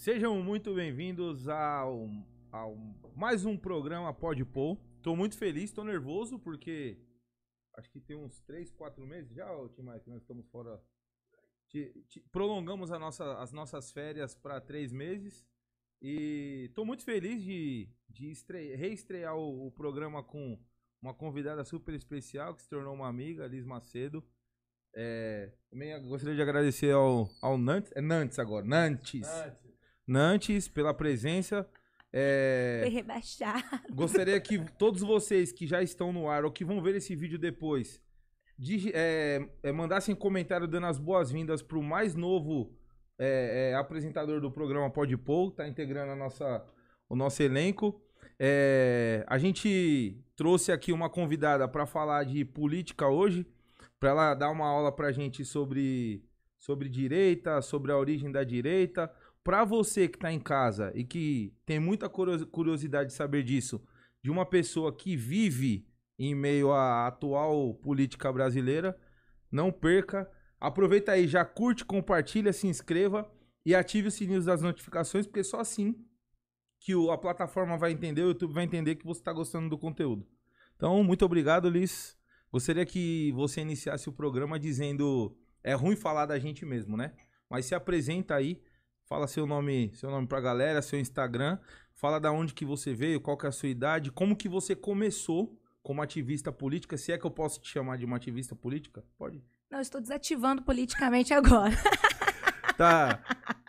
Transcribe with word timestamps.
Sejam 0.00 0.42
muito 0.42 0.72
bem-vindos 0.74 1.46
ao, 1.46 2.08
ao 2.50 2.74
mais 3.14 3.44
um 3.44 3.54
programa 3.54 4.14
Pode 4.14 4.46
Pôr. 4.46 4.78
Tô 5.02 5.14
muito 5.14 5.36
feliz, 5.36 5.72
tô 5.72 5.84
nervoso 5.84 6.38
porque 6.38 6.98
acho 7.76 7.90
que 7.90 8.00
tem 8.00 8.16
uns 8.16 8.40
3, 8.40 8.70
4 8.70 9.06
meses 9.06 9.34
já, 9.34 9.46
Tim 9.76 9.82
Mike, 9.82 10.08
nós 10.08 10.22
estamos 10.22 10.48
fora. 10.48 10.80
Ti- 11.68 11.92
ti- 12.08 12.24
prolongamos 12.32 12.88
nossa- 12.88 13.42
as 13.42 13.52
nossas 13.52 13.92
férias 13.92 14.34
para 14.34 14.58
três 14.58 14.90
meses 14.90 15.46
e 16.00 16.70
tô 16.74 16.82
muito 16.86 17.04
feliz 17.04 17.42
de, 17.42 17.86
de 18.08 18.30
estre- 18.30 18.74
reestrear 18.76 19.36
o, 19.36 19.66
o 19.66 19.70
programa 19.70 20.22
com 20.24 20.58
uma 21.02 21.12
convidada 21.12 21.62
super 21.62 21.92
especial 21.92 22.54
que 22.54 22.62
se 22.62 22.70
tornou 22.70 22.94
uma 22.94 23.06
amiga, 23.06 23.46
Liz 23.46 23.66
Macedo. 23.66 24.26
É, 24.96 25.52
também 25.68 25.92
gostaria 26.08 26.34
de 26.34 26.40
agradecer 26.40 26.90
ao, 26.90 27.28
ao 27.42 27.58
Nantes, 27.58 27.92
é 27.94 28.00
Nantes 28.00 28.38
agora, 28.38 28.64
Nantes. 28.64 29.20
Nantes, 29.28 29.69
pela 30.72 30.92
presença. 30.94 31.66
É, 32.12 32.80
Foi 32.82 32.90
rebaixado. 32.90 33.62
gostaria 33.94 34.40
que 34.40 34.58
todos 34.78 35.00
vocês 35.00 35.52
que 35.52 35.66
já 35.66 35.80
estão 35.82 36.12
no 36.12 36.28
ar 36.28 36.44
ou 36.44 36.50
que 36.50 36.64
vão 36.64 36.82
ver 36.82 36.96
esse 36.96 37.14
vídeo 37.14 37.38
depois, 37.38 38.00
digi- 38.58 38.90
é, 38.92 39.48
é, 39.62 39.70
mandassem 39.70 40.14
comentário 40.14 40.66
dando 40.66 40.86
as 40.86 40.98
boas-vindas 40.98 41.62
pro 41.62 41.80
mais 41.82 42.14
novo 42.16 42.72
é, 43.16 43.70
é, 43.70 43.74
apresentador 43.76 44.40
do 44.40 44.50
programa 44.50 44.90
Pode 44.90 45.16
Pôr, 45.16 45.52
tá 45.52 45.68
integrando 45.68 46.10
a 46.12 46.16
nossa, 46.16 46.64
o 47.08 47.14
nosso 47.14 47.42
elenco. 47.42 48.02
É, 48.38 49.24
a 49.28 49.38
gente 49.38 50.18
trouxe 50.34 50.72
aqui 50.72 50.90
uma 50.92 51.08
convidada 51.08 51.68
para 51.68 51.86
falar 51.86 52.24
de 52.24 52.44
política 52.44 53.06
hoje, 53.06 53.46
para 54.00 54.10
ela 54.10 54.34
dar 54.34 54.50
uma 54.50 54.66
aula 54.66 54.90
pra 54.90 55.12
gente 55.12 55.44
sobre, 55.44 56.24
sobre 56.58 56.88
direita, 56.88 57.60
sobre 57.62 57.92
a 57.92 57.96
origem 57.98 58.32
da 58.32 58.42
direita. 58.42 59.12
Para 59.42 59.64
você 59.64 60.08
que 60.08 60.18
tá 60.18 60.32
em 60.32 60.40
casa 60.40 60.92
e 60.94 61.04
que 61.04 61.54
tem 61.64 61.80
muita 61.80 62.08
curio- 62.08 62.46
curiosidade 62.46 63.10
de 63.10 63.14
saber 63.14 63.42
disso, 63.42 63.82
de 64.22 64.30
uma 64.30 64.44
pessoa 64.44 64.94
que 64.94 65.16
vive 65.16 65.86
em 66.18 66.34
meio 66.34 66.72
à 66.72 67.06
atual 67.06 67.74
política 67.74 68.30
brasileira, 68.30 68.98
não 69.50 69.72
perca. 69.72 70.30
Aproveita 70.60 71.12
aí, 71.12 71.26
já 71.26 71.44
curte, 71.44 71.84
compartilha, 71.84 72.52
se 72.52 72.66
inscreva 72.66 73.30
e 73.64 73.74
ative 73.74 74.08
o 74.08 74.10
sininho 74.10 74.42
das 74.42 74.60
notificações, 74.60 75.26
porque 75.26 75.42
só 75.42 75.60
assim 75.60 75.94
que 76.78 76.92
a 77.10 77.16
plataforma 77.16 77.76
vai 77.76 77.92
entender, 77.92 78.22
o 78.22 78.28
YouTube 78.28 78.54
vai 78.54 78.64
entender 78.64 78.96
que 78.96 79.04
você 79.04 79.20
está 79.20 79.32
gostando 79.32 79.68
do 79.68 79.78
conteúdo. 79.78 80.26
Então, 80.76 81.02
muito 81.04 81.24
obrigado, 81.24 81.68
Liz. 81.68 82.16
Gostaria 82.50 82.86
que 82.86 83.32
você 83.32 83.60
iniciasse 83.60 84.08
o 84.08 84.12
programa 84.12 84.58
dizendo. 84.58 85.36
É 85.62 85.74
ruim 85.74 85.94
falar 85.94 86.24
da 86.24 86.38
gente 86.38 86.64
mesmo, 86.64 86.96
né? 86.96 87.12
Mas 87.50 87.66
se 87.66 87.74
apresenta 87.74 88.34
aí, 88.34 88.62
fala 89.10 89.26
seu 89.26 89.44
nome, 89.44 89.90
seu 89.92 90.08
nome 90.08 90.28
pra 90.28 90.40
galera, 90.40 90.80
seu 90.80 90.96
Instagram, 90.96 91.58
fala 91.92 92.20
da 92.20 92.30
onde 92.30 92.54
que 92.54 92.64
você 92.64 92.94
veio, 92.94 93.20
qual 93.20 93.36
que 93.36 93.44
é 93.44 93.48
a 93.48 93.52
sua 93.52 93.68
idade, 93.68 94.12
como 94.12 94.36
que 94.36 94.48
você 94.48 94.76
começou 94.76 95.58
como 95.82 96.00
ativista 96.00 96.52
política, 96.52 96.96
se 96.96 97.10
é 97.10 97.18
que 97.18 97.26
eu 97.26 97.30
posso 97.30 97.60
te 97.60 97.68
chamar 97.68 97.98
de 97.98 98.04
uma 98.04 98.18
ativista 98.18 98.54
política? 98.54 99.04
Pode. 99.18 99.42
Não, 99.68 99.80
estou 99.80 100.00
desativando 100.00 100.62
politicamente 100.62 101.34
agora. 101.34 101.74
Tá. 102.76 103.22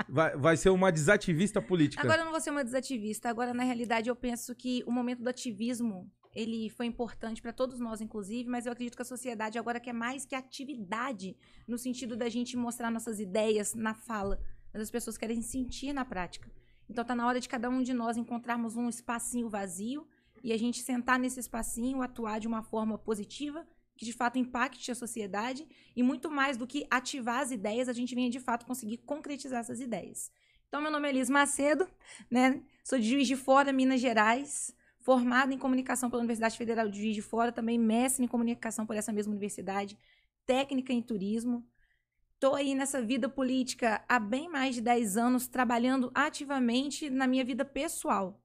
Vai, 0.07 0.38
vai 0.38 0.55
ser 0.55 0.69
uma 0.69 0.89
desativista 0.89 1.62
política. 1.62 2.01
Agora 2.01 2.21
eu 2.21 2.24
não 2.24 2.31
vou 2.31 2.39
ser 2.39 2.50
uma 2.50 2.63
desativista. 2.63 3.27
Agora, 3.27 3.53
na 3.53 3.65
realidade, 3.65 4.07
eu 4.07 4.15
penso 4.15 4.55
que 4.55 4.86
o 4.88 4.91
momento 4.91 5.21
do 5.21 5.27
ativismo, 5.27 6.10
ele 6.33 6.69
foi 6.69 6.86
importante 6.86 7.41
para 7.41 7.51
todos 7.51 7.77
nós, 7.77 8.00
inclusive, 8.00 8.50
mas 8.50 8.65
eu 8.65 8.71
acredito 8.71 8.95
que 8.95 9.01
a 9.01 9.05
sociedade 9.05 9.60
agora 9.60 9.81
quer 9.81 9.91
mais 9.91 10.24
que 10.24 10.33
atividade, 10.33 11.36
no 11.67 11.77
sentido 11.77 12.15
da 12.15 12.29
gente 12.29 12.55
mostrar 12.55 12.89
nossas 12.89 13.19
ideias 13.19 13.75
na 13.75 13.93
fala, 13.93 14.39
mas 14.73 14.83
as 14.83 14.91
pessoas 14.91 15.17
querem 15.17 15.41
sentir 15.41 15.93
na 15.93 16.05
prática. 16.05 16.51
Então 16.89 17.05
tá 17.05 17.15
na 17.15 17.27
hora 17.27 17.39
de 17.39 17.47
cada 17.47 17.69
um 17.69 17.81
de 17.81 17.93
nós 17.93 18.17
encontrarmos 18.17 18.75
um 18.75 18.89
espacinho 18.89 19.49
vazio 19.49 20.07
e 20.43 20.51
a 20.51 20.57
gente 20.57 20.81
sentar 20.81 21.19
nesse 21.19 21.39
espacinho, 21.39 22.01
atuar 22.01 22.39
de 22.39 22.47
uma 22.47 22.63
forma 22.63 22.97
positiva, 22.97 23.65
que 23.95 24.05
de 24.05 24.13
fato 24.13 24.39
impacte 24.39 24.91
a 24.91 24.95
sociedade 24.95 25.67
e 25.95 26.01
muito 26.01 26.29
mais 26.29 26.57
do 26.57 26.65
que 26.65 26.87
ativar 26.89 27.41
as 27.41 27.51
ideias, 27.51 27.87
a 27.87 27.93
gente 27.93 28.15
venha 28.15 28.29
de 28.29 28.39
fato 28.39 28.65
conseguir 28.65 28.97
concretizar 28.97 29.59
essas 29.59 29.79
ideias. 29.79 30.31
Então, 30.67 30.81
meu 30.81 30.89
nome 30.89 31.07
é 31.07 31.11
Elis 31.11 31.29
Macedo, 31.29 31.87
né? 32.29 32.63
Sou 32.83 32.97
de 32.97 33.07
Juiz 33.07 33.27
de 33.27 33.35
Fora, 33.35 33.73
Minas 33.73 33.99
Gerais, 33.99 34.73
formada 35.01 35.53
em 35.53 35.57
comunicação 35.57 36.09
pela 36.09 36.21
Universidade 36.21 36.57
Federal 36.57 36.87
de 36.87 36.97
Juiz 36.97 37.13
de 37.13 37.21
Fora, 37.21 37.51
também 37.51 37.77
mestre 37.77 38.23
em 38.23 38.27
comunicação 38.27 38.85
por 38.85 38.95
essa 38.95 39.11
mesma 39.11 39.31
universidade, 39.31 39.97
técnica 40.45 40.93
em 40.93 41.01
turismo. 41.01 41.67
Estou 42.41 42.55
aí 42.55 42.74
nessa 42.74 43.00
vida 43.00 43.29
política 43.29 44.03
há 44.10 44.17
bem 44.17 44.50
mais 44.50 44.74
de 44.74 44.81
10 44.81 45.15
anos, 45.15 45.48
trabalhando 45.48 46.10
ativamente 46.12 47.07
na 47.07 47.27
minha 47.27 47.45
vida 47.45 47.63
pessoal. 47.63 48.41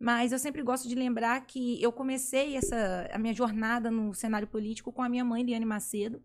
Mas 0.00 0.32
eu 0.32 0.38
sempre 0.40 0.64
gosto 0.64 0.88
de 0.88 0.96
lembrar 0.96 1.46
que 1.46 1.80
eu 1.80 1.92
comecei 1.92 2.56
essa 2.56 3.08
a 3.12 3.16
minha 3.16 3.32
jornada 3.32 3.88
no 3.88 4.12
cenário 4.12 4.48
político 4.48 4.90
com 4.90 5.00
a 5.00 5.08
minha 5.08 5.24
mãe, 5.24 5.44
Liane 5.44 5.64
Macedo, 5.64 6.20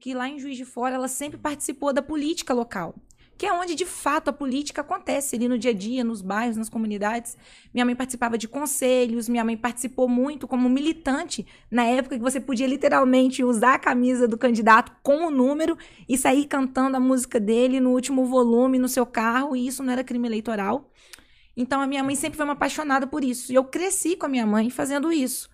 que 0.00 0.14
lá 0.14 0.28
em 0.28 0.36
Juiz 0.36 0.56
de 0.56 0.64
Fora 0.64 0.96
ela 0.96 1.06
sempre 1.06 1.38
participou 1.38 1.92
da 1.92 2.02
política 2.02 2.52
local, 2.52 2.96
que 3.36 3.46
é 3.46 3.52
onde 3.52 3.74
de 3.74 3.84
fato 3.84 4.28
a 4.28 4.32
política 4.32 4.80
acontece 4.80 5.34
ali 5.36 5.48
no 5.48 5.58
dia 5.58 5.72
a 5.72 5.74
dia, 5.74 6.04
nos 6.04 6.22
bairros, 6.22 6.56
nas 6.56 6.68
comunidades. 6.68 7.36
Minha 7.72 7.84
mãe 7.84 7.96
participava 7.96 8.38
de 8.38 8.46
conselhos, 8.46 9.28
minha 9.28 9.44
mãe 9.44 9.56
participou 9.56 10.08
muito 10.08 10.46
como 10.46 10.68
militante 10.68 11.46
na 11.70 11.84
época 11.84 12.16
que 12.16 12.22
você 12.22 12.40
podia 12.40 12.66
literalmente 12.66 13.42
usar 13.42 13.74
a 13.74 13.78
camisa 13.78 14.28
do 14.28 14.38
candidato 14.38 14.92
com 15.02 15.26
o 15.26 15.30
número 15.30 15.76
e 16.08 16.16
sair 16.16 16.46
cantando 16.46 16.96
a 16.96 17.00
música 17.00 17.40
dele 17.40 17.80
no 17.80 17.90
último 17.90 18.24
volume 18.24 18.78
no 18.78 18.88
seu 18.88 19.04
carro, 19.04 19.56
e 19.56 19.66
isso 19.66 19.82
não 19.82 19.92
era 19.92 20.04
crime 20.04 20.28
eleitoral. 20.28 20.90
Então 21.56 21.80
a 21.80 21.86
minha 21.86 22.02
mãe 22.02 22.14
sempre 22.14 22.36
foi 22.36 22.44
uma 22.44 22.54
apaixonada 22.54 23.06
por 23.06 23.24
isso. 23.24 23.52
E 23.52 23.54
eu 23.54 23.64
cresci 23.64 24.16
com 24.16 24.26
a 24.26 24.28
minha 24.28 24.46
mãe 24.46 24.70
fazendo 24.70 25.12
isso. 25.12 25.48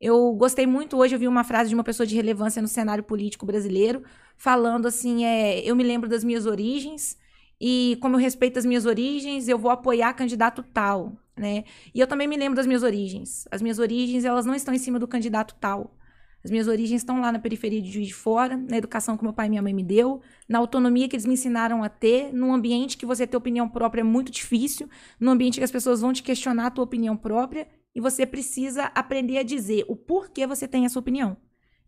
Eu 0.00 0.32
gostei 0.34 0.66
muito, 0.66 0.96
hoje 0.96 1.14
eu 1.14 1.18
vi 1.18 1.28
uma 1.28 1.44
frase 1.44 1.68
de 1.68 1.74
uma 1.74 1.84
pessoa 1.84 2.06
de 2.06 2.14
relevância 2.14 2.60
no 2.60 2.68
cenário 2.68 3.02
político 3.02 3.46
brasileiro, 3.46 4.02
falando 4.36 4.86
assim, 4.86 5.24
é, 5.24 5.60
eu 5.60 5.74
me 5.74 5.84
lembro 5.84 6.08
das 6.08 6.24
minhas 6.24 6.46
origens, 6.46 7.16
e 7.66 7.96
como 8.02 8.16
eu 8.16 8.20
respeito 8.20 8.58
as 8.58 8.66
minhas 8.66 8.84
origens, 8.84 9.48
eu 9.48 9.56
vou 9.56 9.70
apoiar 9.70 10.12
candidato 10.12 10.62
tal, 10.62 11.14
né? 11.34 11.64
E 11.94 11.98
eu 11.98 12.06
também 12.06 12.28
me 12.28 12.36
lembro 12.36 12.54
das 12.54 12.66
minhas 12.66 12.82
origens. 12.82 13.48
As 13.50 13.62
minhas 13.62 13.78
origens, 13.78 14.22
elas 14.26 14.44
não 14.44 14.54
estão 14.54 14.74
em 14.74 14.78
cima 14.78 14.98
do 14.98 15.08
candidato 15.08 15.54
tal. 15.58 15.96
As 16.44 16.50
minhas 16.50 16.68
origens 16.68 17.00
estão 17.00 17.22
lá 17.22 17.32
na 17.32 17.38
periferia 17.38 17.80
de 17.80 17.90
Juiz 17.90 18.08
de 18.08 18.14
Fora, 18.14 18.54
na 18.54 18.76
educação 18.76 19.16
que 19.16 19.24
meu 19.24 19.32
pai 19.32 19.46
e 19.46 19.48
minha 19.48 19.62
mãe 19.62 19.72
me 19.72 19.82
deu, 19.82 20.20
na 20.46 20.58
autonomia 20.58 21.08
que 21.08 21.16
eles 21.16 21.24
me 21.24 21.32
ensinaram 21.32 21.82
a 21.82 21.88
ter, 21.88 22.34
num 22.34 22.52
ambiente 22.52 22.98
que 22.98 23.06
você 23.06 23.26
ter 23.26 23.34
opinião 23.34 23.66
própria 23.66 24.02
é 24.02 24.04
muito 24.04 24.30
difícil, 24.30 24.86
num 25.18 25.30
ambiente 25.30 25.56
que 25.56 25.64
as 25.64 25.72
pessoas 25.72 26.02
vão 26.02 26.12
te 26.12 26.22
questionar 26.22 26.66
a 26.66 26.70
tua 26.70 26.84
opinião 26.84 27.16
própria 27.16 27.66
e 27.94 28.00
você 28.00 28.26
precisa 28.26 28.92
aprender 28.94 29.38
a 29.38 29.42
dizer 29.42 29.86
o 29.88 29.96
porquê 29.96 30.46
você 30.46 30.68
tem 30.68 30.84
essa 30.84 30.98
opinião. 30.98 31.34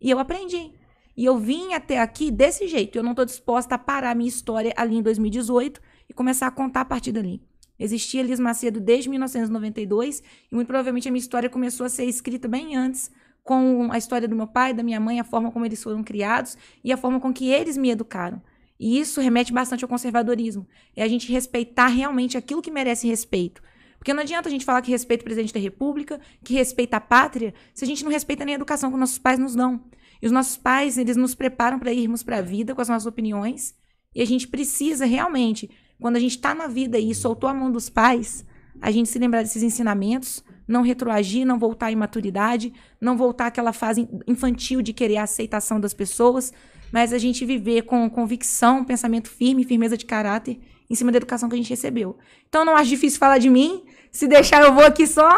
E 0.01 0.09
eu 0.09 0.17
aprendi. 0.17 0.71
E 1.17 1.25
eu 1.25 1.35
vim 1.35 1.73
até 1.73 1.99
aqui 1.99 2.29
desse 2.29 2.67
jeito. 2.67 2.95
Eu 2.95 3.03
não 3.03 3.11
estou 3.11 3.25
disposta 3.25 3.73
a 3.73 3.77
parar 3.79 4.15
minha 4.15 4.29
história 4.29 4.71
ali 4.77 4.97
em 4.97 5.01
2018 5.01 5.81
e 6.07 6.13
começar 6.13 6.45
a 6.45 6.51
contar 6.51 6.81
a 6.81 6.85
partir 6.85 7.11
dali. 7.11 7.41
Existia 7.79 8.21
Liz 8.21 8.39
Macedo 8.39 8.79
desde 8.79 9.09
1992 9.09 10.21
e 10.51 10.55
muito 10.55 10.67
provavelmente 10.67 11.07
a 11.07 11.11
minha 11.11 11.19
história 11.19 11.49
começou 11.49 11.87
a 11.87 11.89
ser 11.89 12.05
escrita 12.05 12.47
bem 12.47 12.75
antes, 12.75 13.11
com 13.43 13.89
a 13.91 13.97
história 13.97 14.27
do 14.27 14.35
meu 14.35 14.45
pai, 14.45 14.73
da 14.73 14.83
minha 14.83 14.99
mãe, 14.99 15.19
a 15.19 15.23
forma 15.23 15.51
como 15.51 15.65
eles 15.65 15.81
foram 15.81 16.03
criados 16.03 16.57
e 16.83 16.91
a 16.91 16.97
forma 16.97 17.19
com 17.19 17.33
que 17.33 17.49
eles 17.49 17.77
me 17.77 17.89
educaram. 17.89 18.41
E 18.79 18.99
isso 18.99 19.19
remete 19.19 19.51
bastante 19.51 19.83
ao 19.83 19.89
conservadorismo. 19.89 20.67
É 20.95 21.01
a 21.01 21.07
gente 21.07 21.31
respeitar 21.31 21.87
realmente 21.87 22.37
aquilo 22.37 22.61
que 22.61 22.69
merece 22.69 23.07
respeito. 23.07 23.61
Porque 23.97 24.13
não 24.13 24.21
adianta 24.21 24.49
a 24.49 24.51
gente 24.51 24.65
falar 24.65 24.81
que 24.81 24.91
respeita 24.91 25.23
o 25.23 25.25
presidente 25.25 25.53
da 25.53 25.59
República, 25.59 26.19
que 26.43 26.53
respeita 26.53 26.97
a 26.97 27.01
pátria, 27.01 27.53
se 27.73 27.83
a 27.83 27.87
gente 27.87 28.03
não 28.03 28.11
respeita 28.11 28.45
nem 28.45 28.53
a 28.53 28.57
educação 28.57 28.91
que 28.91 28.97
nossos 28.97 29.17
pais 29.17 29.39
nos 29.39 29.55
dão. 29.55 29.81
E 30.21 30.25
os 30.25 30.31
nossos 30.31 30.57
pais, 30.57 30.97
eles 30.97 31.15
nos 31.15 31.35
preparam 31.35 31.79
para 31.79 31.93
irmos 31.93 32.23
para 32.23 32.37
a 32.37 32.41
vida 32.41 32.73
com 32.73 32.81
as 32.81 32.89
nossas 32.89 33.05
opiniões. 33.05 33.75
E 34.15 34.21
a 34.21 34.25
gente 34.25 34.47
precisa 34.47 35.05
realmente, 35.05 35.69
quando 35.99 36.15
a 36.15 36.19
gente 36.19 36.35
está 36.35 36.55
na 36.55 36.67
vida 36.67 36.97
e 36.97 37.13
soltou 37.13 37.49
a 37.49 37.53
mão 37.53 37.71
dos 37.71 37.89
pais, 37.89 38.45
a 38.81 38.91
gente 38.91 39.09
se 39.09 39.19
lembrar 39.19 39.41
desses 39.41 39.63
ensinamentos, 39.63 40.43
não 40.67 40.81
retroagir, 40.81 41.45
não 41.45 41.57
voltar 41.57 41.87
à 41.87 41.91
imaturidade, 41.91 42.73
não 42.99 43.17
voltar 43.17 43.47
àquela 43.47 43.73
fase 43.73 44.07
infantil 44.27 44.81
de 44.81 44.93
querer 44.93 45.17
a 45.17 45.23
aceitação 45.23 45.79
das 45.79 45.93
pessoas, 45.93 46.51
mas 46.91 47.13
a 47.13 47.17
gente 47.17 47.45
viver 47.45 47.83
com 47.83 48.09
convicção, 48.09 48.83
pensamento 48.83 49.29
firme, 49.29 49.63
firmeza 49.63 49.97
de 49.97 50.05
caráter 50.05 50.59
em 50.89 50.95
cima 50.95 51.11
da 51.11 51.17
educação 51.17 51.49
que 51.49 51.55
a 51.55 51.57
gente 51.57 51.69
recebeu. 51.69 52.17
Então 52.47 52.63
não 52.63 52.75
acho 52.75 52.89
difícil 52.89 53.19
falar 53.19 53.37
de 53.37 53.49
mim. 53.49 53.83
Se 54.11 54.27
deixar, 54.27 54.63
eu 54.63 54.73
vou 54.73 54.85
aqui 54.85 55.05
só 55.05 55.29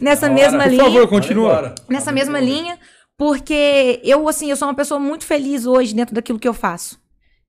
nessa 0.00 0.28
Bora, 0.28 0.40
mesma 0.40 0.62
Por 0.64 0.70
linha 0.70 0.84
favor, 0.84 1.08
continua. 1.08 1.74
nessa 1.88 2.12
mesma 2.12 2.38
linha, 2.38 2.78
porque 3.20 4.00
eu, 4.02 4.26
assim, 4.26 4.48
eu 4.48 4.56
sou 4.56 4.66
uma 4.66 4.72
pessoa 4.72 4.98
muito 4.98 5.26
feliz 5.26 5.66
hoje 5.66 5.94
dentro 5.94 6.14
daquilo 6.14 6.38
que 6.38 6.48
eu 6.48 6.54
faço. 6.54 6.98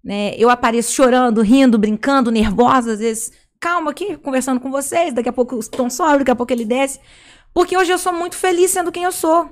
Né? 0.03 0.35
Eu 0.37 0.49
apareço 0.49 0.91
chorando, 0.91 1.41
rindo, 1.41 1.77
brincando, 1.77 2.29
nervosa, 2.29 2.91
às 2.91 2.99
vezes, 2.99 3.31
calma 3.57 3.91
aqui, 3.91 4.17
conversando 4.17 4.59
com 4.59 4.69
vocês, 4.69 5.13
daqui 5.13 5.29
a 5.29 5.31
pouco 5.31 5.55
o 5.55 5.69
tom 5.69 5.89
sobe, 5.89 6.17
daqui 6.17 6.31
a 6.31 6.35
pouco 6.35 6.51
ele 6.51 6.65
desce. 6.65 6.99
Porque 7.53 7.77
hoje 7.77 7.89
eu 7.89 7.97
sou 7.97 8.11
muito 8.11 8.35
feliz 8.35 8.69
sendo 8.69 8.91
quem 8.91 9.03
eu 9.03 9.13
sou. 9.13 9.49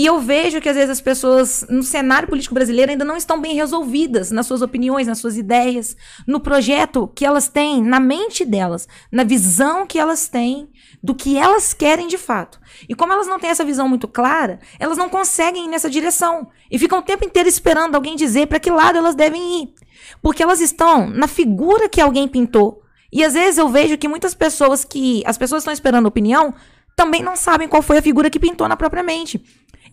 E 0.00 0.06
eu 0.06 0.18
vejo 0.18 0.62
que 0.62 0.68
às 0.70 0.76
vezes 0.76 0.88
as 0.88 1.00
pessoas 1.02 1.62
no 1.68 1.82
cenário 1.82 2.26
político 2.26 2.54
brasileiro 2.54 2.90
ainda 2.90 3.04
não 3.04 3.18
estão 3.18 3.38
bem 3.38 3.54
resolvidas 3.54 4.30
nas 4.30 4.46
suas 4.46 4.62
opiniões, 4.62 5.06
nas 5.06 5.18
suas 5.18 5.36
ideias, 5.36 5.94
no 6.26 6.40
projeto 6.40 7.06
que 7.14 7.22
elas 7.22 7.48
têm, 7.48 7.82
na 7.82 8.00
mente 8.00 8.42
delas, 8.42 8.88
na 9.12 9.24
visão 9.24 9.86
que 9.86 9.98
elas 9.98 10.26
têm 10.26 10.70
do 11.02 11.14
que 11.14 11.36
elas 11.36 11.74
querem 11.74 12.08
de 12.08 12.16
fato. 12.16 12.58
E 12.88 12.94
como 12.94 13.12
elas 13.12 13.26
não 13.26 13.38
têm 13.38 13.50
essa 13.50 13.62
visão 13.62 13.86
muito 13.86 14.08
clara, 14.08 14.58
elas 14.78 14.96
não 14.96 15.10
conseguem 15.10 15.66
ir 15.66 15.68
nessa 15.68 15.90
direção 15.90 16.48
e 16.70 16.78
ficam 16.78 17.00
o 17.00 17.02
tempo 17.02 17.26
inteiro 17.26 17.46
esperando 17.46 17.94
alguém 17.94 18.16
dizer 18.16 18.46
para 18.46 18.58
que 18.58 18.70
lado 18.70 18.96
elas 18.96 19.14
devem 19.14 19.64
ir. 19.64 19.74
Porque 20.22 20.42
elas 20.42 20.62
estão 20.62 21.10
na 21.10 21.28
figura 21.28 21.90
que 21.90 22.00
alguém 22.00 22.26
pintou. 22.26 22.80
E 23.12 23.22
às 23.22 23.34
vezes 23.34 23.58
eu 23.58 23.68
vejo 23.68 23.98
que 23.98 24.08
muitas 24.08 24.32
pessoas 24.32 24.82
que 24.82 25.22
as 25.26 25.36
pessoas 25.36 25.60
estão 25.60 25.74
esperando 25.74 26.06
opinião 26.06 26.54
também 26.96 27.22
não 27.22 27.34
sabem 27.34 27.66
qual 27.66 27.80
foi 27.82 27.96
a 27.96 28.02
figura 28.02 28.28
que 28.28 28.38
pintou 28.38 28.68
na 28.68 28.76
própria 28.76 29.02
mente. 29.02 29.42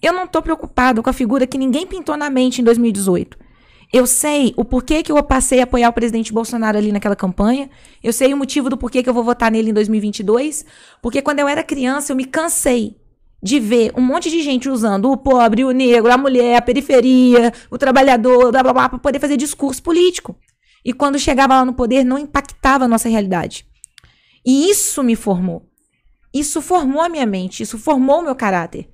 Eu 0.01 0.13
não 0.13 0.25
estou 0.25 0.41
preocupado 0.41 1.01
com 1.01 1.09
a 1.09 1.13
figura 1.13 1.47
que 1.47 1.57
ninguém 1.57 1.87
pintou 1.87 2.15
na 2.15 2.29
mente 2.29 2.61
em 2.61 2.63
2018. 2.63 3.37
Eu 3.91 4.05
sei 4.05 4.53
o 4.57 4.65
porquê 4.65 5.01
que 5.01 5.11
eu 5.11 5.23
passei 5.23 5.61
a 5.61 5.63
apoiar 5.63 5.89
o 5.89 5.93
presidente 5.93 6.33
Bolsonaro 6.33 6.77
ali 6.77 6.91
naquela 6.91 7.15
campanha. 7.15 7.69
Eu 8.03 8.11
sei 8.11 8.33
o 8.33 8.37
motivo 8.37 8.69
do 8.69 8.77
porquê 8.77 9.01
que 9.01 9.09
eu 9.09 9.13
vou 9.13 9.23
votar 9.23 9.49
nele 9.49 9.69
em 9.69 9.73
2022. 9.73 10.65
Porque 11.01 11.21
quando 11.21 11.39
eu 11.39 11.47
era 11.47 11.63
criança, 11.63 12.11
eu 12.11 12.15
me 12.15 12.25
cansei 12.25 12.97
de 13.41 13.59
ver 13.59 13.93
um 13.95 14.01
monte 14.01 14.29
de 14.29 14.41
gente 14.41 14.67
usando 14.67 15.09
o 15.11 15.17
pobre, 15.17 15.63
o 15.63 15.71
negro, 15.71 16.11
a 16.11 16.17
mulher, 16.17 16.57
a 16.57 16.61
periferia, 16.61 17.53
o 17.69 17.77
trabalhador, 17.77 18.51
blá 18.51 18.63
blá 18.63 18.73
blá, 18.73 18.89
para 18.89 18.99
poder 18.99 19.19
fazer 19.19 19.37
discurso 19.37 19.81
político. 19.81 20.37
E 20.83 20.91
quando 20.91 21.19
chegava 21.19 21.55
lá 21.55 21.65
no 21.65 21.73
poder, 21.73 22.03
não 22.03 22.17
impactava 22.17 22.85
a 22.85 22.87
nossa 22.87 23.07
realidade. 23.07 23.65
E 24.45 24.69
isso 24.69 25.03
me 25.03 25.15
formou. 25.15 25.65
Isso 26.33 26.61
formou 26.61 27.01
a 27.01 27.09
minha 27.09 27.25
mente, 27.25 27.63
isso 27.63 27.77
formou 27.77 28.19
o 28.19 28.23
meu 28.23 28.35
caráter. 28.35 28.89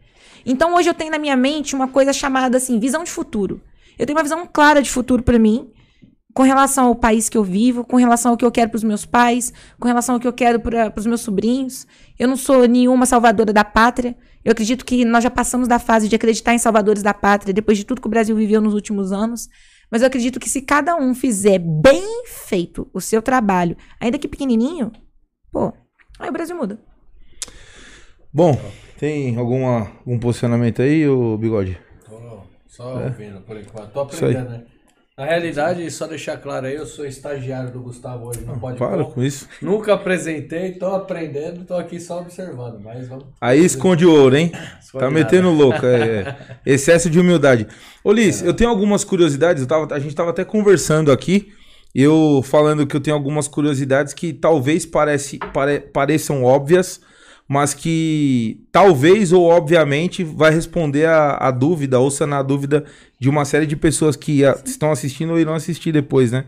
Então 0.46 0.76
hoje 0.76 0.90
eu 0.90 0.94
tenho 0.94 1.12
na 1.12 1.20
minha 1.20 1.36
mente 1.36 1.76
uma 1.76 1.88
coisa 1.88 2.12
chamada 2.12 2.58
assim, 2.58 2.80
visão 2.80 3.04
de 3.04 3.12
futuro. 3.12 3.62
Eu 3.98 4.06
tenho 4.06 4.18
uma 4.18 4.24
visão 4.24 4.48
clara 4.52 4.82
de 4.82 4.90
futuro 4.90 5.24
para 5.24 5.38
mim, 5.40 5.72
com 6.34 6.44
relação 6.44 6.88
ao 6.88 6.96
país 6.96 7.30
que 7.30 7.38
eu 7.38 7.44
vivo, 7.44 7.84
com 7.84 7.96
relação 7.96 8.32
ao 8.32 8.38
que 8.38 8.44
eu 8.44 8.52
quero 8.52 8.70
para 8.70 8.78
os 8.78 8.84
meus 8.84 9.06
pais, 9.06 9.54
com 9.80 9.88
relação 9.88 10.16
ao 10.16 10.20
que 10.20 10.28
eu 10.28 10.34
quero 10.34 10.60
para 10.60 10.92
os 10.98 11.06
meus 11.06 11.22
sobrinhos. 11.22 11.86
Eu 12.18 12.28
não 12.28 12.36
sou 12.36 12.68
nenhuma 12.68 13.06
salvadora 13.06 13.54
da 13.54 13.64
pátria. 13.64 14.18
Eu 14.44 14.52
acredito 14.52 14.84
que 14.84 15.06
nós 15.06 15.24
já 15.24 15.30
passamos 15.30 15.68
da 15.68 15.80
fase 15.80 16.10
de 16.10 16.16
acreditar 16.16 16.54
em 16.54 16.58
salvadores 16.58 17.04
da 17.04 17.14
pátria 17.14 17.54
depois 17.54 17.78
de 17.78 17.86
tudo 17.86 18.02
que 18.02 18.08
o 18.08 18.10
Brasil 18.10 18.36
viveu 18.36 18.62
nos 18.62 18.74
últimos 18.74 19.12
anos. 19.12 19.48
Mas 19.92 20.02
eu 20.02 20.08
acredito 20.08 20.40
que 20.40 20.50
se 20.50 20.62
cada 20.62 20.96
um 20.96 21.14
fizer 21.14 21.60
bem 21.60 22.24
feito 22.26 22.90
o 22.92 23.00
seu 23.00 23.22
trabalho, 23.22 23.78
ainda 24.00 24.18
que 24.18 24.28
pequenininho, 24.28 24.92
pô, 25.52 25.72
aí 26.20 26.30
o 26.30 26.34
Brasil 26.34 26.58
muda. 26.58 26.80
Bom, 28.36 28.60
tem 28.98 29.38
alguma, 29.38 29.92
algum 30.00 30.18
posicionamento 30.18 30.82
aí, 30.82 31.08
o 31.08 31.38
Bigode? 31.38 31.78
Tô 32.10 32.42
só 32.68 33.00
é. 33.00 33.06
ouvindo 33.06 33.40
por 33.42 33.56
enquanto. 33.56 33.92
Tô 33.92 34.00
aprendendo, 34.00 34.50
né? 34.50 34.64
Na 35.16 35.26
realidade, 35.26 35.92
só 35.92 36.08
deixar 36.08 36.38
claro 36.38 36.66
aí, 36.66 36.74
eu 36.74 36.88
sou 36.88 37.06
estagiário 37.06 37.70
do 37.70 37.80
Gustavo 37.80 38.30
hoje 38.30 38.42
no 38.42 38.60
Pode 38.60 38.80
Para 38.80 39.06
com 39.06 39.22
isso. 39.22 39.48
Nunca 39.62 39.94
apresentei, 39.94 40.72
tô 40.72 40.88
aprendendo, 40.88 41.64
tô 41.64 41.76
aqui 41.76 42.00
só 42.00 42.22
observando, 42.22 42.80
mas 42.84 43.08
vamos... 43.08 43.26
Aí 43.40 43.64
esconde 43.64 44.04
ouro, 44.04 44.36
hein? 44.36 44.52
Esconde 44.82 45.06
tá 45.06 45.12
metendo 45.12 45.52
nada. 45.52 45.64
louco, 45.64 45.86
é, 45.86 46.22
é, 46.22 46.36
Excesso 46.66 47.12
de 47.12 47.20
humildade. 47.20 47.68
Ô 48.04 48.12
Liz, 48.12 48.42
é. 48.42 48.48
eu 48.48 48.54
tenho 48.56 48.72
algumas 48.72 49.04
curiosidades, 49.04 49.62
eu 49.62 49.68
tava, 49.68 49.94
a 49.94 50.00
gente 50.00 50.16
tava 50.16 50.32
até 50.32 50.44
conversando 50.44 51.12
aqui, 51.12 51.54
eu 51.94 52.42
falando 52.44 52.88
que 52.88 52.96
eu 52.96 53.02
tenho 53.02 53.16
algumas 53.16 53.48
curiosidades 53.48 54.12
que 54.12 54.34
talvez 54.34 54.88
parece, 54.88 55.38
pare, 55.54 55.82
pareçam 55.82 56.44
óbvias, 56.44 57.00
mas 57.48 57.74
que 57.74 58.62
talvez 58.72 59.32
ou 59.32 59.50
obviamente 59.50 60.24
vai 60.24 60.52
responder 60.52 61.06
a, 61.06 61.38
a 61.38 61.52
dúvida, 61.52 62.00
ou 62.00 62.10
sanar 62.10 62.40
a 62.40 62.44
dúvida 62.44 62.86
de 63.20 63.30
uma 63.30 63.46
série 63.46 63.66
de 63.66 63.76
pessoas 63.76 64.16
que 64.16 64.46
a, 64.46 64.58
estão 64.66 64.92
assistindo 64.92 65.32
ou 65.32 65.40
irão 65.40 65.54
assistir 65.54 65.92
depois, 65.92 66.32
né? 66.32 66.46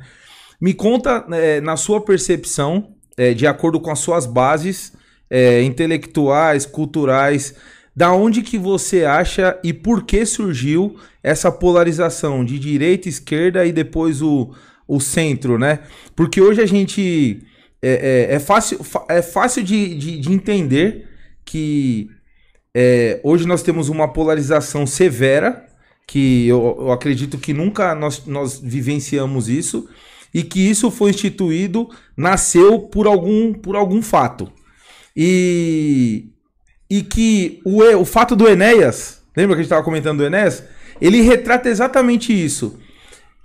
Me 0.59 0.73
conta, 0.73 1.25
é, 1.31 1.59
na 1.59 1.75
sua 1.75 2.01
percepção, 2.01 2.91
é, 3.17 3.33
de 3.33 3.45
acordo 3.45 3.79
com 3.79 3.91
as 3.91 3.99
suas 3.99 4.25
bases 4.25 4.93
é, 5.29 5.61
intelectuais, 5.61 6.65
culturais, 6.65 7.55
da 7.95 8.11
onde 8.11 8.41
que 8.41 8.57
você 8.57 9.05
acha 9.05 9.57
e 9.63 9.73
por 9.73 10.03
que 10.03 10.25
surgiu 10.25 10.97
essa 11.23 11.51
polarização 11.51 12.43
de 12.43 12.59
direita, 12.59 13.07
esquerda 13.07 13.65
e 13.65 13.71
depois 13.71 14.21
o, 14.21 14.53
o 14.87 14.99
centro, 14.99 15.57
né? 15.57 15.79
Porque 16.15 16.41
hoje 16.41 16.61
a 16.61 16.65
gente 16.65 17.41
é, 17.81 18.27
é, 18.31 18.35
é 18.35 18.39
fácil, 18.39 18.79
é 19.09 19.21
fácil 19.21 19.63
de, 19.63 19.95
de, 19.95 20.19
de 20.19 20.31
entender 20.31 21.07
que 21.43 22.09
é, 22.73 23.19
hoje 23.23 23.47
nós 23.47 23.61
temos 23.61 23.89
uma 23.89 24.11
polarização 24.11 24.85
severa, 24.85 25.65
que 26.07 26.47
eu, 26.47 26.75
eu 26.79 26.91
acredito 26.91 27.37
que 27.37 27.53
nunca 27.53 27.95
nós, 27.95 28.25
nós 28.25 28.59
vivenciamos 28.59 29.49
isso, 29.49 29.87
e 30.33 30.43
que 30.43 30.59
isso 30.59 30.91
foi 30.91 31.11
instituído, 31.11 31.89
nasceu 32.17 32.79
por 32.79 33.07
algum, 33.07 33.53
por 33.53 33.75
algum 33.75 34.01
fato. 34.01 34.51
E, 35.15 36.25
e 36.89 37.01
que 37.03 37.61
o, 37.63 37.81
o 37.81 38.05
fato 38.05 38.35
do 38.35 38.47
Enéas, 38.47 39.21
lembra 39.35 39.55
que 39.55 39.61
a 39.61 39.63
gente 39.63 39.67
estava 39.67 39.83
comentando 39.83 40.17
do 40.17 40.25
Enéas? 40.25 40.63
Ele 40.99 41.21
retrata 41.21 41.69
exatamente 41.69 42.33
isso 42.33 42.79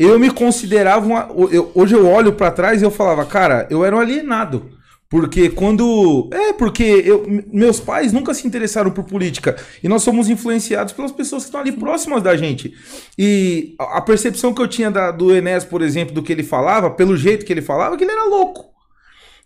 eu 0.05 0.19
me 0.19 0.31
considerava 0.31 1.07
uma, 1.07 1.29
eu, 1.51 1.71
hoje 1.75 1.95
eu 1.95 2.09
olho 2.09 2.33
para 2.33 2.51
trás 2.51 2.81
e 2.81 2.85
eu 2.85 2.91
falava, 2.91 3.27
cara, 3.27 3.67
eu 3.69 3.85
era 3.85 3.95
um 3.95 4.01
alienado. 4.01 4.71
Porque 5.11 5.51
quando. 5.51 6.31
É, 6.33 6.53
porque 6.53 6.85
eu, 6.85 7.27
meus 7.53 7.81
pais 7.81 8.13
nunca 8.13 8.33
se 8.33 8.47
interessaram 8.47 8.93
por 8.93 9.05
política. 9.05 9.57
E 9.83 9.89
nós 9.89 10.03
somos 10.03 10.31
influenciados 10.31 10.93
pelas 10.93 11.11
pessoas 11.11 11.43
que 11.43 11.49
estão 11.49 11.61
ali 11.61 11.73
próximas 11.73 12.23
da 12.23 12.37
gente. 12.37 12.73
E 13.19 13.75
a 13.79 14.01
percepção 14.01 14.55
que 14.55 14.63
eu 14.63 14.69
tinha 14.69 14.89
da, 14.89 15.11
do 15.11 15.35
Enéas, 15.35 15.65
por 15.65 15.83
exemplo, 15.83 16.15
do 16.15 16.23
que 16.23 16.33
ele 16.33 16.45
falava, 16.45 16.91
pelo 16.93 17.17
jeito 17.17 17.45
que 17.45 17.53
ele 17.53 17.61
falava, 17.61 17.97
que 17.97 18.05
ele 18.05 18.13
era 18.13 18.25
louco. 18.25 18.71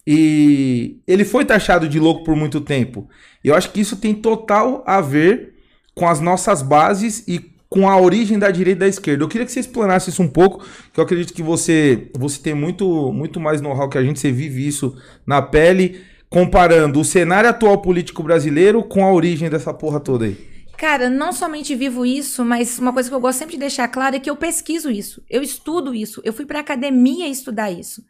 E 0.06 1.00
ele 1.06 1.25
foi 1.25 1.46
taxado 1.46 1.88
de 1.88 1.99
louco 1.99 2.25
por 2.25 2.37
muito 2.37 2.61
tempo. 2.61 3.08
Eu 3.42 3.54
acho 3.54 3.70
que 3.70 3.80
isso 3.80 3.96
tem 3.96 4.14
total 4.14 4.84
a 4.87 5.00
ver 5.00 5.54
com 5.94 6.06
as 6.06 6.20
nossas 6.20 6.61
bases 6.61 7.25
e 7.26 7.53
com 7.75 7.88
a 7.88 8.00
origem 8.00 8.38
da 8.38 8.52
direita 8.52 8.76
e 8.76 8.81
da 8.83 8.87
esquerda. 8.87 9.25
Eu 9.25 9.28
queria 9.28 9.45
que 9.45 9.50
você 9.50 9.59
explanasse 9.59 10.09
isso 10.09 10.23
um 10.23 10.28
pouco, 10.28 10.64
que 10.93 11.00
eu 11.00 11.02
acredito 11.02 11.35
que 11.35 11.43
você, 11.43 12.09
você 12.16 12.40
tem 12.40 12.54
muito, 12.54 13.12
muito 13.12 13.40
mais 13.40 13.61
know-how 13.61 13.88
que 13.88 13.99
a 13.99 14.02
gente, 14.04 14.21
você 14.21 14.31
vive 14.31 14.64
isso 14.64 14.97
na 15.26 15.43
pele, 15.43 16.00
comparando 16.31 17.00
o 17.00 17.04
cenário 17.04 17.50
atual 17.50 17.83
político 17.83 18.23
brasileiro 18.23 18.85
com 18.85 19.04
a 19.04 19.12
origem 19.12 19.50
dessa 19.50 19.75
porra 19.75 19.99
toda 19.99 20.26
aí. 20.26 20.37
Cara, 20.78 21.11
não 21.11 21.33
somente 21.33 21.75
vivo 21.75 22.07
isso, 22.07 22.45
mas 22.45 22.78
uma 22.78 22.93
coisa 22.93 23.09
que 23.09 23.14
eu 23.14 23.21
gosto 23.21 23.40
sempre 23.40 23.54
de 23.54 23.61
deixar 23.61 23.88
claro 23.88 24.14
é 24.14 24.21
que 24.21 24.31
eu 24.31 24.37
pesquiso 24.37 24.88
isso, 24.88 25.21
eu 25.28 25.43
estudo 25.43 25.93
isso, 25.93 26.23
eu 26.25 26.33
fui 26.33 26.47
para 26.47 26.61
academia 26.61 27.26
estudar 27.26 27.73
isso. 27.73 28.04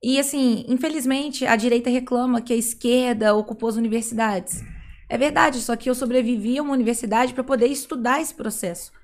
E 0.00 0.20
assim, 0.20 0.64
infelizmente, 0.68 1.44
a 1.44 1.56
direita 1.56 1.90
reclama 1.90 2.40
que 2.40 2.52
a 2.52 2.56
esquerda 2.56 3.34
ocupou 3.34 3.68
as 3.68 3.74
universidades. 3.74 4.62
É 5.08 5.18
verdade, 5.18 5.58
só 5.58 5.74
que 5.74 5.90
eu 5.90 5.94
sobrevivi 5.94 6.56
a 6.56 6.62
uma 6.62 6.72
universidade 6.74 7.34
para 7.34 7.42
poder 7.42 7.66
estudar 7.66 8.20
esse 8.20 8.32
processo. 8.32 8.96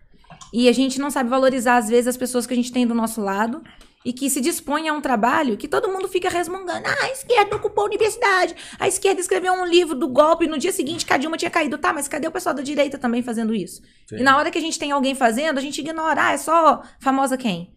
E 0.56 0.68
a 0.68 0.72
gente 0.72 1.00
não 1.00 1.10
sabe 1.10 1.28
valorizar, 1.28 1.78
às 1.78 1.88
vezes, 1.88 2.06
as 2.06 2.16
pessoas 2.16 2.46
que 2.46 2.52
a 2.52 2.56
gente 2.56 2.70
tem 2.70 2.86
do 2.86 2.94
nosso 2.94 3.20
lado 3.20 3.60
e 4.04 4.12
que 4.12 4.30
se 4.30 4.40
dispõem 4.40 4.88
a 4.88 4.92
um 4.92 5.00
trabalho 5.00 5.56
que 5.56 5.66
todo 5.66 5.88
mundo 5.88 6.06
fica 6.06 6.28
resmungando. 6.28 6.86
Ah, 6.86 7.06
a 7.06 7.10
esquerda 7.10 7.56
ocupou 7.56 7.82
a 7.82 7.86
universidade. 7.88 8.54
A 8.78 8.86
esquerda 8.86 9.20
escreveu 9.20 9.52
um 9.52 9.66
livro 9.66 9.96
do 9.96 10.06
golpe 10.06 10.46
no 10.46 10.56
dia 10.56 10.70
seguinte 10.70 11.04
que 11.04 11.12
a 11.12 11.16
Dilma 11.16 11.36
tinha 11.36 11.50
caído. 11.50 11.76
Tá, 11.76 11.92
mas 11.92 12.06
cadê 12.06 12.28
o 12.28 12.30
pessoal 12.30 12.54
da 12.54 12.62
direita 12.62 12.96
também 12.96 13.20
fazendo 13.20 13.52
isso? 13.52 13.82
Sim. 14.06 14.18
E 14.18 14.22
na 14.22 14.36
hora 14.38 14.48
que 14.48 14.58
a 14.58 14.60
gente 14.60 14.78
tem 14.78 14.92
alguém 14.92 15.16
fazendo, 15.16 15.58
a 15.58 15.60
gente 15.60 15.80
ignora. 15.80 16.28
Ah, 16.28 16.32
é 16.34 16.38
só 16.38 16.84
famosa 17.00 17.36
quem? 17.36 17.74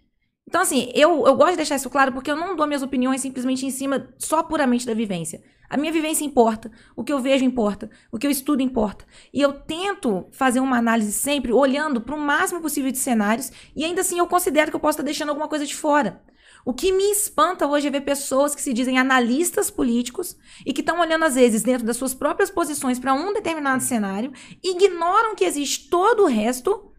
Então, 0.48 0.62
assim, 0.62 0.90
eu, 0.96 1.28
eu 1.28 1.36
gosto 1.36 1.52
de 1.52 1.58
deixar 1.58 1.76
isso 1.76 1.90
claro 1.90 2.14
porque 2.14 2.32
eu 2.32 2.36
não 2.36 2.56
dou 2.56 2.66
minhas 2.66 2.82
opiniões 2.82 3.20
simplesmente 3.20 3.66
em 3.66 3.70
cima 3.70 4.08
só 4.18 4.42
puramente 4.42 4.86
da 4.86 4.94
vivência. 4.94 5.44
A 5.70 5.76
minha 5.76 5.92
vivência 5.92 6.24
importa, 6.24 6.72
o 6.96 7.04
que 7.04 7.12
eu 7.12 7.20
vejo 7.20 7.44
importa, 7.44 7.90
o 8.10 8.18
que 8.18 8.26
eu 8.26 8.32
estudo 8.32 8.62
importa. 8.62 9.04
E 9.34 9.42
eu 9.42 9.52
tento 9.52 10.26
fazer 10.32 10.62
uma 10.62 10.78
análise 10.78 11.12
sempre 11.12 11.52
olhando 11.52 12.00
para 12.00 12.16
o 12.16 12.20
máximo 12.20 12.62
possível 12.62 12.90
de 12.90 12.98
cenários 12.98 13.52
e 13.76 13.84
ainda 13.84 14.00
assim 14.00 14.20
eu 14.20 14.28
considero 14.28 14.72
que 14.72 14.78
eu 14.78 14.80
posso 14.80 14.94
estar 14.94 15.04
deixando 15.04 15.30
alguma 15.30 15.50
coisa 15.50 15.66
de 15.66 15.76
fora. 15.76 16.22
O 16.64 16.74
que 16.74 16.94
me 16.94 17.12
espanta 17.12 17.68
hoje 17.68 17.88
é 17.88 17.92
ver 17.92 18.02
pessoas 18.02 18.56
que 18.56 18.62
se 18.62 18.74
dizem 18.74 18.98
analistas 18.98 19.70
políticos 19.70 20.38
e 20.66 20.74
que 20.74 20.82
estão 20.82 21.00
olhando, 21.00 21.26
às 21.26 21.36
vezes, 21.36 21.64
dentro 21.64 21.86
das 21.86 21.98
suas 21.98 22.14
próprias 22.14 22.50
posições 22.50 23.00
para 23.00 23.14
um 23.14 23.34
determinado 23.34 23.84
cenário, 23.84 24.32
ignoram 24.64 25.36
que 25.36 25.46
existe 25.46 25.90
todo 25.90 26.24
o 26.24 26.28
resto 26.28 26.92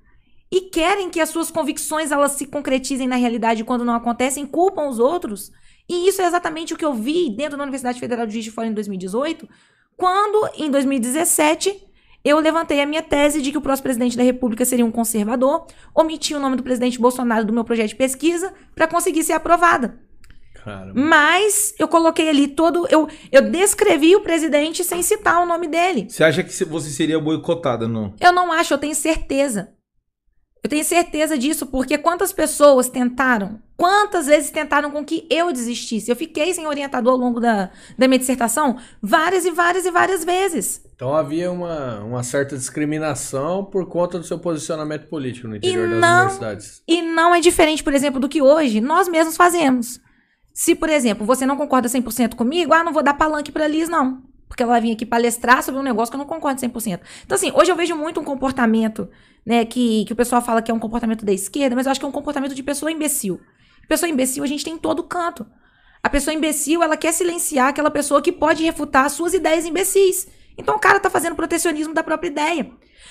e 0.51 0.63
querem 0.63 1.11
que 1.11 1.21
as 1.21 1.29
suas 1.29 1.51
convicções 1.51 2.11
elas 2.11 2.33
se 2.33 2.47
concretizem 2.47 3.07
na 3.07 3.17
realidade 3.17 3.65
quando 3.65 3.85
não 3.85 3.95
acontecem, 3.95 4.47
culpam 4.47 4.89
os 4.89 4.99
outros 4.99 5.53
e 5.89 6.07
isso 6.07 6.21
é 6.21 6.27
exatamente 6.27 6.75
o 6.75 6.77
que 6.77 6.85
eu 6.85 6.93
vi 6.93 7.31
dentro 7.31 7.57
da 7.57 7.63
Universidade 7.63 7.99
Federal 7.99 8.27
de 8.27 8.33
Juiz 8.33 8.45
de 8.45 8.51
Fora 8.51 8.69
em 8.69 8.75
2018, 8.75 9.49
quando, 9.97 10.51
em 10.57 10.71
2017, 10.71 11.89
eu 12.23 12.39
levantei 12.39 12.81
a 12.83 12.87
minha 12.87 13.03
tese 13.03 13.41
de 13.41 13.51
que 13.51 13.57
o 13.57 13.63
próximo 13.63 13.85
presidente 13.85 14.17
da 14.17 14.23
República 14.23 14.67
seria 14.67 14.85
um 14.85 14.91
conservador, 14.91 15.67
omiti 15.95 16.35
o 16.35 16.39
nome 16.39 16.57
do 16.57 16.63
presidente 16.63 17.01
Bolsonaro 17.01 17.47
do 17.47 17.55
meu 17.55 17.65
projeto 17.65 17.89
de 17.89 17.97
pesquisa 17.97 18.53
para 18.75 18.87
conseguir 18.87 19.25
ser 19.25 19.33
aprovada. 19.33 19.99
Caramba. 20.63 20.93
Mas 20.95 21.75
eu 21.79 21.89
coloquei 21.89 22.29
ali 22.29 22.49
todo. 22.49 22.87
Eu, 22.91 23.09
eu 23.33 23.51
descrevi 23.51 24.15
o 24.15 24.21
presidente 24.21 24.85
sem 24.85 25.03
citar 25.03 25.43
o 25.43 25.47
nome 25.47 25.69
dele. 25.69 26.07
Você 26.11 26.23
acha 26.23 26.43
que 26.43 26.53
você 26.65 26.91
seria 26.91 27.19
boicotada, 27.19 27.89
não? 27.89 28.13
Eu 28.21 28.33
não 28.33 28.53
acho, 28.53 28.75
eu 28.75 28.79
tenho 28.79 28.95
certeza. 28.95 29.73
Eu 30.63 30.69
tenho 30.69 30.85
certeza 30.85 31.39
disso, 31.39 31.67
porque 31.67 31.97
quantas 31.97 32.33
pessoas 32.33 32.89
tentaram, 32.89 33.61
quantas 33.77 34.27
vezes 34.27 34.51
tentaram 34.51 34.91
com 34.91 35.05
que 35.05 35.27
eu 35.31 35.53
desistisse? 35.53 36.11
Eu 36.11 36.17
fiquei 36.17 36.53
sem 36.53 36.67
orientador 36.67 37.13
ao 37.13 37.19
longo 37.19 37.39
da, 37.39 37.71
da 37.97 38.09
minha 38.09 38.19
dissertação 38.19 38.77
várias 39.01 39.45
e 39.45 39.51
várias 39.51 39.87
e 39.87 39.91
várias 39.91 40.25
vezes. 40.25 40.85
Então 40.95 41.15
havia 41.15 41.51
uma, 41.51 42.01
uma 42.01 42.23
certa 42.25 42.57
discriminação 42.57 43.65
por 43.65 43.87
conta 43.87 44.19
do 44.19 44.25
seu 44.25 44.39
posicionamento 44.39 45.09
político 45.09 45.47
no 45.47 45.57
interior 45.57 45.87
e 45.87 45.91
das 45.93 46.01
não, 46.01 46.17
universidades. 46.23 46.83
E 46.89 47.03
não 47.03 47.35
é 47.35 47.41
diferente, 47.41 47.85
por 47.85 47.95
exemplo, 47.95 48.19
do 48.19 48.29
que 48.29 48.43
hoje 48.43 48.81
nós 48.81 49.09
mesmos 49.09 49.37
fazemos. 49.37 50.01
Se, 50.53 50.75
por 50.75 50.89
exemplo, 50.89 51.25
você 51.25 51.47
não 51.47 51.57
concorda 51.57 51.89
100% 51.89 52.35
comigo, 52.35 52.75
ah, 52.75 52.83
não 52.83 52.93
vou 52.93 53.03
dar 53.03 53.15
palanque 53.15 53.53
para 53.53 53.69
Liz, 53.69 53.89
não. 53.89 54.28
Porque 54.49 54.63
ela 54.63 54.73
vai 54.73 54.81
vir 54.81 54.93
aqui 54.93 55.05
palestrar 55.07 55.63
sobre 55.63 55.81
um 55.81 55.85
negócio 55.85 56.11
que 56.11 56.17
eu 56.17 56.19
não 56.19 56.27
concordo 56.27 56.61
100%. 56.61 57.01
Então, 57.25 57.37
assim, 57.37 57.53
hoje 57.55 57.71
eu 57.71 57.77
vejo 57.77 57.95
muito 57.95 58.19
um 58.19 58.25
comportamento, 58.25 59.09
né, 59.45 59.65
que, 59.65 60.05
que 60.07 60.13
o 60.13 60.17
pessoal 60.17 60.41
fala 60.41 60.63
que 60.63 60.71
é 60.71 60.75
um 60.75 60.79
comportamento 60.79 61.25
da 61.25 61.33
esquerda, 61.33 61.77
mas 61.77 61.87
eu 61.87 61.93
acho 61.93 62.01
que 62.01 62.07
é 62.07 62.09
um 62.09 62.13
comportamento 62.13 62.55
de 62.55 62.63
pessoa 62.63 62.91
imbecil. 62.91 63.41
Pessoa 63.89 64.09
imbecil 64.09 64.43
a 64.43 64.47
gente 64.47 64.65
tem 64.65 64.75
em 64.75 64.79
todo 64.79 65.03
canto. 65.03 65.47
A 66.03 66.09
pessoa 66.09 66.35
imbecil, 66.35 66.83
ela 66.83 66.97
quer 66.97 67.13
silenciar 67.13 67.69
aquela 67.69 67.91
pessoa 67.91 68.23
que 68.23 68.31
pode 68.31 68.63
refutar 68.65 69.05
as 69.05 69.13
suas 69.13 69.35
ideias 69.35 69.65
imbecis. 69.65 70.29
Então 70.57 70.77
o 70.77 70.79
cara 70.79 71.01
tá 71.01 71.11
fazendo 71.11 71.37
protecionismo 71.37 71.95
da 71.95 72.03
própria 72.03 72.29
ideia. 72.29 72.71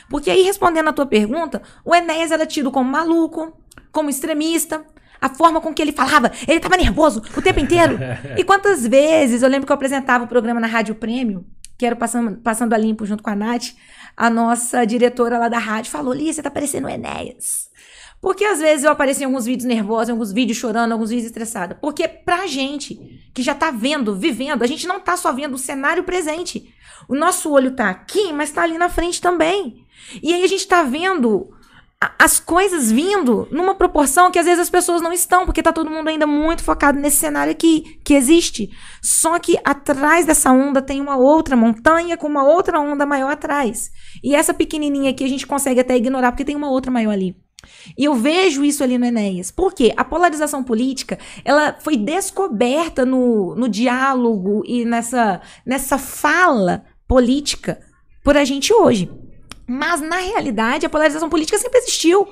Porque 0.10 0.30
aí, 0.30 0.42
respondendo 0.42 0.90
a 0.90 0.94
tua 0.94 1.06
pergunta, 1.06 1.62
o 1.84 1.94
Enéas 1.94 2.32
era 2.32 2.46
tido 2.46 2.72
como 2.72 2.90
maluco, 2.90 3.54
como 3.92 4.10
extremista, 4.10 4.86
a 5.20 5.30
forma 5.30 5.62
com 5.62 5.74
que 5.74 5.82
ele 5.82 5.92
falava, 5.92 6.32
ele 6.48 6.58
estava 6.58 6.78
nervoso 6.78 7.22
o 7.36 7.42
tempo 7.42 7.60
inteiro. 7.60 7.98
E 8.38 8.44
quantas 8.46 8.86
vezes 8.86 9.42
eu 9.42 9.50
lembro 9.50 9.66
que 9.66 9.72
eu 9.72 9.76
apresentava 9.76 10.24
o 10.24 10.28
programa 10.28 10.60
na 10.60 10.68
Rádio 10.68 10.96
Prêmio, 10.96 11.46
que 11.78 11.86
era 11.86 11.96
passando, 11.96 12.38
passando 12.38 12.74
a 12.74 12.78
limpo 12.78 13.06
junto 13.06 13.22
com 13.22 13.30
a 13.30 13.36
Nath, 13.36 13.74
a 14.16 14.30
nossa 14.30 14.84
diretora 14.86 15.38
lá 15.38 15.48
da 15.48 15.60
rádio 15.60 15.92
falou: 15.92 16.14
Lia, 16.14 16.34
você 16.34 16.42
tá 16.42 16.50
parecendo 16.50 16.88
o 16.88 16.90
Enéas. 16.90 17.68
Porque 18.20 18.44
às 18.44 18.60
vezes 18.60 18.84
eu 18.84 18.92
aparecia 18.92 19.24
em 19.24 19.28
alguns 19.28 19.46
vídeos 19.46 19.68
nervosos, 19.68 20.10
em 20.10 20.12
alguns 20.12 20.32
vídeos 20.32 20.58
chorando, 20.58 20.92
alguns 20.92 21.12
vídeos 21.12 21.28
estressada. 21.28 21.76
Porque 21.76 22.08
pra 22.08 22.48
gente 22.48 23.30
que 23.32 23.44
já 23.44 23.54
tá 23.54 23.70
vendo, 23.70 24.16
vivendo, 24.16 24.64
a 24.64 24.68
gente 24.68 24.88
não 24.88 25.00
tá 25.00 25.16
só 25.16 25.32
vendo 25.32 25.54
o 25.54 25.58
cenário 25.60 26.04
presente. 26.04 26.74
O 27.08 27.16
nosso 27.16 27.52
olho 27.52 27.76
tá 27.76 27.90
aqui, 27.90 28.34
mas 28.34 28.50
tá 28.50 28.64
ali 28.64 28.76
na 28.78 28.90
frente 28.90 29.22
também. 29.22 29.86
E 30.24 30.34
aí 30.34 30.44
a 30.44 30.48
gente 30.48 30.68
tá 30.68 30.82
vendo 30.82 31.54
as 32.00 32.40
coisas 32.40 32.92
vindo 32.92 33.48
numa 33.52 33.74
proporção 33.74 34.30
que 34.30 34.38
às 34.38 34.46
vezes 34.46 34.60
as 34.60 34.70
pessoas 34.70 35.02
não 35.02 35.12
estão, 35.12 35.46
porque 35.46 35.64
tá 35.64 35.74
todo 35.74 35.90
mundo 35.90 36.08
ainda 36.08 36.28
muito 36.28 36.64
focado 36.64 37.00
nesse 37.00 37.18
cenário 37.18 37.52
aqui, 37.52 38.00
que 38.04 38.14
existe. 38.14 38.70
Só 39.02 39.40
que 39.40 39.58
atrás 39.64 40.26
dessa 40.26 40.52
onda 40.52 40.80
tem 40.80 41.02
uma 41.02 41.18
outra 41.18 41.56
montanha 41.56 42.16
com 42.16 42.28
uma 42.28 42.44
outra 42.44 42.80
onda 42.80 43.06
maior 43.06 43.32
atrás. 43.32 43.90
E 44.24 44.36
essa 44.36 44.54
pequenininha 44.54 45.10
aqui 45.10 45.24
a 45.24 45.30
gente 45.30 45.48
consegue 45.48 45.80
até 45.80 45.98
ignorar, 45.98 46.32
porque 46.32 46.46
tem 46.46 46.56
uma 46.56 46.70
outra 46.70 46.92
maior 46.92 47.12
ali. 47.12 47.36
E 47.98 48.06
eu 48.06 48.14
vejo 48.14 48.64
isso 48.64 48.84
ali 48.84 49.00
no 49.00 49.06
Enéas. 49.06 49.50
Por 49.50 49.74
quê? 49.74 49.92
A 49.98 50.06
polarização 50.06 50.64
política, 50.64 51.18
ela 51.44 51.76
foi 51.80 51.98
descoberta 51.98 53.06
no, 53.06 53.56
no 53.56 53.68
diálogo 53.68 54.62
e 54.66 54.86
nessa, 54.86 55.42
nessa 55.66 55.98
fala 55.98 56.86
política 57.08 57.80
por 58.24 58.38
a 58.38 58.46
gente 58.46 58.72
hoje. 58.72 59.10
Mas, 59.68 60.00
na 60.00 60.18
realidade, 60.18 60.86
a 60.86 60.90
polarização 60.90 61.30
política 61.30 61.58
sempre 61.58 61.80
existiu. 61.80 62.28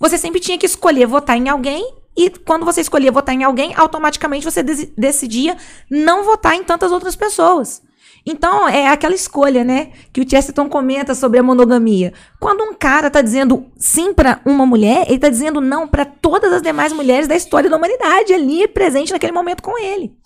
Você 0.00 0.18
sempre 0.18 0.40
tinha 0.40 0.58
que 0.58 0.66
escolher 0.66 1.06
votar 1.06 1.36
em 1.36 1.48
alguém, 1.48 1.88
e 2.16 2.28
quando 2.30 2.64
você 2.64 2.80
escolhia 2.80 3.12
votar 3.12 3.34
em 3.34 3.44
alguém, 3.44 3.72
automaticamente 3.76 4.44
você 4.44 4.62
decidia 4.62 5.56
não 5.88 6.24
votar 6.24 6.54
em 6.54 6.64
tantas 6.64 6.92
outras 6.92 7.14
pessoas. 7.14 7.82
Então, 8.26 8.66
é 8.66 8.88
aquela 8.88 9.14
escolha, 9.14 9.62
né? 9.62 9.92
Que 10.12 10.22
o 10.22 10.28
Chesterton 10.28 10.68
comenta 10.68 11.14
sobre 11.14 11.38
a 11.38 11.42
monogamia. 11.42 12.12
Quando 12.40 12.64
um 12.64 12.72
cara 12.72 13.10
tá 13.10 13.20
dizendo 13.20 13.70
sim 13.76 14.14
para 14.14 14.40
uma 14.46 14.64
mulher, 14.64 15.04
ele 15.08 15.18
tá 15.18 15.28
dizendo 15.28 15.60
não 15.60 15.86
para 15.86 16.06
todas 16.06 16.52
as 16.52 16.62
demais 16.62 16.92
mulheres 16.92 17.28
da 17.28 17.36
história 17.36 17.68
da 17.68 17.76
humanidade 17.76 18.32
ali 18.32 18.66
presente 18.66 19.12
naquele 19.12 19.32
momento 19.32 19.62
com 19.62 19.78
ele. 19.78 20.16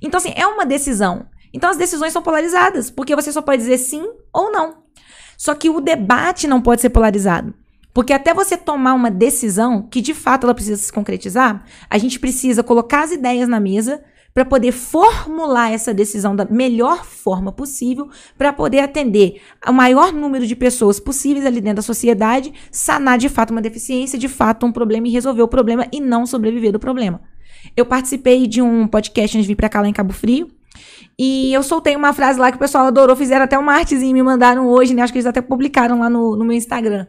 Então, 0.00 0.18
assim, 0.18 0.32
é 0.36 0.46
uma 0.46 0.64
decisão. 0.64 1.26
Então, 1.52 1.68
as 1.68 1.76
decisões 1.76 2.12
são 2.12 2.22
polarizadas, 2.22 2.90
porque 2.90 3.16
você 3.16 3.32
só 3.32 3.42
pode 3.42 3.62
dizer 3.62 3.78
sim 3.78 4.04
ou 4.32 4.52
não. 4.52 4.84
Só 5.38 5.54
que 5.54 5.70
o 5.70 5.80
debate 5.80 6.48
não 6.48 6.60
pode 6.60 6.82
ser 6.82 6.90
polarizado. 6.90 7.54
Porque 7.94 8.12
até 8.12 8.34
você 8.34 8.56
tomar 8.56 8.94
uma 8.94 9.10
decisão, 9.10 9.82
que 9.82 10.00
de 10.00 10.12
fato 10.12 10.44
ela 10.44 10.54
precisa 10.54 10.82
se 10.82 10.92
concretizar, 10.92 11.64
a 11.88 11.96
gente 11.96 12.18
precisa 12.18 12.62
colocar 12.62 13.04
as 13.04 13.12
ideias 13.12 13.48
na 13.48 13.58
mesa 13.60 14.02
para 14.34 14.44
poder 14.44 14.72
formular 14.72 15.72
essa 15.72 15.94
decisão 15.94 16.36
da 16.36 16.44
melhor 16.44 17.04
forma 17.04 17.50
possível, 17.50 18.08
para 18.36 18.52
poder 18.52 18.80
atender 18.80 19.40
o 19.66 19.72
maior 19.72 20.12
número 20.12 20.46
de 20.46 20.54
pessoas 20.54 21.00
possíveis 21.00 21.46
ali 21.46 21.60
dentro 21.60 21.76
da 21.76 21.82
sociedade, 21.82 22.52
sanar 22.70 23.16
de 23.18 23.28
fato 23.28 23.50
uma 23.50 23.62
deficiência, 23.62 24.18
de 24.18 24.28
fato 24.28 24.66
um 24.66 24.72
problema 24.72 25.08
e 25.08 25.10
resolver 25.10 25.42
o 25.42 25.48
problema 25.48 25.86
e 25.90 26.00
não 26.00 26.26
sobreviver 26.26 26.72
do 26.72 26.78
problema. 26.78 27.20
Eu 27.76 27.86
participei 27.86 28.46
de 28.46 28.60
um 28.60 28.86
podcast 28.86 29.36
antes 29.36 29.46
de 29.46 29.52
vir 29.52 29.56
para 29.56 29.68
cá 29.68 29.80
lá 29.80 29.88
em 29.88 29.92
Cabo 29.92 30.12
Frio, 30.12 30.48
e 31.18 31.52
eu 31.52 31.62
soltei 31.62 31.96
uma 31.96 32.12
frase 32.12 32.38
lá 32.38 32.50
que 32.50 32.56
o 32.56 32.60
pessoal 32.60 32.86
adorou, 32.86 33.16
fizeram 33.16 33.44
até 33.44 33.58
uma 33.58 33.74
artezinha 33.74 34.12
me 34.12 34.22
mandaram 34.22 34.68
hoje, 34.68 34.94
né? 34.94 35.02
Acho 35.02 35.12
que 35.12 35.18
eles 35.18 35.26
até 35.26 35.40
publicaram 35.40 35.98
lá 35.98 36.08
no, 36.08 36.36
no 36.36 36.44
meu 36.44 36.56
Instagram. 36.56 37.06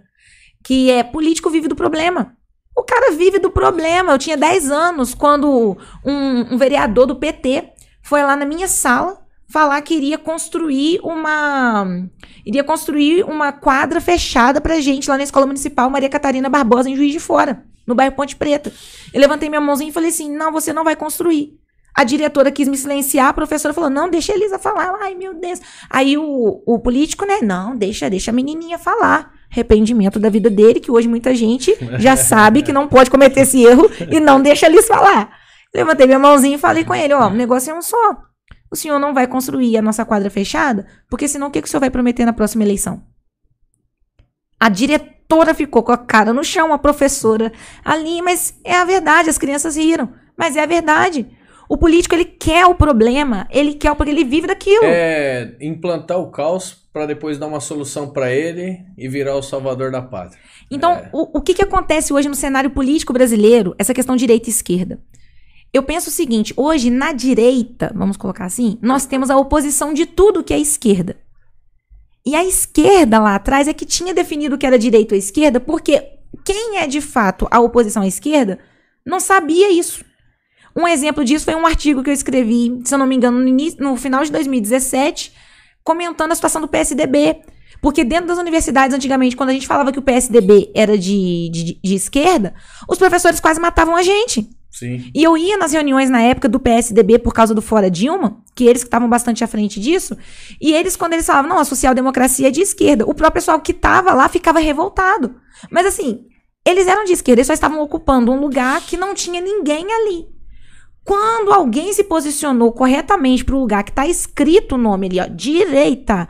Que 0.64 0.90
é 0.90 1.04
político 1.04 1.50
vive 1.50 1.68
do 1.68 1.76
problema. 1.76 2.36
O 2.76 2.84
cara 2.84 3.12
vive 3.12 3.38
do 3.38 3.52
problema. 3.52 4.14
Eu 4.14 4.18
tinha 4.18 4.36
10 4.36 4.72
anos 4.72 5.14
quando 5.14 5.78
um, 6.04 6.54
um 6.54 6.58
vereador 6.58 7.06
do 7.06 7.16
PT 7.16 7.72
foi 8.02 8.24
lá 8.24 8.36
na 8.36 8.46
minha 8.46 8.68
sala 8.68 9.20
falar 9.48 9.82
que 9.82 9.96
iria 9.96 10.18
construir 10.18 11.00
uma 11.04 11.86
iria 12.46 12.64
construir 12.64 13.24
uma 13.24 13.52
quadra 13.52 14.00
fechada 14.00 14.62
pra 14.62 14.80
gente 14.80 15.10
lá 15.10 15.18
na 15.18 15.24
Escola 15.24 15.46
Municipal 15.46 15.90
Maria 15.90 16.10
Catarina 16.10 16.50
Barbosa 16.50 16.90
em 16.90 16.96
Juiz 16.96 17.12
de 17.12 17.20
Fora, 17.20 17.64
no 17.86 17.96
bairro 17.96 18.16
Ponte 18.16 18.36
Preta. 18.36 18.72
Eu 19.14 19.20
levantei 19.20 19.50
minha 19.50 19.62
mãozinha 19.62 19.90
e 19.90 19.94
falei 19.94 20.10
assim: 20.10 20.36
"Não, 20.36 20.52
você 20.52 20.72
não 20.72 20.84
vai 20.84 20.96
construir". 20.96 21.60
A 21.96 22.04
diretora 22.04 22.52
quis 22.52 22.68
me 22.68 22.78
silenciar, 22.78 23.28
a 23.28 23.34
professora 23.34 23.74
falou: 23.74 23.90
não, 23.90 24.10
deixa 24.10 24.32
a 24.32 24.36
Elisa 24.36 24.60
falar. 24.60 24.96
Ai, 25.02 25.16
meu 25.16 25.34
Deus. 25.34 25.60
Aí 25.90 26.18
o, 26.18 26.64
o 26.66 26.80
político, 26.80 27.26
né? 27.26 27.40
Não, 27.42 27.76
deixa, 27.76 28.10
deixa 28.10 28.32
a 28.32 28.34
menininha 28.34 28.78
falar. 28.78 29.34
Arrependimento 29.52 30.20
da 30.20 30.30
vida 30.30 30.50
dele, 30.50 30.80
que 30.80 30.92
hoje 30.92 31.08
muita 31.08 31.34
gente 31.34 31.76
já 31.98 32.16
sabe 32.18 32.62
que 32.62 32.72
não 32.72 32.88
pode 32.88 33.10
cometer 33.10 33.42
esse 33.42 33.64
erro 33.64 33.90
e 34.12 34.20
não 34.20 34.42
deixa 34.42 34.68
a 34.68 34.70
Liz 34.70 34.88
falar. 34.88 35.32
Levantei 35.74 36.06
minha 36.06 36.20
mãozinha 36.20 36.56
e 36.56 36.60
falei 36.60 36.84
com 36.84 36.94
ele: 36.94 37.14
ó, 37.14 37.28
o 37.28 37.34
negócio 37.34 37.72
é 37.72 37.74
um 37.74 37.82
só. 37.82 38.30
O 38.72 38.76
senhor 38.76 39.00
não 39.00 39.14
vai 39.14 39.28
construir 39.28 39.78
a 39.78 39.82
nossa 39.82 40.06
quadra 40.06 40.30
fechada, 40.30 40.86
porque 41.10 41.28
senão 41.28 41.48
o 41.48 41.52
que, 41.52 41.62
que 41.62 41.68
o 41.68 41.72
senhor 41.72 41.82
vai 41.82 41.90
prometer 41.90 42.26
na 42.26 42.34
próxima 42.34 42.64
eleição? 42.64 43.02
A 44.60 44.70
diretora 44.70 45.54
ficou 45.54 45.82
com 45.82 45.92
a 45.92 45.98
cara 45.98 46.34
no 46.34 46.44
chão, 46.44 46.72
a 46.72 46.78
professora 46.78 47.52
ali, 47.84 48.22
mas 48.22 48.54
é 48.64 48.76
a 48.76 48.86
verdade, 48.86 49.30
as 49.30 49.38
crianças 49.38 49.76
riram. 49.76 50.14
Mas 50.38 50.56
é 50.56 50.64
a 50.64 50.66
verdade. 50.66 51.28
O 51.70 51.78
político, 51.78 52.16
ele 52.16 52.26
quer 52.26 52.66
o 52.66 52.74
problema, 52.74 53.48
ele 53.52 53.76
quer 53.76 53.94
porque 53.94 54.10
ele 54.12 54.24
vive 54.24 54.48
daquilo. 54.48 54.84
É 54.84 55.56
implantar 55.62 56.18
o 56.18 56.32
caos 56.32 56.74
para 56.92 57.06
depois 57.06 57.38
dar 57.38 57.46
uma 57.46 57.60
solução 57.60 58.10
para 58.10 58.32
ele 58.32 58.84
e 58.98 59.08
virar 59.08 59.36
o 59.36 59.44
salvador 59.44 59.92
da 59.92 60.02
pátria. 60.02 60.42
Então, 60.72 60.94
é. 60.94 61.10
o, 61.14 61.38
o 61.38 61.42
que, 61.42 61.54
que 61.54 61.64
acontece 61.64 62.12
hoje 62.12 62.28
no 62.28 62.34
cenário 62.34 62.72
político 62.72 63.14
brasileiro, 63.14 63.76
essa 63.78 63.94
questão 63.94 64.16
direita 64.16 64.50
e 64.50 64.52
esquerda? 64.52 65.00
Eu 65.72 65.84
penso 65.84 66.10
o 66.10 66.12
seguinte, 66.12 66.52
hoje 66.58 66.90
na 66.90 67.14
direita, 67.14 67.92
vamos 67.96 68.18
colocar 68.18 68.46
assim, 68.46 68.80
nós 68.82 69.06
temos 69.06 69.30
a 69.30 69.38
oposição 69.38 69.94
de 69.94 70.08
tudo 70.08 70.44
que 70.44 70.56
é 70.56 70.58
esquerda. 70.58 71.18
E 72.26 72.36
a 72.36 72.44
esquerda 72.44 73.20
lá 73.20 73.36
atrás 73.36 73.68
é 73.68 73.74
que 73.74 73.86
tinha 73.86 74.12
definido 74.12 74.56
o 74.56 74.58
que 74.58 74.66
era 74.66 74.80
direita 74.80 75.14
ou 75.14 75.20
esquerda, 75.20 75.60
porque 75.60 76.04
quem 76.44 76.78
é 76.80 76.88
de 76.88 77.00
fato 77.00 77.48
a 77.52 77.60
oposição 77.60 78.02
à 78.02 78.08
esquerda 78.08 78.58
não 79.06 79.20
sabia 79.20 79.72
isso. 79.72 80.04
Um 80.80 80.88
exemplo 80.88 81.26
disso 81.26 81.44
foi 81.44 81.56
um 81.56 81.66
artigo 81.66 82.02
que 82.02 82.10
eu 82.10 82.14
escrevi, 82.14 82.80
se 82.86 82.94
eu 82.94 82.98
não 82.98 83.06
me 83.06 83.16
engano, 83.16 83.38
no, 83.38 83.48
início, 83.48 83.84
no 83.84 83.98
final 83.98 84.24
de 84.24 84.32
2017, 84.32 85.34
comentando 85.84 86.32
a 86.32 86.36
situação 86.36 86.62
do 86.62 86.70
PSDB. 86.70 87.42
Porque 87.82 88.04
dentro 88.04 88.28
das 88.28 88.38
universidades, 88.38 88.96
antigamente, 88.96 89.36
quando 89.36 89.50
a 89.50 89.54
gente 89.54 89.68
falava 89.68 89.92
que 89.92 90.00
o 90.00 90.02
PSDB 90.02 90.72
era 90.74 90.98
de, 90.98 91.50
de, 91.52 91.80
de 91.82 91.96
esquerda, 91.96 92.54
os 92.88 92.98
professores 92.98 93.40
quase 93.40 93.60
matavam 93.60 93.96
a 93.96 94.02
gente. 94.02 94.50
Sim. 94.72 95.10
E 95.14 95.24
eu 95.24 95.38
ia 95.38 95.58
nas 95.58 95.74
reuniões 95.74 96.10
na 96.10 96.22
época 96.22 96.48
do 96.48 96.60
PSDB 96.60 97.20
por 97.20 97.34
causa 97.34 97.54
do 97.54 97.62
Fora 97.62 97.90
Dilma, 97.90 98.42
que 98.56 98.66
eles 98.66 98.84
que 98.84 98.88
estavam 98.88 99.10
bastante 99.10 99.44
à 99.44 99.48
frente 99.48 99.80
disso, 99.80 100.16
e 100.62 100.74
eles, 100.74 100.96
quando 100.96 101.14
eles 101.14 101.26
falavam, 101.26 101.50
não, 101.50 101.60
a 101.60 101.66
social-democracia 101.66 102.48
é 102.48 102.52
de 102.52 102.62
esquerda, 102.62 103.04
o 103.04 103.14
próprio 103.14 103.42
pessoal 103.42 103.60
que 103.60 103.72
estava 103.72 104.14
lá 104.14 104.30
ficava 104.30 104.60
revoltado. 104.60 105.36
Mas 105.72 105.86
assim, 105.86 106.26
eles 106.66 106.88
eram 106.88 107.04
de 107.04 107.14
esquerda, 107.14 107.40
eles 107.40 107.48
só 107.48 107.54
estavam 107.54 107.82
ocupando 107.82 108.32
um 108.32 108.40
lugar 108.40 108.82
que 108.82 108.96
não 108.96 109.14
tinha 109.14 109.42
ninguém 109.42 109.86
ali. 109.92 110.39
Quando 111.10 111.52
alguém 111.52 111.92
se 111.92 112.04
posicionou 112.04 112.72
corretamente 112.72 113.44
para 113.44 113.56
o 113.56 113.60
lugar 113.60 113.84
que 113.84 113.90
está 113.90 114.06
escrito 114.06 114.76
o 114.76 114.78
nome 114.78 115.08
ali, 115.08 115.20
ó, 115.20 115.26
direita, 115.26 116.30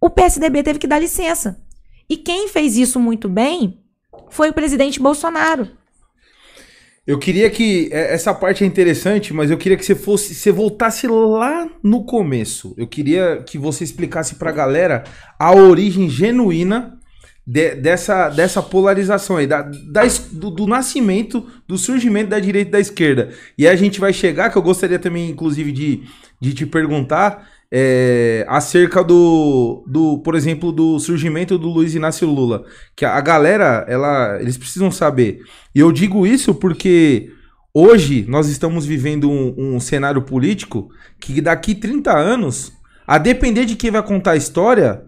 o 0.00 0.08
PSDB 0.08 0.62
teve 0.62 0.78
que 0.78 0.86
dar 0.86 0.98
licença. 0.98 1.62
E 2.08 2.16
quem 2.16 2.48
fez 2.48 2.78
isso 2.78 2.98
muito 2.98 3.28
bem 3.28 3.78
foi 4.30 4.48
o 4.48 4.54
presidente 4.54 4.98
Bolsonaro. 4.98 5.68
Eu 7.06 7.18
queria 7.18 7.50
que 7.50 7.90
é, 7.92 8.14
essa 8.14 8.32
parte 8.32 8.64
é 8.64 8.66
interessante, 8.66 9.34
mas 9.34 9.50
eu 9.50 9.58
queria 9.58 9.76
que 9.76 9.84
você 9.84 9.94
fosse, 9.94 10.34
você 10.34 10.50
voltasse 10.50 11.06
lá 11.06 11.68
no 11.82 12.02
começo. 12.02 12.74
Eu 12.78 12.86
queria 12.86 13.42
que 13.46 13.58
você 13.58 13.84
explicasse 13.84 14.36
pra 14.36 14.50
galera 14.50 15.04
a 15.38 15.54
origem 15.54 16.08
genuína 16.08 16.95
de- 17.46 17.76
dessa, 17.76 18.28
dessa 18.28 18.62
polarização 18.62 19.36
aí, 19.36 19.46
da, 19.46 19.62
da 19.62 20.02
do, 20.32 20.50
do 20.50 20.66
nascimento, 20.66 21.46
do 21.68 21.78
surgimento 21.78 22.30
da 22.30 22.40
direita 22.40 22.70
e 22.70 22.72
da 22.72 22.80
esquerda. 22.80 23.30
E 23.56 23.68
a 23.68 23.76
gente 23.76 24.00
vai 24.00 24.12
chegar, 24.12 24.50
que 24.50 24.58
eu 24.58 24.62
gostaria 24.62 24.98
também, 24.98 25.30
inclusive, 25.30 25.70
de, 25.70 26.02
de 26.40 26.52
te 26.54 26.66
perguntar 26.66 27.48
é, 27.70 28.44
acerca 28.48 29.02
do, 29.04 29.84
do, 29.86 30.18
por 30.18 30.34
exemplo, 30.34 30.72
do 30.72 30.98
surgimento 30.98 31.56
do 31.58 31.68
Luiz 31.68 31.94
Inácio 31.94 32.28
Lula. 32.28 32.64
Que 32.96 33.04
a, 33.04 33.14
a 33.14 33.20
galera, 33.20 33.84
ela, 33.88 34.38
eles 34.40 34.56
precisam 34.56 34.90
saber. 34.90 35.40
E 35.74 35.78
eu 35.80 35.92
digo 35.92 36.26
isso 36.26 36.54
porque 36.54 37.30
hoje 37.72 38.24
nós 38.28 38.48
estamos 38.48 38.84
vivendo 38.86 39.30
um, 39.30 39.76
um 39.76 39.80
cenário 39.80 40.22
político 40.22 40.88
que 41.20 41.40
daqui 41.40 41.74
30 41.74 42.16
anos, 42.16 42.72
a 43.06 43.18
depender 43.18 43.64
de 43.64 43.76
quem 43.76 43.90
vai 43.90 44.02
contar 44.02 44.32
a 44.32 44.36
história, 44.36 45.02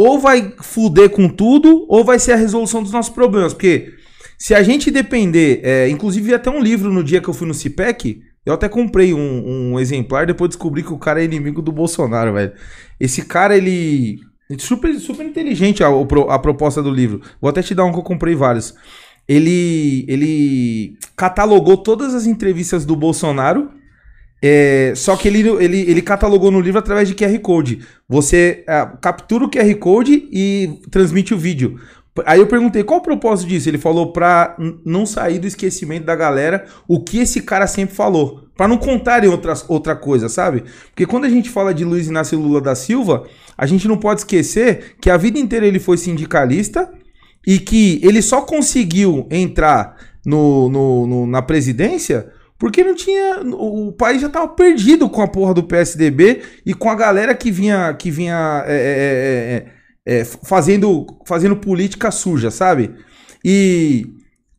ou 0.00 0.18
vai 0.18 0.54
fuder 0.60 1.10
com 1.10 1.28
tudo, 1.28 1.84
ou 1.86 2.02
vai 2.02 2.18
ser 2.18 2.32
a 2.32 2.36
resolução 2.36 2.82
dos 2.82 2.90
nossos 2.90 3.12
problemas. 3.12 3.52
Porque 3.52 3.92
se 4.38 4.54
a 4.54 4.62
gente 4.62 4.90
depender, 4.90 5.60
é, 5.62 5.90
inclusive 5.90 6.32
até 6.32 6.50
um 6.50 6.60
livro 6.60 6.90
no 6.90 7.04
dia 7.04 7.20
que 7.20 7.28
eu 7.28 7.34
fui 7.34 7.46
no 7.46 7.52
CIPEC, 7.52 8.22
eu 8.46 8.54
até 8.54 8.66
comprei 8.66 9.12
um, 9.12 9.72
um 9.74 9.78
exemplar, 9.78 10.26
depois 10.26 10.48
descobri 10.48 10.82
que 10.82 10.92
o 10.92 10.98
cara 10.98 11.20
é 11.20 11.24
inimigo 11.24 11.60
do 11.60 11.70
Bolsonaro, 11.70 12.32
velho. 12.32 12.52
Esse 12.98 13.26
cara, 13.26 13.54
ele. 13.54 14.18
Super, 14.58 14.92
super 14.98 15.24
inteligente 15.24 15.84
a, 15.84 15.88
a 15.88 16.38
proposta 16.38 16.82
do 16.82 16.90
livro. 16.90 17.20
Vou 17.38 17.50
até 17.50 17.62
te 17.62 17.74
dar 17.74 17.84
um 17.84 17.92
que 17.92 17.98
eu 17.98 18.02
comprei 18.02 18.34
vários. 18.34 18.74
Ele, 19.28 20.06
ele 20.08 20.96
catalogou 21.14 21.76
todas 21.76 22.14
as 22.14 22.26
entrevistas 22.26 22.86
do 22.86 22.96
Bolsonaro. 22.96 23.70
É, 24.42 24.92
só 24.96 25.16
que 25.16 25.28
ele, 25.28 25.40
ele, 25.62 25.80
ele 25.90 26.02
catalogou 26.02 26.50
no 26.50 26.60
livro 26.60 26.78
através 26.78 27.08
de 27.08 27.14
QR 27.14 27.38
Code. 27.40 27.80
Você 28.08 28.64
ah, 28.66 28.86
captura 29.00 29.44
o 29.44 29.50
QR 29.50 29.74
Code 29.76 30.28
e 30.32 30.80
transmite 30.90 31.34
o 31.34 31.38
vídeo. 31.38 31.78
Aí 32.26 32.40
eu 32.40 32.46
perguntei 32.46 32.82
qual 32.82 32.98
o 33.00 33.02
propósito 33.02 33.48
disso. 33.48 33.68
Ele 33.68 33.78
falou 33.78 34.12
pra 34.12 34.56
não 34.84 35.06
sair 35.06 35.38
do 35.38 35.46
esquecimento 35.46 36.04
da 36.04 36.16
galera 36.16 36.64
o 36.88 37.00
que 37.02 37.18
esse 37.18 37.42
cara 37.42 37.66
sempre 37.66 37.94
falou. 37.94 38.44
Pra 38.56 38.66
não 38.68 38.76
contarem 38.76 39.28
outras, 39.30 39.64
outra 39.68 39.94
coisa, 39.96 40.28
sabe? 40.28 40.64
Porque 40.90 41.06
quando 41.06 41.24
a 41.24 41.30
gente 41.30 41.48
fala 41.48 41.72
de 41.72 41.84
Luiz 41.84 42.08
Inácio 42.08 42.38
Lula 42.38 42.60
da 42.60 42.74
Silva, 42.74 43.26
a 43.56 43.64
gente 43.64 43.86
não 43.88 43.96
pode 43.96 44.20
esquecer 44.20 44.96
que 45.00 45.08
a 45.08 45.16
vida 45.16 45.38
inteira 45.38 45.66
ele 45.66 45.78
foi 45.78 45.96
sindicalista 45.96 46.90
e 47.46 47.58
que 47.58 48.00
ele 48.02 48.20
só 48.20 48.42
conseguiu 48.42 49.26
entrar 49.30 49.96
no, 50.26 50.68
no- 50.68 51.06
no- 51.06 51.26
na 51.26 51.40
presidência 51.40 52.26
porque 52.60 52.84
não 52.84 52.94
tinha. 52.94 53.40
O 53.54 53.90
país 53.90 54.20
já 54.20 54.28
tava 54.28 54.46
perdido 54.48 55.08
com 55.08 55.22
a 55.22 55.26
porra 55.26 55.54
do 55.54 55.62
PSDB 55.62 56.42
e 56.64 56.74
com 56.74 56.90
a 56.90 56.94
galera 56.94 57.34
que 57.34 57.50
vinha, 57.50 57.92
que 57.94 58.10
vinha 58.10 58.62
é, 58.66 59.66
é, 60.06 60.12
é, 60.12 60.14
é, 60.14 60.20
é, 60.20 60.24
fazendo, 60.24 61.06
fazendo 61.26 61.56
política 61.56 62.10
suja, 62.10 62.50
sabe? 62.50 62.90
E 63.42 64.06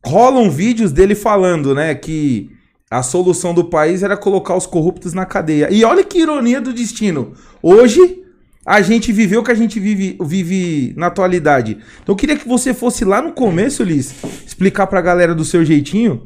rolam 0.04 0.50
vídeos 0.50 0.90
dele 0.90 1.14
falando, 1.14 1.76
né, 1.76 1.94
que 1.94 2.50
a 2.90 3.04
solução 3.04 3.54
do 3.54 3.66
país 3.66 4.02
era 4.02 4.16
colocar 4.16 4.56
os 4.56 4.66
corruptos 4.66 5.14
na 5.14 5.24
cadeia. 5.24 5.68
E 5.70 5.84
olha 5.84 6.02
que 6.02 6.18
ironia 6.18 6.60
do 6.60 6.72
destino. 6.72 7.34
Hoje 7.62 8.20
a 8.66 8.82
gente 8.82 9.12
viveu 9.12 9.42
o 9.42 9.44
que 9.44 9.52
a 9.52 9.54
gente 9.56 9.78
vive, 9.78 10.18
vive 10.20 10.92
na 10.96 11.06
atualidade. 11.06 11.78
Então 12.02 12.14
eu 12.14 12.16
queria 12.16 12.36
que 12.36 12.48
você 12.48 12.74
fosse 12.74 13.04
lá 13.04 13.22
no 13.22 13.30
começo, 13.30 13.84
Liz, 13.84 14.12
explicar 14.44 14.88
pra 14.88 15.00
galera 15.00 15.36
do 15.36 15.44
seu 15.44 15.64
jeitinho 15.64 16.24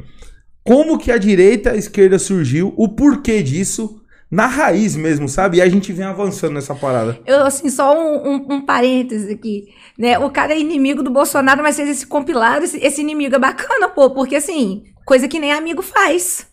como 0.67 0.99
que 0.99 1.11
a 1.13 1.19
direita 1.19 1.71
e 1.71 1.73
a 1.75 1.77
esquerda 1.77 2.19
surgiu, 2.19 2.75
o 2.77 2.89
porquê 2.89 3.43
disso, 3.43 4.01
na 4.31 4.47
raiz 4.47 4.97
mesmo, 4.97 5.29
sabe? 5.29 5.59
E 5.59 5.63
a 5.63 5.69
gente 5.69 5.93
vem 5.93 6.05
avançando 6.05 6.55
nessa 6.55 6.75
parada. 6.75 7.19
Eu, 7.25 7.45
assim, 7.45 7.71
só 7.71 7.97
um, 7.97 8.29
um, 8.29 8.47
um 8.57 8.61
parêntese 8.67 9.33
aqui, 9.33 9.69
né? 9.97 10.19
O 10.19 10.31
cara 10.31 10.53
é 10.53 10.59
inimigo 10.59 11.03
do 11.03 11.11
Bolsonaro, 11.11 11.63
mas 11.63 11.77
fez 11.77 11.89
esse 11.89 12.07
compilado, 12.07 12.65
esse, 12.65 12.79
esse 12.85 13.01
inimigo 13.01 13.37
é 13.37 13.39
bacana, 13.39 13.89
pô, 13.89 14.11
porque 14.11 14.37
assim, 14.37 14.83
coisa 15.05 15.29
que 15.29 15.39
nem 15.39 15.53
amigo 15.53 15.83
faz. 15.83 16.47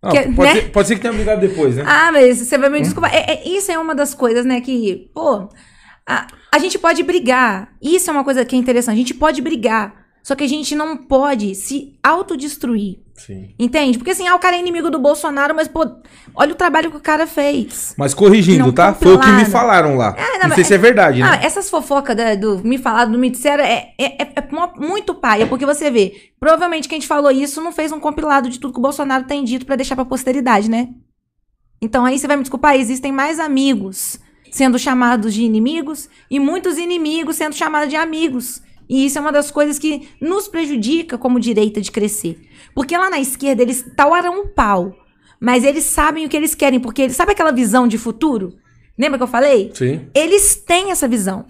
Não, 0.00 0.12
Que- 0.12 0.32
pode, 0.32 0.54
né? 0.54 0.60
ser, 0.60 0.70
pode 0.70 0.88
ser 0.88 0.94
que 0.94 1.00
tenha 1.00 1.12
brigado 1.12 1.40
depois, 1.40 1.74
né? 1.74 1.82
Ah, 1.84 2.12
mas 2.12 2.38
você 2.38 2.56
vai 2.56 2.70
me 2.70 2.80
desculpar. 2.80 3.12
É, 3.12 3.32
é- 3.32 3.48
isso 3.48 3.72
é 3.72 3.78
uma 3.78 3.94
das 3.96 4.14
coisas, 4.14 4.44
né, 4.44 4.60
que, 4.60 5.10
pô, 5.12 5.48
a, 6.06 6.26
a 6.54 6.58
gente 6.60 6.78
pode 6.78 7.02
brigar. 7.02 7.72
Isso 7.82 8.08
é 8.08 8.12
uma 8.12 8.22
coisa 8.22 8.44
que 8.44 8.54
é 8.54 8.58
interessante. 8.58 8.94
A 8.94 8.98
gente 8.98 9.14
pode 9.14 9.42
brigar. 9.42 10.06
Só 10.22 10.34
que 10.36 10.44
a 10.44 10.48
gente 10.48 10.76
não 10.76 10.96
pode 10.96 11.54
se 11.54 11.98
autodestruir. 12.02 12.98
Sim. 13.18 13.54
Entende? 13.58 13.98
Porque 13.98 14.12
assim, 14.12 14.26
ah, 14.26 14.34
o 14.34 14.38
cara 14.38 14.56
é 14.56 14.60
inimigo 14.60 14.90
do 14.90 14.98
Bolsonaro, 14.98 15.54
mas, 15.54 15.68
pô, 15.68 15.84
olha 16.34 16.52
o 16.52 16.56
trabalho 16.56 16.90
que 16.90 16.96
o 16.96 17.00
cara 17.00 17.26
fez. 17.26 17.94
Mas 17.98 18.14
corrigindo, 18.14 18.64
Não 18.64 18.72
tá? 18.72 18.94
Foi 18.94 19.14
o 19.14 19.20
que 19.20 19.30
me 19.32 19.44
falaram 19.44 19.96
lá. 19.96 20.14
É, 20.16 20.38
não, 20.38 20.48
não 20.48 20.54
sei 20.54 20.64
se 20.64 20.72
é 20.74 20.78
verdade, 20.78 21.20
Ah, 21.22 21.32
né? 21.32 21.40
essas 21.42 21.68
fofocas 21.68 22.16
da- 22.16 22.34
do 22.34 22.58
me 22.64 22.78
falaram, 22.78 23.10
do 23.12 23.18
me 23.18 23.28
disseram, 23.28 23.64
é, 23.64 23.92
é, 23.98 24.22
é- 24.22 24.32
é 24.36 24.48
muito 24.78 25.14
paia, 25.14 25.46
porque 25.46 25.66
você 25.66 25.90
vê, 25.90 26.30
provavelmente 26.40 26.88
quem 26.88 27.00
te 27.00 27.06
falou 27.06 27.30
isso 27.30 27.60
não 27.60 27.72
fez 27.72 27.90
um 27.92 28.00
compilado 28.00 28.48
de 28.48 28.58
tudo 28.60 28.72
que 28.72 28.78
o 28.78 28.82
Bolsonaro 28.82 29.24
tem 29.24 29.42
dito 29.44 29.66
pra 29.66 29.76
deixar 29.76 29.96
pra 29.96 30.04
posteridade, 30.04 30.70
né? 30.70 30.88
Então 31.82 32.04
aí 32.04 32.18
você 32.18 32.26
vai 32.26 32.36
me 32.36 32.42
desculpar, 32.42 32.76
existem 32.76 33.12
mais 33.12 33.38
amigos 33.38 34.18
sendo 34.50 34.78
chamados 34.78 35.34
de 35.34 35.42
inimigos 35.42 36.08
e 36.30 36.40
muitos 36.40 36.78
inimigos 36.78 37.36
sendo 37.36 37.54
chamados 37.54 37.90
de 37.90 37.96
amigos. 37.96 38.62
E 38.88 39.04
isso 39.04 39.18
é 39.18 39.20
uma 39.20 39.32
das 39.32 39.50
coisas 39.50 39.78
que 39.78 40.08
nos 40.20 40.48
prejudica 40.48 41.18
como 41.18 41.38
direita 41.38 41.80
de 41.80 41.90
crescer. 41.90 42.40
Porque 42.74 42.96
lá 42.96 43.10
na 43.10 43.20
esquerda 43.20 43.62
eles 43.62 43.84
tauaram 43.96 44.40
um 44.40 44.46
pau, 44.48 44.94
mas 45.40 45.64
eles 45.64 45.84
sabem 45.84 46.24
o 46.24 46.28
que 46.28 46.36
eles 46.36 46.54
querem, 46.54 46.80
porque 46.80 47.02
eles 47.02 47.16
sabe 47.16 47.32
aquela 47.32 47.52
visão 47.52 47.86
de 47.86 47.98
futuro? 47.98 48.56
Lembra 48.98 49.18
que 49.18 49.22
eu 49.22 49.28
falei? 49.28 49.70
Sim. 49.74 50.08
Eles 50.14 50.56
têm 50.56 50.90
essa 50.90 51.06
visão. 51.06 51.46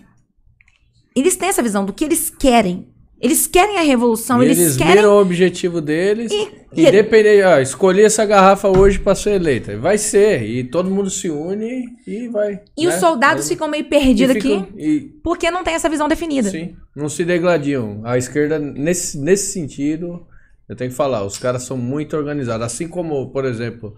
Eles 1.14 1.36
têm 1.36 1.48
essa 1.48 1.62
visão 1.62 1.84
do 1.84 1.92
que 1.92 2.04
eles 2.04 2.28
querem. 2.28 2.88
Eles 3.20 3.46
querem 3.48 3.78
a 3.78 3.82
revolução, 3.82 4.40
E 4.42 4.46
eles, 4.46 4.58
eles 4.58 4.76
querem. 4.76 4.94
viram 4.96 5.16
o 5.16 5.20
objetivo 5.20 5.80
deles. 5.80 6.30
E- 6.30 6.58
Independente, 6.88 7.42
ó, 7.42 7.58
escolhi 7.58 8.02
essa 8.02 8.24
garrafa 8.24 8.68
hoje 8.68 8.98
pra 9.00 9.14
ser 9.14 9.32
eleita. 9.32 9.76
Vai 9.78 9.98
ser. 9.98 10.42
E 10.42 10.62
todo 10.62 10.90
mundo 10.90 11.10
se 11.10 11.28
une 11.28 11.84
e 12.06 12.28
vai. 12.28 12.60
E 12.76 12.86
né? 12.86 12.94
os 12.94 13.00
soldados 13.00 13.48
ficam 13.48 13.66
meio 13.66 13.84
perdidos 13.88 14.34
ficam- 14.36 14.60
aqui 14.60 14.74
E, 14.80 15.00
porque 15.24 15.50
não 15.50 15.64
tem 15.64 15.74
essa 15.74 15.88
visão 15.88 16.06
definida. 16.08 16.48
sim, 16.50 16.76
não 16.94 17.08
se 17.08 17.24
degladiam. 17.24 18.02
A 18.04 18.16
esquerda, 18.16 18.58
nesse, 18.58 19.18
nesse 19.18 19.52
sentido, 19.52 20.24
eu 20.68 20.76
tenho 20.76 20.90
que 20.90 20.96
falar, 20.96 21.24
os 21.24 21.38
caras 21.38 21.62
são 21.64 21.76
muito 21.76 22.16
organizados. 22.16 22.66
Assim 22.66 22.86
como, 22.86 23.32
por 23.32 23.44
exemplo, 23.44 23.94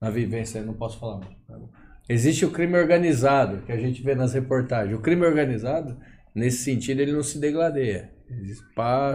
na 0.00 0.10
vivência, 0.10 0.62
não 0.62 0.74
posso 0.74 1.00
falar. 1.00 1.20
tá? 1.20 1.56
Existe 2.08 2.44
o 2.44 2.50
crime 2.50 2.78
organizado, 2.78 3.62
que 3.66 3.72
a 3.72 3.76
gente 3.78 4.00
vê 4.02 4.14
nas 4.14 4.34
reportagens. 4.34 4.96
O 4.96 5.00
crime 5.02 5.26
organizado, 5.26 5.96
nesse 6.34 6.58
sentido, 6.58 7.00
ele 7.00 7.10
não 7.12 7.22
se 7.24 7.38
degladeia. 7.40 8.14
Eles 8.30 8.62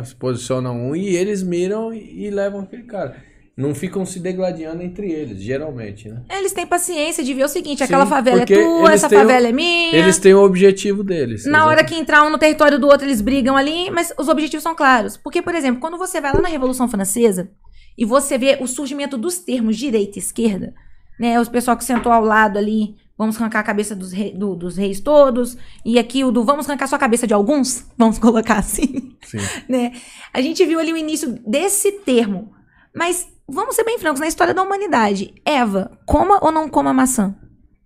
se 0.06 0.16
posicionam 0.16 0.90
um 0.90 0.96
e 0.96 1.16
eles 1.16 1.44
miram 1.44 1.94
e, 1.94 2.26
e 2.26 2.30
levam 2.30 2.62
aquele 2.62 2.84
cara. 2.84 3.16
Não 3.56 3.76
ficam 3.76 4.06
se 4.06 4.20
degladiando 4.20 4.82
entre 4.82 5.12
eles, 5.12 5.42
geralmente, 5.42 6.08
né? 6.08 6.24
Eles 6.32 6.54
têm 6.54 6.66
paciência 6.66 7.22
de 7.24 7.34
ver 7.34 7.44
o 7.44 7.48
seguinte: 7.50 7.80
Sim, 7.80 7.84
aquela 7.84 8.06
favela 8.06 8.44
é 8.44 8.46
tua, 8.46 8.94
essa 8.94 9.08
o- 9.08 9.10
favela 9.10 9.48
é 9.48 9.52
minha. 9.52 9.94
Eles 9.96 10.18
têm 10.18 10.34
o 10.34 10.42
objetivo 10.42 11.04
deles. 11.04 11.46
Na 11.46 11.66
hora 11.66 11.82
exato. 11.82 11.94
que 11.94 12.00
entrar 12.00 12.24
um 12.24 12.30
no 12.30 12.38
território 12.38 12.80
do 12.80 12.88
outro, 12.88 13.06
eles 13.06 13.20
brigam 13.22 13.58
ali, 13.58 13.92
mas 13.92 14.14
os 14.18 14.30
objetivos 14.30 14.64
são 14.64 14.74
claros. 14.74 15.18
Porque, 15.18 15.42
por 15.42 15.54
exemplo, 15.54 15.82
quando 15.82 15.98
você 15.98 16.22
vai 16.22 16.34
lá 16.34 16.42
na 16.42 16.48
Revolução 16.48 16.88
Francesa 16.88 17.52
e 17.98 18.06
você 18.06 18.38
vê 18.38 18.58
o 18.62 18.68
surgimento 18.68 19.18
dos 19.18 19.40
termos 19.40 19.76
direita 19.78 20.18
e 20.18 20.22
esquerda, 20.22 20.74
né? 21.20 21.40
Os 21.40 21.50
pessoal 21.50 21.76
que 21.76 21.84
sentou 21.84 22.12
ao 22.12 22.24
lado 22.24 22.58
ali, 22.58 22.96
vamos 23.18 23.40
arrancar 23.40 23.60
a 23.60 23.64
cabeça 23.64 23.96
dos, 23.96 24.12
rei- 24.12 24.34
do- 24.34 24.56
dos 24.56 24.78
reis 24.78 25.00
todos, 25.00 25.58
e 25.86 25.98
aqui 26.00 26.24
o 26.24 26.32
do 26.32 26.44
vamos 26.44 26.68
arrancar 26.70 26.88
só 26.88 26.96
a 26.96 27.00
cabeça 27.00 27.28
de 27.28 27.34
alguns, 27.34 27.86
vamos 27.98 28.18
colocar 28.20 28.58
assim, 28.60 29.16
Sim. 29.24 29.38
né? 29.70 29.92
A 30.34 30.42
gente 30.42 30.66
viu 30.66 30.80
ali 30.80 30.92
o 30.94 30.98
início 30.98 31.38
desse 31.48 31.92
termo. 32.00 32.54
Mas 32.94 33.28
vamos 33.48 33.76
ser 33.76 33.84
bem 33.86 33.98
francos, 33.98 34.20
na 34.20 34.28
história 34.28 34.54
da 34.54 34.62
humanidade, 34.64 35.34
Eva, 35.46 35.98
coma 36.06 36.40
ou 36.42 36.52
não 36.52 36.68
coma 36.68 36.94
maçã? 36.94 37.36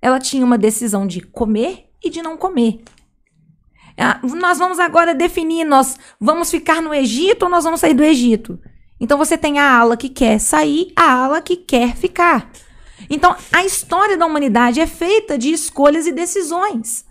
Ela 0.02 0.20
tinha 0.20 0.44
uma 0.46 0.58
decisão 0.58 1.06
de 1.06 1.22
comer 1.22 1.86
e 2.04 2.10
de 2.10 2.22
não 2.22 2.38
comer. 2.38 2.82
Ah, 3.98 4.20
nós 4.24 4.58
vamos 4.58 4.78
agora 4.80 5.16
definir, 5.16 5.64
nós 5.64 5.98
vamos 6.20 6.52
ficar 6.52 6.82
no 6.82 6.94
Egito 6.94 7.44
ou 7.44 7.50
nós 7.50 7.64
vamos 7.64 7.80
sair 7.80 7.94
do 7.94 8.04
Egito? 8.04 8.60
Então 9.00 9.18
você 9.18 9.38
tem 9.38 9.58
a 9.60 9.78
ala 9.78 9.96
que 9.96 10.10
quer 10.10 10.40
sair, 10.40 10.92
a 10.96 11.12
ala 11.12 11.42
que 11.42 11.56
quer 11.56 11.96
ficar. 11.96 12.52
Então 13.10 13.36
a 13.52 13.64
história 13.64 14.18
da 14.18 14.26
humanidade 14.26 14.80
é 14.80 14.88
feita 14.88 15.38
de 15.38 15.52
escolhas 15.52 16.08
e 16.08 16.12
decisões. 16.12 17.06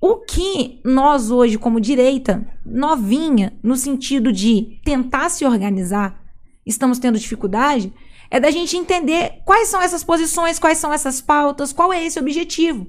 O 0.00 0.16
que 0.16 0.80
nós 0.84 1.30
hoje, 1.30 1.58
como 1.58 1.80
direita, 1.80 2.46
novinha, 2.64 3.52
no 3.62 3.74
sentido 3.74 4.32
de 4.32 4.78
tentar 4.84 5.28
se 5.28 5.44
organizar, 5.44 6.22
estamos 6.64 7.00
tendo 7.00 7.18
dificuldade, 7.18 7.92
é 8.30 8.38
da 8.38 8.50
gente 8.50 8.76
entender 8.76 9.40
quais 9.44 9.68
são 9.68 9.80
essas 9.82 10.04
posições, 10.04 10.58
quais 10.58 10.78
são 10.78 10.92
essas 10.92 11.20
pautas, 11.20 11.72
qual 11.72 11.92
é 11.92 12.04
esse 12.04 12.18
objetivo. 12.18 12.86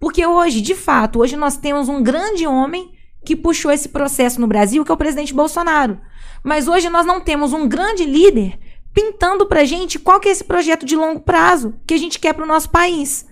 Porque 0.00 0.26
hoje, 0.26 0.60
de 0.60 0.74
fato, 0.74 1.20
hoje 1.20 1.36
nós 1.36 1.56
temos 1.56 1.88
um 1.88 2.02
grande 2.02 2.46
homem 2.46 2.90
que 3.24 3.36
puxou 3.36 3.70
esse 3.70 3.88
processo 3.88 4.40
no 4.40 4.46
Brasil, 4.46 4.84
que 4.84 4.90
é 4.90 4.94
o 4.94 4.98
presidente 4.98 5.34
Bolsonaro. 5.34 6.00
Mas 6.42 6.66
hoje 6.66 6.88
nós 6.88 7.04
não 7.04 7.20
temos 7.20 7.52
um 7.52 7.68
grande 7.68 8.04
líder 8.04 8.58
pintando 8.92 9.46
pra 9.46 9.64
gente 9.64 9.98
qual 9.98 10.20
que 10.20 10.28
é 10.28 10.32
esse 10.32 10.44
projeto 10.44 10.84
de 10.84 10.96
longo 10.96 11.20
prazo 11.20 11.74
que 11.86 11.94
a 11.94 11.98
gente 11.98 12.18
quer 12.18 12.32
pro 12.32 12.46
nosso 12.46 12.70
país. 12.70 13.26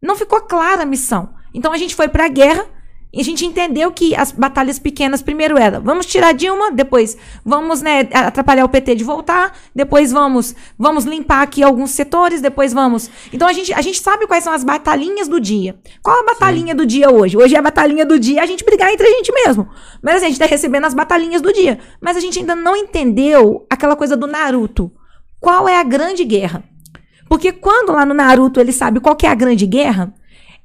Não 0.00 0.16
ficou 0.16 0.40
clara 0.42 0.82
a 0.82 0.86
missão. 0.86 1.34
Então 1.52 1.72
a 1.72 1.78
gente 1.78 1.94
foi 1.94 2.08
pra 2.08 2.28
guerra 2.28 2.66
e 3.10 3.22
a 3.22 3.24
gente 3.24 3.44
entendeu 3.44 3.90
que 3.90 4.14
as 4.14 4.32
batalhas 4.32 4.78
pequenas, 4.78 5.22
primeiro 5.22 5.56
era, 5.56 5.80
vamos 5.80 6.04
tirar 6.04 6.32
Dilma, 6.32 6.70
depois 6.70 7.16
vamos 7.42 7.80
né, 7.80 8.00
atrapalhar 8.12 8.66
o 8.66 8.68
PT 8.68 8.96
de 8.96 9.02
voltar, 9.02 9.56
depois 9.74 10.12
vamos 10.12 10.54
vamos 10.78 11.06
limpar 11.06 11.40
aqui 11.40 11.62
alguns 11.62 11.92
setores, 11.92 12.42
depois 12.42 12.74
vamos. 12.74 13.10
Então 13.32 13.48
a 13.48 13.52
gente, 13.54 13.72
a 13.72 13.80
gente 13.80 13.98
sabe 13.98 14.26
quais 14.26 14.44
são 14.44 14.52
as 14.52 14.62
batalhinhas 14.62 15.26
do 15.26 15.40
dia. 15.40 15.78
Qual 16.02 16.20
a 16.20 16.26
batalhinha 16.26 16.72
Sim. 16.72 16.76
do 16.76 16.84
dia 16.84 17.10
hoje? 17.10 17.36
Hoje 17.38 17.54
é 17.54 17.58
a 17.58 17.62
batalhinha 17.62 18.04
do 18.04 18.18
dia 18.18 18.42
a 18.42 18.46
gente 18.46 18.62
brigar 18.62 18.92
entre 18.92 19.06
a 19.06 19.10
gente 19.10 19.32
mesmo. 19.32 19.66
Mas 20.02 20.22
a 20.22 20.26
gente 20.26 20.38
tá 20.38 20.44
recebendo 20.44 20.84
as 20.84 20.92
batalhinhas 20.92 21.40
do 21.40 21.50
dia. 21.50 21.78
Mas 22.02 22.14
a 22.14 22.20
gente 22.20 22.38
ainda 22.38 22.54
não 22.54 22.76
entendeu 22.76 23.66
aquela 23.70 23.96
coisa 23.96 24.18
do 24.18 24.26
Naruto. 24.26 24.92
Qual 25.40 25.68
é 25.68 25.78
a 25.78 25.82
grande 25.82 26.24
guerra? 26.24 26.64
Porque 27.28 27.52
quando 27.52 27.92
lá 27.92 28.04
no 28.04 28.14
Naruto 28.14 28.60
ele 28.60 28.72
sabe 28.72 29.00
qual 29.00 29.16
é 29.22 29.26
a 29.26 29.34
grande 29.34 29.66
guerra, 29.66 30.12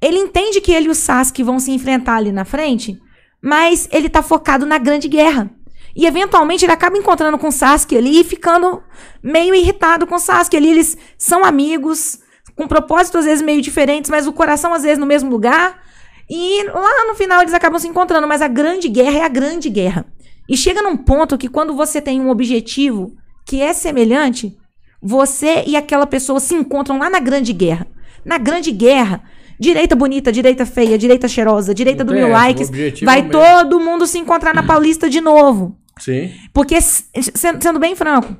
ele 0.02 0.18
entende 0.18 0.62
que 0.62 0.72
ele 0.72 0.88
e 0.88 0.90
o 0.90 0.96
Sasuke 0.96 1.44
vão 1.44 1.60
se 1.60 1.72
enfrentar 1.72 2.16
ali 2.16 2.32
na 2.32 2.46
frente, 2.46 3.00
mas 3.42 3.88
ele 3.92 4.10
tá 4.10 4.22
focado 4.22 4.66
na 4.66 4.78
grande 4.78 5.08
guerra. 5.08 5.50
E 5.96 6.06
eventualmente 6.06 6.66
ele 6.66 6.72
acaba 6.72 6.98
encontrando 6.98 7.38
com 7.38 7.50
o 7.50 7.52
Sasuke 7.52 7.96
ali 7.96 8.22
e 8.22 8.24
ficando 8.24 8.82
meio 9.22 9.54
irritado 9.54 10.08
com 10.08 10.16
o 10.16 10.20
Sasuke 10.20 10.58
ali. 10.58 10.72
Eles 10.72 10.98
são 11.18 11.46
amigos, 11.46 12.20
com 12.56 12.68
propósitos 12.68 13.20
às 13.20 13.26
vezes 13.26 13.42
meio 13.44 13.62
diferentes, 13.62 14.10
mas 14.10 14.26
o 14.26 14.34
coração 14.34 14.74
às 14.74 14.84
vezes 14.84 14.98
no 14.98 15.06
mesmo 15.06 15.30
lugar. 15.30 15.82
E 16.30 16.64
lá 16.64 17.06
no 17.08 17.16
final 17.16 17.42
eles 17.42 17.54
acabam 17.54 17.80
se 17.80 17.88
encontrando, 17.88 18.28
mas 18.28 18.42
a 18.42 18.48
grande 18.48 18.90
guerra 18.90 19.20
é 19.20 19.24
a 19.24 19.30
grande 19.30 19.70
guerra. 19.70 20.06
E 20.50 20.58
chega 20.58 20.82
num 20.82 20.98
ponto 20.98 21.38
que 21.38 21.48
quando 21.48 21.76
você 21.76 22.02
tem 22.02 22.20
um 22.20 22.30
objetivo 22.30 23.16
que 23.46 23.62
é 23.62 23.72
semelhante, 23.72 24.58
você 25.04 25.64
e 25.68 25.76
aquela 25.76 26.08
pessoa 26.08 26.40
se 26.40 26.56
encontram 26.56 26.98
lá 26.98 27.10
na 27.10 27.20
grande 27.20 27.52
guerra. 27.52 27.86
Na 28.24 28.38
grande 28.38 28.72
guerra, 28.72 29.22
Direita 29.60 29.96
bonita, 29.96 30.32
direita 30.32 30.66
feia, 30.66 30.98
direita 30.98 31.28
cheirosa, 31.28 31.74
direita 31.74 32.04
do 32.04 32.14
mil 32.14 32.28
likes. 32.28 32.70
Vai 33.04 33.22
mesmo. 33.22 33.32
todo 33.32 33.80
mundo 33.80 34.06
se 34.08 34.18
encontrar 34.18 34.54
na 34.54 34.64
Paulista 34.64 35.10
de 35.10 35.22
novo. 35.22 35.78
Sim. 36.00 36.32
Porque, 36.52 36.82
sendo 36.82 37.80
bem 37.80 37.96
franco, 37.96 38.36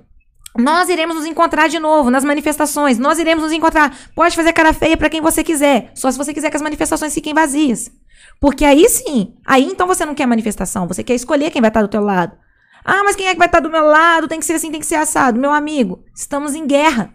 nós 0.58 0.90
iremos 0.90 1.16
nos 1.16 1.26
encontrar 1.26 1.68
de 1.68 1.80
novo 1.80 2.10
nas 2.10 2.24
manifestações. 2.24 2.98
Nós 2.98 3.20
iremos 3.20 3.44
nos 3.44 3.54
encontrar. 3.54 3.96
Pode 4.16 4.36
fazer 4.36 4.54
cara 4.54 4.74
feia 4.74 4.98
para 4.98 5.10
quem 5.10 5.22
você 5.22 5.44
quiser. 5.44 5.92
Só 5.96 6.12
se 6.12 6.18
você 6.18 6.34
quiser 6.34 6.50
que 6.50 6.58
as 6.58 6.62
manifestações 6.62 7.14
fiquem 7.14 7.34
vazias. 7.34 7.92
Porque 8.40 8.66
aí 8.66 8.90
sim, 8.90 9.36
aí 9.46 9.64
então 9.64 9.88
você 9.88 10.06
não 10.06 10.14
quer 10.14 10.26
manifestação, 10.26 10.88
você 10.88 11.02
quer 11.04 11.16
escolher 11.16 11.50
quem 11.52 11.62
vai 11.62 11.70
estar 11.70 11.82
do 11.82 11.88
teu 11.88 12.02
lado. 12.02 12.36
Ah, 12.84 13.04
mas 13.04 13.16
quem 13.16 13.28
é 13.28 13.34
que 13.34 13.40
vai 13.40 13.48
estar 13.48 13.60
do 13.60 13.70
meu 13.72 13.86
lado? 13.86 14.28
Tem 14.28 14.40
que 14.40 14.46
ser 14.46 14.54
assim, 14.54 14.72
tem 14.72 14.80
que 14.80 14.86
ser 14.86 14.96
assado. 14.96 15.40
Meu 15.40 15.52
amigo, 15.52 16.04
estamos 16.16 16.54
em 16.54 16.68
guerra. 16.68 17.14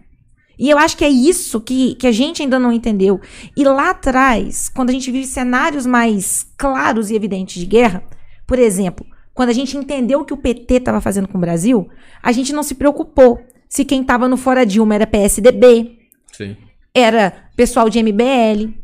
E 0.58 0.68
eu 0.68 0.76
acho 0.76 0.96
que 0.96 1.04
é 1.04 1.08
isso 1.08 1.60
que, 1.60 1.94
que 1.94 2.06
a 2.06 2.12
gente 2.12 2.42
ainda 2.42 2.58
não 2.58 2.72
entendeu. 2.72 3.20
E 3.56 3.62
lá 3.62 3.90
atrás, 3.90 4.68
quando 4.68 4.90
a 4.90 4.92
gente 4.92 5.10
vive 5.10 5.26
cenários 5.26 5.86
mais 5.86 6.46
claros 6.56 7.10
e 7.10 7.14
evidentes 7.14 7.60
de 7.60 7.66
guerra, 7.66 8.02
por 8.46 8.58
exemplo, 8.58 9.06
quando 9.32 9.50
a 9.50 9.52
gente 9.52 9.76
entendeu 9.76 10.20
o 10.20 10.24
que 10.24 10.34
o 10.34 10.36
PT 10.36 10.74
estava 10.74 11.00
fazendo 11.00 11.28
com 11.28 11.38
o 11.38 11.40
Brasil, 11.40 11.88
a 12.20 12.32
gente 12.32 12.52
não 12.52 12.64
se 12.64 12.74
preocupou 12.74 13.38
se 13.68 13.84
quem 13.84 14.00
estava 14.00 14.26
no 14.26 14.36
Fora 14.36 14.66
Dilma 14.66 14.96
era 14.96 15.06
PSDB, 15.06 15.98
Sim. 16.32 16.56
era 16.92 17.48
pessoal 17.54 17.88
de 17.88 18.02
MBL. 18.02 18.74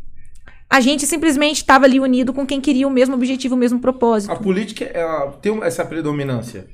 A 0.74 0.80
gente 0.80 1.06
simplesmente 1.06 1.58
estava 1.58 1.84
ali 1.84 2.00
unido 2.00 2.32
com 2.32 2.44
quem 2.44 2.60
queria 2.60 2.88
o 2.88 2.90
mesmo 2.90 3.14
objetivo, 3.14 3.54
o 3.54 3.58
mesmo 3.58 3.78
propósito. 3.78 4.32
A 4.32 4.34
política 4.34 4.90
tem 5.40 5.62
essa 5.62 5.84
predominância. 5.84 6.66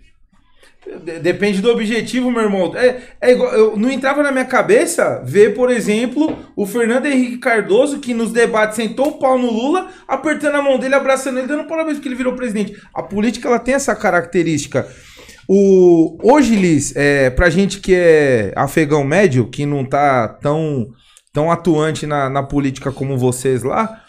Depende 1.22 1.60
do 1.60 1.70
objetivo, 1.70 2.30
meu 2.30 2.44
irmão. 2.44 2.74
É, 2.74 3.02
é 3.20 3.32
igual, 3.32 3.52
eu 3.52 3.76
não 3.76 3.90
entrava 3.90 4.22
na 4.22 4.32
minha 4.32 4.46
cabeça 4.46 5.22
ver, 5.22 5.54
por 5.54 5.70
exemplo, 5.70 6.34
o 6.56 6.64
Fernando 6.64 7.04
Henrique 7.04 7.36
Cardoso, 7.36 7.98
que 7.98 8.14
nos 8.14 8.32
debates 8.32 8.76
sentou 8.76 9.08
o 9.08 9.18
pau 9.18 9.38
no 9.38 9.52
Lula, 9.52 9.88
apertando 10.08 10.54
a 10.54 10.62
mão 10.62 10.78
dele, 10.78 10.94
abraçando 10.94 11.38
ele, 11.38 11.46
dando 11.46 11.64
parabéns 11.64 11.98
porque 11.98 12.08
ele 12.08 12.16
virou 12.16 12.32
presidente. 12.32 12.80
A 12.94 13.02
política 13.02 13.48
ela 13.48 13.58
tem 13.58 13.74
essa 13.74 13.94
característica. 13.94 14.88
O, 15.46 16.16
hoje, 16.22 16.56
Liz, 16.56 16.96
é, 16.96 17.28
pra 17.28 17.50
gente 17.50 17.80
que 17.80 17.94
é 17.94 18.54
afegão 18.56 19.04
médio, 19.04 19.50
que 19.50 19.66
não 19.66 19.84
tá 19.84 20.26
tão, 20.26 20.88
tão 21.32 21.50
atuante 21.50 22.06
na, 22.06 22.28
na 22.28 22.42
política 22.42 22.90
como 22.90 23.18
vocês 23.18 23.62
lá, 23.62 24.02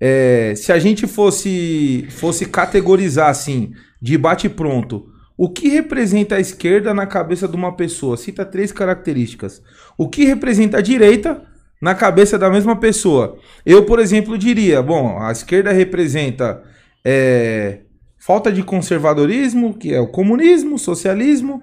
é, 0.00 0.54
se 0.56 0.72
a 0.72 0.78
gente 0.78 1.06
fosse, 1.06 2.06
fosse 2.10 2.46
categorizar 2.46 3.30
assim, 3.30 3.72
de 4.00 4.18
bate 4.18 4.48
pronto 4.48 5.16
o 5.36 5.50
que 5.50 5.68
representa 5.68 6.36
a 6.36 6.40
esquerda 6.40 6.94
na 6.94 7.06
cabeça 7.06 7.46
de 7.46 7.54
uma 7.54 7.76
pessoa? 7.76 8.16
Cita 8.16 8.44
três 8.44 8.72
características. 8.72 9.62
O 9.98 10.08
que 10.08 10.24
representa 10.24 10.78
a 10.78 10.80
direita 10.80 11.42
na 11.80 11.94
cabeça 11.94 12.38
da 12.38 12.48
mesma 12.48 12.76
pessoa? 12.76 13.36
Eu, 13.64 13.84
por 13.84 13.98
exemplo, 13.98 14.38
diria: 14.38 14.80
bom, 14.80 15.20
a 15.20 15.30
esquerda 15.30 15.72
representa 15.72 16.62
é, 17.04 17.80
falta 18.18 18.50
de 18.50 18.62
conservadorismo, 18.62 19.74
que 19.74 19.92
é 19.92 20.00
o 20.00 20.08
comunismo, 20.08 20.78
socialismo, 20.78 21.62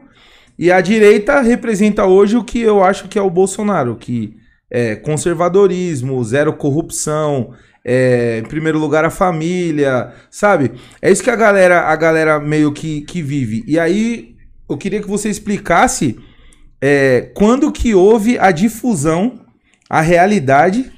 e 0.57 0.71
a 0.71 0.79
direita 0.79 1.41
representa 1.41 2.05
hoje 2.05 2.37
o 2.37 2.43
que 2.43 2.59
eu 2.59 2.83
acho 2.83 3.07
que 3.07 3.17
é 3.17 3.21
o 3.23 3.29
Bolsonaro, 3.29 3.95
que 3.95 4.37
é 4.73 4.95
conservadorismo, 4.95 6.23
zero 6.23 6.51
corrupção, 6.51 7.53
é, 7.85 8.39
em 8.39 8.47
primeiro 8.47 8.79
lugar 8.79 9.05
a 9.05 9.11
família, 9.11 10.11
sabe? 10.31 10.71
É 10.99 11.11
isso 11.11 11.21
que 11.21 11.29
a 11.29 11.35
galera, 11.35 11.81
a 11.81 11.95
galera 11.95 12.39
meio 12.39 12.71
que, 12.71 13.01
que 13.01 13.21
vive. 13.21 13.63
E 13.67 13.77
aí 13.77 14.35
eu 14.67 14.75
queria 14.75 14.99
que 14.99 15.07
você 15.07 15.29
explicasse 15.29 16.17
é, 16.81 17.31
quando 17.35 17.71
que 17.71 17.93
houve 17.93 18.39
a 18.39 18.49
difusão, 18.49 19.41
a 19.87 20.01
realidade 20.01 20.91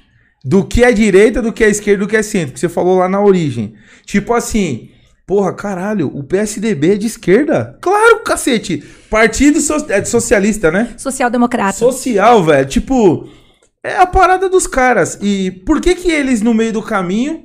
do 0.44 0.64
que 0.64 0.82
é 0.82 0.94
direita, 0.94 1.42
do 1.42 1.52
que 1.52 1.64
é 1.64 1.70
esquerda, 1.70 2.06
do 2.06 2.10
que 2.10 2.16
é 2.16 2.24
centro, 2.24 2.54
que 2.54 2.60
você 2.60 2.70
falou 2.70 3.00
lá 3.00 3.10
na 3.10 3.22
origem. 3.22 3.74
Tipo 4.06 4.34
assim, 4.34 4.90
porra, 5.28 5.54
caralho, 5.54 6.10
o 6.16 6.24
PSDB 6.24 6.94
é 6.94 6.98
de 6.98 7.08
esquerda? 7.08 7.78
Claro, 7.82 8.20
cacete. 8.24 8.84
Partido 9.10 9.60
so 9.60 9.76
é 9.90 10.06
Socialista, 10.06 10.72
né? 10.72 10.94
Social 10.98 11.30
Democrata. 11.30 11.78
Social, 11.78 12.44
velho. 12.44 12.70
Tipo, 12.70 13.28
é 13.86 13.98
a 13.98 14.06
parada 14.08 14.50
dos 14.50 14.66
caras. 14.66 15.20
E 15.22 15.52
por 15.64 15.80
que 15.80 15.94
que 15.94 16.10
eles, 16.10 16.42
no 16.42 16.56
meio 16.56 16.74
do 16.74 16.82
caminho, 16.82 17.44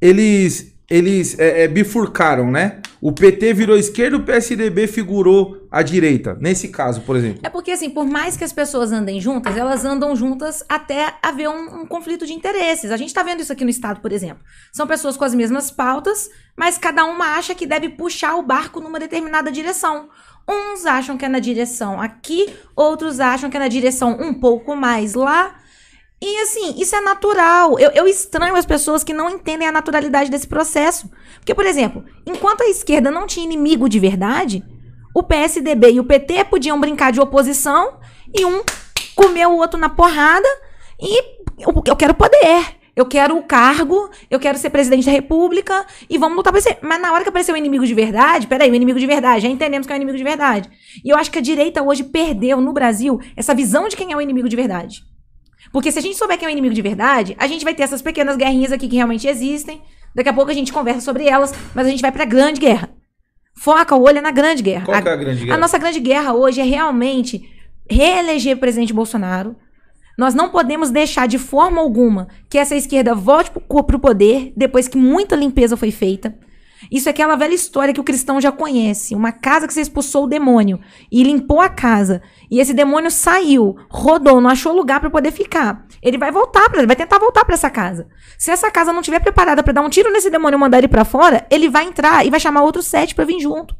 eles, 0.00 0.74
eles 0.88 1.38
é, 1.38 1.64
é, 1.64 1.68
bifurcaram, 1.68 2.50
né? 2.50 2.80
O 2.98 3.12
PT 3.12 3.52
virou 3.52 3.76
esquerda, 3.76 4.16
o 4.16 4.22
PSDB 4.22 4.86
figurou 4.86 5.66
à 5.70 5.82
direita. 5.82 6.34
Nesse 6.40 6.68
caso, 6.68 7.02
por 7.02 7.14
exemplo. 7.14 7.40
É 7.42 7.50
porque, 7.50 7.72
assim, 7.72 7.90
por 7.90 8.06
mais 8.06 8.38
que 8.38 8.44
as 8.44 8.54
pessoas 8.54 8.90
andem 8.90 9.20
juntas, 9.20 9.54
elas 9.54 9.84
andam 9.84 10.16
juntas 10.16 10.64
até 10.66 11.12
haver 11.22 11.50
um, 11.50 11.82
um 11.82 11.86
conflito 11.86 12.24
de 12.24 12.32
interesses. 12.32 12.90
A 12.90 12.96
gente 12.96 13.12
tá 13.12 13.22
vendo 13.22 13.40
isso 13.40 13.52
aqui 13.52 13.64
no 13.64 13.70
Estado, 13.70 14.00
por 14.00 14.12
exemplo. 14.12 14.42
São 14.72 14.86
pessoas 14.86 15.14
com 15.16 15.24
as 15.24 15.34
mesmas 15.34 15.70
pautas, 15.70 16.30
mas 16.56 16.78
cada 16.78 17.04
uma 17.04 17.36
acha 17.36 17.54
que 17.54 17.66
deve 17.66 17.90
puxar 17.90 18.36
o 18.36 18.42
barco 18.42 18.80
numa 18.80 18.98
determinada 18.98 19.52
direção. 19.52 20.08
Uns 20.48 20.86
acham 20.86 21.18
que 21.18 21.24
é 21.24 21.28
na 21.28 21.38
direção 21.38 22.00
aqui, 22.00 22.52
outros 22.74 23.20
acham 23.20 23.50
que 23.50 23.56
é 23.58 23.60
na 23.60 23.68
direção 23.68 24.16
um 24.18 24.32
pouco 24.32 24.74
mais 24.74 25.12
lá. 25.14 25.61
E 26.24 26.38
assim, 26.38 26.80
isso 26.80 26.94
é 26.94 27.00
natural. 27.00 27.76
Eu, 27.80 27.90
eu, 27.90 28.06
estranho 28.06 28.54
as 28.54 28.64
pessoas 28.64 29.02
que 29.02 29.12
não 29.12 29.28
entendem 29.28 29.66
a 29.66 29.72
naturalidade 29.72 30.30
desse 30.30 30.46
processo. 30.46 31.10
Porque, 31.34 31.52
por 31.52 31.66
exemplo, 31.66 32.04
enquanto 32.24 32.62
a 32.62 32.68
esquerda 32.68 33.10
não 33.10 33.26
tinha 33.26 33.44
inimigo 33.44 33.88
de 33.88 33.98
verdade, 33.98 34.64
o 35.12 35.24
PSDB 35.24 35.94
e 35.94 35.98
o 35.98 36.04
PT 36.04 36.44
podiam 36.44 36.78
brincar 36.78 37.10
de 37.10 37.20
oposição 37.20 37.98
e 38.32 38.44
um 38.44 38.62
comer 39.16 39.46
o 39.46 39.56
outro 39.56 39.80
na 39.80 39.88
porrada 39.88 40.46
e 41.00 41.18
eu, 41.58 41.82
eu 41.84 41.96
quero 41.96 42.14
poder. 42.14 42.80
Eu 42.94 43.06
quero 43.06 43.36
o 43.36 43.42
cargo, 43.42 44.08
eu 44.30 44.38
quero 44.38 44.58
ser 44.58 44.70
presidente 44.70 45.06
da 45.06 45.10
república 45.10 45.84
e 46.08 46.18
vamos 46.18 46.36
lutar 46.36 46.52
pra 46.52 46.60
isso. 46.60 46.68
Mas 46.82 47.00
na 47.00 47.12
hora 47.12 47.24
que 47.24 47.30
apareceu 47.30 47.54
o 47.54 47.58
inimigo 47.58 47.84
de 47.84 47.94
verdade, 47.94 48.46
peraí, 48.46 48.70
o 48.70 48.74
inimigo 48.76 49.00
de 49.00 49.06
verdade, 49.08 49.42
já 49.42 49.48
entendemos 49.48 49.88
que 49.88 49.92
é 49.92 49.96
o 49.96 49.98
inimigo 49.98 50.18
de 50.18 50.22
verdade. 50.22 50.70
E 51.04 51.10
eu 51.10 51.16
acho 51.16 51.32
que 51.32 51.38
a 51.38 51.42
direita 51.42 51.82
hoje 51.82 52.04
perdeu 52.04 52.60
no 52.60 52.72
Brasil 52.72 53.18
essa 53.34 53.52
visão 53.52 53.88
de 53.88 53.96
quem 53.96 54.12
é 54.12 54.16
o 54.16 54.20
inimigo 54.20 54.48
de 54.48 54.54
verdade. 54.54 55.02
Porque 55.72 55.90
se 55.90 55.98
a 55.98 56.02
gente 56.02 56.16
souber 56.16 56.38
quem 56.38 56.46
é 56.46 56.50
o 56.50 56.52
inimigo 56.52 56.74
de 56.74 56.82
verdade, 56.82 57.34
a 57.38 57.46
gente 57.46 57.64
vai 57.64 57.74
ter 57.74 57.82
essas 57.82 58.02
pequenas 58.02 58.36
guerrinhas 58.36 58.72
aqui 58.72 58.88
que 58.88 58.96
realmente 58.96 59.26
existem. 59.26 59.82
Daqui 60.14 60.28
a 60.28 60.34
pouco 60.34 60.50
a 60.50 60.54
gente 60.54 60.72
conversa 60.72 61.00
sobre 61.00 61.26
elas, 61.26 61.54
mas 61.74 61.86
a 61.86 61.90
gente 61.90 62.02
vai 62.02 62.12
pra 62.12 62.26
grande 62.26 62.60
guerra. 62.60 62.90
Foca 63.54 63.94
o 63.94 64.02
olho 64.02 64.20
na 64.20 64.30
grande 64.30 64.62
guerra. 64.62 64.84
Qual 64.84 64.94
a, 64.94 64.98
é 64.98 65.00
a 65.00 65.16
grande 65.16 65.44
guerra? 65.44 65.56
A 65.56 65.60
nossa 65.60 65.78
grande 65.78 66.00
guerra 66.00 66.34
hoje 66.34 66.60
é 66.60 66.64
realmente 66.64 67.48
reeleger 67.88 68.56
o 68.56 68.60
presidente 68.60 68.92
Bolsonaro. 68.92 69.56
Nós 70.18 70.34
não 70.34 70.50
podemos 70.50 70.90
deixar 70.90 71.26
de 71.26 71.38
forma 71.38 71.80
alguma 71.80 72.28
que 72.50 72.58
essa 72.58 72.76
esquerda 72.76 73.14
volte 73.14 73.50
pro, 73.50 73.82
pro 73.82 73.98
poder 73.98 74.52
depois 74.54 74.88
que 74.88 74.98
muita 74.98 75.34
limpeza 75.34 75.76
foi 75.76 75.90
feita. 75.90 76.34
Isso 76.90 77.08
é 77.08 77.10
aquela 77.10 77.36
velha 77.36 77.54
história 77.54 77.94
que 77.94 78.00
o 78.00 78.04
cristão 78.04 78.40
já 78.40 78.50
conhece. 78.50 79.14
Uma 79.14 79.32
casa 79.32 79.66
que 79.66 79.74
você 79.74 79.80
expulsou 79.80 80.24
o 80.24 80.26
demônio 80.26 80.80
e 81.10 81.22
limpou 81.22 81.60
a 81.60 81.68
casa. 81.68 82.22
E 82.50 82.60
esse 82.60 82.74
demônio 82.74 83.10
saiu, 83.10 83.76
rodou, 83.90 84.40
não 84.40 84.50
achou 84.50 84.74
lugar 84.74 85.00
para 85.00 85.10
poder 85.10 85.30
ficar. 85.30 85.86
Ele 86.02 86.18
vai 86.18 86.30
voltar, 86.30 86.70
ele 86.74 86.86
vai 86.86 86.96
tentar 86.96 87.18
voltar 87.18 87.44
para 87.44 87.54
essa 87.54 87.70
casa. 87.70 88.08
Se 88.38 88.50
essa 88.50 88.70
casa 88.70 88.92
não 88.92 89.00
estiver 89.00 89.20
preparada 89.20 89.62
para 89.62 89.72
dar 89.72 89.82
um 89.82 89.88
tiro 89.88 90.12
nesse 90.12 90.30
demônio 90.30 90.56
e 90.56 90.60
mandar 90.60 90.78
ele 90.78 90.88
para 90.88 91.04
fora, 91.04 91.46
ele 91.50 91.68
vai 91.68 91.84
entrar 91.84 92.26
e 92.26 92.30
vai 92.30 92.40
chamar 92.40 92.62
outros 92.62 92.86
sete 92.86 93.14
para 93.14 93.24
vir 93.24 93.40
junto. 93.40 93.74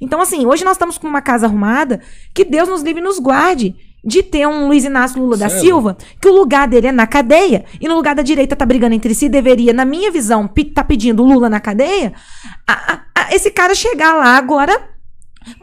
Então, 0.00 0.20
assim, 0.20 0.46
hoje 0.46 0.64
nós 0.64 0.74
estamos 0.74 0.98
com 0.98 1.06
uma 1.06 1.22
casa 1.22 1.46
arrumada, 1.46 2.00
que 2.34 2.44
Deus 2.44 2.68
nos 2.68 2.82
livre 2.82 3.00
e 3.00 3.04
nos 3.04 3.18
guarde 3.18 3.76
de 4.04 4.22
ter 4.22 4.46
um 4.48 4.66
Luiz 4.66 4.84
Inácio 4.84 5.20
Lula 5.20 5.36
da 5.36 5.48
Sério? 5.48 5.64
Silva, 5.64 5.96
que 6.20 6.28
o 6.28 6.32
lugar 6.34 6.66
dele 6.66 6.88
é 6.88 6.92
na 6.92 7.06
cadeia, 7.06 7.64
e 7.80 7.86
no 7.86 7.94
lugar 7.94 8.14
da 8.14 8.22
direita 8.22 8.56
tá 8.56 8.66
brigando 8.66 8.94
entre 8.94 9.14
si, 9.14 9.28
deveria, 9.28 9.72
na 9.72 9.84
minha 9.84 10.10
visão, 10.10 10.48
tá 10.74 10.82
pedindo 10.82 11.22
Lula 11.22 11.48
na 11.48 11.60
cadeia, 11.60 12.12
a- 12.66 12.92
a- 12.94 13.00
a- 13.14 13.34
esse 13.34 13.50
cara 13.50 13.74
chegar 13.74 14.14
lá 14.14 14.36
agora 14.36 14.88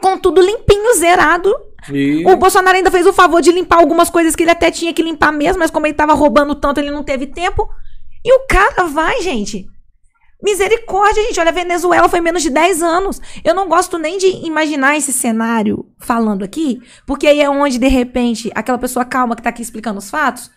com 0.00 0.16
tudo 0.18 0.40
limpinho, 0.40 0.94
zerado. 0.96 1.54
E 1.92 2.22
O 2.26 2.36
Bolsonaro 2.36 2.76
ainda 2.76 2.90
fez 2.90 3.06
o 3.06 3.12
favor 3.12 3.40
de 3.40 3.50
limpar 3.52 3.76
algumas 3.78 4.10
coisas 4.10 4.36
que 4.36 4.42
ele 4.42 4.50
até 4.50 4.70
tinha 4.70 4.92
que 4.92 5.02
limpar 5.02 5.32
mesmo, 5.32 5.58
mas 5.60 5.70
como 5.70 5.86
ele 5.86 5.94
tava 5.94 6.12
roubando 6.14 6.54
tanto, 6.54 6.78
ele 6.80 6.90
não 6.90 7.02
teve 7.02 7.26
tempo. 7.26 7.66
E 8.24 8.34
o 8.34 8.46
cara 8.46 8.84
vai, 8.84 9.22
gente. 9.22 9.66
Misericórdia, 10.42 11.22
gente. 11.24 11.38
Olha, 11.40 11.50
a 11.50 11.52
Venezuela 11.52 12.08
foi 12.08 12.20
menos 12.20 12.42
de 12.42 12.50
10 12.50 12.82
anos. 12.82 13.20
Eu 13.44 13.54
não 13.54 13.68
gosto 13.68 13.98
nem 13.98 14.18
de 14.18 14.26
imaginar 14.46 14.96
esse 14.96 15.12
cenário 15.12 15.86
falando 15.98 16.44
aqui, 16.44 16.80
porque 17.06 17.26
aí 17.26 17.40
é 17.40 17.50
onde, 17.50 17.78
de 17.78 17.88
repente, 17.88 18.50
aquela 18.54 18.78
pessoa 18.78 19.04
calma 19.04 19.36
que 19.36 19.42
tá 19.42 19.50
aqui 19.50 19.62
explicando 19.62 19.98
os 19.98 20.10
fatos 20.10 20.50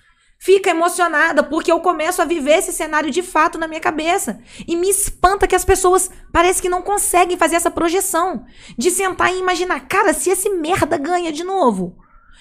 fica 0.43 0.71
emocionada, 0.71 1.41
porque 1.41 1.71
eu 1.71 1.79
começo 1.79 2.21
a 2.21 2.25
viver 2.25 2.57
esse 2.57 2.73
cenário 2.73 3.09
de 3.09 3.21
fato 3.21 3.57
na 3.57 3.65
minha 3.65 3.79
cabeça. 3.79 4.41
E 4.67 4.75
me 4.75 4.89
espanta 4.89 5.47
que 5.47 5.55
as 5.55 5.63
pessoas 5.63 6.11
parece 6.33 6.61
que 6.61 6.67
não 6.67 6.81
conseguem 6.81 7.37
fazer 7.37 7.55
essa 7.55 7.71
projeção 7.71 8.43
de 8.77 8.91
sentar 8.91 9.33
e 9.33 9.39
imaginar, 9.39 9.87
cara, 9.87 10.13
se 10.13 10.29
esse 10.29 10.49
merda 10.49 10.97
ganha 10.97 11.31
de 11.31 11.45
novo. 11.45 11.95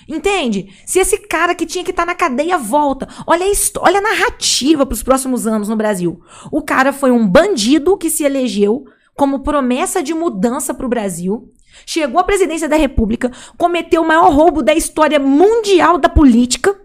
Entende? 0.09 0.75
Se 0.87 0.99
esse 0.99 1.19
cara 1.19 1.55
que 1.55 1.67
tinha 1.67 1.85
que 1.85 1.91
estar 1.91 2.05
na 2.05 2.15
cadeia 2.15 2.59
volta. 2.59 3.09
Olha 3.27 3.47
a, 3.47 3.81
olha 3.81 3.99
a 3.99 4.03
narrativa 4.03 4.85
para 4.85 4.95
os 4.95 5.03
próximos 5.03 5.47
anos 5.47 5.69
no 5.69 5.77
Brasil. 5.77 6.21
O 6.51 6.63
cara 6.63 6.93
foi 6.93 7.11
um 7.11 7.27
bandido 7.27 7.97
que 7.97 8.11
se 8.11 8.25
elegeu 8.25 8.85
como 9.15 9.41
promessa 9.41 10.03
de 10.03 10.15
mudança 10.15 10.75
para 10.75 10.87
o 10.87 10.89
Brasil. 10.89 11.51
Chegou 11.87 12.21
à 12.21 12.25
presidência 12.25 12.69
da 12.69 12.77
República, 12.77 13.31
cometeu 13.57 14.03
o 14.03 14.07
maior 14.07 14.31
roubo 14.33 14.63
da 14.63 14.75
história 14.75 15.19
mundial 15.19 15.99
da 15.99 16.09
política. 16.09 16.79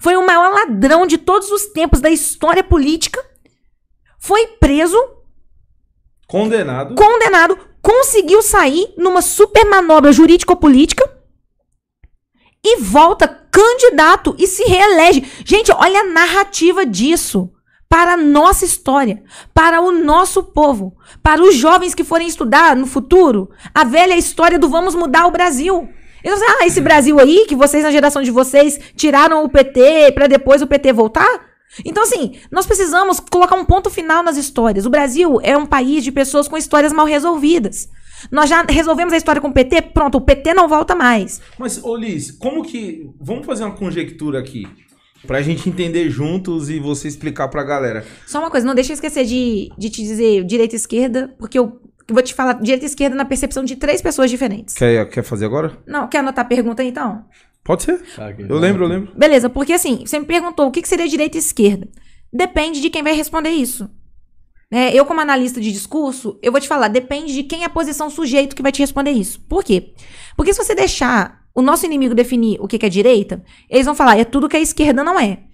Foi 0.00 0.16
o 0.16 0.26
maior 0.26 0.52
ladrão 0.52 1.06
de 1.06 1.18
todos 1.18 1.50
os 1.50 1.66
tempos 1.66 2.00
da 2.00 2.10
história 2.10 2.64
política. 2.64 3.24
Foi 4.18 4.46
preso, 4.58 4.96
Condenado. 6.26 6.94
condenado, 6.94 7.58
conseguiu 7.80 8.42
sair 8.42 8.92
numa 8.96 9.22
super 9.22 9.64
manobra 9.66 10.12
jurídico-política 10.12 11.13
e 12.64 12.78
volta 12.78 13.28
candidato 13.28 14.34
e 14.38 14.46
se 14.46 14.64
reelege. 14.64 15.30
Gente, 15.44 15.70
olha 15.70 16.00
a 16.00 16.04
narrativa 16.04 16.86
disso 16.86 17.50
para 17.88 18.14
a 18.14 18.16
nossa 18.16 18.64
história, 18.64 19.22
para 19.52 19.80
o 19.80 19.92
nosso 19.92 20.42
povo, 20.42 20.96
para 21.22 21.42
os 21.42 21.54
jovens 21.54 21.94
que 21.94 22.02
forem 22.02 22.26
estudar 22.26 22.74
no 22.74 22.86
futuro 22.86 23.50
a 23.72 23.84
velha 23.84 24.16
história 24.16 24.58
do 24.58 24.68
vamos 24.68 24.94
mudar 24.94 25.26
o 25.26 25.30
Brasil. 25.30 25.88
Ah, 26.26 26.66
esse 26.66 26.80
Brasil 26.80 27.20
aí 27.20 27.44
que 27.46 27.54
vocês 27.54 27.84
na 27.84 27.92
geração 27.92 28.22
de 28.22 28.30
vocês 28.30 28.80
tiraram 28.96 29.44
o 29.44 29.48
PT 29.48 30.12
para 30.12 30.26
depois 30.26 30.62
o 30.62 30.66
PT 30.66 30.92
voltar? 30.92 31.53
Então, 31.84 32.02
assim, 32.02 32.38
nós 32.50 32.66
precisamos 32.66 33.20
colocar 33.20 33.56
um 33.56 33.64
ponto 33.64 33.88
final 33.90 34.22
nas 34.22 34.36
histórias. 34.36 34.86
O 34.86 34.90
Brasil 34.90 35.40
é 35.42 35.56
um 35.56 35.66
país 35.66 36.04
de 36.04 36.12
pessoas 36.12 36.46
com 36.46 36.56
histórias 36.56 36.92
mal 36.92 37.06
resolvidas. 37.06 37.88
Nós 38.30 38.48
já 38.48 38.62
resolvemos 38.62 39.12
a 39.12 39.16
história 39.16 39.40
com 39.40 39.48
o 39.48 39.52
PT, 39.52 39.82
pronto, 39.82 40.18
o 40.18 40.20
PT 40.20 40.54
não 40.54 40.68
volta 40.68 40.94
mais. 40.94 41.40
Mas, 41.58 41.82
ô 41.82 41.96
Liz, 41.96 42.30
como 42.30 42.62
que. 42.62 43.08
Vamos 43.20 43.46
fazer 43.46 43.64
uma 43.64 43.74
conjectura 43.74 44.38
aqui. 44.38 44.66
Pra 45.26 45.40
gente 45.40 45.68
entender 45.68 46.10
juntos 46.10 46.68
e 46.68 46.78
você 46.78 47.08
explicar 47.08 47.48
pra 47.48 47.62
galera. 47.62 48.04
Só 48.26 48.40
uma 48.40 48.50
coisa, 48.50 48.66
não 48.66 48.74
deixa 48.74 48.92
eu 48.92 48.94
esquecer 48.94 49.24
de, 49.24 49.70
de 49.78 49.88
te 49.88 50.02
dizer 50.02 50.44
direita 50.44 50.74
e 50.74 50.76
esquerda, 50.76 51.34
porque 51.38 51.58
eu, 51.58 51.64
eu 51.64 51.80
vou 52.08 52.22
te 52.22 52.34
falar 52.34 52.54
direita 52.54 52.84
e 52.84 52.88
esquerda 52.88 53.16
na 53.16 53.24
percepção 53.24 53.64
de 53.64 53.76
três 53.76 54.02
pessoas 54.02 54.30
diferentes. 54.30 54.74
Quer, 54.74 55.08
quer 55.08 55.22
fazer 55.22 55.46
agora? 55.46 55.78
Não, 55.86 56.08
quer 56.08 56.18
anotar 56.18 56.44
a 56.44 56.48
pergunta 56.48 56.82
aí, 56.82 56.88
então? 56.88 57.24
Pode 57.64 57.82
ser. 57.84 58.02
Tá 58.14 58.28
aqui. 58.28 58.42
Eu 58.42 58.58
lembro, 58.58 58.84
eu 58.84 58.88
lembro. 58.88 59.12
Beleza, 59.16 59.48
porque 59.48 59.72
assim, 59.72 60.04
você 60.06 60.18
me 60.18 60.26
perguntou 60.26 60.66
o 60.66 60.70
que, 60.70 60.86
seria 60.86 61.08
direita 61.08 61.36
e 61.36 61.40
esquerda. 61.40 61.88
Depende 62.32 62.80
de 62.80 62.90
quem 62.90 63.02
vai 63.02 63.14
responder 63.14 63.50
isso. 63.50 63.88
Né? 64.70 64.92
Eu, 64.92 65.06
como 65.06 65.20
analista 65.20 65.60
de 65.60 65.72
discurso, 65.72 66.38
eu 66.42 66.52
vou 66.52 66.60
te 66.60 66.68
falar, 66.68 66.88
depende 66.88 67.32
de 67.32 67.44
quem 67.44 67.62
é 67.62 67.66
a 67.66 67.70
posição 67.70 68.10
sujeito 68.10 68.56
que 68.56 68.62
vai 68.62 68.72
te 68.72 68.80
responder 68.80 69.12
isso. 69.12 69.40
Por 69.48 69.64
quê? 69.64 69.94
Porque 70.36 70.52
se 70.52 70.62
você 70.62 70.74
deixar 70.74 71.44
o 71.54 71.62
nosso 71.62 71.86
inimigo 71.86 72.14
definir 72.14 72.60
o 72.60 72.66
que, 72.66 72.78
que 72.78 72.86
é 72.86 72.88
direita, 72.88 73.42
eles 73.70 73.86
vão 73.86 73.94
falar, 73.94 74.18
é 74.18 74.24
tudo 74.24 74.48
que 74.48 74.56
a 74.56 74.60
esquerda 74.60 75.04
não 75.04 75.18
é. 75.18 75.44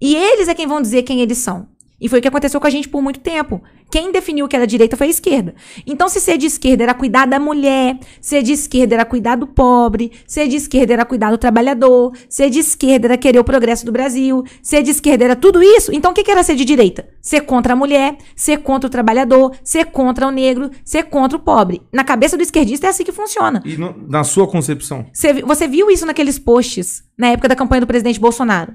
E 0.00 0.14
eles 0.14 0.46
é 0.46 0.54
quem 0.54 0.66
vão 0.66 0.82
dizer 0.82 1.02
quem 1.02 1.20
eles 1.20 1.38
são. 1.38 1.68
E 2.00 2.08
foi 2.08 2.18
o 2.18 2.22
que 2.22 2.28
aconteceu 2.28 2.60
com 2.60 2.66
a 2.66 2.70
gente 2.70 2.88
por 2.88 3.00
muito 3.02 3.20
tempo. 3.20 3.62
Quem 3.90 4.12
definiu 4.12 4.46
que 4.48 4.54
era 4.56 4.66
direita 4.66 4.96
foi 4.96 5.06
a 5.06 5.10
esquerda. 5.10 5.54
Então, 5.86 6.08
se 6.08 6.20
ser 6.20 6.36
de 6.36 6.46
esquerda 6.46 6.82
era 6.82 6.92
cuidar 6.92 7.26
da 7.26 7.38
mulher, 7.38 7.98
ser 8.20 8.42
de 8.42 8.52
esquerda 8.52 8.96
era 8.96 9.04
cuidar 9.04 9.36
do 9.36 9.46
pobre, 9.46 10.10
ser 10.26 10.48
de 10.48 10.56
esquerda 10.56 10.92
era 10.92 11.04
cuidar 11.04 11.30
do 11.30 11.38
trabalhador, 11.38 12.12
ser 12.28 12.50
de 12.50 12.58
esquerda 12.58 13.06
era 13.06 13.16
querer 13.16 13.38
o 13.38 13.44
progresso 13.44 13.86
do 13.86 13.92
Brasil, 13.92 14.44
ser 14.62 14.82
de 14.82 14.90
esquerda 14.90 15.24
era 15.24 15.36
tudo 15.36 15.62
isso, 15.62 15.92
então 15.92 16.10
o 16.10 16.14
que 16.14 16.28
era 16.30 16.42
ser 16.42 16.56
de 16.56 16.64
direita? 16.64 17.08
Ser 17.22 17.42
contra 17.42 17.72
a 17.72 17.76
mulher, 17.76 18.16
ser 18.34 18.58
contra 18.58 18.88
o 18.88 18.90
trabalhador, 18.90 19.54
ser 19.64 19.86
contra 19.86 20.26
o 20.26 20.30
negro, 20.30 20.70
ser 20.84 21.04
contra 21.04 21.38
o 21.38 21.40
pobre. 21.40 21.80
Na 21.92 22.04
cabeça 22.04 22.36
do 22.36 22.42
esquerdista 22.42 22.88
é 22.88 22.90
assim 22.90 23.04
que 23.04 23.12
funciona. 23.12 23.62
E 23.64 23.76
no- 23.76 23.94
na 24.08 24.22
sua 24.24 24.46
concepção? 24.46 25.06
Você, 25.14 25.32
você 25.42 25.66
viu 25.68 25.90
isso 25.90 26.04
naqueles 26.04 26.38
posts 26.38 27.04
na 27.16 27.28
época 27.28 27.48
da 27.48 27.56
campanha 27.56 27.80
do 27.80 27.86
presidente 27.86 28.20
Bolsonaro? 28.20 28.74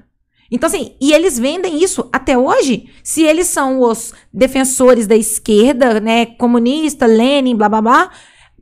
Então, 0.52 0.68
assim, 0.68 0.94
e 1.00 1.14
eles 1.14 1.38
vendem 1.38 1.82
isso 1.82 2.06
até 2.12 2.36
hoje? 2.36 2.90
Se 3.02 3.22
eles 3.22 3.46
são 3.46 3.80
os 3.80 4.12
defensores 4.30 5.06
da 5.06 5.16
esquerda, 5.16 5.98
né, 5.98 6.26
comunista, 6.26 7.06
Lenin, 7.06 7.56
blá 7.56 7.70
blá 7.70 7.80
blá, 7.80 8.10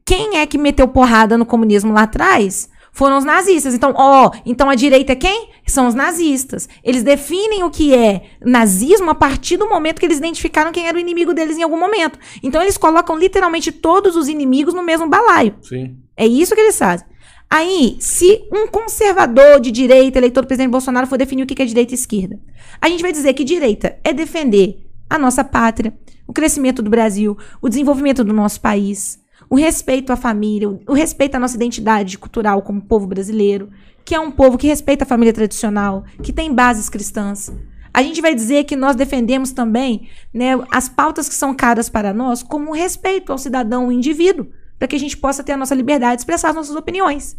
quem 0.07 0.38
é 0.38 0.47
que 0.47 0.57
meteu 0.57 0.86
porrada 0.86 1.36
no 1.36 1.45
comunismo 1.45 1.93
lá 1.93 2.03
atrás? 2.03 2.70
Foram 2.93 3.18
os 3.18 3.24
nazistas. 3.24 3.74
Então, 3.74 3.93
ó, 3.97 4.30
então 4.47 4.70
a 4.70 4.76
direita 4.76 5.12
é 5.12 5.16
quem? 5.16 5.49
São 5.66 5.88
os 5.88 5.95
nazistas. 5.95 6.68
Eles 6.82 7.03
definem 7.03 7.64
o 7.64 7.70
que 7.70 7.93
é 7.93 8.22
nazismo 8.41 9.11
a 9.11 9.14
partir 9.14 9.57
do 9.57 9.68
momento 9.68 9.99
que 9.99 10.07
eles 10.07 10.18
identificaram 10.18 10.72
quem 10.72 10.86
era 10.86 10.97
o 10.97 11.01
inimigo 11.01 11.34
deles 11.34 11.59
em 11.59 11.62
algum 11.62 11.78
momento. 11.78 12.18
Então, 12.43 12.62
eles 12.62 12.76
colocam 12.76 13.18
literalmente 13.18 13.72
todos 13.72 14.14
os 14.14 14.28
inimigos 14.28 14.74
no 14.74 14.82
mesmo 14.82 15.09
balaio. 15.09 15.55
Sim. 15.61 15.97
É 16.16 16.26
isso 16.26 16.55
que 16.55 16.61
eles 16.61 16.78
fazem. 16.78 17.07
Aí, 17.53 17.96
se 17.98 18.46
um 18.53 18.68
conservador 18.68 19.61
de 19.61 19.72
direita, 19.72 20.18
eleitor 20.18 20.42
do 20.42 20.46
presidente 20.46 20.70
Bolsonaro, 20.70 21.07
for 21.09 21.18
definir 21.18 21.42
o 21.42 21.46
que 21.46 21.61
é 21.61 21.66
direita 21.66 21.92
e 21.92 21.96
esquerda, 21.96 22.38
a 22.80 22.88
gente 22.88 23.03
vai 23.03 23.11
dizer 23.11 23.34
que 23.34 23.42
direita 23.42 23.98
é 24.05 24.12
defender 24.12 24.86
a 25.09 25.18
nossa 25.18 25.42
pátria, 25.42 25.92
o 26.28 26.32
crescimento 26.32 26.80
do 26.80 26.88
Brasil, 26.90 27.36
o 27.61 27.68
desenvolvimento 27.68 28.22
do 28.22 28.32
nosso 28.32 28.61
país, 28.61 29.18
o 29.48 29.57
respeito 29.57 30.12
à 30.12 30.16
família, 30.16 30.68
o- 30.70 30.78
o 30.86 30.92
respeito 30.92 31.34
à 31.34 31.40
nossa 31.40 31.57
identidade 31.57 32.16
cultural 32.16 32.62
como 32.62 32.80
povo 32.80 33.09
brasileiro, 33.09 33.68
que 34.05 34.14
é 34.14 34.20
um 34.20 34.30
povo 34.30 34.57
que 34.57 34.68
respeita 34.68 35.03
a 35.03 35.07
família 35.07 35.32
tradicional, 35.32 36.05
que 36.22 36.32
tem 36.32 36.55
bases 36.55 36.88
cristãs. 36.88 37.53
A 37.92 38.01
gente 38.05 38.20
vai 38.20 38.32
dizer 38.32 38.62
que 38.62 38.76
nós 38.76 38.94
defendemos 38.94 39.51
também 39.51 40.09
né, 40.32 40.51
as 40.70 40.88
pautas 40.88 41.28
que 41.28 41.34
são 41.34 41.53
caras 41.53 41.88
para 41.88 42.14
nós 42.14 42.44
como 42.44 42.70
um 42.70 42.74
respeito 42.74 43.32
ao 43.32 43.38
cidadão, 43.38 43.86
ao 43.86 43.92
indivíduo, 43.92 44.46
para 44.81 44.89
que 44.89 44.97
a 44.97 44.99
gente 44.99 45.14
possa 45.16 45.45
ter 45.45 45.53
a 45.53 45.57
nossa 45.59 45.74
liberdade 45.74 46.16
de 46.16 46.20
expressar 46.22 46.49
as 46.49 46.57
nossas 46.57 46.74
opiniões. 46.74 47.37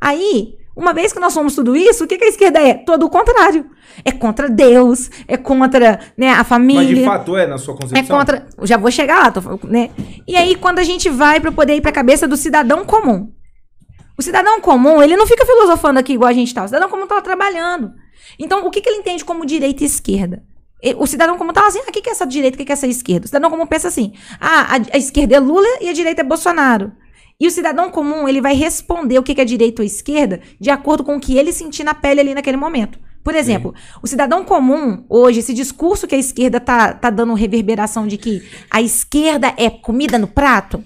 Aí, 0.00 0.56
uma 0.76 0.92
vez 0.92 1.12
que 1.12 1.20
nós 1.20 1.32
somos 1.32 1.54
tudo 1.54 1.76
isso, 1.76 2.02
o 2.02 2.06
que, 2.06 2.18
que 2.18 2.24
a 2.24 2.28
esquerda 2.28 2.58
é? 2.58 2.74
Todo 2.74 3.06
o 3.06 3.08
contrário. 3.08 3.70
É 4.04 4.10
contra 4.10 4.48
Deus, 4.48 5.08
é 5.28 5.36
contra 5.36 6.00
né, 6.18 6.32
a 6.32 6.42
família. 6.42 6.82
Mas 6.82 6.98
de 6.98 7.04
fato 7.04 7.36
é 7.36 7.46
na 7.46 7.58
sua 7.58 7.74
É 7.74 7.76
concepção? 7.76 8.18
contra. 8.18 8.46
Já 8.64 8.76
vou 8.76 8.90
chegar 8.90 9.22
lá, 9.22 9.30
tô 9.30 9.40
né? 9.68 9.90
E 10.26 10.34
aí, 10.34 10.56
quando 10.56 10.80
a 10.80 10.82
gente 10.82 11.08
vai 11.08 11.38
para 11.38 11.52
poder 11.52 11.76
ir 11.76 11.80
para 11.80 11.90
a 11.90 11.94
cabeça 11.94 12.26
do 12.26 12.36
cidadão 12.36 12.84
comum. 12.84 13.30
O 14.18 14.22
cidadão 14.22 14.60
comum, 14.60 15.00
ele 15.00 15.16
não 15.16 15.28
fica 15.28 15.46
filosofando 15.46 16.00
aqui 16.00 16.14
igual 16.14 16.28
a 16.28 16.34
gente 16.34 16.52
tá. 16.52 16.64
O 16.64 16.66
cidadão 16.68 16.88
comum 16.88 17.06
tá 17.06 17.20
trabalhando. 17.20 17.92
Então, 18.36 18.66
o 18.66 18.70
que, 18.70 18.80
que 18.80 18.88
ele 18.88 18.98
entende 18.98 19.24
como 19.24 19.46
direita 19.46 19.84
e 19.84 19.86
esquerda? 19.86 20.42
O 20.96 21.06
cidadão 21.06 21.36
comum 21.36 21.52
tá 21.52 21.66
assim, 21.66 21.80
ah, 21.80 21.88
o 21.88 21.92
que, 21.92 22.00
que 22.00 22.08
é 22.08 22.12
essa 22.12 22.26
direita, 22.26 22.54
o 22.54 22.58
que, 22.58 22.64
que 22.64 22.72
é 22.72 22.74
essa 22.74 22.86
esquerda? 22.86 23.24
O 23.24 23.28
cidadão 23.28 23.50
comum 23.50 23.66
pensa 23.66 23.88
assim, 23.88 24.14
ah, 24.40 24.76
a, 24.76 24.96
a 24.96 24.98
esquerda 24.98 25.36
é 25.36 25.40
Lula 25.40 25.68
e 25.80 25.88
a 25.88 25.92
direita 25.92 26.22
é 26.22 26.24
Bolsonaro. 26.24 26.92
E 27.38 27.46
o 27.46 27.50
cidadão 27.50 27.90
comum, 27.90 28.28
ele 28.28 28.40
vai 28.40 28.54
responder 28.54 29.18
o 29.18 29.22
que, 29.22 29.34
que 29.34 29.40
é 29.40 29.44
direita 29.44 29.80
ou 29.80 29.86
esquerda 29.86 30.40
de 30.60 30.70
acordo 30.70 31.02
com 31.02 31.16
o 31.16 31.20
que 31.20 31.38
ele 31.38 31.52
sentir 31.52 31.84
na 31.84 31.94
pele 31.94 32.20
ali 32.20 32.34
naquele 32.34 32.58
momento. 32.58 32.98
Por 33.22 33.34
exemplo, 33.34 33.74
o 34.02 34.06
cidadão 34.06 34.44
comum, 34.44 35.04
hoje, 35.08 35.40
esse 35.40 35.52
discurso 35.52 36.06
que 36.06 36.14
a 36.14 36.18
esquerda 36.18 36.58
tá, 36.58 36.94
tá 36.94 37.10
dando 37.10 37.34
reverberação 37.34 38.06
de 38.06 38.16
que 38.16 38.42
a 38.70 38.80
esquerda 38.80 39.54
é 39.56 39.68
comida 39.68 40.18
no 40.18 40.26
prato, 40.26 40.82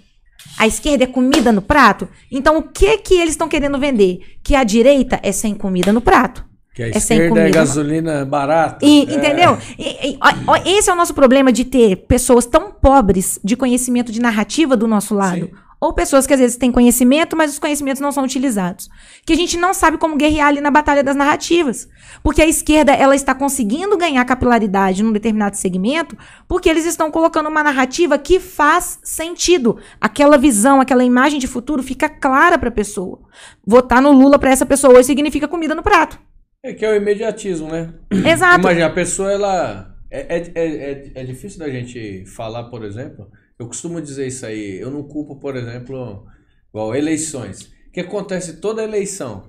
a 0.58 0.66
esquerda 0.66 1.04
é 1.04 1.06
comida 1.06 1.52
no 1.52 1.62
prato, 1.62 2.08
então 2.30 2.58
o 2.58 2.62
que 2.62 2.98
que 2.98 3.14
eles 3.14 3.30
estão 3.30 3.48
querendo 3.48 3.78
vender? 3.78 4.38
Que 4.42 4.54
a 4.54 4.64
direita 4.64 5.18
é 5.22 5.30
sem 5.30 5.54
comida 5.54 5.92
no 5.92 6.00
prato. 6.00 6.44
Que 6.74 6.82
a 6.82 6.86
É 6.88 6.90
esquerda 6.90 7.24
é 7.24 7.28
comida. 7.28 7.50
gasolina 7.50 8.24
barata. 8.24 8.84
E- 8.84 9.06
É. 9.08 9.14
Entendeu? 9.14 9.56
E- 9.78 10.08
e- 10.10 10.18
ó, 10.46 10.56
esse 10.66 10.90
é 10.90 10.92
o 10.92 10.96
nosso 10.96 11.14
problema 11.14 11.52
de 11.52 11.64
ter 11.64 11.96
pessoas 12.08 12.44
tão 12.46 12.72
pobres 12.72 13.38
de 13.44 13.56
conhecimento 13.56 14.10
de 14.10 14.20
narrativa 14.20 14.76
do 14.76 14.88
nosso 14.88 15.14
lado. 15.14 15.46
Sim. 15.46 15.50
Ou 15.80 15.92
pessoas 15.92 16.26
que 16.26 16.32
às 16.32 16.40
vezes 16.40 16.56
têm 16.56 16.72
conhecimento, 16.72 17.36
mas 17.36 17.52
os 17.52 17.58
conhecimentos 17.58 18.00
não 18.00 18.10
são 18.10 18.24
utilizados. 18.24 18.88
Que 19.26 19.34
a 19.34 19.36
gente 19.36 19.58
não 19.58 19.74
sabe 19.74 19.98
como 19.98 20.16
guerrear 20.16 20.48
ali 20.48 20.60
na 20.60 20.70
batalha 20.70 21.04
das 21.04 21.14
narrativas. 21.14 21.86
Porque 22.22 22.40
a 22.40 22.46
esquerda 22.46 22.90
ela 22.92 23.14
está 23.14 23.34
conseguindo 23.34 23.96
ganhar 23.98 24.24
capilaridade 24.24 25.02
num 25.02 25.12
determinado 25.12 25.56
segmento, 25.58 26.16
porque 26.48 26.70
eles 26.70 26.86
estão 26.86 27.10
colocando 27.10 27.50
uma 27.50 27.62
narrativa 27.62 28.16
que 28.16 28.40
faz 28.40 28.98
sentido. 29.04 29.76
Aquela 30.00 30.38
visão, 30.38 30.80
aquela 30.80 31.04
imagem 31.04 31.38
de 31.38 31.46
futuro 31.46 31.82
fica 31.82 32.08
clara 32.08 32.56
para 32.58 32.70
a 32.70 32.72
pessoa. 32.72 33.20
Votar 33.64 34.00
no 34.00 34.10
Lula 34.10 34.38
para 34.38 34.50
essa 34.50 34.64
pessoa 34.64 34.94
hoje 34.94 35.04
significa 35.04 35.46
comida 35.46 35.74
no 35.74 35.82
prato. 35.82 36.18
É 36.64 36.72
que 36.72 36.84
é 36.84 36.90
o 36.90 36.96
imediatismo, 36.96 37.68
né? 37.68 37.92
Exato. 38.10 38.60
Imagina, 38.60 38.86
a 38.86 38.90
pessoa, 38.90 39.30
ela. 39.30 39.94
É, 40.10 40.36
é, 40.38 40.52
é, 40.54 40.92
é- 40.92 41.12
é 41.16 41.24
difícil 41.24 41.58
da 41.58 41.68
gente 41.68 42.24
falar, 42.26 42.64
por 42.64 42.82
exemplo. 42.84 43.30
Eu 43.58 43.66
costumo 43.66 44.00
dizer 44.00 44.26
isso 44.26 44.46
aí. 44.46 44.78
Eu 44.80 44.90
não 44.90 45.02
culpo, 45.02 45.36
por 45.38 45.56
exemplo, 45.56 46.24
igual 46.70 46.94
eleições. 46.96 47.62
O 47.88 47.92
que 47.92 48.00
acontece 48.00 48.60
toda 48.60 48.82
eleição? 48.82 49.44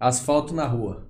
Asfalto 0.00 0.54
na 0.54 0.66
rua. 0.66 1.08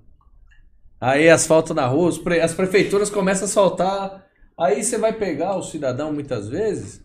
Aí, 1.01 1.29
asfalto 1.29 1.73
na 1.75 1.87
rua, 1.87 2.11
pre- 2.23 2.41
as 2.41 2.53
prefeituras 2.55 3.09
começam 3.11 3.45
a 3.45 3.49
soltar. 3.49 4.27
Aí 4.59 4.83
você 4.83 4.99
vai 4.99 5.13
pegar 5.13 5.57
o 5.57 5.63
cidadão 5.63 6.13
muitas 6.13 6.49
vezes. 6.49 7.05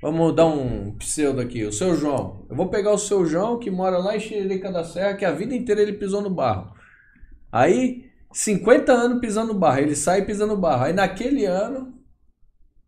Vamos 0.00 0.34
dar 0.34 0.46
um 0.46 0.96
pseudo 0.96 1.40
aqui, 1.40 1.64
o 1.64 1.72
seu 1.72 1.94
João. 1.96 2.46
Eu 2.48 2.56
vou 2.56 2.68
pegar 2.68 2.92
o 2.92 2.98
seu 2.98 3.24
João 3.26 3.58
que 3.58 3.70
mora 3.70 3.98
lá 3.98 4.16
em 4.16 4.20
Xererica 4.20 4.70
da 4.72 4.82
Serra, 4.84 5.14
que 5.14 5.24
a 5.24 5.30
vida 5.32 5.54
inteira 5.54 5.82
ele 5.82 5.92
pisou 5.92 6.20
no 6.22 6.30
barro. 6.30 6.72
Aí, 7.52 8.06
50 8.32 8.90
anos 8.92 9.20
pisando 9.20 9.52
no 9.52 9.58
barro, 9.58 9.80
ele 9.80 9.94
sai 9.94 10.24
pisando 10.24 10.56
barro. 10.56 10.84
Aí 10.84 10.92
naquele 10.94 11.44
ano, 11.44 11.92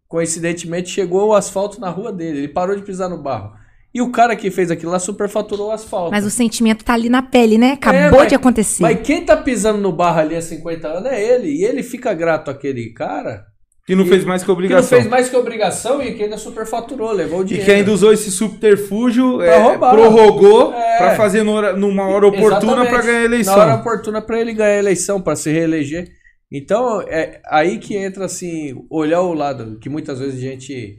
coincidentemente, 0.09 0.89
chegou 0.91 1.29
o 1.29 1.35
asfalto 1.35 1.81
na 1.81 1.91
rua 1.91 2.13
dele. 2.13 2.39
Ele 2.39 2.49
parou 2.49 2.75
de 2.75 2.83
pisar 2.83 3.09
no 3.09 3.23
barro. 3.23 3.53
E 3.93 4.03
o 4.03 4.11
cara 4.11 4.35
que 4.35 4.51
fez 4.51 4.71
aquilo 4.73 4.91
lá 4.91 4.99
superfaturou 4.99 5.69
o 5.69 5.71
asfalto. 5.71 6.11
Mas 6.11 6.25
o 6.25 6.31
sentimento 6.31 6.85
tá 6.85 6.95
ali 6.95 7.09
na 7.09 7.23
pele, 7.23 7.57
né? 7.57 7.73
Acabou 7.73 8.01
É, 8.01 8.11
mas- 8.11 8.29
de 8.29 8.35
acontecer. 8.35 8.83
Mas 8.83 9.01
quem 9.03 9.25
tá 9.25 9.37
pisando 9.37 9.79
no 9.79 9.93
barro 9.93 10.21
ali 10.21 10.35
há 10.35 10.43
50 10.43 10.89
anos 10.89 11.13
é 11.13 11.23
ele. 11.23 11.49
E 11.49 11.65
ele 11.65 11.83
fica 11.83 12.13
grato 12.13 12.51
àquele 12.51 12.93
cara 12.93 13.45
Que 13.87 13.95
não 13.95 14.05
E- 14.05 14.09
fez 14.09 14.25
mais 14.25 14.41
que 14.43 14.47
que 14.47 14.49
não 14.49 14.55
obrigação. 14.55 14.99
fez 14.99 15.11
mais 15.11 15.29
que 15.29 15.37
obrigação 15.37 16.03
e 16.03 16.15
que 16.15 16.23
ainda 16.23 16.39
superfaturou, 16.39 17.13
levou 17.13 17.41
o 17.41 17.43
E 17.43 17.47
dinheiro. 17.47 17.67
que 17.67 17.73
ainda 17.73 17.93
usou 17.93 18.13
esse 18.13 18.31
subterfúgio, 18.31 19.37
Pra 19.37 19.47
é, 19.47 19.59
roubar. 19.63 19.91
prorrogou 19.95 20.73
É. 20.73 20.97
pra 20.99 21.17
fazer 21.17 21.43
numa 21.43 22.07
hora 22.09 22.27
oportuna 22.27 22.87
pra 22.87 23.03
ganhar 23.03 23.21
a 23.21 23.25
eleição. 23.25 23.57
Na 23.57 23.63
hora 23.65 23.75
oportuna 23.81 24.23
para 24.23 24.41
ele 24.41 24.55
ganhar 24.55 24.77
a 24.77 24.79
eleição, 24.79 25.21
para 25.21 25.37
se 25.37 25.51
reeleger. 25.53 26.09
Então, 26.51 27.03
é 27.03 27.41
aí 27.47 27.79
que 27.79 27.97
entra 27.97 28.25
assim, 28.25 28.75
olhar 28.91 29.21
o 29.23 29.35
lado, 29.35 29.79
que 29.81 29.89
muitas 29.89 30.19
vezes 30.19 30.37
a 30.39 30.41
gente. 30.41 30.97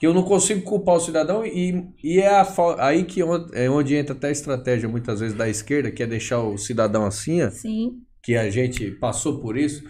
que 0.00 0.06
eu 0.08 0.12
não 0.12 0.24
consigo 0.24 0.60
culpar 0.62 0.96
o 0.96 1.00
cidadão 1.00 1.46
e, 1.46 1.84
e 2.02 2.18
é 2.20 2.26
a, 2.28 2.46
aí 2.78 3.04
que 3.04 3.22
on- 3.22 3.46
é 3.54 3.70
onde 3.70 3.94
entra 3.94 4.12
até 4.14 4.26
a 4.26 4.32
estratégia, 4.32 4.88
muitas 4.88 5.20
vezes, 5.20 5.36
da 5.36 5.48
esquerda, 5.48 5.90
que 5.90 6.02
é 6.02 6.06
deixar 6.06 6.40
o 6.40 6.58
cidadão 6.58 7.06
assim, 7.06 7.40
ó, 7.42 7.48
Sim. 7.48 7.92
que 8.22 8.36
a 8.36 8.50
gente 8.50 8.90
passou 8.90 9.40
por 9.40 9.56
isso. 9.56 9.84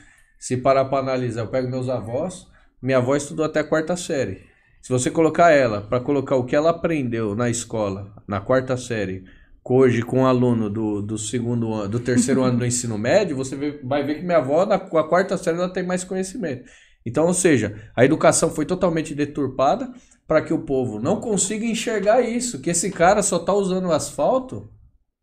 Se 0.45 0.59
parar 0.59 0.85
para 0.85 0.99
analisar, 0.99 1.41
eu 1.41 1.47
pego 1.47 1.71
meus 1.71 1.89
avós, 1.89 2.47
minha 2.83 2.99
avó 2.99 3.17
estudou 3.17 3.47
até 3.47 3.61
a 3.61 3.65
quarta 3.65 3.97
série. 3.97 4.43
Se 4.83 4.91
você 4.93 5.11
colocar 5.11 5.51
ela 5.51 5.81
para 5.81 6.01
colocar 6.01 6.37
o 6.37 6.45
que 6.45 6.55
ela 6.55 6.69
aprendeu 6.69 7.35
na 7.35 7.49
escola, 7.49 8.13
na 8.29 8.43
quarta 8.43 8.77
série, 8.77 9.25
hoje 9.65 10.03
com 10.03 10.19
um 10.19 10.27
aluno 10.27 10.69
do, 10.69 11.01
do 11.01 11.17
segundo 11.17 11.73
ano, 11.73 11.89
do 11.89 11.99
terceiro 11.99 12.43
ano 12.45 12.59
do 12.59 12.67
ensino 12.67 12.99
médio, 12.99 13.35
você 13.35 13.57
vê- 13.57 13.81
vai 13.83 14.05
ver 14.05 14.17
que 14.17 14.23
minha 14.23 14.37
avó, 14.37 14.67
na 14.67 14.79
com 14.79 14.99
a 14.99 15.09
quarta 15.09 15.39
série, 15.39 15.57
ela 15.57 15.73
tem 15.73 15.83
mais 15.83 16.05
conhecimento. 16.05 16.69
Então, 17.07 17.27
ou 17.27 17.33
seja, 17.33 17.91
a 17.97 18.05
educação 18.05 18.51
foi 18.51 18.67
totalmente 18.67 19.15
deturpada 19.15 19.95
para 20.29 20.43
que 20.43 20.53
o 20.53 20.59
povo 20.59 21.01
não 21.01 21.23
consiga 21.23 21.65
enxergar 21.65 22.21
isso, 22.21 22.61
que 22.61 22.69
esse 22.69 22.91
cara 22.91 23.23
só 23.23 23.39
está 23.39 23.55
usando 23.55 23.87
o 23.87 23.93
asfalto 23.93 24.71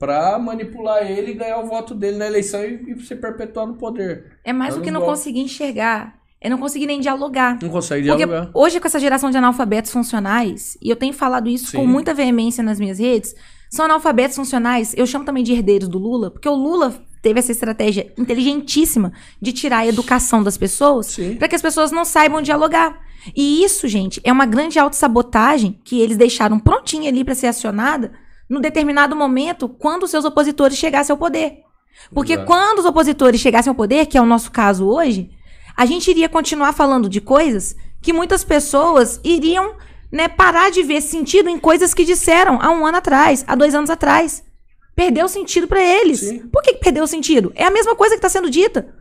para 0.02 0.40
manipular 0.40 1.06
ele 1.06 1.30
e 1.30 1.34
ganhar 1.36 1.60
o 1.60 1.68
voto 1.68 1.94
dele 1.94 2.18
na 2.18 2.26
eleição 2.26 2.66
e, 2.66 2.92
e 2.92 3.00
se 3.06 3.16
perpetuar 3.16 3.68
no 3.68 3.76
poder. 3.76 4.40
É 4.44 4.52
mais 4.52 4.74
Eu 4.74 4.80
do 4.80 4.84
que 4.84 4.90
não 4.90 5.02
gosto. 5.02 5.12
conseguir 5.12 5.42
enxergar. 5.42 6.20
É 6.42 6.50
não 6.50 6.58
conseguir 6.58 6.88
nem 6.88 7.00
dialogar. 7.00 7.60
Não 7.62 7.70
consegue 7.70 8.08
Porque 8.08 8.26
dialogar. 8.26 8.50
hoje, 8.52 8.80
com 8.80 8.88
essa 8.88 9.00
geração 9.00 9.30
de 9.30 9.38
analfabetos 9.38 9.92
funcionais, 9.92 10.76
e 10.82 10.90
eu 10.90 10.96
tenho 10.96 11.14
falado 11.14 11.48
isso 11.48 11.78
com 11.78 11.84
Sim. 11.84 11.88
muita 11.88 12.16
veemência 12.16 12.64
nas 12.64 12.80
minhas 12.80 12.98
redes, 12.98 13.36
são 13.70 13.86
analfabetos 13.86 14.36
funcionais, 14.36 14.96
eu 14.98 15.06
chamo 15.06 15.24
também 15.24 15.44
de 15.44 15.54
herdeiros 15.54 15.88
do 15.88 16.00
Lula, 16.00 16.32
porque 16.32 16.50
o 16.50 16.56
Lula 16.56 16.96
teve 17.22 17.38
essa 17.38 17.52
estratégia 17.52 18.12
inteligentíssima 18.18 19.14
de 19.40 19.54
tirar 19.54 19.78
a 19.80 19.88
educação 19.88 20.42
das 20.42 20.58
pessoas 20.58 21.16
para 21.38 21.48
que 21.48 21.56
as 21.56 21.62
pessoas 21.62 21.92
não 21.92 22.04
saibam 22.04 22.42
dialogar. 22.42 23.00
E 23.36 23.64
isso, 23.64 23.88
gente, 23.88 24.20
é 24.24 24.32
uma 24.32 24.48
grande 24.48 24.80
autossabotagem 24.80 25.80
que 25.84 26.02
eles 26.02 26.18
deixaram 26.18 26.58
prontinha 26.58 27.08
ali 27.08 27.24
para 27.24 27.36
ser 27.36 27.46
acionada 27.46 28.12
no 28.52 28.60
determinado 28.60 29.16
momento 29.16 29.70
quando 29.70 30.04
os 30.04 30.12
seus 30.12 30.26
opositores 30.26 30.78
chegassem 30.78 31.14
ao 31.14 31.18
poder. 31.18 31.60
Porque 32.14 32.34
Exato. 32.34 32.48
quando 32.48 32.80
os 32.80 32.86
opositores 32.86 33.40
chegassem 33.40 33.70
ao 33.70 33.76
poder, 33.76 34.08
que 34.08 34.18
é 34.18 34.22
o 34.22 34.26
nosso 34.26 34.52
caso 34.52 34.86
hoje, 34.86 35.32
a 35.76 35.86
gente 35.86 36.12
iria 36.12 36.28
continuar 36.28 36.74
falando 36.74 37.08
de 37.08 37.22
coisas 37.22 37.78
que 38.02 38.12
muitas 38.12 38.44
pessoas 38.44 39.22
iriam 39.24 39.76
né, 40.12 40.28
parar 40.28 40.70
de 40.70 40.84
ver 40.84 41.00
sentido 41.00 41.48
em 41.48 41.58
coisas 41.58 41.94
que 41.94 42.04
disseram 42.04 42.60
há 42.62 42.70
um 42.72 42.86
ano 42.86 42.98
atrás, 42.98 43.46
há 43.48 43.56
dois 43.56 43.74
anos 43.74 43.90
atrás. 43.90 44.44
Perdeu 44.94 45.30
sentido 45.30 45.66
para 45.66 45.82
eles. 45.82 46.20
Sim. 46.20 46.40
Por 46.40 46.62
que, 46.62 46.74
perdeu 46.74 47.08
sentido? 47.08 47.54
É 47.56 47.64
a 47.64 47.72
mesma 47.72 47.96
coisa 47.96 48.16
que 48.16 48.20
está 48.20 48.28
sendo 48.28 48.50
dita. 48.50 48.94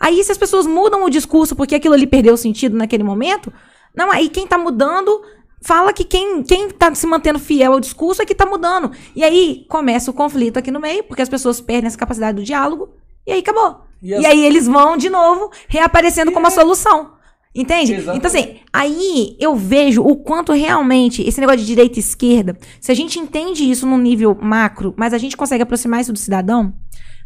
Aí, 0.00 0.24
se 0.24 0.32
as 0.32 0.38
pessoas 0.38 0.66
mudam 0.66 1.04
o 1.04 1.10
discurso 1.10 1.54
porque 1.54 1.76
aquilo 1.76 1.94
ali 1.94 2.06
perdeu 2.06 2.36
sentido 2.36 2.76
naquele 2.76 3.04
momento, 3.04 3.52
não, 3.94 4.10
aí 4.10 4.28
quem 4.28 4.44
tá 4.44 4.58
mudando 4.58 5.22
fala 5.62 5.92
que 5.92 6.04
quem, 6.04 6.42
quem 6.42 6.68
tá 6.70 6.94
se 6.94 7.06
mantendo 7.06 7.38
fiel 7.38 7.72
ao 7.72 7.80
discurso 7.80 8.22
é 8.22 8.26
que 8.26 8.34
tá 8.34 8.46
mudando. 8.46 8.90
E 9.14 9.22
aí 9.24 9.64
começa 9.68 10.10
o 10.10 10.14
conflito 10.14 10.58
aqui 10.58 10.70
no 10.70 10.80
meio, 10.80 11.04
porque 11.04 11.22
as 11.22 11.28
pessoas 11.28 11.60
perdem 11.60 11.86
essa 11.88 11.98
capacidade 11.98 12.36
do 12.36 12.44
diálogo, 12.44 12.90
e 13.26 13.32
aí 13.32 13.40
acabou. 13.40 13.82
E 14.02 14.10
E, 14.10 14.14
as- 14.14 14.24
aí 14.26 14.44
eles 14.44 14.66
vão 14.66 14.96
de 14.96 15.10
novo 15.10 15.50
reaparecendo 15.68 16.30
como 16.32 16.46
a 16.46 16.50
solução. 16.50 17.12
Entende? 17.54 17.94
Exatamente. 17.94 18.18
Então, 18.18 18.30
assim, 18.30 18.56
aí 18.72 19.36
eu 19.40 19.56
vejo 19.56 20.02
o 20.02 20.14
quanto 20.16 20.52
realmente 20.52 21.26
esse 21.26 21.40
negócio 21.40 21.60
de 21.60 21.66
direita 21.66 21.98
e 21.98 22.00
esquerda, 22.00 22.56
se 22.80 22.92
a 22.92 22.94
gente 22.94 23.18
entende 23.18 23.68
isso 23.68 23.84
num 23.86 23.98
nível 23.98 24.36
macro, 24.40 24.94
mas 24.96 25.12
a 25.12 25.18
gente 25.18 25.36
consegue 25.36 25.62
aproximar 25.62 26.00
isso 26.00 26.12
do 26.12 26.18
cidadão, 26.18 26.72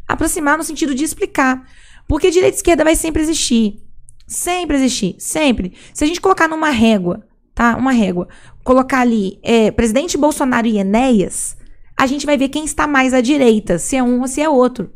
aproximar 0.08 0.56
no 0.56 0.64
sentido 0.64 0.94
de 0.94 1.04
explicar. 1.04 1.62
Porque 2.08 2.30
direita 2.30 2.54
e 2.54 2.58
esquerda 2.58 2.84
vai 2.84 2.96
sempre 2.96 3.20
existir. 3.20 3.82
Sempre 4.26 4.76
existir. 4.76 5.16
Sempre. 5.18 5.74
Se 5.92 6.04
a 6.04 6.06
gente 6.06 6.20
colocar 6.20 6.48
numa 6.48 6.70
régua, 6.70 7.22
tá? 7.62 7.76
Uma 7.76 7.92
régua. 7.92 8.26
Colocar 8.64 9.00
ali 9.00 9.38
é, 9.40 9.70
presidente 9.70 10.18
Bolsonaro 10.18 10.66
e 10.66 10.78
Enéas, 10.78 11.56
a 11.96 12.06
gente 12.08 12.26
vai 12.26 12.36
ver 12.36 12.48
quem 12.48 12.64
está 12.64 12.88
mais 12.88 13.14
à 13.14 13.20
direita, 13.20 13.78
se 13.78 13.96
é 13.96 14.02
um 14.02 14.20
ou 14.20 14.26
se 14.26 14.40
é 14.40 14.48
outro. 14.48 14.90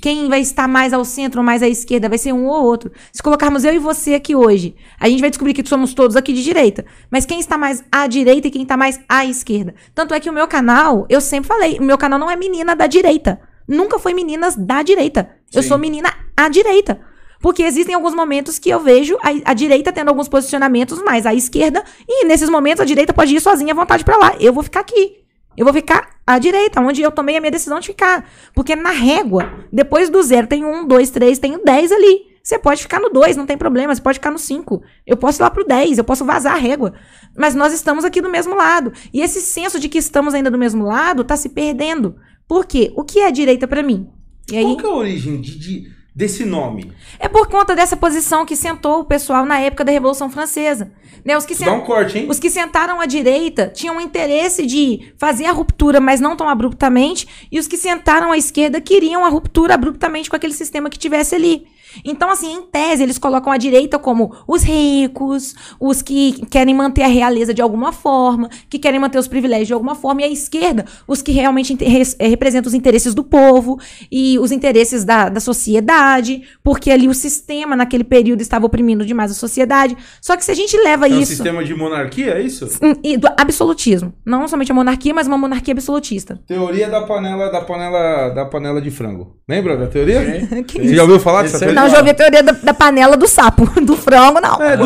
Quem 0.00 0.28
vai 0.28 0.40
estar 0.40 0.68
mais 0.68 0.92
ao 0.92 1.04
centro 1.04 1.40
ou 1.40 1.44
mais 1.44 1.60
à 1.60 1.68
esquerda 1.68 2.08
vai 2.08 2.18
ser 2.18 2.32
um 2.32 2.46
ou 2.46 2.64
outro. 2.64 2.90
Se 3.12 3.20
colocarmos 3.20 3.64
eu 3.64 3.74
e 3.74 3.78
você 3.78 4.14
aqui 4.14 4.34
hoje, 4.34 4.76
a 4.98 5.08
gente 5.08 5.20
vai 5.20 5.28
descobrir 5.30 5.54
que 5.54 5.68
somos 5.68 5.92
todos 5.92 6.14
aqui 6.14 6.32
de 6.32 6.42
direita. 6.42 6.84
Mas 7.10 7.26
quem 7.26 7.40
está 7.40 7.58
mais 7.58 7.84
à 7.90 8.06
direita 8.06 8.46
e 8.46 8.50
quem 8.50 8.62
está 8.62 8.76
mais 8.76 9.00
à 9.08 9.24
esquerda? 9.24 9.74
Tanto 9.94 10.14
é 10.14 10.20
que 10.20 10.30
o 10.30 10.32
meu 10.32 10.46
canal, 10.46 11.04
eu 11.08 11.20
sempre 11.20 11.48
falei, 11.48 11.78
o 11.78 11.82
meu 11.82 11.98
canal 11.98 12.18
não 12.18 12.30
é 12.30 12.36
menina 12.36 12.76
da 12.76 12.86
direita. 12.86 13.40
Nunca 13.66 13.98
foi 13.98 14.14
meninas 14.14 14.54
da 14.54 14.82
direita. 14.82 15.30
Eu 15.52 15.62
Sim. 15.62 15.68
sou 15.68 15.78
menina 15.78 16.12
à 16.36 16.48
direita. 16.48 17.00
Porque 17.40 17.62
existem 17.62 17.94
alguns 17.94 18.14
momentos 18.14 18.58
que 18.58 18.68
eu 18.68 18.80
vejo 18.80 19.16
a, 19.22 19.50
a 19.50 19.54
direita 19.54 19.92
tendo 19.92 20.08
alguns 20.08 20.28
posicionamentos 20.28 21.02
mais 21.02 21.24
à 21.24 21.34
esquerda, 21.34 21.84
e 22.08 22.24
nesses 22.24 22.50
momentos 22.50 22.80
a 22.80 22.84
direita 22.84 23.12
pode 23.12 23.34
ir 23.34 23.40
sozinha 23.40 23.72
à 23.72 23.76
vontade 23.76 24.04
pra 24.04 24.16
lá. 24.16 24.34
Eu 24.40 24.52
vou 24.52 24.62
ficar 24.62 24.80
aqui. 24.80 25.18
Eu 25.56 25.64
vou 25.64 25.74
ficar 25.74 26.08
à 26.26 26.38
direita, 26.38 26.80
onde 26.80 27.02
eu 27.02 27.10
tomei 27.10 27.36
a 27.36 27.40
minha 27.40 27.50
decisão 27.50 27.80
de 27.80 27.88
ficar. 27.88 28.28
Porque 28.54 28.76
na 28.76 28.90
régua, 28.90 29.66
depois 29.72 30.08
do 30.08 30.22
zero, 30.22 30.46
tem 30.46 30.64
um, 30.64 30.86
dois, 30.86 31.10
três, 31.10 31.38
tem 31.38 31.58
dez 31.64 31.90
ali. 31.90 32.28
Você 32.42 32.58
pode 32.58 32.80
ficar 32.82 33.00
no 33.00 33.10
dois, 33.10 33.36
não 33.36 33.44
tem 33.44 33.58
problema. 33.58 33.92
Você 33.94 34.00
pode 34.00 34.18
ficar 34.18 34.30
no 34.30 34.38
cinco. 34.38 34.82
Eu 35.06 35.16
posso 35.16 35.40
ir 35.40 35.42
lá 35.42 35.50
pro 35.50 35.64
dez, 35.66 35.98
eu 35.98 36.04
posso 36.04 36.24
vazar 36.24 36.54
a 36.54 36.58
régua. 36.58 36.94
Mas 37.36 37.54
nós 37.56 37.72
estamos 37.72 38.04
aqui 38.04 38.20
do 38.22 38.30
mesmo 38.30 38.54
lado. 38.54 38.92
E 39.12 39.20
esse 39.20 39.40
senso 39.40 39.78
de 39.80 39.88
que 39.88 39.98
estamos 39.98 40.32
ainda 40.32 40.50
do 40.50 40.56
mesmo 40.56 40.84
lado 40.86 41.24
tá 41.24 41.36
se 41.36 41.48
perdendo. 41.48 42.16
Por 42.46 42.64
quê? 42.64 42.92
O 42.96 43.02
que 43.04 43.18
é 43.20 43.30
direita 43.30 43.66
pra 43.66 43.82
mim? 43.82 44.08
E 44.50 44.56
aí... 44.56 44.64
Qual 44.64 44.76
que 44.76 44.86
é 44.86 44.88
a 44.88 44.94
origem 44.94 45.40
de- 45.40 45.58
de- 45.58 45.97
desse 46.18 46.44
nome? 46.44 46.92
É 47.20 47.28
por 47.28 47.46
conta 47.46 47.76
dessa 47.76 47.96
posição 47.96 48.44
que 48.44 48.56
sentou 48.56 48.98
o 48.98 49.04
pessoal 49.04 49.46
na 49.46 49.60
época 49.60 49.84
da 49.84 49.92
Revolução 49.92 50.28
Francesa. 50.28 50.90
Né? 51.24 51.36
Os, 51.36 51.46
que 51.46 51.52
Isso 51.52 51.64
dá 51.64 51.72
um 51.72 51.82
corte, 51.82 52.18
hein? 52.18 52.26
os 52.28 52.40
que 52.40 52.50
sentaram 52.50 53.00
à 53.00 53.06
direita 53.06 53.70
tinham 53.72 54.00
interesse 54.00 54.66
de 54.66 55.12
fazer 55.16 55.44
a 55.44 55.52
ruptura, 55.52 56.00
mas 56.00 56.20
não 56.20 56.36
tão 56.36 56.48
abruptamente, 56.48 57.46
e 57.52 57.58
os 57.60 57.68
que 57.68 57.76
sentaram 57.76 58.32
à 58.32 58.36
esquerda 58.36 58.80
queriam 58.80 59.24
a 59.24 59.28
ruptura 59.28 59.74
abruptamente 59.74 60.28
com 60.28 60.34
aquele 60.34 60.52
sistema 60.52 60.90
que 60.90 60.98
tivesse 60.98 61.36
ali. 61.36 61.68
Então, 62.04 62.30
assim, 62.30 62.52
em 62.52 62.62
tese, 62.62 63.02
eles 63.02 63.18
colocam 63.18 63.52
a 63.52 63.56
direita 63.56 63.98
como 63.98 64.34
os 64.46 64.62
ricos, 64.62 65.54
os 65.80 66.02
que 66.02 66.44
querem 66.46 66.74
manter 66.74 67.02
a 67.02 67.08
realeza 67.08 67.52
de 67.54 67.62
alguma 67.62 67.92
forma, 67.92 68.48
que 68.68 68.78
querem 68.78 69.00
manter 69.00 69.18
os 69.18 69.28
privilégios 69.28 69.68
de 69.68 69.72
alguma 69.74 69.94
forma, 69.94 70.22
e 70.22 70.24
a 70.24 70.28
esquerda, 70.28 70.84
os 71.06 71.22
que 71.22 71.32
realmente 71.32 71.76
eh, 71.80 72.28
representam 72.28 72.68
os 72.68 72.74
interesses 72.74 73.14
do 73.14 73.24
povo 73.24 73.78
e 74.10 74.38
os 74.38 74.52
interesses 74.52 75.04
da, 75.04 75.28
da 75.28 75.40
sociedade, 75.40 76.42
porque 76.62 76.90
ali 76.90 77.08
o 77.08 77.14
sistema, 77.14 77.76
naquele 77.76 78.04
período, 78.04 78.40
estava 78.40 78.66
oprimindo 78.66 79.04
demais 79.04 79.30
a 79.30 79.34
sociedade. 79.34 79.96
Só 80.20 80.36
que 80.36 80.44
se 80.44 80.50
a 80.50 80.54
gente 80.54 80.76
leva 80.76 81.06
É 81.08 81.12
um 81.12 81.20
isso. 81.20 81.32
sistema 81.34 81.64
de 81.64 81.74
monarquia, 81.74 82.32
é 82.34 82.42
isso? 82.42 82.68
E 83.02 83.16
do 83.16 83.28
absolutismo. 83.36 84.12
Não 84.24 84.46
somente 84.48 84.72
a 84.72 84.74
monarquia, 84.74 85.14
mas 85.14 85.26
uma 85.26 85.38
monarquia 85.38 85.72
absolutista. 85.72 86.40
Teoria 86.46 86.88
da 86.88 87.02
panela, 87.02 87.50
da 87.50 87.60
panela, 87.60 88.30
da 88.30 88.44
panela 88.44 88.80
de 88.80 88.90
frango. 88.90 89.36
Lembra 89.48 89.76
da 89.76 89.86
teoria? 89.86 90.46
Que 90.66 90.78
Você 90.88 90.94
já 90.94 91.02
ouviu 91.02 91.18
falar 91.20 91.42
dessa 91.42 91.56
é 91.56 91.60
teoria? 91.60 91.77
Não, 91.80 91.88
já 91.88 91.98
ouvi 91.98 92.10
a 92.10 92.14
teoria 92.14 92.42
da, 92.42 92.52
da 92.52 92.74
panela 92.74 93.16
do 93.16 93.26
sapo. 93.28 93.66
Do 93.80 93.96
frango, 93.96 94.40
não. 94.40 94.62
É, 94.62 94.76
do, 94.76 94.84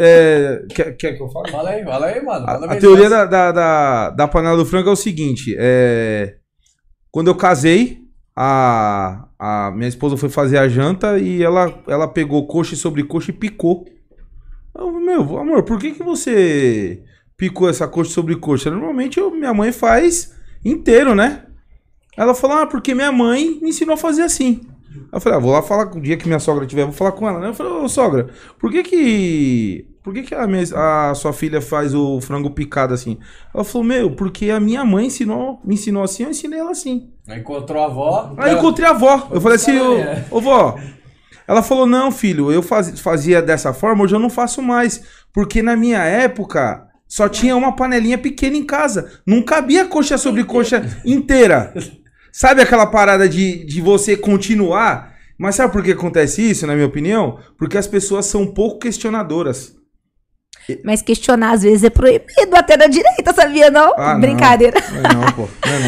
é, 0.00 0.62
quer, 0.74 0.96
quer 0.96 1.12
que 1.16 1.22
eu 1.22 1.28
fale? 1.28 1.50
Fala 1.50 1.70
aí, 1.70 1.84
fala 1.84 2.06
aí, 2.06 2.24
mano. 2.24 2.46
Manda 2.46 2.66
A, 2.66 2.72
a 2.72 2.76
teoria 2.76 3.08
da, 3.08 3.24
da, 3.26 4.10
da 4.10 4.28
panela 4.28 4.56
do 4.56 4.64
frango 4.66 4.88
é 4.90 4.92
o 4.92 4.96
seguinte: 4.96 5.54
é, 5.58 6.34
quando 7.10 7.28
eu 7.28 7.34
casei, 7.34 7.98
a, 8.36 9.26
a 9.38 9.70
minha 9.72 9.88
esposa 9.88 10.16
foi 10.16 10.28
fazer 10.28 10.58
a 10.58 10.68
janta 10.68 11.18
e 11.18 11.42
ela, 11.42 11.72
ela 11.86 12.08
pegou 12.08 12.46
coxa 12.46 12.74
sobre 12.76 13.04
coxa 13.04 13.30
e 13.30 13.34
picou. 13.34 13.84
Eu, 14.76 14.92
meu, 14.92 15.38
amor, 15.38 15.62
por 15.62 15.78
que, 15.78 15.92
que 15.92 16.02
você 16.02 17.02
picou 17.36 17.68
essa 17.68 17.86
coxa 17.86 18.10
sobre 18.10 18.36
coxa? 18.36 18.70
Normalmente 18.70 19.18
eu- 19.18 19.30
minha 19.30 19.54
mãe 19.54 19.70
faz 19.72 20.34
inteiro, 20.64 21.14
né? 21.14 21.44
Ela 22.16 22.34
falou, 22.34 22.58
ah, 22.58 22.66
porque 22.66 22.94
minha 22.94 23.10
mãe 23.12 23.58
me 23.60 23.70
ensinou 23.70 23.94
a 23.94 23.98
fazer 23.98 24.22
assim. 24.22 24.60
Eu 25.12 25.20
falei, 25.20 25.38
ah, 25.38 25.40
vou 25.40 25.52
lá 25.52 25.62
falar 25.62 25.86
com 25.86 25.98
o 25.98 26.02
dia 26.02 26.16
que 26.16 26.26
minha 26.26 26.38
sogra 26.38 26.66
tiver, 26.66 26.84
vou 26.84 26.92
falar 26.92 27.12
com 27.12 27.28
ela, 27.28 27.40
né? 27.40 27.48
Eu 27.48 27.54
falei, 27.54 27.72
ô 27.72 27.88
sogra, 27.88 28.28
por 28.58 28.70
que 28.70 28.82
que. 28.82 29.86
Por 30.02 30.12
que, 30.12 30.22
que 30.22 30.34
a, 30.34 30.46
minha- 30.46 30.62
a 31.10 31.14
sua 31.14 31.32
filha 31.32 31.62
faz 31.62 31.94
o 31.94 32.20
frango 32.20 32.50
picado 32.50 32.92
assim? 32.92 33.16
Ela 33.54 33.64
falou, 33.64 33.86
meu, 33.86 34.10
porque 34.10 34.50
a 34.50 34.60
minha 34.60 34.84
mãe 34.84 35.06
ensinou, 35.06 35.60
me 35.64 35.74
ensinou 35.74 36.02
assim, 36.02 36.24
eu 36.24 36.30
ensinei 36.30 36.58
ela 36.60 36.72
assim. 36.72 37.08
Aí 37.26 37.40
Encontrou 37.40 37.82
a 37.82 37.86
avó. 37.86 38.34
Aí 38.36 38.52
eu 38.52 38.58
encontrei 38.58 38.86
a 38.86 38.90
avó. 38.90 39.28
Eu 39.32 39.40
falei 39.40 39.56
assim, 39.56 39.78
ô, 39.80 39.94
É. 39.96 40.24
ô 40.30 40.42
vó. 40.42 40.78
Ela 41.48 41.62
falou, 41.62 41.86
não, 41.86 42.10
filho, 42.12 42.52
eu 42.52 42.62
faz- 42.62 43.00
fazia 43.00 43.40
dessa 43.40 43.72
forma, 43.72 44.04
hoje 44.04 44.14
eu 44.14 44.18
não 44.20 44.28
faço 44.28 44.60
mais. 44.60 45.02
Porque 45.32 45.62
na 45.62 45.74
minha 45.74 46.02
época 46.04 46.86
só 47.08 47.26
tinha 47.26 47.56
uma 47.56 47.74
panelinha 47.74 48.18
pequena 48.18 48.56
em 48.58 48.64
casa. 48.64 49.10
Não 49.26 49.40
cabia 49.42 49.86
coxa 49.86 50.18
sobre 50.18 50.44
coxa 50.44 50.82
inteira. 51.04 51.72
Sabe 52.36 52.60
aquela 52.62 52.84
parada 52.86 53.28
de, 53.28 53.64
de 53.64 53.80
você 53.80 54.16
continuar? 54.16 55.14
Mas 55.38 55.54
sabe 55.54 55.72
por 55.72 55.84
que 55.84 55.92
acontece 55.92 56.42
isso, 56.42 56.66
na 56.66 56.74
minha 56.74 56.86
opinião? 56.88 57.38
Porque 57.56 57.78
as 57.78 57.86
pessoas 57.86 58.26
são 58.26 58.44
pouco 58.52 58.80
questionadoras. 58.80 59.72
Mas 60.84 61.00
questionar 61.00 61.52
às 61.52 61.62
vezes 61.62 61.84
é 61.84 61.90
proibido 61.90 62.56
até 62.56 62.76
da 62.76 62.88
direita, 62.88 63.32
sabia 63.32 63.70
não? 63.70 63.94
Ah, 63.96 64.14
não. 64.14 64.20
Brincadeira. 64.20 64.80
Não, 64.90 64.98
é 64.98 65.14
não, 65.14 65.32
pô. 65.32 65.42
Não, 65.64 65.72
é 65.72 65.78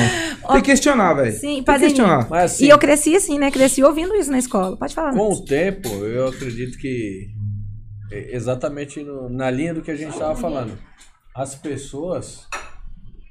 não. 0.42 0.52
Tem 0.52 0.60
que 0.62 0.70
questionar, 0.70 1.14
velho. 1.14 1.32
Sim, 1.36 1.64
Tem 1.64 1.78
questionar. 1.80 2.28
Mas 2.30 2.52
assim, 2.52 2.66
E 2.66 2.68
eu 2.68 2.78
cresci 2.78 3.16
assim, 3.16 3.36
né? 3.40 3.50
Cresci 3.50 3.82
ouvindo 3.82 4.14
isso 4.14 4.30
na 4.30 4.38
escola. 4.38 4.76
Pode 4.76 4.94
falar. 4.94 5.12
com 5.12 5.32
o 5.32 5.44
tempo, 5.44 5.88
eu 5.88 6.28
acredito 6.28 6.78
que 6.78 7.26
é 8.12 8.36
exatamente 8.36 9.02
no- 9.02 9.28
na 9.28 9.50
linha 9.50 9.74
do 9.74 9.82
que 9.82 9.90
a 9.90 9.96
gente 9.96 10.12
estava 10.12 10.36
falando. 10.36 10.78
As 11.34 11.56
pessoas, 11.56 12.46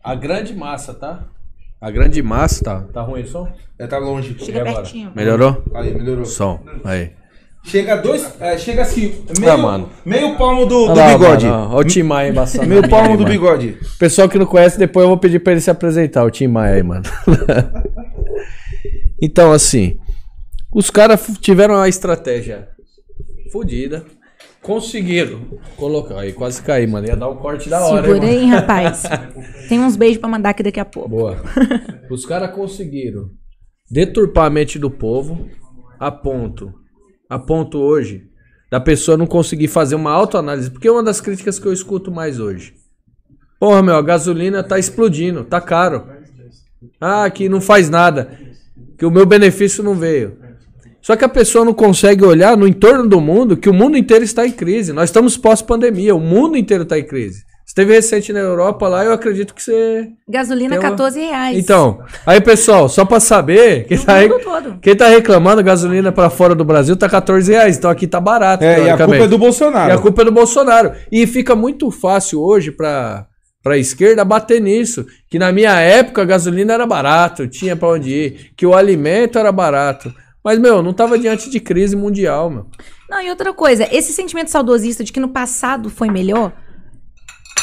a 0.03 0.13
grande 0.15 0.53
massa, 0.53 0.93
tá? 0.93 1.25
A 1.81 1.91
grande 1.91 2.21
massa, 2.23 2.63
tá? 2.63 2.81
Tá 2.93 3.01
ruim 3.01 3.21
o 3.21 3.27
som? 3.27 3.47
É, 3.77 3.85
tá 3.85 3.97
longe. 3.97 4.35
Chega 4.39 4.61
agora? 4.61 4.75
pertinho. 4.77 5.11
Melhorou? 5.15 5.63
Aí, 5.75 5.93
melhorou. 5.93 6.25
Som. 6.25 6.59
Aí. 6.83 7.11
Chega 7.63 7.95
dois. 7.97 8.35
é, 8.39 8.57
chega 8.57 8.83
assim. 8.83 9.23
Meio, 9.39 9.51
Ah, 9.51 9.57
mano. 9.57 9.89
meio 10.05 10.37
palmo 10.37 10.65
do, 10.65 10.87
do 10.87 10.93
lá, 10.95 11.13
bigode. 11.17 11.45
mano, 11.45 11.57
ó, 11.71 11.75
Olha 11.75 11.85
o 11.85 11.89
Tim 11.89 12.03
Maia 12.03 12.29
embaçado. 12.29 12.65
Meio 12.67 12.87
palmo 12.87 13.05
minha 13.15 13.17
do 13.17 13.25
aí, 13.25 13.37
mano. 13.37 13.57
bigode. 13.57 13.77
Pessoal 13.99 14.29
que 14.29 14.37
não 14.37 14.45
conhece, 14.45 14.77
depois 14.79 15.03
eu 15.03 15.07
vou 15.09 15.17
pedir 15.17 15.39
pra 15.39 15.51
ele 15.53 15.61
se 15.61 15.69
apresentar, 15.71 16.23
o 16.23 16.29
Tim 16.31 16.47
Maia 16.47 16.75
aí, 16.75 16.83
mano. 16.83 17.03
então, 19.21 19.51
assim, 19.51 19.97
os 20.73 20.89
caras 20.89 21.25
tiveram 21.41 21.75
uma 21.75 21.89
estratégia 21.89 22.67
fodida, 23.51 24.05
conseguiram 24.65 25.59
colocar. 25.77 26.19
Aí 26.19 26.33
quase 26.33 26.61
caí, 26.61 26.87
mano. 26.87 27.07
Ia 27.07 27.15
dar 27.15 27.29
um 27.29 27.35
corte 27.35 27.69
da 27.69 27.85
hora. 27.85 28.07
Segura 28.07 28.25
hein, 28.25 28.39
aí, 28.39 28.45
rapaz. 28.47 29.03
Tem 29.69 29.79
uns 29.79 29.95
beijos 29.95 30.17
pra 30.17 30.27
mandar 30.27 30.49
aqui 30.49 30.63
daqui 30.63 30.79
a 30.79 30.85
pouco. 30.85 31.07
Boa. 31.07 31.37
Os 32.09 32.25
caras 32.25 32.53
conseguiram 32.53 33.29
deturpar 33.89 34.45
a 34.45 34.49
mente 34.49 34.79
do 34.79 34.89
povo 34.89 35.47
a 35.99 36.11
ponto, 36.11 36.73
a 37.29 37.37
ponto 37.37 37.77
hoje, 37.77 38.23
da 38.71 38.79
pessoa 38.79 39.15
não 39.15 39.27
conseguir 39.27 39.67
fazer 39.67 39.95
uma 39.95 40.11
autoanálise. 40.11 40.71
Porque 40.71 40.87
é 40.87 40.91
uma 40.91 41.03
das 41.03 41.21
críticas 41.21 41.59
que 41.59 41.67
eu 41.67 41.73
escuto 41.73 42.11
mais 42.11 42.39
hoje. 42.39 42.73
Porra, 43.59 43.83
meu, 43.83 43.95
a 43.95 44.01
gasolina 44.01 44.63
tá 44.63 44.79
explodindo, 44.79 45.45
tá 45.45 45.61
caro. 45.61 46.07
Ah, 46.99 47.29
que 47.29 47.47
não 47.47 47.61
faz 47.61 47.89
nada. 47.89 48.37
Que 48.97 49.05
o 49.05 49.11
meu 49.11 49.25
benefício 49.25 49.83
não 49.83 49.95
veio. 49.95 50.44
Só 51.05 51.15
que 51.15 51.23
a 51.23 51.29
pessoa 51.29 51.63
não 51.63 51.71
consegue 51.71 52.25
olhar 52.25 52.57
no 52.57 52.67
entorno 52.67 53.07
do 53.07 53.21
mundo 53.21 53.55
que 53.55 53.69
o 53.69 53.73
mundo 53.73 53.95
inteiro 53.95 54.23
está 54.23 54.43
em 54.47 54.51
crise. 54.51 54.91
Nós 54.91 55.09
estamos 55.09 55.37
pós-pandemia, 55.37 56.15
o 56.15 56.19
mundo 56.19 56.57
inteiro 56.57 56.81
está 56.81 56.97
em 56.97 57.03
crise. 57.03 57.43
Esteve 57.63 57.93
recente 57.93 58.33
na 58.33 58.39
Europa 58.39 58.87
lá, 58.87 59.05
eu 59.05 59.13
acredito 59.13 59.53
que 59.53 59.61
você 59.61 60.07
Gasolina, 60.27 60.77
uma- 60.77 60.81
14 60.81 61.19
reais. 61.19 61.59
então, 61.59 61.99
aí 62.25 62.41
pessoal, 62.41 62.89
só 62.89 63.05
pra 63.05 63.19
saber, 63.19 63.85
quem 63.85 63.99
tá, 63.99 64.15
todo. 64.43 64.79
quem 64.81 64.95
tá 64.95 65.07
reclamando, 65.07 65.61
gasolina 65.61 66.11
pra 66.11 66.31
fora 66.31 66.55
do 66.55 66.65
Brasil 66.65 66.95
tá 66.97 67.07
14 67.07 67.51
reais, 67.51 67.77
então 67.77 67.91
aqui 67.91 68.07
tá 68.07 68.19
barato. 68.19 68.63
É, 68.63 68.85
e 68.85 68.89
a 68.89 68.97
culpa 68.97 69.15
é 69.17 69.27
do 69.27 69.37
Bolsonaro. 69.37 69.91
E 69.91 69.93
a 69.93 69.97
culpa 69.99 70.23
é 70.23 70.25
do 70.25 70.31
Bolsonaro. 70.31 70.91
E 71.11 71.27
fica 71.27 71.55
muito 71.55 71.91
fácil 71.91 72.41
hoje 72.41 72.71
pra, 72.71 73.27
pra 73.61 73.77
esquerda 73.77 74.25
bater 74.25 74.59
nisso, 74.59 75.05
que 75.29 75.37
na 75.37 75.51
minha 75.51 75.79
época 75.79 76.23
a 76.23 76.25
gasolina 76.25 76.73
era 76.73 76.87
barato, 76.87 77.47
tinha 77.47 77.75
pra 77.75 77.89
onde 77.89 78.09
ir, 78.09 78.51
que 78.57 78.65
o 78.65 78.73
alimento 78.73 79.37
era 79.37 79.51
barato. 79.51 80.11
Mas, 80.45 80.59
meu, 80.59 80.83
não 80.83 80.93
tava 80.93 81.17
diante 81.17 81.49
de 81.49 81.59
crise 81.59 81.95
mundial, 81.95 82.51
meu. 82.51 82.67
Não, 83.09 83.19
e 83.19 83.31
outra 83.31 83.51
coisa, 83.51 83.89
esse 83.91 84.13
sentimento 84.13 84.51
saudosista 84.51 85.03
de 85.03 85.11
que 85.11 85.19
no 85.19 85.29
passado 85.29 85.89
foi 85.89 86.07
melhor, 86.07 86.53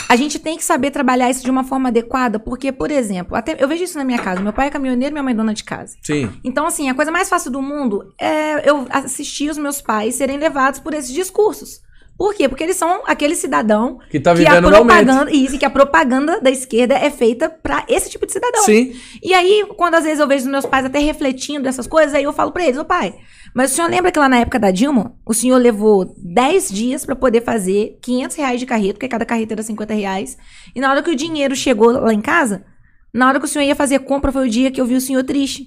a 0.08 0.16
gente 0.16 0.36
tem 0.40 0.56
que 0.56 0.64
saber 0.64 0.90
trabalhar 0.90 1.30
isso 1.30 1.44
de 1.44 1.50
uma 1.50 1.62
forma 1.62 1.90
adequada, 1.90 2.40
porque, 2.40 2.72
por 2.72 2.90
exemplo, 2.90 3.36
até 3.36 3.56
eu 3.56 3.68
vejo 3.68 3.84
isso 3.84 3.96
na 3.96 4.02
minha 4.02 4.18
casa. 4.18 4.40
Meu 4.40 4.52
pai 4.52 4.66
é 4.66 4.70
caminhoneiro, 4.70 5.12
minha 5.14 5.22
mãe 5.22 5.32
é 5.32 5.36
dona 5.36 5.54
de 5.54 5.62
casa. 5.62 5.96
Sim. 6.02 6.28
Então, 6.42 6.66
assim, 6.66 6.90
a 6.90 6.94
coisa 6.94 7.12
mais 7.12 7.28
fácil 7.28 7.52
do 7.52 7.62
mundo 7.62 8.12
é 8.20 8.68
eu 8.68 8.84
assistir 8.90 9.48
os 9.48 9.56
meus 9.56 9.80
pais 9.80 10.16
serem 10.16 10.36
levados 10.36 10.80
por 10.80 10.92
esses 10.92 11.12
discursos. 11.12 11.80
Por 12.22 12.34
quê? 12.36 12.48
Porque 12.48 12.62
eles 12.62 12.76
são 12.76 13.02
aquele 13.04 13.34
cidadão 13.34 13.98
Que 14.08 14.20
tá 14.20 14.32
que 14.32 14.46
a 14.46 14.50
vivendo 14.60 14.68
o 14.68 14.70
momento. 14.70 14.86
propaganda, 14.86 15.32
isso, 15.32 15.56
e 15.56 15.58
que 15.58 15.64
a 15.64 15.70
propaganda 15.70 16.40
da 16.40 16.52
esquerda 16.52 16.94
é 16.94 17.10
feita 17.10 17.50
pra 17.50 17.84
esse 17.88 18.08
tipo 18.08 18.24
de 18.24 18.32
cidadão. 18.32 18.62
Sim. 18.62 18.94
E 19.20 19.34
aí, 19.34 19.66
quando 19.76 19.96
às 19.96 20.04
vezes 20.04 20.20
eu 20.20 20.28
vejo 20.28 20.44
os 20.44 20.50
meus 20.52 20.64
pais 20.64 20.86
até 20.86 21.00
refletindo 21.00 21.68
essas 21.68 21.84
coisas, 21.88 22.14
aí 22.14 22.22
eu 22.22 22.32
falo 22.32 22.52
pra 22.52 22.62
eles, 22.62 22.78
ô 22.78 22.84
pai, 22.84 23.12
mas 23.52 23.72
o 23.72 23.74
senhor 23.74 23.90
lembra 23.90 24.12
que 24.12 24.20
lá 24.20 24.28
na 24.28 24.36
época 24.38 24.60
da 24.60 24.70
Dilma, 24.70 25.16
o 25.26 25.34
senhor 25.34 25.56
levou 25.56 26.14
10 26.16 26.68
dias 26.70 27.04
pra 27.04 27.16
poder 27.16 27.42
fazer 27.42 27.98
500 28.00 28.36
reais 28.36 28.60
de 28.60 28.66
carreta, 28.66 28.92
porque 28.92 29.08
cada 29.08 29.24
carreta 29.24 29.54
era 29.54 29.62
50 29.64 29.92
reais, 29.92 30.38
e 30.76 30.80
na 30.80 30.92
hora 30.92 31.02
que 31.02 31.10
o 31.10 31.16
dinheiro 31.16 31.56
chegou 31.56 31.90
lá 31.90 32.14
em 32.14 32.20
casa, 32.20 32.64
na 33.12 33.26
hora 33.26 33.40
que 33.40 33.46
o 33.46 33.48
senhor 33.48 33.64
ia 33.64 33.74
fazer 33.74 33.98
compra, 33.98 34.30
foi 34.30 34.46
o 34.46 34.48
dia 34.48 34.70
que 34.70 34.80
eu 34.80 34.86
vi 34.86 34.94
o 34.94 35.00
senhor 35.00 35.24
triste. 35.24 35.66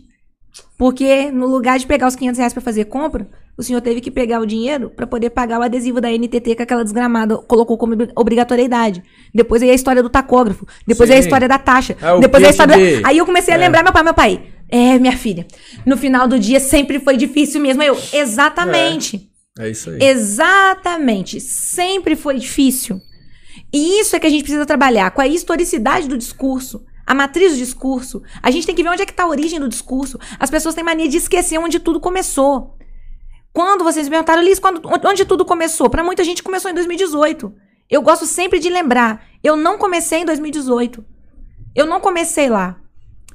Porque 0.77 1.29
no 1.31 1.47
lugar 1.47 1.77
de 1.77 1.85
pegar 1.85 2.07
os 2.07 2.15
500 2.15 2.37
reais 2.37 2.53
pra 2.53 2.61
fazer 2.61 2.85
compra, 2.85 3.27
o 3.57 3.63
senhor 3.63 3.79
teve 3.81 4.01
que 4.01 4.11
pegar 4.11 4.39
o 4.41 4.45
dinheiro 4.45 4.89
pra 4.89 5.07
poder 5.07 5.29
pagar 5.29 5.59
o 5.59 5.63
adesivo 5.63 6.01
da 6.01 6.09
NTT 6.11 6.55
que 6.55 6.61
aquela 6.63 6.83
desgramada 6.83 7.37
colocou 7.37 7.77
como 7.77 7.93
obri- 7.93 8.11
obrigatoriedade. 8.15 9.01
Depois 9.33 9.61
aí 9.61 9.69
a 9.69 9.73
história 9.73 10.03
do 10.03 10.09
tacógrafo. 10.09 10.67
Depois 10.85 11.09
aí 11.09 11.17
a 11.17 11.21
Sim. 11.21 11.27
história 11.27 11.47
da 11.47 11.57
taxa. 11.57 11.95
É, 12.01 12.11
o 12.13 12.19
depois 12.19 12.43
aí 12.43 12.47
a 12.47 12.51
história. 12.51 12.75
de- 12.77 13.01
Aí 13.05 13.17
eu 13.17 13.25
comecei 13.25 13.53
a 13.53 13.57
É. 13.57 13.59
lembrar 13.59 13.83
meu 13.83 13.93
pai, 13.93 14.03
meu 14.03 14.13
pai. 14.13 14.43
É, 14.69 14.97
minha 14.99 15.15
filha. 15.15 15.45
No 15.85 15.95
final 15.95 16.27
do 16.27 16.37
dia 16.39 16.59
sempre 16.59 16.99
foi 16.99 17.15
difícil 17.15 17.61
mesmo. 17.61 17.81
Eu, 17.83 17.97
exatamente. 18.13 19.29
É 19.57 19.69
isso 19.69 19.89
aí. 19.89 19.99
Exatamente. 20.01 21.39
Sempre 21.39 22.15
foi 22.15 22.37
difícil. 22.37 22.99
E 23.73 23.99
isso 24.01 24.15
é 24.15 24.19
que 24.19 24.27
a 24.27 24.29
gente 24.29 24.43
precisa 24.43 24.65
trabalhar, 24.65 25.11
com 25.11 25.21
a 25.21 25.27
historicidade 25.27 26.07
do 26.07 26.17
discurso, 26.17 26.83
a 27.05 27.13
matriz 27.13 27.53
do 27.53 27.57
discurso. 27.57 28.21
A 28.41 28.49
gente 28.51 28.65
tem 28.65 28.75
que 28.75 28.83
ver 28.83 28.89
onde 28.89 29.01
é 29.01 29.05
que 29.05 29.11
está 29.11 29.23
a 29.23 29.27
origem 29.27 29.59
do 29.59 29.67
discurso. 29.69 30.19
As 30.39 30.49
pessoas 30.49 30.75
têm 30.75 30.83
mania 30.83 31.07
de 31.07 31.17
esquecer 31.17 31.57
onde 31.57 31.79
tudo 31.79 31.99
começou. 31.99 32.74
Quando 33.55 33.85
vocês 33.85 34.07
me 34.07 34.11
perguntaram, 34.11 34.43
Liz, 34.43 34.59
quando, 34.59 34.81
onde 34.83 35.23
tudo 35.23 35.45
começou? 35.45 35.89
Para 35.89 36.03
muita 36.03 36.25
gente 36.25 36.43
começou 36.43 36.69
em 36.69 36.73
2018. 36.73 37.53
Eu 37.89 38.01
gosto 38.01 38.25
sempre 38.25 38.59
de 38.59 38.69
lembrar, 38.69 39.25
eu 39.41 39.55
não 39.55 39.77
comecei 39.77 40.19
em 40.19 40.25
2018. 40.25 41.01
Eu 41.73 41.85
não 41.85 42.01
comecei 42.01 42.49
lá. 42.49 42.75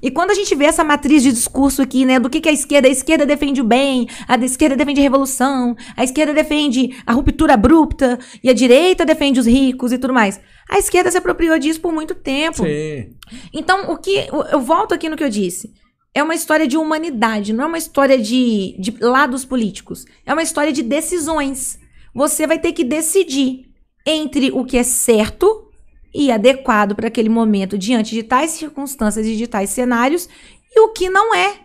E 0.03 0.11
quando 0.11 0.31
a 0.31 0.35
gente 0.35 0.55
vê 0.55 0.66
essa 0.66 0.85
matriz 0.85 1.23
de 1.23 1.33
discurso 1.33 1.81
aqui, 1.81 2.05
né, 2.05 2.21
do 2.21 2.29
que, 2.29 2.39
que 2.39 2.51
a 2.51 2.53
esquerda, 2.53 2.87
a 2.87 2.91
esquerda 2.91 3.25
defende 3.25 3.62
o 3.62 3.64
bem, 3.64 4.09
a 4.29 4.37
da 4.37 4.45
esquerda 4.45 4.77
defende 4.77 5.01
a 5.01 5.03
revolução, 5.03 5.75
a 5.97 6.05
esquerda 6.05 6.35
defende 6.35 7.03
a 7.07 7.14
ruptura 7.14 7.55
abrupta 7.55 8.18
e 8.45 8.51
a 8.51 8.53
direita 8.53 9.07
defende 9.07 9.41
os 9.41 9.47
ricos 9.47 9.91
e 9.91 9.97
tudo 9.97 10.12
mais. 10.12 10.39
A 10.68 10.79
esquerda 10.79 11.11
se 11.11 11.16
apropriou 11.16 11.59
disso 11.59 11.81
por 11.81 11.95
muito 11.95 12.14
tempo. 12.14 12.62
Sim. 12.62 13.14
Então, 13.55 13.91
o 13.91 13.97
que 13.97 14.29
eu 14.53 14.61
volto 14.61 14.93
aqui 14.93 15.09
no 15.09 15.16
que 15.16 15.25
eu 15.25 15.31
disse. 15.31 15.73
É 16.12 16.22
uma 16.22 16.34
história 16.34 16.66
de 16.66 16.76
humanidade, 16.76 17.52
não 17.52 17.64
é 17.64 17.66
uma 17.68 17.78
história 17.78 18.18
de, 18.18 18.76
de 18.78 18.96
lados 19.00 19.44
políticos. 19.44 20.04
É 20.26 20.32
uma 20.32 20.42
história 20.42 20.72
de 20.72 20.82
decisões. 20.82 21.78
Você 22.14 22.46
vai 22.46 22.58
ter 22.58 22.72
que 22.72 22.84
decidir 22.84 23.70
entre 24.04 24.50
o 24.50 24.64
que 24.64 24.76
é 24.76 24.82
certo 24.82 25.68
e 26.12 26.32
adequado 26.32 26.96
para 26.96 27.06
aquele 27.06 27.28
momento 27.28 27.78
diante 27.78 28.14
de 28.14 28.22
tais 28.22 28.50
circunstâncias 28.50 29.26
e 29.26 29.36
de 29.36 29.46
tais 29.46 29.70
cenários 29.70 30.28
e 30.74 30.80
o 30.80 30.88
que 30.88 31.08
não 31.08 31.34
é. 31.34 31.61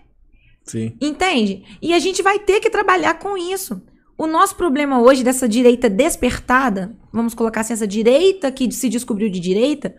Sim. 0.63 0.95
Entende? 1.01 1.63
E 1.81 1.93
a 1.93 1.99
gente 1.99 2.21
vai 2.21 2.39
ter 2.39 2.59
que 2.59 2.69
trabalhar 2.69 3.15
com 3.15 3.37
isso. 3.37 3.81
O 4.17 4.27
nosso 4.27 4.55
problema 4.55 5.01
hoje 5.01 5.23
dessa 5.23 5.47
direita 5.47 5.89
despertada, 5.89 6.95
vamos 7.11 7.33
colocar 7.33 7.61
assim, 7.61 7.73
essa 7.73 7.87
direita 7.87 8.51
que 8.51 8.71
se 8.71 8.87
descobriu 8.87 9.29
de 9.29 9.39
direita, 9.39 9.95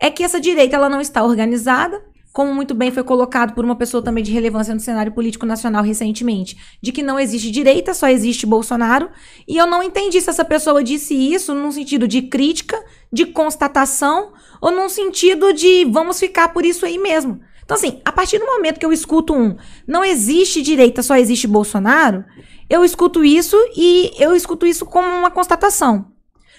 é 0.00 0.10
que 0.10 0.22
essa 0.22 0.40
direita 0.40 0.76
ela 0.76 0.88
não 0.88 1.00
está 1.00 1.22
organizada, 1.22 2.02
como 2.32 2.54
muito 2.54 2.74
bem 2.74 2.90
foi 2.90 3.04
colocado 3.04 3.52
por 3.52 3.64
uma 3.64 3.76
pessoa 3.76 4.02
também 4.02 4.24
de 4.24 4.32
relevância 4.32 4.72
no 4.72 4.80
cenário 4.80 5.12
político 5.12 5.44
nacional 5.44 5.84
recentemente, 5.84 6.56
de 6.80 6.90
que 6.90 7.02
não 7.02 7.20
existe 7.20 7.50
direita, 7.50 7.92
só 7.92 8.08
existe 8.08 8.46
Bolsonaro. 8.46 9.10
E 9.46 9.56
eu 9.58 9.66
não 9.66 9.82
entendi 9.82 10.18
se 10.20 10.30
essa 10.30 10.44
pessoa 10.44 10.82
disse 10.82 11.14
isso 11.14 11.54
num 11.54 11.70
sentido 11.70 12.08
de 12.08 12.22
crítica, 12.22 12.82
de 13.12 13.26
constatação, 13.26 14.32
ou 14.62 14.70
num 14.70 14.88
sentido 14.88 15.52
de 15.52 15.84
vamos 15.84 16.18
ficar 16.18 16.48
por 16.54 16.64
isso 16.64 16.86
aí 16.86 16.96
mesmo. 16.96 17.40
Então, 17.64 17.76
assim, 17.76 18.00
a 18.04 18.10
partir 18.10 18.38
do 18.38 18.46
momento 18.46 18.80
que 18.80 18.86
eu 18.86 18.92
escuto 18.92 19.34
um 19.34 19.56
não 19.86 20.02
existe 20.02 20.62
direita, 20.62 21.02
só 21.02 21.16
existe 21.16 21.46
Bolsonaro, 21.46 22.24
eu 22.68 22.82
escuto 22.82 23.22
isso 23.22 23.56
e 23.76 24.10
eu 24.18 24.34
escuto 24.34 24.66
isso 24.66 24.86
como 24.86 25.06
uma 25.06 25.30
constatação. 25.30 26.06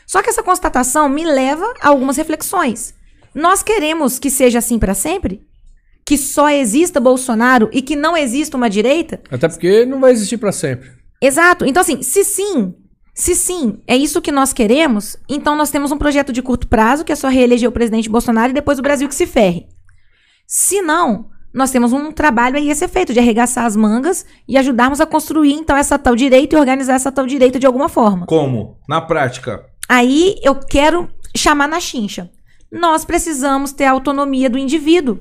Só 0.05 0.21
que 0.21 0.29
essa 0.29 0.43
constatação 0.43 1.09
me 1.09 1.25
leva 1.25 1.65
a 1.81 1.89
algumas 1.89 2.17
reflexões. 2.17 2.93
Nós 3.33 3.63
queremos 3.63 4.19
que 4.19 4.29
seja 4.29 4.59
assim 4.59 4.77
para 4.77 4.93
sempre? 4.93 5.41
Que 6.05 6.17
só 6.17 6.49
exista 6.49 6.99
Bolsonaro 6.99 7.69
e 7.71 7.81
que 7.81 7.95
não 7.95 8.15
exista 8.15 8.57
uma 8.57 8.69
direita? 8.69 9.21
Até 9.31 9.47
porque 9.47 9.85
não 9.85 9.99
vai 9.99 10.11
existir 10.11 10.37
para 10.37 10.51
sempre. 10.51 10.89
Exato. 11.21 11.65
Então, 11.65 11.81
assim, 11.81 12.01
se 12.01 12.23
sim, 12.23 12.73
se 13.13 13.35
sim, 13.35 13.79
é 13.87 13.95
isso 13.95 14.21
que 14.21 14.31
nós 14.31 14.51
queremos, 14.51 15.15
então 15.29 15.55
nós 15.55 15.69
temos 15.69 15.91
um 15.91 15.97
projeto 15.97 16.33
de 16.33 16.41
curto 16.41 16.67
prazo, 16.67 17.05
que 17.05 17.11
é 17.11 17.15
só 17.15 17.27
reeleger 17.27 17.69
o 17.69 17.71
presidente 17.71 18.09
Bolsonaro 18.09 18.51
e 18.51 18.53
depois 18.53 18.79
o 18.79 18.81
Brasil 18.81 19.07
que 19.07 19.15
se 19.15 19.25
ferre. 19.27 19.67
Se 20.47 20.81
não, 20.81 21.29
nós 21.53 21.71
temos 21.71 21.93
um 21.93 22.11
trabalho 22.11 22.57
aí 22.57 22.71
a 22.71 22.75
ser 22.75 22.87
feito 22.87 23.13
de 23.13 23.19
arregaçar 23.19 23.65
as 23.65 23.75
mangas 23.75 24.25
e 24.47 24.57
ajudarmos 24.57 24.99
a 24.99 25.05
construir, 25.05 25.53
então, 25.53 25.77
essa 25.77 25.99
tal 25.99 26.15
direita 26.15 26.55
e 26.55 26.59
organizar 26.59 26.95
essa 26.95 27.11
tal 27.11 27.27
direita 27.27 27.59
de 27.59 27.67
alguma 27.67 27.87
forma. 27.87 28.25
Como? 28.25 28.79
Na 28.89 28.99
prática. 28.99 29.63
Aí 29.87 30.35
eu 30.41 30.55
quero 30.55 31.07
chamar 31.35 31.67
na 31.67 31.79
chincha. 31.79 32.31
Nós 32.71 33.05
precisamos 33.05 33.71
ter 33.71 33.85
a 33.85 33.91
autonomia 33.91 34.49
do 34.49 34.57
indivíduo. 34.57 35.19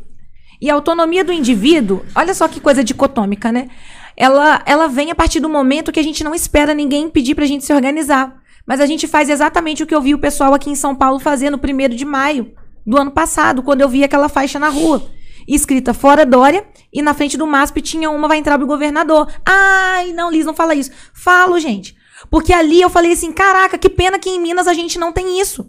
E 0.62 0.70
a 0.70 0.74
autonomia 0.74 1.24
do 1.24 1.32
indivíduo, 1.32 2.04
olha 2.14 2.32
só 2.32 2.46
que 2.46 2.60
coisa 2.60 2.84
dicotômica, 2.84 3.50
né? 3.50 3.68
Ela, 4.16 4.62
ela 4.64 4.86
vem 4.86 5.10
a 5.10 5.14
partir 5.14 5.40
do 5.40 5.48
momento 5.48 5.90
que 5.90 5.98
a 5.98 6.04
gente 6.04 6.22
não 6.22 6.32
espera 6.32 6.72
ninguém 6.72 7.10
pedir 7.10 7.34
pra 7.34 7.46
gente 7.46 7.64
se 7.64 7.72
organizar. 7.72 8.40
Mas 8.64 8.80
a 8.80 8.86
gente 8.86 9.08
faz 9.08 9.28
exatamente 9.28 9.82
o 9.82 9.86
que 9.88 9.94
eu 9.94 10.00
vi 10.00 10.14
o 10.14 10.20
pessoal 10.20 10.54
aqui 10.54 10.70
em 10.70 10.76
São 10.76 10.94
Paulo 10.94 11.18
fazer 11.18 11.50
no 11.50 11.58
primeiro 11.58 11.96
de 11.96 12.04
maio 12.04 12.54
do 12.86 12.96
ano 12.96 13.10
passado, 13.10 13.60
quando 13.60 13.80
eu 13.80 13.88
vi 13.88 14.04
aquela 14.04 14.28
faixa 14.28 14.56
na 14.56 14.68
rua. 14.68 15.10
Escrita 15.48 15.92
fora 15.92 16.24
Dória, 16.24 16.64
e 16.92 17.02
na 17.02 17.12
frente 17.12 17.36
do 17.36 17.44
MASP 17.44 17.82
tinha 17.82 18.08
uma 18.08 18.28
vai 18.28 18.38
entrar 18.38 18.62
o 18.62 18.64
governador. 18.64 19.26
Ai, 19.44 20.12
não, 20.12 20.30
Liz, 20.30 20.46
não 20.46 20.54
fala 20.54 20.76
isso. 20.76 20.92
Falo, 21.12 21.58
gente. 21.58 21.96
Porque 22.30 22.52
ali 22.52 22.80
eu 22.80 22.88
falei 22.88 23.10
assim: 23.10 23.32
caraca, 23.32 23.76
que 23.76 23.90
pena 23.90 24.16
que 24.16 24.30
em 24.30 24.40
Minas 24.40 24.68
a 24.68 24.74
gente 24.74 24.96
não 24.96 25.10
tem 25.10 25.40
isso. 25.40 25.68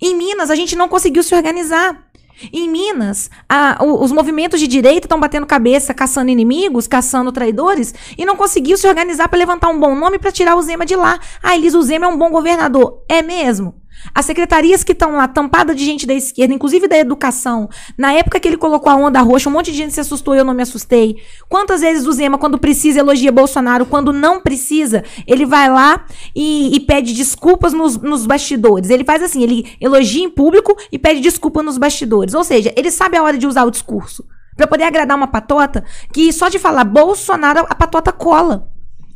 Em 0.00 0.14
Minas 0.14 0.50
a 0.50 0.54
gente 0.54 0.74
não 0.74 0.88
conseguiu 0.88 1.22
se 1.22 1.34
organizar. 1.34 2.05
Em 2.52 2.68
Minas, 2.68 3.30
a, 3.48 3.78
os 3.82 4.12
movimentos 4.12 4.60
de 4.60 4.66
direita 4.66 5.06
estão 5.06 5.18
batendo 5.20 5.46
cabeça, 5.46 5.94
caçando 5.94 6.30
inimigos, 6.30 6.86
caçando 6.86 7.32
traidores, 7.32 7.94
e 8.16 8.24
não 8.24 8.36
conseguiu 8.36 8.76
se 8.76 8.86
organizar 8.86 9.28
para 9.28 9.38
levantar 9.38 9.68
um 9.68 9.78
bom 9.80 9.94
nome 9.94 10.18
para 10.18 10.32
tirar 10.32 10.56
o 10.56 10.62
Zema 10.62 10.84
de 10.84 10.96
lá. 10.96 11.18
Ah, 11.42 11.56
Elis, 11.56 11.74
o 11.74 11.82
Zema 11.82 12.06
é 12.06 12.08
um 12.08 12.18
bom 12.18 12.30
governador. 12.30 13.02
É 13.08 13.22
mesmo? 13.22 13.74
As 14.14 14.24
secretarias 14.24 14.82
que 14.82 14.92
estão 14.92 15.12
lá, 15.12 15.28
tampadas 15.28 15.76
de 15.76 15.84
gente 15.84 16.06
da 16.06 16.14
esquerda, 16.14 16.54
inclusive 16.54 16.88
da 16.88 16.96
educação, 16.96 17.68
na 17.98 18.12
época 18.12 18.40
que 18.40 18.48
ele 18.48 18.56
colocou 18.56 18.90
a 18.90 18.96
onda 18.96 19.20
roxa, 19.20 19.48
um 19.48 19.52
monte 19.52 19.70
de 19.70 19.76
gente 19.76 19.92
se 19.92 20.00
assustou 20.00 20.34
e 20.34 20.38
eu 20.38 20.44
não 20.44 20.54
me 20.54 20.62
assustei. 20.62 21.16
Quantas 21.48 21.80
vezes 21.80 22.06
o 22.06 22.12
Zema, 22.12 22.38
quando 22.38 22.58
precisa, 22.58 23.00
elogia 23.00 23.32
Bolsonaro, 23.32 23.86
quando 23.86 24.12
não 24.12 24.40
precisa, 24.40 25.04
ele 25.26 25.44
vai 25.44 25.70
lá 25.70 26.04
e, 26.34 26.74
e 26.74 26.80
pede 26.80 27.12
desculpas 27.12 27.72
nos, 27.72 27.96
nos 27.96 28.26
bastidores. 28.26 28.90
Ele 28.90 29.04
faz 29.04 29.22
assim, 29.22 29.42
ele 29.42 29.76
elogia 29.80 30.24
em 30.24 30.30
público 30.30 30.76
e 30.90 30.98
pede 30.98 31.20
desculpa 31.20 31.62
nos 31.62 31.78
bastidores. 31.78 32.34
Ou 32.34 32.44
seja, 32.44 32.72
ele 32.76 32.90
sabe 32.90 33.16
a 33.16 33.22
hora 33.22 33.36
de 33.36 33.46
usar 33.46 33.64
o 33.64 33.70
discurso. 33.70 34.24
para 34.56 34.66
poder 34.66 34.84
agradar 34.84 35.16
uma 35.16 35.26
patota 35.26 35.84
que 36.12 36.32
só 36.32 36.48
de 36.48 36.58
falar 36.58 36.84
Bolsonaro, 36.84 37.66
a 37.68 37.74
patota 37.74 38.12
cola. 38.12 38.68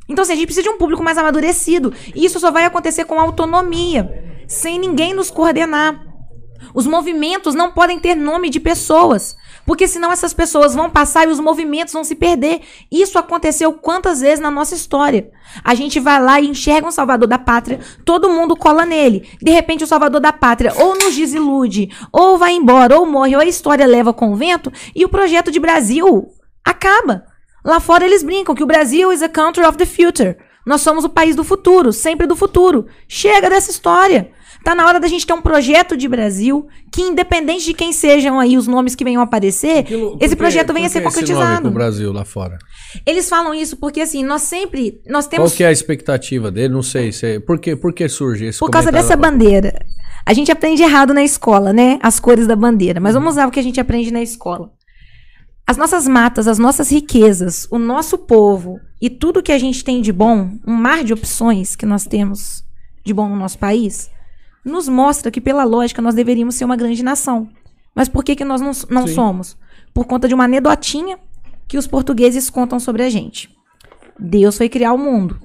Então, 0.09 0.23
assim, 0.23 0.33
a 0.33 0.37
gente 0.37 0.47
precisa 0.47 0.65
de 0.65 0.69
um 0.69 0.77
público 0.77 1.03
mais 1.03 1.17
amadurecido. 1.17 1.93
E 2.15 2.25
isso 2.25 2.41
só 2.41 2.51
vai 2.51 2.65
acontecer 2.65 3.05
com 3.05 3.21
autonomia 3.21 4.30
sem 4.51 4.81
ninguém 4.81 5.15
nos 5.15 5.31
coordenar. 5.31 6.05
Os 6.75 6.85
movimentos 6.85 7.55
não 7.55 7.71
podem 7.71 8.01
ter 8.01 8.17
nome 8.17 8.51
de 8.51 8.59
pessoas, 8.59 9.37
porque 9.65 9.87
senão 9.87 10.11
essas 10.11 10.35
pessoas 10.35 10.75
vão 10.75 10.91
passar 10.91 11.27
e 11.29 11.31
os 11.31 11.39
movimentos 11.39 11.95
vão 11.95 12.03
se 12.03 12.17
perder. 12.17 12.61
Isso 12.91 13.17
aconteceu 13.17 13.73
quantas 13.73 14.21
vezes 14.21 14.41
na 14.41 14.51
nossa 14.51 14.75
história? 14.75 15.31
A 15.63 15.75
gente 15.75 16.01
vai 16.01 16.21
lá 16.21 16.41
e 16.41 16.49
enxerga 16.49 16.89
um 16.89 16.91
salvador 16.91 17.29
da 17.29 17.39
pátria, 17.39 17.79
todo 18.05 18.29
mundo 18.29 18.57
cola 18.57 18.85
nele. 18.85 19.29
De 19.41 19.53
repente 19.53 19.85
o 19.85 19.87
salvador 19.87 20.21
da 20.21 20.33
pátria 20.33 20.75
ou 20.77 20.99
nos 20.99 21.15
desilude, 21.15 21.89
ou 22.13 22.37
vai 22.37 22.53
embora, 22.53 22.99
ou 22.99 23.07
morre, 23.07 23.37
ou 23.37 23.41
a 23.41 23.47
história 23.47 23.87
leva 23.87 24.13
com 24.13 24.33
o 24.33 24.37
vento 24.37 24.73
e 24.95 25.05
o 25.05 25.09
projeto 25.09 25.53
de 25.53 25.61
Brasil 25.61 26.29
acaba. 26.65 27.25
Lá 27.65 27.79
fora 27.79 28.05
eles 28.05 28.25
brincam 28.25 28.55
que 28.55 28.65
o 28.65 28.67
Brasil 28.67 29.13
is 29.13 29.23
a 29.23 29.29
country 29.29 29.65
of 29.65 29.79
the 29.79 29.87
future. 29.87 30.37
Nós 30.67 30.83
somos 30.83 31.05
o 31.05 31.09
país 31.09 31.35
do 31.35 31.45
futuro, 31.45 31.93
sempre 31.93 32.27
do 32.27 32.37
futuro. 32.37 32.87
Chega 33.09 33.49
dessa 33.49 33.71
história. 33.71 34.33
Tá 34.65 34.75
na 34.75 34.87
hora 34.87 35.01
da 35.01 35.09
gente 35.09 35.27
ter 35.27 35.33
um 35.33 35.41
projeto 35.41 35.97
de 35.97 36.07
Brasil 36.07 36.69
que, 36.93 37.01
independente 37.01 37.65
de 37.65 37.75
quem 37.75 37.93
sejam 37.93 38.39
aí 38.39 38.57
os 38.57 38.67
nomes 38.67 38.95
que 38.95 39.03
venham 39.03 39.23
aparecer, 39.23 39.87
esse 40.21 40.37
projeto 40.37 40.73
venha 40.73 40.87
a 40.87 40.91
ser 40.91 41.03
concretizado. 41.03 41.69
Esse 41.69 41.75
Brasil 41.75 42.13
lá 42.13 42.25
fora. 42.25 42.59
Eles 43.07 43.29
falam 43.29 43.55
isso 43.55 43.77
porque 43.79 44.01
assim, 44.01 44.23
nós 44.23 44.43
sempre 44.43 45.01
nós 45.09 45.27
temos 45.27 45.51
Qual 45.51 45.57
que 45.57 45.65
é 45.65 45.69
a 45.69 45.73
expectativa 45.73 46.51
dele? 46.51 46.75
Não 46.75 46.83
sei, 46.83 47.11
se 47.11 47.41
por 47.41 47.59
que 47.59 47.75
por 47.75 47.93
que 47.93 48.09
surge 48.09 48.47
esse 48.47 48.59
Por 48.59 48.71
causa 48.71 48.93
dessa 48.93 49.17
bandeira. 49.17 49.85
A 50.27 50.35
gente 50.35 50.53
aprende 50.53 50.83
errado 50.83 51.15
na 51.15 51.25
escola, 51.25 51.73
né? 51.73 51.99
As 52.03 52.21
cores 52.21 52.47
da 52.47 52.55
bandeira, 52.55 53.01
mas 53.01 53.15
vamos 53.15 53.33
usar 53.33 53.49
o 53.49 53.51
que 53.51 53.59
a 53.59 53.63
gente 53.63 53.81
aprende 53.81 54.11
na 54.13 54.23
escola. 54.23 54.71
As 55.67 55.77
nossas 55.77 56.07
matas, 56.07 56.47
as 56.47 56.59
nossas 56.59 56.91
riquezas, 56.91 57.67
o 57.71 57.79
nosso 57.79 58.19
povo 58.19 58.79
e 59.01 59.09
tudo 59.09 59.43
que 59.43 59.53
a 59.53 59.59
gente 59.59 59.83
tem 59.83 60.03
de 60.03 60.13
bom, 60.13 60.51
um 60.67 60.75
mar 60.75 61.03
de 61.03 61.13
opções 61.13 61.75
que 61.75 61.87
nós 61.87 62.05
temos 62.05 62.65
de 63.05 63.15
bom 63.15 63.29
no 63.29 63.37
nosso 63.37 63.59
país, 63.59 64.11
nos 64.65 64.89
mostra 64.89 65.31
que, 65.31 65.41
pela 65.41 65.65
lógica, 65.65 66.03
nós 66.03 66.15
deveríamos 66.15 66.55
ser 66.55 66.65
uma 66.65 66.77
grande 66.77 67.03
nação. 67.03 67.49
Mas 67.95 68.09
por 68.09 68.25
que, 68.25 68.37
que 68.37 68.45
nós 68.45 68.61
não, 68.61 68.73
não 68.89 69.07
somos? 69.07 69.57
Por 69.93 70.05
conta 70.05 70.29
de 70.29 70.35
uma 70.35 70.45
anedotinha 70.45 71.19
que 71.67 71.79
os 71.79 71.87
portugueses 71.87 72.51
contam 72.51 72.79
sobre 72.79 73.03
a 73.03 73.11
gente. 73.11 73.51
Deus 74.19 74.57
foi 74.57 74.69
criar 74.69 74.93
o 74.93 74.99
mundo. 74.99 75.41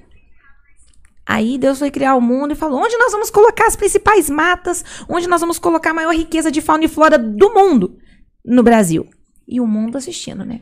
Aí 1.26 1.58
Deus 1.58 1.80
foi 1.80 1.90
criar 1.90 2.16
o 2.16 2.22
mundo 2.22 2.52
e 2.52 2.56
falou: 2.56 2.80
onde 2.80 2.98
nós 2.98 3.12
vamos 3.12 3.30
colocar 3.30 3.66
as 3.66 3.76
principais 3.76 4.30
matas? 4.30 4.84
Onde 5.10 5.28
nós 5.28 5.42
vamos 5.42 5.58
colocar 5.58 5.92
a 5.92 5.94
maior 5.94 6.14
riqueza 6.14 6.52
de 6.52 6.62
fauna 6.62 6.86
e 6.86 6.88
flora 6.88 7.18
do 7.18 7.54
mundo? 7.54 7.98
No 8.46 8.62
Brasil 8.62 9.08
e 9.48 9.62
o 9.62 9.68
mundo 9.68 9.98
assistindo, 9.98 10.44
né? 10.44 10.62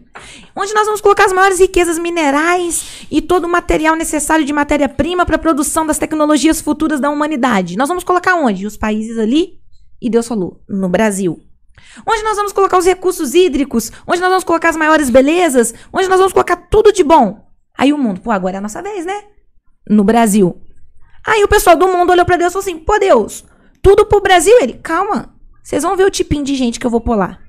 Onde 0.55 0.73
nós 0.73 0.85
vamos 0.85 0.99
colocar 0.99 1.25
as 1.25 1.33
maiores 1.33 1.59
riquezas 1.59 1.97
minerais 1.97 3.07
e 3.09 3.21
todo 3.21 3.45
o 3.45 3.49
material 3.49 3.95
necessário 3.95 4.45
de 4.45 4.51
matéria-prima 4.51 5.25
para 5.25 5.37
a 5.37 5.39
produção 5.39 5.85
das 5.85 5.97
tecnologias 5.97 6.59
futuras 6.59 6.99
da 6.99 7.09
humanidade. 7.09 7.77
Nós 7.77 7.87
vamos 7.87 8.03
colocar 8.03 8.35
onde? 8.35 8.67
Os 8.67 8.75
países 8.75 9.17
ali? 9.17 9.59
E 10.01 10.09
Deus 10.09 10.27
falou: 10.27 10.61
no 10.67 10.89
Brasil. 10.89 11.39
Onde 12.05 12.23
nós 12.23 12.35
vamos 12.35 12.51
colocar 12.51 12.77
os 12.77 12.85
recursos 12.85 13.33
hídricos? 13.33 13.91
Onde 14.05 14.19
nós 14.19 14.29
vamos 14.29 14.43
colocar 14.43 14.69
as 14.69 14.75
maiores 14.75 15.09
belezas? 15.09 15.73
Onde 15.91 16.07
nós 16.07 16.17
vamos 16.17 16.33
colocar 16.33 16.55
tudo 16.55 16.91
de 16.91 17.03
bom? 17.03 17.47
Aí 17.77 17.93
o 17.93 17.97
mundo, 17.97 18.21
pô, 18.21 18.31
agora 18.31 18.57
é 18.57 18.59
a 18.59 18.61
nossa 18.61 18.81
vez, 18.81 19.05
né? 19.05 19.23
No 19.89 20.03
Brasil. 20.03 20.61
Aí 21.25 21.43
o 21.43 21.47
pessoal 21.47 21.75
do 21.75 21.87
mundo 21.87 22.11
olhou 22.11 22.25
para 22.25 22.37
Deus 22.37 22.51
e 22.51 22.53
falou 22.53 22.63
assim: 22.63 22.79
pô, 22.79 22.99
Deus, 22.99 23.45
tudo 23.81 24.05
pro 24.05 24.21
Brasil? 24.21 24.57
Ele, 24.59 24.73
calma, 24.73 25.33
vocês 25.63 25.83
vão 25.83 25.95
ver 25.95 26.05
o 26.05 26.11
tipinho 26.11 26.43
de 26.43 26.55
gente 26.55 26.79
que 26.79 26.85
eu 26.85 26.91
vou 26.91 27.01
pôr 27.01 27.15
lá. 27.15 27.39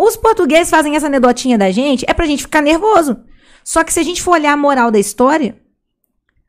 Os 0.00 0.16
portugueses 0.16 0.70
fazem 0.70 0.94
essa 0.94 1.06
anedotinha 1.06 1.58
da 1.58 1.72
gente, 1.72 2.04
é 2.06 2.14
pra 2.14 2.24
gente 2.24 2.44
ficar 2.44 2.62
nervoso. 2.62 3.16
Só 3.64 3.82
que 3.82 3.92
se 3.92 3.98
a 3.98 4.02
gente 4.04 4.22
for 4.22 4.30
olhar 4.30 4.52
a 4.52 4.56
moral 4.56 4.92
da 4.92 4.98
história, 5.00 5.60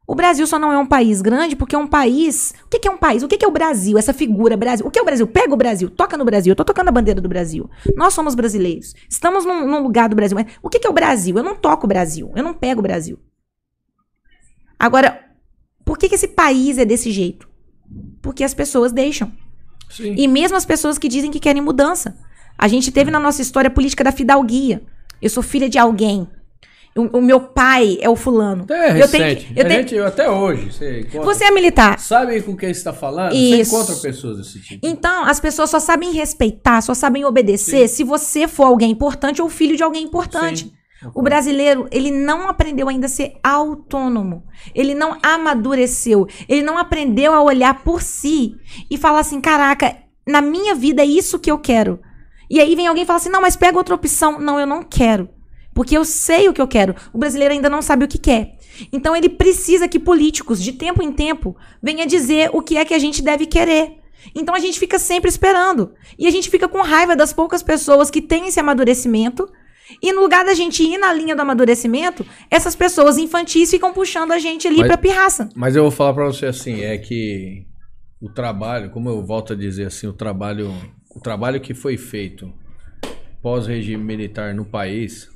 o 0.06 0.14
Brasil 0.14 0.46
só 0.46 0.60
não 0.60 0.72
é 0.72 0.78
um 0.78 0.86
país 0.86 1.20
grande 1.20 1.56
porque 1.56 1.74
é 1.74 1.78
um 1.80 1.88
país. 1.88 2.54
O 2.68 2.70
que, 2.70 2.88
é 2.88 2.92
um 2.92 2.98
país? 2.98 3.24
O 3.24 3.28
que, 3.28 3.44
é 3.44 3.48
o 3.48 3.52
Brasil? 3.52 3.98
Essa 3.98 4.14
figura 4.14 4.56
Brasil. 4.56 4.86
O 4.86 4.92
que 4.92 5.00
é 5.00 5.02
o 5.02 5.06
Brasil? 5.06 5.26
Pega 5.26 5.52
o 5.52 5.58
Brasil, 5.58 5.90
toca 5.90 6.16
no 6.16 6.24
Brasil. 6.24 6.52
Eu 6.52 6.56
tô 6.56 6.64
tocando 6.64 6.90
a 6.90 6.92
bandeira 6.92 7.20
do 7.20 7.28
Brasil. 7.28 7.68
Nós 7.96 8.14
somos 8.14 8.36
brasileiros. 8.36 8.94
Estamos 9.10 9.46
num, 9.46 9.66
num 9.66 9.82
lugar 9.82 10.10
do 10.10 10.16
Brasil. 10.16 10.36
Mas 10.36 10.54
o 10.62 10.70
que, 10.70 10.86
é 10.86 10.90
o 10.90 10.94
Brasil? 10.94 11.36
Eu 11.36 11.44
não 11.44 11.56
toco 11.56 11.88
o 11.88 11.90
Brasil. 11.90 12.32
Eu 12.36 12.44
não 12.44 12.54
pego 12.54 12.82
o 12.82 12.84
Brasil. 12.84 13.18
Agora, 14.78 15.26
por 15.84 15.98
que, 15.98 16.08
que 16.08 16.14
esse 16.14 16.28
país 16.28 16.78
é 16.78 16.86
desse 16.86 17.10
jeito? 17.10 17.50
Porque 18.22 18.44
as 18.44 18.54
pessoas 18.54 18.92
deixam. 18.92 19.32
Sim. 19.90 20.14
E 20.16 20.28
mesmo 20.28 20.56
as 20.56 20.66
pessoas 20.66 21.00
que 21.00 21.08
dizem 21.08 21.32
que 21.32 21.40
querem 21.40 21.64
mudança. 21.64 22.16
A 22.60 22.68
gente 22.68 22.92
teve 22.92 23.10
na 23.10 23.20
nossa 23.20 23.42
história 23.42 23.70
a 23.70 23.72
política 23.72 24.04
da 24.04 24.12
fidalguia. 24.12 24.82
Eu 25.22 25.30
sou 25.30 25.42
filha 25.42 25.70
de 25.70 25.78
alguém. 25.80 26.28
O, 26.96 27.20
o 27.20 27.22
meu 27.22 27.40
pai 27.40 27.98
é 28.02 28.10
o 28.10 28.16
fulano. 28.16 28.64
Até 28.64 29.02
eu 29.02 29.08
tenho 29.08 29.24
recente. 29.24 29.46
que- 29.54 29.60
eu 29.60 29.66
tenho- 29.68 29.80
gente, 29.82 30.00
até 30.00 30.30
hoje, 30.30 30.72
você 30.74 31.00
encontra... 31.02 31.22
Você 31.24 31.44
é 31.46 31.52
militar. 31.52 32.00
Sabe 32.00 32.42
com 32.42 32.58
quem 32.58 32.74
você 32.74 32.80
está 32.80 32.92
falando? 32.92 33.34
Isso. 33.34 33.72
Você 33.72 33.76
encontra 33.78 33.96
pessoas 33.96 34.38
desse 34.40 34.60
tipo. 34.62 34.86
Então, 34.86 35.24
as 35.24 35.40
pessoas 35.40 35.70
só 35.70 35.80
sabem 35.80 36.12
respeitar, 36.12 36.82
só 36.82 36.94
sabem 36.94 37.24
obedecer 37.24 37.88
se 37.88 38.04
você 38.04 38.48
for 38.48 38.64
alguém 38.66 38.92
importante 38.92 39.42
ou 39.42 39.48
filho 39.50 39.78
de 39.78 39.84
alguém 39.84 40.04
importante. 40.04 40.66
Sim. 40.66 40.74
O 41.16 41.22
brasileiro, 41.22 41.88
ele 41.92 42.12
não 42.12 42.50
aprendeu 42.50 42.90
ainda 42.90 43.06
a 43.06 43.10
ser 43.10 43.36
autônomo. 43.42 44.44
Ele 44.76 44.94
não 44.94 45.18
amadureceu. 45.24 46.28
Ele 46.50 46.62
não 46.62 46.78
aprendeu 46.78 47.32
a 47.34 47.42
olhar 47.42 47.84
por 47.84 48.02
si 48.02 48.56
e 48.92 48.98
falar 48.98 49.20
assim: 49.20 49.40
caraca, 49.40 49.96
na 50.28 50.42
minha 50.42 50.76
vida 50.76 51.02
é 51.02 51.06
isso 51.06 51.40
que 51.40 51.50
eu 51.50 51.58
quero. 51.58 52.02
E 52.50 52.60
aí 52.60 52.76
vem 52.76 52.88
alguém 52.88 53.04
e 53.04 53.06
fala 53.06 53.18
assim: 53.18 53.30
não, 53.30 53.42
mas 53.42 53.56
pega 53.56 53.78
outra 53.78 53.96
opção. 53.96 54.40
Não, 54.40 54.60
eu 54.60 54.66
não 54.66 54.84
quero. 54.84 55.30
Porque 55.74 55.96
eu 55.96 56.04
sei 56.04 56.50
o 56.50 56.54
que 56.54 56.62
eu 56.62 56.68
quero. 56.68 56.96
O 57.14 57.18
brasileiro 57.18 57.54
ainda 57.54 57.70
não 57.70 57.82
sabe 57.82 58.04
o 58.04 58.08
que 58.08 58.18
quer. 58.18 58.58
Então 58.92 59.16
ele 59.16 59.30
precisa 59.30 59.88
que 59.88 60.00
políticos, 60.00 60.62
de 60.62 60.74
tempo 60.74 61.02
em 61.04 61.12
tempo, 61.12 61.56
venham 61.82 62.06
dizer 62.06 62.50
o 62.54 62.62
que 62.62 62.78
é 62.78 62.84
que 62.84 62.94
a 62.94 63.00
gente 63.00 63.22
deve 63.22 63.46
querer. 63.46 64.00
Então 64.36 64.54
a 64.54 64.60
gente 64.60 64.80
fica 64.80 65.00
sempre 65.00 65.30
esperando. 65.30 65.94
E 66.18 66.28
a 66.28 66.32
gente 66.32 66.50
fica 66.50 66.68
com 66.68 66.82
raiva 66.82 67.16
das 67.16 67.32
poucas 67.32 67.64
pessoas 67.64 68.10
que 68.10 68.22
têm 68.22 68.48
esse 68.48 68.60
amadurecimento. 68.60 69.48
E 70.04 70.12
no 70.12 70.22
lugar 70.22 70.46
da 70.46 70.54
gente 70.54 70.84
ir 70.84 70.98
na 70.98 71.12
linha 71.14 71.36
do 71.36 71.42
amadurecimento, 71.42 72.26
essas 72.50 72.76
pessoas 72.76 73.18
infantis 73.18 73.72
ficam 73.72 73.92
puxando 73.94 74.32
a 74.32 74.38
gente 74.40 74.68
ali 74.68 74.78
Mas- 74.80 74.88
pra 74.88 74.98
pirraça. 74.98 75.50
Mas 75.56 75.76
eu 75.76 75.84
vou 75.84 75.92
falar 75.92 76.14
pra 76.14 76.26
você 76.26 76.46
assim, 76.46 76.82
é 76.82 76.98
que 76.98 77.66
o 78.22 78.30
trabalho, 78.30 78.92
como 78.92 79.10
eu 79.10 79.26
volto 79.26 79.54
a 79.54 79.56
dizer 79.56 79.88
assim, 79.88 80.06
o 80.06 80.14
trabalho, 80.14 80.72
o 81.10 81.20
trabalho 81.20 81.60
que 81.60 81.74
foi 81.74 81.98
feito 81.98 82.54
pós 83.42 83.68
regime 83.68 84.04
militar 84.04 84.54
no 84.54 84.66
país 84.66 85.30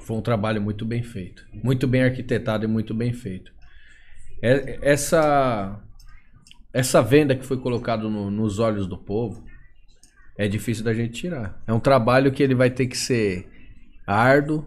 foi 0.00 0.16
um 0.16 0.22
trabalho 0.22 0.60
muito 0.60 0.84
bem 0.84 1.02
feito, 1.02 1.46
muito 1.62 1.86
bem 1.86 2.02
arquitetado 2.02 2.64
e 2.64 2.68
muito 2.68 2.94
bem 2.94 3.12
feito. 3.12 3.52
É- 4.42 4.78
Essa 4.82 5.78
essa 6.72 7.02
venda 7.02 7.34
que 7.34 7.44
foi 7.44 7.56
colocada 7.58 8.04
no- 8.08 8.30
nos 8.30 8.58
olhos 8.60 8.86
do 8.86 8.96
povo 8.96 9.44
é 10.38 10.46
difícil 10.48 10.84
da 10.84 10.94
gente 10.94 11.12
tirar. 11.20 11.60
É 11.66 11.72
um 11.72 11.80
trabalho 11.80 12.30
que 12.32 12.42
ele 12.42 12.54
vai 12.54 12.70
ter 12.70 12.86
que 12.86 12.96
ser 12.96 13.48
árduo, 14.06 14.64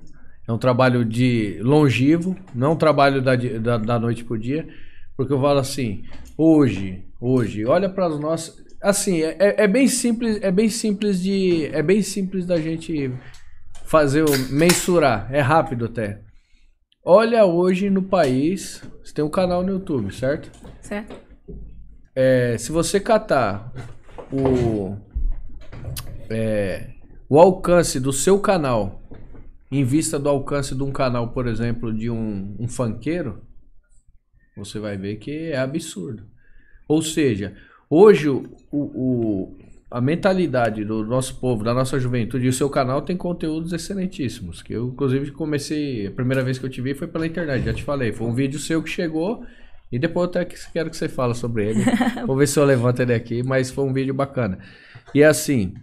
é 0.47 0.51
um 0.51 0.57
trabalho 0.57 1.05
de 1.05 1.57
longevo, 1.61 2.36
não 2.53 2.68
é 2.68 2.70
um 2.72 2.76
trabalho 2.76 3.22
da, 3.22 3.36
da, 3.36 3.78
da 3.78 3.97
noite 3.99 4.24
pro 4.26 4.38
dia, 4.38 4.68
porque 5.16 5.32
eu 5.32 5.39
falo 5.39 5.59
assim, 5.59 6.03
hoje, 6.38 7.05
hoje, 7.20 7.66
olha 7.66 7.89
para 7.89 8.05
as 8.07 8.20
nossas, 8.20 8.62
assim, 8.84 9.21
é, 9.21 9.36
é- 9.39 9.63
é 9.63 9.67
bem 9.67 9.88
simples, 9.88 10.39
é 10.41 10.51
bem 10.51 10.69
simples 10.69 11.21
de, 11.21 11.65
é 11.67 11.81
bem 11.81 12.01
simples 12.01 12.45
da 12.45 12.59
gente 12.59 13.11
fazer 13.86 14.23
o 14.23 14.38
mensurar, 14.51 15.34
é 15.34 15.39
rápido 15.39 15.86
até. 15.86 16.21
Olha 17.03 17.45
hoje 17.45 17.89
no 17.89 18.01
país, 18.03 18.81
você 19.03 19.13
tem 19.13 19.23
um 19.25 19.29
canal 19.29 19.63
no 19.63 19.73
YouTube, 19.73 20.13
certo? 20.13 20.51
Certo? 20.81 21.15
É, 22.15 22.57
se 22.57 22.71
você 22.71 22.99
catar 22.99 23.73
o, 24.31 24.95
é, 26.29 26.91
o 27.27 27.39
alcance 27.39 27.99
do 27.99 28.13
seu 28.13 28.39
canal 28.39 29.01
em 29.71 29.84
vista 29.84 30.19
do 30.19 30.29
alcance 30.29 30.75
de 30.75 30.84
um 30.84 30.91
canal, 30.91 31.29
por 31.34 31.47
exemplo, 31.47 31.91
de 31.91 32.09
um, 32.09 32.55
um 32.59 32.67
funkeiro, 32.67 33.41
você 34.55 34.79
vai 34.79 34.95
ver 34.97 35.15
que 35.17 35.51
é 35.51 35.57
absurdo. 35.57 36.23
Ou 36.88 37.01
seja, 37.01 37.55
hoje 37.95 38.29
o, 38.29 38.43
o- 38.71 39.57
a 39.91 40.01
mentalidade 40.01 40.83
do 40.83 41.05
nosso 41.05 41.39
povo, 41.39 41.63
da 41.63 41.71
nossa 41.73 41.99
juventude, 41.99 42.45
e 42.45 42.49
o 42.49 42.53
seu 42.53 42.67
canal 42.69 43.01
tem 43.03 43.15
conteúdos 43.15 43.73
excelentíssimos. 43.73 44.61
Que 44.63 44.73
eu, 44.73 44.87
inclusive, 44.87 45.29
comecei. 45.31 46.07
A 46.07 46.11
primeira 46.11 46.43
vez 46.43 46.57
que 46.57 46.65
eu 46.65 46.69
te 46.69 46.81
vi 46.81 46.95
foi 46.95 47.07
pela 47.07 47.27
internet, 47.27 47.63
já 47.63 47.73
te 47.73 47.83
falei. 47.83 48.11
Foi 48.11 48.25
um 48.25 48.33
vídeo 48.33 48.59
seu 48.59 48.81
que 48.81 48.89
chegou. 48.89 49.43
E 49.91 49.99
depois 49.99 50.23
eu 50.25 50.29
até 50.31 50.45
que- 50.45 50.55
quero 50.73 50.89
que 50.89 50.97
você 50.97 51.07
fale 51.07 51.35
sobre 51.35 51.69
ele. 51.69 51.83
Vou 52.25 52.35
ver 52.35 52.47
se 52.47 52.59
eu 52.59 52.65
levanto 52.65 53.01
ele 53.01 53.13
aqui, 53.13 53.43
mas 53.43 53.69
foi 53.69 53.83
um 53.85 53.93
vídeo 53.93 54.15
bacana. 54.15 54.57
E 55.13 55.21
é 55.21 55.27
assim, 55.27 55.75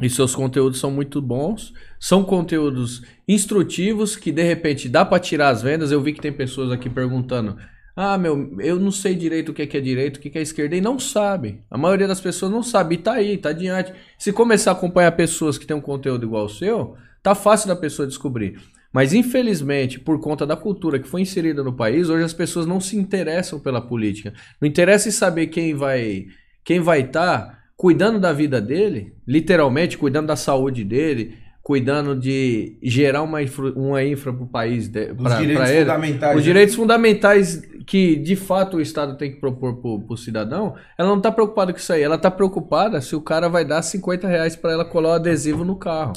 e 0.00 0.08
seus 0.08 0.34
conteúdos 0.34 0.80
são 0.80 0.90
muito 0.90 1.20
bons. 1.20 1.70
São 2.00 2.24
conteúdos 2.24 3.02
instrutivos 3.28 4.16
que 4.16 4.32
de 4.32 4.42
repente 4.42 4.88
dá 4.88 5.04
pra 5.04 5.18
tirar 5.18 5.50
as 5.50 5.60
vendas. 5.62 5.92
Eu 5.92 6.00
vi 6.00 6.14
que 6.14 6.20
tem 6.22 6.32
pessoas 6.32 6.72
aqui 6.72 6.88
perguntando: 6.88 7.58
"Ah, 7.96 8.18
meu, 8.18 8.56
eu 8.60 8.78
não 8.78 8.90
sei 8.90 9.14
direito 9.14 9.50
o 9.50 9.54
que 9.54 9.62
é, 9.62 9.64
é 9.64 9.80
direito, 9.80 10.16
o 10.16 10.20
que 10.20 10.28
é, 10.28 10.30
que 10.30 10.38
é 10.38 10.42
esquerda" 10.42 10.76
e 10.76 10.80
não 10.80 10.98
sabe. 10.98 11.60
A 11.70 11.78
maioria 11.78 12.08
das 12.08 12.20
pessoas 12.20 12.50
não 12.50 12.62
sabe 12.62 12.96
e 12.96 12.98
tá 12.98 13.14
aí, 13.14 13.36
tá 13.38 13.50
adiante. 13.50 13.92
Se 14.18 14.32
começar 14.32 14.70
a 14.70 14.74
acompanhar 14.74 15.12
pessoas 15.12 15.58
que 15.58 15.66
têm 15.66 15.76
um 15.76 15.80
conteúdo 15.80 16.26
igual 16.26 16.42
ao 16.42 16.48
seu, 16.48 16.96
tá 17.22 17.34
fácil 17.34 17.68
da 17.68 17.76
pessoa 17.76 18.06
descobrir. 18.06 18.58
Mas 18.92 19.12
infelizmente, 19.12 19.98
por 19.98 20.20
conta 20.20 20.46
da 20.46 20.54
cultura 20.54 21.00
que 21.00 21.08
foi 21.08 21.22
inserida 21.22 21.64
no 21.64 21.72
país, 21.72 22.08
hoje 22.08 22.22
as 22.22 22.32
pessoas 22.32 22.64
não 22.64 22.80
se 22.80 22.96
interessam 22.96 23.58
pela 23.58 23.80
política. 23.80 24.32
Não 24.60 24.68
interessa 24.68 25.08
em 25.08 25.12
saber 25.12 25.48
quem 25.48 25.74
vai 25.74 26.26
quem 26.64 26.80
vai 26.80 27.00
estar 27.00 27.64
cuidando 27.76 28.20
da 28.20 28.32
vida 28.32 28.60
dele, 28.60 29.14
literalmente 29.26 29.98
cuidando 29.98 30.28
da 30.28 30.36
saúde 30.36 30.84
dele, 30.84 31.36
cuidando 31.64 32.14
de 32.14 32.76
gerar 32.82 33.22
uma 33.22 33.42
infra, 33.42 33.72
uma 33.72 34.04
infra 34.04 34.34
pro 34.34 34.46
país, 34.46 34.86
de, 34.86 35.12
Os 35.12 35.16
pra, 35.16 35.40
direitos 35.40 35.64
pra 35.64 35.72
ele. 35.72 35.80
fundamentais. 35.86 36.30
Os 36.36 36.36
né? 36.36 36.42
direitos 36.44 36.74
fundamentais 36.74 37.62
que 37.86 38.16
de 38.16 38.36
fato 38.36 38.76
o 38.76 38.80
Estado 38.82 39.16
tem 39.16 39.32
que 39.32 39.40
propor 39.40 39.76
pro, 39.80 39.98
pro 40.02 40.16
cidadão, 40.16 40.74
ela 40.98 41.08
não 41.08 41.20
tá 41.20 41.32
preocupada 41.32 41.72
com 41.72 41.78
isso 41.78 41.90
aí. 41.92 42.02
Ela 42.02 42.18
tá 42.18 42.30
preocupada 42.30 43.00
se 43.00 43.16
o 43.16 43.20
cara 43.20 43.48
vai 43.48 43.64
dar 43.64 43.80
50 43.80 44.28
reais 44.28 44.54
pra 44.54 44.72
ela 44.72 44.84
colar 44.84 45.08
o 45.08 45.12
adesivo 45.14 45.64
no 45.64 45.76
carro. 45.76 46.12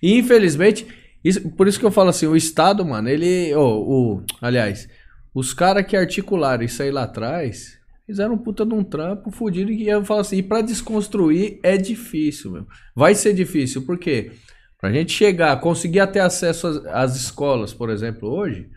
E 0.00 0.16
infelizmente, 0.16 0.86
isso- 1.24 1.50
por 1.50 1.66
isso 1.66 1.78
que 1.80 1.84
eu 1.84 1.90
falo 1.90 2.10
assim, 2.10 2.26
o 2.28 2.36
Estado, 2.36 2.84
mano, 2.84 3.08
ele. 3.08 3.52
ô, 3.54 3.62
o, 4.14 4.22
aliás, 4.40 4.88
os 5.34 5.52
caras 5.52 5.84
que 5.84 5.96
articularam 5.96 6.62
isso 6.62 6.80
aí 6.84 6.92
lá 6.92 7.02
atrás 7.02 7.78
fizeram 8.06 8.34
um 8.34 8.38
puta 8.38 8.64
de 8.64 8.74
um 8.74 8.84
trampo 8.84 9.32
fudido 9.32 9.72
e 9.72 9.88
eu 9.88 10.04
falo 10.04 10.20
assim, 10.20 10.36
e 10.36 10.42
pra 10.42 10.60
desconstruir 10.60 11.58
é 11.64 11.76
difícil, 11.76 12.52
meu. 12.52 12.66
Vai 12.94 13.14
ser 13.16 13.32
difícil, 13.34 13.82
por 13.82 13.98
quê? 13.98 14.30
Pra 14.84 14.92
gente 14.92 15.12
chegar, 15.12 15.58
conseguir 15.62 16.06
ter 16.08 16.20
acesso 16.20 16.66
às, 16.66 16.76
às 16.84 17.16
escolas, 17.16 17.72
por 17.72 17.88
exemplo, 17.88 18.28
hoje, 18.28 18.68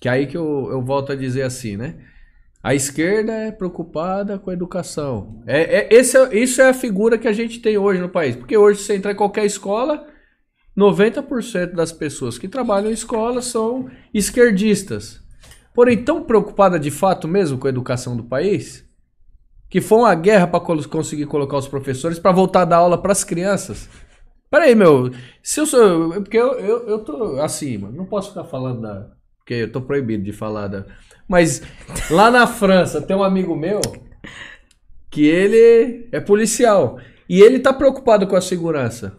que 0.00 0.08
aí 0.08 0.24
que 0.24 0.36
eu, 0.36 0.68
eu 0.70 0.80
volto 0.80 1.10
a 1.10 1.16
dizer 1.16 1.42
assim, 1.42 1.76
né? 1.76 1.96
A 2.62 2.76
esquerda 2.76 3.32
é 3.32 3.50
preocupada 3.50 4.38
com 4.38 4.50
a 4.50 4.52
educação. 4.52 5.42
É, 5.48 5.78
é, 5.78 5.88
esse 5.90 6.16
é- 6.16 6.38
isso 6.38 6.62
é 6.62 6.68
a 6.68 6.72
figura 6.72 7.18
que 7.18 7.26
a 7.26 7.32
gente 7.32 7.58
tem 7.58 7.76
hoje 7.76 8.00
no 8.00 8.08
país. 8.08 8.36
Porque 8.36 8.56
hoje, 8.56 8.78
se 8.78 8.84
você 8.86 8.94
entrar 8.94 9.10
em 9.10 9.16
qualquer 9.16 9.46
escola, 9.46 10.06
90% 10.76 11.74
das 11.74 11.90
pessoas 11.90 12.38
que 12.38 12.46
trabalham 12.46 12.90
em 12.90 12.94
escola 12.94 13.42
são 13.42 13.90
esquerdistas. 14.14 15.20
Porém, 15.74 16.04
tão 16.04 16.22
preocupada 16.22 16.78
de 16.78 16.92
fato 16.92 17.26
mesmo 17.26 17.58
com 17.58 17.66
a 17.66 17.70
educação 17.70 18.16
do 18.16 18.22
país, 18.22 18.84
que 19.68 19.80
foi 19.80 19.98
uma 19.98 20.14
guerra 20.14 20.46
para 20.46 20.60
conseguir 20.60 21.26
colocar 21.26 21.56
os 21.56 21.66
professores 21.66 22.20
para 22.20 22.30
voltar 22.30 22.62
a 22.62 22.64
dar 22.64 22.76
aula 22.76 22.96
para 22.96 23.10
as 23.10 23.24
crianças. 23.24 23.88
Peraí, 24.50 24.74
meu, 24.74 25.10
se 25.42 25.60
eu 25.60 25.66
sou. 25.66 26.10
Porque 26.14 26.38
eu, 26.38 26.52
eu, 26.54 26.88
eu 26.88 26.98
tô 27.00 27.40
assim, 27.40 27.78
mano, 27.78 27.96
não 27.96 28.06
posso 28.06 28.30
ficar 28.30 28.44
falando 28.44 28.82
da. 28.82 29.10
Porque 29.38 29.54
eu 29.54 29.72
tô 29.72 29.80
proibido 29.80 30.24
de 30.24 30.32
falar 30.32 30.68
da. 30.68 30.86
Mas 31.28 31.62
lá 32.10 32.30
na 32.30 32.46
França 32.46 33.02
tem 33.02 33.16
um 33.16 33.22
amigo 33.22 33.54
meu 33.54 33.80
que 35.10 35.26
ele 35.26 36.08
é 36.12 36.20
policial. 36.20 36.98
E 37.28 37.40
ele 37.40 37.58
tá 37.58 37.72
preocupado 37.72 38.26
com 38.26 38.36
a 38.36 38.40
segurança. 38.40 39.18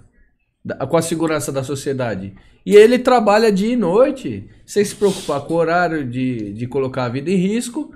Com 0.90 0.98
a 0.98 1.02
segurança 1.02 1.52
da 1.52 1.64
sociedade. 1.64 2.36
E 2.66 2.76
ele 2.76 3.00
trabalha 3.00 3.52
dia 3.52 3.74
e 3.74 3.76
noite, 3.76 4.50
sem 4.66 4.84
se 4.84 4.96
preocupar 4.96 5.42
com 5.42 5.54
o 5.54 5.58
horário 5.58 6.08
de, 6.08 6.54
de 6.54 6.68
colocar 6.68 7.06
a 7.06 7.10
vida 7.10 7.32
em 7.32 7.36
risco, 7.36 7.92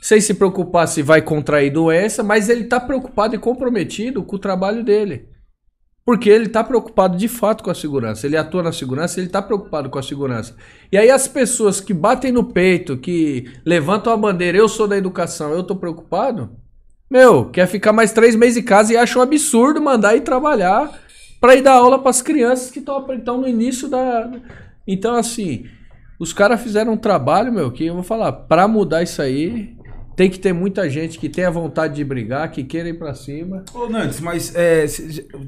sem 0.00 0.20
se 0.20 0.34
preocupar 0.34 0.86
se 0.86 1.02
vai 1.02 1.22
contrair 1.22 1.72
doença, 1.72 2.22
mas 2.22 2.48
ele 2.48 2.64
tá 2.64 2.78
preocupado 2.78 3.34
e 3.34 3.38
comprometido 3.38 4.22
com 4.22 4.36
o 4.36 4.38
trabalho 4.38 4.84
dele. 4.84 5.31
Porque 6.04 6.28
ele 6.28 6.48
tá 6.48 6.64
preocupado 6.64 7.16
de 7.16 7.28
fato 7.28 7.62
com 7.62 7.70
a 7.70 7.74
segurança. 7.74 8.26
Ele 8.26 8.36
atua 8.36 8.62
na 8.62 8.72
segurança, 8.72 9.20
ele 9.20 9.28
tá 9.28 9.40
preocupado 9.40 9.88
com 9.88 9.98
a 9.98 10.02
segurança. 10.02 10.56
E 10.90 10.98
aí 10.98 11.10
as 11.10 11.28
pessoas 11.28 11.80
que 11.80 11.94
batem 11.94 12.32
no 12.32 12.44
peito, 12.44 12.96
que 12.96 13.50
levantam 13.64 14.12
a 14.12 14.16
bandeira, 14.16 14.58
eu 14.58 14.68
sou 14.68 14.88
da 14.88 14.96
educação, 14.96 15.52
eu 15.52 15.62
tô 15.62 15.76
preocupado, 15.76 16.50
meu, 17.12 17.50
quer 17.50 17.66
ficar 17.66 17.92
mais 17.92 18.10
três 18.10 18.34
meses 18.34 18.56
em 18.56 18.64
casa 18.64 18.92
e 18.92 18.96
acha 18.96 19.18
um 19.18 19.22
absurdo 19.22 19.82
mandar 19.82 20.16
ir 20.16 20.22
trabalhar 20.22 20.98
pra 21.38 21.54
ir 21.54 21.60
dar 21.60 21.74
aula 21.74 21.98
pras 21.98 22.22
crianças 22.22 22.70
que 22.70 22.78
estão 22.78 23.38
no 23.38 23.46
início 23.46 23.86
da. 23.86 24.30
Então, 24.86 25.14
assim, 25.14 25.66
os 26.18 26.32
caras 26.32 26.62
fizeram 26.62 26.94
um 26.94 26.96
trabalho, 26.96 27.52
meu, 27.52 27.70
que 27.70 27.84
eu 27.84 27.94
vou 27.94 28.02
falar, 28.02 28.32
pra 28.32 28.66
mudar 28.66 29.02
isso 29.02 29.20
aí, 29.20 29.76
tem 30.16 30.30
que 30.30 30.38
ter 30.38 30.52
muita 30.52 30.88
gente 30.88 31.18
que 31.18 31.28
tenha 31.28 31.50
vontade 31.50 31.94
de 31.94 32.04
brigar, 32.04 32.50
que 32.50 32.64
queira 32.64 32.88
ir 32.88 32.98
pra 32.98 33.14
cima. 33.14 33.64
Ô, 33.74 33.88
Nantes, 33.88 34.20
mas 34.20 34.54
é, 34.54 34.84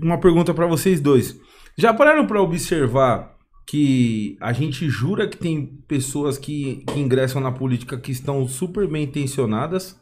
uma 0.02 0.18
pergunta 0.18 0.54
pra 0.54 0.66
vocês 0.66 1.00
dois. 1.00 1.38
Já 1.76 1.92
pararam 1.92 2.26
pra 2.26 2.40
observar 2.40 3.34
que 3.66 4.36
a 4.40 4.52
gente 4.52 4.88
jura 4.88 5.26
que 5.26 5.36
tem 5.36 5.66
pessoas 5.88 6.38
que, 6.38 6.84
que 6.86 7.00
ingressam 7.00 7.40
na 7.40 7.50
política 7.50 7.98
que 7.98 8.12
estão 8.12 8.46
super 8.46 8.86
bem 8.86 9.04
intencionadas? 9.04 9.98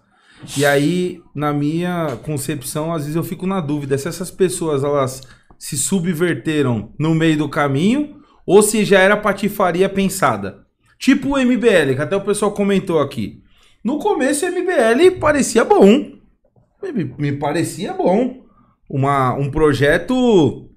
E 0.57 0.67
aí, 0.67 1.21
na 1.35 1.53
minha 1.53 2.19
concepção, 2.23 2.93
às 2.93 3.03
vezes 3.03 3.17
eu 3.17 3.23
fico 3.23 3.47
na 3.47 3.61
dúvida 3.61 3.97
se 3.97 4.09
essas 4.09 4.31
pessoas 4.31 4.83
elas 4.83 5.23
se 5.57 5.79
subverteram 5.79 6.93
no 6.99 7.15
meio 7.15 7.39
do 7.39 7.49
caminho 7.49 8.17
ou 8.45 8.63
se 8.63 8.85
já 8.85 8.99
era 8.99 9.17
patifaria 9.17 9.89
pensada. 9.89 10.67
Tipo 10.99 11.31
o 11.31 11.39
MBL, 11.39 11.95
que 11.95 12.03
até 12.03 12.17
o 12.17 12.25
pessoal 12.25 12.53
comentou 12.53 13.01
aqui. 13.01 13.43
No 13.85 13.99
começo 13.99 14.47
o 14.47 14.49
MBL 14.51 15.19
parecia 15.19 15.65
bom. 15.65 16.13
Me, 16.83 17.05
me 17.19 17.33
parecia 17.33 17.93
bom. 17.93 18.43
Uma, 18.89 19.35
um 19.35 19.51
projeto 19.51 20.69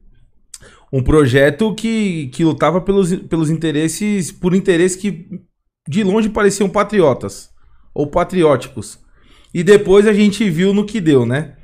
um 0.93 1.03
projeto 1.03 1.75
que, 1.75 2.27
que 2.27 2.43
lutava 2.45 2.79
pelos, 2.79 3.13
pelos 3.13 3.49
interesses, 3.49 4.31
por 4.31 4.55
interesses 4.55 4.95
que 4.95 5.27
de 5.87 6.03
longe 6.03 6.29
pareciam 6.29 6.69
patriotas 6.69 7.49
ou 7.93 8.07
patrióticos. 8.07 8.97
E 9.53 9.61
depois 9.63 10.07
a 10.07 10.13
gente 10.13 10.49
viu 10.49 10.73
no 10.73 10.85
que 10.85 11.01
deu, 11.01 11.25
né? 11.25 11.57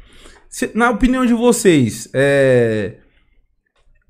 Se- 0.49 0.71
na 0.75 0.89
opinião 0.89 1.25
de 1.25 1.33
vocês, 1.33 2.09
é, 2.13 2.97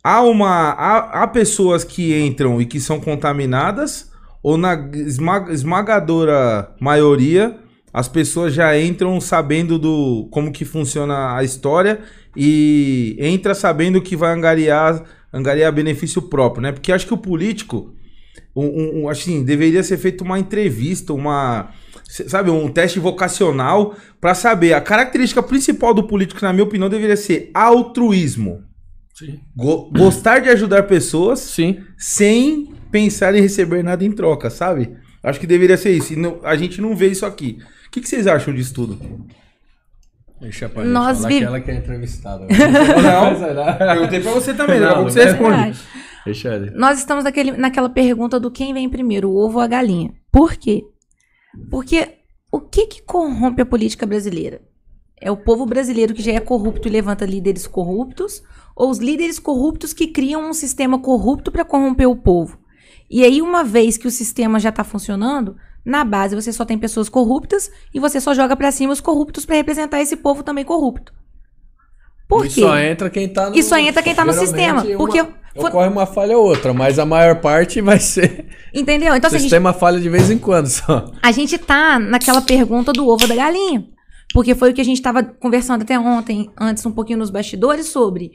há 0.03 0.21
uma 0.23 0.71
há, 0.71 1.23
há 1.23 1.27
pessoas 1.27 1.83
que 1.83 2.17
entram 2.19 2.59
e 2.59 2.65
que 2.65 2.79
são 2.79 2.99
contaminadas 2.99 4.10
ou 4.43 4.57
na 4.57 4.73
esma- 4.93 5.47
esmagadora 5.51 6.73
maioria 6.79 7.57
as 7.93 8.07
pessoas 8.07 8.53
já 8.53 8.79
entram 8.79 9.19
sabendo 9.19 9.77
do 9.77 10.27
como 10.31 10.51
que 10.51 10.63
funciona 10.63 11.35
a 11.35 11.43
história 11.43 11.99
e 12.35 13.17
entra 13.19 13.53
sabendo 13.53 14.01
que 14.01 14.15
vai 14.15 14.33
angariar 14.33 15.03
angariar 15.33 15.71
benefício 15.73 16.21
próprio, 16.23 16.61
né? 16.61 16.71
Porque 16.71 16.91
acho 16.91 17.07
que 17.07 17.13
o 17.13 17.17
político 17.17 17.93
um, 18.55 19.03
um- 19.03 19.09
assim, 19.09 19.43
deveria 19.43 19.81
ser 19.83 19.97
feita 19.97 20.23
uma 20.23 20.37
entrevista, 20.39 21.13
uma 21.13 21.69
sabe, 22.27 22.49
um 22.49 22.67
teste 22.69 22.99
vocacional 22.99 23.95
para 24.19 24.33
saber 24.35 24.73
a 24.73 24.81
característica 24.81 25.41
principal 25.41 25.93
do 25.93 26.03
político, 26.03 26.41
na 26.43 26.51
minha 26.51 26.65
opinião, 26.65 26.89
deveria 26.89 27.15
ser 27.15 27.49
altruísmo. 27.53 28.63
Sim. 29.13 29.39
Go- 29.55 29.89
gostar 29.91 30.39
de 30.39 30.49
ajudar 30.49 30.83
pessoas 30.83 31.39
Sim. 31.39 31.79
sem 31.97 32.73
pensar 32.91 33.33
em 33.35 33.41
receber 33.41 33.83
nada 33.83 34.03
em 34.03 34.11
troca, 34.11 34.49
sabe? 34.49 34.95
Acho 35.23 35.39
que 35.39 35.47
deveria 35.47 35.77
ser 35.77 35.91
isso. 35.91 36.13
E 36.13 36.15
não- 36.15 36.39
a 36.43 36.55
gente 36.55 36.81
não 36.81 36.95
vê 36.95 37.07
isso 37.07 37.25
aqui. 37.25 37.59
O 37.87 37.91
que, 37.91 38.01
que 38.01 38.07
vocês 38.09 38.27
acham 38.27 38.53
disso 38.53 38.73
tudo? 38.73 38.99
Deixa 40.39 40.67
pra 40.67 40.83
Nós 40.83 41.17
falar 41.17 41.29
vi- 41.29 41.37
que 41.39 41.43
ela 41.43 41.59
que 41.61 41.69
é 41.71 41.75
entrevistada. 41.75 42.47
Não. 42.49 43.77
Perguntei 43.77 44.19
pra 44.21 44.31
você 44.31 44.53
também, 44.53 44.79
daqui 44.81 44.85
a 44.85 44.95
Não, 44.95 44.95
pouco 45.03 45.11
você 45.11 45.23
responde. 45.25 45.55
Verdade. 45.55 45.79
Deixa 46.25 46.49
ela. 46.49 46.71
Nós 46.75 46.97
estamos 46.97 47.23
naquele, 47.23 47.51
naquela 47.51 47.89
pergunta 47.89 48.39
do 48.39 48.49
quem 48.49 48.73
vem 48.73 48.89
primeiro, 48.89 49.29
o 49.29 49.35
ovo 49.37 49.57
ou 49.57 49.63
a 49.63 49.67
galinha. 49.67 50.11
Por 50.31 50.55
quê? 50.55 50.83
Porque 51.69 52.07
o 52.51 52.59
que, 52.59 52.87
que 52.87 53.01
corrompe 53.03 53.61
a 53.61 53.65
política 53.65 54.05
brasileira? 54.05 54.61
É 55.19 55.29
o 55.29 55.37
povo 55.37 55.65
brasileiro 55.67 56.13
que 56.15 56.23
já 56.23 56.31
é 56.31 56.39
corrupto 56.39 56.87
e 56.87 56.91
levanta 56.91 57.23
líderes 57.25 57.67
corruptos, 57.67 58.41
ou 58.75 58.89
os 58.89 58.97
líderes 58.97 59.37
corruptos 59.37 59.93
que 59.93 60.07
criam 60.07 60.49
um 60.49 60.53
sistema 60.53 60.97
corrupto 60.99 61.51
para 61.51 61.63
corromper 61.65 62.09
o 62.09 62.15
povo? 62.15 62.57
E 63.11 63.25
aí, 63.25 63.41
uma 63.41 63.63
vez 63.63 63.97
que 63.97 64.07
o 64.07 64.11
sistema 64.11 64.57
já 64.57 64.69
está 64.69 64.83
funcionando, 64.85 65.57
na 65.85 66.05
base 66.05 66.33
você 66.33 66.53
só 66.53 66.63
tem 66.63 66.77
pessoas 66.77 67.09
corruptas 67.09 67.69
e 67.93 67.99
você 67.99 68.21
só 68.21 68.33
joga 68.33 68.55
para 68.55 68.71
cima 68.71 68.93
os 68.93 69.01
corruptos 69.01 69.45
para 69.45 69.57
representar 69.57 70.01
esse 70.01 70.15
povo 70.15 70.43
também 70.43 70.63
corrupto. 70.63 71.13
Por 72.27 72.45
e 72.45 72.49
quê? 72.49 72.61
só 72.61 72.77
entra 72.77 73.09
quem 73.09 73.27
tá 73.27 73.49
no 73.49 73.57
E 73.57 73.61
só 73.61 73.77
entra 73.77 74.01
quem 74.01 74.15
tá 74.15 74.23
no 74.23 74.31
sistema, 74.31 74.83
uma- 74.83 74.97
porque 74.97 75.21
Ocorre 75.53 75.89
uma 75.89 76.05
falha 76.05 76.37
ou 76.37 76.45
outra, 76.45 76.73
mas 76.73 76.97
a 76.97 77.05
maior 77.05 77.41
parte 77.41 77.81
vai 77.81 77.99
ser. 77.99 78.45
Entendeu? 78.73 79.13
Então, 79.13 79.27
o 79.27 79.31
se 79.31 79.35
a 79.35 79.39
gente 79.39 79.49
sistema 79.49 79.73
falha 79.73 79.99
de 79.99 80.07
vez 80.07 80.29
em 80.31 80.37
quando 80.37 80.67
só. 80.67 81.11
A 81.21 81.31
gente 81.33 81.57
tá 81.57 81.99
naquela 81.99 82.41
pergunta 82.41 82.93
do 82.93 83.05
ovo 83.05 83.27
da 83.27 83.35
galinha. 83.35 83.85
Porque 84.33 84.55
foi 84.55 84.71
o 84.71 84.73
que 84.73 84.79
a 84.79 84.85
gente 84.85 84.95
estava 84.95 85.21
conversando 85.21 85.81
até 85.81 85.99
ontem, 85.99 86.49
antes, 86.57 86.85
um 86.85 86.91
pouquinho 86.91 87.19
nos 87.19 87.29
bastidores, 87.29 87.87
sobre 87.87 88.31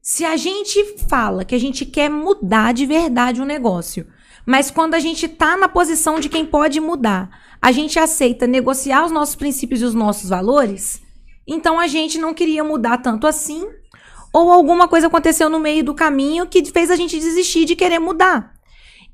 se 0.00 0.24
a 0.24 0.36
gente 0.36 0.96
fala 1.08 1.44
que 1.44 1.54
a 1.54 1.58
gente 1.58 1.84
quer 1.84 2.08
mudar 2.08 2.72
de 2.72 2.86
verdade 2.86 3.42
um 3.42 3.44
negócio, 3.44 4.06
mas 4.50 4.68
quando 4.68 4.94
a 4.94 4.98
gente 4.98 5.28
tá 5.28 5.56
na 5.56 5.68
posição 5.68 6.18
de 6.18 6.28
quem 6.28 6.44
pode 6.44 6.80
mudar, 6.80 7.30
a 7.62 7.70
gente 7.70 8.00
aceita 8.00 8.48
negociar 8.48 9.04
os 9.04 9.12
nossos 9.12 9.36
princípios 9.36 9.80
e 9.80 9.84
os 9.84 9.94
nossos 9.94 10.30
valores, 10.30 11.00
então 11.46 11.78
a 11.78 11.86
gente 11.86 12.18
não 12.18 12.34
queria 12.34 12.64
mudar 12.64 12.98
tanto 12.98 13.28
assim, 13.28 13.64
ou 14.32 14.50
alguma 14.50 14.88
coisa 14.88 15.06
aconteceu 15.06 15.48
no 15.48 15.60
meio 15.60 15.84
do 15.84 15.94
caminho 15.94 16.48
que 16.48 16.64
fez 16.64 16.90
a 16.90 16.96
gente 16.96 17.16
desistir 17.16 17.64
de 17.64 17.76
querer 17.76 18.00
mudar. 18.00 18.52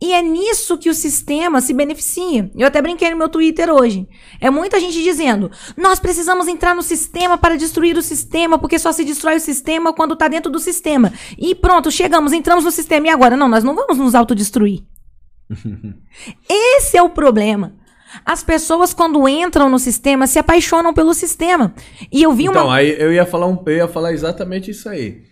E 0.00 0.14
é 0.14 0.22
nisso 0.22 0.78
que 0.78 0.88
o 0.88 0.94
sistema 0.94 1.60
se 1.60 1.74
beneficia. 1.74 2.50
Eu 2.56 2.66
até 2.66 2.80
brinquei 2.80 3.10
no 3.10 3.18
meu 3.18 3.28
Twitter 3.28 3.68
hoje. 3.68 4.08
É 4.40 4.48
muita 4.48 4.80
gente 4.80 5.02
dizendo: 5.02 5.50
nós 5.76 6.00
precisamos 6.00 6.48
entrar 6.48 6.74
no 6.74 6.82
sistema 6.82 7.36
para 7.36 7.58
destruir 7.58 7.98
o 7.98 8.02
sistema, 8.02 8.58
porque 8.58 8.78
só 8.78 8.90
se 8.90 9.04
destrói 9.04 9.36
o 9.36 9.40
sistema 9.40 9.92
quando 9.92 10.14
está 10.14 10.28
dentro 10.28 10.50
do 10.50 10.58
sistema. 10.58 11.12
E 11.36 11.54
pronto, 11.54 11.90
chegamos, 11.90 12.32
entramos 12.32 12.64
no 12.64 12.70
sistema. 12.70 13.08
E 13.08 13.10
agora? 13.10 13.36
Não, 13.36 13.48
nós 13.48 13.62
não 13.62 13.74
vamos 13.74 13.98
nos 13.98 14.14
autodestruir. 14.14 14.82
Esse 16.48 16.96
é 16.96 17.02
o 17.02 17.10
problema. 17.10 17.74
As 18.24 18.42
pessoas, 18.42 18.94
quando 18.94 19.28
entram 19.28 19.68
no 19.68 19.78
sistema, 19.78 20.26
se 20.26 20.38
apaixonam 20.38 20.94
pelo 20.94 21.12
sistema. 21.12 21.74
E 22.10 22.22
eu 22.22 22.32
vi 22.32 22.44
Então, 22.46 22.66
uma. 22.66 22.76
aí 22.76 22.96
eu 22.98 23.12
ia 23.12 23.26
falar 23.26 23.46
um, 23.46 23.62
eu 23.66 23.76
ia 23.76 23.88
falar 23.88 24.12
exatamente 24.12 24.70
isso 24.70 24.88
aí. 24.88 25.22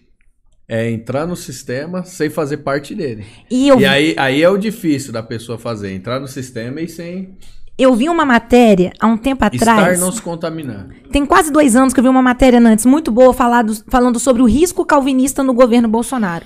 É 0.69 0.91
entrar 0.91 1.27
no 1.27 1.37
sistema 1.37 2.05
sem 2.05 2.29
fazer 2.31 2.59
parte 2.59 2.95
dele. 2.95 3.25
E 3.51 3.69
eu 3.69 3.77
E 3.77 3.79
vi- 3.81 3.87
aí, 3.87 4.15
aí 4.19 4.43
é 4.43 4.49
o 4.49 4.57
difícil 4.59 5.13
da 5.13 5.23
pessoa 5.23 5.59
fazer, 5.59 5.93
entrar 5.93 6.19
no 6.19 6.27
sistema 6.27 6.81
e 6.81 6.89
sem 6.89 7.37
Eu 7.79 7.95
vi 7.95 8.09
uma 8.09 8.25
matéria 8.25 8.93
há 9.01 9.07
um 9.07 9.17
tempo 9.17 9.45
estar 9.45 9.69
atrás. 9.73 10.01
não 10.01 10.11
se 10.13 10.23
contaminar. 10.23 10.89
Tem 11.13 11.25
quase 11.27 11.51
dois 11.53 11.77
anos 11.77 11.93
que 11.93 12.01
eu 12.01 12.05
vi 12.05 12.09
uma 12.09 12.23
matéria 12.23 12.59
antes 12.61 12.87
muito 12.87 13.11
boa 13.11 13.33
falado- 13.35 13.75
falando 13.89 14.19
sobre 14.19 14.43
o 14.43 14.47
risco 14.47 14.85
calvinista 14.87 15.43
no 15.43 15.53
governo 15.55 15.89
Bolsonaro. 15.89 16.45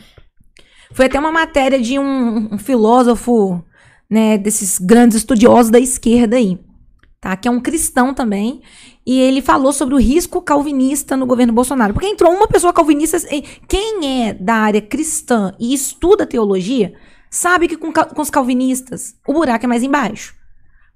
Foi 0.93 1.07
até 1.07 1.19
uma 1.19 1.33
matéria 1.33 1.81
de 1.81 1.99
um, 1.99 2.55
um 2.55 2.59
filósofo, 2.59 3.63
né, 4.09 4.39
desses 4.39 4.79
grandes 4.79 5.19
estudiosos 5.19 5.71
da 5.71 5.79
esquerda 5.79 6.37
aí, 6.37 6.59
tá? 7.21 7.37
Que 7.37 7.47
é 7.49 7.51
um 7.51 7.61
cristão 7.61 8.15
também. 8.15 8.63
E 9.07 9.19
ele 9.21 9.41
falou 9.41 9.73
sobre 9.73 9.95
o 9.95 9.99
risco 9.99 10.43
calvinista 10.43 11.17
no 11.17 11.27
governo 11.27 11.53
Bolsonaro. 11.53 11.95
Porque 11.95 12.07
entrou 12.09 12.33
uma 12.33 12.47
pessoa 12.47 12.73
calvinista. 12.73 13.19
Quem 13.67 14.27
é 14.27 14.35
da 14.35 14.55
área 14.55 14.81
cristã 14.83 15.55
e 15.59 15.73
estuda 15.73 16.27
teologia, 16.27 16.95
sabe 17.31 17.69
que 17.69 17.77
com, 17.77 17.93
com 17.93 18.23
os 18.23 18.31
calvinistas 18.31 19.17
o 19.27 19.33
buraco 19.33 19.65
é 19.65 19.69
mais 19.69 19.83
embaixo. 19.83 20.38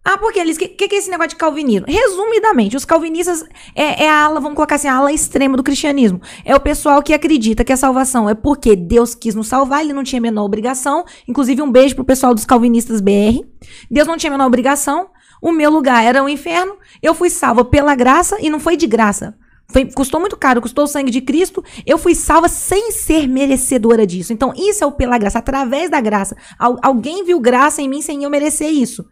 Ah, 0.04 0.18
porque 0.18 0.38
eles. 0.40 0.56
O 0.56 0.58
que, 0.58 0.68
que, 0.68 0.88
que 0.88 0.94
é 0.96 0.98
esse 0.98 1.08
negócio 1.08 1.30
de 1.30 1.36
calvinismo? 1.36 1.86
Resumidamente, 1.88 2.76
os 2.76 2.84
calvinistas 2.84 3.44
é, 3.74 4.04
é 4.04 4.08
a 4.08 4.24
ala, 4.24 4.40
vamos 4.40 4.56
colocar 4.56 4.74
assim, 4.74 4.88
a 4.88 4.96
ala 4.96 5.12
extrema 5.12 5.56
do 5.56 5.62
cristianismo. 5.62 6.20
É 6.44 6.54
o 6.56 6.60
pessoal 6.60 7.00
que 7.02 7.14
acredita 7.14 7.62
que 7.64 7.72
a 7.72 7.76
salvação 7.76 8.28
é 8.28 8.34
porque 8.34 8.74
Deus 8.74 9.14
quis 9.14 9.34
nos 9.34 9.46
salvar, 9.46 9.82
ele 9.82 9.92
não 9.92 10.02
tinha 10.02 10.18
a 10.18 10.22
menor 10.22 10.44
obrigação. 10.44 11.04
Inclusive, 11.28 11.62
um 11.62 11.70
beijo 11.70 11.94
pro 11.94 12.04
pessoal 12.04 12.34
dos 12.34 12.44
calvinistas 12.44 13.00
BR. 13.00 13.44
Deus 13.90 14.08
não 14.08 14.16
tinha 14.16 14.30
a 14.30 14.34
menor 14.34 14.46
obrigação. 14.46 15.08
O 15.40 15.52
meu 15.52 15.70
lugar 15.70 16.04
era 16.04 16.22
o 16.22 16.28
inferno. 16.28 16.76
Eu 17.00 17.14
fui 17.14 17.30
salva 17.30 17.64
pela 17.64 17.94
graça 17.94 18.36
e 18.40 18.50
não 18.50 18.58
foi 18.58 18.76
de 18.76 18.86
graça. 18.88 19.36
Foi, 19.68 19.86
custou 19.90 20.20
muito 20.20 20.36
caro, 20.36 20.60
custou 20.60 20.84
o 20.84 20.88
sangue 20.88 21.10
de 21.10 21.20
Cristo. 21.20 21.64
Eu 21.86 21.96
fui 21.96 22.14
salva 22.14 22.48
sem 22.48 22.90
ser 22.90 23.26
merecedora 23.28 24.04
disso. 24.06 24.32
Então, 24.32 24.52
isso 24.56 24.82
é 24.82 24.86
o 24.86 24.92
pela 24.92 25.16
graça, 25.16 25.38
através 25.38 25.88
da 25.88 26.00
graça. 26.00 26.36
Al- 26.58 26.78
alguém 26.82 27.24
viu 27.24 27.38
graça 27.40 27.80
em 27.80 27.88
mim 27.88 28.02
sem 28.02 28.24
eu 28.24 28.30
merecer 28.30 28.68
isso. 28.70 29.04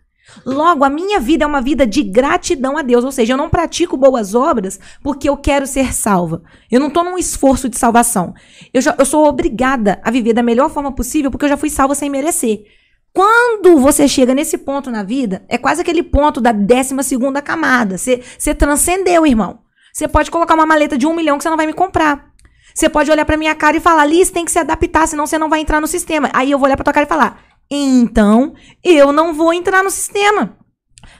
Logo, 0.45 0.85
a 0.85 0.91
minha 0.91 1.20
vida 1.20 1.45
é 1.45 1.47
uma 1.47 1.61
vida 1.61 1.87
de 1.87 2.03
gratidão 2.03 2.76
a 2.76 2.83
Deus. 2.83 3.05
Ou 3.05 3.12
seja, 3.12 3.33
eu 3.33 3.37
não 3.37 3.51
pratico 3.51 3.97
boas 3.97 4.35
obras 4.35 4.78
porque 5.03 5.28
eu 5.28 5.37
quero 5.37 5.66
ser 5.66 5.93
salva. 5.93 6.43
Eu 6.70 6.81
não 6.81 6.89
estou 6.89 7.05
num 7.05 7.18
esforço 7.18 7.68
de 7.68 7.78
salvação. 7.78 8.35
Eu, 8.72 8.81
já, 8.81 8.95
eu 8.99 9.05
sou 9.05 9.26
obrigada 9.26 10.01
a 10.03 10.11
viver 10.11 10.33
da 10.33 10.43
melhor 10.43 10.70
forma 10.70 10.93
possível 10.93 11.31
porque 11.31 11.45
eu 11.45 11.51
já 11.51 11.57
fui 11.57 11.70
salva 11.70 11.95
sem 11.95 12.09
merecer. 12.09 12.64
Quando 13.12 13.76
você 13.78 14.07
chega 14.07 14.35
nesse 14.35 14.57
ponto 14.57 14.91
na 14.91 15.03
vida, 15.03 15.45
é 15.49 15.59
quase 15.59 15.81
aquele 15.83 16.03
ponto 16.03 16.41
da 16.41 16.53
12 16.53 17.03
segunda 17.03 17.43
camada. 17.43 17.99
Você, 17.99 18.22
você 18.39 18.55
transcendeu, 18.55 19.26
irmão. 19.26 19.59
Você 19.93 20.07
pode 20.07 20.31
colocar 20.31 20.55
uma 20.55 20.66
maleta 20.66 20.97
de 20.97 21.07
um 21.07 21.14
milhão 21.14 21.37
que 21.37 21.43
você 21.43 21.51
não 21.51 21.57
vai 21.57 21.66
me 21.66 21.72
comprar. 21.72 22.31
Você 22.72 22.89
pode 22.89 23.11
olhar 23.11 23.24
pra 23.24 23.37
minha 23.37 23.55
cara 23.55 23.76
e 23.76 23.81
falar, 23.81 24.07
Liz, 24.07 24.31
tem 24.31 24.45
que 24.45 24.53
se 24.53 24.59
adaptar, 24.59 25.09
senão 25.09 25.26
você 25.26 25.37
não 25.37 25.49
vai 25.49 25.61
entrar 25.61 25.81
no 25.81 25.89
sistema. 25.89 26.31
Aí 26.33 26.53
eu 26.53 26.59
vou 26.59 26.66
olhar 26.66 26.76
pra 26.76 26.85
tua 26.85 26.93
cara 26.93 27.05
e 27.05 27.09
falar, 27.09 27.43
então 27.71 28.55
eu 28.83 29.12
não 29.12 29.33
vou 29.33 29.53
entrar 29.53 29.83
no 29.83 29.91
sistema. 29.91 30.57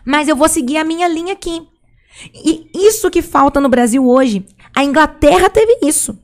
Mas 0.05 0.29
eu 0.29 0.37
vou 0.37 0.49
seguir 0.49 0.79
a 0.79 0.85
minha 0.85 1.07
linha 1.07 1.33
aqui. 1.33 1.63
E 2.35 2.71
isso 2.75 3.11
que 3.11 3.23
falta 3.23 3.61
no 3.61 3.69
Brasil 3.69 4.07
hoje. 4.07 4.45
A 4.75 4.85
Inglaterra 4.85 5.49
teve 5.49 5.79
isso. 5.83 6.19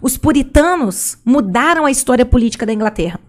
Os 0.00 0.16
puritanos 0.16 1.18
mudaram 1.24 1.84
a 1.84 1.90
história 1.90 2.24
política 2.24 2.66
da 2.66 2.72
Inglaterra. 2.72 3.20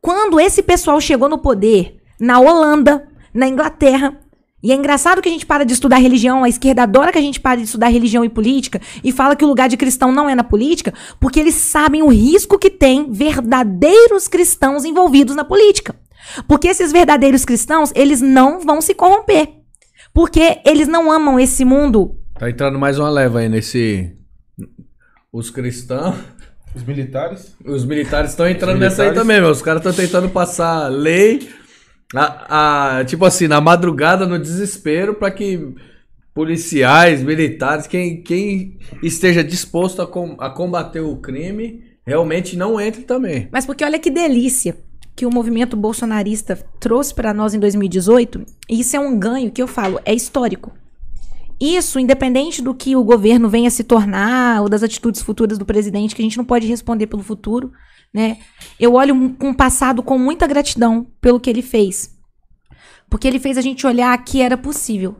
Quando 0.00 0.40
esse 0.40 0.62
pessoal 0.62 1.00
chegou 1.00 1.28
no 1.28 1.38
poder 1.38 2.00
na 2.20 2.40
Holanda, 2.40 3.08
na 3.32 3.46
Inglaterra, 3.46 4.18
e 4.62 4.72
é 4.72 4.74
engraçado 4.74 5.22
que 5.22 5.28
a 5.28 5.32
gente 5.32 5.46
para 5.46 5.64
de 5.64 5.72
estudar 5.72 5.98
religião, 5.98 6.42
a 6.42 6.48
esquerda 6.48 6.82
adora 6.82 7.12
que 7.12 7.18
a 7.18 7.22
gente 7.22 7.40
pare 7.40 7.60
de 7.60 7.66
estudar 7.66 7.88
religião 7.88 8.24
e 8.24 8.28
política 8.28 8.80
e 9.04 9.12
fala 9.12 9.36
que 9.36 9.44
o 9.44 9.48
lugar 9.48 9.68
de 9.68 9.76
cristão 9.76 10.10
não 10.10 10.28
é 10.28 10.34
na 10.34 10.42
política, 10.42 10.92
porque 11.20 11.38
eles 11.38 11.54
sabem 11.54 12.02
o 12.02 12.08
risco 12.08 12.58
que 12.58 12.70
tem 12.70 13.12
verdadeiros 13.12 14.26
cristãos 14.26 14.84
envolvidos 14.84 15.36
na 15.36 15.44
política. 15.44 15.94
Porque 16.46 16.68
esses 16.68 16.92
verdadeiros 16.92 17.44
cristãos, 17.44 17.92
eles 17.94 18.20
não 18.20 18.60
vão 18.60 18.80
se 18.80 18.94
corromper. 18.94 19.48
Porque 20.12 20.58
eles 20.64 20.88
não 20.88 21.10
amam 21.10 21.38
esse 21.38 21.64
mundo. 21.64 22.18
Tá 22.38 22.50
entrando 22.50 22.78
mais 22.78 22.98
uma 22.98 23.08
leva 23.08 23.38
aí 23.40 23.48
nesse. 23.48 24.12
Os 25.32 25.50
cristãos. 25.50 26.16
Os 26.74 26.82
militares? 26.82 27.56
Os 27.64 27.84
militares 27.84 28.30
estão 28.30 28.46
entrando 28.48 28.74
Os 28.74 28.80
nessa 28.80 29.02
aí 29.02 29.08
militares? 29.08 29.28
também, 29.28 29.40
meu. 29.40 29.50
Os 29.50 29.62
caras 29.62 29.80
estão 29.80 29.92
tentando 29.92 30.28
passar 30.28 30.88
lei, 30.88 31.48
a, 32.14 32.98
a- 33.00 33.04
tipo 33.04 33.24
assim, 33.24 33.48
na 33.48 33.60
madrugada, 33.60 34.26
no 34.26 34.38
desespero, 34.38 35.14
pra 35.14 35.30
que 35.30 35.74
policiais, 36.34 37.22
militares, 37.22 37.86
quem, 37.86 38.22
quem 38.22 38.78
esteja 39.02 39.42
disposto 39.42 40.00
a, 40.02 40.06
com- 40.06 40.36
a 40.38 40.48
combater 40.50 41.00
o 41.00 41.16
crime, 41.16 41.82
realmente 42.06 42.56
não 42.56 42.80
entre 42.80 43.02
também. 43.02 43.48
Mas 43.52 43.66
porque 43.66 43.84
olha 43.84 43.98
que 43.98 44.10
delícia 44.10 44.76
que 45.16 45.26
o 45.26 45.30
movimento 45.32 45.76
bolsonarista 45.76 46.56
trouxe 46.78 47.12
para 47.12 47.34
nós 47.34 47.52
em 47.54 47.58
2018, 47.58 48.44
e 48.70 48.80
isso 48.80 48.94
é 48.96 49.00
um 49.00 49.18
ganho 49.18 49.50
que 49.50 49.60
eu 49.60 49.66
falo, 49.66 49.98
é 50.04 50.14
histórico. 50.14 50.72
Isso, 51.60 51.98
independente 51.98 52.62
do 52.62 52.72
que 52.72 52.94
o 52.94 53.02
governo 53.02 53.48
venha 53.48 53.68
se 53.68 53.82
tornar, 53.82 54.62
ou 54.62 54.68
das 54.68 54.84
atitudes 54.84 55.20
futuras 55.20 55.58
do 55.58 55.64
presidente, 55.66 56.14
que 56.14 56.22
a 56.22 56.24
gente 56.24 56.38
não 56.38 56.44
pode 56.44 56.68
responder 56.68 57.08
pelo 57.08 57.24
futuro, 57.24 57.72
né? 58.12 58.38
Eu 58.78 58.94
olho 58.94 59.34
com 59.38 59.50
o 59.50 59.56
passado 59.56 60.02
com 60.02 60.18
muita 60.18 60.46
gratidão 60.46 61.06
pelo 61.20 61.40
que 61.40 61.50
ele 61.50 61.62
fez. 61.62 62.16
Porque 63.08 63.26
ele 63.26 63.38
fez 63.38 63.56
a 63.56 63.62
gente 63.62 63.86
olhar 63.86 64.16
que 64.24 64.40
era 64.40 64.56
possível. 64.56 65.16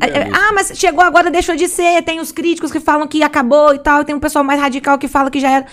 É, 0.00 0.20
é. 0.20 0.30
Ah, 0.32 0.52
mas 0.52 0.72
chegou 0.74 1.04
agora, 1.04 1.30
deixou 1.30 1.54
de 1.54 1.68
ser. 1.68 2.02
Tem 2.02 2.20
os 2.20 2.32
críticos 2.32 2.72
que 2.72 2.80
falam 2.80 3.06
que 3.06 3.22
acabou 3.22 3.74
e 3.74 3.78
tal. 3.78 4.04
Tem 4.04 4.14
um 4.14 4.20
pessoal 4.20 4.44
mais 4.44 4.60
radical 4.60 4.98
que 4.98 5.06
fala 5.06 5.30
que 5.30 5.40
já 5.40 5.50
era. 5.50 5.66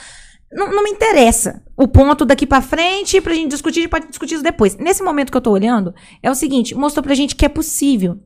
Não, 0.51 0.71
não 0.71 0.83
me 0.83 0.91
interessa. 0.91 1.63
O 1.75 1.87
ponto 1.87 2.23
daqui 2.23 2.45
pra 2.45 2.61
frente, 2.61 3.19
pra 3.19 3.33
gente 3.33 3.49
discutir, 3.49 3.79
a 3.79 3.81
gente 3.81 3.91
pode 3.91 4.07
discutir 4.07 4.35
isso 4.35 4.43
depois. 4.43 4.77
Nesse 4.77 5.01
momento 5.01 5.31
que 5.31 5.37
eu 5.37 5.41
tô 5.41 5.51
olhando, 5.51 5.93
é 6.21 6.29
o 6.29 6.35
seguinte: 6.35 6.75
mostrou 6.75 7.03
pra 7.03 7.15
gente 7.15 7.35
que 7.35 7.45
é 7.45 7.49
possível. 7.49 8.19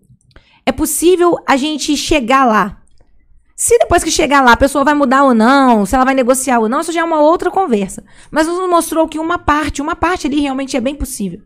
É 0.65 0.71
possível 0.71 1.37
a 1.47 1.55
gente 1.55 1.95
chegar 1.95 2.45
lá. 2.45 2.81
Se 3.59 3.77
depois 3.77 4.05
que 4.05 4.09
chegar 4.09 4.41
lá 4.41 4.53
a 4.53 4.57
pessoa 4.57 4.85
vai 4.85 4.93
mudar 4.93 5.25
ou 5.25 5.33
não, 5.33 5.85
se 5.85 5.93
ela 5.93 6.05
vai 6.05 6.15
negociar 6.15 6.59
ou 6.59 6.69
não, 6.69 6.79
isso 6.79 6.93
já 6.93 7.01
é 7.01 7.03
uma 7.03 7.19
outra 7.19 7.51
conversa. 7.51 8.05
Mas 8.31 8.47
nos 8.47 8.69
mostrou 8.69 9.05
que 9.05 9.19
uma 9.19 9.37
parte, 9.37 9.81
uma 9.81 9.97
parte 9.97 10.27
ali 10.27 10.39
realmente 10.39 10.77
é 10.77 10.79
bem 10.79 10.95
possível. 10.95 11.41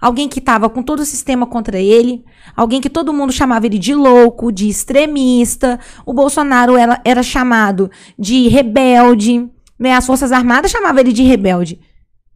Alguém 0.00 0.26
que 0.26 0.38
estava 0.38 0.70
com 0.70 0.82
todo 0.82 1.00
o 1.00 1.04
sistema 1.04 1.46
contra 1.46 1.78
ele, 1.78 2.24
alguém 2.56 2.80
que 2.80 2.88
todo 2.88 3.12
mundo 3.12 3.30
chamava 3.30 3.66
ele 3.66 3.78
de 3.78 3.94
louco, 3.94 4.50
de 4.50 4.70
extremista. 4.70 5.78
O 6.06 6.14
Bolsonaro 6.14 6.78
era, 6.78 6.98
era 7.04 7.22
chamado 7.22 7.90
de 8.18 8.48
rebelde, 8.48 9.46
né? 9.78 9.92
As 9.92 10.06
Forças 10.06 10.32
Armadas 10.32 10.70
chamavam 10.70 11.00
ele 11.00 11.12
de 11.12 11.24
rebelde. 11.24 11.78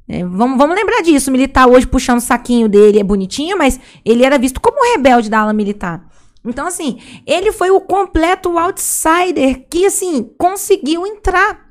É, 0.06 0.22
vamos, 0.22 0.58
vamos 0.58 0.76
lembrar 0.76 1.00
disso. 1.00 1.30
O 1.30 1.32
militar 1.32 1.66
hoje 1.66 1.86
puxando 1.86 2.18
o 2.18 2.20
saquinho 2.20 2.68
dele 2.68 3.00
é 3.00 3.02
bonitinho, 3.02 3.56
mas 3.56 3.80
ele 4.04 4.22
era 4.22 4.36
visto 4.36 4.60
como 4.60 4.76
um 4.78 4.92
rebelde 4.92 5.30
da 5.30 5.38
ala 5.38 5.54
militar. 5.54 6.12
Então, 6.44 6.66
assim, 6.66 7.00
ele 7.26 7.52
foi 7.52 7.70
o 7.70 7.80
completo 7.80 8.58
outsider 8.58 9.66
que, 9.68 9.86
assim, 9.86 10.30
conseguiu 10.38 11.06
entrar. 11.06 11.64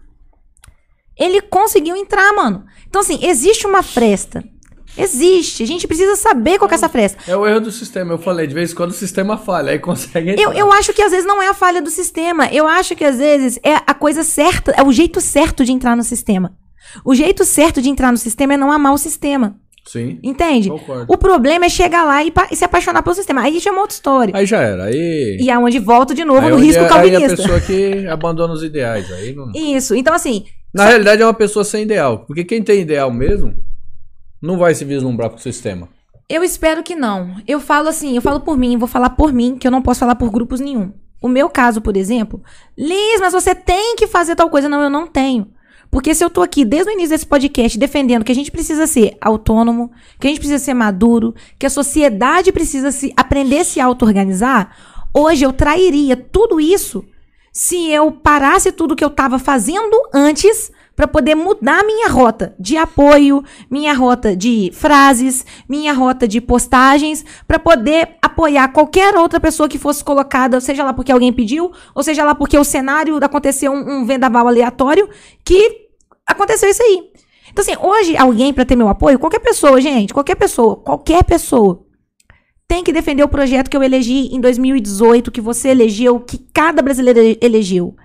Ele 1.18 1.42
conseguiu 1.42 1.96
entrar, 1.96 2.34
mano. 2.34 2.66
Então, 2.88 3.02
assim, 3.02 3.20
existe 3.24 3.68
uma 3.68 3.84
fresta. 3.84 4.44
Existe. 4.98 5.64
A 5.64 5.68
gente 5.68 5.88
precisa 5.88 6.16
saber 6.16 6.58
qual 6.58 6.68
que 6.68 6.76
é 6.76 6.78
essa 6.78 6.90
fresta. 6.90 7.20
É 7.28 7.36
o 7.36 7.48
erro 7.48 7.62
do 7.62 7.72
sistema, 7.72 8.14
eu 8.14 8.18
falei, 8.18 8.46
de 8.46 8.54
vez 8.54 8.72
em 8.72 8.76
quando 8.76 8.92
o 8.92 8.94
sistema 8.94 9.38
falha, 9.38 9.72
aí 9.72 9.80
consegue 9.80 10.32
entrar. 10.32 10.44
Eu, 10.44 10.54
eu 10.54 10.72
acho 10.72 10.94
que 10.94 11.02
às 11.02 11.12
vezes 11.12 11.26
não 11.26 11.42
é 11.42 11.50
a 11.50 11.54
falha 11.54 11.82
do 11.82 11.90
sistema. 11.90 12.48
Eu 12.52 12.68
acho 12.68 12.96
que 12.96 13.04
às 13.04 13.18
vezes 13.18 13.60
é 13.64 13.76
a 13.76 13.94
coisa 13.94 14.24
certa, 14.24 14.72
é 14.72 14.84
o 14.84 14.92
jeito 14.92 15.20
certo 15.20 15.66
de 15.66 15.72
entrar 15.72 15.96
no 15.96 16.04
sistema. 16.04 16.56
O 17.04 17.16
jeito 17.16 17.44
certo 17.44 17.82
de 17.82 17.90
entrar 17.90 18.12
no 18.12 18.18
sistema 18.18 18.54
é 18.54 18.58
não 18.58 18.72
amar 18.72 18.94
o 18.94 18.98
sistema. 18.98 19.56
Sim, 19.86 20.18
Entende? 20.24 20.70
concordo. 20.70 21.06
O 21.12 21.18
problema 21.18 21.66
é 21.66 21.70
chegar 21.70 22.06
lá 22.06 22.24
e, 22.24 22.32
e 22.52 22.56
se 22.56 22.64
apaixonar 22.64 23.04
pelo 23.04 23.14
sistema. 23.16 23.42
Aí 23.42 23.60
já 23.60 23.70
é 23.70 23.74
uma 23.74 23.82
outra 23.82 23.94
história. 23.96 24.34
Aí 24.36 24.46
já 24.46 24.62
era, 24.62 24.86
aí... 24.86 25.38
E 25.42 25.50
é 25.50 25.58
onde 25.58 25.78
volta 25.80 26.16
de 26.16 26.24
novo 26.24 26.40
aí 26.46 26.50
no 26.52 26.58
risco 26.58 26.82
é- 26.82 26.86
Aí 26.86 26.88
a 26.88 26.94
calvinista. 26.94 27.36
pessoa 27.36 27.60
que 27.60 28.08
abandona 28.08 28.54
os 28.54 28.64
ideais, 28.64 29.12
aí 29.12 29.36
não... 29.36 29.52
Isso. 29.54 29.94
Então, 29.94 30.14
assim, 30.14 30.46
Na 30.74 30.86
realidade 30.86 31.22
é 31.22 31.26
uma 31.26 31.34
pessoa 31.34 31.66
sem 31.66 31.84
ideal, 31.84 32.20
porque 32.26 32.44
quem 32.46 32.64
tem 32.64 32.80
ideal 32.82 33.12
mesmo, 33.12 33.54
não 34.42 34.58
vai 34.58 34.74
se 34.74 34.86
vislumbrar 34.86 35.30
pro 35.30 35.42
sistema. 35.42 35.90
Eu 36.30 36.44
espero 36.44 36.82
que 36.82 36.96
não. 36.96 37.36
Eu 37.46 37.60
falo 37.60 37.90
assim, 37.90 38.16
eu 38.16 38.22
falo 38.22 38.40
por 38.40 38.58
mim, 38.58 38.78
vou 38.78 38.88
falar 38.88 39.10
por 39.12 39.34
mim, 39.34 39.58
que 39.58 39.68
eu 39.68 39.72
não 39.72 39.82
posso 39.82 40.00
falar 40.00 40.16
por 40.16 40.32
grupos 40.32 40.60
nenhum. 40.62 40.92
O 41.22 41.28
meu 41.28 41.50
caso, 41.50 41.80
por 41.82 41.96
exemplo, 41.96 42.42
Liz, 42.78 43.20
mas 43.20 43.34
você 43.34 43.54
tem 43.54 43.96
que 43.96 44.08
fazer 44.08 44.36
tal 44.36 44.50
coisa. 44.50 44.68
Não, 44.68 44.82
eu 44.82 44.90
não 44.90 45.08
tenho. 45.08 45.48
Porque 45.94 46.16
se 46.16 46.26
eu 46.26 46.30
tô 46.32 46.42
aqui 46.42 46.66
desde 46.66 46.90
o 46.90 46.92
início 46.92 47.12
desse 47.12 47.28
podcast 47.28 47.78
defendendo 47.78 48.26
que 48.26 48.32
a 48.32 48.36
gente 48.36 48.50
precisa 48.50 48.88
ser 48.88 49.16
autônomo, 49.22 49.92
que 50.20 50.26
a 50.26 50.30
gente 50.32 50.40
precisa 50.40 50.58
ser 50.58 50.74
maduro, 50.74 51.36
que 51.60 51.68
a 51.68 51.70
sociedade 51.70 52.52
precisa 52.52 52.92
se 52.92 53.14
aprender 53.16 53.60
a 53.60 53.64
se 53.64 53.80
auto-organizar, 53.80 54.76
hoje 55.14 55.46
eu 55.46 55.54
trairia 55.54 56.18
tudo 56.18 56.60
isso 56.60 57.06
se 57.52 57.92
eu 57.92 58.12
parasse 58.12 58.72
tudo 58.72 58.96
que 58.96 59.04
eu 59.04 59.10
estava 59.10 59.38
fazendo 59.38 59.96
antes 60.12 60.72
para 60.96 61.08
poder 61.08 61.36
mudar 61.36 61.84
minha 61.84 62.10
rota 62.10 62.56
de 62.60 62.76
apoio, 62.76 63.44
minha 63.70 63.94
rota 63.94 64.36
de 64.36 64.72
frases, 64.74 65.46
minha 65.70 65.94
rota 65.94 66.28
de 66.28 66.42
postagens, 66.42 67.24
para 67.48 67.60
poder 67.60 68.18
apoiar 68.20 68.70
qualquer 68.70 69.16
outra 69.16 69.40
pessoa 69.40 69.70
que 69.70 69.78
fosse 69.78 70.04
colocada, 70.04 70.60
seja 70.60 70.84
lá 70.84 70.92
porque 70.92 71.12
alguém 71.12 71.32
pediu, 71.32 71.72
ou 71.94 72.02
seja 72.02 72.24
lá 72.24 72.34
porque 72.34 72.58
o 72.58 72.64
cenário 72.64 73.16
aconteceu 73.24 73.72
um, 73.72 74.00
um 74.00 74.06
vendaval 74.06 74.48
aleatório, 74.48 75.08
que 75.46 75.83
aconteceu 76.28 76.70
isso 76.70 76.82
aí. 76.82 77.04
Então, 77.50 77.62
assim, 77.62 77.76
hoje 77.80 78.18
alguém 78.18 78.54
para 78.54 78.66
ter 78.66 78.76
meu 78.76 78.88
apoio, 78.88 79.20
qualquer 79.20 79.40
pessoa, 79.40 79.80
gente, 79.80 80.14
qualquer 80.14 80.36
pessoa, 80.36 80.76
qualquer 80.78 81.24
pessoa, 81.24 81.86
tem 82.68 82.84
que 82.84 82.94
defender 82.94 83.24
o 83.24 83.28
projeto 83.28 83.70
que 83.70 83.78
eu 83.78 83.84
elegi 83.84 84.34
em 84.34 84.40
2018, 84.42 85.32
que 85.32 85.42
você 85.42 85.70
elegeu, 85.70 86.20
que 86.20 86.40
cada 86.54 86.82
brasileiro 86.82 87.20
ele- 87.20 87.38
elegeu. 87.42 87.96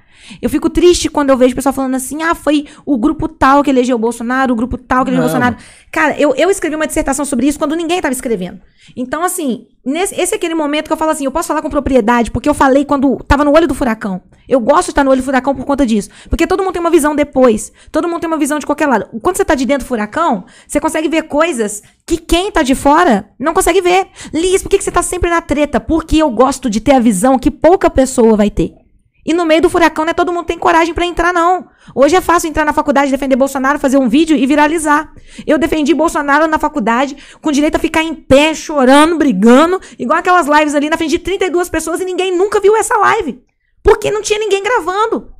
Eu 0.41 0.51
fico 0.51 0.69
triste 0.69 1.09
quando 1.09 1.31
eu 1.31 1.37
vejo 1.37 1.53
o 1.53 1.57
pessoal 1.57 1.73
falando 1.73 1.95
assim: 1.95 2.23
ah, 2.23 2.35
foi 2.35 2.67
o 2.85 2.97
grupo 2.97 3.29
tal 3.29 3.63
que 3.63 3.71
elegeu 3.71 3.97
o 3.97 3.99
Bolsonaro, 3.99 4.53
o 4.53 4.57
grupo 4.57 4.77
tal 4.77 5.05
que 5.05 5.11
elegeu 5.11 5.25
o. 5.25 5.29
Bolsonaro. 5.29 5.57
Cara, 5.91 6.19
eu, 6.19 6.35
eu 6.37 6.51
escrevi 6.51 6.77
uma 6.77 6.87
dissertação 6.87 7.25
sobre 7.25 7.47
isso 7.47 7.59
quando 7.59 7.75
ninguém 7.75 7.99
estava 7.99 8.13
escrevendo. 8.13 8.61
Então, 8.97 9.23
assim, 9.23 9.67
nesse, 9.85 10.19
esse 10.21 10.35
é 10.35 10.37
aquele 10.37 10.55
momento 10.55 10.87
que 10.87 10.93
eu 10.93 10.97
falo 10.97 11.11
assim: 11.11 11.25
eu 11.25 11.33
posso 11.33 11.49
falar 11.49 11.63
com 11.63 11.71
propriedade, 11.71 12.31
porque 12.31 12.49
eu 12.49 12.55
falei 12.55 12.85
quando 12.85 13.17
tava 13.27 13.45
no 13.45 13.55
olho 13.55 13.69
do 13.69 13.75
furacão. 13.75 14.23
Eu 14.49 14.61
gosto 14.61 14.87
de 14.87 14.91
estar 14.93 15.05
no 15.05 15.11
olho 15.11 15.21
do 15.21 15.25
furacão 15.25 15.55
por 15.55 15.65
conta 15.67 15.85
disso. 15.85 16.09
Porque 16.31 16.47
todo 16.47 16.63
mundo 16.63 16.73
tem 16.73 16.81
uma 16.81 16.91
visão 16.91 17.15
depois. 17.15 17.71
Todo 17.93 18.09
mundo 18.09 18.21
tem 18.21 18.29
uma 18.29 18.39
visão 18.39 18.59
de 18.59 18.65
qualquer 18.65 18.87
lado. 18.87 19.09
Quando 19.21 19.37
você 19.37 19.45
tá 19.45 19.55
de 19.55 19.67
dentro 19.67 19.85
do 19.85 19.89
furacão, 19.89 20.47
você 20.67 20.81
consegue 20.81 21.09
ver 21.09 21.25
coisas 21.25 21.83
que 22.07 22.17
quem 22.17 22.51
tá 22.51 22.63
de 22.63 22.75
fora 22.75 23.29
não 23.39 23.53
consegue 23.53 23.83
ver. 23.83 24.07
Liz, 24.33 24.63
por 24.63 24.71
que, 24.71 24.79
que 24.79 24.85
você 24.85 24.91
tá 24.91 25.03
sempre 25.03 25.29
na 25.29 25.43
treta? 25.43 25.79
Porque 25.79 26.17
eu 26.17 26.31
gosto 26.31 26.71
de 26.71 26.81
ter 26.81 26.93
a 26.93 27.01
visão 27.01 27.39
que 27.39 27.51
pouca 27.51 27.91
pessoa 27.91 28.37
vai 28.37 28.51
ter. 28.51 28.88
E 29.29 29.35
no 29.35 29.45
meio 29.45 29.61
do 29.61 29.69
furacão, 29.69 30.07
não 30.07 30.11
é 30.11 30.15
todo 30.15 30.33
mundo 30.33 30.47
tem 30.47 30.59
coragem 30.59 30.95
pra 30.95 31.05
entrar, 31.05 31.35
não. 31.35 31.69
Hoje 31.95 32.17
é 32.17 32.21
fácil 32.23 32.49
entrar 32.49 32.65
na 32.65 32.73
faculdade, 32.73 33.11
defender 33.11 33.37
Bolsonaro, 33.37 33.79
fazer 33.79 33.99
um 33.99 34.09
vídeo 34.09 34.35
e 34.35 34.47
viralizar. 34.47 35.13
Eu 35.47 35.59
defendi 35.59 35.93
Bolsonaro 35.93 36.47
na 36.47 36.59
faculdade, 36.59 37.15
com 37.43 37.53
direito 37.53 37.75
a 37.77 37.79
ficar 37.79 38.03
em 38.03 38.15
pé, 38.15 38.55
chorando, 38.55 39.19
brigando, 39.19 39.79
igual 39.99 40.19
aquelas 40.19 40.47
lives 40.47 40.75
ali 40.75 40.89
na 40.89 40.97
frente 40.97 41.11
de 41.11 41.19
32 41.19 41.69
pessoas 41.69 42.01
e 42.01 42.07
ninguém 42.07 42.35
nunca 42.35 42.59
viu 42.59 42.75
essa 42.75 42.97
live. 42.97 43.43
Porque 43.83 44.11
não 44.11 44.23
tinha 44.23 44.39
ninguém 44.39 44.63
gravando. 44.63 45.31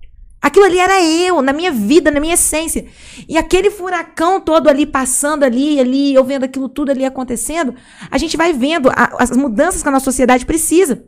Aquilo 0.43 0.67
ali 0.67 0.79
era 0.79 1.03
eu, 1.03 1.41
na 1.41 1.55
minha 1.55 1.73
vida, 1.73 2.11
na 2.11 2.21
minha 2.21 2.35
essência. 2.35 2.87
E 3.27 3.39
aquele 3.39 3.71
furacão 3.71 4.39
todo 4.39 4.69
ali 4.69 4.85
passando 4.85 5.45
ali, 5.45 5.81
ali, 5.81 6.13
eu 6.15 6.23
vendo 6.25 6.45
aquilo 6.45 6.69
tudo 6.69 6.91
ali 6.93 7.07
acontecendo, 7.07 7.75
a 8.11 8.19
gente 8.19 8.37
vai 8.37 8.53
vendo 8.53 8.91
a- 8.91 9.17
as 9.19 9.31
mudanças 9.31 9.83
que 9.83 9.89
a 9.89 9.93
nossa 9.93 10.05
sociedade 10.05 10.45
precisa. 10.45 11.05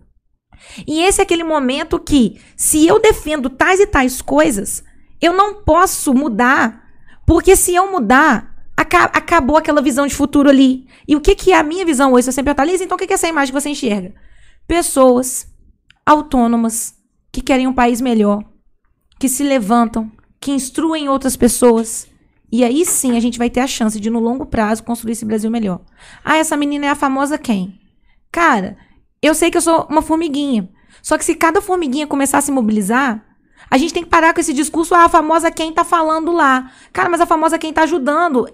E 0.87 1.03
esse 1.03 1.21
é 1.21 1.25
aquele 1.25 1.45
momento 1.45 1.99
que, 1.99 2.41
se 2.57 2.87
eu 2.87 3.01
defendo 3.01 3.51
tais 3.51 3.81
e 3.81 3.87
tais 3.87 4.21
coisas, 4.23 4.83
eu 5.21 5.33
não 5.33 5.63
posso 5.63 6.15
mudar, 6.15 6.85
porque 7.27 7.55
se 7.57 7.75
eu 7.75 7.91
mudar, 7.91 8.55
aca- 8.77 9.05
acabou 9.13 9.57
aquela 9.57 9.83
visão 9.83 10.07
de 10.07 10.15
futuro 10.15 10.49
ali. 10.49 10.87
E 11.07 11.15
o 11.17 11.21
que, 11.21 11.35
que 11.35 11.53
é 11.53 11.59
a 11.59 11.63
minha 11.63 11.85
visão 11.85 12.13
hoje? 12.13 12.25
Se 12.25 12.31
eu 12.31 12.35
sempre 12.35 12.53
atualizo, 12.53 12.83
então 12.83 12.97
o 12.97 12.99
que, 12.99 13.07
que 13.07 13.13
é 13.13 13.15
essa 13.15 13.29
imagem 13.29 13.55
que 13.55 13.61
você 13.61 13.69
enxerga? 13.69 14.15
Pessoas 14.67 15.47
autônomas 16.07 16.95
que 17.33 17.41
querem 17.41 17.67
um 17.67 17.73
país 17.73 18.01
melhor, 18.01 18.43
que 19.19 19.29
se 19.29 19.43
levantam, 19.45 20.11
que 20.41 20.51
instruem 20.51 21.09
outras 21.09 21.37
pessoas. 21.37 22.09
E 22.51 22.65
aí 22.65 22.85
sim 22.85 23.17
a 23.17 23.21
gente 23.21 23.39
vai 23.39 23.51
ter 23.51 23.61
a 23.61 23.67
chance 23.67 24.01
de, 24.01 24.11
no 24.11 24.19
longo 24.19 24.47
prazo, 24.47 24.83
construir 24.83 25.13
esse 25.13 25.25
Brasil 25.25 25.51
melhor. 25.51 25.81
Ah, 26.25 26.37
essa 26.39 26.57
menina 26.57 26.87
é 26.87 26.89
a 26.89 26.97
famosa 26.97 27.39
quem? 27.39 27.79
Cara, 28.33 28.77
eu 29.23 29.35
sei 29.35 29.51
que 29.51 29.57
eu 29.57 29.63
sou 29.63 29.87
uma 29.91 30.03
formiguinha. 30.03 30.69
Só 31.03 31.17
que 31.17 31.25
se 31.25 31.35
cada 31.35 31.61
formiguinha 31.61 32.07
começar 32.07 32.39
a 32.39 32.43
se 32.43 32.53
mobilizar, 32.53 33.25
a 33.71 33.79
gente 33.79 33.93
tem 33.95 34.03
que 34.03 34.09
parar 34.11 34.35
com 34.35 34.41
esse 34.41 34.53
discurso, 34.53 34.95
ah, 34.95 35.05
a 35.05 35.09
famosa 35.09 35.51
quem 35.51 35.73
tá 35.73 35.85
falando 35.85 36.33
lá. 36.33 36.71
Cara, 36.93 37.09
mas 37.09 37.21
a 37.21 37.27
famosa 37.27 37.59
quem 37.59 37.73
tá 37.73 37.83
ajudando 37.83 38.47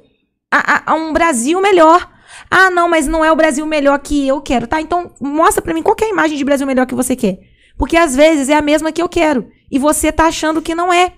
a, 0.51 0.75
a- 0.77 0.83
a 0.93 0.95
um 0.95 1.13
Brasil 1.13 1.61
melhor. 1.61 2.09
Ah, 2.51 2.71
não, 2.71 2.89
mas 2.89 3.07
não 3.07 3.25
é 3.25 3.33
o 3.33 3.37
Brasil 3.37 3.67
melhor 3.67 3.99
que 3.99 4.27
eu 4.29 4.41
quero, 4.41 4.67
tá? 4.67 4.81
Então, 4.81 5.13
mostra 5.21 5.63
pra 5.63 5.73
mim 5.75 5.83
qual 5.83 5.97
é 6.01 6.05
a 6.05 6.09
imagem 6.11 6.37
de 6.37 6.45
Brasil 6.45 6.67
melhor 6.67 6.87
que 6.87 6.95
você 6.95 7.17
quer. 7.17 7.39
Porque 7.79 7.97
às 7.97 8.15
vezes 8.15 8.49
é 8.49 8.55
a 8.55 8.63
mesma 8.63 8.93
que 8.93 9.01
eu 9.03 9.09
quero. 9.09 9.49
E 9.71 9.79
você 9.79 10.13
tá 10.13 10.27
achando 10.27 10.63
que 10.63 10.75
não 10.75 10.93
é. 10.93 11.15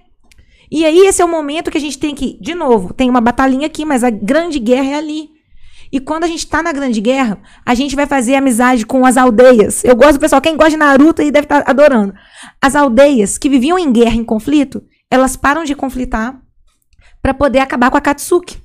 E 0.71 0.85
aí, 0.85 0.99
esse 1.07 1.21
é 1.23 1.25
o 1.25 1.29
momento 1.29 1.71
que 1.71 1.79
a 1.79 1.81
gente 1.81 1.99
tem 1.99 2.15
que, 2.15 2.39
de 2.41 2.55
novo, 2.55 2.93
tem 2.93 3.09
uma 3.09 3.21
batalhinha 3.21 3.67
aqui, 3.67 3.85
mas 3.85 4.05
a 4.05 4.11
grande 4.11 4.59
guerra 4.59 4.91
é 4.91 4.95
ali. 4.95 5.31
E 5.91 6.01
quando 6.01 6.25
a 6.25 6.27
gente 6.27 6.47
tá 6.47 6.63
na 6.63 6.73
grande 6.73 7.01
guerra, 7.01 7.39
a 7.65 7.75
gente 7.75 7.97
vai 7.97 8.07
fazer 8.07 8.35
amizade 8.35 8.85
com 8.85 9.07
as 9.07 9.17
aldeias. 9.17 9.83
Eu 9.85 9.97
gosto 9.97 10.15
do 10.15 10.21
pessoal, 10.21 10.41
quem 10.41 10.57
gosta 10.57 10.71
de 10.71 10.77
Naruto 10.77 11.23
aí 11.23 11.31
deve 11.31 11.47
estar 11.47 11.65
adorando. 11.67 12.15
As 12.61 12.77
aldeias 12.77 13.39
que 13.39 13.49
viviam 13.49 13.79
em 13.79 13.91
guerra, 13.91 14.17
em 14.17 14.25
conflito, 14.25 14.85
elas 15.11 15.37
param 15.37 15.65
de 15.65 15.75
conflitar 15.75 16.41
para 17.23 17.33
poder 17.33 17.61
acabar 17.61 17.91
com 17.91 17.97
a 17.97 18.01
Katsuki. 18.01 18.63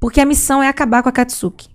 Porque 0.00 0.20
a 0.20 0.24
missão 0.24 0.62
é 0.62 0.68
acabar 0.68 1.02
com 1.02 1.08
a 1.08 1.12
Katsuki. 1.12 1.68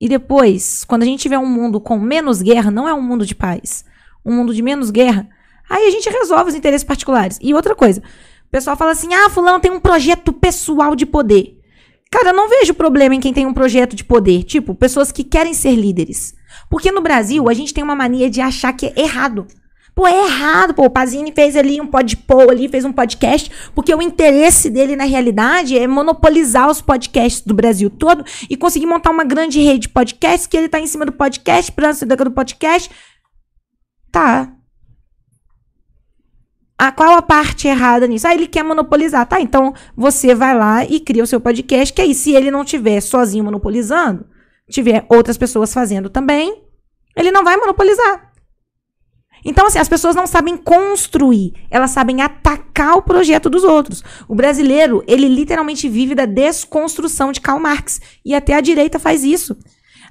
E 0.00 0.08
depois, 0.08 0.84
quando 0.84 1.02
a 1.02 1.06
gente 1.06 1.20
tiver 1.20 1.38
um 1.38 1.46
mundo 1.46 1.80
com 1.80 1.98
menos 1.98 2.40
guerra, 2.40 2.70
não 2.70 2.88
é 2.88 2.94
um 2.94 3.02
mundo 3.02 3.26
de 3.26 3.34
paz, 3.34 3.84
um 4.24 4.32
mundo 4.32 4.54
de 4.54 4.62
menos 4.62 4.90
guerra, 4.90 5.28
aí 5.68 5.86
a 5.86 5.90
gente 5.90 6.08
resolve 6.08 6.50
os 6.50 6.54
interesses 6.54 6.84
particulares. 6.84 7.38
E 7.42 7.52
outra 7.52 7.74
coisa, 7.74 8.00
o 8.00 8.50
pessoal 8.50 8.76
fala 8.76 8.92
assim: 8.92 9.12
ah, 9.12 9.28
fulano 9.28 9.60
tem 9.60 9.70
um 9.70 9.80
projeto 9.80 10.32
pessoal 10.32 10.94
de 10.94 11.04
poder. 11.04 11.57
Cara, 12.10 12.30
eu 12.30 12.34
não 12.34 12.48
vejo 12.48 12.72
problema 12.74 13.14
em 13.14 13.20
quem 13.20 13.32
tem 13.32 13.46
um 13.46 13.52
projeto 13.52 13.94
de 13.94 14.04
poder. 14.04 14.42
Tipo, 14.42 14.74
pessoas 14.74 15.12
que 15.12 15.22
querem 15.22 15.52
ser 15.52 15.74
líderes. 15.74 16.34
Porque 16.70 16.90
no 16.90 17.02
Brasil, 17.02 17.48
a 17.48 17.54
gente 17.54 17.74
tem 17.74 17.84
uma 17.84 17.94
mania 17.94 18.30
de 18.30 18.40
achar 18.40 18.72
que 18.72 18.86
é 18.86 19.00
errado. 19.00 19.46
Pô, 19.94 20.06
é 20.06 20.26
errado, 20.26 20.74
pô. 20.74 20.84
O 20.84 20.90
Pazini 20.90 21.32
fez 21.32 21.56
ali 21.56 21.80
um 21.80 21.86
podpol 21.86 22.50
ali, 22.50 22.68
fez 22.68 22.84
um 22.84 22.92
podcast, 22.92 23.50
porque 23.74 23.92
o 23.92 24.00
interesse 24.00 24.70
dele, 24.70 24.94
na 24.94 25.04
realidade, 25.04 25.76
é 25.76 25.88
monopolizar 25.88 26.70
os 26.70 26.80
podcasts 26.80 27.42
do 27.44 27.52
Brasil 27.52 27.90
todo 27.90 28.24
e 28.48 28.56
conseguir 28.56 28.86
montar 28.86 29.10
uma 29.10 29.24
grande 29.24 29.60
rede 29.60 29.80
de 29.80 29.88
podcasts, 29.88 30.46
que 30.46 30.56
ele 30.56 30.68
tá 30.68 30.78
em 30.78 30.86
cima 30.86 31.04
do 31.04 31.12
podcast, 31.12 31.72
pra 31.72 31.90
do 31.90 32.30
podcast. 32.30 32.90
Tá. 34.12 34.57
A 36.78 36.92
qual 36.92 37.14
a 37.14 37.22
parte 37.22 37.66
errada 37.66 38.06
nisso? 38.06 38.28
Ah, 38.28 38.34
ele 38.34 38.46
quer 38.46 38.62
monopolizar. 38.62 39.26
Tá, 39.26 39.40
então 39.40 39.74
você 39.96 40.34
vai 40.34 40.56
lá 40.56 40.84
e 40.84 41.00
cria 41.00 41.24
o 41.24 41.26
seu 41.26 41.40
podcast, 41.40 41.92
que 41.92 42.00
aí 42.00 42.14
se 42.14 42.32
ele 42.32 42.50
não 42.50 42.64
tiver 42.64 43.00
sozinho 43.00 43.44
monopolizando, 43.44 44.24
tiver 44.70 45.04
outras 45.08 45.36
pessoas 45.36 45.74
fazendo 45.74 46.08
também, 46.08 46.62
ele 47.16 47.32
não 47.32 47.42
vai 47.42 47.56
monopolizar. 47.56 48.28
Então, 49.44 49.66
assim, 49.66 49.78
as 49.78 49.88
pessoas 49.88 50.16
não 50.16 50.26
sabem 50.26 50.56
construir, 50.56 51.54
elas 51.70 51.90
sabem 51.90 52.22
atacar 52.22 52.96
o 52.96 53.02
projeto 53.02 53.48
dos 53.48 53.64
outros. 53.64 54.02
O 54.28 54.34
brasileiro, 54.34 55.02
ele 55.06 55.28
literalmente 55.28 55.88
vive 55.88 56.14
da 56.14 56.26
desconstrução 56.26 57.32
de 57.32 57.40
Karl 57.40 57.60
Marx. 57.60 58.00
E 58.24 58.34
até 58.34 58.54
a 58.54 58.60
direita 58.60 58.98
faz 58.98 59.24
isso. 59.24 59.56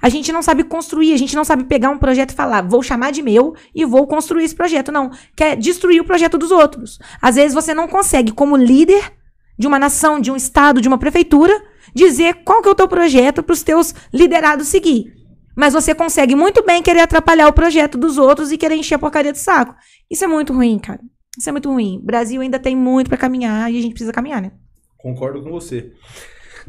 A 0.02 0.10
gente 0.10 0.32
não 0.32 0.41
sabe 0.41 0.64
construir, 0.64 1.14
a 1.14 1.18
gente 1.18 1.36
não 1.36 1.44
sabe 1.44 1.64
pegar 1.64 1.90
um 1.90 1.98
projeto 1.98 2.32
e 2.32 2.36
falar, 2.36 2.61
vou 2.61 2.84
chamar 2.84 3.11
de 3.11 3.22
meu 3.22 3.56
e 3.74 3.86
vou 3.86 4.06
construir 4.07 4.44
esse 4.44 4.56
projeto. 4.56 4.91
Não, 4.91 5.11
quer 5.36 5.56
destruir 5.56 6.02
o 6.02 6.06
projeto 6.06 6.38
dos 6.38 6.52
outros. 6.52 6.99
Às 7.22 7.36
vezes 7.36 7.53
você 7.53 7.74
não 7.74 7.88
consegue, 7.88 8.32
como 8.32 8.56
líder 8.56 9.14
de 9.57 9.68
uma 9.68 9.80
nação, 9.80 10.19
de 10.19 10.32
um 10.32 10.36
estado, 10.36 10.82
de 10.82 10.88
uma 10.88 10.98
prefeitura, 10.98 11.53
dizer 11.94 12.44
qual 12.44 12.61
que 12.61 12.69
é 12.69 12.72
o 12.72 12.76
teu 12.76 12.88
projeto 12.88 13.41
para 13.41 13.53
os 13.53 13.64
teus 13.64 13.94
liderados 14.14 14.68
seguir. 14.68 15.14
Mas 15.56 15.74
você 15.74 15.95
consegue 15.95 16.36
muito 16.36 16.64
bem 16.64 16.84
querer 16.84 17.02
atrapalhar 17.02 17.48
o 17.48 17.53
projeto 17.53 17.98
dos 17.98 18.19
outros 18.19 18.52
e 18.52 18.57
querer 18.57 18.76
encher 18.76 18.95
a 18.95 18.99
porcaria 18.99 19.32
de 19.32 19.40
saco. 19.40 19.74
Isso 20.10 20.24
é 20.24 20.28
muito 20.28 20.53
ruim, 20.53 20.78
cara. 20.78 20.99
Isso 21.38 21.49
é 21.49 21.52
muito 21.52 21.72
ruim. 21.72 21.98
O 21.98 22.06
Brasil 22.06 22.41
ainda 22.41 22.60
tem 22.60 22.76
muito 22.76 23.10
para 23.10 23.18
caminhar 23.18 23.72
e 23.72 23.80
a 23.80 23.82
gente 23.82 23.94
precisa 23.94 24.11
caminhar, 24.11 24.41
né? 24.41 24.52
Concordo 24.98 25.41
com 25.41 25.49
você. 25.49 25.91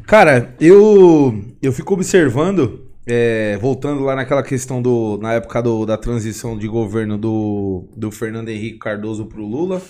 Cara, 0.07 0.55
eu 0.59 1.39
eu 1.61 1.71
fico 1.71 1.93
observando 1.93 2.88
é, 3.05 3.57
voltando 3.57 4.03
lá 4.03 4.15
naquela 4.15 4.43
questão 4.43 4.81
do. 4.81 5.17
Na 5.17 5.33
época 5.33 5.61
do, 5.61 5.85
da 5.85 5.97
transição 5.97 6.57
de 6.57 6.67
governo 6.67 7.17
do, 7.17 7.89
do 7.95 8.11
Fernando 8.11 8.49
Henrique 8.49 8.79
Cardoso 8.79 9.25
pro 9.25 9.45
Lula, 9.45 9.81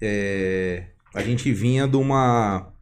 é, 0.00 0.86
a 1.14 1.22
gente 1.22 1.52
vinha 1.52 1.86
de 1.86 1.96
uma. 1.96 2.72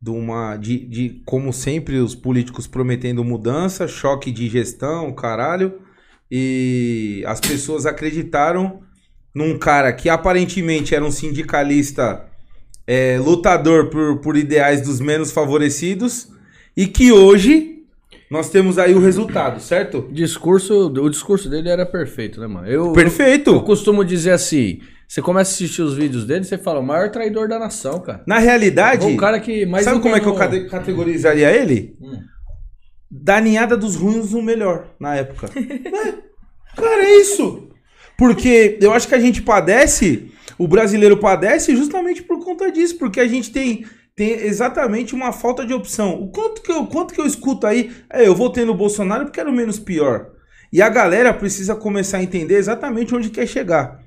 De 0.00 0.10
uma. 0.10 0.56
De, 0.56 0.78
de, 0.86 1.22
como 1.24 1.52
sempre, 1.52 1.98
os 1.98 2.14
políticos 2.14 2.66
prometendo 2.66 3.24
mudança, 3.24 3.88
choque 3.88 4.30
de 4.30 4.48
gestão, 4.48 5.12
caralho. 5.12 5.80
E 6.30 7.22
as 7.26 7.40
pessoas 7.40 7.86
acreditaram 7.86 8.82
num 9.34 9.58
cara 9.58 9.92
que 9.92 10.08
aparentemente 10.08 10.94
era 10.94 11.04
um 11.04 11.10
sindicalista 11.10 12.28
é, 12.86 13.18
lutador 13.18 13.88
por, 13.90 14.18
por 14.18 14.36
ideais 14.36 14.80
dos 14.80 15.00
menos 15.00 15.30
favorecidos 15.30 16.28
e 16.76 16.86
que 16.86 17.12
hoje 17.12 17.77
nós 18.30 18.50
temos 18.50 18.78
aí 18.78 18.94
o 18.94 19.00
resultado, 19.00 19.60
certo? 19.60 20.06
Discurso, 20.12 20.88
o 20.88 21.10
discurso 21.10 21.48
dele 21.48 21.68
era 21.68 21.86
perfeito, 21.86 22.40
né, 22.40 22.46
mano? 22.46 22.66
Eu, 22.66 22.92
Perfeito. 22.92 23.50
Eu, 23.50 23.54
eu 23.54 23.62
costumo 23.62 24.04
dizer 24.04 24.32
assim, 24.32 24.80
você 25.08 25.22
começa 25.22 25.50
a 25.50 25.54
assistir 25.54 25.80
os 25.80 25.94
vídeos 25.94 26.26
dele, 26.26 26.44
você 26.44 26.58
fala, 26.58 26.80
o 26.80 26.86
maior 26.86 27.10
traidor 27.10 27.48
da 27.48 27.58
nação, 27.58 27.98
cara. 28.00 28.22
Na 28.26 28.38
realidade, 28.38 29.06
o 29.06 29.16
cara 29.16 29.40
que 29.40 29.64
mais 29.64 29.84
sabe 29.84 30.00
como 30.00 30.14
é 30.14 30.20
que 30.20 30.26
eu 30.26 30.34
categorizaria 30.68 31.50
ele? 31.50 31.96
Hum. 32.00 32.20
Da 33.10 33.40
ninhada 33.40 33.74
dos 33.74 33.96
ruins 33.96 34.32
no 34.32 34.42
melhor, 34.42 34.94
na 35.00 35.16
época. 35.16 35.48
é, 35.56 36.12
cara, 36.76 37.04
é 37.04 37.20
isso. 37.20 37.70
Porque 38.18 38.78
eu 38.82 38.92
acho 38.92 39.08
que 39.08 39.14
a 39.14 39.20
gente 39.20 39.40
padece, 39.40 40.30
o 40.58 40.68
brasileiro 40.68 41.16
padece 41.16 41.74
justamente 41.74 42.22
por 42.22 42.44
conta 42.44 42.70
disso, 42.70 42.98
porque 42.98 43.20
a 43.20 43.26
gente 43.26 43.50
tem 43.50 43.86
tem 44.18 44.32
exatamente 44.32 45.14
uma 45.14 45.32
falta 45.32 45.64
de 45.64 45.72
opção. 45.72 46.20
O 46.20 46.26
quanto 46.26 46.60
que 46.60 46.72
eu, 46.72 46.84
quanto 46.86 47.14
que 47.14 47.20
eu 47.20 47.24
escuto 47.24 47.68
aí, 47.68 47.92
é, 48.10 48.26
eu 48.26 48.34
votei 48.34 48.64
no 48.64 48.74
Bolsonaro 48.74 49.26
porque 49.26 49.38
era 49.38 49.48
o 49.48 49.52
menos 49.52 49.78
pior. 49.78 50.32
E 50.72 50.82
a 50.82 50.88
galera 50.88 51.32
precisa 51.32 51.76
começar 51.76 52.18
a 52.18 52.22
entender 52.24 52.56
exatamente 52.56 53.14
onde 53.14 53.30
quer 53.30 53.46
chegar. 53.46 54.00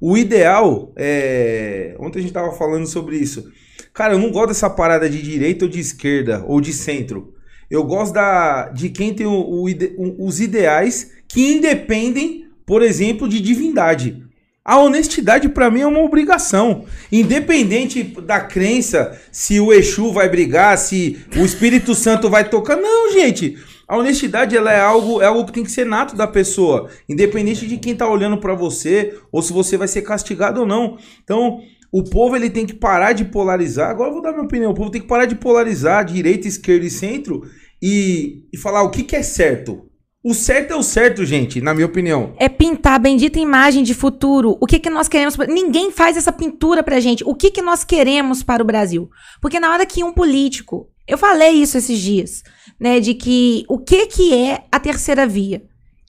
O 0.00 0.16
ideal 0.16 0.90
é. 0.96 1.94
Ontem 2.00 2.20
a 2.20 2.22
gente 2.22 2.32
tava 2.32 2.50
falando 2.52 2.86
sobre 2.86 3.18
isso. 3.18 3.52
Cara, 3.92 4.14
eu 4.14 4.18
não 4.18 4.30
gosto 4.32 4.48
dessa 4.48 4.70
parada 4.70 5.08
de 5.08 5.20
direita 5.20 5.66
ou 5.66 5.70
de 5.70 5.80
esquerda 5.80 6.42
ou 6.46 6.62
de 6.62 6.72
centro. 6.72 7.34
Eu 7.70 7.84
gosto 7.84 8.14
da, 8.14 8.70
de 8.70 8.88
quem 8.88 9.12
tem 9.12 9.26
o, 9.26 9.32
o, 9.32 9.66
o, 9.66 10.26
os 10.26 10.40
ideais 10.40 11.12
que 11.28 11.52
independem, 11.52 12.46
por 12.64 12.80
exemplo, 12.80 13.28
de 13.28 13.38
divindade. 13.38 14.24
A 14.68 14.78
honestidade 14.78 15.48
para 15.48 15.70
mim 15.70 15.80
é 15.80 15.86
uma 15.86 16.02
obrigação. 16.02 16.84
Independente 17.10 18.02
da 18.02 18.38
crença, 18.38 19.18
se 19.32 19.58
o 19.58 19.72
Exu 19.72 20.12
vai 20.12 20.28
brigar, 20.28 20.76
se 20.76 21.24
o 21.34 21.42
Espírito 21.42 21.94
Santo 21.94 22.28
vai 22.28 22.46
tocar. 22.46 22.76
Não, 22.76 23.10
gente. 23.10 23.56
A 23.88 23.96
honestidade 23.96 24.54
ela 24.54 24.70
é 24.70 24.78
algo, 24.78 25.22
é 25.22 25.24
algo 25.24 25.46
que 25.46 25.52
tem 25.52 25.64
que 25.64 25.70
ser 25.70 25.86
nato 25.86 26.14
da 26.14 26.26
pessoa, 26.26 26.90
independente 27.08 27.66
de 27.66 27.78
quem 27.78 27.96
tá 27.96 28.06
olhando 28.06 28.36
para 28.36 28.52
você 28.52 29.18
ou 29.32 29.40
se 29.40 29.54
você 29.54 29.78
vai 29.78 29.88
ser 29.88 30.02
castigado 30.02 30.60
ou 30.60 30.66
não. 30.66 30.98
Então, 31.24 31.62
o 31.90 32.04
povo 32.04 32.36
ele 32.36 32.50
tem 32.50 32.66
que 32.66 32.74
parar 32.74 33.14
de 33.14 33.24
polarizar. 33.24 33.88
Agora 33.88 34.10
eu 34.10 34.12
vou 34.12 34.22
dar 34.22 34.32
minha 34.32 34.44
opinião. 34.44 34.72
O 34.72 34.74
povo 34.74 34.90
tem 34.90 35.00
que 35.00 35.08
parar 35.08 35.24
de 35.24 35.36
polarizar 35.36 36.04
direita, 36.04 36.46
esquerda 36.46 36.84
e 36.84 36.90
centro 36.90 37.40
e, 37.80 38.44
e 38.52 38.58
falar 38.58 38.82
o 38.82 38.90
que, 38.90 39.02
que 39.02 39.16
é 39.16 39.22
certo. 39.22 39.87
O 40.28 40.34
certo 40.34 40.72
é 40.72 40.76
o 40.76 40.82
certo, 40.82 41.24
gente, 41.24 41.58
na 41.58 41.72
minha 41.72 41.86
opinião. 41.86 42.34
É 42.36 42.50
pintar 42.50 42.96
a 42.96 42.98
bendita 42.98 43.40
imagem 43.40 43.82
de 43.82 43.94
futuro. 43.94 44.58
O 44.60 44.66
que, 44.66 44.78
que 44.78 44.90
nós 44.90 45.08
queremos. 45.08 45.38
Ninguém 45.48 45.90
faz 45.90 46.18
essa 46.18 46.30
pintura 46.30 46.82
pra 46.82 47.00
gente. 47.00 47.24
O 47.24 47.34
que, 47.34 47.50
que 47.50 47.62
nós 47.62 47.82
queremos 47.82 48.42
para 48.42 48.62
o 48.62 48.66
Brasil? 48.66 49.08
Porque 49.40 49.58
na 49.58 49.72
hora 49.72 49.86
que 49.86 50.04
um 50.04 50.12
político. 50.12 50.86
Eu 51.06 51.16
falei 51.16 51.52
isso 51.52 51.78
esses 51.78 51.98
dias, 51.98 52.42
né? 52.78 53.00
De 53.00 53.14
que 53.14 53.64
o 53.70 53.78
que, 53.78 54.04
que 54.04 54.34
é 54.34 54.64
a 54.70 54.78
terceira 54.78 55.26
via? 55.26 55.62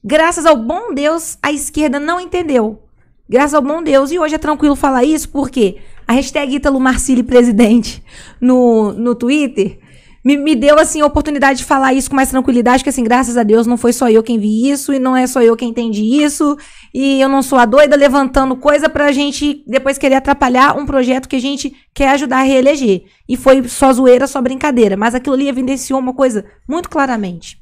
Graças 0.04 0.46
ao 0.46 0.58
bom 0.58 0.94
Deus, 0.94 1.38
a 1.42 1.54
esquerda 1.54 1.98
não 1.98 2.20
entendeu. 2.20 2.84
Graças 3.30 3.54
ao 3.54 3.62
bom 3.62 3.82
Deus. 3.82 4.12
E 4.12 4.20
hoje 4.20 4.36
é 4.36 4.38
tranquilo 4.38 4.76
falar 4.76 5.06
isso, 5.06 5.30
porque 5.30 5.78
a 6.06 6.12
hashtag 6.12 6.58
Ítalo 6.58 6.78
Marcili 6.78 7.24
presidente 7.24 8.04
no, 8.42 8.92
no 8.92 9.16
Twitter 9.16 9.80
me, 10.24 10.38
me 10.38 10.56
deu, 10.56 10.78
assim, 10.80 11.02
a 11.02 11.06
oportunidade 11.06 11.60
de 11.60 11.66
falar 11.66 11.94
isso 11.94 12.10
com 12.10 12.16
mais 12.16 12.30
tranquilidade, 12.30 12.84
que, 12.84 12.90
assim, 12.90 13.04
graças 13.04 13.38
a 13.38 13.44
Deus, 13.44 13.68
não 13.68 13.78
foi 13.78 13.94
só 13.94 14.10
eu 14.10 14.24
quem 14.24 14.40
vi 14.40 14.70
isso, 14.70 14.94
e 14.94 15.00
não 15.00 15.16
é 15.16 15.26
só 15.28 15.42
eu 15.42 15.56
quem 15.56 15.70
entendi 15.70 16.04
isso, 16.04 16.58
e 16.94 17.20
eu 17.22 17.30
não 17.30 17.42
sou 17.42 17.58
a 17.58 17.66
doida 17.66 17.96
levantando 17.96 18.56
coisa 18.56 18.90
pra 18.90 19.12
gente 19.12 19.64
depois 19.68 19.98
querer 19.98 20.16
atrapalhar 20.16 20.78
um 20.78 20.86
projeto 20.86 21.28
que 21.28 21.36
a 21.36 21.42
gente 21.42 21.74
quer 21.94 22.10
ajudar 22.10 22.40
a 22.40 22.44
reeleger. 22.44 23.04
E 23.28 23.38
foi 23.38 23.68
só 23.68 23.92
zoeira, 23.94 24.28
só 24.28 24.42
brincadeira, 24.42 24.98
mas 24.98 25.16
aquilo 25.16 25.36
ali 25.36 25.48
evidenciou 25.48 26.00
uma 26.00 26.14
coisa 26.14 26.46
muito 26.68 26.90
claramente. 26.90 27.58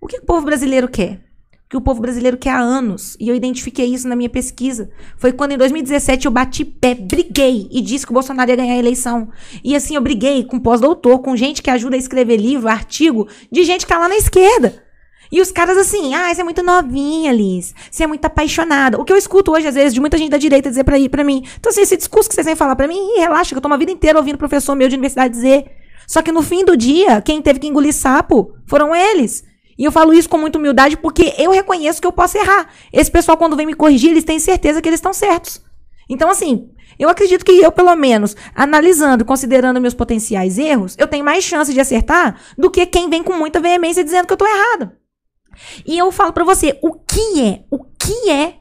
O 0.00 0.06
que 0.06 0.18
o 0.18 0.24
povo 0.24 0.46
brasileiro 0.46 0.88
quer? 0.88 1.27
Que 1.68 1.76
o 1.76 1.80
povo 1.80 2.00
brasileiro 2.00 2.38
quer 2.38 2.50
há 2.50 2.58
anos. 2.58 3.16
E 3.20 3.28
eu 3.28 3.34
identifiquei 3.34 3.86
isso 3.86 4.08
na 4.08 4.16
minha 4.16 4.30
pesquisa. 4.30 4.90
Foi 5.16 5.32
quando 5.32 5.52
em 5.52 5.58
2017 5.58 6.26
eu 6.26 6.32
bati 6.32 6.64
pé, 6.64 6.94
briguei 6.94 7.68
e 7.70 7.82
disse 7.82 8.06
que 8.06 8.12
o 8.12 8.14
Bolsonaro 8.14 8.50
ia 8.50 8.56
ganhar 8.56 8.74
a 8.74 8.78
eleição. 8.78 9.28
E 9.62 9.76
assim 9.76 9.94
eu 9.94 10.00
briguei 10.00 10.44
com 10.44 10.58
pós-doutor, 10.58 11.18
com 11.20 11.36
gente 11.36 11.62
que 11.62 11.70
ajuda 11.70 11.96
a 11.96 11.98
escrever 11.98 12.36
livro, 12.36 12.68
artigo, 12.68 13.28
de 13.52 13.64
gente 13.64 13.84
que 13.84 13.92
tá 13.92 13.98
lá 13.98 14.08
na 14.08 14.16
esquerda. 14.16 14.82
E 15.30 15.42
os 15.42 15.52
caras 15.52 15.76
assim, 15.76 16.14
ah, 16.14 16.34
você 16.34 16.40
é 16.40 16.44
muito 16.44 16.62
novinha, 16.62 17.30
Liz. 17.32 17.74
Você 17.90 18.04
é 18.04 18.06
muito 18.06 18.24
apaixonada. 18.24 18.98
O 18.98 19.04
que 19.04 19.12
eu 19.12 19.16
escuto 19.16 19.52
hoje, 19.52 19.66
às 19.66 19.74
vezes, 19.74 19.92
de 19.92 20.00
muita 20.00 20.16
gente 20.16 20.30
da 20.30 20.38
direita 20.38 20.70
dizer 20.70 20.84
pra, 20.84 20.98
ir, 20.98 21.10
pra 21.10 21.22
mim. 21.22 21.44
Então, 21.58 21.70
assim, 21.70 21.82
esse 21.82 21.98
discurso 21.98 22.30
que 22.30 22.34
vocês 22.34 22.46
vêm 22.46 22.56
falar 22.56 22.74
pra 22.76 22.88
mim, 22.88 23.18
relaxa, 23.18 23.50
que 23.50 23.58
eu 23.58 23.60
tô 23.60 23.68
uma 23.68 23.76
vida 23.76 23.92
inteira 23.92 24.18
ouvindo 24.18 24.38
professor 24.38 24.74
meu 24.74 24.88
de 24.88 24.94
universidade 24.94 25.34
dizer. 25.34 25.66
Só 26.06 26.22
que 26.22 26.32
no 26.32 26.42
fim 26.42 26.64
do 26.64 26.74
dia, 26.74 27.20
quem 27.20 27.42
teve 27.42 27.58
que 27.58 27.66
engolir 27.66 27.92
sapo 27.92 28.54
foram 28.66 28.96
eles. 28.96 29.44
E 29.78 29.84
eu 29.84 29.92
falo 29.92 30.12
isso 30.12 30.28
com 30.28 30.36
muita 30.36 30.58
humildade 30.58 30.96
porque 30.96 31.34
eu 31.38 31.52
reconheço 31.52 32.00
que 32.00 32.06
eu 32.06 32.12
posso 32.12 32.36
errar. 32.36 32.68
Esse 32.92 33.10
pessoal, 33.10 33.36
quando 33.36 33.56
vem 33.56 33.66
me 33.66 33.74
corrigir, 33.74 34.10
eles 34.10 34.24
têm 34.24 34.38
certeza 34.38 34.82
que 34.82 34.88
eles 34.88 34.98
estão 34.98 35.12
certos. 35.12 35.62
Então, 36.08 36.28
assim, 36.28 36.68
eu 36.98 37.08
acredito 37.08 37.44
que 37.44 37.52
eu, 37.52 37.70
pelo 37.70 37.94
menos, 37.94 38.34
analisando, 38.54 39.24
considerando 39.24 39.80
meus 39.80 39.94
potenciais 39.94 40.58
erros, 40.58 40.96
eu 40.98 41.06
tenho 41.06 41.24
mais 41.24 41.44
chance 41.44 41.72
de 41.72 41.78
acertar 41.78 42.40
do 42.56 42.70
que 42.70 42.84
quem 42.86 43.08
vem 43.08 43.22
com 43.22 43.34
muita 43.34 43.60
veemência 43.60 44.02
dizendo 44.02 44.26
que 44.26 44.32
eu 44.32 44.36
tô 44.36 44.46
errada. 44.46 44.98
E 45.86 45.96
eu 45.96 46.10
falo 46.10 46.32
para 46.32 46.44
você, 46.44 46.78
o 46.82 46.92
que 46.94 47.42
é, 47.42 47.64
o 47.70 47.84
que 47.84 48.30
é 48.30 48.56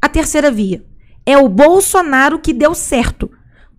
a 0.00 0.08
terceira 0.08 0.50
via? 0.50 0.84
É 1.26 1.36
o 1.36 1.48
Bolsonaro 1.48 2.38
que 2.38 2.52
deu 2.52 2.74
certo. 2.74 3.30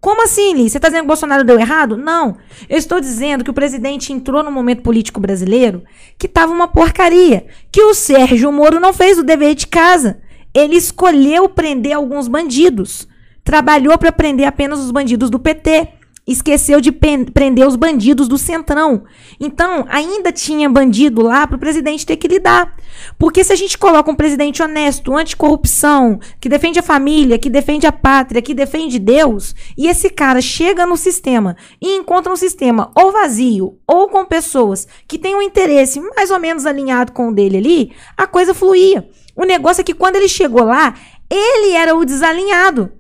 Como 0.06 0.22
assim, 0.22 0.53
Li? 0.53 0.69
Você 0.69 0.77
está 0.77 0.88
dizendo 0.88 1.02
que 1.02 1.07
o 1.07 1.07
Bolsonaro 1.07 1.44
deu 1.44 1.60
errado? 1.60 1.98
Não. 1.98 2.38
Eu 2.69 2.77
estou 2.77 3.02
dizendo 3.02 3.44
que 3.44 3.49
o 3.49 3.56
presidente 3.56 4.14
entrou 4.14 4.44
no 4.44 4.52
momento 4.52 4.84
político 4.84 5.19
brasileiro 5.19 5.84
que 6.15 6.27
estava 6.27 6.53
uma 6.53 6.68
porcaria. 6.68 7.48
Que 7.72 7.82
o 7.82 7.95
Sérgio 7.95 8.52
Moro 8.52 8.80
não 8.80 8.94
fez 8.94 9.18
o 9.18 9.23
dever 9.23 9.56
de 9.56 9.65
casa. 9.65 10.19
Ele 10.53 10.76
escolheu 10.76 11.49
prender 11.49 11.94
alguns 11.94 12.27
bandidos. 12.27 13.07
Trabalhou 13.44 13.98
para 13.98 14.11
prender 14.11 14.45
apenas 14.45 14.77
os 14.77 14.91
bandidos 14.91 15.32
do 15.32 15.40
PT 15.40 15.88
esqueceu 16.28 16.82
de 16.82 16.92
prender 16.92 17.68
os 17.68 17.76
bandidos 17.76 18.28
do 18.28 18.38
Centrão. 18.38 19.04
Então, 19.40 19.86
ainda 19.90 20.32
tinha 20.32 20.68
bandido 20.68 21.22
lá 21.22 21.46
para 21.46 21.56
o 21.56 21.60
presidente 21.60 22.06
ter 22.06 22.18
que 22.18 22.28
lidar. 22.28 22.76
Porque 23.18 23.44
se 23.44 23.54
a 23.54 23.56
gente 23.56 23.78
coloca 23.78 24.10
um 24.10 24.16
presidente 24.16 24.64
honesto, 24.64 25.16
anticorrupção, 25.16 26.20
que 26.40 26.50
defende 26.50 26.80
a 26.80 26.84
família, 26.84 27.38
que 27.38 27.50
defende 27.50 27.86
a 27.86 27.92
pátria, 27.92 28.42
que 28.42 28.54
defende 28.54 28.98
Deus, 28.98 29.54
e 29.78 29.88
esse 29.88 30.10
cara 30.10 30.42
chega 30.42 30.86
no 30.86 30.98
sistema 30.98 31.56
e 31.82 31.96
encontra 31.96 32.34
um 32.34 32.38
sistema 32.38 32.92
ou 32.96 33.12
vazio 33.12 33.78
ou 33.88 34.08
com 34.10 34.26
pessoas 34.26 34.88
que 35.08 35.20
têm 35.20 35.36
um 35.36 35.42
interesse 35.42 36.00
mais 36.16 36.32
ou 36.32 36.40
menos 36.40 36.66
alinhado 36.66 37.12
com 37.12 37.30
o 37.30 37.34
dele 37.34 37.58
ali, 37.58 37.92
a 38.18 38.26
coisa 38.26 38.54
fluía. 38.54 39.08
O 39.36 39.44
negócio 39.44 39.82
é 39.82 39.84
que 39.84 39.94
quando 39.94 40.16
ele 40.16 40.30
chegou 40.30 40.64
lá, 40.64 40.96
ele 41.30 41.72
era 41.74 41.96
o 41.96 42.06
desalinhado. 42.06 42.92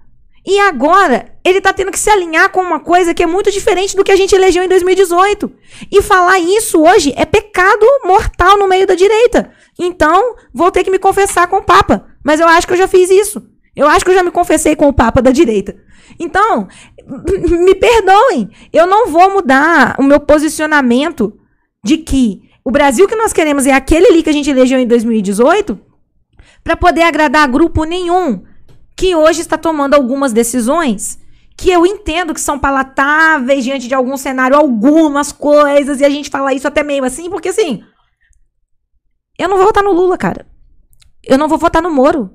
E 0.45 0.59
agora 0.59 1.33
ele 1.43 1.57
está 1.57 1.73
tendo 1.73 1.91
que 1.91 1.99
se 1.99 2.09
alinhar 2.09 2.51
com 2.51 2.61
uma 2.61 2.79
coisa 2.79 3.13
que 3.13 3.23
é 3.23 3.25
muito 3.25 3.51
diferente 3.51 3.95
do 3.95 4.03
que 4.03 4.11
a 4.11 4.15
gente 4.15 4.35
elegeu 4.35 4.63
em 4.63 4.67
2018. 4.67 5.51
E 5.91 6.01
falar 6.03 6.37
isso 6.39 6.81
hoje 6.81 7.13
é 7.17 7.25
pecado 7.25 7.85
mortal 8.03 8.57
no 8.57 8.67
meio 8.67 8.85
da 8.85 8.93
direita. 8.93 9.51
Então, 9.79 10.35
vou 10.53 10.71
ter 10.71 10.83
que 10.83 10.91
me 10.91 10.99
confessar 10.99 11.47
com 11.47 11.57
o 11.57 11.63
Papa. 11.63 12.05
Mas 12.23 12.39
eu 12.39 12.47
acho 12.47 12.67
que 12.67 12.73
eu 12.73 12.77
já 12.77 12.87
fiz 12.87 13.09
isso. 13.09 13.41
Eu 13.75 13.87
acho 13.87 14.05
que 14.05 14.11
eu 14.11 14.15
já 14.15 14.23
me 14.23 14.31
confessei 14.31 14.75
com 14.75 14.87
o 14.87 14.93
Papa 14.93 15.21
da 15.21 15.31
direita. 15.31 15.75
Então, 16.19 16.67
me 17.07 17.73
perdoem. 17.73 18.49
Eu 18.71 18.85
não 18.85 19.07
vou 19.07 19.31
mudar 19.31 19.95
o 19.97 20.03
meu 20.03 20.19
posicionamento 20.19 21.33
de 21.83 21.97
que 21.97 22.41
o 22.63 22.71
Brasil 22.71 23.07
que 23.07 23.15
nós 23.15 23.33
queremos 23.33 23.65
é 23.65 23.73
aquele 23.73 24.07
ali 24.07 24.23
que 24.23 24.29
a 24.29 24.33
gente 24.33 24.49
elegeu 24.49 24.79
em 24.79 24.87
2018 24.87 25.79
para 26.63 26.75
poder 26.75 27.03
agradar 27.03 27.47
grupo 27.47 27.83
nenhum 27.83 28.43
que 28.95 29.15
hoje 29.15 29.41
está 29.41 29.57
tomando 29.57 29.93
algumas 29.93 30.31
decisões 30.31 31.19
que 31.57 31.71
eu 31.71 31.85
entendo 31.85 32.33
que 32.33 32.41
são 32.41 32.59
palatáveis 32.59 33.63
diante 33.63 33.87
de 33.87 33.95
algum 33.95 34.17
cenário, 34.17 34.57
algumas 34.57 35.31
coisas, 35.31 36.01
e 36.01 36.05
a 36.05 36.09
gente 36.09 36.29
fala 36.29 36.53
isso 36.53 36.67
até 36.67 36.83
meio 36.83 37.03
assim, 37.03 37.29
porque 37.29 37.49
assim. 37.49 37.83
Eu 39.37 39.49
não 39.49 39.57
vou 39.57 39.65
votar 39.65 39.83
no 39.83 39.91
Lula, 39.91 40.17
cara. 40.17 40.45
Eu 41.23 41.37
não 41.37 41.47
vou 41.47 41.57
votar 41.57 41.81
no 41.81 41.89
Moro. 41.89 42.31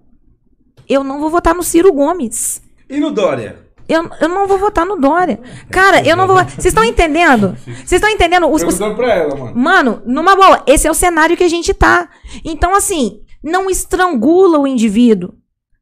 Eu 0.88 1.04
não 1.04 1.20
vou 1.20 1.30
votar 1.30 1.54
no 1.54 1.62
Ciro 1.62 1.92
Gomes. 1.92 2.60
E 2.88 2.98
no 2.98 3.10
Dória? 3.10 3.70
Eu, 3.88 4.08
eu 4.20 4.28
não 4.28 4.46
vou 4.46 4.58
votar 4.58 4.86
no 4.86 4.96
Dória. 4.96 5.40
Cara, 5.70 6.06
eu 6.06 6.16
não 6.16 6.26
vou. 6.26 6.36
Vocês 6.44 6.66
estão 6.66 6.84
entendendo? 6.84 7.56
Vocês 7.64 7.92
estão 7.92 8.08
entendendo? 8.08 8.48
Os, 8.48 8.62
os... 8.62 8.78
pra 8.78 9.14
ela, 9.14 9.34
mano. 9.34 9.56
Mano, 9.56 10.02
numa 10.06 10.36
boa, 10.36 10.62
esse 10.66 10.86
é 10.86 10.90
o 10.90 10.94
cenário 10.94 11.36
que 11.36 11.44
a 11.44 11.48
gente 11.48 11.74
tá. 11.74 12.08
Então, 12.44 12.74
assim, 12.74 13.20
não 13.42 13.68
estrangula 13.68 14.58
o 14.58 14.66
indivíduo. 14.66 15.34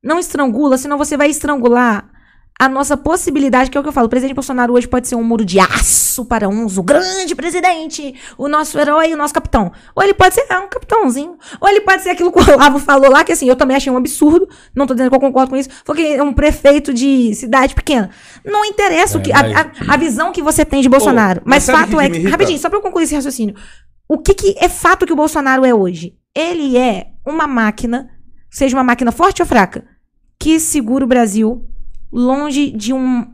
Não 0.09 0.19
estrangula, 0.19 0.79
senão 0.79 0.97
você 0.97 1.19
vai 1.19 1.29
estrangular 1.29 2.09
a 2.59 2.67
nossa 2.67 2.97
possibilidade, 2.97 3.71
que 3.71 3.77
é 3.77 3.81
o 3.81 3.85
que 3.85 3.91
eu 3.91 3.93
falo, 3.93 4.07
o 4.07 4.11
presidente 4.11 4.35
Bolsonaro 4.35 4.73
hoje 4.73 4.89
pode 4.89 5.07
ser 5.07 5.17
um 5.17 5.23
muro 5.23 5.45
de 5.45 5.61
aço 5.61 6.25
para 6.25 6.49
uns, 6.49 6.79
o 6.79 6.83
grande 6.83 7.37
presidente, 7.37 8.15
o 8.39 8.49
nosso 8.49 8.79
herói, 8.79 9.13
o 9.13 9.19
nosso 9.19 9.35
capitão. 9.35 9.71
Ou 9.95 10.03
ele 10.03 10.15
pode 10.15 10.35
ser 10.35 10.47
é, 10.49 10.59
um 10.59 10.67
capitãozinho. 10.67 11.37
Ou 11.61 11.69
ele 11.69 11.83
pode 11.83 12.03
ser 12.03 12.09
aquilo 12.09 12.33
que 12.33 12.41
o 12.41 12.55
Olavo 12.55 12.79
falou 12.79 13.11
lá, 13.11 13.23
que 13.23 13.33
assim, 13.33 13.47
eu 13.47 13.55
também 13.55 13.77
achei 13.77 13.93
um 13.93 13.99
absurdo, 13.99 14.49
não 14.75 14.87
tô 14.87 14.95
dizendo 14.95 15.11
que 15.11 15.15
eu 15.15 15.21
concordo 15.21 15.51
com 15.51 15.57
isso, 15.59 15.69
porque 15.85 16.01
é 16.01 16.23
um 16.23 16.33
prefeito 16.33 16.95
de 16.95 17.35
cidade 17.35 17.75
pequena. 17.75 18.09
Não 18.43 18.65
interessa 18.65 19.19
é, 19.19 19.21
o 19.21 19.23
que, 19.23 19.31
mas... 19.31 19.55
a, 19.55 19.95
a, 19.95 19.97
visão 19.99 20.33
que 20.33 20.41
você 20.41 20.65
tem 20.65 20.81
de 20.81 20.89
Bolsonaro. 20.89 21.43
mas, 21.45 21.69
mas 21.69 21.79
fato 21.79 22.01
é 22.01 22.09
que, 22.09 22.27
rapidinho, 22.27 22.59
só 22.59 22.71
para 22.71 22.79
eu 22.79 22.83
concluir 22.83 23.05
esse 23.05 23.15
raciocínio. 23.15 23.55
O 24.09 24.17
que, 24.17 24.33
que 24.33 24.57
é 24.59 24.71
fato 24.71 25.05
que 25.05 25.13
o 25.13 25.17
Bolsonaro 25.17 25.67
é 25.67 25.75
hoje? 25.75 26.17
Ele 26.35 26.79
é 26.79 27.09
uma 27.27 27.47
máquina, 27.47 28.09
seja 28.51 28.75
uma 28.75 28.83
máquina 28.83 29.13
forte 29.13 29.43
ou 29.43 29.47
fraca, 29.47 29.85
que 30.39 30.61
segura 30.61 31.05
o 31.05 31.09
Brasil 31.09 31.67
longe 32.13 32.71
de 32.71 32.93
um, 32.93 33.27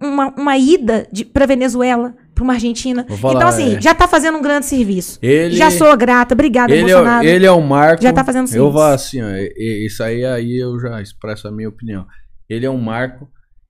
uma, 0.00 0.34
uma 0.36 0.56
ida 0.56 1.08
para 1.32 1.46
Venezuela, 1.46 2.14
para 2.34 2.44
uma 2.44 2.54
Argentina. 2.54 3.04
Falar, 3.04 3.34
então, 3.34 3.48
assim, 3.48 3.76
é. 3.76 3.80
já 3.80 3.92
está 3.92 4.06
fazendo 4.06 4.38
um 4.38 4.42
grande 4.42 4.66
serviço. 4.66 5.18
Ele, 5.22 5.56
já 5.56 5.70
sou 5.70 5.96
grata, 5.96 6.34
obrigada, 6.34 6.72
ele 6.72 6.82
Bolsonaro. 6.82 7.26
É, 7.26 7.30
ele 7.30 7.46
é 7.46 7.50
o 7.50 7.60
marco. 7.60 8.02
Já 8.02 8.10
está 8.10 8.24
fazendo 8.24 8.46
serviço. 8.46 8.66
Eu 8.66 8.72
vou 8.72 8.82
assim, 8.82 9.22
ó, 9.22 9.28
isso 9.56 10.02
aí, 10.02 10.24
aí 10.24 10.56
eu 10.56 10.78
já 10.80 11.00
expresso 11.00 11.48
a 11.48 11.50
minha 11.50 11.68
opinião. 11.68 12.06
Ele 12.48 12.66
é 12.66 12.70
um 12.70 12.80
marco, 12.80 13.28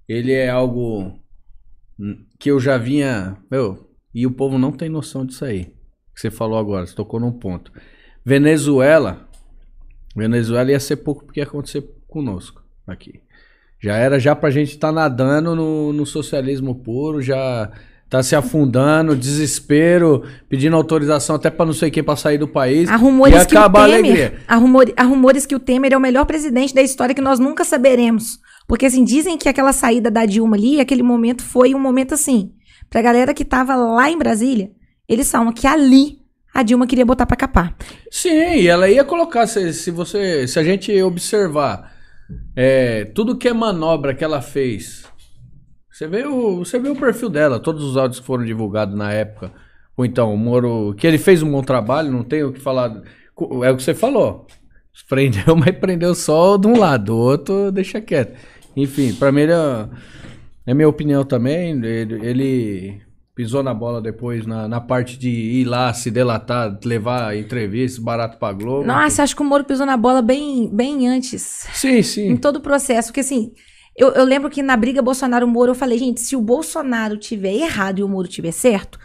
ele 0.09 0.33
é 0.33 0.49
algo 0.49 1.13
que 2.39 2.51
eu 2.51 2.61
já 2.61 2.77
vinha. 2.77 3.37
Meu, 3.51 3.89
e 4.15 4.27
o 4.27 4.31
povo 4.31 4.59
não 4.59 4.73
tem 4.73 4.89
noção 4.89 5.25
disso 5.25 5.45
aí. 5.45 5.67
Que 6.15 6.21
você 6.21 6.31
falou 6.31 6.59
agora, 6.59 6.87
você 6.87 6.95
tocou 6.95 7.21
num 7.21 7.33
ponto. 7.33 7.73
Venezuela 8.25 9.29
Venezuela 10.19 10.71
ia 10.71 10.81
ser 10.81 10.97
pouco 10.97 11.25
porque 11.25 11.41
ia 11.41 11.45
acontecer 11.45 11.83
conosco 12.09 12.63
aqui. 12.87 13.21
Já 13.81 13.97
era 13.97 14.19
já 14.19 14.35
pra 14.35 14.51
gente 14.51 14.71
estar 14.73 14.89
tá 14.89 14.93
nadando 14.93 15.55
no, 15.55 15.93
no 15.93 16.05
socialismo 16.05 16.75
puro, 16.75 17.23
já 17.23 17.71
tá 18.09 18.23
se 18.23 18.35
afundando, 18.35 19.15
desespero, 19.15 20.25
pedindo 20.49 20.75
autorização 20.75 21.37
até 21.37 21.51
para 21.51 21.67
não 21.67 21.75
sei 21.75 21.91
quem 21.91 22.03
para 22.03 22.17
sair 22.17 22.39
do 22.39 22.49
país. 22.49 22.89
Há 22.89 22.97
rumores 22.97 23.47
que 23.47 23.57
o 23.57 23.71
Temer, 23.71 24.43
há, 24.49 24.57
rumor, 24.57 24.93
há 24.97 25.03
rumores 25.05 25.47
que 25.47 25.55
o 25.55 25.61
Temer 25.61 25.93
é 25.93 25.97
o 25.97 26.01
melhor 26.01 26.25
presidente 26.25 26.75
da 26.75 26.83
história 26.83 27.15
que 27.15 27.21
nós 27.21 27.39
nunca 27.39 27.65
saberemos. 27.65 28.39
Porque 28.67 28.87
assim, 28.87 29.05
dizem 29.05 29.37
que 29.37 29.49
aquela 29.49 29.73
saída 29.73 30.11
da 30.11 30.27
Dilma 30.27 30.57
ali, 30.57 30.81
aquele 30.81 31.03
momento 31.03 31.43
foi 31.43 31.75
um 31.75 31.79
momento 31.79 32.15
assim, 32.15 32.53
pra 32.91 33.03
galera 33.03 33.35
que 33.35 33.45
tava 33.45 33.77
lá 33.77 34.11
em 34.11 34.19
Brasília, 34.19 34.71
eles 35.09 35.31
falam 35.31 35.53
que 35.53 35.67
ali 35.67 36.19
a 36.53 36.63
Dilma 36.63 36.87
queria 36.87 37.05
botar 37.05 37.27
para 37.27 37.37
capar. 37.37 37.77
Sim, 38.11 38.57
e 38.57 38.67
ela 38.67 38.89
ia 38.89 39.05
colocar, 39.05 39.47
se, 39.47 39.73
se 39.73 39.91
você, 39.91 40.49
se 40.49 40.59
a 40.59 40.65
gente 40.65 41.01
observar 41.03 41.98
é, 42.55 43.05
tudo 43.07 43.37
que 43.37 43.49
é 43.49 43.53
manobra 43.53 44.15
que 44.15 44.25
ela 44.25 44.41
fez, 44.41 45.05
você 45.91 46.07
vê, 46.07 46.25
o, 46.27 46.59
você 46.59 46.79
vê 46.79 46.89
o 46.89 46.97
perfil 46.97 47.29
dela, 47.29 47.59
todos 47.59 47.83
os 47.83 47.97
áudios 47.97 48.21
que 48.21 48.27
foram 48.27 48.45
divulgados 48.45 48.97
na 48.97 49.13
época, 49.13 49.53
ou 49.97 50.05
então 50.05 50.33
o 50.33 50.37
Moro, 50.37 50.95
que 50.95 51.07
ele 51.07 51.19
fez 51.19 51.43
um 51.43 51.51
bom 51.51 51.63
trabalho, 51.63 52.13
não 52.13 52.23
tem 52.23 52.45
o 52.45 52.53
que 52.53 52.61
falar, 52.61 53.03
é 53.65 53.71
o 53.71 53.77
que 53.77 53.83
você 53.83 53.95
falou, 53.95 54.47
prendeu, 55.09 55.55
mas 55.59 55.77
prendeu 55.79 56.15
só 56.15 56.57
de 56.57 56.69
um 56.69 56.79
lado, 56.79 57.07
do 57.07 57.17
outro 57.17 57.73
deixa 57.73 58.01
quieto. 58.01 58.39
Enfim, 58.77 59.13
para 59.15 59.33
mim 59.33 59.41
ele 59.41 59.53
é, 59.53 59.89
é 60.67 60.75
minha 60.75 60.89
opinião 60.89 61.25
também, 61.25 61.73
ele, 61.83 62.27
ele 62.27 63.08
pisou 63.39 63.63
na 63.63 63.73
bola 63.73 64.01
depois 64.01 64.45
na, 64.45 64.67
na 64.67 64.81
parte 64.81 65.17
de 65.17 65.31
ir 65.31 65.65
lá 65.65 65.95
se 65.95 66.11
delatar, 66.11 66.77
levar 66.85 67.37
entrevista, 67.37 68.03
barato 68.03 68.37
pra 68.37 68.53
Globo. 68.53 68.85
Nossa, 68.85 69.23
acho 69.23 69.37
que 69.37 69.43
o 69.43 69.45
Moro 69.45 69.63
pisou 69.63 69.87
na 69.87 69.97
bola 69.97 70.21
bem, 70.21 70.69
bem 70.73 71.07
antes. 71.07 71.69
Sim, 71.73 72.03
sim. 72.03 72.31
Em 72.31 72.37
todo 72.37 72.57
o 72.57 72.61
processo. 72.61 73.11
Porque 73.11 73.21
assim, 73.21 73.53
eu, 73.97 74.09
eu 74.09 74.25
lembro 74.25 74.51
que 74.51 74.61
na 74.61 74.77
briga 74.77 75.01
Bolsonaro-Moro 75.01 75.71
eu 75.71 75.75
falei, 75.77 75.99
gente, 75.99 76.21
se 76.21 76.35
o 76.35 76.41
Bolsonaro 76.41 77.17
tiver 77.17 77.53
errado 77.55 78.01
e 78.01 78.03
o 78.03 78.09
Moro 78.09 78.27
tiver 78.27 78.51
certo, 78.51 78.99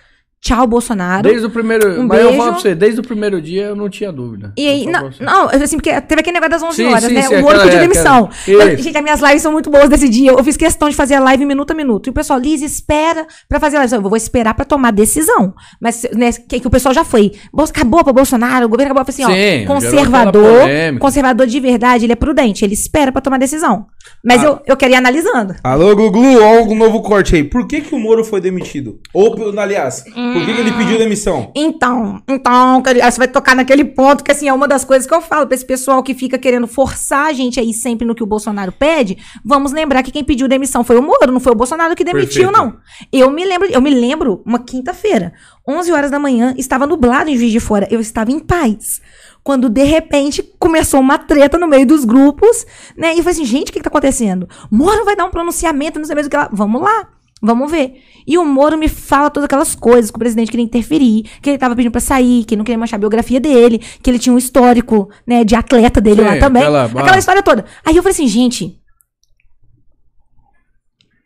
Tchau, 0.43 0.67
Bolsonaro. 0.67 1.23
Desde 1.23 1.45
o 1.45 1.49
primeiro. 1.49 2.01
Um 2.01 2.05
mas 2.05 2.19
beijo. 2.19 2.33
eu 2.33 2.37
falo 2.37 2.51
pra 2.51 2.59
você, 2.59 2.75
desde 2.75 2.99
o 2.99 3.03
primeiro 3.03 3.41
dia 3.41 3.67
eu 3.67 3.77
não 3.77 3.87
tinha 3.87 4.11
dúvida. 4.11 4.51
E 4.57 4.67
aí, 4.67 4.85
não, 4.85 5.09
não, 5.21 5.45
assim, 5.45 5.77
porque 5.77 6.01
teve 6.01 6.19
aquele 6.19 6.33
negócio 6.33 6.51
das 6.51 6.63
11 6.63 6.75
sim, 6.75 6.85
horas, 6.85 7.03
sim, 7.05 7.13
né? 7.13 7.21
Sim, 7.21 7.35
o 7.35 7.41
Moro 7.41 7.61
pediu 7.61 7.79
demissão. 7.79 8.29
Eu, 8.45 8.75
gente, 8.75 8.97
as 8.97 9.03
minhas 9.03 9.21
lives 9.21 9.41
são 9.41 9.53
muito 9.53 9.69
boas 9.69 9.87
desse 9.87 10.09
dia. 10.09 10.31
Eu 10.31 10.43
fiz 10.43 10.57
questão 10.57 10.89
de 10.89 10.97
fazer 10.97 11.13
a 11.15 11.21
live 11.21 11.45
minuto 11.45 11.71
a 11.71 11.73
minuto. 11.73 12.07
E 12.07 12.09
o 12.09 12.13
pessoal, 12.13 12.37
Liz, 12.39 12.61
espera 12.61 13.25
pra 13.47 13.57
fazer 13.57 13.77
a 13.77 13.79
live. 13.79 13.93
Eu 13.93 14.01
vou 14.01 14.17
esperar 14.17 14.53
pra 14.53 14.65
tomar 14.65 14.91
decisão. 14.91 15.53
Mas, 15.79 16.05
né, 16.13 16.33
que, 16.33 16.59
que 16.59 16.67
o 16.67 16.69
pessoal 16.69 16.93
já 16.93 17.05
foi. 17.05 17.31
Acabou 17.57 18.03
pra 18.03 18.11
Bolsonaro, 18.11 18.65
o 18.65 18.69
governo 18.69 18.91
acabou. 18.91 19.07
Assim, 19.07 19.23
ó, 19.23 19.65
conservador, 19.65 20.67
conservador 20.99 21.47
de 21.47 21.59
verdade, 21.61 22.05
ele 22.05 22.11
é 22.11 22.17
prudente. 22.17 22.65
Ele 22.65 22.73
espera 22.73 23.13
pra 23.13 23.21
tomar 23.21 23.37
decisão. 23.37 23.85
Mas 24.21 24.43
ah. 24.43 24.47
eu, 24.47 24.61
eu 24.67 24.77
queria 24.77 24.95
ir 24.95 24.97
analisando. 24.97 25.55
Alô, 25.63 25.95
Guglu, 25.95 26.41
ó, 26.41 26.63
um 26.63 26.75
novo 26.75 27.01
corte 27.01 27.35
aí. 27.35 27.43
Por 27.45 27.65
que, 27.65 27.79
que 27.79 27.95
o 27.95 27.99
Moro 27.99 28.25
foi 28.25 28.41
demitido? 28.41 28.99
Ou, 29.13 29.57
aliás, 29.57 30.03
por 30.33 30.45
que, 30.45 30.53
que 30.53 30.61
ele 30.61 30.71
pediu 30.73 30.97
demissão? 30.97 31.51
Então, 31.55 32.21
então, 32.27 32.81
você 32.81 33.17
vai 33.17 33.27
tocar 33.27 33.55
naquele 33.55 33.85
ponto 33.85 34.23
que, 34.23 34.31
assim, 34.31 34.47
é 34.47 34.53
uma 34.53 34.67
das 34.67 34.83
coisas 34.83 35.07
que 35.07 35.13
eu 35.13 35.21
falo 35.21 35.47
pra 35.47 35.55
esse 35.55 35.65
pessoal 35.65 36.01
que 36.03 36.13
fica 36.13 36.37
querendo 36.37 36.67
forçar 36.67 37.27
a 37.27 37.33
gente 37.33 37.59
aí 37.59 37.73
sempre 37.73 38.05
no 38.05 38.15
que 38.15 38.23
o 38.23 38.25
Bolsonaro 38.25 38.71
pede. 38.71 39.17
Vamos 39.43 39.71
lembrar 39.71 40.03
que 40.03 40.11
quem 40.11 40.23
pediu 40.23 40.47
demissão 40.47 40.83
foi 40.83 40.97
o 40.97 41.01
Moro, 41.01 41.31
não 41.31 41.39
foi 41.39 41.51
o 41.51 41.55
Bolsonaro 41.55 41.95
que 41.95 42.03
demitiu, 42.03 42.51
Perfeito. 42.51 42.57
não. 42.57 42.77
Eu 43.11 43.31
me 43.31 43.45
lembro, 43.45 43.67
eu 43.69 43.81
me 43.81 43.89
lembro, 43.89 44.41
uma 44.45 44.59
quinta-feira, 44.59 45.33
11 45.67 45.91
horas 45.91 46.11
da 46.11 46.19
manhã, 46.19 46.53
estava 46.57 46.85
nublado 46.85 47.29
em 47.29 47.37
Juiz 47.37 47.51
de 47.51 47.59
Fora. 47.59 47.87
Eu 47.89 47.99
estava 47.99 48.31
em 48.31 48.39
paz 48.39 49.01
quando 49.43 49.69
de 49.69 49.83
repente 49.83 50.41
começou 50.57 50.99
uma 50.99 51.17
treta 51.17 51.57
no 51.57 51.67
meio 51.67 51.85
dos 51.85 52.05
grupos, 52.05 52.65
né? 52.95 53.13
E 53.13 53.17
eu 53.17 53.23
falei 53.23 53.31
assim, 53.31 53.45
gente, 53.45 53.69
o 53.69 53.73
que, 53.73 53.79
que 53.79 53.83
tá 53.83 53.89
acontecendo? 53.89 54.47
Moro 54.71 55.03
vai 55.03 55.15
dar 55.15 55.25
um 55.25 55.29
pronunciamento, 55.29 55.99
não 55.99 56.05
sei 56.05 56.15
mesmo 56.15 56.27
o 56.27 56.31
que 56.31 56.37
lá. 56.37 56.49
Vamos 56.51 56.81
lá, 56.81 57.09
vamos 57.43 57.69
ver. 57.69 58.01
E 58.25 58.37
o 58.37 58.45
Moro 58.45 58.77
me 58.77 58.87
fala 58.87 59.29
todas 59.29 59.45
aquelas 59.45 59.75
coisas 59.75 60.09
que 60.09 60.15
o 60.15 60.19
presidente 60.19 60.49
queria 60.49 60.63
interferir, 60.63 61.23
que 61.41 61.49
ele 61.49 61.57
tava 61.57 61.75
pedindo 61.75 61.91
pra 61.91 61.99
sair, 61.99 62.45
que 62.45 62.55
não 62.55 62.63
queria 62.63 62.79
manchar 62.79 62.97
a 62.97 62.99
biografia 63.01 63.39
dele, 63.39 63.79
que 64.01 64.09
ele 64.09 64.17
tinha 64.17 64.33
um 64.33 64.37
histórico, 64.37 65.09
né, 65.27 65.43
de 65.43 65.53
atleta 65.53 65.99
dele 65.99 66.21
Sim, 66.21 66.27
lá 66.27 66.37
também. 66.37 66.63
Aquela, 66.63 66.85
aquela 66.85 67.17
história 67.17 67.43
toda. 67.43 67.65
Aí 67.85 67.95
eu 67.95 68.01
falei 68.01 68.13
assim, 68.13 68.27
gente, 68.27 68.79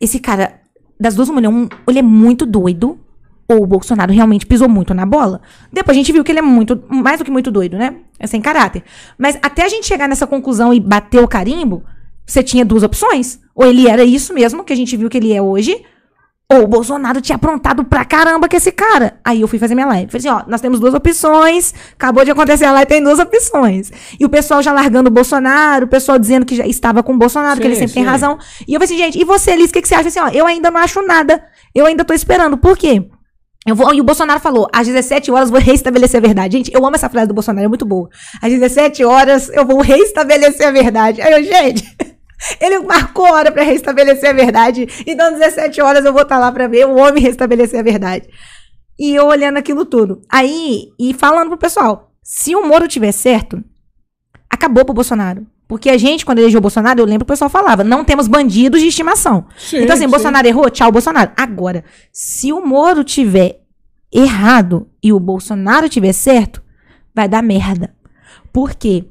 esse 0.02 0.19
cara 0.19 0.60
das 0.99 1.14
duas 1.14 1.30
mulheres, 1.30 1.56
um, 1.56 1.69
ele 1.88 1.99
é 1.99 2.03
muito 2.03 2.45
doido, 2.48 2.99
ou 3.48 3.64
o 3.64 3.68
Bolsonaro 3.68 4.11
realmente 4.11 4.45
pisou 4.45 4.68
muito 4.68 4.94
na 4.94 5.06
bola. 5.06 5.39
Depois 5.72 5.95
a 5.95 5.99
gente 5.99 6.11
viu 6.11 6.23
que 6.23 6.31
ele 6.31 6.39
é 6.39 6.41
muito, 6.41 6.84
mais 6.89 7.19
do 7.19 7.23
que 7.23 7.31
muito 7.31 7.52
doido, 7.52 7.77
né? 7.77 7.95
É 8.19 8.26
sem 8.26 8.41
caráter. 8.41 8.84
Mas 9.18 9.38
até 9.41 9.64
a 9.64 9.69
gente 9.69 9.85
chegar 9.85 10.10
nessa 10.10 10.26
conclusão 10.27 10.73
e 10.73 10.80
bater 10.80 11.22
o 11.22 11.27
carimbo, 11.27 11.84
você 12.26 12.44
tinha 12.44 12.65
duas 12.65 12.84
opções. 12.84 13.39
Ou 13.56 13.65
ele 13.65 13.88
era 13.88 14.03
isso 14.03 14.34
mesmo, 14.34 14.64
que 14.64 14.73
a 14.73 14.76
gente 14.76 14.98
viu 14.98 15.10
que 15.10 15.18
ele 15.18 15.31
é 15.31 15.41
hoje, 15.41 15.81
ou 16.49 16.64
o 16.64 16.68
Bolsonaro 16.68 17.19
tinha 17.19 17.36
aprontado 17.36 17.84
pra 17.84 18.06
caramba 18.06 18.48
com 18.48 18.56
esse 18.56 18.72
cara. 18.72 19.19
Aí 19.24 19.41
eu 19.41 19.48
fui 19.49 19.60
fazer 19.60 19.76
minha 19.76 19.88
live. 19.88 20.10
Falei 20.10 20.19
assim, 20.19 20.30
ó, 20.30 20.49
nós 20.49 20.61
temos 20.61 20.80
duas 20.80 20.94
opções. 20.94 21.74
Acabou 21.94 22.24
de 22.24 22.32
acontecer 22.32 22.64
a 22.64 22.72
live, 22.72 22.88
tem 22.88 23.03
duas 23.03 23.19
opções. 23.19 23.91
E 24.18 24.26
o 24.26 24.30
pessoal 24.30 24.61
já 24.64 24.72
largando 24.72 25.10
o 25.10 25.11
Bolsonaro, 25.11 25.86
o 25.86 25.90
pessoal 25.90 26.18
dizendo 26.18 26.45
que 26.45 26.56
já 26.56 26.65
estava 26.65 27.03
com 27.03 27.14
o 27.14 27.18
Bolsonaro, 27.18 27.56
Sim, 27.56 27.61
que 27.61 27.68
ele 27.68 27.76
sempre 27.76 27.94
tem 27.95 28.03
sim. 28.03 28.10
razão. 28.10 28.38
E 28.65 28.74
eu 28.74 28.80
falei 28.80 28.95
assim, 28.95 28.98
gente, 28.98 29.22
e 29.22 29.26
você, 29.26 29.56
Liz, 29.57 29.69
o 29.69 29.74
que, 29.74 29.82
que 29.82 29.88
você 29.90 29.95
acha? 29.95 30.07
Assim, 30.07 30.19
ó, 30.19 30.30
eu 30.30 30.45
ainda 30.48 30.72
não 30.72 30.80
acho 30.80 31.02
nada. 31.02 31.44
Eu 31.76 31.86
ainda 31.86 32.06
tô 32.06 32.14
esperando. 32.14 32.57
Por 32.57 32.78
quê? 32.78 33.06
Eu 33.68 33.76
vou, 33.76 33.94
e 33.94 33.99
o 33.99 34.03
Bolsonaro 34.06 34.40
falou, 34.40 34.69
às 34.74 34.88
17 34.88 35.30
horas 35.30 35.49
vou 35.49 35.60
reestabelecer 35.60 36.19
a 36.19 36.26
verdade. 36.26 36.56
Gente, 36.56 36.72
eu 36.74 36.86
amo 36.86 36.95
essa 36.95 37.10
frase 37.10 37.28
do 37.28 37.34
Bolsonaro, 37.34 37.65
é 37.65 37.68
muito 37.68 37.86
boa. 37.86 38.07
Às 38.41 38.49
17 38.49 39.03
horas 39.03 39.49
eu 39.49 39.65
vou 39.65 39.82
reestabelecer 39.82 40.65
a 40.65 40.72
verdade. 40.72 41.22
Aí 41.22 41.34
eu, 41.34 41.44
gente, 41.44 41.84
ele 42.59 42.80
marcou 42.80 43.26
a 43.26 43.34
hora 43.34 43.51
pra 43.51 43.64
restabelecer 43.64 44.30
a 44.30 44.34
verdade. 44.34 44.88
Então, 45.05 45.34
às 45.34 45.39
17 45.39 45.81
horas 45.81 46.05
eu 46.05 46.14
vou 46.14 46.22
estar 46.22 46.38
lá 46.38 46.51
pra 46.51 46.68
ver 46.68 46.88
o 46.88 46.95
homem 46.95 47.23
restabelecer 47.23 47.80
a 47.80 47.84
verdade. 47.84 48.27
E 48.99 49.14
eu 49.14 49.27
olhando 49.27 49.57
aquilo 49.57 49.85
tudo. 49.85 50.22
Aí, 50.30 50.89
e 50.99 51.14
falando 51.14 51.49
pro 51.49 51.57
pessoal, 51.57 52.11
se 52.23 52.55
o 52.55 52.65
Moro 52.65 52.88
tiver 52.88 53.11
certo, 53.11 53.64
acabou 54.49 54.84
pro 54.85 54.93
Bolsonaro. 54.93 55.45
Porque 55.68 55.89
a 55.89 55.97
gente, 55.97 56.26
quando 56.26 56.39
elegeu 56.39 56.59
o 56.59 56.61
Bolsonaro, 56.61 57.01
eu 57.01 57.05
lembro 57.05 57.26
que 57.26 57.31
o 57.31 57.34
pessoal 57.34 57.49
falava, 57.49 57.84
não 57.84 58.05
temos 58.05 58.27
bandidos 58.27 58.80
de 58.80 58.88
estimação. 58.88 59.45
Sim, 59.57 59.80
então, 59.80 59.95
assim, 59.95 60.05
sim. 60.05 60.09
Bolsonaro 60.09 60.47
errou, 60.47 60.69
tchau, 60.69 60.91
Bolsonaro. 60.91 61.31
Agora, 61.35 61.84
se 62.11 62.53
o 62.53 62.65
Moro 62.65 63.03
tiver 63.03 63.61
errado 64.11 64.88
e 65.03 65.11
o 65.11 65.19
Bolsonaro 65.19 65.89
tiver 65.89 66.14
certo, 66.14 66.64
vai 67.14 67.27
dar 67.27 67.43
merda. 67.43 67.93
Por 68.53 68.76
quê? 68.76 69.05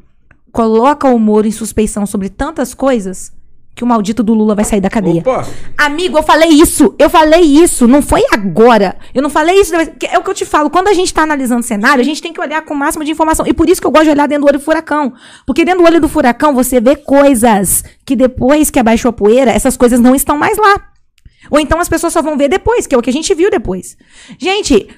Coloca 0.56 1.06
o 1.06 1.18
Moro 1.18 1.46
em 1.46 1.52
suspeição 1.52 2.06
sobre 2.06 2.30
tantas 2.30 2.72
coisas 2.72 3.30
que 3.74 3.84
o 3.84 3.86
maldito 3.86 4.22
do 4.22 4.32
Lula 4.32 4.54
vai 4.54 4.64
sair 4.64 4.80
da 4.80 4.88
cadeia. 4.88 5.20
Opa! 5.20 5.46
Amigo, 5.76 6.16
eu 6.16 6.22
falei 6.22 6.48
isso. 6.48 6.94
Eu 6.98 7.10
falei 7.10 7.42
isso. 7.42 7.86
Não 7.86 8.00
foi 8.00 8.24
agora. 8.32 8.96
Eu 9.14 9.20
não 9.20 9.28
falei 9.28 9.60
isso. 9.60 9.74
É 9.74 10.18
o 10.18 10.22
que 10.22 10.30
eu 10.30 10.34
te 10.34 10.46
falo. 10.46 10.70
Quando 10.70 10.88
a 10.88 10.94
gente 10.94 11.12
tá 11.12 11.24
analisando 11.24 11.60
o 11.60 11.62
cenário, 11.62 12.00
a 12.00 12.04
gente 12.04 12.22
tem 12.22 12.32
que 12.32 12.40
olhar 12.40 12.62
com 12.62 12.72
o 12.72 12.76
máximo 12.76 13.04
de 13.04 13.10
informação. 13.10 13.46
E 13.46 13.52
por 13.52 13.68
isso 13.68 13.82
que 13.82 13.86
eu 13.86 13.90
gosto 13.90 14.04
de 14.04 14.12
olhar 14.12 14.26
dentro 14.26 14.46
do 14.46 14.48
olho 14.48 14.58
do 14.58 14.64
furacão. 14.64 15.12
Porque 15.46 15.62
dentro 15.62 15.82
do 15.82 15.86
olho 15.86 16.00
do 16.00 16.08
furacão 16.08 16.54
você 16.54 16.80
vê 16.80 16.96
coisas 16.96 17.84
que 18.06 18.16
depois 18.16 18.70
que 18.70 18.78
abaixou 18.78 19.10
a 19.10 19.12
poeira, 19.12 19.50
essas 19.50 19.76
coisas 19.76 20.00
não 20.00 20.14
estão 20.14 20.38
mais 20.38 20.56
lá. 20.56 20.88
Ou 21.50 21.60
então 21.60 21.78
as 21.78 21.88
pessoas 21.90 22.14
só 22.14 22.22
vão 22.22 22.38
ver 22.38 22.48
depois, 22.48 22.86
que 22.86 22.94
é 22.94 22.98
o 22.98 23.02
que 23.02 23.10
a 23.10 23.12
gente 23.12 23.34
viu 23.34 23.50
depois. 23.50 23.94
Gente, 24.38 24.88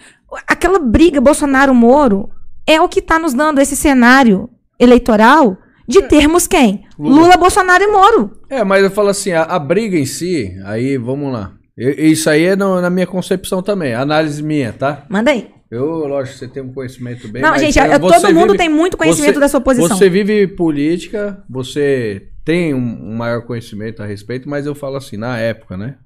aquela 0.47 0.79
briga 0.79 1.21
Bolsonaro-Moro 1.21 2.31
é 2.65 2.81
o 2.81 2.89
que 2.89 3.03
tá 3.03 3.19
nos 3.19 3.35
dando 3.35 3.61
esse 3.61 3.75
cenário 3.75 4.49
eleitoral 4.79 5.57
de 5.87 6.03
termos 6.03 6.47
quem? 6.47 6.85
Lula. 6.99 7.23
Lula, 7.23 7.37
Bolsonaro 7.37 7.83
e 7.83 7.87
Moro. 7.87 8.39
É, 8.51 8.63
mas 8.63 8.83
eu 8.85 8.91
falo 8.91 9.09
assim, 9.09 9.33
a, 9.33 9.43
a 9.43 9.59
briga 9.59 9.97
em 9.99 10.05
si, 10.07 10.55
aí 10.65 10.97
vamos 10.99 11.33
lá. 11.33 11.55
E- 11.77 12.11
Isso 12.11 12.29
aí 12.29 12.45
é 12.45 12.57
no- 12.57 12.81
na 12.81 12.91
minha 12.91 13.07
concepção 13.07 13.63
também, 13.63 13.95
análise 13.95 14.43
minha, 14.43 14.73
tá? 14.73 15.07
Manda 15.09 15.31
aí. 15.31 15.49
Eu, 15.71 15.85
lógico, 16.07 16.39
você 16.39 16.49
tem 16.49 16.63
um 16.63 16.73
conhecimento 16.73 17.29
bem 17.29 17.43
Não, 17.43 17.57
gente, 17.59 17.79
é, 17.79 17.95
eu- 17.95 18.01
você 18.01 18.21
todo 18.23 18.35
mundo 18.35 18.57
tem 18.57 18.69
muito 18.71 18.97
conhecimento 18.97 19.35
você- 19.35 19.41
da 19.41 19.49
sua 19.49 19.61
posição. 19.61 19.97
Você 19.97 20.09
vive 20.09 20.47
política, 20.49 21.43
você 21.49 22.29
tem 22.45 22.73
um, 22.75 22.79
um 23.13 23.15
maior 23.17 23.43
conhecimento 23.43 24.03
a 24.03 24.07
respeito, 24.07 24.49
mas 24.49 24.65
eu 24.67 24.75
falo 24.75 24.97
assim, 24.97 25.17
na 25.19 25.39
época, 25.39 25.77
né? 25.77 25.97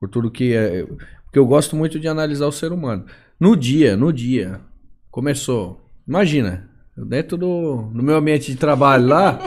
Por 0.00 0.08
tudo 0.08 0.30
que 0.30 0.54
é. 0.54 0.84
Porque 1.24 1.38
eu 1.38 1.46
gosto 1.46 1.74
muito 1.74 1.98
de 1.98 2.06
analisar 2.06 2.46
o 2.46 2.52
ser 2.52 2.70
humano. 2.72 3.06
No 3.40 3.56
dia, 3.56 3.96
no 3.96 4.12
dia, 4.12 4.60
começou. 5.10 5.80
Imagina, 6.06 6.68
eu 6.70 6.75
dentro 7.04 7.36
do, 7.36 7.90
do 7.92 8.02
meu 8.02 8.16
ambiente 8.16 8.50
de 8.50 8.56
trabalho 8.56 9.06
lá, 9.06 9.38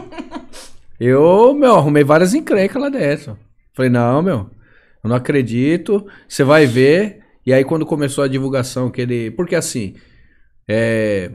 eu, 0.99 1.53
meu, 1.53 1.75
arrumei 1.75 2.03
várias 2.03 2.33
encrencas 2.33 2.81
lá 2.81 2.89
dentro. 2.89 3.37
Falei, 3.73 3.89
não, 3.89 4.21
meu, 4.21 4.49
eu 5.03 5.09
não 5.09 5.15
acredito. 5.15 6.05
Você 6.27 6.43
vai 6.43 6.65
ver. 6.65 7.19
E 7.45 7.53
aí, 7.53 7.63
quando 7.63 7.85
começou 7.85 8.23
a 8.23 8.27
divulgação, 8.27 8.91
que 8.91 9.01
ele. 9.01 9.31
Porque 9.31 9.55
assim, 9.55 9.95
é, 10.67 11.31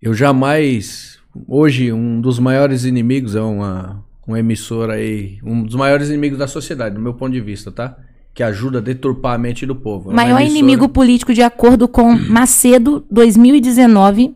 eu 0.00 0.14
jamais. 0.14 1.18
Hoje, 1.46 1.92
um 1.92 2.20
dos 2.20 2.38
maiores 2.40 2.84
inimigos 2.84 3.36
é 3.36 3.40
uma, 3.40 4.04
uma 4.26 4.40
emissora 4.40 4.94
aí. 4.94 5.38
Um 5.44 5.62
dos 5.62 5.74
maiores 5.76 6.08
inimigos 6.08 6.38
da 6.38 6.48
sociedade, 6.48 6.94
do 6.96 7.00
meu 7.00 7.14
ponto 7.14 7.32
de 7.32 7.40
vista, 7.40 7.70
tá? 7.70 7.96
Que 8.34 8.42
ajuda 8.42 8.78
a 8.78 8.82
deturpar 8.82 9.34
a 9.34 9.38
mente 9.38 9.64
do 9.66 9.76
povo. 9.76 10.10
É 10.10 10.14
Maior 10.14 10.40
emissora- 10.40 10.58
inimigo 10.58 10.88
político, 10.88 11.32
de 11.34 11.42
acordo 11.42 11.86
com 11.86 12.12
Macedo, 12.16 13.04
2019. 13.10 14.34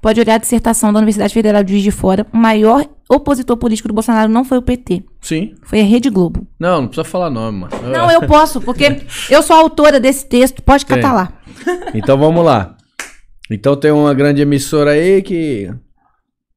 Pode 0.00 0.18
olhar 0.20 0.36
a 0.36 0.38
dissertação 0.38 0.92
da 0.92 0.98
Universidade 0.98 1.34
Federal 1.34 1.62
de 1.62 1.72
Juiz 1.72 1.82
de 1.82 1.90
Fora. 1.90 2.26
O 2.32 2.36
maior 2.36 2.86
opositor 3.08 3.56
político 3.56 3.88
do 3.88 3.94
Bolsonaro 3.94 4.32
não 4.32 4.44
foi 4.44 4.58
o 4.58 4.62
PT, 4.62 5.02
Sim. 5.20 5.54
foi 5.62 5.80
a 5.80 5.84
Rede 5.84 6.08
Globo. 6.08 6.46
Não, 6.58 6.82
não 6.82 6.88
precisa 6.88 7.04
falar 7.04 7.28
nome, 7.28 7.60
mano. 7.60 7.72
Não, 7.88 8.10
eu 8.10 8.22
posso, 8.22 8.60
porque 8.60 9.02
eu 9.28 9.42
sou 9.42 9.56
autora 9.56 10.00
desse 10.00 10.26
texto, 10.26 10.62
pode 10.62 10.86
catar 10.86 11.12
lá. 11.12 11.32
Então 11.92 12.16
vamos 12.16 12.44
lá. 12.44 12.76
Então 13.50 13.76
tem 13.76 13.90
uma 13.90 14.14
grande 14.14 14.40
emissora 14.40 14.92
aí 14.92 15.20
que 15.22 15.68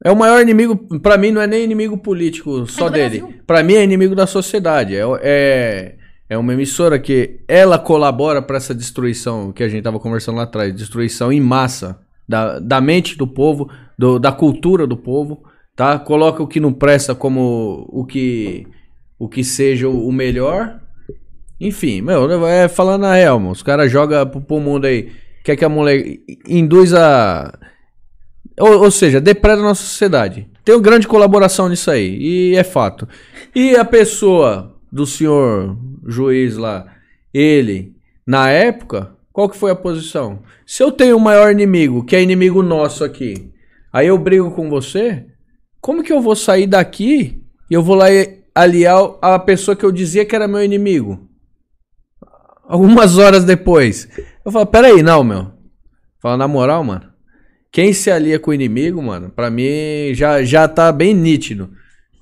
é 0.05 0.11
o 0.11 0.15
maior 0.15 0.41
inimigo, 0.41 0.99
pra 0.99 1.17
mim 1.17 1.31
não 1.31 1.41
é 1.41 1.47
nem 1.47 1.63
inimigo 1.63 1.97
político 1.97 2.67
só 2.67 2.87
do 2.87 2.93
dele. 2.93 3.23
Pra 3.47 3.63
mim 3.63 3.73
é 3.73 3.83
inimigo 3.83 4.13
da 4.15 4.27
sociedade. 4.27 4.95
É, 4.95 5.03
é, 5.21 5.95
é 6.29 6.37
uma 6.37 6.53
emissora 6.53 6.99
que 6.99 7.39
ela 7.47 7.79
colabora 7.79 8.41
pra 8.41 8.57
essa 8.57 8.75
destruição 8.75 9.51
que 9.51 9.63
a 9.63 9.67
gente 9.67 9.83
tava 9.83 9.99
conversando 9.99 10.35
lá 10.35 10.43
atrás, 10.43 10.73
destruição 10.73 11.31
em 11.31 11.41
massa 11.41 12.02
da, 12.27 12.59
da 12.59 12.81
mente 12.81 13.17
do 13.17 13.27
povo, 13.27 13.69
do- 13.97 14.19
da 14.19 14.31
cultura 14.31 14.85
do 14.87 14.97
povo, 14.97 15.43
tá? 15.75 15.97
Coloca 15.99 16.41
o 16.43 16.47
que 16.47 16.59
não 16.59 16.73
presta 16.73 17.13
como 17.15 17.85
o 17.89 18.05
que 18.05 18.65
o 19.19 19.29
que 19.29 19.43
seja 19.43 19.87
o 19.87 20.11
melhor 20.11 20.81
enfim, 21.59 22.01
meu, 22.01 22.45
é 22.45 22.67
falando 22.67 23.05
a 23.05 23.13
real, 23.15 23.39
mano, 23.39 23.51
os 23.51 23.63
caras 23.63 23.89
jogam 23.89 24.27
pro, 24.27 24.41
pro 24.41 24.59
mundo 24.59 24.85
aí, 24.85 25.11
quer 25.45 25.55
que 25.55 25.63
a 25.63 25.69
mulher 25.69 26.03
induz 26.45 26.93
a. 26.93 27.57
Ou, 28.59 28.83
ou 28.83 28.91
seja, 28.91 29.21
depreda 29.21 29.61
a 29.61 29.63
nossa 29.63 29.81
sociedade. 29.81 30.49
Tem 30.65 30.75
uma 30.75 30.81
grande 30.81 31.07
colaboração 31.07 31.69
nisso 31.69 31.89
aí, 31.89 32.17
e 32.19 32.55
é 32.55 32.63
fato. 32.65 33.07
E 33.55 33.77
a 33.77 33.85
pessoa 33.85 34.75
do 34.91 35.05
senhor 35.05 35.77
juiz 36.05 36.57
lá, 36.57 36.85
ele, 37.33 37.95
na 38.27 38.49
época, 38.49 39.12
qual 39.33 39.49
que 39.49 39.57
foi 39.57 39.71
a 39.71 39.75
posição? 39.75 40.43
Se 40.65 40.83
eu 40.83 40.91
tenho 40.91 41.17
o 41.17 41.19
maior 41.19 41.51
inimigo, 41.51 42.05
que 42.05 42.15
é 42.15 42.21
inimigo 42.21 42.61
nosso 42.61 43.03
aqui, 43.03 43.51
aí 43.91 44.07
eu 44.07 44.17
brigo 44.17 44.51
com 44.51 44.69
você, 44.69 45.25
como 45.81 46.03
que 46.03 46.13
eu 46.13 46.21
vou 46.21 46.35
sair 46.35 46.67
daqui 46.67 47.43
e 47.69 47.73
eu 47.73 47.81
vou 47.81 47.95
lá 47.95 48.05
aliar 48.53 49.17
a 49.19 49.39
pessoa 49.39 49.75
que 49.75 49.83
eu 49.83 49.91
dizia 49.91 50.23
que 50.23 50.35
era 50.35 50.47
meu 50.47 50.63
inimigo? 50.63 51.27
Algumas 52.65 53.17
horas 53.17 53.43
depois. 53.43 54.07
Eu 54.45 54.51
falo, 54.51 54.67
peraí, 54.67 55.01
não, 55.01 55.23
meu. 55.23 55.51
Fala, 56.21 56.37
na 56.37 56.47
moral, 56.47 56.83
mano. 56.83 57.11
Quem 57.71 57.91
se 57.91 58.11
alia 58.11 58.37
com 58.39 58.51
o 58.51 58.53
inimigo, 58.53 59.01
mano, 59.01 59.31
pra 59.31 59.49
mim 59.49 60.13
já, 60.13 60.43
já 60.43 60.67
tá 60.67 60.91
bem 60.91 61.13
nítido. 61.13 61.71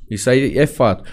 Isso 0.10 0.30
aí 0.30 0.58
é 0.58 0.66
fato. 0.66 1.04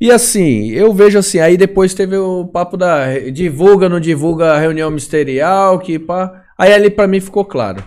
E 0.00 0.12
assim, 0.12 0.70
eu 0.70 0.92
vejo 0.94 1.18
assim, 1.18 1.40
aí 1.40 1.56
depois 1.56 1.92
teve 1.92 2.16
o 2.16 2.46
papo 2.46 2.76
da 2.76 3.18
divulga, 3.30 3.88
não 3.88 3.98
divulga 3.98 4.52
a 4.52 4.58
reunião 4.58 4.90
ministerial, 4.90 5.78
que 5.78 5.98
pá. 5.98 6.44
Aí 6.56 6.72
ali 6.72 6.88
pra 6.88 7.08
mim 7.08 7.20
ficou 7.20 7.44
claro. 7.44 7.82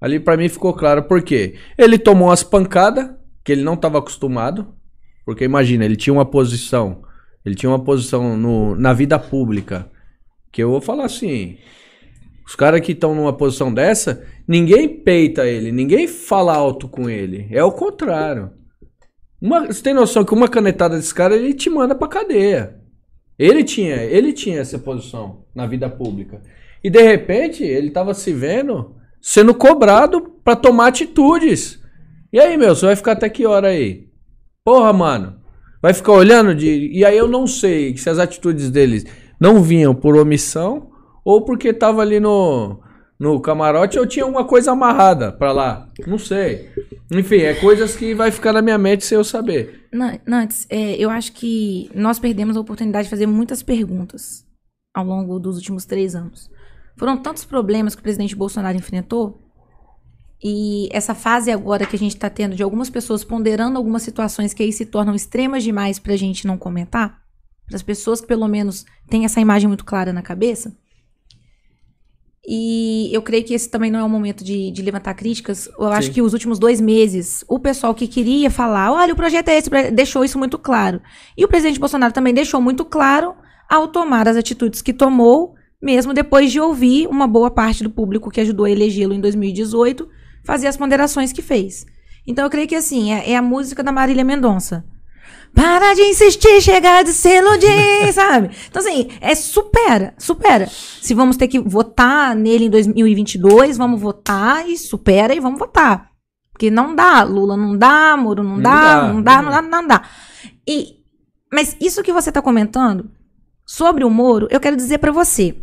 Ali 0.00 0.20
pra 0.20 0.36
mim 0.36 0.48
ficou 0.48 0.74
claro 0.74 1.04
por 1.04 1.22
quê? 1.22 1.54
Ele 1.78 1.96
tomou 1.96 2.28
umas 2.28 2.42
pancadas 2.42 3.08
que 3.42 3.50
ele 3.50 3.62
não 3.62 3.76
tava 3.76 3.98
acostumado, 3.98 4.74
porque 5.24 5.44
imagina, 5.44 5.84
ele 5.84 5.96
tinha 5.96 6.12
uma 6.12 6.26
posição, 6.26 7.02
ele 7.44 7.54
tinha 7.54 7.70
uma 7.70 7.82
posição 7.82 8.36
no, 8.36 8.74
na 8.74 8.92
vida 8.92 9.18
pública, 9.18 9.90
que 10.52 10.62
eu 10.62 10.70
vou 10.70 10.80
falar 10.80 11.06
assim, 11.06 11.56
os 12.46 12.54
caras 12.54 12.80
que 12.82 12.92
estão 12.92 13.14
numa 13.14 13.32
posição 13.32 13.72
dessa, 13.72 14.26
ninguém 14.46 14.88
peita 14.88 15.46
ele, 15.46 15.72
ninguém 15.72 16.06
fala 16.06 16.54
alto 16.54 16.88
com 16.88 17.08
ele, 17.08 17.46
é 17.50 17.64
o 17.64 17.72
contrário. 17.72 18.50
Uma, 19.44 19.66
você 19.66 19.82
tem 19.82 19.92
noção 19.92 20.24
que 20.24 20.32
uma 20.32 20.48
canetada 20.48 20.96
desse 20.96 21.12
cara, 21.14 21.36
ele 21.36 21.52
te 21.52 21.68
manda 21.68 21.94
pra 21.94 22.08
cadeia. 22.08 22.76
Ele 23.38 23.62
tinha, 23.62 23.96
ele 23.96 24.32
tinha 24.32 24.58
essa 24.58 24.78
posição 24.78 25.44
na 25.54 25.66
vida 25.66 25.86
pública. 25.86 26.40
E 26.82 26.88
de 26.88 27.02
repente, 27.02 27.62
ele 27.62 27.90
tava 27.90 28.14
se 28.14 28.32
vendo 28.32 28.94
sendo 29.20 29.52
cobrado 29.52 30.22
pra 30.42 30.56
tomar 30.56 30.86
atitudes. 30.86 31.78
E 32.32 32.40
aí, 32.40 32.56
meu, 32.56 32.74
você 32.74 32.86
vai 32.86 32.96
ficar 32.96 33.12
até 33.12 33.28
que 33.28 33.44
hora 33.44 33.68
aí? 33.68 34.08
Porra, 34.64 34.94
mano. 34.94 35.36
Vai 35.82 35.92
ficar 35.92 36.12
olhando 36.12 36.54
de. 36.54 36.90
E 36.90 37.04
aí 37.04 37.18
eu 37.18 37.28
não 37.28 37.46
sei 37.46 37.94
se 37.98 38.08
as 38.08 38.18
atitudes 38.18 38.70
deles 38.70 39.04
não 39.38 39.62
vinham 39.62 39.94
por 39.94 40.16
omissão 40.16 40.90
ou 41.22 41.44
porque 41.44 41.70
tava 41.74 42.00
ali 42.00 42.18
no, 42.18 42.80
no 43.20 43.38
camarote 43.40 43.98
ou 43.98 44.06
tinha 44.06 44.24
uma 44.24 44.46
coisa 44.46 44.72
amarrada 44.72 45.30
pra 45.30 45.52
lá. 45.52 45.90
Não 46.06 46.16
sei. 46.16 46.70
Enfim, 47.12 47.36
é 47.36 47.54
coisas 47.54 47.94
que 47.94 48.14
vai 48.14 48.30
ficar 48.30 48.52
na 48.52 48.62
minha 48.62 48.78
mente 48.78 49.04
sem 49.04 49.16
eu 49.16 49.24
saber. 49.24 49.86
Nan- 49.92 50.18
Nantes, 50.26 50.66
é, 50.70 50.96
eu 50.96 51.10
acho 51.10 51.32
que 51.32 51.90
nós 51.94 52.18
perdemos 52.18 52.56
a 52.56 52.60
oportunidade 52.60 53.04
de 53.04 53.10
fazer 53.10 53.26
muitas 53.26 53.62
perguntas 53.62 54.44
ao 54.94 55.04
longo 55.04 55.38
dos 55.38 55.56
últimos 55.56 55.84
três 55.84 56.14
anos. 56.14 56.50
Foram 56.96 57.16
tantos 57.16 57.44
problemas 57.44 57.94
que 57.94 58.00
o 58.00 58.02
presidente 58.02 58.34
Bolsonaro 58.36 58.76
enfrentou 58.76 59.40
e 60.42 60.88
essa 60.92 61.14
fase 61.14 61.50
agora 61.50 61.86
que 61.86 61.96
a 61.96 61.98
gente 61.98 62.14
está 62.14 62.28
tendo 62.30 62.54
de 62.54 62.62
algumas 62.62 62.90
pessoas 62.90 63.24
ponderando 63.24 63.76
algumas 63.78 64.02
situações 64.02 64.52
que 64.54 64.62
aí 64.62 64.72
se 64.72 64.86
tornam 64.86 65.14
extremas 65.14 65.62
demais 65.64 65.98
para 65.98 66.12
a 66.12 66.16
gente 66.16 66.46
não 66.46 66.56
comentar, 66.58 67.20
para 67.66 67.76
as 67.76 67.82
pessoas 67.82 68.20
que 68.20 68.26
pelo 68.26 68.46
menos 68.46 68.84
têm 69.08 69.24
essa 69.24 69.40
imagem 69.40 69.68
muito 69.68 69.84
clara 69.84 70.12
na 70.12 70.22
cabeça. 70.22 70.76
E 72.46 73.08
eu 73.12 73.22
creio 73.22 73.42
que 73.42 73.54
esse 73.54 73.68
também 73.68 73.90
não 73.90 74.00
é 74.00 74.04
o 74.04 74.08
momento 74.08 74.44
de, 74.44 74.70
de 74.70 74.82
levantar 74.82 75.14
críticas. 75.14 75.68
Eu 75.78 75.86
acho 75.86 76.08
Sim. 76.08 76.14
que 76.14 76.22
os 76.22 76.34
últimos 76.34 76.58
dois 76.58 76.80
meses, 76.80 77.42
o 77.48 77.58
pessoal 77.58 77.94
que 77.94 78.06
queria 78.06 78.50
falar, 78.50 78.92
olha, 78.92 79.14
o 79.14 79.16
projeto 79.16 79.48
é 79.48 79.56
esse, 79.56 79.70
deixou 79.92 80.24
isso 80.24 80.38
muito 80.38 80.58
claro. 80.58 81.00
E 81.36 81.44
o 81.44 81.48
presidente 81.48 81.80
Bolsonaro 81.80 82.12
também 82.12 82.34
deixou 82.34 82.60
muito 82.60 82.84
claro 82.84 83.34
ao 83.68 83.88
tomar 83.88 84.28
as 84.28 84.36
atitudes 84.36 84.82
que 84.82 84.92
tomou, 84.92 85.54
mesmo 85.80 86.12
depois 86.12 86.52
de 86.52 86.60
ouvir 86.60 87.06
uma 87.08 87.26
boa 87.26 87.50
parte 87.50 87.82
do 87.82 87.90
público 87.90 88.30
que 88.30 88.40
ajudou 88.40 88.66
a 88.66 88.70
elegê-lo 88.70 89.14
em 89.14 89.20
2018 89.20 90.06
fazer 90.44 90.66
as 90.66 90.76
ponderações 90.76 91.32
que 91.32 91.40
fez. 91.40 91.86
Então 92.26 92.44
eu 92.44 92.50
creio 92.50 92.68
que 92.68 92.74
assim, 92.74 93.12
é, 93.12 93.30
é 93.30 93.36
a 93.36 93.42
música 93.42 93.82
da 93.82 93.90
Marília 93.90 94.24
Mendonça. 94.24 94.84
Para 95.54 95.94
de 95.94 96.02
insistir, 96.02 96.60
chegar 96.60 97.04
de 97.04 97.12
se 97.12 97.28
iludir, 97.28 98.12
sabe? 98.12 98.50
Então, 98.68 98.82
assim, 98.82 99.08
é 99.20 99.34
supera, 99.34 100.12
supera. 100.18 100.66
Se 100.68 101.14
vamos 101.14 101.36
ter 101.36 101.46
que 101.48 101.60
votar 101.60 102.34
nele 102.34 102.64
em 102.64 102.70
2022, 102.70 103.76
vamos 103.76 104.00
votar 104.00 104.68
e 104.68 104.76
supera 104.76 105.34
e 105.34 105.40
vamos 105.40 105.58
votar. 105.58 106.10
Porque 106.52 106.70
não 106.70 106.94
dá, 106.94 107.22
Lula 107.22 107.56
não 107.56 107.76
dá, 107.76 108.16
Moro 108.16 108.42
não, 108.42 108.56
Não 108.56 108.62
dá, 108.62 108.70
dá, 108.70 109.12
não 109.12 109.22
dá, 109.22 109.42
não 109.42 109.42
não 109.42 109.50
dá, 109.50 109.62
não 109.62 109.86
dá. 109.86 110.02
E, 110.66 110.96
mas 111.52 111.76
isso 111.80 112.02
que 112.02 112.12
você 112.12 112.32
tá 112.32 112.42
comentando 112.42 113.10
sobre 113.66 114.04
o 114.04 114.10
Moro, 114.10 114.48
eu 114.50 114.60
quero 114.60 114.76
dizer 114.76 114.98
pra 114.98 115.12
você. 115.12 115.56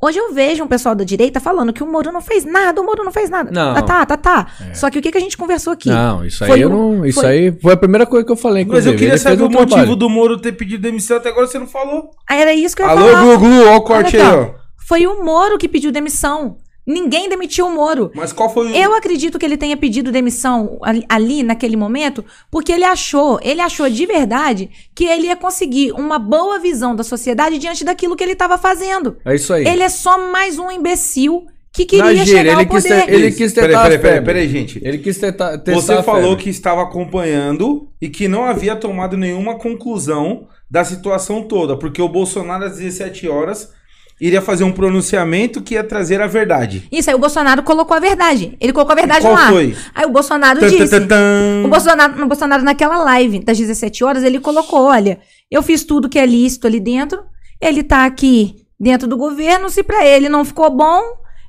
Hoje 0.00 0.18
eu 0.18 0.34
vejo 0.34 0.62
um 0.62 0.66
pessoal 0.66 0.94
da 0.94 1.02
direita 1.04 1.40
falando 1.40 1.72
que 1.72 1.82
o 1.82 1.86
Moro 1.86 2.12
não 2.12 2.20
fez 2.20 2.44
nada, 2.44 2.80
o 2.80 2.84
Moro 2.84 3.02
não 3.04 3.12
fez 3.12 3.30
nada. 3.30 3.50
Não. 3.50 3.74
Tá, 3.74 3.82
tá, 3.82 4.06
tá, 4.06 4.16
tá. 4.16 4.46
É. 4.70 4.74
Só 4.74 4.90
que 4.90 4.98
o 4.98 5.02
que, 5.02 5.10
que 5.10 5.16
a 5.16 5.20
gente 5.20 5.36
conversou 5.36 5.72
aqui? 5.72 5.88
Não, 5.88 6.24
isso 6.24 6.44
aí 6.44 6.50
Foi 6.50 6.60
eu 6.60 6.68
não. 6.68 7.06
Isso 7.06 7.20
foi- 7.20 7.30
aí 7.30 7.52
foi 7.60 7.72
a 7.72 7.76
primeira 7.76 8.04
coisa 8.04 8.26
que 8.26 8.32
eu 8.32 8.36
falei. 8.36 8.64
Mas 8.66 8.84
eu 8.84 8.92
queria 8.92 9.10
Ele 9.10 9.18
saber 9.18 9.42
o 9.42 9.48
motivo 9.50 9.66
trabalho. 9.66 9.96
do 9.96 10.10
Moro 10.10 10.36
ter 10.38 10.52
pedido 10.52 10.82
demissão, 10.82 11.16
até 11.16 11.30
agora 11.30 11.46
você 11.46 11.58
não 11.58 11.66
falou. 11.66 12.10
Era 12.28 12.52
isso 12.52 12.76
que 12.76 12.82
eu 12.82 12.86
ia 12.86 12.92
Alô, 12.92 13.06
falar. 13.08 13.22
Gugu, 13.36 13.64
ó 13.66 13.76
o 13.76 13.80
corte 13.82 14.16
aí, 14.16 14.22
Olha 14.22 14.40
ó. 14.58 14.64
Foi 14.86 15.06
o 15.06 15.24
Moro 15.24 15.56
que 15.56 15.68
pediu 15.68 15.90
demissão. 15.90 16.58
Ninguém 16.86 17.28
demitiu 17.28 17.66
o 17.66 17.70
Moro. 17.70 18.10
Mas 18.14 18.32
qual 18.32 18.52
foi 18.52 18.70
o. 18.70 18.74
Eu 18.74 18.94
acredito 18.94 19.38
que 19.38 19.46
ele 19.46 19.56
tenha 19.56 19.76
pedido 19.76 20.12
demissão 20.12 20.78
ali, 20.82 21.04
ali, 21.08 21.42
naquele 21.42 21.76
momento, 21.76 22.24
porque 22.50 22.70
ele 22.72 22.84
achou, 22.84 23.38
ele 23.42 23.60
achou 23.62 23.88
de 23.88 24.04
verdade 24.04 24.68
que 24.94 25.04
ele 25.04 25.28
ia 25.28 25.36
conseguir 25.36 25.92
uma 25.92 26.18
boa 26.18 26.58
visão 26.58 26.94
da 26.94 27.02
sociedade 27.02 27.56
diante 27.58 27.84
daquilo 27.84 28.14
que 28.16 28.22
ele 28.22 28.32
estava 28.32 28.58
fazendo. 28.58 29.16
É 29.24 29.34
isso 29.34 29.52
aí. 29.54 29.66
Ele 29.66 29.82
é 29.82 29.88
só 29.88 30.30
mais 30.30 30.58
um 30.58 30.70
imbecil 30.70 31.46
que 31.72 31.86
queria 31.86 32.04
Na 32.04 32.14
gíria, 32.14 32.26
chegar 32.26 32.52
ele 32.52 32.60
ao 32.60 32.66
quis 32.66 32.82
poder. 32.84 33.06
ter- 33.06 33.12
ele 33.14 33.32
quis 33.32 33.52
Peraí, 33.52 33.68
tentar 33.70 33.82
peraí, 33.82 33.96
a 33.96 34.00
peraí, 34.00 34.24
peraí, 34.24 34.48
gente. 34.48 34.80
Ele 34.84 34.98
quis 34.98 35.18
tentar, 35.18 35.58
testar 35.58 35.96
Você 35.96 36.02
falou 36.04 36.36
que 36.36 36.48
estava 36.50 36.82
acompanhando 36.82 37.88
e 38.00 38.08
que 38.08 38.28
não 38.28 38.44
havia 38.44 38.76
tomado 38.76 39.16
nenhuma 39.16 39.56
conclusão 39.58 40.46
da 40.70 40.84
situação 40.84 41.42
toda, 41.42 41.76
porque 41.76 42.00
o 42.02 42.08
Bolsonaro 42.08 42.64
às 42.64 42.76
17 42.76 43.28
horas 43.28 43.72
iria 44.20 44.40
fazer 44.40 44.64
um 44.64 44.72
pronunciamento 44.72 45.60
que 45.60 45.74
ia 45.74 45.84
trazer 45.84 46.20
a 46.20 46.26
verdade. 46.26 46.86
Isso 46.90 47.10
aí 47.10 47.16
o 47.16 47.18
Bolsonaro 47.18 47.62
colocou 47.62 47.96
a 47.96 48.00
verdade. 48.00 48.56
Ele 48.60 48.72
colocou 48.72 48.92
a 48.92 48.96
verdade 48.96 49.22
Qual 49.22 49.34
no 49.34 49.40
ar. 49.40 49.50
foi? 49.50 49.76
Aí 49.94 50.06
o 50.06 50.10
Bolsonaro 50.10 50.60
tan, 50.60 50.68
disse. 50.68 50.88
tan, 50.88 51.06
tan. 51.06 51.62
O 51.64 51.68
Bolsonaro, 51.68 52.22
o 52.22 52.26
Bolsonaro, 52.26 52.62
naquela 52.62 52.98
live 52.98 53.40
das 53.40 53.58
17 53.58 54.04
horas, 54.04 54.22
ele 54.22 54.38
colocou: 54.40 54.84
olha, 54.84 55.18
eu 55.50 55.62
fiz 55.62 55.84
tudo 55.84 56.08
que 56.08 56.18
é 56.18 56.26
lícito 56.26 56.66
ali 56.66 56.80
dentro, 56.80 57.22
ele 57.60 57.82
tá 57.82 58.04
aqui 58.04 58.56
dentro 58.78 59.08
do 59.08 59.16
governo, 59.16 59.70
se 59.70 59.82
pra 59.82 60.06
ele 60.06 60.28
não 60.28 60.44
ficou 60.44 60.70
bom, 60.70 61.02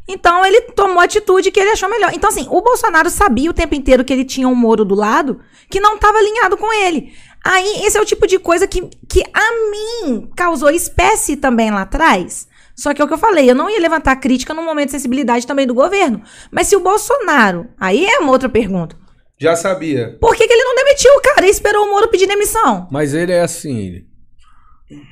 então 0.08 0.46
ele 0.46 0.62
tomou 0.62 1.00
a 1.00 1.04
atitude 1.04 1.52
que 1.52 1.60
ele 1.60 1.72
achou 1.72 1.90
melhor. 1.90 2.12
Então, 2.14 2.30
assim, 2.30 2.48
o 2.50 2.62
Bolsonaro 2.62 3.10
sabia 3.10 3.50
o 3.50 3.54
tempo 3.54 3.76
inteiro 3.76 4.04
que 4.04 4.14
ele 4.14 4.24
tinha 4.24 4.48
um 4.48 4.56
Moro 4.56 4.86
do 4.86 4.96
lado 4.96 5.40
que 5.70 5.80
não 5.80 5.96
estava 5.96 6.18
alinhado 6.18 6.58
com 6.58 6.72
ele. 6.74 7.14
Aí, 7.44 7.86
esse 7.86 7.98
é 7.98 8.02
o 8.02 8.06
tipo 8.06 8.26
de 8.26 8.40
coisa 8.40 8.68
que, 8.68 8.90
que 9.08 9.24
a 9.34 9.52
mim 9.72 10.30
causou 10.36 10.70
espécie 10.70 11.36
também 11.36 11.72
lá 11.72 11.82
atrás. 11.82 12.48
Só 12.76 12.94
que 12.94 13.02
é 13.02 13.06
o 13.06 13.08
que 13.08 13.14
eu 13.14 13.18
falei, 13.18 13.50
eu 13.50 13.56
não 13.56 13.70
ia 13.70 13.80
levantar 13.80 14.16
crítica 14.18 14.54
num 14.54 14.66
momento 14.66 14.88
de 14.88 14.92
sensibilidade 14.92 15.48
também 15.48 15.66
do 15.66 15.74
governo. 15.74 16.22
Mas 16.52 16.68
se 16.68 16.76
o 16.76 16.82
Bolsonaro, 16.82 17.68
aí 17.80 18.06
é 18.06 18.20
uma 18.20 18.32
outra 18.32 18.50
pergunta. 18.50 18.98
Já 19.40 19.56
sabia. 19.56 20.18
Por 20.20 20.36
que, 20.36 20.48
que 20.48 20.54
ele 20.54 20.64
não 20.64 20.76
demitiu 20.76 21.12
o 21.14 21.22
cara 21.22 21.46
e 21.46 21.50
esperou 21.50 21.86
o 21.86 21.90
Moro 21.92 22.10
pedir 22.10 22.28
demissão? 22.28 22.88
Mas 22.92 23.14
ele 23.14 23.32
é 23.32 23.42
assim. 23.42 23.78
ele- 23.80 24.06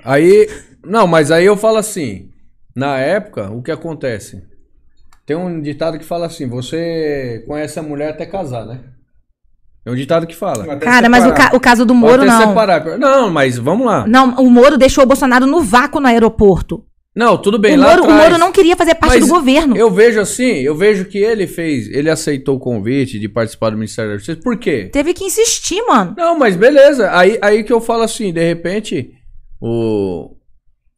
Aí. 0.03 0.49
Não, 0.85 1.07
mas 1.07 1.31
aí 1.31 1.45
eu 1.45 1.57
falo 1.57 1.77
assim. 1.77 2.29
Na 2.75 2.97
época, 2.97 3.51
o 3.51 3.61
que 3.61 3.71
acontece? 3.71 4.41
Tem 5.25 5.35
um 5.37 5.61
ditado 5.61 5.97
que 5.99 6.05
fala 6.05 6.25
assim: 6.25 6.47
você 6.47 7.43
conhece 7.47 7.77
a 7.79 7.83
mulher 7.83 8.09
até 8.09 8.25
casar, 8.25 8.65
né? 8.65 8.81
É 9.85 9.91
um 9.91 9.95
ditado 9.95 10.25
que 10.25 10.35
fala. 10.35 10.63
Até 10.73 10.85
Cara, 10.85 11.09
mas 11.09 11.23
o, 11.25 11.27
separar. 11.27 11.51
ca- 11.51 11.57
o 11.57 11.59
caso 11.59 11.85
do 11.85 11.93
Moro 11.93 12.23
não. 12.23 12.47
separar. 12.49 12.97
Não, 12.97 13.29
mas 13.29 13.57
vamos 13.57 13.85
lá. 13.85 14.07
Não, 14.07 14.35
o 14.35 14.49
Moro 14.49 14.77
deixou 14.77 15.03
o 15.03 15.07
Bolsonaro 15.07 15.45
no 15.45 15.61
vácuo 15.61 15.99
no 15.99 16.07
aeroporto. 16.07 16.85
Não, 17.15 17.37
tudo 17.37 17.59
bem, 17.59 17.77
o, 17.77 17.81
Moro, 17.81 18.03
o. 18.05 18.11
Moro 18.11 18.37
não 18.39 18.51
queria 18.51 18.75
fazer 18.75 18.95
parte 18.95 19.19
do 19.19 19.27
governo. 19.27 19.77
Eu 19.77 19.91
vejo 19.91 20.19
assim, 20.19 20.61
eu 20.61 20.75
vejo 20.75 21.05
que 21.05 21.19
ele 21.19 21.45
fez, 21.45 21.87
ele 21.89 22.09
aceitou 22.09 22.55
o 22.55 22.59
convite 22.59 23.19
de 23.19 23.29
participar 23.29 23.69
do 23.69 23.77
Ministério 23.77 24.11
da 24.11 24.17
Justiça. 24.17 24.41
Por 24.41 24.57
quê? 24.57 24.89
Teve 24.91 25.13
que 25.13 25.23
insistir, 25.23 25.81
mano. 25.83 26.15
Não, 26.17 26.37
mas 26.37 26.55
beleza. 26.55 27.15
Aí, 27.15 27.37
aí 27.41 27.63
que 27.63 27.71
eu 27.71 27.79
falo 27.79 28.01
assim, 28.01 28.33
de 28.33 28.43
repente, 28.43 29.11
o 29.61 30.35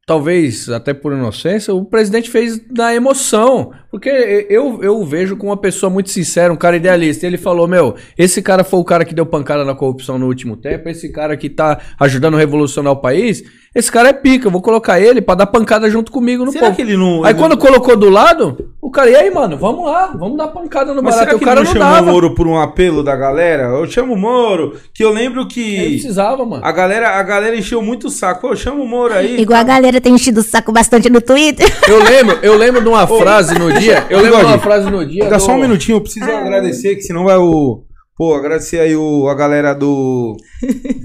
talvez 0.05 0.69
até 0.69 0.93
por 0.93 1.11
inocência, 1.11 1.73
o 1.73 1.83
presidente 1.83 2.29
fez 2.29 2.61
na 2.69 2.93
emoção. 2.93 3.71
Porque 3.89 4.09
eu, 4.49 4.81
eu 4.83 5.03
vejo 5.03 5.35
como 5.35 5.49
uma 5.49 5.57
pessoa 5.57 5.89
muito 5.89 6.09
sincera, 6.11 6.53
um 6.53 6.57
cara 6.57 6.77
idealista. 6.77 7.25
Ele 7.25 7.37
falou: 7.37 7.67
Meu, 7.67 7.95
esse 8.17 8.41
cara 8.41 8.63
foi 8.63 8.79
o 8.79 8.85
cara 8.85 9.03
que 9.03 9.15
deu 9.15 9.25
pancada 9.25 9.65
na 9.65 9.75
corrupção 9.75 10.19
no 10.19 10.27
último 10.27 10.55
tempo, 10.55 10.87
esse 10.87 11.11
cara 11.11 11.35
que 11.35 11.49
tá 11.49 11.79
ajudando 11.99 12.35
a 12.35 12.39
revolucionar 12.39 12.93
o 12.93 13.01
país. 13.01 13.43
Esse 13.75 13.91
cara 13.91 14.07
é 14.07 14.13
pica, 14.13 14.47
eu 14.47 14.51
vou 14.51 14.61
colocar 14.61 15.01
ele 15.01 15.21
pra 15.21 15.35
dar 15.35 15.47
pancada 15.47 15.89
junto 15.89 16.09
comigo 16.09 16.45
no 16.45 16.51
Será 16.53 16.67
povo. 16.67 16.75
que 16.77 16.81
ele 16.81 16.95
não. 16.95 17.25
Aí 17.25 17.33
ele- 17.33 17.39
quando 17.39 17.57
colocou 17.57 17.97
do 17.97 18.09
lado, 18.09 18.71
o 18.81 18.89
cara, 18.89 19.09
e 19.09 19.15
aí, 19.17 19.29
mano, 19.29 19.57
vamos 19.57 19.85
lá, 19.85 20.13
vamos 20.17 20.37
dar 20.37 20.47
pancada 20.47 20.93
no 20.93 21.03
Mas 21.03 21.13
barato. 21.15 21.25
será 21.25 21.35
O 21.35 21.39
que 21.39 21.45
cara 21.45 21.59
ele 21.59 21.67
não 21.67 21.73
não 21.73 21.81
chamou 21.81 21.95
dava. 21.97 22.09
o 22.09 22.13
Moro 22.13 22.33
por 22.35 22.47
um 22.47 22.57
apelo 22.57 23.03
da 23.03 23.15
galera? 23.17 23.63
Eu 23.63 23.85
chamo 23.85 24.13
o 24.13 24.17
Moro, 24.17 24.75
que 24.93 25.03
eu 25.03 25.11
lembro 25.11 25.41
Ele 25.41 25.49
que 25.49 25.89
precisava, 25.91 26.45
mano. 26.45 26.63
a 26.65 26.71
galera, 26.71 27.09
a 27.19 27.23
galera 27.23 27.55
encheu 27.55 27.81
muito 27.81 28.07
o 28.07 28.09
saco. 28.09 28.47
Ô, 28.47 28.55
chama 28.55 28.81
o 28.81 28.87
Moro 28.87 29.13
aí. 29.13 29.39
Igual 29.41 29.59
a 29.59 29.63
galera 29.63 29.99
tem 29.99 30.15
enchido 30.15 30.39
o 30.39 30.43
saco 30.43 30.71
bastante 30.71 31.09
no 31.09 31.19
Twitter. 31.19 31.67
Eu 31.87 32.01
lembro, 32.03 32.39
eu 32.41 32.57
lembro 32.57 32.81
de 32.81 32.87
uma 32.87 33.05
frase 33.05 33.59
no 33.59 33.71
dia. 33.73 34.05
Eu 34.09 34.19
lembro 34.21 34.39
de 34.39 34.45
uma 34.45 34.59
frase 34.59 34.89
no 34.89 35.05
dia. 35.05 35.25
Dá 35.29 35.35
do- 35.37 35.41
só 35.43 35.51
um 35.51 35.59
minutinho, 35.59 35.97
eu 35.97 36.01
preciso 36.01 36.25
agradecer, 36.31 36.95
que 36.95 37.01
senão 37.01 37.25
vai 37.25 37.37
o. 37.37 37.83
Pô, 38.17 38.33
agradecer 38.33 38.79
aí 38.79 38.95
o, 38.95 39.27
a 39.27 39.35
galera 39.35 39.73
do. 39.73 40.37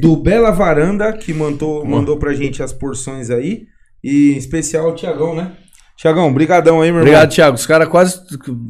Do 0.00 0.16
Bela 0.22 0.52
Varanda, 0.52 1.12
que 1.12 1.32
mandou, 1.34 1.84
mandou 1.84 2.16
pra 2.16 2.32
gente 2.34 2.62
as 2.62 2.72
porções 2.72 3.30
aí. 3.30 3.64
E 4.02 4.32
em 4.32 4.36
especial 4.36 4.88
o 4.88 4.94
Tiagão, 4.94 5.34
né? 5.34 5.52
Tiagão, 5.96 6.32
brigadão 6.32 6.76
aí, 6.80 6.90
meu 6.90 7.00
irmão. 7.00 7.02
Obrigado, 7.02 7.30
Thiago. 7.30 7.56
Os 7.56 7.66
caras 7.66 7.86
quase 7.88 8.18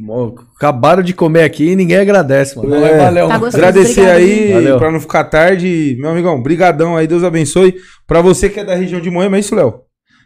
ó, 0.08 0.32
acabaram 0.56 1.00
de 1.00 1.14
comer 1.14 1.44
aqui 1.44 1.70
e 1.70 1.76
ninguém 1.76 1.98
agradece, 1.98 2.56
mano. 2.56 2.74
É. 2.74 2.98
Valeu, 2.98 3.28
Tá 3.28 3.38
gostoso. 3.38 3.56
Agradecer 3.56 4.00
Obrigado, 4.00 4.66
aí, 4.72 4.78
pra 4.78 4.90
não 4.90 4.98
ficar 4.98 5.24
tarde. 5.24 5.96
Meu 6.00 6.10
amigão, 6.10 6.42
brigadão 6.42 6.96
aí, 6.96 7.06
Deus 7.06 7.22
abençoe. 7.22 7.76
Pra 8.04 8.20
você 8.20 8.48
que 8.48 8.58
é 8.58 8.64
da 8.64 8.74
região 8.74 9.00
de 9.00 9.10
Moema, 9.10 9.36
é 9.36 9.40
isso, 9.40 9.54
Léo? 9.54 9.82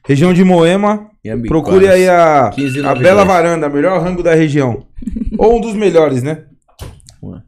Região 0.07 0.33
de 0.33 0.43
Moema, 0.45 1.11
Iambiquara. 1.23 1.63
procure 1.63 1.89
aí 1.89 2.09
a, 2.09 2.51
15 2.55 2.79
a 2.81 2.95
Bela 2.95 3.25
92. 3.25 3.27
Varanda, 3.27 3.69
melhor 3.69 4.01
rango 4.01 4.23
da 4.23 4.35
região. 4.35 4.87
Ou 5.37 5.59
um 5.59 5.61
dos 5.61 5.75
melhores, 5.75 6.23
né? 6.23 6.45
Ué. 7.23 7.39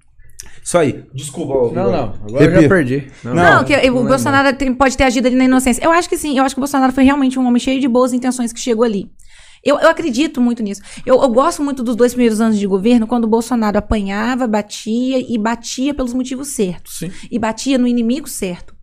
Isso 0.66 0.76
aí. 0.78 1.04
Desculpa. 1.14 1.54
Não, 1.72 1.88
Igor. 1.88 1.92
não. 1.92 2.14
Agora 2.28 2.44
eu 2.44 2.62
já 2.62 2.68
perdi. 2.68 3.08
Não, 3.22 3.32
Não, 3.34 3.42
Não, 3.58 3.64
que 3.64 3.72
o 3.72 3.94
não 3.94 4.04
é 4.04 4.08
Bolsonaro 4.08 4.56
tem- 4.56 4.74
pode 4.74 4.96
ter 4.96 5.04
agido 5.04 5.26
ali 5.28 5.36
na 5.36 5.44
inocência. 5.44 5.80
Eu 5.84 5.92
acho 5.92 6.08
que 6.08 6.16
sim, 6.18 6.36
eu 6.36 6.42
acho 6.44 6.56
que 6.56 6.58
o 6.58 6.62
Bolsonaro 6.62 6.92
foi 6.92 7.04
realmente 7.04 7.38
um 7.38 7.46
homem 7.46 7.60
cheio 7.60 7.80
de 7.80 7.86
boas 7.86 8.12
intenções 8.12 8.52
que 8.52 8.58
chegou 8.58 8.84
ali. 8.84 9.08
Eu, 9.64 9.78
eu 9.78 9.88
acredito 9.88 10.40
muito 10.40 10.64
nisso. 10.64 10.82
Eu, 11.06 11.22
eu 11.22 11.28
gosto 11.28 11.62
muito 11.62 11.84
dos 11.84 11.94
dois 11.94 12.12
primeiros 12.14 12.40
anos 12.40 12.58
de 12.58 12.66
governo, 12.66 13.06
quando 13.06 13.24
o 13.24 13.28
Bolsonaro 13.28 13.78
apanhava, 13.78 14.46
batia 14.48 15.18
e 15.20 15.38
batia 15.38 15.94
pelos 15.94 16.12
motivos 16.12 16.48
certos. 16.48 16.98
Sim. 16.98 17.12
E 17.30 17.38
batia 17.38 17.78
no 17.78 17.86
inimigo 17.86 18.28
certo. 18.28 18.74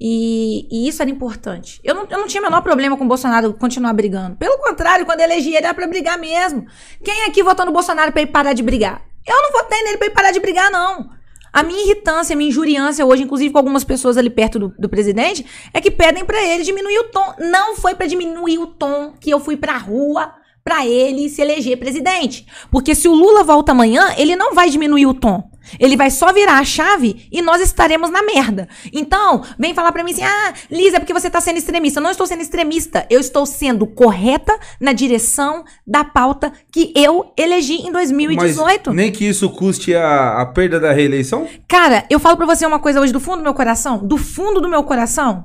E, 0.00 0.68
e 0.70 0.88
isso 0.88 1.02
era 1.02 1.10
importante. 1.10 1.80
Eu 1.82 1.94
não, 1.94 2.06
eu 2.08 2.18
não 2.18 2.26
tinha 2.26 2.40
o 2.40 2.44
menor 2.44 2.60
problema 2.62 2.96
com 2.96 3.04
o 3.04 3.08
Bolsonaro 3.08 3.52
continuar 3.54 3.92
brigando. 3.94 4.36
Pelo 4.36 4.58
contrário, 4.58 5.04
quando 5.04 5.20
eu 5.20 5.24
elegi 5.26 5.48
ele 5.54 5.64
era 5.66 5.74
pra 5.74 5.86
brigar 5.88 6.18
mesmo. 6.18 6.66
Quem 7.02 7.24
aqui 7.24 7.42
votou 7.42 7.66
no 7.66 7.72
Bolsonaro 7.72 8.12
pra 8.12 8.20
ele 8.22 8.30
parar 8.30 8.52
de 8.52 8.62
brigar? 8.62 9.07
Eu 9.28 9.42
não 9.42 9.52
votei 9.52 9.82
nele 9.82 9.98
pra 9.98 10.06
ele 10.06 10.14
parar 10.14 10.30
de 10.30 10.40
brigar, 10.40 10.70
não. 10.70 11.10
A 11.52 11.62
minha 11.62 11.82
irritância, 11.82 12.34
a 12.34 12.36
minha 12.36 12.50
injuriância 12.50 13.04
hoje, 13.04 13.22
inclusive 13.22 13.50
com 13.50 13.58
algumas 13.58 13.84
pessoas 13.84 14.16
ali 14.16 14.30
perto 14.30 14.58
do, 14.58 14.74
do 14.78 14.88
presidente, 14.88 15.44
é 15.72 15.80
que 15.80 15.90
pedem 15.90 16.24
pra 16.24 16.42
ele 16.42 16.62
diminuir 16.62 16.98
o 16.98 17.04
tom. 17.04 17.34
Não 17.38 17.76
foi 17.76 17.94
pra 17.94 18.06
diminuir 18.06 18.58
o 18.58 18.66
tom 18.66 19.12
que 19.20 19.30
eu 19.30 19.40
fui 19.40 19.56
pra 19.56 19.76
rua 19.76 20.32
pra 20.62 20.86
ele 20.86 21.28
se 21.28 21.40
eleger 21.40 21.78
presidente. 21.78 22.46
Porque 22.70 22.94
se 22.94 23.08
o 23.08 23.14
Lula 23.14 23.42
volta 23.42 23.72
amanhã, 23.72 24.14
ele 24.18 24.36
não 24.36 24.54
vai 24.54 24.68
diminuir 24.68 25.06
o 25.06 25.14
tom. 25.14 25.50
Ele 25.78 25.96
vai 25.96 26.10
só 26.10 26.32
virar 26.32 26.58
a 26.58 26.64
chave 26.64 27.28
e 27.30 27.42
nós 27.42 27.60
estaremos 27.60 28.10
na 28.10 28.22
merda. 28.22 28.68
Então, 28.92 29.42
vem 29.58 29.74
falar 29.74 29.92
pra 29.92 30.04
mim 30.04 30.12
assim: 30.12 30.22
ah, 30.22 30.52
Liz, 30.70 30.94
é 30.94 30.98
porque 30.98 31.12
você 31.12 31.30
tá 31.30 31.40
sendo 31.40 31.58
extremista. 31.58 31.98
Eu 31.98 32.04
não 32.04 32.10
estou 32.10 32.26
sendo 32.26 32.42
extremista. 32.42 33.06
Eu 33.10 33.20
estou 33.20 33.46
sendo 33.46 33.86
correta 33.86 34.58
na 34.80 34.92
direção 34.92 35.64
da 35.86 36.04
pauta 36.04 36.52
que 36.72 36.92
eu 36.94 37.32
elegi 37.36 37.86
em 37.86 37.92
2018. 37.92 38.86
Mas 38.86 38.96
nem 38.96 39.12
que 39.12 39.24
isso 39.24 39.50
custe 39.50 39.94
a, 39.94 40.40
a 40.40 40.46
perda 40.46 40.80
da 40.80 40.92
reeleição? 40.92 41.48
Cara, 41.68 42.04
eu 42.10 42.18
falo 42.18 42.36
pra 42.36 42.46
você 42.46 42.66
uma 42.66 42.78
coisa 42.78 43.00
hoje 43.00 43.12
do 43.12 43.20
fundo 43.20 43.38
do 43.38 43.42
meu 43.42 43.54
coração. 43.54 43.98
Do 43.98 44.16
fundo 44.16 44.60
do 44.60 44.68
meu 44.68 44.82
coração, 44.82 45.44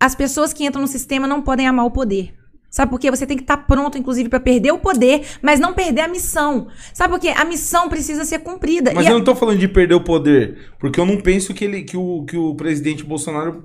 as 0.00 0.14
pessoas 0.14 0.52
que 0.52 0.64
entram 0.64 0.82
no 0.82 0.88
sistema 0.88 1.26
não 1.26 1.42
podem 1.42 1.66
amar 1.66 1.84
o 1.84 1.90
poder. 1.90 2.37
Sabe 2.70 2.90
por 2.90 3.00
quê? 3.00 3.10
Você 3.10 3.26
tem 3.26 3.36
que 3.36 3.42
estar 3.42 3.56
pronto, 3.56 3.96
inclusive, 3.96 4.28
pra 4.28 4.38
perder 4.40 4.72
o 4.72 4.78
poder, 4.78 5.22
mas 5.40 5.58
não 5.58 5.72
perder 5.72 6.02
a 6.02 6.08
missão. 6.08 6.68
Sabe 6.92 7.12
por 7.14 7.20
quê? 7.20 7.28
A 7.28 7.44
missão 7.44 7.88
precisa 7.88 8.24
ser 8.24 8.40
cumprida. 8.40 8.92
Mas 8.94 9.06
E 9.06 9.08
eu 9.08 9.14
a- 9.16 9.18
não 9.18 9.24
tô 9.24 9.34
falando 9.34 9.58
de 9.58 9.66
perder 9.68 9.94
o 9.94 10.00
poder, 10.02 10.58
porque 10.78 11.00
eu 11.00 11.06
não 11.06 11.16
penso 11.18 11.54
que, 11.54 11.64
ele, 11.64 11.82
que, 11.82 11.96
o, 11.96 12.24
que 12.24 12.36
o 12.36 12.54
presidente 12.54 13.02
Bolsonaro 13.04 13.64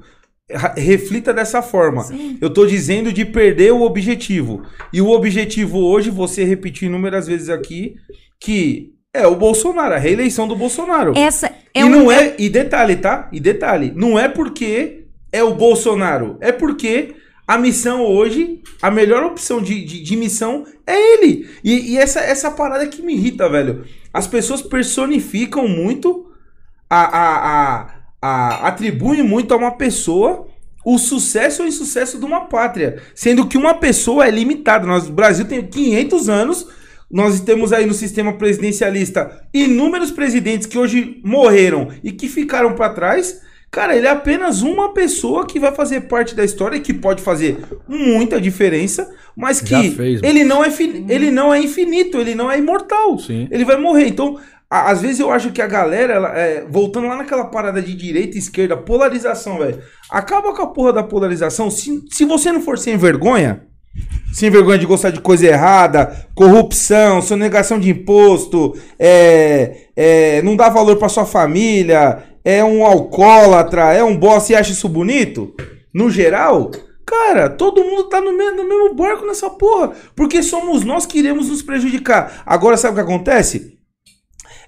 reflita 0.76 1.34
dessa 1.34 1.62
forma. 1.62 2.04
Sim. 2.04 2.38
Eu 2.42 2.50
tô 2.50 2.66
dizendo 2.66 3.12
de 3.12 3.26
perder 3.26 3.72
o 3.74 3.82
objetivo. 3.82 4.62
E 4.92 5.02
o 5.02 5.10
objetivo 5.10 5.80
hoje, 5.80 6.10
você 6.10 6.44
repetiu 6.44 6.88
inúmeras 6.88 7.28
vezes 7.28 7.50
aqui, 7.50 7.96
que 8.40 8.92
é 9.14 9.26
o 9.28 9.36
Bolsonaro, 9.36 9.94
a 9.96 9.98
reeleição 9.98 10.48
do 10.48 10.56
Bolsonaro. 10.56 11.14
Essa 11.16 11.48
é 11.74 11.82
e 11.82 11.84
um. 11.84 11.90
não 11.90 12.12
é, 12.12 12.36
e 12.38 12.50
detalhe, 12.50 12.96
tá? 12.96 13.30
E 13.32 13.40
detalhe, 13.40 13.92
não 13.96 14.18
é 14.18 14.28
porque 14.28 15.06
é 15.32 15.44
o 15.44 15.54
Bolsonaro, 15.54 16.38
é 16.42 16.52
porque 16.52 17.16
a 17.48 17.57
missão 17.57 18.06
hoje, 18.06 18.61
a 18.82 18.90
melhor 18.90 19.24
opção 19.24 19.61
de, 19.61 19.84
de, 19.84 20.02
de 20.02 20.15
missão 20.15 20.65
é 20.88 21.14
ele. 21.14 21.49
E, 21.64 21.94
e 21.94 21.98
essa, 21.98 22.20
essa 22.20 22.52
parada 22.52 22.88
que 22.88 23.02
me 23.02 23.14
irrita, 23.14 23.49
velho. 23.49 23.86
As 24.14 24.28
pessoas 24.28 24.61
personificam 24.61 25.68
muito, 25.68 26.32
a, 26.90 27.02
a, 27.20 27.90
a, 28.22 28.68
atribuem 28.68 29.24
muito 29.24 29.53
a 29.53 29.57
uma 29.57 29.72
pessoa 29.72 30.48
o 30.86 30.98
sucesso 30.98 31.61
ou 31.61 31.68
insucesso 31.68 32.20
de 32.20 32.26
uma 32.26 32.41
pátria. 32.41 33.02
Sendo 33.15 33.48
que 33.48 33.57
uma 33.57 33.74
pessoa 33.74 34.28
é 34.28 34.32
limitada. 34.32 34.86
Nós, 34.86 35.07
o 35.07 35.14
Brasil 35.14 35.45
tem 35.45 35.65
500 35.65 36.30
anos. 36.30 36.68
Nós 37.10 37.40
temos 37.40 37.72
aí 37.72 37.86
no 37.86 37.94
sistema 37.94 38.34
presidencialista 38.34 39.45
inúmeros 39.53 40.11
presidentes 40.11 40.68
que 40.68 40.78
hoje 40.78 41.22
morreram 41.24 41.90
e 42.03 42.11
que 42.11 42.28
ficaram 42.28 42.74
para 42.74 42.94
trás. 42.94 43.41
Cara, 43.74 43.95
ele 43.98 44.06
é 44.06 44.12
apenas 44.12 44.62
uma 44.62 44.94
pessoa 44.94 45.48
que 45.48 45.60
vai 45.60 45.74
fazer 45.74 46.02
parte 46.02 46.36
da 46.36 46.45
história 46.45 46.78
e 46.78 46.80
que 46.80 46.94
pode 46.94 47.24
fazer 47.24 47.58
muita 47.88 48.40
diferença, 48.40 49.10
mas 49.36 49.60
que 49.62 49.90
fez, 49.90 50.22
ele 50.22 50.44
não 50.44 50.64
é 50.64 50.72
ele 51.10 51.32
não 51.32 51.52
é 51.52 51.60
infinito, 51.60 52.20
ele 52.20 52.36
não 52.36 52.52
é 52.52 52.60
imortal. 52.60 53.18
Sim. 53.18 53.48
Ele 53.50 53.66
vai 53.66 53.76
morrer. 53.76 54.08
Então, 54.10 54.40
a- 54.70 54.91
às 54.91 55.02
vezes 55.02 55.20
eu 55.20 55.32
acho 55.32 55.52
que 55.52 55.60
a 55.60 55.66
galera, 55.66 56.14
ela, 56.14 56.38
é, 56.38 56.64
voltando 56.70 57.08
lá 57.08 57.16
naquela 57.18 57.45
parada 57.45 57.82
de 57.82 57.95
direita 57.95 58.36
e 58.36 58.40
esquerda, 58.40 58.78
polarização, 58.78 59.58
velho. 59.58 59.80
Acaba 60.08 60.54
com 60.54 60.62
a 60.62 60.68
porra 60.68 60.94
da 60.94 61.02
polarização. 61.04 61.72
Se, 61.72 62.00
se 62.12 62.26
você 62.26 62.52
não 62.52 62.62
for 62.62 62.78
sem 62.78 62.95
vergonha, 62.95 63.64
sem 64.32 64.52
vergonha 64.52 64.78
de 64.78 64.86
gostar 64.86 65.10
de 65.10 65.20
coisa 65.20 65.48
errada, 65.48 66.28
corrupção, 66.36 67.24
sonegação 67.24 67.80
de 67.80 67.90
imposto, 67.90 68.76
é, 69.00 69.88
é, 69.95 70.41
não 70.44 70.56
dá 70.56 70.70
valor 70.70 70.98
pra 70.98 71.10
sua 71.10 71.26
família, 71.26 72.24
é 72.44 72.64
um 72.64 72.86
alcoólatra, 72.86 73.94
é 73.94 74.03
um 74.03 74.18
boss 74.18 74.49
e 74.49 74.56
acha 74.56 74.72
isso 74.72 74.90
bonito, 74.90 75.53
no 75.94 76.10
geral, 76.10 76.72
cara, 77.06 77.49
todo 77.49 77.84
mundo 77.84 78.06
tá 78.06 78.20
no 78.20 78.36
mesmo, 78.36 78.57
no 78.57 78.68
mesmo 78.68 78.95
barco 78.95 79.26
nessa 79.26 79.49
porra. 79.49 79.94
Porque 80.15 80.41
somos 80.41 80.84
nós 80.84 81.06
que 81.06 81.20
iremos 81.20 81.49
nos 81.49 81.61
prejudicar. 81.61 82.44
Agora, 82.45 82.78
sabe 82.78 82.94
o 82.94 82.95
que 82.95 83.11
acontece? 83.11 83.78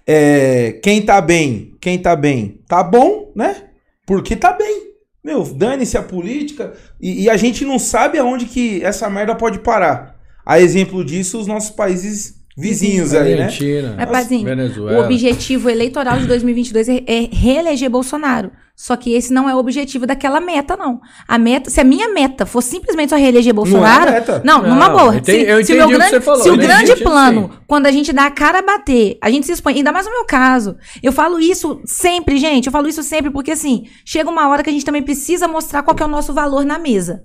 É, 0.07 0.80
quem 0.84 1.02
tá 1.02 1.19
bem, 1.19 1.76
quem 1.81 1.97
tá 1.99 2.15
bem, 2.15 2.61
tá 2.68 2.84
bom, 2.84 3.31
né? 3.35 3.69
Porque 4.06 4.35
tá 4.35 4.53
bem. 4.53 4.93
Meu, 5.23 5.43
dane-se 5.43 5.97
a 5.97 6.03
política. 6.03 6.73
E, 7.02 7.23
e 7.23 7.30
a 7.30 7.35
gente 7.35 7.65
não 7.65 7.80
sabe 7.80 8.19
aonde 8.19 8.45
que 8.45 8.84
essa 8.84 9.10
merda 9.10 9.34
pode 9.34 9.60
parar. 9.60 10.15
A 10.45 10.60
exemplo 10.60 11.03
disso, 11.03 11.39
os 11.39 11.47
nossos 11.47 11.72
países 11.72 12.44
vizinhos 12.57 13.14
aí, 13.14 13.36
né? 13.36 13.44
Argentina, 13.44 13.95
Mas, 13.98 14.10
Pazinho, 14.10 14.41
O 14.41 14.45
Venezuela. 14.45 15.03
objetivo 15.06 15.69
eleitoral 15.69 16.18
de 16.18 16.26
2022 16.27 16.88
é, 16.90 17.03
é 17.06 17.30
reeleger 17.32 17.90
Bolsonaro. 17.90 18.52
Só 18.77 18.98
que 18.98 19.14
esse 19.14 19.32
não 19.32 19.49
é 19.49 19.56
o 19.56 19.57
objetivo 19.57 20.06
daquela 20.06 20.41
meta, 20.41 20.76
não. 20.76 20.99
A 21.26 21.38
meta, 21.38 21.69
se 21.69 21.80
a 21.80 21.84
minha 21.84 22.10
meta 22.10 22.45
for 22.45 22.61
simplesmente 22.61 23.10
só 23.11 23.15
reeleger 23.15 23.53
Bolsonaro, 23.53 24.11
meta. 24.11 24.41
não, 24.44 24.61
Não, 24.61 24.69
numa 24.69 24.90
boa. 24.90 25.14
eu 25.14 25.19
entendi- 25.19 25.45
se, 25.45 25.49
eu 25.49 25.65
se 25.65 25.73
o 25.73 25.76
meu 25.77 25.86
entendi 25.86 25.86
o 25.86 25.88
que 25.88 25.94
grande, 25.98 26.10
você 26.10 26.22
falou, 26.22 26.44
se 26.44 26.49
o 26.49 26.57
grande 26.57 26.94
que 26.95 27.03
plano, 27.03 27.52
quando 27.68 27.86
a 27.86 27.91
gente 27.91 28.11
dá 28.11 28.26
a 28.26 28.32
cara 28.32 28.60
a 28.60 28.61
bater, 28.61 29.18
a 29.22 29.30
gente 29.32 29.45
se 29.45 29.53
expõe, 29.53 29.76
ainda 29.76 29.94
mais 29.94 30.06
no 30.06 30.11
meu 30.11 30.26
caso. 30.26 30.76
Eu 31.02 31.14
falo 31.14 31.40
isso 31.40 31.80
sempre, 31.86 32.38
gente, 32.38 32.65
eu 32.65 32.72
falo 32.72 32.88
isso 32.90 33.02
sempre 33.02 33.32
porque 33.32 33.52
assim, 33.52 33.86
chega 34.03 34.30
uma 34.30 34.49
hora 34.49 34.61
que 34.61 34.69
a 34.69 34.73
gente 34.73 34.84
também 34.86 35.02
precisa 35.03 35.48
mostrar 35.48 35.82
qual 35.84 35.95
que 35.95 36.03
é 36.03 36.06
o 36.06 36.10
nosso 36.10 36.34
valor 36.34 36.65
na 36.65 36.77
mesa. 36.77 37.23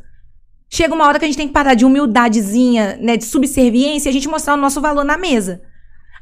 Chega 0.73 0.95
uma 0.95 1.07
hora 1.07 1.19
que 1.19 1.25
a 1.25 1.29
gente 1.29 1.37
tem 1.37 1.49
que 1.49 1.53
parar 1.53 1.75
de 1.75 1.85
humildadezinha, 1.85 2.97
né, 3.01 3.17
de 3.17 3.25
subserviência 3.25 4.09
e 4.09 4.11
a 4.11 4.13
gente 4.13 4.29
mostrar 4.29 4.55
o 4.55 4.57
nosso 4.57 4.81
valor 4.81 5.05
na 5.05 5.19
mesa. 5.19 5.61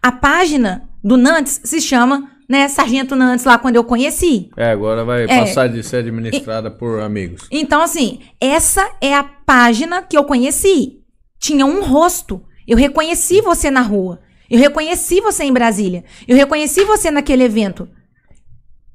A 0.03 0.11
página 0.11 0.89
do 1.05 1.17
Nantes 1.19 1.61
se 1.65 1.81
chama, 1.83 2.31
né, 2.49 2.67
Sargento 2.67 3.15
Nantes 3.15 3.45
lá 3.45 3.59
quando 3.59 3.77
eu 3.77 3.85
conheci. 3.85 4.49
É, 4.57 4.71
agora 4.71 5.05
vai 5.05 5.25
É. 5.25 5.41
passar 5.41 5.69
de 5.69 5.83
ser 5.83 5.99
administrada 5.99 6.71
por 6.71 7.01
amigos. 7.01 7.47
Então, 7.51 7.83
assim, 7.83 8.21
essa 8.41 8.89
é 9.03 9.15
a 9.15 9.23
página 9.23 10.01
que 10.03 10.17
eu 10.17 10.25
conheci. 10.25 11.01
Tinha 11.39 11.67
um 11.67 11.83
rosto. 11.85 12.43
Eu 12.67 12.77
reconheci 12.79 13.43
você 13.43 13.71
na 13.71 13.83
rua. 13.83 14.21
Eu 14.51 14.59
reconheci 14.59 15.21
você 15.21 15.45
em 15.45 15.53
Brasília. 15.53 16.05
Eu 16.27 16.37
reconheci 16.37 16.85
você 16.85 17.11
naquele 17.11 17.45
evento. 17.45 17.87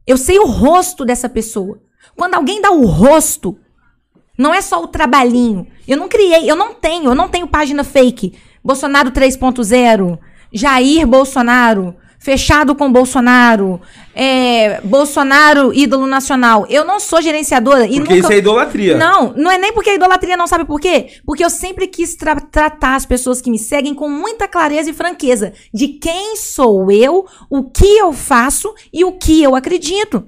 Eu 0.06 0.18
sei 0.18 0.40
o 0.40 0.48
rosto 0.48 1.06
dessa 1.06 1.30
pessoa. 1.30 1.80
Quando 2.16 2.34
alguém 2.34 2.60
dá 2.60 2.72
o 2.72 2.86
rosto, 2.86 3.58
não 4.38 4.54
é 4.54 4.62
só 4.62 4.82
o 4.84 4.88
trabalhinho. 4.88 5.68
Eu 5.88 5.98
não 5.98 6.08
criei, 6.08 6.50
eu 6.50 6.56
não 6.56 6.74
tenho, 6.74 7.06
eu 7.12 7.16
não 7.16 7.28
tenho 7.30 7.48
página 7.48 7.84
fake. 7.84 8.34
Bolsonaro 8.64 9.12
3.0, 9.12 10.18
Jair 10.52 11.06
Bolsonaro, 11.06 11.96
fechado 12.18 12.74
com 12.74 12.90
Bolsonaro, 12.90 13.82
é, 14.16 14.80
Bolsonaro 14.82 15.74
ídolo 15.74 16.08
nacional. 16.08 16.66
Eu 16.70 16.86
não 16.86 16.98
sou 17.00 17.22
gerenciadora 17.22 17.86
e 17.86 17.96
Porque 17.98 18.00
nunca... 18.00 18.16
isso 18.16 18.32
é 18.32 18.38
idolatria. 18.38 18.98
Não, 18.98 19.34
não 19.36 19.52
é 19.52 19.58
nem 19.58 19.74
porque 19.74 19.90
é 19.90 19.96
idolatria, 19.96 20.38
não 20.38 20.48
sabe 20.48 20.64
por 20.64 20.80
quê? 20.80 21.08
Porque 21.26 21.44
eu 21.44 21.50
sempre 21.50 21.86
quis 21.88 22.16
tra- 22.16 22.40
tratar 22.40 22.96
as 22.96 23.06
pessoas 23.06 23.42
que 23.42 23.52
me 23.52 23.60
seguem 23.60 23.94
com 23.94 24.08
muita 24.08 24.48
clareza 24.48 24.90
e 24.90 24.94
franqueza 24.94 25.52
de 25.74 25.90
quem 25.90 26.38
sou 26.38 26.90
eu, 26.90 27.26
o 27.50 27.70
que 27.70 27.98
eu 27.98 28.14
faço 28.14 28.74
e 28.94 29.04
o 29.04 29.12
que 29.12 29.44
eu 29.44 29.54
acredito. 29.56 30.26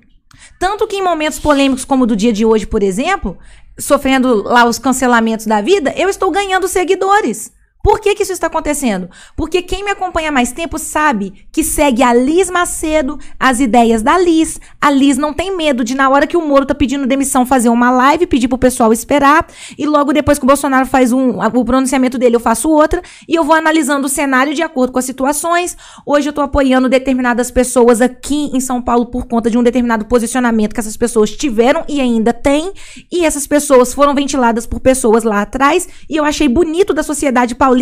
Tanto 0.60 0.88
que 0.88 0.98
em 0.98 1.02
momentos 1.04 1.40
polêmicos 1.40 1.86
como 1.86 2.04
o 2.04 2.08
do 2.08 2.16
dia 2.16 2.34
de 2.34 2.46
hoje, 2.46 2.66
por 2.66 2.84
exemplo, 2.84 3.38
sofrendo 3.78 4.44
lá 4.44 4.66
os 4.66 4.80
cancelamentos 4.80 5.46
da 5.46 5.62
vida, 5.62 5.94
eu 5.96 6.10
estou 6.10 6.32
ganhando 6.32 6.68
seguidores. 6.68 7.52
Por 7.86 8.00
que, 8.00 8.16
que 8.16 8.24
isso 8.24 8.34
está 8.34 8.48
acontecendo? 8.48 9.12
Porque 9.36 9.62
quem 9.62 9.84
me 9.84 9.92
acompanha 9.92 10.32
mais 10.32 10.52
tempo 10.52 10.80
sabe 10.80 11.46
que 11.52 11.64
segue 11.64 12.02
a 12.02 12.16
Liz 12.16 12.50
Macedo, 12.50 13.20
as 13.40 13.60
ideias 13.60 14.02
da 14.02 14.18
Liz. 14.18 14.60
A 14.82 14.90
Liz 14.90 15.20
não 15.20 15.32
tem 15.32 15.56
medo 15.56 15.84
de, 15.84 15.94
na 15.94 16.10
hora 16.10 16.26
que 16.26 16.36
o 16.36 16.42
Moro 16.42 16.66
tá 16.66 16.74
pedindo 16.74 17.06
demissão, 17.06 17.46
fazer 17.46 17.70
uma 17.70 17.92
live, 17.92 18.26
pedir 18.26 18.48
pro 18.48 18.58
pessoal 18.58 18.92
esperar. 18.92 19.46
E 19.78 19.86
logo 19.86 20.14
depois 20.14 20.40
que 20.40 20.46
o 20.46 20.48
Bolsonaro 20.48 20.88
faz 20.88 21.12
um, 21.12 21.38
o 21.40 21.64
pronunciamento 21.64 22.18
dele, 22.18 22.36
eu 22.36 22.40
faço 22.40 22.72
outra. 22.72 23.04
E 23.30 23.36
eu 23.36 23.44
vou 23.44 23.56
analisando 23.56 24.08
o 24.08 24.10
cenário 24.10 24.56
de 24.56 24.64
acordo 24.64 24.92
com 24.92 24.98
as 24.98 25.06
situações. 25.06 25.78
Hoje 26.08 26.28
eu 26.28 26.34
tô 26.34 26.42
apoiando 26.42 26.90
determinadas 26.90 27.52
pessoas 27.52 28.02
aqui 28.02 28.50
em 28.52 28.60
São 28.60 28.82
Paulo 28.82 29.06
por 29.06 29.28
conta 29.28 29.48
de 29.48 29.60
um 29.60 29.64
determinado 29.64 30.06
posicionamento 30.06 30.74
que 30.74 30.80
essas 30.80 30.98
pessoas 30.98 31.30
tiveram 31.30 31.86
e 31.88 32.02
ainda 32.02 32.34
têm. 32.34 32.74
E 33.12 33.24
essas 33.24 33.46
pessoas 33.46 33.94
foram 33.94 34.16
ventiladas 34.16 34.66
por 34.66 34.80
pessoas 34.80 35.24
lá 35.24 35.44
atrás. 35.44 35.88
E 36.10 36.16
eu 36.16 36.26
achei 36.26 36.48
bonito 36.48 36.92
da 36.92 37.04
sociedade 37.04 37.54
paulista 37.54 37.75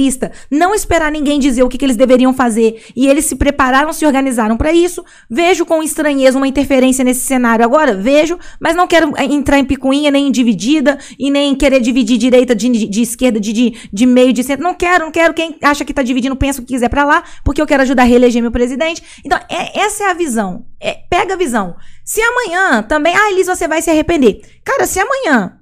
não 0.50 0.74
esperar 0.74 1.12
ninguém 1.12 1.40
dizer 1.40 1.64
o 1.64 1.70
que, 1.70 1.78
que 1.78 1.86
eles 1.86 1.96
deveriam 1.96 2.34
fazer. 2.34 2.84
E 2.96 3.08
eles 3.08 3.26
se 3.26 3.36
prepararam, 3.36 3.94
se 3.94 4.06
organizaram 4.06 4.58
para 4.58 4.72
isso. 4.74 5.04
Vejo 5.30 5.66
com 5.66 5.82
estranheza 5.84 6.38
uma 6.38 6.48
interferência 6.48 7.04
nesse 7.04 7.22
cenário 7.22 7.64
agora, 7.64 7.94
vejo, 7.96 8.38
mas 8.60 8.76
não 8.76 8.88
quero 8.88 9.14
eh, 9.18 9.26
entrar 9.26 9.60
em 9.60 9.66
picuinha, 9.66 10.12
nem 10.12 10.28
em 10.28 10.32
dividida, 10.32 10.98
e 11.18 11.30
nem 11.32 11.56
querer 11.56 11.80
dividir 11.80 12.18
direita 12.18 12.56
de, 12.56 12.70
de 12.88 13.02
esquerda, 13.02 13.40
de, 13.40 13.54
de, 13.54 13.90
de 13.92 14.06
meio, 14.06 14.34
de 14.34 14.44
centro. 14.44 14.64
Não 14.64 14.74
quero, 14.74 15.06
não 15.06 15.12
quero. 15.12 15.34
Quem 15.34 15.58
acha 15.62 15.86
que 15.86 15.94
tá 15.94 16.04
dividindo, 16.04 16.36
pensa 16.36 16.62
o 16.62 16.66
que 16.66 16.74
quiser 16.74 16.90
pra 16.90 17.06
lá, 17.06 17.24
porque 17.44 17.62
eu 17.62 17.68
quero 17.68 17.84
ajudar 17.84 18.04
a 18.04 18.06
reeleger 18.06 18.42
meu 18.42 18.52
presidente. 18.52 19.02
Então, 19.26 19.40
é- 19.50 19.80
essa 19.80 20.06
é 20.06 20.12
a 20.12 20.14
visão. 20.14 20.66
É, 20.80 20.94
pega 21.10 21.34
a 21.34 21.38
visão. 21.38 21.76
Se 22.04 22.22
amanhã 22.22 22.84
também. 22.84 23.16
Ah, 23.16 23.32
Elis, 23.32 23.48
você 23.48 23.68
vai 23.68 23.82
se 23.82 23.90
arrepender. 23.90 24.42
Cara, 24.64 24.86
se 24.86 25.00
amanhã 25.00 25.58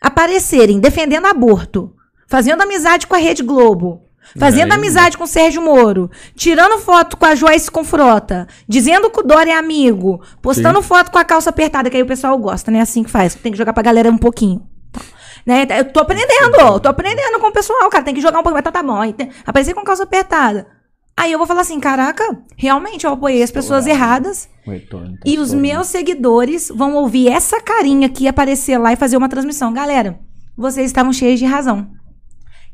aparecerem 0.00 0.80
defendendo 0.80 1.26
aborto, 1.26 1.94
fazendo 2.30 2.62
amizade 2.62 3.08
com 3.08 3.14
a 3.16 3.18
Rede 3.18 3.42
Globo, 3.42 4.02
fazendo 4.38 4.70
Aí, 4.72 4.78
amizade 4.78 5.18
com 5.18 5.24
o 5.24 5.26
Sérgio 5.26 5.60
Moro, 5.60 6.08
tirando 6.36 6.78
foto 6.78 7.16
com 7.16 7.24
a 7.26 7.34
Joyce 7.34 7.68
com 7.68 7.82
frota, 7.82 8.46
dizendo 8.68 9.10
que 9.10 9.18
o 9.18 9.22
Dória 9.24 9.50
é 9.52 9.56
amigo, 9.56 10.22
postando 10.40 10.80
foto 10.80 11.10
com 11.10 11.18
a 11.18 11.24
calça 11.24 11.50
apertada, 11.50 11.90
que 11.90 11.96
aí 11.96 12.02
o 12.04 12.06
pessoal 12.06 12.38
gosta, 12.38 12.70
né? 12.70 12.80
Assim 12.80 13.02
que 13.02 13.10
faz. 13.10 13.34
Tem 13.34 13.50
que 13.50 13.58
jogar 13.58 13.72
pra 13.72 13.82
galera 13.82 14.08
um 14.08 14.16
pouquinho. 14.16 14.62
Tá. 14.92 15.00
Né? 15.44 15.66
Eu 15.76 15.92
tô 15.92 15.98
aprendendo, 16.00 16.80
tô 16.80 16.88
aprendendo 16.88 17.40
com 17.40 17.48
o 17.48 17.52
pessoal, 17.52 17.90
cara. 17.90 18.04
Tem 18.04 18.14
que 18.14 18.20
jogar 18.20 18.38
um 18.38 18.42
pouquinho. 18.44 18.54
Mas 18.54 18.64
tá, 18.64 18.70
tá 18.70 18.82
bom. 18.82 19.00
Aí 19.00 19.12
tem- 19.12 19.30
Aparecer 19.44 19.74
com 19.74 19.82
calça 19.82 20.04
apertada. 20.04 20.68
Aí 21.16 21.32
eu 21.32 21.38
vou 21.38 21.46
falar 21.46 21.62
assim, 21.62 21.80
caraca, 21.80 22.24
realmente 22.56 23.04
eu 23.04 23.12
apoiei 23.12 23.42
as 23.42 23.50
pessoas 23.50 23.86
erradas 23.86 24.48
retorno 24.64 25.14
tá 25.18 25.22
e 25.26 25.38
os 25.38 25.52
meus 25.52 25.88
seguidores 25.88 26.70
vão 26.74 26.94
ouvir 26.94 27.28
essa 27.28 27.60
carinha 27.60 28.06
aqui 28.06 28.26
aparecer 28.28 28.78
lá 28.78 28.92
e 28.92 28.96
fazer 28.96 29.16
uma 29.18 29.28
transmissão. 29.28 29.72
Galera, 29.72 30.18
vocês 30.56 30.86
estavam 30.86 31.12
cheios 31.12 31.38
de 31.38 31.44
razão. 31.44 31.90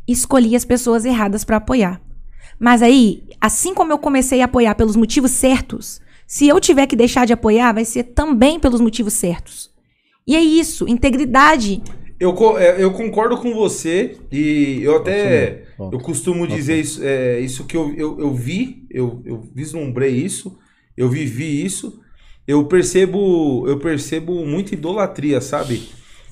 Escolhi 0.06 0.54
as 0.54 0.64
pessoas 0.64 1.04
erradas 1.04 1.44
pra 1.44 1.56
apoiar. 1.56 2.00
Mas 2.58 2.82
aí, 2.82 3.24
assim 3.40 3.74
como 3.74 3.92
eu 3.92 3.98
comecei 3.98 4.40
a 4.40 4.46
apoiar 4.46 4.74
pelos 4.74 4.96
motivos 4.96 5.32
certos, 5.32 6.00
se 6.26 6.48
eu 6.48 6.58
tiver 6.60 6.86
que 6.86 6.96
deixar 6.96 7.26
de 7.26 7.32
apoiar, 7.32 7.72
vai 7.72 7.84
ser 7.84 8.04
também 8.04 8.58
pelos 8.58 8.80
motivos 8.80 9.12
certos. 9.12 9.70
E 10.26 10.34
é 10.34 10.40
isso, 10.40 10.88
integridade. 10.88 11.82
Eu, 12.18 12.34
é, 12.58 12.82
eu 12.82 12.92
concordo 12.92 13.36
com 13.36 13.54
você 13.54 14.16
e 14.32 14.80
eu 14.82 14.96
até 14.96 15.64
eu 15.78 16.00
costumo 16.00 16.46
dizer 16.46 16.80
isso, 16.80 17.00
é, 17.04 17.38
isso 17.40 17.64
que 17.64 17.76
eu, 17.76 17.94
eu, 17.94 18.18
eu 18.18 18.34
vi, 18.34 18.86
eu, 18.90 19.22
eu 19.24 19.42
vislumbrei 19.54 20.16
isso, 20.16 20.58
eu 20.96 21.10
vivi 21.10 21.62
isso, 21.62 22.00
eu 22.48 22.64
percebo 22.64 23.68
eu 23.68 23.78
percebo 23.78 24.46
muita 24.46 24.72
idolatria, 24.72 25.42
sabe? 25.42 25.90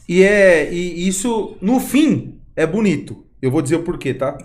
E 0.08 0.22
é 0.22 0.72
e 0.72 1.06
isso 1.06 1.56
no 1.60 1.78
fim 1.78 2.40
é 2.56 2.66
bonito. 2.66 3.24
Eu 3.44 3.50
vou 3.50 3.60
dizer 3.60 3.76
o 3.76 3.82
porquê, 3.82 4.14
tá? 4.14 4.38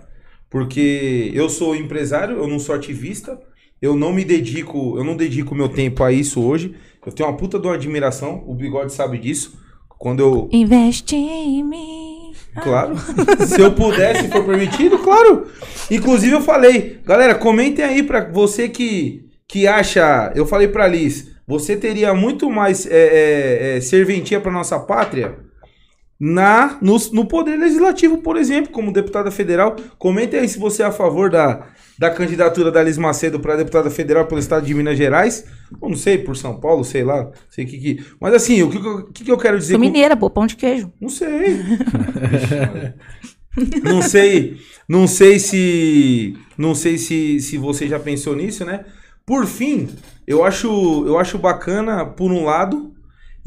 Porque 0.50 1.32
eu 1.34 1.48
sou 1.48 1.74
empresário, 1.74 2.36
eu 2.36 2.50
não 2.50 2.60
sou 2.60 2.76
ativista, 2.76 3.40
eu 3.82 3.96
não 3.96 4.12
me 4.12 4.26
dedico, 4.26 4.98
eu 4.98 5.06
não 5.06 5.16
dedico 5.16 5.56
meu 5.56 5.70
tempo 5.70 6.04
a 6.04 6.12
isso 6.12 6.44
hoje. 6.44 6.76
Eu 7.06 7.14
tenho 7.14 7.30
uma 7.30 7.38
puta 7.38 7.58
de 7.58 7.66
uma 7.66 7.76
admiração, 7.76 8.44
o 8.46 8.54
Bigode 8.54 8.92
sabe 8.92 9.18
disso. 9.18 9.58
Quando 9.88 10.20
eu 10.20 10.50
Investe 10.52 11.16
em 11.16 11.64
mim. 11.64 12.34
Claro. 12.62 12.96
Se 13.48 13.62
eu 13.62 13.72
puder, 13.72 14.18
se 14.18 14.28
for 14.28 14.44
permitido, 14.44 15.00
claro. 15.00 15.48
Inclusive 15.90 16.34
eu 16.34 16.42
falei, 16.42 17.00
galera, 17.06 17.36
comentem 17.36 17.86
aí 17.86 18.04
pra 18.04 18.30
você 18.30 18.68
que, 18.68 19.30
que 19.48 19.66
acha. 19.66 20.34
Eu 20.36 20.46
falei 20.46 20.68
pra 20.68 20.88
Liz, 20.88 21.32
você 21.48 21.78
teria 21.78 22.14
muito 22.14 22.50
mais 22.50 22.86
é, 22.86 22.90
é, 22.92 23.78
é, 23.78 23.82
serventia 23.82 24.42
pra 24.42 24.52
nossa 24.52 24.78
pátria 24.78 25.49
na 26.20 26.78
no, 26.82 26.98
no 27.14 27.26
poder 27.26 27.56
legislativo, 27.58 28.18
por 28.18 28.36
exemplo, 28.38 28.72
como 28.72 28.91
deputada 28.91 29.32
federal. 29.32 29.76
Comentem 29.98 30.40
aí 30.41 30.50
se 30.50 30.60
você 30.60 30.84
é 30.84 30.86
a 30.86 30.91
favor 30.91 31.30
da, 31.30 31.68
da 31.98 32.10
candidatura 32.10 32.70
da 32.72 32.84
Liz 32.84 32.98
Macedo 32.98 33.40
para 33.40 33.56
deputada 33.56 33.90
federal 33.90 34.26
pelo 34.26 34.40
estado 34.40 34.66
de 34.66 34.74
Minas 34.74 34.98
Gerais. 34.98 35.46
Não 35.82 35.96
sei, 35.96 36.18
por 36.18 36.36
São 36.36 36.60
Paulo, 36.60 36.84
sei 36.84 37.04
lá, 37.06 37.32
sei 37.50 37.66
que 37.66 37.78
que. 37.78 38.06
Mas 38.20 38.34
assim, 38.34 38.62
o 38.64 38.70
que, 38.70 38.80
que 38.82 38.88
eu- 38.88 38.96
o 38.98 39.14
que, 39.14 39.24
que 39.24 39.32
eu 39.32 39.38
quero 39.38 39.58
dizer 39.58 39.74
Sou 39.74 39.80
com- 39.80 39.86
mineira, 39.86 40.18
pô, 40.18 40.30
pão 40.30 40.46
de 40.46 40.58
queijo. 40.58 40.91
não 41.00 41.08
sei. 41.10 41.30
não 43.84 44.02
sei, 44.02 44.58
não 44.88 45.08
sei 45.08 45.40
se, 45.40 46.36
não 46.58 46.76
sei 46.76 46.98
se, 46.98 47.40
se 47.40 47.58
você 47.58 47.88
já 47.88 48.00
pensou 48.00 48.36
nisso, 48.36 48.66
né? 48.66 48.86
Por 49.26 49.46
fim, 49.46 49.88
eu 50.28 50.44
acho, 50.44 51.04
eu 51.06 51.18
acho 51.20 51.38
bacana 51.38 52.06
por 52.06 52.32
um 52.32 52.46
lado 52.46 52.94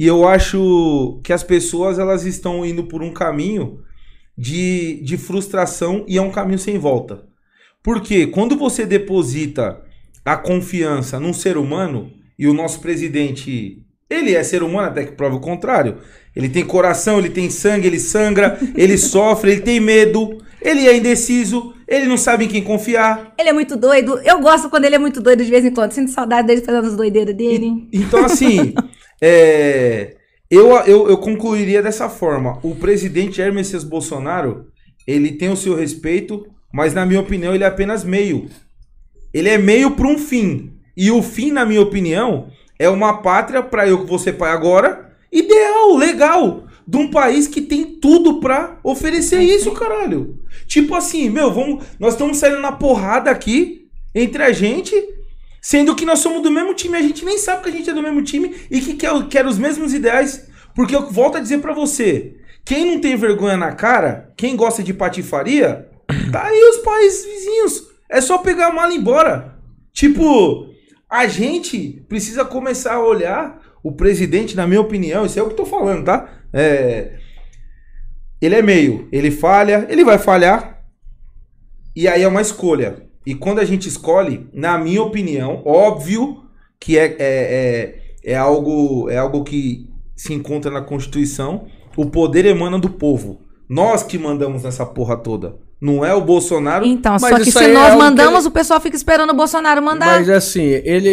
e 0.02 0.06
eu 0.08 0.26
acho 0.26 1.20
que 1.22 1.32
as 1.32 1.44
pessoas 1.44 1.96
elas 1.96 2.26
estão 2.26 2.66
indo 2.66 2.82
por 2.82 3.04
um 3.04 3.12
caminho 3.12 3.84
de, 4.36 5.00
de 5.00 5.16
frustração 5.16 6.04
e 6.08 6.18
é 6.18 6.20
um 6.20 6.32
caminho 6.32 6.58
sem 6.58 6.76
volta. 6.76 7.22
Porque 7.84 8.26
quando 8.26 8.56
você 8.56 8.84
deposita 8.84 9.80
a 10.24 10.36
confiança 10.36 11.20
num 11.20 11.32
ser 11.32 11.56
humano 11.56 12.10
e 12.36 12.48
o 12.48 12.52
nosso 12.52 12.80
presidente, 12.80 13.86
ele 14.10 14.34
é 14.34 14.42
ser 14.42 14.64
humano 14.64 14.88
até 14.88 15.04
que 15.04 15.12
prova 15.12 15.36
o 15.36 15.40
contrário. 15.40 15.98
Ele 16.34 16.48
tem 16.48 16.64
coração, 16.64 17.20
ele 17.20 17.30
tem 17.30 17.48
sangue, 17.48 17.86
ele 17.86 18.00
sangra, 18.00 18.58
ele 18.74 18.98
sofre, 18.98 19.52
ele 19.52 19.60
tem 19.60 19.78
medo, 19.78 20.36
ele 20.60 20.88
é 20.88 20.96
indeciso, 20.96 21.74
ele 21.86 22.06
não 22.06 22.16
sabe 22.16 22.46
em 22.46 22.48
quem 22.48 22.64
confiar. 22.64 23.34
Ele 23.38 23.50
é 23.50 23.52
muito 23.52 23.76
doido. 23.76 24.18
Eu 24.24 24.40
gosto 24.40 24.68
quando 24.68 24.84
ele 24.84 24.96
é 24.96 24.98
muito 24.98 25.20
doido 25.20 25.44
de 25.44 25.50
vez 25.50 25.64
em 25.64 25.70
quando. 25.70 25.92
Sinto 25.92 26.10
saudade 26.10 26.48
dele 26.48 26.62
fazendo 26.62 26.88
as 26.88 26.96
doideiras 26.96 27.36
dele. 27.36 27.88
Então, 27.92 28.24
assim, 28.24 28.74
é, 29.22 30.16
eu, 30.50 30.70
eu, 30.80 31.08
eu 31.08 31.16
concluiria 31.18 31.80
dessa 31.80 32.08
forma. 32.08 32.58
O 32.62 32.74
presidente 32.74 33.40
Messias 33.52 33.84
Bolsonaro, 33.84 34.66
ele 35.06 35.32
tem 35.32 35.48
o 35.48 35.56
seu 35.56 35.76
respeito, 35.76 36.44
mas 36.72 36.92
na 36.92 37.06
minha 37.06 37.20
opinião 37.20 37.54
ele 37.54 37.62
é 37.62 37.68
apenas 37.68 38.02
meio. 38.02 38.50
Ele 39.32 39.48
é 39.48 39.56
meio 39.56 39.92
para 39.92 40.08
um 40.08 40.18
fim. 40.18 40.72
E 40.96 41.10
o 41.10 41.22
fim, 41.22 41.52
na 41.52 41.64
minha 41.64 41.80
opinião, 41.80 42.48
é 42.78 42.88
uma 42.88 43.22
pátria 43.22 43.62
para 43.62 43.88
eu 43.88 44.04
que 44.04 44.10
você 44.10 44.32
pai 44.32 44.50
agora, 44.50 45.12
ideal, 45.30 45.96
legal, 45.96 46.64
de 46.86 46.96
um 46.96 47.08
país 47.08 47.46
que 47.46 47.62
tem 47.62 47.84
tudo 47.84 48.40
pra 48.40 48.78
oferecer 48.82 49.40
isso, 49.40 49.70
caralho. 49.70 50.40
Tipo 50.66 50.96
assim, 50.96 51.30
meu, 51.30 51.52
vamos, 51.52 51.84
nós 51.98 52.14
estamos 52.14 52.36
saindo 52.38 52.60
na 52.60 52.72
porrada 52.72 53.30
aqui 53.30 53.86
entre 54.14 54.42
a 54.42 54.52
gente, 54.52 54.94
sendo 55.62 55.94
que 55.94 56.04
nós 56.04 56.18
somos 56.18 56.42
do 56.42 56.50
mesmo 56.50 56.74
time, 56.74 56.98
a 56.98 57.02
gente 57.02 57.24
nem 57.24 57.38
sabe 57.38 57.62
que 57.62 57.68
a 57.68 57.72
gente 57.72 57.88
é 57.88 57.94
do 57.94 58.02
mesmo 58.02 58.20
time 58.20 58.54
e 58.68 58.80
que 58.80 58.94
quer, 58.94 59.28
quer 59.28 59.46
os 59.46 59.56
mesmos 59.56 59.94
ideais. 59.94 60.48
Porque 60.74 60.94
eu 60.94 61.08
volto 61.08 61.36
a 61.36 61.40
dizer 61.40 61.58
pra 61.58 61.72
você, 61.72 62.36
quem 62.64 62.84
não 62.84 63.00
tem 63.00 63.16
vergonha 63.16 63.56
na 63.56 63.70
cara, 63.72 64.32
quem 64.36 64.56
gosta 64.56 64.82
de 64.82 64.92
patifaria, 64.92 65.88
tá 66.32 66.46
aí 66.46 66.70
os 66.70 66.78
países 66.78 67.24
vizinhos. 67.24 67.82
É 68.10 68.20
só 68.20 68.38
pegar 68.38 68.66
a 68.66 68.72
mala 68.72 68.92
e 68.92 68.96
ir 68.96 68.98
embora. 68.98 69.56
Tipo, 69.92 70.66
a 71.08 71.28
gente 71.28 72.04
precisa 72.08 72.44
começar 72.44 72.94
a 72.94 73.04
olhar 73.04 73.62
o 73.84 73.92
presidente, 73.92 74.56
na 74.56 74.66
minha 74.66 74.80
opinião, 74.80 75.24
isso 75.24 75.38
é 75.38 75.42
o 75.42 75.46
que 75.46 75.52
eu 75.52 75.56
tô 75.56 75.66
falando, 75.66 76.04
tá? 76.04 76.28
É, 76.52 77.18
ele 78.40 78.56
é 78.56 78.62
meio, 78.62 79.08
ele 79.12 79.30
falha, 79.30 79.86
ele 79.88 80.04
vai 80.04 80.18
falhar. 80.18 80.82
E 81.94 82.08
aí 82.08 82.22
é 82.22 82.28
uma 82.28 82.40
escolha. 82.40 83.11
E 83.24 83.34
quando 83.34 83.60
a 83.60 83.64
gente 83.64 83.88
escolhe, 83.88 84.48
na 84.52 84.76
minha 84.78 85.02
opinião, 85.02 85.62
óbvio 85.64 86.42
que 86.80 86.98
é, 86.98 87.04
é, 87.04 87.14
é, 87.18 88.32
é 88.32 88.36
algo, 88.36 89.08
é 89.08 89.16
algo 89.18 89.44
que 89.44 89.88
se 90.16 90.32
encontra 90.32 90.70
na 90.70 90.80
Constituição, 90.82 91.66
o 91.96 92.06
poder 92.06 92.44
emana 92.44 92.78
do 92.78 92.90
povo. 92.90 93.40
Nós 93.68 94.02
que 94.02 94.18
mandamos 94.18 94.62
nessa 94.64 94.84
porra 94.84 95.16
toda. 95.16 95.56
Não 95.80 96.04
é 96.04 96.14
o 96.14 96.20
Bolsonaro. 96.20 96.84
Então, 96.86 97.16
Mas 97.20 97.30
só 97.30 97.38
que 97.40 97.50
se 97.50 97.64
é 97.64 97.68
nós 97.72 97.92
que 97.92 97.98
mandamos, 97.98 98.40
ele- 98.40 98.48
o 98.48 98.50
pessoal 98.52 98.80
fica 98.80 98.94
esperando 98.96 99.30
o 99.30 99.34
Bolsonaro 99.34 99.82
mandar. 99.82 100.06
Mas 100.18 100.30
assim, 100.30 100.62
ele. 100.62 101.10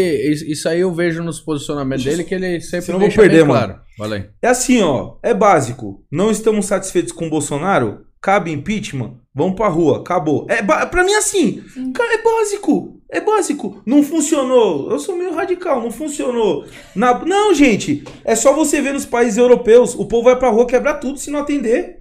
Isso 0.48 0.69
aí 0.69 0.81
eu 0.81 0.94
vejo 0.94 1.23
nos 1.23 1.40
posicionamentos 1.40 2.06
dele 2.06 2.23
que 2.23 2.36
ele 2.36 2.61
sempre 2.61 2.91
eu 2.91 2.99
vou 2.99 3.07
deixa 3.07 3.19
perder, 3.19 3.38
bem 3.40 3.48
mano. 3.48 3.80
claro. 3.98 4.14
Aí. 4.14 4.26
É 4.41 4.48
assim, 4.48 4.80
ó. 4.84 5.15
É 5.23 5.34
básico. 5.34 6.03
Não 6.11 6.30
estamos 6.30 6.68
satisfeitos 6.68 7.11
com 7.11 7.26
o 7.26 7.30
Bolsonaro? 7.31 8.02
Cabe 8.21 8.51
impeachment? 8.51 9.13
Vamos 9.33 9.55
pra 9.55 9.67
rua. 9.69 9.99
Acabou. 9.99 10.45
É. 10.49 10.61
Pra 10.61 11.03
mim, 11.03 11.13
assim. 11.13 11.63
Cara, 11.93 12.15
é 12.15 12.21
básico. 12.21 13.01
É 13.09 13.21
básico. 13.21 13.81
Não 13.85 14.03
funcionou. 14.03 14.91
Eu 14.91 14.99
sou 14.99 15.15
meio 15.17 15.33
radical. 15.33 15.81
Não 15.81 15.89
funcionou. 15.91 16.65
Na... 16.93 17.17
Não, 17.25 17.53
gente. 17.53 18.03
É 18.25 18.35
só 18.35 18.53
você 18.53 18.81
ver 18.81 18.93
nos 18.93 19.05
países 19.05 19.37
europeus. 19.37 19.95
O 19.95 20.05
povo 20.05 20.25
vai 20.25 20.35
pra 20.37 20.49
rua 20.49 20.67
quebrar 20.67 20.95
tudo 20.95 21.17
se 21.17 21.31
não 21.31 21.39
atender. 21.39 21.99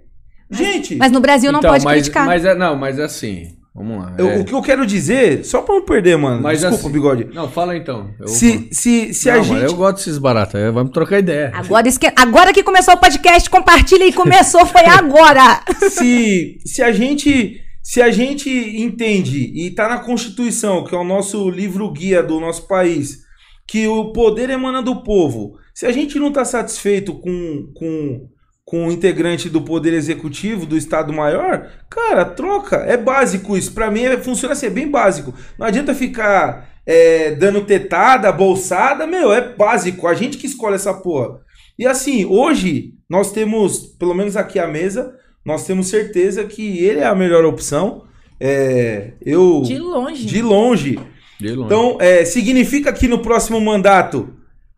Gente. 0.51 0.97
Mas 0.97 1.13
no 1.13 1.21
Brasil 1.21 1.53
não 1.53 1.61
Então, 1.61 1.71
pode 1.71 1.85
mas, 1.85 1.95
criticar. 2.03 2.27
mas 2.27 2.45
é, 2.45 2.55
não, 2.55 2.75
mas 2.75 2.99
é 2.99 3.05
assim. 3.05 3.58
Vamos 3.79 3.97
lá. 3.99 4.15
eu- 4.19 4.29
é. 4.31 4.39
o 4.41 4.45
que 4.45 4.53
eu 4.53 4.61
quero 4.61 4.85
dizer, 4.85 5.45
só 5.45 5.63
pra 5.63 5.77
não 5.77 5.85
perder, 5.85 6.19
mano. 6.19 6.43
Mas 6.43 6.61
Desculpa, 6.61 6.83
assim- 6.85 6.93
bigode. 6.93 7.29
Não, 7.33 7.49
fala 7.49 7.77
então. 7.77 8.11
Eu- 8.21 8.29
Se, 8.29 8.69
se, 8.73 9.15
se 9.15 9.31
a 9.31 9.37
Não, 9.37 9.45
gente. 9.45 9.55
mano, 9.55 9.67
eu 9.67 9.75
gosto 9.77 9.97
desses 9.97 10.19
baratos. 10.19 10.55
aí 10.57 10.71
Vamos 10.71 10.93
trocar 10.93 11.19
ideia. 11.21 11.53
Agora, 11.55 11.89
esque... 11.89 12.11
agora 12.17 12.53
que 12.53 12.63
começou 12.63 12.95
o 12.95 12.99
podcast, 12.99 13.49
compartilha 13.49 14.05
e 14.05 14.13
começou, 14.13 14.67
foi 14.67 14.85
agora. 14.87 15.63
se, 15.91 16.59
se 16.67 16.83
a 16.83 16.93
gente 16.93 17.61
se 17.83 18.03
a 18.03 18.11
gente 18.11 18.51
entende 18.51 19.51
e 19.55 19.71
tá 19.71 19.89
na 19.89 19.99
Constituição, 19.99 20.85
que 20.85 20.95
é 20.95 20.99
o 20.99 21.05
nosso 21.05 21.49
livro 21.49 21.91
guia 21.91 22.23
do 22.23 22.39
nosso 22.39 22.69
país, 22.69 23.21
que 23.67 23.87
o 23.89 24.13
poder 24.13 24.51
emana 24.51 24.83
do 24.83 25.03
povo. 25.03 25.55
Se 25.75 25.87
a 25.87 25.93
gente 25.93 26.19
não 26.19 26.31
tá 26.31 26.45
satisfeito 26.45 27.15
com, 27.15 27.71
com, 27.75 28.29
com 28.69 28.87
o 28.87 28.93
integrante 28.93 29.49
do 29.49 29.63
poder 29.63 29.95
executivo, 29.95 30.67
do 30.67 30.77
Estado 30.77 31.11
Maior, 31.11 31.71
cara, 31.89 32.23
troca. 32.27 32.77
É 32.77 32.99
básico 32.99 33.57
isso. 33.57 33.73
Pra 33.73 33.91
mim 33.91 34.03
é- 34.03 34.19
funciona 34.19 34.53
assim, 34.53 34.67
é 34.67 34.71
bem 34.71 34.87
básico. 34.91 35.33
Não 35.59 35.67
adianta 35.67 35.95
ficar 35.95 36.69
é, 36.87 37.31
dando 37.31 37.63
tetada, 37.63 38.31
bolsada, 38.31 39.07
meu, 39.07 39.33
é 39.33 39.41
básico. 39.41 40.07
A 40.07 40.13
gente 40.13 40.37
que 40.37 40.47
escolhe 40.47 40.75
essa 40.75 40.93
porra. 40.93 41.41
E 41.79 41.87
assim, 41.87 42.27
hoje 42.27 42.93
nós 43.09 43.33
temos, 43.33 43.79
pelo 43.99 44.13
menos 44.15 44.37
aqui 44.37 44.59
à 44.59 44.67
mesa, 44.67 45.15
nós 45.43 45.65
temos 45.65 45.87
certeza 45.87 46.45
que 46.45 46.85
ele 46.85 47.01
é 47.01 47.07
a 47.07 47.15
melhor 47.15 47.47
opção. 47.47 48.05
É, 48.39 49.13
eu 49.25 49.63
De 49.63 49.79
longe. 49.79 50.27
de 50.27 50.43
longe. 50.43 50.99
De 51.41 51.49
longe. 51.55 51.65
Então, 51.65 51.97
é, 52.03 52.23
significa 52.27 52.93
que 52.93 53.09
no 53.09 53.21
próximo 53.21 53.59
mandato 53.63 54.29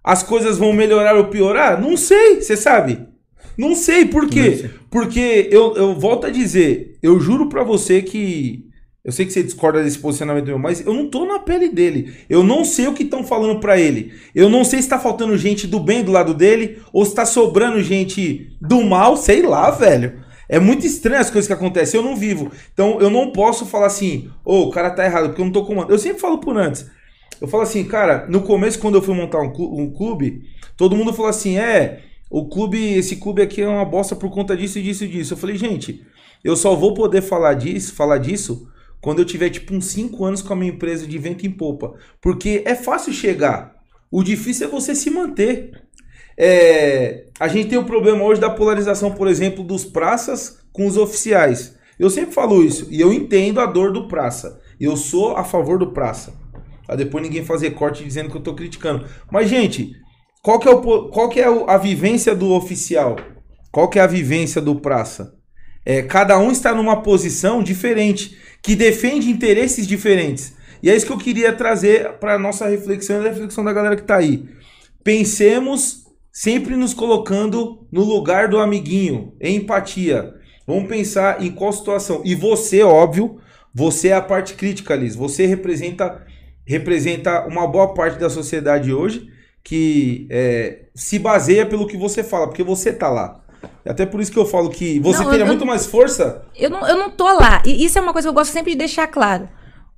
as 0.05 0.23
coisas 0.23 0.59
vão 0.59 0.73
melhorar 0.73 1.17
ou 1.17 1.25
piorar? 1.25 1.81
Não 1.83 1.97
sei, 1.97 2.41
você 2.41 2.57
sabe? 2.57 3.10
Não 3.61 3.75
sei 3.75 4.07
por 4.07 4.27
quê. 4.29 4.57
sei. 4.57 4.71
Porque 4.91 5.49
eu, 5.53 5.77
eu 5.77 5.95
volto 5.95 6.27
a 6.27 6.31
dizer, 6.31 6.97
eu 7.03 7.21
juro 7.21 7.49
pra 7.49 7.63
você 7.63 8.01
que 8.01 8.71
eu 9.03 9.13
sei 9.13 9.25
que 9.25 9.33
você 9.33 9.43
discorda 9.43 9.83
desse 9.83 9.99
posicionamento 9.99 10.47
meu, 10.47 10.59
mas 10.59 10.85
eu 10.85 10.93
não 10.93 11.09
tô 11.09 11.25
na 11.25 11.39
pele 11.39 11.69
dele. 11.69 12.15
Eu 12.29 12.43
não 12.43 12.65
sei 12.65 12.87
o 12.87 12.93
que 12.93 13.03
estão 13.03 13.25
falando 13.25 13.59
pra 13.59 13.79
ele. 13.79 14.13
Eu 14.35 14.49
não 14.51 14.63
sei 14.63 14.81
se 14.83 14.89
tá 14.89 14.99
faltando 14.99 15.37
gente 15.39 15.67
do 15.67 15.81
bem 15.81 16.05
do 16.05 16.13
lado 16.13 16.35
dele 16.35 16.83
ou 16.93 17.05
se 17.05 17.15
tá 17.15 17.25
sobrando 17.25 17.83
gente 17.83 18.57
do 18.61 18.83
mal, 18.83 19.17
sei 19.17 19.43
lá, 19.43 19.71
velho. 19.71 20.23
É 20.49 20.59
muito 20.59 20.85
estranho 20.85 21.21
as 21.21 21.31
coisas 21.31 21.47
que 21.47 21.53
acontecem, 21.53 21.99
eu 21.99 22.05
não 22.05 22.17
vivo. 22.17 22.51
Então 22.73 23.01
eu 23.01 23.09
não 23.09 23.31
posso 23.33 23.65
falar 23.65 23.87
assim, 23.87 24.29
ô, 24.45 24.65
o 24.65 24.71
cara 24.71 24.91
tá 24.91 25.05
errado, 25.05 25.29
porque 25.29 25.41
eu 25.41 25.47
não 25.47 25.53
tô 25.53 25.65
comandando. 25.65 25.95
Eu 25.95 25.99
sempre 25.99 26.21
falo 26.21 26.39
por 26.39 26.57
antes. 26.59 26.87
Eu 27.41 27.49
falo 27.49 27.63
assim, 27.63 27.85
cara, 27.85 28.27
no 28.29 28.43
começo, 28.43 28.79
quando 28.79 28.97
eu 28.97 29.03
fui 29.03 29.15
montar 29.15 29.41
um 29.41 29.53
um 29.81 29.91
clube, 29.91 30.43
todo 30.77 30.97
mundo 30.97 31.13
falou 31.13 31.31
assim, 31.31 31.57
é, 31.57 32.01
o 32.31 32.49
clube, 32.49 32.79
esse 32.95 33.17
clube 33.17 33.43
aqui 33.43 33.61
é 33.61 33.69
uma 33.69 33.85
bosta 33.85 34.15
por 34.15 34.31
conta 34.31 34.57
disso 34.57 34.79
e 34.79 34.83
disso 34.83 35.07
disso. 35.07 35.35
Eu 35.35 35.37
falei, 35.37 35.57
gente, 35.57 36.07
eu 36.45 36.55
só 36.55 36.77
vou 36.77 36.95
poder 36.95 37.23
falar 37.23 37.55
disso, 37.55 37.93
falar 37.93 38.19
disso 38.19 38.69
quando 39.01 39.19
eu 39.19 39.25
tiver 39.25 39.51
tipo 39.51 39.75
uns 39.75 39.87
5 39.87 40.25
anos 40.25 40.41
com 40.41 40.53
a 40.53 40.57
minha 40.57 40.71
empresa 40.71 41.07
de 41.07 41.19
vento 41.19 41.45
em 41.45 41.51
popa. 41.51 41.95
Porque 42.21 42.63
é 42.65 42.77
fácil 42.77 43.13
chegar. 43.13 43.75
O 44.11 44.23
difícil 44.23 44.69
é 44.69 44.71
você 44.71 44.95
se 44.95 45.11
manter. 45.11 45.73
É, 46.39 47.27
a 47.39 47.49
gente 47.49 47.69
tem 47.69 47.79
o 47.79 47.85
problema 47.85 48.23
hoje 48.23 48.41
da 48.41 48.49
polarização, 48.49 49.13
por 49.13 49.27
exemplo, 49.27 49.65
dos 49.65 49.85
praças 49.85 50.61
com 50.73 50.87
os 50.87 50.97
oficiais. 50.97 51.77
Eu 51.99 52.09
sempre 52.09 52.33
falo 52.33 52.63
isso 52.63 52.87
e 52.91 53.01
eu 53.01 53.13
entendo 53.13 53.61
a 53.61 53.67
dor 53.67 53.93
do 53.93 54.07
praça. 54.07 54.61
Eu 54.79 54.97
sou 54.97 55.37
a 55.37 55.45
favor 55.45 55.79
do 55.79 55.93
praça. 55.93 56.33
Pra 56.87 56.95
depois 56.95 57.23
ninguém 57.23 57.45
fazer 57.45 57.73
corte 57.73 58.05
dizendo 58.05 58.31
que 58.31 58.37
eu 58.37 58.43
tô 58.43 58.55
criticando. 58.55 59.07
Mas, 59.31 59.49
gente, 59.49 59.97
qual 60.43 60.59
que 60.59 60.69
é, 60.69 60.71
o, 60.71 61.09
qual 61.09 61.29
que 61.29 61.39
é 61.39 61.45
a 61.45 61.77
vivência 61.77 62.35
do 62.35 62.53
oficial? 62.53 63.17
Qual 63.71 63.89
que 63.89 63.99
é 63.99 64.03
a 64.03 64.07
vivência 64.07 64.61
do 64.61 64.75
praça? 64.75 65.35
É, 65.85 66.03
cada 66.03 66.39
um 66.39 66.51
está 66.51 66.75
numa 66.75 67.03
posição 67.03 67.63
diferente, 67.63 68.39
que 68.63 68.75
defende 68.75 69.31
interesses 69.31 69.87
diferentes. 69.87 70.55
E 70.83 70.89
é 70.89 70.97
isso 70.97 71.07
que 71.07 71.13
eu 71.13 71.19
queria 71.19 71.53
trazer 71.53 72.13
para 72.15 72.39
nossa 72.39 72.67
reflexão 72.69 73.23
e 73.23 73.27
a 73.27 73.31
reflexão 73.31 73.63
da 73.63 73.73
galera 73.73 73.97
que 73.97 74.03
tá 74.03 74.17
aí. 74.17 74.49
Pensemos 75.05 76.05
sempre 76.33 76.75
nos 76.75 76.95
colocando 76.95 77.87
no 77.93 78.03
lugar 78.03 78.49
do 78.49 78.59
amiguinho, 78.59 79.35
em 79.41 79.57
empatia. 79.57 80.35
Vamos 80.67 80.89
pensar 80.89 81.43
em 81.43 81.51
qual 81.51 81.73
situação. 81.73 82.23
E 82.25 82.35
você, 82.35 82.83
óbvio, 82.83 83.39
você 83.75 84.09
é 84.09 84.15
a 84.15 84.23
parte 84.23 84.55
crítica, 84.55 84.95
Liz. 84.95 85.15
Você 85.15 85.45
representa, 85.45 86.25
representa 86.65 87.47
uma 87.47 87.67
boa 87.67 87.93
parte 87.93 88.19
da 88.19 88.31
sociedade 88.31 88.93
hoje 88.93 89.30
que 89.63 90.27
é, 90.31 90.87
se 90.95 91.19
baseia 91.19 91.67
pelo 91.67 91.87
que 91.87 91.97
você 91.97 92.23
fala, 92.25 92.47
porque 92.47 92.63
você 92.63 92.93
tá 92.93 93.09
lá. 93.09 93.41
Até 93.85 94.07
por 94.07 94.21
isso 94.21 94.33
que 94.33 94.39
eu 94.39 94.47
falo 94.47 94.71
que 94.71 94.99
você 95.01 95.23
Não, 95.23 95.31
teria 95.31 95.45
eu- 95.45 95.49
muito 95.49 95.67
mais 95.67 95.87
força. 95.87 96.43
Eu 96.57 96.71
não, 96.71 96.87
eu 96.87 96.97
não 96.99 97.11
tô 97.11 97.25
lá. 97.33 97.63
E 97.67 97.85
isso 97.85 97.99
é 97.99 98.01
uma 98.01 98.13
coisa 98.13 98.27
que 98.27 98.31
eu 98.31 98.35
gosto 98.35 98.53
sempre 98.53 98.73
de 98.73 98.79
deixar 98.79 99.07
claro. 99.07 99.49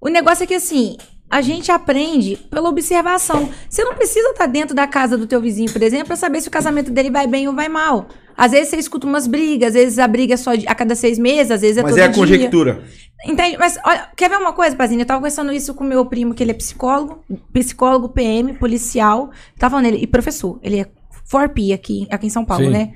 O 0.01 0.09
negócio 0.09 0.43
é 0.43 0.47
que, 0.47 0.55
assim, 0.55 0.97
a 1.33 1.41
gente 1.41 1.73
aprende 1.73 2.37
pela 2.51 2.69
observação. 2.69 3.49
Você 3.67 3.83
não 3.83 3.95
precisa 3.95 4.29
estar 4.29 4.45
dentro 4.45 4.77
da 4.77 4.87
casa 4.87 5.17
do 5.17 5.27
teu 5.27 5.41
vizinho, 5.41 5.73
por 5.73 5.83
exemplo, 5.83 6.09
pra 6.09 6.17
saber 6.17 6.43
se 6.43 6.49
o 6.49 6.51
casamento 6.51 6.91
dele 6.91 7.11
vai 7.11 7.27
bem 7.27 7.49
ou 7.49 7.55
vai 7.55 7.71
mal. 7.71 8.07
Às 8.37 8.53
vezes 8.53 8.69
você 8.69 8.77
escuta 8.77 9.07
umas 9.07 9.27
brigas, 9.27 9.69
às 9.69 9.75
vezes 9.75 9.99
a 9.99 10.07
briga 10.07 10.35
é 10.35 10.37
só 10.37 10.51
a 10.67 10.75
cada 10.75 10.95
seis 10.95 11.19
meses, 11.19 11.51
às 11.51 11.63
vezes 11.63 11.79
é 11.79 11.83
mas 11.83 11.93
todo 11.93 12.01
é 12.01 12.05
a 12.05 12.09
dia. 12.09 12.15
conjectura. 12.15 12.83
Entende? 13.25 13.57
Mas 13.57 13.79
olha, 13.83 14.09
quer 14.15 14.29
ver 14.29 14.37
uma 14.37 14.53
coisa, 14.53 14.77
Pazinho? 14.77 15.01
Eu 15.01 15.07
tava 15.07 15.21
conversando 15.21 15.51
isso 15.55 15.73
com 15.73 15.85
meu 15.85 16.05
primo, 16.05 16.35
que 16.35 16.43
ele 16.43 16.51
é 16.51 16.55
psicólogo, 16.55 17.25
psicólogo, 17.51 18.11
PM, 18.11 18.53
policial. 18.53 19.31
Tava 19.59 19.71
falando 19.71 19.87
ele, 19.87 20.03
e 20.03 20.07
professor. 20.07 20.61
Ele 20.63 20.81
é 20.81 20.87
4P 21.33 21.73
aqui, 21.73 22.07
aqui 22.11 22.27
em 22.27 22.31
São 22.31 22.45
Paulo, 22.45 22.67
Sim. 22.67 22.73
né? 22.73 22.93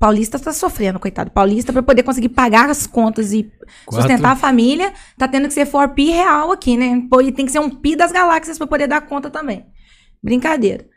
Paulista 0.00 0.38
tá 0.38 0.50
sofrendo, 0.50 0.98
coitado. 0.98 1.30
Paulista, 1.30 1.74
pra 1.74 1.82
poder 1.82 2.02
conseguir 2.02 2.30
pagar 2.30 2.70
as 2.70 2.86
contas 2.86 3.34
e 3.34 3.42
Quatro. 3.84 4.00
sustentar 4.00 4.32
a 4.32 4.36
família, 4.36 4.94
tá 5.18 5.28
tendo 5.28 5.46
que 5.46 5.52
ser 5.52 5.66
4P 5.66 6.10
real 6.10 6.50
aqui, 6.50 6.74
né? 6.74 7.06
Pô, 7.10 7.20
e 7.20 7.30
tem 7.30 7.44
que 7.44 7.52
ser 7.52 7.58
um 7.58 7.68
Pi 7.68 7.94
das 7.94 8.10
galáxias 8.10 8.56
pra 8.56 8.66
poder 8.66 8.86
dar 8.86 9.02
conta 9.02 9.28
também. 9.28 9.66
Brincadeira. 10.22 10.88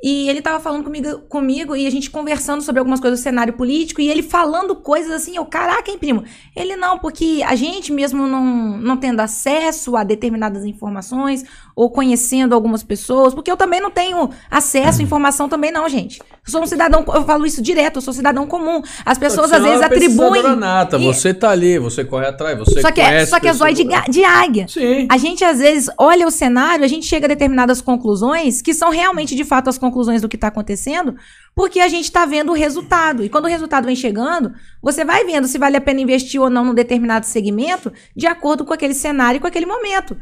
E 0.00 0.28
ele 0.28 0.40
tava 0.40 0.60
falando 0.60 0.84
comigo, 0.84 1.18
comigo 1.22 1.74
e 1.74 1.84
a 1.84 1.90
gente 1.90 2.10
conversando 2.10 2.62
sobre 2.62 2.78
algumas 2.78 3.00
coisas 3.00 3.18
do 3.18 3.22
cenário 3.22 3.54
político 3.54 4.00
e 4.00 4.08
ele 4.08 4.22
falando 4.22 4.76
coisas 4.76 5.10
assim, 5.10 5.34
eu, 5.34 5.46
caraca, 5.46 5.90
hein, 5.90 5.98
primo? 5.98 6.22
Ele 6.54 6.76
não, 6.76 6.98
porque 6.98 7.42
a 7.44 7.56
gente 7.56 7.92
mesmo 7.92 8.24
não, 8.26 8.44
não 8.78 8.96
tendo 8.96 9.18
acesso 9.18 9.96
a 9.96 10.04
determinadas 10.04 10.64
informações 10.64 11.42
ou 11.74 11.90
conhecendo 11.90 12.54
algumas 12.54 12.84
pessoas, 12.84 13.34
porque 13.34 13.50
eu 13.50 13.56
também 13.56 13.80
não 13.80 13.90
tenho 13.90 14.30
acesso 14.48 15.00
à 15.00 15.02
informação 15.02 15.48
também 15.48 15.72
não, 15.72 15.88
gente. 15.88 16.20
Eu 16.46 16.50
sou 16.50 16.62
um 16.62 16.66
cidadão, 16.66 17.02
eu 17.14 17.24
falo 17.24 17.46
isso 17.46 17.62
direto, 17.62 17.96
eu 17.96 18.02
sou 18.02 18.12
cidadão 18.12 18.46
comum. 18.46 18.82
As 19.04 19.16
pessoas 19.16 19.50
às 19.50 19.64
é 19.64 19.68
vezes 19.68 19.82
atribuem... 19.82 20.42
Nata, 20.56 20.98
e- 20.98 21.04
Você 21.04 21.32
tá 21.32 21.48
ali, 21.48 21.78
você 21.78 22.04
corre 22.04 22.26
atrás, 22.26 22.58
você 22.58 22.82
só 22.82 22.92
que 22.92 23.00
é, 23.00 23.24
só 23.24 23.40
que 23.40 23.48
é 23.48 23.52
zóio 23.52 23.74
de, 23.74 23.84
de 24.10 24.24
águia. 24.24 24.68
Sim. 24.68 25.08
A 25.10 25.16
gente, 25.16 25.42
às 25.42 25.58
vezes, 25.58 25.88
olha 25.96 26.26
o 26.26 26.30
cenário, 26.30 26.84
a 26.84 26.88
gente 26.88 27.06
chega 27.06 27.26
a 27.26 27.28
determinadas 27.28 27.80
conclusões, 27.80 28.60
que 28.60 28.74
são 28.74 28.90
realmente, 28.90 29.34
de 29.34 29.42
fato, 29.42 29.70
as 29.70 29.78
conclusões 29.78 30.20
do 30.20 30.28
que 30.28 30.36
está 30.36 30.48
acontecendo, 30.48 31.14
porque 31.54 31.80
a 31.80 31.88
gente 31.88 32.04
está 32.04 32.26
vendo 32.26 32.50
o 32.50 32.54
resultado. 32.54 33.24
E 33.24 33.30
quando 33.30 33.46
o 33.46 33.48
resultado 33.48 33.86
vem 33.86 33.96
chegando, 33.96 34.52
você 34.82 35.02
vai 35.02 35.24
vendo 35.24 35.46
se 35.46 35.56
vale 35.56 35.78
a 35.78 35.80
pena 35.80 36.02
investir 36.02 36.40
ou 36.40 36.50
não 36.50 36.62
num 36.62 36.74
determinado 36.74 37.24
segmento, 37.24 37.90
de 38.14 38.26
acordo 38.26 38.66
com 38.66 38.74
aquele 38.74 38.92
cenário 38.94 39.38
e 39.38 39.40
com 39.40 39.46
aquele 39.46 39.66
momento. 39.66 40.14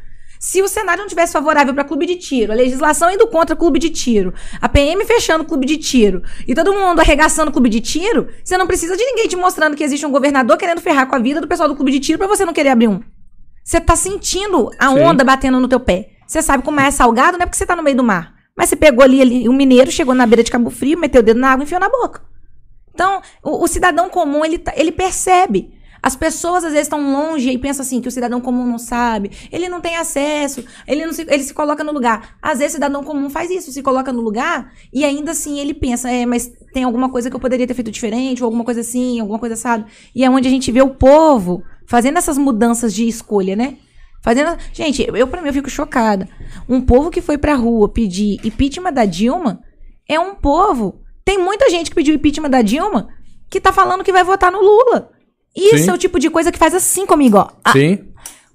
Se 0.45 0.61
o 0.61 0.67
cenário 0.67 1.03
não 1.03 1.09
tivesse 1.09 1.33
favorável 1.33 1.73
para 1.73 1.85
clube 1.85 2.05
de 2.05 2.17
tiro, 2.17 2.51
a 2.51 2.57
legislação 2.57 3.09
indo 3.09 3.29
contra 3.29 3.55
clube 3.55 3.79
de 3.79 3.91
tiro, 3.91 4.35
a 4.61 4.69
PM 4.69 5.05
fechando 5.05 5.45
clube 5.45 5.65
de 5.65 5.77
tiro 5.77 6.21
e 6.49 6.53
todo 6.53 6.73
mundo 6.73 6.99
arregaçando 6.99 7.53
clube 7.53 7.69
de 7.69 7.81
tiro, 7.81 8.27
você 8.43 8.59
não 8.59 8.67
precisa 8.67 8.97
de 8.97 9.05
ninguém 9.05 9.29
te 9.29 9.37
mostrando 9.37 9.77
que 9.77 9.85
existe 9.85 10.05
um 10.05 10.11
governador 10.11 10.57
querendo 10.59 10.81
ferrar 10.81 11.07
com 11.07 11.15
a 11.15 11.21
vida 11.21 11.41
do 11.41 11.47
pessoal 11.47 11.69
do 11.69 11.77
clube 11.77 11.93
de 11.93 12.01
tiro 12.01 12.19
para 12.19 12.27
você 12.27 12.45
não 12.45 12.53
querer 12.53 12.71
abrir 12.71 12.89
um. 12.89 13.01
Você 13.63 13.81
tá 13.81 13.95
sentindo 13.95 14.69
a 14.81 14.89
Sim. 14.89 14.99
onda 15.03 15.23
batendo 15.23 15.61
no 15.61 15.69
teu 15.69 15.79
pé. 15.79 16.11
Você 16.27 16.43
sabe 16.43 16.65
como 16.65 16.81
é 16.81 16.91
salgado, 16.91 17.39
não 17.39 17.45
é 17.45 17.47
porque 17.47 17.57
você 17.57 17.65
tá 17.65 17.77
no 17.77 17.83
meio 17.85 17.97
do 17.97 18.03
mar. 18.03 18.35
Mas 18.57 18.69
você 18.69 18.75
pegou 18.75 19.05
ali, 19.05 19.23
ali 19.23 19.49
um 19.49 19.53
mineiro, 19.53 19.93
chegou 19.93 20.13
na 20.13 20.27
beira 20.27 20.43
de 20.43 20.51
Cabo 20.51 20.71
Frio, 20.71 20.99
meteu 20.99 21.21
o 21.21 21.25
dedo 21.25 21.39
na 21.39 21.53
água 21.53 21.63
e 21.63 21.67
enfiou 21.67 21.81
na 21.81 21.89
boca. 21.89 22.21
Então, 22.93 23.23
o, 23.45 23.63
o 23.63 23.69
cidadão 23.69 24.11
comum, 24.11 24.45
ele, 24.45 24.59
tá- 24.59 24.73
ele 24.75 24.91
percebe. 24.91 25.73
As 26.03 26.17
pessoas 26.17 26.65
às 26.65 26.73
vezes 26.73 26.87
estão 26.87 27.13
longe 27.13 27.49
e 27.51 27.57
pensam 27.57 27.83
assim 27.83 28.01
que 28.01 28.09
o 28.09 28.11
cidadão 28.11 28.41
comum 28.41 28.67
não 28.67 28.79
sabe, 28.79 29.31
ele 29.53 29.69
não 29.69 29.81
tem 29.81 29.97
acesso, 29.97 30.65
ele 30.87 31.07
não 31.07 31.13
se, 31.13 31.25
ele 31.29 31.45
se 31.45 31.55
coloca 31.55 31.85
no 31.85 31.93
lugar. 31.93 32.37
Às 32.43 32.59
vezes 32.59 32.73
o 32.73 32.77
cidadão 32.77 33.05
comum 33.05 33.31
faz 33.31 33.51
isso, 33.51 33.71
se 33.71 33.83
coloca 33.83 34.13
no 34.13 34.21
lugar 34.21 34.73
e 34.93 35.05
ainda 35.05 35.31
assim 35.31 35.61
ele 35.61 35.73
pensa, 35.73 36.11
é, 36.11 36.27
mas 36.27 36.51
tem 36.73 36.83
alguma 36.83 37.09
coisa 37.09 37.31
que 37.31 37.37
eu 37.37 37.41
poderia 37.41 37.67
ter 37.67 37.75
feito 37.75 37.91
diferente, 37.91 38.43
ou 38.43 38.47
alguma 38.47 38.65
coisa 38.65 38.81
assim, 38.81 39.21
alguma 39.21 39.39
coisa 39.39 39.55
assado. 39.55 39.85
E 40.15 40.25
é 40.25 40.31
onde 40.31 40.49
a 40.49 40.51
gente 40.51 40.73
vê 40.73 40.83
o 40.83 40.91
povo 40.91 41.63
fazendo 41.87 42.19
essas 42.19 42.37
mudanças 42.37 42.93
de 42.93 43.07
escolha, 43.07 43.55
né? 43.55 43.77
Fazendo. 44.23 44.57
Gente, 44.73 45.07
eu 45.07 45.27
pra 45.27 45.41
mim 45.41 45.49
eu 45.49 45.55
fico 45.55 45.71
chocada. 45.71 46.29
Um 46.69 46.81
povo 46.81 47.11
que 47.11 47.21
foi 47.21 47.37
pra 47.37 47.55
rua 47.55 47.89
pedir 47.89 48.41
impeachment 48.45 48.93
da 48.93 49.05
Dilma 49.05 49.61
é 50.09 50.19
um 50.19 50.35
povo. 50.35 51.01
Tem 51.25 51.39
muita 51.39 51.71
gente 51.71 51.91
que 51.91 51.95
pediu 51.95 52.15
impeachment 52.15 52.51
da 52.51 52.63
Dilma 52.63 53.09
que 53.51 53.61
tá 53.61 53.73
falando 53.73 54.03
que 54.03 54.13
vai 54.13 54.25
votar 54.25 54.51
no 54.51 54.61
Lula. 54.61 55.12
Isso 55.55 55.85
Sim. 55.85 55.91
é 55.91 55.93
o 55.95 55.99
tipo 55.99 56.19
de 56.19 56.31
coisa 56.31 56.51
que 56.51 56.59
faz 56.59 56.75
assim 56.75 57.07
comigo, 57.07 57.37
ó. 57.39 57.49
Ah, 57.65 57.73
Sim. 57.73 58.09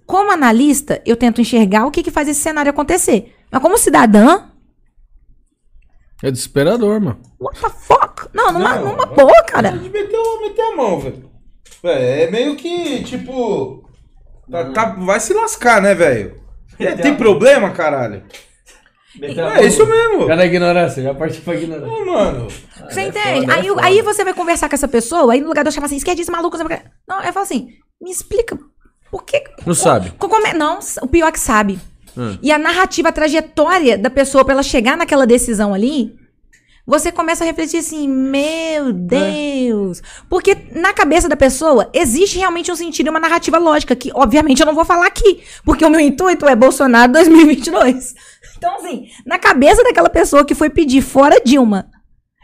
como 0.05 0.31
analista, 0.31 1.01
eu 1.05 1.15
tento 1.15 1.41
enxergar 1.41 1.85
o 1.85 1.91
que, 1.91 2.01
que 2.03 2.11
faz 2.11 2.27
esse 2.27 2.39
cenário 2.41 2.69
acontecer. 2.71 3.35
Mas 3.51 3.61
como 3.61 3.77
cidadã, 3.77 4.43
É 6.23 6.31
desesperador, 6.31 6.99
mano. 6.99 7.19
what 7.39 7.59
the 7.61 7.69
fuck? 7.69 8.27
Não, 8.33 8.51
numa, 8.51 8.75
Não, 8.75 8.91
numa 8.93 9.05
boa, 9.05 9.43
cara. 9.43 9.69
De 9.71 9.89
meter, 9.89 10.17
meter 10.41 10.61
a 10.61 10.75
mão, 10.75 10.99
velho. 10.99 11.29
É, 11.83 12.23
é 12.23 12.31
meio 12.31 12.55
que, 12.55 13.03
tipo. 13.03 13.87
tá- 14.51 14.71
tá- 14.71 14.95
vai 14.97 15.19
se 15.19 15.33
lascar, 15.33 15.81
né, 15.81 15.93
velho? 15.93 16.41
É, 16.79 16.95
tem 16.95 17.15
problema, 17.15 17.69
caralho? 17.71 18.23
É 19.21 19.65
isso 19.65 19.85
mesmo. 19.85 20.27
Cara, 20.27 20.45
ignorância, 20.45 21.01
já 21.01 21.13
partiu 21.13 21.41
pra 21.41 21.55
ignorância. 21.55 21.87
Ô, 21.91 22.05
mano. 22.05 22.47
Você 22.89 23.01
é 23.01 23.07
entende? 23.07 23.41
foda, 23.41 23.53
é 23.53 23.55
aí, 23.59 23.67
foda. 23.69 23.81
aí 23.85 24.01
você 24.01 24.23
vai 24.23 24.33
conversar 24.33 24.69
com 24.69 24.75
essa 24.75 24.87
pessoa, 24.87 25.33
aí 25.33 25.41
no 25.41 25.47
lugar 25.47 25.63
de 25.63 25.69
eu 25.69 25.71
chamar 25.71 25.85
assim, 25.87 25.95
esquerdista 25.95 26.31
maluco, 26.31 26.57
não, 26.57 26.65
o 26.65 26.69
quê. 26.69 26.81
não, 27.07 27.21
eu 27.23 27.33
falo 27.33 27.43
assim, 27.45 27.69
me 28.01 28.11
explica, 28.11 28.57
por 29.09 29.23
que... 29.23 29.43
Não 29.65 29.73
sabe. 29.73 30.11
co- 30.19 30.27
como 30.29 30.45
é- 30.45 30.53
não, 30.53 30.79
o 31.01 31.07
pior 31.07 31.27
é 31.27 31.31
que 31.31 31.39
sabe. 31.39 31.79
Hum. 32.17 32.37
E 32.41 32.51
a 32.51 32.57
narrativa, 32.57 33.09
a 33.09 33.11
trajetória 33.13 33.97
da 33.97 34.09
pessoa 34.09 34.43
pra 34.43 34.53
ela 34.53 34.63
chegar 34.63 34.97
naquela 34.97 35.25
decisão 35.25 35.73
ali, 35.73 36.13
você 36.85 37.11
começa 37.11 37.43
a 37.43 37.47
refletir 37.47 37.77
assim, 37.79 38.07
meu 38.07 38.93
Deus. 38.93 40.01
Porque 40.29 40.55
na 40.73 40.93
cabeça 40.93 41.27
da 41.27 41.35
pessoa 41.35 41.89
existe 41.93 42.37
realmente 42.37 42.71
um 42.71 42.75
sentido 42.75 43.07
e 43.07 43.09
uma 43.09 43.19
narrativa 43.19 43.57
lógica, 43.57 43.95
que 43.95 44.09
obviamente 44.15 44.61
eu 44.61 44.65
não 44.65 44.73
vou 44.73 44.85
falar 44.85 45.05
aqui, 45.07 45.43
porque 45.65 45.83
o 45.85 45.89
meu 45.89 45.99
intuito 45.99 46.47
é 46.47 46.55
Bolsonaro 46.55 47.11
2022. 47.11 48.15
Então, 48.57 48.75
assim, 48.77 49.07
na 49.25 49.37
cabeça 49.37 49.83
daquela 49.83 50.09
pessoa 50.09 50.45
que 50.45 50.55
foi 50.55 50.69
pedir 50.69 51.01
fora 51.01 51.41
Dilma 51.43 51.89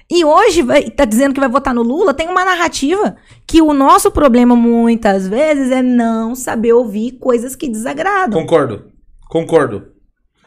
e 0.09 0.23
hoje 0.23 0.61
vai, 0.61 0.89
tá 0.89 1.05
dizendo 1.05 1.33
que 1.33 1.39
vai 1.39 1.49
votar 1.49 1.73
no 1.73 1.81
Lula, 1.81 2.13
tem 2.13 2.27
uma 2.27 2.45
narrativa 2.45 3.15
que 3.47 3.61
o 3.61 3.73
nosso 3.73 4.11
problema 4.11 4.55
muitas 4.55 5.27
vezes 5.27 5.71
é 5.71 5.81
não 5.81 6.35
saber 6.35 6.73
ouvir 6.73 7.13
coisas 7.13 7.55
que 7.55 7.69
desagradam. 7.69 8.39
Concordo. 8.39 8.91
Concordo. 9.27 9.87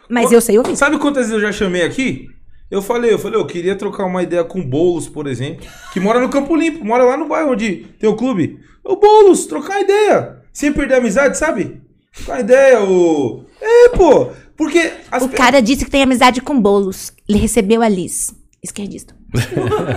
Mas 0.08 0.30
eu 0.30 0.40
sei 0.40 0.58
ouvir. 0.58 0.76
Sabe 0.76 0.98
quantas 0.98 1.26
vezes 1.26 1.32
eu 1.32 1.40
já 1.40 1.50
chamei 1.50 1.82
aqui? 1.82 2.28
Eu 2.70 2.82
falei, 2.82 3.12
eu 3.12 3.18
falei, 3.18 3.40
eu 3.40 3.46
queria 3.46 3.76
trocar 3.76 4.04
uma 4.04 4.22
ideia 4.22 4.44
com 4.44 4.60
o 4.60 4.64
Boulos, 4.64 5.08
por 5.08 5.26
exemplo, 5.26 5.66
que 5.92 6.00
mora 6.00 6.20
no 6.20 6.28
Campo 6.28 6.54
Limpo, 6.54 6.84
mora 6.84 7.04
lá 7.04 7.16
no 7.16 7.28
bairro 7.28 7.52
onde 7.52 7.86
tem 7.98 8.08
o 8.08 8.16
clube. 8.16 8.60
Ô 8.84 8.96
Boulos, 8.96 9.46
trocar 9.46 9.80
ideia. 9.80 10.42
Sem 10.52 10.72
perder 10.72 10.94
a 10.94 10.98
amizade, 10.98 11.36
sabe? 11.36 11.80
Trocar 12.14 12.40
ideia, 12.40 12.82
o. 12.82 13.44
É, 13.60 13.88
pô. 13.90 14.30
Porque. 14.56 14.92
as 15.10 15.22
O 15.22 15.28
pe- 15.28 15.36
cara 15.36 15.60
disse 15.60 15.84
que 15.84 15.90
tem 15.90 16.02
amizade 16.02 16.40
com 16.40 16.60
bolos. 16.60 17.12
Ele 17.28 17.38
recebeu 17.38 17.82
a 17.82 17.88
Liz. 17.88 18.34
Esquerdista. 18.62 19.14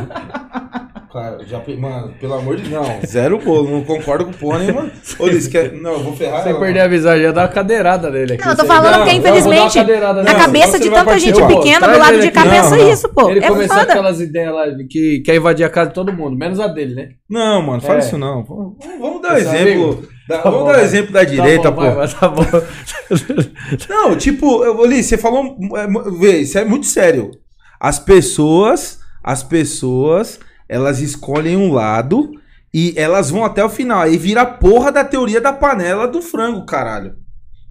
Cara, 1.11 1.40
já, 1.48 1.60
mano, 1.80 2.14
pelo 2.19 2.36
amor 2.36 2.56
de 2.57 2.69
Deus. 2.69 2.88
Não, 2.88 2.99
zero 3.03 3.40
bolo, 3.40 3.68
não 3.68 3.84
concordo 3.84 4.26
com 4.26 4.31
porra 4.34 4.60
nenhuma. 4.60 4.91
Ô, 5.18 5.26
Liz, 5.26 5.48
quer... 5.48 5.73
Não, 5.73 5.94
eu 5.94 6.03
vou 6.03 6.15
ferrar 6.15 6.44
Sem 6.44 6.53
perder 6.53 6.73
mano. 6.73 6.86
a 6.86 6.88
visagem, 6.88 7.23
ia 7.23 7.34
dar 7.34 7.41
uma 7.41 7.48
cadeirada 7.48 8.11
nele 8.11 8.34
aqui. 8.34 8.44
Não, 8.45 8.52
eu 8.52 8.57
tô 8.57 8.65
falando 8.65 8.91
Não, 8.91 9.02
uma 9.06 9.11
infelizmente, 9.14 9.73
cadeirada 9.80 10.22
na 10.22 10.36
cabeça 10.36 10.77
de 10.80 10.88
não 10.88 10.98
tanta 10.98 11.18
gente 11.18 11.41
pequena 11.48 11.88
do 11.88 11.98
lado 11.98 12.19
de 12.19 12.30
cá 12.30 12.45
Não, 12.45 12.52
pensa 12.52 12.77
não. 12.77 12.91
isso, 12.91 13.10
pô. 13.10 13.27
Ele 13.31 13.40
É 13.44 13.48
começou 13.48 13.76
foda. 13.76 13.91
aquelas 13.91 14.22
ideias 14.22 14.53
lá 14.53 14.68
de 14.68 14.86
que 14.86 15.22
quer 15.22 15.36
invadir 15.36 15.64
a 15.65 15.69
casa 15.69 15.88
de 15.90 15.95
todo 15.95 16.14
mundo, 16.14 16.38
menos 16.38 16.60
a 16.60 16.68
dele, 16.68 16.94
né? 16.94 17.07
Não, 17.27 17.64
mano, 17.64 17.81
fala 17.81 17.95
É. 17.95 17.99
isso 18.02 18.15
não. 18.15 18.44
Vamos 18.44 18.76
vamos 18.99 19.22
dar 19.23 19.34
o 19.34 19.38
Esse 19.38 19.48
exemplo. 19.48 19.84
amigo? 19.84 20.07
Da- 20.30 20.38
Tá 20.43 20.49
vamos 20.49 20.68
dar 20.68 20.80
o 20.80 20.81
exemplo 20.81 21.11
da 21.11 21.23
direita, 21.23 21.64
tá 21.64 21.72
bom, 21.72 21.89
pô. 21.89 21.95
vai, 21.95 22.07
tá 22.07 22.30
bom. 22.30 22.43
Não, 23.89 24.15
tipo, 24.15 24.85
Liz, 24.85 25.06
você 25.07 25.18
falou. 25.18 25.57
é, 25.76 25.88
Vê, 26.19 26.38
isso 26.41 26.57
é 26.57 26.64
muito 26.65 26.85
sério. 26.85 27.31
As 27.80 27.99
pessoas. 27.99 28.99
As 29.23 29.43
pessoas. 29.43 30.39
Elas 30.68 30.99
escolhem 31.01 31.57
um 31.57 31.73
lado. 31.73 32.31
E 32.73 32.93
elas 32.95 33.30
vão 33.31 33.43
até 33.43 33.64
o 33.65 33.69
final. 33.69 34.01
Aí 34.01 34.18
vira 34.18 34.41
a 34.41 34.45
porra 34.45 34.91
da 34.91 35.03
teoria 35.03 35.41
da 35.41 35.51
panela 35.51 36.07
do 36.07 36.22
frango, 36.22 36.65
caralho. 36.65 37.15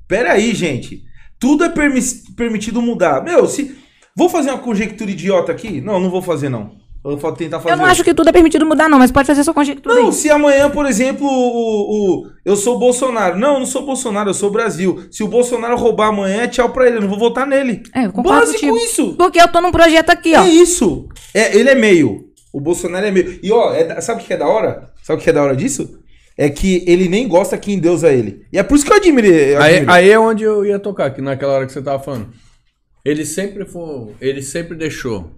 Pera 0.08 0.32
aí, 0.32 0.54
gente. 0.54 1.02
Tudo 1.38 1.62
é 1.64 1.68
permi- 1.68 2.00
permitido 2.36 2.82
mudar. 2.82 3.22
Meu, 3.22 3.46
se. 3.46 3.76
Vou 4.16 4.28
fazer 4.28 4.50
uma 4.50 4.58
conjectura 4.58 5.10
idiota 5.12 5.52
aqui? 5.52 5.80
Não, 5.80 6.00
não 6.00 6.10
vou 6.10 6.20
fazer, 6.20 6.48
não. 6.48 6.72
Eu 7.10 7.16
vou 7.16 7.32
tentar 7.32 7.58
fazer. 7.60 7.72
Eu 7.74 7.78
não 7.78 7.84
acho 7.84 8.02
que 8.04 8.12
tudo 8.14 8.28
é 8.28 8.32
permitido 8.32 8.66
mudar, 8.66 8.88
não, 8.88 8.98
mas 8.98 9.10
pode 9.10 9.26
fazer 9.26 9.42
sua 9.44 9.54
conjectura 9.54 9.94
Não, 9.94 10.06
aí. 10.06 10.12
se 10.12 10.30
amanhã, 10.30 10.68
por 10.70 10.86
exemplo, 10.86 11.26
o, 11.26 12.20
o- 12.22 12.26
eu 12.44 12.56
sou 12.56 12.78
Bolsonaro. 12.78 13.38
Não, 13.38 13.54
eu 13.54 13.58
não 13.60 13.66
sou 13.66 13.84
Bolsonaro, 13.84 14.30
eu 14.30 14.34
sou 14.34 14.50
Brasil. 14.50 15.02
Se 15.10 15.22
o 15.22 15.28
Bolsonaro 15.28 15.76
roubar 15.76 16.08
amanhã, 16.08 16.46
tchau 16.48 16.70
pra 16.70 16.86
ele. 16.86 16.96
Eu 16.96 17.02
não 17.02 17.08
vou 17.08 17.18
votar 17.18 17.46
nele. 17.46 17.82
É, 17.94 18.06
eu 18.06 18.12
concordo 18.12 18.40
Básico 18.40 18.60
contigo. 18.60 18.76
isso. 18.76 19.14
Porque 19.16 19.40
eu 19.40 19.48
tô 19.48 19.60
num 19.60 19.70
projeto 19.72 20.10
aqui, 20.10 20.34
ó. 20.36 20.42
É 20.44 20.48
isso. 20.48 21.08
É, 21.32 21.56
ele 21.56 21.68
é 21.70 21.74
meio. 21.74 22.26
O 22.52 22.60
Bolsonaro 22.60 23.06
é 23.06 23.10
meio. 23.10 23.38
E 23.42 23.52
ó, 23.52 23.72
é 23.74 24.00
sabe 24.00 24.22
o 24.22 24.24
que 24.26 24.32
é 24.32 24.36
da 24.36 24.46
hora? 24.46 24.90
Sabe 25.02 25.20
o 25.20 25.22
que 25.24 25.30
é 25.30 25.32
da 25.32 25.42
hora 25.42 25.54
disso? 25.56 25.98
É 26.36 26.48
que 26.48 26.84
ele 26.86 27.08
nem 27.08 27.26
gosta 27.26 27.58
que 27.58 27.72
endeusa 27.72 28.12
ele. 28.12 28.42
E 28.52 28.58
é 28.58 28.62
por 28.62 28.76
isso 28.76 28.84
que 28.86 28.92
eu 28.92 28.96
admiro. 28.96 29.26
eu 29.26 29.60
Aí, 29.60 29.84
aí 29.88 30.10
é 30.10 30.18
onde 30.18 30.44
eu 30.44 30.64
ia 30.64 30.78
tocar, 30.78 31.10
que 31.10 31.20
naquela 31.20 31.52
hora 31.54 31.66
que 31.66 31.72
você 31.72 31.82
tava 31.82 32.02
falando. 32.02 32.28
Ele 33.04 33.24
sempre 33.24 33.64
foi. 33.64 34.14
Ele 34.20 34.40
sempre 34.42 34.76
deixou. 34.76 35.30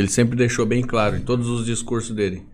Ele 0.00 0.08
sempre 0.08 0.36
deixou 0.36 0.64
bem 0.64 0.82
claro 0.82 1.16
em 1.16 1.20
todos 1.20 1.48
os 1.48 1.66
discursos 1.66 2.14
dele. 2.14 2.46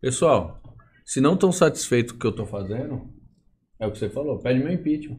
Pessoal, 0.00 0.62
se 1.04 1.20
não 1.20 1.34
estão 1.34 1.50
satisfeitos 1.50 2.12
com 2.12 2.18
o 2.18 2.20
que 2.20 2.26
eu 2.26 2.32
tô 2.32 2.46
fazendo, 2.46 3.02
é 3.78 3.86
o 3.86 3.90
que 3.90 3.98
você 3.98 4.08
falou, 4.08 4.38
pede 4.38 4.60
meu 4.60 4.72
impeachment. 4.72 5.18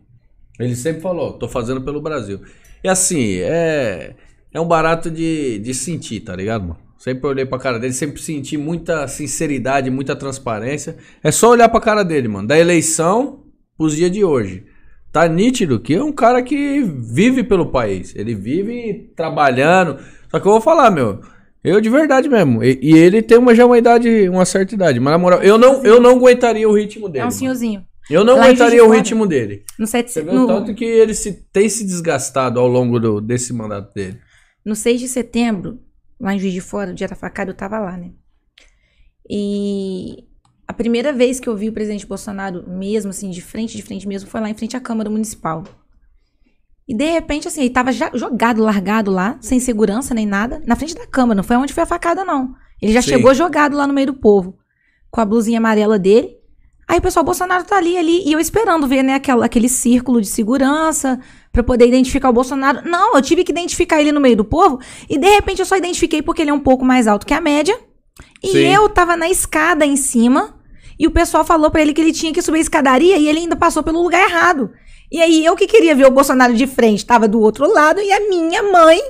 Ele 0.59 0.75
sempre 0.75 1.01
falou, 1.01 1.33
tô 1.33 1.47
fazendo 1.47 1.81
pelo 1.81 2.01
Brasil. 2.01 2.41
E 2.83 2.87
assim, 2.87 3.35
é. 3.41 4.15
É 4.53 4.59
um 4.59 4.67
barato 4.67 5.09
de, 5.09 5.59
de 5.59 5.73
sentir, 5.73 6.19
tá 6.21 6.35
ligado, 6.35 6.63
mano? 6.63 6.79
Sempre 6.97 7.25
olhei 7.25 7.45
pra 7.45 7.57
cara 7.57 7.79
dele, 7.79 7.93
sempre 7.93 8.21
senti 8.21 8.57
muita 8.57 9.07
sinceridade, 9.07 9.89
muita 9.89 10.15
transparência. 10.15 10.97
É 11.23 11.31
só 11.31 11.49
olhar 11.49 11.69
pra 11.69 11.79
cara 11.79 12.03
dele, 12.03 12.27
mano. 12.27 12.47
Da 12.47 12.59
eleição 12.59 13.45
pros 13.77 13.95
dias 13.95 14.11
de 14.11 14.23
hoje. 14.23 14.65
Tá 15.11 15.27
nítido 15.27 15.79
que 15.79 15.95
é 15.95 16.03
um 16.03 16.11
cara 16.11 16.43
que 16.43 16.81
vive 16.81 17.43
pelo 17.43 17.71
país. 17.71 18.15
Ele 18.15 18.35
vive 18.35 19.11
trabalhando. 19.15 19.99
Só 20.29 20.39
que 20.39 20.47
eu 20.47 20.51
vou 20.51 20.61
falar, 20.61 20.91
meu. 20.91 21.21
Eu 21.63 21.79
de 21.79 21.89
verdade 21.89 22.27
mesmo. 22.27 22.63
E, 22.63 22.79
e 22.81 22.93
ele 22.97 23.21
tem 23.21 23.37
uma, 23.37 23.53
já 23.53 23.65
uma 23.65 23.77
idade, 23.77 24.27
uma 24.29 24.45
certa 24.45 24.73
idade. 24.73 24.99
Mas 24.99 25.11
na 25.11 25.17
moral, 25.17 25.43
eu 25.43 25.57
não, 25.57 25.83
eu 25.83 25.99
não 26.01 26.11
aguentaria 26.11 26.67
o 26.67 26.73
ritmo 26.73 27.07
dele. 27.07 27.23
É 27.25 27.27
um 27.27 27.31
senhorzinho. 27.31 27.85
Eu 28.09 28.23
não 28.25 28.35
Lá 28.37 28.45
aguentaria 28.45 28.83
o 28.83 28.89
ritmo 28.89 29.27
dele. 29.27 29.63
No, 29.77 29.85
sete, 29.87 30.11
Você 30.11 30.21
vê 30.23 30.31
no, 30.31 30.43
o 30.43 30.47
tanto 30.47 30.73
que 30.73 30.83
ele 30.83 31.13
se, 31.13 31.33
tem 31.53 31.69
se 31.69 31.85
desgastado 31.85 32.59
ao 32.59 32.67
longo 32.67 32.99
do- 32.99 33.21
desse 33.21 33.53
mandato 33.53 33.93
dele. 33.93 34.19
no 34.65 34.75
6 34.75 34.99
de 34.99 35.07
setembro, 35.07 35.79
lá 36.19 36.33
em 36.33 36.39
Juiz 36.39 36.51
de 36.53 36.61
Fora, 36.61 36.91
o 36.91 36.93
dia 36.95 37.07
da 37.07 37.15
facada, 37.15 37.51
eu 37.51 37.55
tava 37.55 37.79
lá, 37.79 37.95
né? 37.95 38.11
E 39.29 40.25
a 40.67 40.73
primeira 40.73 41.13
vez 41.13 41.39
que 41.39 41.47
eu 41.47 41.55
vi 41.55 41.69
o 41.69 41.73
presidente 41.73 42.05
Bolsonaro 42.07 42.67
mesmo, 42.69 43.11
assim, 43.11 43.29
de 43.29 43.41
frente, 43.41 43.77
de 43.77 43.83
frente 43.83 44.07
mesmo, 44.07 44.29
foi 44.29 44.41
lá 44.41 44.49
em 44.49 44.53
frente 44.55 44.75
à 44.75 44.79
Câmara 44.79 45.09
Municipal. 45.09 45.63
E 46.87 46.95
de 46.95 47.09
repente, 47.09 47.47
assim, 47.47 47.61
ele 47.61 47.69
tava 47.69 47.91
jogado, 47.91 48.61
largado 48.61 49.11
lá, 49.11 49.37
sem 49.39 49.59
segurança 49.59 50.13
nem 50.13 50.25
nada, 50.25 50.61
na 50.65 50.75
frente 50.75 50.95
da 50.95 51.07
Câmara, 51.07 51.35
não 51.35 51.43
foi 51.43 51.55
onde 51.55 51.73
foi 51.73 51.83
a 51.83 51.85
facada, 51.85 52.25
não. 52.25 52.53
Ele 52.81 52.91
já 52.91 53.01
Sim. 53.01 53.09
chegou 53.09 53.33
jogado 53.33 53.77
lá 53.77 53.85
no 53.87 53.93
meio 53.93 54.07
do 54.07 54.13
povo, 54.15 54.57
com 55.09 55.21
a 55.21 55.25
blusinha 55.25 55.59
amarela 55.59 55.97
dele. 55.99 56.37
Aí 56.87 56.97
o 56.97 57.01
pessoal, 57.01 57.23
Bolsonaro 57.23 57.63
tá 57.63 57.77
ali, 57.77 57.95
ali, 57.95 58.23
e 58.27 58.33
eu 58.33 58.39
esperando 58.39 58.87
ver, 58.87 59.03
né, 59.03 59.13
aquela, 59.13 59.45
aquele 59.45 59.69
círculo 59.69 60.19
de 60.19 60.27
segurança 60.27 61.19
pra 61.53 61.63
poder 61.63 61.87
identificar 61.87 62.29
o 62.29 62.33
Bolsonaro. 62.33 62.81
Não, 62.83 63.15
eu 63.15 63.21
tive 63.21 63.45
que 63.45 63.51
identificar 63.51 64.01
ele 64.01 64.11
no 64.11 64.19
meio 64.19 64.35
do 64.35 64.43
povo, 64.43 64.79
e 65.09 65.17
de 65.17 65.29
repente 65.29 65.59
eu 65.59 65.65
só 65.65 65.77
identifiquei 65.77 66.21
porque 66.21 66.41
ele 66.41 66.51
é 66.51 66.53
um 66.53 66.59
pouco 66.59 66.83
mais 66.83 67.07
alto 67.07 67.25
que 67.25 67.33
a 67.33 67.39
média, 67.39 67.79
e 68.43 68.51
Sim. 68.51 68.73
eu 68.73 68.89
tava 68.89 69.15
na 69.15 69.29
escada 69.29 69.85
em 69.85 69.95
cima, 69.95 70.59
e 70.99 71.07
o 71.07 71.11
pessoal 71.11 71.45
falou 71.45 71.71
pra 71.71 71.81
ele 71.81 71.93
que 71.93 72.01
ele 72.01 72.11
tinha 72.11 72.33
que 72.33 72.41
subir 72.41 72.57
a 72.57 72.61
escadaria, 72.61 73.17
e 73.17 73.27
ele 73.27 73.39
ainda 73.39 73.55
passou 73.55 73.83
pelo 73.83 74.01
lugar 74.01 74.29
errado. 74.29 74.71
E 75.11 75.21
aí 75.21 75.45
eu 75.45 75.55
que 75.55 75.67
queria 75.67 75.93
ver 75.93 76.05
o 76.05 76.11
Bolsonaro 76.11 76.53
de 76.53 76.65
frente, 76.65 77.05
tava 77.05 77.27
do 77.27 77.41
outro 77.41 77.71
lado, 77.71 77.99
e 77.99 78.11
a 78.11 78.19
minha 78.29 78.63
mãe 78.63 79.01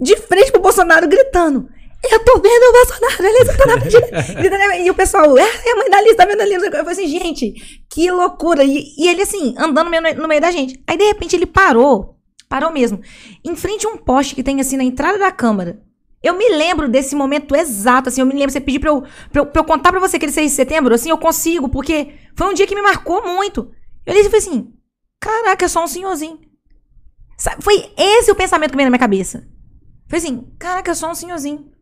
de 0.00 0.16
frente 0.16 0.50
pro 0.50 0.60
Bolsonaro 0.60 1.06
gritando. 1.06 1.68
Eu 2.10 2.22
tô 2.22 2.38
vendo 2.38 2.62
o 2.62 2.72
Bolsonaro, 2.72 3.24
ele 3.24 3.44
tá 3.44 3.66
na 3.66 3.80
frente. 3.80 4.84
E 4.84 4.90
o 4.90 4.94
pessoal, 4.94 5.38
é, 5.38 5.42
é 5.42 5.72
a 5.72 5.76
mãe 5.76 5.90
da 5.90 6.00
Liz, 6.02 6.16
tá 6.16 6.26
vendo 6.26 6.40
ali? 6.40 6.54
Eu 6.54 6.60
falei 6.60 6.92
assim, 6.92 7.06
gente, 7.06 7.54
que 7.88 8.10
loucura. 8.10 8.64
E, 8.64 8.94
e 8.98 9.08
ele 9.08 9.22
assim, 9.22 9.54
andando 9.56 9.90
no 9.90 9.90
meio, 9.90 10.16
no 10.16 10.28
meio 10.28 10.40
da 10.40 10.50
gente. 10.50 10.82
Aí 10.86 10.96
de 10.96 11.04
repente 11.04 11.34
ele 11.36 11.46
parou, 11.46 12.16
parou 12.48 12.70
mesmo, 12.70 13.00
em 13.44 13.56
frente 13.56 13.86
a 13.86 13.90
um 13.90 13.96
poste 13.96 14.34
que 14.34 14.42
tem 14.42 14.60
assim 14.60 14.76
na 14.76 14.84
entrada 14.84 15.18
da 15.18 15.30
Câmara. 15.30 15.80
Eu 16.22 16.34
me 16.34 16.48
lembro 16.48 16.88
desse 16.88 17.14
momento 17.14 17.54
exato, 17.54 18.08
assim, 18.08 18.22
eu 18.22 18.26
me 18.26 18.32
lembro, 18.32 18.50
você 18.50 18.60
pediu 18.60 18.80
pra 18.80 18.90
eu, 18.90 19.02
pra 19.30 19.42
eu, 19.42 19.46
pra 19.46 19.60
eu 19.60 19.64
contar 19.64 19.90
pra 19.90 20.00
você 20.00 20.16
aquele 20.16 20.32
6 20.32 20.50
de 20.50 20.56
setembro, 20.56 20.94
assim, 20.94 21.10
eu 21.10 21.18
consigo, 21.18 21.68
porque 21.68 22.14
foi 22.34 22.48
um 22.48 22.54
dia 22.54 22.66
que 22.66 22.74
me 22.74 22.80
marcou 22.80 23.22
muito. 23.22 23.70
Eu 24.06 24.12
olhei 24.12 24.22
e 24.22 24.24
falei 24.24 24.38
assim, 24.38 24.72
caraca, 25.24 25.64
é 25.64 25.68
só 25.68 25.82
um 25.82 25.88
senhorzinho. 25.88 26.38
Sabe, 27.38 27.64
foi 27.64 27.90
esse 27.96 28.30
o 28.30 28.36
pensamento 28.36 28.72
que 28.72 28.76
veio 28.76 28.86
na 28.86 28.90
minha 28.90 28.98
cabeça. 28.98 29.48
Foi 30.06 30.18
assim, 30.18 30.54
caraca, 30.58 30.90
é 30.90 30.94
só 30.94 31.10
um 31.10 31.14
senhorzinho. 31.14 31.72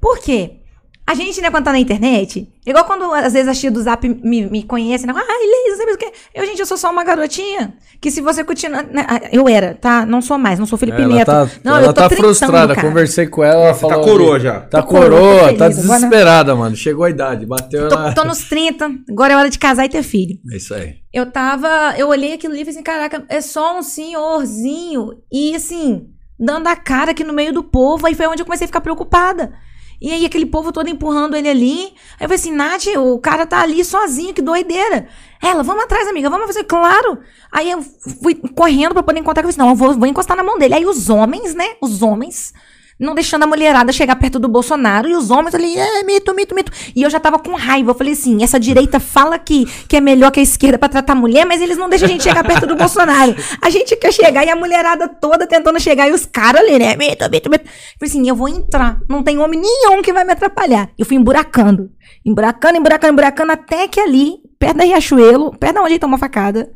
Por 0.00 0.20
quê? 0.20 0.62
A 1.08 1.14
gente, 1.14 1.40
né, 1.40 1.52
quando 1.52 1.62
tá 1.64 1.70
na 1.70 1.78
internet, 1.78 2.48
igual 2.66 2.84
quando 2.84 3.04
às 3.12 3.32
vezes 3.32 3.46
as 3.46 3.60
tia 3.60 3.70
do 3.70 3.80
Zap 3.80 4.08
me, 4.08 4.46
me 4.50 4.64
conhecem, 4.64 5.06
né? 5.06 5.12
Ai, 5.16 5.22
Leisa, 5.24 5.68
não 5.70 5.76
sei 5.76 5.84
mais 5.86 5.94
o 5.94 5.98
quê. 6.00 6.12
Eu, 6.34 6.44
gente, 6.46 6.58
eu 6.58 6.66
sou 6.66 6.76
só 6.76 6.90
uma 6.90 7.04
garotinha. 7.04 7.74
Que 8.00 8.10
se 8.10 8.20
você 8.20 8.42
continuar. 8.42 8.82
né, 8.82 9.06
ah, 9.08 9.20
eu 9.30 9.48
era, 9.48 9.74
tá? 9.74 10.04
Não 10.04 10.20
sou 10.20 10.36
mais, 10.36 10.58
não 10.58 10.66
sou 10.66 10.76
Felipe 10.76 11.00
Ela 11.00 11.14
Neto. 11.14 11.26
tá, 11.26 11.48
não, 11.62 11.76
ela 11.76 11.86
eu 11.86 11.92
tô 11.94 12.00
tá 12.00 12.10
frustrada. 12.10 12.74
cara. 12.74 12.88
Conversei 12.88 13.28
com 13.28 13.44
ela, 13.44 13.66
ela 13.66 13.72
tá 13.72 13.78
falou. 13.78 14.04
coroa 14.04 14.40
já. 14.40 14.60
Tá 14.62 14.82
Tô 14.82 14.88
coroa, 14.88 15.44
feliz. 15.44 15.58
tá 15.58 15.64
Agora- 15.66 15.68
desesperada, 15.68 16.56
mano. 16.56 16.74
Chegou 16.74 17.04
a 17.04 17.10
idade, 17.10 17.46
bateu 17.46 17.88
Tô, 17.88 17.94
na. 17.94 18.12
tô 18.12 18.24
nos 18.24 18.40
30, 18.48 18.90
agora 19.08 19.32
é 19.34 19.36
hora 19.36 19.48
de 19.48 19.60
casar 19.60 19.84
e 19.84 19.88
ter 19.88 20.02
filho. 20.02 20.36
É 20.52 20.56
isso 20.56 20.74
aí. 20.74 20.96
Eu 21.12 21.30
tava. 21.30 21.94
Eu 21.96 22.08
olhei 22.08 22.32
aquilo 22.32 22.52
ali 22.52 22.62
e 22.62 22.64
falei 22.64 22.74
assim: 22.78 22.82
caraca, 22.84 23.24
é 23.28 23.40
só 23.40 23.78
um 23.78 23.82
senhorzinho. 23.82 25.12
E 25.32 25.54
assim, 25.54 26.08
dando 26.38 26.66
a 26.66 26.76
cara 26.76 27.12
aqui 27.12 27.24
no 27.24 27.32
meio 27.32 27.52
do 27.52 27.62
povo. 27.62 28.06
Aí 28.08 28.14
foi 28.14 28.26
onde 28.26 28.42
eu 28.42 28.46
comecei 28.46 28.64
a 28.64 28.68
ficar 28.68 28.80
preocupada. 28.80 29.52
E 30.00 30.12
aí, 30.12 30.26
aquele 30.26 30.46
povo 30.46 30.72
todo 30.72 30.88
empurrando 30.88 31.36
ele 31.36 31.48
ali. 31.48 31.80
Aí 32.18 32.24
eu 32.24 32.28
falei 32.28 32.36
assim: 32.36 32.52
Nath, 32.52 32.86
o 32.96 33.18
cara 33.18 33.46
tá 33.46 33.60
ali 33.60 33.84
sozinho, 33.84 34.34
que 34.34 34.42
doideira. 34.42 35.08
Ela, 35.42 35.62
vamos 35.62 35.84
atrás, 35.84 36.08
amiga, 36.08 36.30
vamos 36.30 36.46
fazer, 36.46 36.64
claro. 36.64 37.18
Aí 37.52 37.70
eu 37.70 37.82
fui 38.22 38.34
correndo 38.34 38.92
pra 38.92 39.02
poder 39.02 39.20
encontrar 39.20 39.42
com 39.42 39.48
ele. 39.48 39.58
Não, 39.58 39.70
eu 39.70 39.74
vou, 39.74 39.94
vou 39.94 40.06
encostar 40.06 40.36
na 40.36 40.42
mão 40.42 40.58
dele. 40.58 40.74
Aí 40.74 40.86
os 40.86 41.08
homens, 41.08 41.54
né? 41.54 41.76
Os 41.80 42.02
homens. 42.02 42.52
Não 42.98 43.14
deixando 43.14 43.42
a 43.42 43.46
mulherada 43.46 43.92
chegar 43.92 44.16
perto 44.16 44.38
do 44.38 44.48
Bolsonaro. 44.48 45.08
E 45.08 45.14
os 45.14 45.30
homens 45.30 45.54
ali, 45.54 45.76
é, 45.76 46.02
mito, 46.02 46.34
mito, 46.34 46.54
mito. 46.54 46.72
E 46.94 47.02
eu 47.02 47.10
já 47.10 47.20
tava 47.20 47.38
com 47.38 47.54
raiva. 47.54 47.90
Eu 47.90 47.94
falei 47.94 48.14
assim: 48.14 48.42
essa 48.42 48.58
direita 48.58 48.98
fala 48.98 49.38
que, 49.38 49.66
que 49.86 49.96
é 49.96 50.00
melhor 50.00 50.30
que 50.30 50.40
a 50.40 50.42
esquerda 50.42 50.78
pra 50.78 50.88
tratar 50.88 51.14
mulher, 51.14 51.44
mas 51.44 51.60
eles 51.60 51.76
não 51.76 51.88
deixam 51.88 52.08
a 52.08 52.10
gente 52.10 52.24
chegar 52.24 52.42
perto 52.42 52.66
do 52.66 52.74
Bolsonaro. 52.74 53.36
A 53.60 53.68
gente 53.68 53.94
quer 53.96 54.12
chegar 54.12 54.44
e 54.46 54.50
a 54.50 54.56
mulherada 54.56 55.08
toda 55.08 55.46
tentando 55.46 55.78
chegar. 55.78 56.08
E 56.08 56.12
os 56.12 56.24
caras 56.24 56.62
ali, 56.62 56.78
né? 56.78 56.96
Mito, 56.96 57.30
mito, 57.30 57.50
mito. 57.50 57.64
Eu 57.64 57.70
falei 57.98 58.10
assim: 58.10 58.28
eu 58.28 58.34
vou 58.34 58.48
entrar. 58.48 58.98
Não 59.08 59.22
tem 59.22 59.38
homem 59.38 59.60
nenhum 59.60 60.00
que 60.00 60.12
vai 60.12 60.24
me 60.24 60.32
atrapalhar. 60.32 60.88
Eu 60.98 61.04
fui 61.04 61.16
emburacando. 61.16 61.90
Emburacando, 62.24 62.78
emburacando, 62.78 63.12
emburacando, 63.12 63.52
até 63.52 63.86
que 63.88 64.00
ali, 64.00 64.36
perto 64.58 64.78
da 64.78 64.84
Riachuelo, 64.84 65.56
perto 65.58 65.74
da 65.74 65.82
onde 65.82 65.92
ele 65.92 65.98
tomou 65.98 66.16
a 66.16 66.18
facada. 66.18 66.70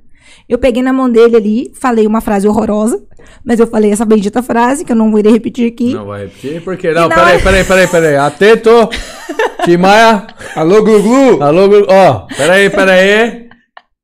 Eu 0.49 0.59
peguei 0.59 0.83
na 0.83 0.93
mão 0.93 1.09
dele 1.11 1.37
ali, 1.37 1.73
falei 1.81 2.07
uma 2.07 2.21
frase 2.21 2.47
horrorosa, 2.49 3.03
mas 3.45 3.61
eu 3.61 3.67
falei 3.67 3.91
essa 3.93 4.05
bendita 4.05 4.43
frase, 4.43 4.85
que 4.85 4.93
eu 4.93 4.97
não 4.97 5.17
irei 5.19 5.33
repetir 5.33 5.71
aqui. 5.73 5.95
Não 5.95 6.07
vai 6.07 6.23
repetir, 6.25 6.61
porque 6.63 6.91
não, 6.93 7.09
peraí, 7.09 7.35
hora- 7.35 7.43
peraí, 7.43 7.65
peraí, 7.65 7.87
peraí. 7.87 8.17
Atento! 8.17 8.71
Timaya! 9.65 10.27
Alô, 10.57 10.83
Glu 10.83 11.03
Glu? 11.03 11.43
Alô, 11.43 11.69
Gu- 11.69 11.87
ó, 11.89 12.27
peraí, 12.37 12.71
peraí. 12.71 13.50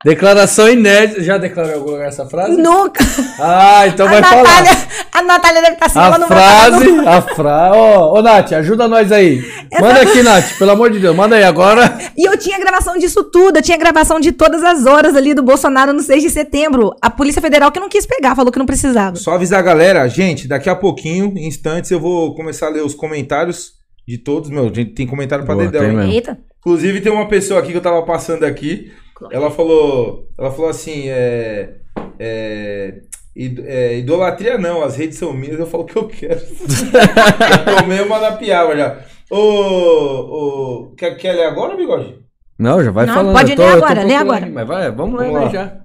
Declaração 0.07 0.69
inédita. 0.69 1.21
Já 1.21 1.37
declarou 1.37 1.73
em 1.73 1.75
algum 1.75 1.91
lugar 1.91 2.07
essa 2.07 2.25
frase? 2.27 2.57
Nunca! 2.57 3.05
Ah, 3.41 3.89
então 3.89 4.07
a, 4.07 4.11
vai 4.11 4.21
Natália, 4.21 4.47
falar. 4.47 4.89
a 5.13 5.23
Natália 5.23 5.63
deve 5.63 5.75
estar 5.75 5.87
assim, 5.87 5.99
ela 5.99 6.17
A 6.17 6.27
frase, 6.29 7.01
a 7.07 7.23
frase. 7.23 7.77
Ô, 7.77 8.15
ô, 8.15 8.23
Nath, 8.23 8.53
ajuda 8.53 8.87
nós 8.87 9.11
aí. 9.11 9.45
Manda 9.81 10.03
aqui, 10.03 10.23
Nath, 10.23 10.57
pelo 10.59 10.71
amor 10.71 10.91
de 10.93 11.01
Deus, 11.01 11.15
manda 11.17 11.35
aí 11.35 11.43
agora. 11.43 11.99
E 12.17 12.25
eu 12.25 12.39
tinha 12.39 12.57
gravação 12.61 12.97
disso 12.97 13.25
tudo, 13.25 13.59
eu 13.59 13.63
tinha 13.63 13.77
gravação 13.77 14.21
de 14.21 14.31
todas 14.31 14.63
as 14.63 14.87
horas 14.87 15.17
ali 15.17 15.35
do 15.35 15.43
Bolsonaro 15.43 15.93
no 15.93 16.01
6 16.01 16.23
de 16.23 16.31
setembro. 16.31 16.95
A 17.03 17.11
Polícia 17.11 17.43
Federal 17.43 17.73
que 17.73 17.81
não 17.81 17.89
quis 17.89 18.07
pegar, 18.07 18.37
falou 18.37 18.53
que 18.53 18.61
não 18.61 18.67
precisava. 18.67 19.17
Só 19.17 19.33
avisar 19.33 19.59
a 19.59 19.63
galera, 19.63 20.07
gente, 20.07 20.47
daqui 20.47 20.71
a 20.71 20.77
pouquinho, 20.77 21.35
em 21.37 21.49
instantes, 21.49 21.91
eu 21.91 21.99
vou 21.99 22.33
começar 22.37 22.69
a 22.69 22.71
ler 22.71 22.85
os 22.85 22.95
comentários 22.95 23.73
de 24.07 24.19
todos, 24.19 24.51
meu. 24.51 24.67
A 24.67 24.73
gente 24.73 24.93
tem 24.95 25.05
comentário 25.05 25.45
pra 25.45 25.55
Boa, 25.55 25.67
dedéu. 25.67 25.81
tem 25.81 25.91
hein? 25.91 25.97
mesmo. 25.97 26.13
Eita. 26.13 26.39
Inclusive, 26.61 27.01
tem 27.01 27.11
uma 27.13 27.29
pessoa 27.29 27.59
aqui 27.59 27.73
que 27.73 27.77
eu 27.77 27.83
tava 27.83 28.03
passando 28.03 28.45
aqui. 28.45 28.93
Ela 29.31 29.51
falou. 29.51 30.29
Ela 30.39 30.51
falou 30.51 30.69
assim, 30.71 31.09
é. 31.09 31.75
é, 32.19 32.95
id- 33.35 33.65
é, 33.65 33.97
idolatria 33.99 34.59
não, 34.59 34.83
as 34.83 34.97
redes 34.97 35.19
são 35.19 35.33
minhas, 35.33 35.59
eu 35.59 35.67
falo 35.67 35.85
o 35.85 35.87
que 35.87 35.97
eu 35.97 36.07
quero. 36.09 36.41
Tomei 37.79 38.01
uma 38.01 38.19
na 38.19 38.33
piaba 38.33 38.77
já. 38.77 38.99
Ô, 39.31 39.39
ô, 39.39 40.95
quer, 40.97 41.17
quer 41.17 41.33
ler 41.33 41.45
agora, 41.47 41.77
bigode? 41.77 42.19
Não, 42.59 42.83
já 42.83 42.91
vai 42.91 43.07
Não, 43.07 43.15
falando. 43.15 43.35
pode 43.35 43.51
eu 43.53 43.57
tô- 43.57 43.63
ler 43.63 43.69
eu 43.73 43.77
agora, 43.77 44.03
lê 44.05 44.15
agora. 44.15 44.47
mas 44.47 44.67
vai, 44.67 44.91
vamos 44.91 45.21
ler 45.21 45.31
Vamos 45.31 45.45
lá. 45.45 45.49
já. 45.51 45.77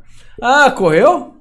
Ah, 0.42 0.72
correu? 0.72 1.36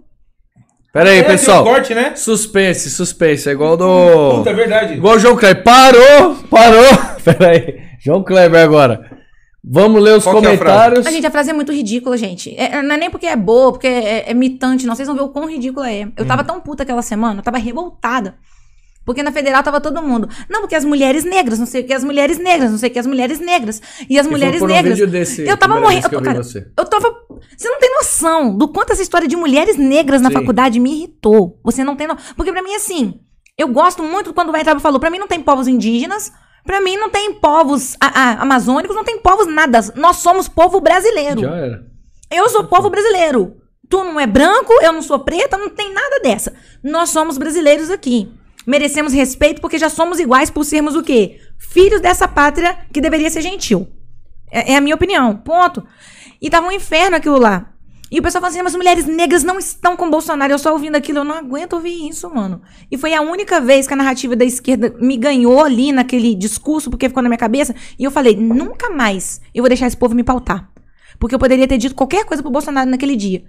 Pera 0.92 1.10
aí, 1.10 1.18
É, 1.20 1.22
pessoal. 1.22 1.62
um 1.62 1.66
corte, 1.66 1.94
né? 1.94 2.16
Suspense, 2.16 2.90
suspense. 2.90 3.48
É 3.48 3.52
igual 3.52 3.76
do. 3.76 4.38
Puta, 4.38 4.50
é 4.50 4.54
verdade. 4.54 4.94
Igual 4.94 5.14
o 5.14 5.18
João 5.20 5.36
Kleber. 5.36 5.62
Parou! 5.62 6.34
Parou! 6.50 6.84
Pera 7.24 7.48
aí. 7.50 7.80
João 8.00 8.24
Kleber 8.24 8.60
agora. 8.60 9.08
Vamos 9.62 10.02
ler 10.02 10.16
os 10.16 10.24
Qual 10.24 10.36
é 10.36 10.38
a 10.38 10.42
comentários. 10.42 11.06
A 11.06 11.10
gente, 11.10 11.26
a 11.26 11.30
frase 11.30 11.50
é 11.50 11.52
muito 11.52 11.70
ridícula, 11.72 12.16
gente. 12.16 12.54
É- 12.56 12.80
não 12.82 12.94
é 12.94 12.98
nem 12.98 13.10
porque 13.10 13.26
é 13.26 13.36
boa, 13.36 13.72
porque 13.72 13.86
é, 13.86 14.30
é 14.30 14.34
mitante, 14.34 14.86
não. 14.86 14.94
Vocês 14.94 15.06
vão 15.06 15.16
ver 15.16 15.22
o 15.22 15.28
quão 15.28 15.48
ridícula 15.48 15.90
é. 15.90 16.04
Eu 16.16 16.24
Hum. 16.24 16.26
tava 16.26 16.42
tão 16.44 16.60
puta 16.60 16.82
aquela 16.82 17.02
semana, 17.02 17.40
eu 17.40 17.42
tava 17.44 17.58
revoltada. 17.58 18.36
Porque 19.04 19.22
na 19.22 19.32
federal 19.32 19.62
tava 19.62 19.80
todo 19.80 20.02
mundo. 20.02 20.28
Não, 20.48 20.60
porque 20.60 20.74
as 20.74 20.84
mulheres 20.84 21.24
negras, 21.24 21.58
não 21.58 21.66
sei 21.66 21.82
o 21.82 21.86
que, 21.86 21.92
as 21.92 22.04
mulheres 22.04 22.38
negras, 22.38 22.70
não 22.70 22.78
sei 22.78 22.90
o 22.90 22.92
que, 22.92 22.98
as 22.98 23.06
mulheres 23.06 23.38
negras. 23.40 23.80
E 24.08 24.18
as 24.18 24.26
E 24.26 24.28
foi 24.28 24.38
mulheres 24.38 24.62
um 24.62 24.66
negras. 24.66 24.98
vídeo 24.98 25.10
desse, 25.10 25.42
eu 25.46 25.56
tava 25.56 25.80
morrendo. 25.80 26.06
eu 26.12 26.18
Eu, 26.18 26.22
cara, 26.22 26.40
eu 26.78 26.84
tava. 26.84 27.12
Você 27.56 27.68
não 27.68 27.78
tem 27.80 27.90
noção 27.96 28.56
do 28.56 28.68
quanto 28.68 28.92
essa 28.92 29.02
história 29.02 29.26
de 29.26 29.36
mulheres 29.36 29.76
negras 29.76 30.20
na 30.22 30.28
Sim. 30.28 30.34
faculdade 30.34 30.78
me 30.78 30.92
irritou. 30.92 31.58
Você 31.64 31.82
não 31.82 31.96
tem 31.96 32.06
noção. 32.06 32.22
Porque 32.36 32.52
pra 32.52 32.62
mim, 32.62 32.74
assim, 32.74 33.14
eu 33.58 33.68
gosto 33.68 34.02
muito 34.02 34.32
quando 34.34 34.50
o 34.50 34.52
Weintraub 34.52 34.80
falou: 34.80 35.00
pra 35.00 35.10
mim 35.10 35.18
não 35.18 35.26
tem 35.28 35.40
povos 35.40 35.66
indígenas, 35.66 36.30
pra 36.64 36.80
mim 36.80 36.96
não 36.96 37.10
tem 37.10 37.34
povos 37.34 37.96
a- 38.00 38.06
a- 38.06 38.42
amazônicos, 38.42 38.94
não 38.96 39.04
tem 39.04 39.18
povos 39.20 39.46
nada. 39.46 39.80
Nós 39.94 40.16
somos 40.16 40.48
povo 40.48 40.80
brasileiro. 40.80 41.40
Já 41.40 41.54
era. 41.56 41.86
Eu 42.30 42.48
sou 42.48 42.64
povo 42.64 42.88
brasileiro. 42.90 43.56
Tu 43.88 44.04
não 44.04 44.20
é 44.20 44.26
branco, 44.26 44.72
eu 44.82 44.92
não 44.92 45.02
sou 45.02 45.18
preta, 45.18 45.58
não 45.58 45.68
tem 45.68 45.92
nada 45.92 46.20
dessa. 46.22 46.52
Nós 46.82 47.10
somos 47.10 47.36
brasileiros 47.36 47.90
aqui. 47.90 48.32
Merecemos 48.66 49.12
respeito 49.12 49.60
porque 49.60 49.78
já 49.78 49.88
somos 49.88 50.20
iguais 50.20 50.48
por 50.50 50.64
sermos 50.64 50.94
o 50.94 51.02
quê? 51.02 51.40
Filhos 51.58 52.00
dessa 52.00 52.28
pátria 52.28 52.76
que 52.92 53.00
deveria 53.00 53.28
ser 53.30 53.42
gentil. 53.42 53.88
É, 54.52 54.74
é 54.74 54.76
a 54.76 54.80
minha 54.80 54.94
opinião. 54.94 55.36
Ponto. 55.36 55.84
E 56.40 56.48
tava 56.48 56.68
um 56.68 56.72
inferno 56.72 57.16
aquilo 57.16 57.38
lá. 57.38 57.72
E 58.10 58.18
o 58.18 58.22
pessoal 58.22 58.42
falando 58.42 58.56
assim, 58.56 58.62
mas 58.64 58.74
mulheres 58.74 59.06
negras 59.06 59.44
não 59.44 59.58
estão 59.58 59.96
com 59.96 60.10
Bolsonaro. 60.10 60.52
Eu 60.52 60.58
só 60.58 60.72
ouvindo 60.72 60.96
aquilo, 60.96 61.18
eu 61.18 61.24
não 61.24 61.36
aguento 61.36 61.74
ouvir 61.74 62.08
isso, 62.08 62.28
mano. 62.28 62.60
E 62.90 62.98
foi 62.98 63.14
a 63.14 63.22
única 63.22 63.60
vez 63.60 63.86
que 63.86 63.94
a 63.94 63.96
narrativa 63.96 64.34
da 64.34 64.44
esquerda 64.44 64.92
me 65.00 65.16
ganhou 65.16 65.64
ali 65.64 65.92
naquele 65.92 66.34
discurso, 66.34 66.90
porque 66.90 67.08
ficou 67.08 67.22
na 67.22 67.28
minha 67.28 67.38
cabeça. 67.38 67.74
E 67.96 68.02
eu 68.02 68.10
falei, 68.10 68.34
nunca 68.34 68.90
mais 68.90 69.40
eu 69.54 69.62
vou 69.62 69.68
deixar 69.68 69.86
esse 69.86 69.96
povo 69.96 70.14
me 70.14 70.24
pautar. 70.24 70.68
Porque 71.20 71.34
eu 71.34 71.38
poderia 71.38 71.68
ter 71.68 71.78
dito 71.78 71.94
qualquer 71.94 72.24
coisa 72.24 72.42
pro 72.42 72.50
Bolsonaro 72.50 72.90
naquele 72.90 73.14
dia. 73.14 73.44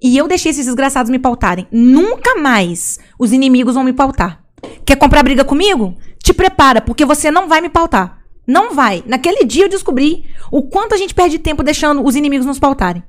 E 0.00 0.16
eu 0.16 0.28
deixei 0.28 0.50
esses 0.50 0.66
desgraçados 0.66 1.10
me 1.10 1.18
pautarem. 1.18 1.66
Nunca 1.72 2.36
mais 2.36 3.00
os 3.18 3.32
inimigos 3.32 3.74
vão 3.74 3.82
me 3.82 3.92
pautar. 3.92 4.44
Quer 4.84 4.96
comprar 4.96 5.22
briga 5.24 5.44
comigo? 5.44 5.96
Te 6.22 6.32
prepara, 6.32 6.80
porque 6.80 7.04
você 7.04 7.30
não 7.30 7.48
vai 7.48 7.60
me 7.60 7.68
pautar. 7.68 8.22
Não 8.46 8.72
vai. 8.72 9.02
Naquele 9.06 9.44
dia 9.44 9.64
eu 9.64 9.68
descobri 9.68 10.26
o 10.52 10.62
quanto 10.62 10.94
a 10.94 10.98
gente 10.98 11.14
perde 11.14 11.38
tempo 11.38 11.64
deixando 11.64 12.04
os 12.04 12.14
inimigos 12.14 12.46
nos 12.46 12.58
pautarem. 12.58 13.02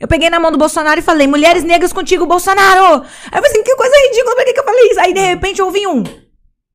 Eu 0.00 0.08
peguei 0.08 0.30
na 0.30 0.40
mão 0.40 0.50
do 0.50 0.56
Bolsonaro 0.58 0.98
e 0.98 1.02
falei, 1.02 1.26
mulheres 1.26 1.62
negras 1.62 1.92
contigo, 1.92 2.24
Bolsonaro! 2.26 3.02
Aí 3.02 3.38
eu 3.38 3.42
falei 3.42 3.50
assim, 3.50 3.62
que 3.62 3.76
coisa 3.76 3.94
ridícula, 4.08 4.34
por 4.34 4.44
que, 4.46 4.52
que 4.54 4.60
eu 4.60 4.64
falei 4.64 4.90
isso? 4.90 5.00
Aí 5.00 5.12
de 5.12 5.20
repente 5.20 5.60
eu 5.60 5.66
ouvi 5.66 5.86
um. 5.86 6.02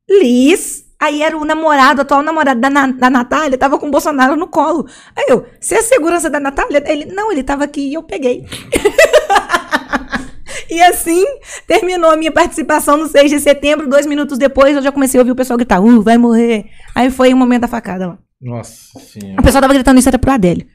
Liz. 0.07 0.85
Aí 1.01 1.21
era 1.21 1.37
o 1.37 1.43
namorado, 1.43 1.99
o 1.99 2.01
atual 2.03 2.21
namorado 2.21 2.61
da, 2.61 2.69
Na- 2.69 2.87
da 2.87 3.09
Natália, 3.09 3.57
tava 3.57 3.77
com 3.77 3.87
o 3.87 3.91
Bolsonaro 3.91 4.35
no 4.37 4.47
colo. 4.47 4.87
Aí 5.15 5.25
eu, 5.27 5.45
você 5.59 5.75
é 5.75 5.79
a 5.79 5.83
segurança 5.83 6.29
da 6.29 6.39
Natália? 6.39 6.81
Ele, 6.85 7.05
não, 7.05 7.31
ele 7.31 7.43
tava 7.43 7.63
aqui 7.65 7.89
e 7.89 7.93
eu 7.95 8.03
peguei. 8.03 8.45
e 10.69 10.81
assim 10.83 11.23
terminou 11.67 12.11
a 12.11 12.15
minha 12.15 12.31
participação 12.31 12.95
no 12.97 13.07
6 13.07 13.29
de 13.29 13.39
setembro. 13.39 13.89
Dois 13.89 14.05
minutos 14.05 14.37
depois 14.37 14.75
eu 14.75 14.81
já 14.81 14.91
comecei 14.91 15.19
a 15.19 15.21
ouvir 15.21 15.31
o 15.31 15.35
pessoal 15.35 15.57
gritar, 15.57 15.81
uh, 15.81 16.01
vai 16.01 16.17
morrer. 16.17 16.65
Aí 16.95 17.09
foi 17.11 17.33
o 17.33 17.37
momento 17.37 17.61
da 17.63 17.67
facada 17.67 18.07
lá. 18.07 18.17
Nossa 18.41 18.73
O 18.95 18.99
senhora. 19.01 19.41
pessoal 19.41 19.61
tava 19.61 19.73
gritando 19.73 19.99
isso 19.99 20.07
era 20.09 20.19
pro 20.19 20.31
Adélio. 20.31 20.65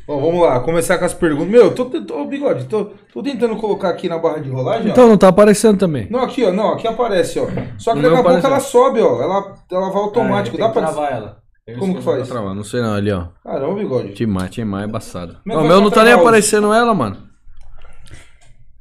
Bom, 0.05 0.19
vamos 0.19 0.41
lá, 0.41 0.59
começar 0.59 0.97
com 0.97 1.05
as 1.05 1.13
perguntas. 1.13 1.47
Meu, 1.47 1.63
eu 1.63 1.75
tô, 1.75 1.85
tô, 1.85 2.21
ô, 2.21 2.25
bigode, 2.25 2.65
tô, 2.65 2.91
tô 3.13 3.23
tentando 3.23 3.55
colocar 3.55 3.89
aqui 3.89 4.09
na 4.09 4.17
barra 4.17 4.39
de 4.39 4.49
rolagem, 4.49 4.87
ó. 4.87 4.91
Então 4.91 5.07
não 5.07 5.17
tá 5.17 5.29
aparecendo 5.29 5.77
também. 5.77 6.07
Não, 6.09 6.19
aqui, 6.19 6.43
ó, 6.43 6.51
não, 6.51 6.73
aqui 6.73 6.85
aparece, 6.85 7.39
ó. 7.39 7.47
Só 7.77 7.93
que 7.93 8.01
daqui 8.01 8.15
a 8.15 8.23
pouco 8.23 8.45
ela 8.45 8.59
sobe, 8.59 8.99
ó. 8.99 9.21
Ela, 9.21 9.55
ela 9.71 9.89
vai 9.89 10.01
automático. 10.01 10.57
Dá 10.57 10.67
pra. 10.69 10.89
ela. 11.09 11.37
Como 11.79 11.95
que 11.95 12.01
faz? 12.01 12.27
Travar, 12.27 12.53
não 12.53 12.63
sei 12.65 12.81
não, 12.81 12.93
ali 12.93 13.11
ó. 13.13 13.27
Caramba, 13.41 13.75
bigode. 13.75 14.13
Timar, 14.13 14.49
timar 14.49 14.83
é 14.83 14.85
embaçado. 14.85 15.37
É 15.45 15.49
Não, 15.49 15.55
o 15.55 15.59
vai 15.59 15.67
meu 15.69 15.79
não 15.81 15.89
tá 15.89 16.03
nem 16.03 16.11
travar 16.11 16.27
aparecendo 16.27 16.73
ela, 16.73 16.93
mano. 16.93 17.17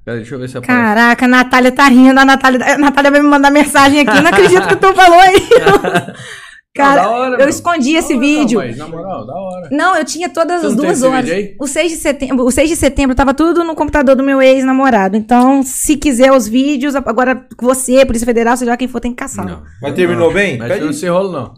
Pera, 0.05 0.17
deixa 0.17 0.35
eu 0.35 0.41
ver 0.41 0.49
se 0.49 0.59
aparece. 0.59 0.85
Caraca, 0.85 1.25
a 1.25 1.29
Natália 1.29 1.71
tá 1.71 1.87
rindo. 1.87 2.19
A 2.19 2.25
Natália, 2.25 2.75
a 2.75 2.79
Natália 2.79 3.11
vai 3.13 3.21
me 3.21 3.29
mandar 3.29 3.53
mensagem 3.53 4.01
aqui. 4.01 4.21
Não 4.21 4.31
acredito 4.31 4.67
que 4.67 4.75
tu 4.75 4.93
falou 4.93 5.21
aí. 5.21 5.37
Cara, 6.75 7.03
da 7.03 7.11
hora, 7.11 7.43
eu 7.43 7.49
escondi 7.51 7.95
esse 7.95 8.15
hora, 8.15 8.21
vídeo. 8.21 8.59
Não, 8.59 8.67
mas, 8.67 8.77
na 8.79 8.89
moral, 8.89 9.27
da 9.27 9.35
hora. 9.35 9.69
Não, 9.71 9.95
eu 9.97 10.05
tinha 10.07 10.31
todas 10.31 10.63
Você 10.63 10.67
as 10.69 10.75
não 10.75 10.85
duas 10.85 11.03
horas. 11.03 11.29
O 11.61 11.67
6 11.67 11.93
de 11.93 11.99
setembro, 11.99 12.47
o 12.47 12.51
6 12.51 12.71
de 12.71 12.77
setembro 12.77 13.15
tava 13.15 13.35
tudo 13.35 13.63
no 13.63 13.75
computador 13.75 14.17
do 14.17 14.23
meu 14.23 14.41
ex-namorado. 14.41 15.15
Então, 15.15 15.63
se 15.63 15.99
quiser 15.99 16.33
os 16.33 16.49
vídeos, 16.49 16.97
agora 16.97 17.47
você, 17.61 18.07
Polícia 18.07 18.25
Federal, 18.25 18.57
seja 18.57 18.71
lá 18.71 18.77
quem 18.79 18.89
for, 18.89 19.01
tem 19.01 19.11
que 19.11 19.19
caçar. 19.19 19.45
Não. 19.45 19.63
Mas 19.83 19.95
terminou 19.95 20.33
bem? 20.33 20.57
Mas 20.57 20.69
Pede- 20.73 20.87
não 20.87 20.93
se 20.95 21.07
rolo, 21.09 21.31
não. 21.31 21.55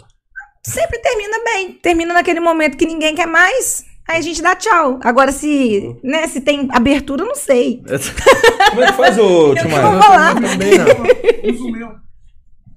Sempre 0.64 0.98
termina 0.98 1.36
bem. 1.44 1.72
Termina 1.80 2.12
naquele 2.12 2.40
momento 2.40 2.76
que 2.76 2.86
ninguém 2.86 3.14
quer 3.14 3.26
mais. 3.26 3.84
Aí 4.08 4.18
a 4.18 4.20
gente 4.20 4.42
dá 4.42 4.56
tchau. 4.56 4.98
Agora, 5.04 5.30
se, 5.30 5.94
né, 6.02 6.26
se 6.26 6.40
tem 6.40 6.66
abertura, 6.72 7.22
eu 7.22 7.28
não 7.28 7.36
sei. 7.36 7.82
Como 8.70 8.82
é 8.82 8.86
que 8.88 8.92
faz, 8.94 9.16
ô 9.16 9.54
Timar? 9.54 10.02
falar. 10.02 10.34
Também 10.34 10.76
não. 10.76 11.94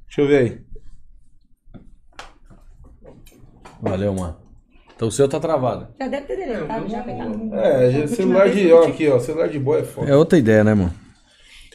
Deixa 0.07 0.21
eu 0.21 0.27
ver 0.27 0.37
aí. 0.37 0.66
Valeu, 3.81 4.13
mano. 4.13 4.37
Então 4.95 5.07
o 5.07 5.11
seu 5.11 5.27
tá 5.29 5.39
travado. 5.39 5.87
Já 5.99 6.07
deve 6.07 6.25
ter 6.25 6.35
deletado, 6.37 6.89
já, 6.89 7.03
coitado. 7.03 7.55
É, 7.55 7.91
já- 7.91 8.07
celular 8.07 8.49
de. 8.49 8.71
Ó, 8.71 8.83
aqui, 8.87 9.07
ó. 9.07 9.19
Celular 9.19 9.47
de 9.47 9.59
boa 9.59 9.79
é 9.79 9.83
foda. 9.83 10.09
É 10.11 10.15
outra 10.15 10.37
ideia, 10.39 10.63
né, 10.63 10.73
mano? 10.73 10.93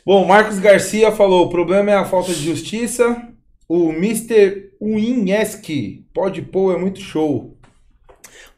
Bom, 0.04 0.24
Marcos 0.26 0.58
Garcia 0.58 1.12
falou: 1.12 1.46
o 1.46 1.50
problema 1.50 1.90
é 1.92 1.94
a 1.94 2.04
falta 2.04 2.28
de 2.32 2.44
justiça. 2.44 3.28
O 3.68 3.90
Mr. 3.92 4.70
Uineski, 4.80 6.06
pode 6.12 6.42
pôr, 6.42 6.74
é 6.74 6.78
muito 6.78 7.00
show. 7.00 7.56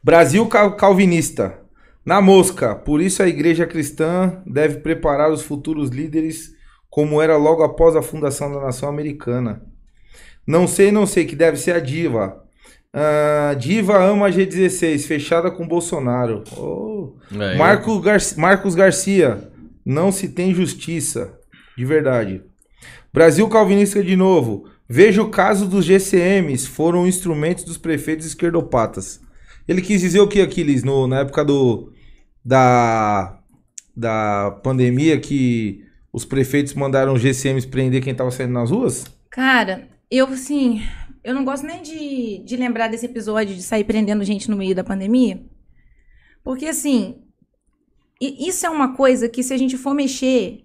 Brasil 0.03 0.45
cal- 0.47 0.75
calvinista. 0.75 1.59
Na 2.05 2.21
mosca, 2.21 2.75
por 2.75 3.01
isso 3.01 3.23
a 3.23 3.27
igreja 3.27 3.65
cristã 3.65 4.41
deve 4.45 4.77
preparar 4.79 5.31
os 5.31 5.41
futuros 5.41 5.89
líderes 5.89 6.53
como 6.89 7.21
era 7.21 7.35
logo 7.35 7.63
após 7.63 7.95
a 7.95 8.01
fundação 8.01 8.51
da 8.51 8.61
nação 8.61 8.87
americana. 8.89 9.63
Não 10.45 10.67
sei, 10.67 10.91
não 10.91 11.07
sei, 11.07 11.25
que 11.25 11.35
deve 11.35 11.57
ser 11.57 11.71
a 11.73 11.79
diva. 11.79 12.44
Ah, 12.97 13.53
diva 13.59 14.01
ama 14.01 14.27
a 14.27 14.31
G16, 14.31 15.05
fechada 15.05 15.51
com 15.51 15.67
Bolsonaro. 15.67 16.45
Oh. 16.55 17.11
É, 17.37 17.57
Marco 17.57 17.99
Gar- 17.99 18.21
Marcos 18.37 18.73
Garcia, 18.73 19.51
não 19.85 20.13
se 20.13 20.29
tem 20.29 20.53
justiça. 20.55 21.37
De 21.77 21.83
verdade. 21.83 22.41
Brasil 23.13 23.49
Calvinista 23.49 24.01
de 24.01 24.15
novo. 24.15 24.69
Veja 24.87 25.21
o 25.21 25.29
caso 25.29 25.67
dos 25.67 25.83
GCMs, 25.83 26.67
foram 26.67 27.05
instrumentos 27.05 27.65
dos 27.65 27.77
prefeitos 27.77 28.25
esquerdopatas. 28.25 29.19
Ele 29.67 29.81
quis 29.81 29.99
dizer 29.99 30.21
o 30.21 30.27
que, 30.27 30.39
Aquiles, 30.39 30.83
no, 30.83 31.05
na 31.05 31.19
época 31.19 31.43
do, 31.43 31.91
da, 32.45 33.39
da 33.97 34.51
pandemia, 34.63 35.19
que 35.19 35.83
os 36.13 36.23
prefeitos 36.23 36.73
mandaram 36.75 37.13
os 37.13 37.21
GCMs 37.21 37.67
prender 37.67 38.01
quem 38.01 38.15
tava 38.15 38.31
saindo 38.31 38.53
nas 38.53 38.71
ruas? 38.71 39.05
Cara, 39.29 39.89
eu, 40.09 40.27
assim, 40.27 40.81
eu 41.25 41.33
não 41.33 41.43
gosto 41.43 41.65
nem 41.65 41.81
de, 41.81 42.37
de 42.45 42.55
lembrar 42.55 42.87
desse 42.87 43.07
episódio 43.07 43.55
de 43.55 43.63
sair 43.63 43.83
prendendo 43.83 44.23
gente 44.23 44.49
no 44.49 44.55
meio 44.55 44.75
da 44.75 44.83
pandemia. 44.83 45.43
Porque, 46.43 46.67
assim, 46.67 47.23
isso 48.21 48.63
é 48.63 48.69
uma 48.69 48.95
coisa 48.95 49.27
que 49.27 49.41
se 49.41 49.51
a 49.51 49.57
gente 49.57 49.75
for 49.75 49.95
mexer, 49.95 50.63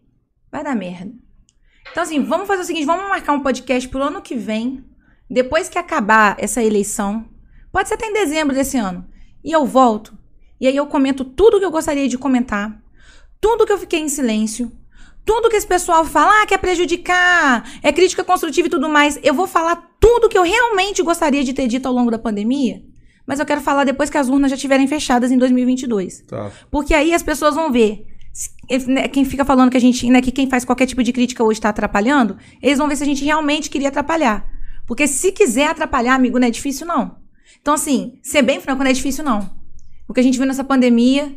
vai 0.52 0.62
dar 0.62 0.76
merda. 0.76 1.10
Então, 1.90 2.02
assim, 2.02 2.22
vamos 2.22 2.46
fazer 2.46 2.60
o 2.60 2.64
seguinte: 2.66 2.84
vamos 2.84 3.08
marcar 3.08 3.32
um 3.32 3.40
podcast 3.40 3.88
pro 3.88 4.02
ano 4.02 4.20
que 4.20 4.34
vem, 4.34 4.84
depois 5.30 5.70
que 5.70 5.78
acabar 5.78 6.36
essa 6.38 6.62
eleição. 6.62 7.26
Pode 7.72 7.88
ser 7.88 7.94
até 7.94 8.06
em 8.06 8.12
dezembro 8.12 8.54
desse 8.54 8.76
ano. 8.76 9.08
E 9.42 9.50
eu 9.50 9.64
volto. 9.64 10.14
E 10.60 10.66
aí 10.66 10.76
eu 10.76 10.86
comento 10.86 11.24
tudo 11.24 11.58
que 11.58 11.64
eu 11.64 11.70
gostaria 11.70 12.06
de 12.06 12.18
comentar. 12.18 12.82
Tudo 13.40 13.64
que 13.64 13.72
eu 13.72 13.78
fiquei 13.78 14.00
em 14.00 14.10
silêncio. 14.10 14.70
Tudo 15.24 15.48
que 15.48 15.56
esse 15.56 15.66
pessoal 15.66 16.04
fala 16.04 16.42
ah, 16.42 16.46
quer 16.46 16.58
prejudicar, 16.58 17.64
é 17.82 17.92
crítica 17.92 18.24
construtiva 18.24 18.68
e 18.68 18.70
tudo 18.70 18.88
mais. 18.88 19.18
Eu 19.22 19.34
vou 19.34 19.46
falar 19.46 19.90
tudo 20.00 20.28
que 20.28 20.36
eu 20.36 20.42
realmente 20.42 21.02
gostaria 21.02 21.44
de 21.44 21.52
ter 21.52 21.66
dito 21.68 21.86
ao 21.86 21.94
longo 21.94 22.10
da 22.10 22.18
pandemia. 22.18 22.82
Mas 23.26 23.38
eu 23.38 23.46
quero 23.46 23.60
falar 23.60 23.84
depois 23.84 24.10
que 24.10 24.18
as 24.18 24.28
urnas 24.28 24.50
já 24.50 24.56
estiverem 24.56 24.88
fechadas 24.88 25.30
em 25.30 25.38
2022. 25.38 26.22
Tá. 26.22 26.50
Porque 26.70 26.94
aí 26.94 27.14
as 27.14 27.22
pessoas 27.22 27.54
vão 27.54 27.70
ver 27.70 28.06
né, 28.86 29.08
quem 29.08 29.24
fica 29.24 29.44
falando 29.44 29.70
que 29.70 29.76
a 29.76 29.80
gente, 29.80 30.08
né, 30.10 30.20
que 30.20 30.32
quem 30.32 30.48
faz 30.48 30.64
qualquer 30.64 30.86
tipo 30.86 31.02
de 31.02 31.12
crítica 31.12 31.44
hoje 31.44 31.58
está 31.58 31.68
atrapalhando, 31.68 32.36
eles 32.62 32.78
vão 32.78 32.88
ver 32.88 32.96
se 32.96 33.02
a 33.02 33.06
gente 33.06 33.24
realmente 33.24 33.70
queria 33.70 33.88
atrapalhar. 33.88 34.46
Porque 34.86 35.06
se 35.06 35.30
quiser 35.32 35.68
atrapalhar, 35.68 36.14
amigo, 36.14 36.38
não 36.38 36.48
é 36.48 36.50
difícil 36.50 36.86
não. 36.86 37.16
Então 37.60 37.74
assim, 37.74 38.18
ser 38.22 38.42
bem 38.42 38.60
franco 38.60 38.82
não 38.82 38.90
é 38.90 38.94
difícil 38.94 39.24
não. 39.24 39.50
O 40.08 40.14
que 40.14 40.20
a 40.20 40.22
gente 40.22 40.38
viu 40.38 40.46
nessa 40.46 40.64
pandemia, 40.64 41.32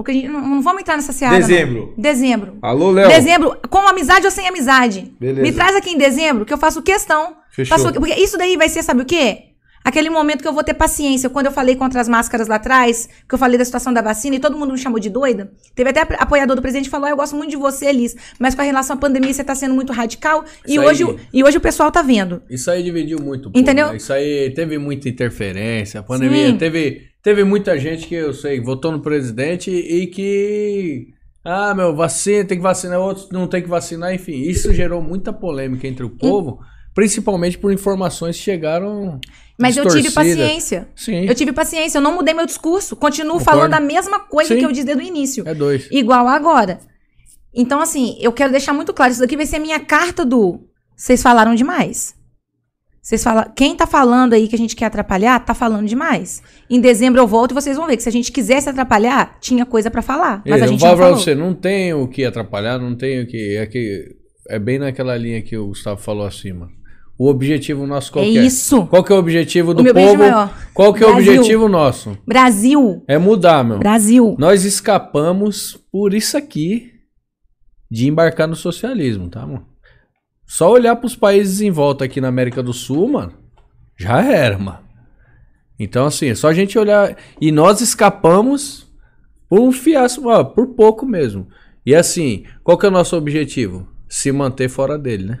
o 0.00 0.04
que 0.04 0.10
a 0.10 0.14
gente, 0.14 0.28
não, 0.28 0.40
não 0.40 0.62
vamos 0.62 0.80
entrar 0.82 0.96
nessa 0.96 1.12
seara. 1.12 1.38
não. 1.38 1.40
Dezembro. 1.46 1.94
Dezembro. 1.96 2.58
Alô, 2.62 2.90
Léo. 2.90 3.08
Dezembro, 3.08 3.56
com 3.68 3.78
amizade 3.86 4.24
ou 4.24 4.30
sem 4.30 4.48
amizade. 4.48 5.12
Beleza. 5.20 5.42
Me 5.42 5.52
traz 5.52 5.76
aqui 5.76 5.90
em 5.90 5.98
dezembro, 5.98 6.44
que 6.44 6.52
eu 6.52 6.58
faço 6.58 6.82
questão. 6.82 7.36
Fechou. 7.52 7.76
Faço- 7.78 7.92
porque 7.92 8.14
isso 8.14 8.38
daí 8.38 8.56
vai 8.56 8.68
ser, 8.68 8.82
sabe 8.82 9.02
o 9.02 9.04
quê? 9.04 9.44
Aquele 9.82 10.10
momento 10.10 10.42
que 10.42 10.46
eu 10.48 10.52
vou 10.52 10.62
ter 10.62 10.74
paciência. 10.74 11.30
Quando 11.30 11.46
eu 11.46 11.52
falei 11.52 11.74
contra 11.74 12.02
as 12.02 12.08
máscaras 12.08 12.48
lá 12.48 12.56
atrás, 12.56 13.08
que 13.26 13.34
eu 13.34 13.38
falei 13.38 13.56
da 13.56 13.64
situação 13.64 13.94
da 13.94 14.02
vacina 14.02 14.36
e 14.36 14.38
todo 14.38 14.54
mundo 14.56 14.72
me 14.74 14.78
chamou 14.78 15.00
de 15.00 15.08
doida. 15.08 15.50
Teve 15.74 15.88
até 15.88 16.02
apoiador 16.18 16.54
do 16.54 16.60
presidente 16.60 16.84
que 16.84 16.90
falou: 16.90 17.06
ah, 17.06 17.10
Eu 17.10 17.16
gosto 17.16 17.34
muito 17.34 17.48
de 17.50 17.56
você, 17.56 17.90
Liz, 17.90 18.14
mas 18.38 18.54
com 18.54 18.60
a 18.60 18.64
relação 18.64 18.94
à 18.96 18.98
pandemia 18.98 19.32
você 19.32 19.42
tá 19.42 19.54
sendo 19.54 19.74
muito 19.74 19.90
radical. 19.90 20.44
E 20.66 20.72
Isso 20.76 20.82
hoje, 20.84 21.04
aí. 21.04 21.16
e 21.32 21.42
hoje 21.42 21.56
o 21.56 21.60
pessoal 21.62 21.90
tá 21.90 22.02
vendo. 22.02 22.42
Isso 22.50 22.70
aí 22.70 22.82
dividiu 22.82 23.18
muito. 23.20 23.48
o 23.48 23.52
povo, 23.52 23.58
Entendeu? 23.58 23.88
né? 23.88 23.96
Isso 23.96 24.12
aí 24.12 24.52
teve 24.54 24.76
muita 24.76 25.08
interferência. 25.08 26.00
A 26.00 26.02
pandemia 26.02 26.48
Sim. 26.48 26.58
teve, 26.58 27.06
teve 27.22 27.44
muita 27.44 27.78
gente 27.78 28.06
que 28.06 28.14
eu 28.14 28.32
sei 28.32 28.60
votou 28.60 28.92
no 28.92 29.00
presidente 29.00 29.70
e 29.70 30.06
que. 30.06 31.08
Ah, 31.44 31.74
meu, 31.74 31.96
vacina, 31.96 32.44
tem 32.44 32.58
que 32.58 32.62
vacinar, 32.62 33.00
outros 33.00 33.30
não 33.30 33.46
tem 33.46 33.62
que 33.62 33.68
vacinar, 33.68 34.14
enfim. 34.14 34.42
Isso 34.42 34.74
gerou 34.74 35.00
muita 35.02 35.32
polêmica 35.32 35.88
entre 35.88 36.04
o 36.04 36.10
povo, 36.10 36.60
principalmente 36.94 37.56
por 37.56 37.72
informações 37.72 38.36
que 38.36 38.42
chegaram. 38.42 39.18
Mas 39.58 39.76
eu 39.76 39.86
tive 39.88 40.10
paciência. 40.10 40.88
Sim. 40.94 41.26
Eu 41.26 41.34
tive 41.34 41.52
paciência, 41.52 41.98
eu 41.98 42.02
não 42.02 42.14
mudei 42.14 42.34
meu 42.34 42.46
discurso. 42.46 42.94
Continuo 42.94 43.38
Concordo. 43.38 43.58
falando 43.58 43.74
a 43.74 43.80
mesma 43.80 44.20
coisa 44.20 44.54
Sim. 44.54 44.60
que 44.60 44.66
eu 44.66 44.72
disse 44.72 44.86
desde 44.86 45.02
o 45.02 45.06
início. 45.06 45.44
É 45.46 45.54
dois. 45.54 45.88
igual 45.90 46.28
agora. 46.28 46.78
Então, 47.54 47.80
assim, 47.80 48.16
eu 48.20 48.32
quero 48.32 48.52
deixar 48.52 48.72
muito 48.72 48.92
claro, 48.92 49.10
isso 49.10 49.20
daqui 49.20 49.36
vai 49.36 49.46
ser 49.46 49.58
minha 49.58 49.80
carta 49.80 50.24
do. 50.24 50.60
Vocês 50.96 51.22
falaram 51.22 51.54
demais. 51.54 52.14
Vocês 53.02 53.22
falam. 53.24 53.44
Quem 53.56 53.74
tá 53.74 53.86
falando 53.86 54.34
aí 54.34 54.46
que 54.46 54.54
a 54.54 54.58
gente 54.58 54.76
quer 54.76 54.86
atrapalhar, 54.86 55.40
tá 55.40 55.54
falando 55.54 55.86
demais. 55.88 56.42
Em 56.68 56.80
dezembro 56.80 57.20
eu 57.20 57.26
volto 57.26 57.52
e 57.52 57.54
vocês 57.54 57.76
vão 57.76 57.86
ver 57.86 57.96
que 57.96 58.02
se 58.02 58.08
a 58.08 58.12
gente 58.12 58.30
quisesse 58.30 58.68
atrapalhar, 58.68 59.38
tinha 59.40 59.64
coisa 59.64 59.90
pra 59.90 60.02
falar. 60.02 60.42
Mas 60.46 60.56
Ei, 60.56 60.62
a 60.62 60.64
eu 60.66 60.68
gente 60.68 60.80
vou 60.80 60.88
não 60.90 60.96
falar 60.96 60.96
pra 60.96 61.04
falou. 61.06 61.18
você, 61.18 61.34
não 61.34 61.54
tem 61.54 61.94
o 61.94 62.06
que 62.06 62.24
atrapalhar, 62.24 62.78
não 62.78 62.94
tem 62.94 63.22
o 63.22 63.26
que. 63.26 63.56
É, 63.56 63.66
que, 63.66 64.16
é 64.48 64.58
bem 64.58 64.78
naquela 64.78 65.16
linha 65.16 65.40
que 65.40 65.56
o 65.56 65.68
Gustavo 65.68 66.00
falou 66.00 66.26
acima. 66.26 66.68
O 67.18 67.28
objetivo 67.28 67.86
nosso 67.86 68.12
qual 68.12 68.24
É 68.24 68.28
é? 68.28 68.30
isso. 68.30 68.86
Qual 68.86 69.04
que 69.04 69.12
é 69.12 69.14
o 69.14 69.18
objetivo 69.18 69.74
do 69.74 69.82
beijo 69.82 70.16
povo? 70.16 70.50
Qual 70.72 70.94
que 70.94 71.04
é 71.04 71.06
o 71.06 71.12
objetivo 71.12 71.68
nosso? 71.68 72.16
Brasil. 72.26 73.04
É 73.06 73.18
mudar, 73.18 73.62
meu. 73.62 73.78
Brasil. 73.78 74.36
Nós 74.38 74.64
escapamos 74.64 75.78
por 75.92 76.14
isso 76.14 76.36
aqui 76.36 76.92
de 77.90 78.08
embarcar 78.08 78.48
no 78.48 78.56
socialismo, 78.56 79.28
tá, 79.28 79.46
mano? 79.46 79.66
Só 80.50 80.68
olhar 80.68 80.96
pros 80.96 81.14
países 81.14 81.60
em 81.60 81.70
volta 81.70 82.04
aqui 82.04 82.20
na 82.20 82.26
América 82.26 82.60
do 82.60 82.72
Sul, 82.72 83.06
mano, 83.06 83.34
já 83.96 84.20
era, 84.20 84.58
mano. 84.58 84.80
Então, 85.78 86.06
assim, 86.06 86.26
é 86.26 86.34
só 86.34 86.48
a 86.48 86.52
gente 86.52 86.76
olhar. 86.76 87.16
E 87.40 87.52
nós 87.52 87.80
escapamos 87.80 88.92
por 89.48 89.60
um 89.60 89.70
fiasco, 89.70 90.28
ó, 90.28 90.42
por 90.42 90.74
pouco 90.74 91.06
mesmo. 91.06 91.46
E 91.86 91.94
assim, 91.94 92.42
qual 92.64 92.76
que 92.76 92.84
é 92.84 92.88
o 92.88 92.92
nosso 92.92 93.16
objetivo? 93.16 93.86
Se 94.08 94.32
manter 94.32 94.68
fora 94.68 94.98
dele, 94.98 95.26
né? 95.26 95.40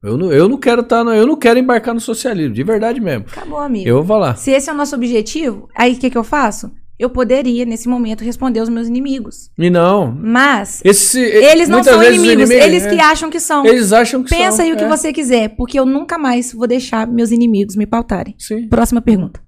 Eu 0.00 0.16
não, 0.16 0.32
eu 0.32 0.48
não 0.48 0.56
quero 0.56 0.82
estar, 0.82 1.04
eu 1.06 1.26
não 1.26 1.34
quero 1.34 1.58
embarcar 1.58 1.92
no 1.92 2.00
socialismo, 2.00 2.54
de 2.54 2.62
verdade 2.62 3.00
mesmo. 3.00 3.26
Acabou, 3.28 3.58
amigo. 3.58 3.88
Eu 3.88 3.96
vou 3.96 4.06
falar. 4.06 4.36
Se 4.36 4.52
esse 4.52 4.70
é 4.70 4.72
o 4.72 4.76
nosso 4.76 4.94
objetivo, 4.94 5.68
aí 5.74 5.94
o 5.94 5.98
que, 5.98 6.10
que 6.10 6.16
eu 6.16 6.22
faço? 6.22 6.70
Eu 7.00 7.08
poderia, 7.08 7.64
nesse 7.64 7.88
momento, 7.88 8.22
responder 8.22 8.60
aos 8.60 8.68
meus 8.68 8.86
inimigos. 8.86 9.50
E 9.56 9.70
não. 9.70 10.12
Mas 10.12 10.82
Esse, 10.84 11.18
eles 11.18 11.66
não 11.66 11.82
são 11.82 11.98
vezes 11.98 12.18
os 12.18 12.24
inimigos, 12.24 12.50
eles 12.50 12.84
é, 12.84 12.90
que 12.90 13.00
acham 13.00 13.30
que 13.30 13.40
são. 13.40 13.64
Eles 13.64 13.90
acham 13.90 14.22
que 14.22 14.28
Pensa 14.28 14.58
são. 14.58 14.66
aí 14.66 14.72
o 14.74 14.76
que 14.76 14.84
é. 14.84 14.88
você 14.88 15.10
quiser, 15.10 15.56
porque 15.56 15.80
eu 15.80 15.86
nunca 15.86 16.18
mais 16.18 16.52
vou 16.52 16.66
deixar 16.66 17.06
meus 17.06 17.30
inimigos 17.30 17.74
me 17.74 17.86
pautarem. 17.86 18.34
Sim. 18.38 18.68
Próxima 18.68 19.00
pergunta. 19.00 19.40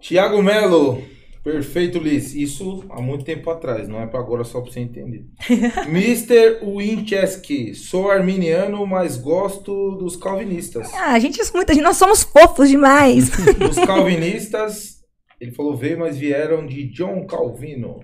Tiago 0.00 0.40
Melo. 0.40 1.02
Perfeito, 1.42 1.98
Liz. 1.98 2.34
Isso 2.36 2.84
há 2.90 3.00
muito 3.00 3.24
tempo 3.24 3.50
atrás, 3.50 3.88
não 3.88 4.00
é 4.00 4.06
pra 4.06 4.20
agora 4.20 4.44
só 4.44 4.60
pra 4.60 4.70
você 4.70 4.78
entender. 4.78 5.24
Mr. 5.88 6.60
Winchesky. 6.62 7.74
Sou 7.74 8.12
arminiano, 8.12 8.86
mas 8.86 9.16
gosto 9.16 9.96
dos 9.96 10.14
calvinistas. 10.14 10.88
Ah, 10.94 11.14
a 11.14 11.18
gente 11.18 11.40
escuta, 11.40 11.74
nós 11.82 11.96
somos 11.96 12.22
fofos 12.22 12.68
demais. 12.68 13.28
Os 13.68 13.84
calvinistas, 13.84 14.97
ele 15.40 15.52
falou 15.52 15.76
veio, 15.76 15.98
mas 15.98 16.16
vieram 16.16 16.66
de 16.66 16.84
John 16.88 17.26
Calvino. 17.26 18.00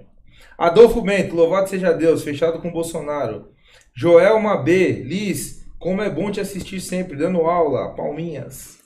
Adolfo 0.57 1.01
Bento, 1.03 1.35
louvado 1.35 1.69
seja 1.69 1.93
Deus, 1.93 2.23
fechado 2.23 2.61
com 2.61 2.71
Bolsonaro. 2.73 3.49
Joelma 3.95 4.57
B, 4.63 5.03
Liz, 5.03 5.65
como 5.79 6.03
é 6.03 6.11
bom 6.11 6.31
te 6.31 6.41
assistir 6.41 6.81
sempre, 6.81 7.17
dando 7.17 7.41
aula, 7.43 7.95
palminhas. 7.95 8.79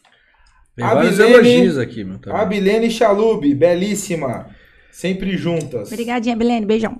Tem 0.74 0.84
vários 0.86 1.18
Abilene- 1.20 1.34
elogios 1.48 1.78
aqui, 1.78 2.04
meu. 2.04 2.18
também. 2.18 2.38
Abilene 2.40 2.90
Chalub, 2.90 3.54
belíssima, 3.54 4.48
sempre 4.92 5.36
juntas. 5.36 5.90
Obrigadinha, 5.92 6.36
Belene. 6.36 6.64
Beijão. 6.66 6.98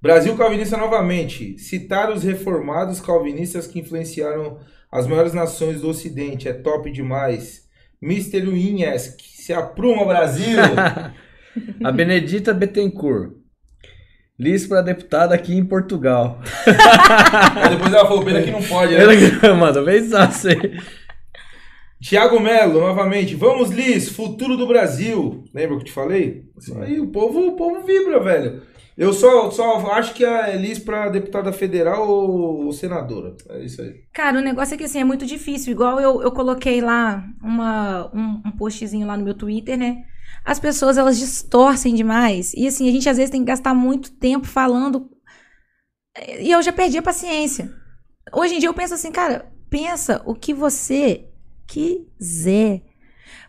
Brasil 0.00 0.36
calvinista 0.36 0.76
novamente. 0.76 1.58
Citar 1.58 2.10
os 2.10 2.22
reformados 2.24 3.00
calvinistas 3.00 3.66
que 3.66 3.78
influenciaram 3.78 4.58
as 4.90 5.06
maiores 5.06 5.32
nações 5.32 5.80
do 5.80 5.88
Ocidente 5.88 6.48
é 6.48 6.52
top 6.52 6.90
demais. 6.90 7.68
Mr. 8.02 8.40
Winhesk, 8.48 9.20
se 9.42 9.52
apruma 9.52 10.04
Brasil. 10.04 10.56
A 11.82 11.90
Benedita 11.90 12.54
Bettencourt. 12.54 13.32
Liz 14.38 14.66
para 14.66 14.82
deputada 14.82 15.34
aqui 15.34 15.54
em 15.54 15.64
Portugal. 15.64 16.40
Aí 17.56 17.70
depois 17.70 17.92
ela 17.92 18.06
falou, 18.06 18.24
pena 18.24 18.42
que 18.42 18.50
não 18.50 18.62
pode, 18.62 18.94
né? 18.94 19.02
Ela 19.42 19.54
manda 19.54 19.82
bem 19.82 19.98
assim. 20.16 20.48
Tiago 22.00 22.40
Melo, 22.40 22.80
novamente. 22.80 23.34
Vamos, 23.34 23.70
Liz, 23.70 24.08
futuro 24.08 24.56
do 24.56 24.66
Brasil. 24.66 25.44
Lembra 25.52 25.76
que 25.76 25.82
eu 25.82 25.86
te 25.86 25.92
falei? 25.92 26.44
Aí, 26.80 26.98
o 27.00 27.08
povo, 27.08 27.48
o 27.48 27.56
povo 27.56 27.84
vibra, 27.84 28.20
velho. 28.20 28.62
Eu 28.96 29.12
só, 29.12 29.50
só 29.50 29.78
acho 29.92 30.14
que 30.14 30.24
a 30.24 30.54
Liz 30.54 30.78
pra 30.78 31.08
deputada 31.08 31.52
federal 31.52 32.08
ou, 32.08 32.66
ou 32.66 32.72
senadora. 32.72 33.34
É 33.48 33.64
isso 33.64 33.80
aí. 33.80 34.02
Cara, 34.12 34.38
o 34.38 34.42
negócio 34.42 34.74
é 34.74 34.78
que 34.78 34.84
assim, 34.84 35.00
é 35.00 35.04
muito 35.04 35.24
difícil. 35.24 35.72
Igual 35.72 35.98
eu, 35.98 36.22
eu 36.22 36.30
coloquei 36.30 36.80
lá 36.80 37.24
uma, 37.42 38.10
um, 38.14 38.42
um 38.46 38.50
postzinho 38.52 39.06
lá 39.06 39.16
no 39.16 39.24
meu 39.24 39.34
Twitter, 39.34 39.78
né? 39.78 40.04
As 40.44 40.58
pessoas, 40.58 40.98
elas 40.98 41.18
distorcem 41.18 41.94
demais. 41.94 42.52
E 42.54 42.66
assim, 42.66 42.88
a 42.88 42.92
gente 42.92 43.08
às 43.08 43.16
vezes 43.16 43.30
tem 43.30 43.40
que 43.40 43.46
gastar 43.46 43.74
muito 43.74 44.12
tempo 44.12 44.46
falando. 44.46 45.08
E 46.38 46.50
eu 46.50 46.62
já 46.62 46.72
perdi 46.72 46.98
a 46.98 47.02
paciência. 47.02 47.72
Hoje 48.32 48.54
em 48.54 48.58
dia 48.58 48.68
eu 48.68 48.74
penso 48.74 48.94
assim, 48.94 49.10
cara, 49.10 49.50
pensa 49.70 50.22
o 50.26 50.34
que 50.34 50.52
você 50.52 51.28
quiser. 51.66 52.82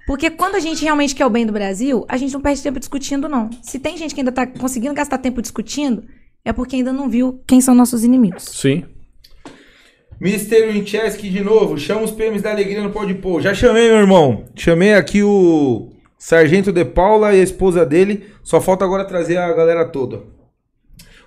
Porque 0.05 0.29
quando 0.29 0.55
a 0.55 0.59
gente 0.59 0.83
realmente 0.83 1.15
quer 1.15 1.25
o 1.25 1.29
bem 1.29 1.45
do 1.45 1.53
Brasil, 1.53 2.05
a 2.09 2.17
gente 2.17 2.33
não 2.33 2.41
perde 2.41 2.61
tempo 2.61 2.79
discutindo, 2.79 3.29
não. 3.29 3.49
Se 3.61 3.79
tem 3.79 3.97
gente 3.97 4.13
que 4.13 4.19
ainda 4.21 4.31
tá 4.31 4.45
conseguindo 4.45 4.93
gastar 4.93 5.17
tempo 5.17 5.41
discutindo, 5.41 6.03
é 6.43 6.51
porque 6.51 6.75
ainda 6.75 6.91
não 6.91 7.09
viu 7.09 7.41
quem 7.47 7.61
são 7.61 7.73
nossos 7.73 8.03
inimigos. 8.03 8.43
Sim. 8.43 8.83
Mr. 10.21 10.67
Winchesky 10.71 11.29
de 11.29 11.41
novo, 11.41 11.77
chama 11.77 12.01
os 12.03 12.11
PMs 12.11 12.41
da 12.41 12.51
Alegria 12.51 12.81
no 12.81 12.91
Pode 12.91 13.13
Pôr. 13.15 13.41
Já 13.41 13.53
chamei, 13.53 13.87
meu 13.89 13.97
irmão. 13.99 14.45
Chamei 14.55 14.93
aqui 14.93 15.21
o 15.23 15.91
Sargento 16.17 16.71
de 16.71 16.85
Paula 16.85 17.33
e 17.33 17.39
a 17.39 17.43
esposa 17.43 17.85
dele. 17.85 18.25
Só 18.43 18.61
falta 18.61 18.85
agora 18.85 19.05
trazer 19.05 19.37
a 19.37 19.51
galera 19.53 19.85
toda. 19.85 20.21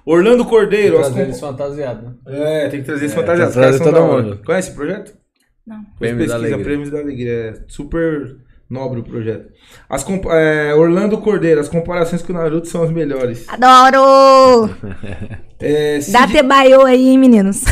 Orlando 0.04 0.44
Cordeiro. 0.44 0.98
as 0.98 1.08
compa- 1.08 1.32
fantasiados, 1.32 2.04
né? 2.04 2.14
É, 2.26 2.68
tem 2.68 2.80
que 2.80 2.86
trazer 2.86 3.06
esse 3.06 3.14
É, 3.14 3.18
fantasiado. 3.18 3.52
tem 3.52 3.60
que 3.62 3.68
trazer 3.68 3.84
todo 3.84 3.94
da 3.94 4.00
mundo. 4.06 4.40
Conhece 4.44 4.70
o 4.70 4.74
projeto? 4.74 5.14
Não. 5.66 5.82
Prêmios 5.98 6.28
da 6.28 6.34
pesquisa 6.34 6.34
Alegria. 6.36 6.64
Prêmios 6.64 6.90
da 6.90 6.98
Alegria. 7.00 7.32
É 7.32 7.54
super 7.66 8.36
nobre 8.68 9.00
o 9.00 9.04
projeto. 9.04 9.48
As 9.88 10.04
é, 10.30 10.74
Orlando 10.74 11.18
Cordeiro, 11.18 11.60
as 11.60 11.68
comparações 11.68 12.22
com 12.22 12.32
o 12.32 12.36
Naruto 12.36 12.66
são 12.68 12.82
as 12.82 12.90
melhores. 12.90 13.44
Adoro! 13.48 14.70
É, 15.58 15.94
Dá 16.10 16.26
Sid- 16.26 16.32
tebaiô 16.34 16.82
aí, 16.84 17.08
hein, 17.08 17.16
meninos? 17.18 17.62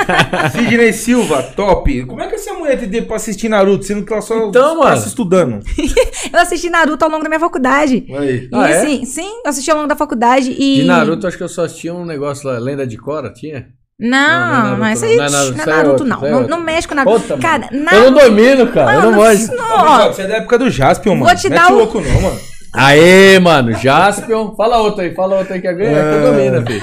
Sidney 0.52 0.94
Silva, 0.94 1.42
top. 1.42 2.06
Como 2.06 2.22
é 2.22 2.26
que 2.26 2.36
essa 2.36 2.54
mulher 2.54 2.78
tem 2.80 2.88
tempo 2.88 3.08
pra 3.08 3.16
assistir 3.16 3.50
Naruto, 3.50 3.84
sendo 3.84 4.02
que 4.02 4.10
ela 4.10 4.22
só 4.22 4.48
Então, 4.48 4.78
passa 4.80 4.94
mano. 4.96 5.06
estudando? 5.06 5.60
Eu 6.32 6.38
assisti 6.40 6.70
Naruto 6.70 7.04
ao 7.04 7.10
longo 7.10 7.22
da 7.22 7.28
minha 7.28 7.38
faculdade. 7.38 8.06
Aí. 8.18 8.48
E 8.50 8.50
Ah, 8.50 8.70
é? 8.70 8.78
assim, 8.78 9.04
sim, 9.04 9.28
eu 9.44 9.50
assisti 9.50 9.70
ao 9.70 9.76
longo 9.76 9.88
da 9.88 9.94
faculdade 9.94 10.52
e. 10.52 10.76
De 10.80 10.84
Naruto, 10.84 11.26
acho 11.26 11.36
que 11.36 11.42
eu 11.42 11.48
só 11.48 11.64
assistia 11.66 11.92
um 11.92 12.06
negócio 12.06 12.48
lá, 12.48 12.58
Lenda 12.58 12.86
de 12.86 12.96
Cora, 12.96 13.30
tinha? 13.30 13.68
Não, 14.10 14.64
Não, 14.70 14.76
não 14.78 14.86
é 14.86 14.92
isso 14.92 15.04
aí 15.04 15.16
não. 15.16 15.24
Não 15.24 15.28
é 15.28 15.30
Naruto, 15.30 15.54
não 15.56 15.60
é 15.60 15.62
é 15.62 15.66
Naruto, 15.76 15.90
outro, 15.90 16.06
não. 16.06 16.26
é 16.26 16.30
Não, 16.30 16.48
não 16.48 16.60
mexe 16.60 16.86
com 16.88 16.94
Naruto. 16.94 17.20
Puta, 17.20 17.38
Cara, 17.38 17.68
mano. 17.72 17.84
Naruto. 17.84 18.04
Eu 18.04 18.10
não 18.10 18.18
domino, 18.28 18.66
cara, 18.68 18.94
eu 18.94 19.02
não 19.02 19.10
Mano, 19.12 19.22
manjo. 19.22 19.52
não, 19.56 20.12
Você 20.12 20.22
é 20.22 20.26
da 20.26 20.36
época 20.36 20.58
do 20.58 20.70
Jaspion, 20.70 21.14
mano. 21.14 21.26
Vou 21.26 21.34
te 21.36 21.48
não 21.48 21.56
dar 21.56 21.70
é 21.70 21.72
o- 21.72 21.76
louco 21.78 22.00
não, 22.00 22.20
mano. 22.20 22.40
Aê, 22.76 23.38
mano, 23.38 23.72
Jaspion. 23.72 24.54
Fala 24.56 24.78
outro 24.78 25.00
aí, 25.02 25.14
fala 25.14 25.36
outro 25.38 25.54
aí 25.54 25.60
que 25.60 25.66
é 25.68 25.72
ganha, 25.72 26.02
que 26.02 26.14
eu 26.26 26.32
domino, 26.32 26.66
filho. 26.66 26.82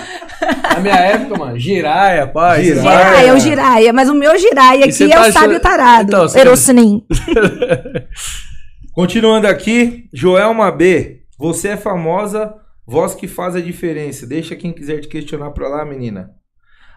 Na 0.74 0.80
minha 0.80 0.96
época, 0.96 1.38
mano, 1.38 1.60
Giraia, 1.60 2.26
pai. 2.28 2.64
Jiraiya, 2.64 3.28
é 3.28 3.34
o 3.34 3.40
Jiraiya, 3.40 3.94
mas 3.94 4.10
o 4.10 4.16
meu 4.16 4.32
você 4.32 4.48
aqui 4.48 5.04
é 5.04 5.10
tá 5.16 5.18
o 5.18 5.20
achando- 5.20 5.34
sábio 5.34 5.60
tarado. 5.60 6.04
Então, 6.08 6.26
Erocinim. 6.40 7.04
Continuando 8.96 9.48
aqui, 9.48 10.06
Joelma 10.14 10.72
B. 10.72 11.22
Você 11.38 11.70
é 11.70 11.78
famosa, 11.78 12.54
Voz 12.86 13.14
que 13.16 13.28
faz 13.28 13.56
a 13.56 13.62
diferença. 13.62 14.26
Deixa 14.28 14.56
quem 14.56 14.74
quiser 14.74 15.00
te 15.00 15.08
questionar 15.08 15.52
pra 15.52 15.68
lá, 15.70 15.86
menina. 15.86 16.32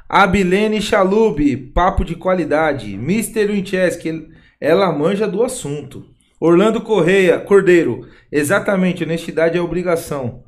Abilene 0.08 0.80
Chalub, 0.80 1.56
papo 1.74 2.04
de 2.04 2.14
qualidade. 2.14 2.94
Mr. 2.94 3.46
Winchester, 3.46 4.28
ela 4.60 4.92
manja 4.92 5.26
do 5.26 5.42
assunto. 5.42 6.06
Orlando 6.40 6.80
Correia, 6.80 7.38
Cordeiro, 7.38 8.06
exatamente, 8.30 9.02
honestidade 9.02 9.56
é 9.56 9.60
obrigação. 9.60 10.42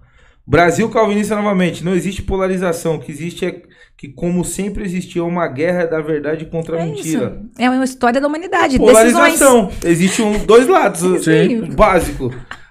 Brasil 0.46 0.88
calvinista 0.90 1.34
novamente, 1.34 1.82
não 1.84 1.94
existe 1.94 2.22
polarização, 2.22 2.96
o 2.96 3.00
que 3.00 3.10
existe 3.10 3.44
é 3.44 3.62
que 3.96 4.08
como 4.08 4.44
sempre 4.44 4.84
existiu 4.84 5.26
uma 5.26 5.48
guerra 5.48 5.86
da 5.86 6.00
verdade 6.00 6.44
contra 6.46 6.76
a 6.76 6.82
É 6.82 6.84
mentira. 6.86 7.40
isso. 7.50 7.62
É 7.62 7.68
uma 7.68 7.84
história 7.84 8.20
da 8.20 8.28
humanidade. 8.28 8.78
Decisões. 8.78 9.12
Polarização. 9.12 9.70
Existe 9.84 10.22
um, 10.22 10.44
dois 10.44 10.68
lados. 10.68 11.00
Sim. 11.24 11.60
O 11.62 11.74
Básico. 11.74 12.30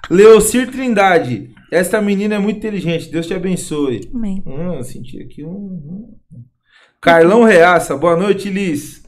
Leocir 0.10 0.72
Trindade. 0.72 1.50
Esta 1.72 2.00
menina 2.00 2.36
é 2.36 2.40
muito 2.40 2.58
inteligente. 2.58 3.12
Deus 3.12 3.26
te 3.28 3.34
abençoe. 3.34 4.10
Amém. 4.14 4.42
Hum, 4.46 4.76
eu 4.76 4.84
senti 4.84 5.22
aqui 5.22 5.44
um. 5.44 6.14
Carlão 7.06 7.44
Reaça. 7.44 7.96
Boa 7.96 8.16
noite, 8.16 8.50
Liz. 8.50 9.04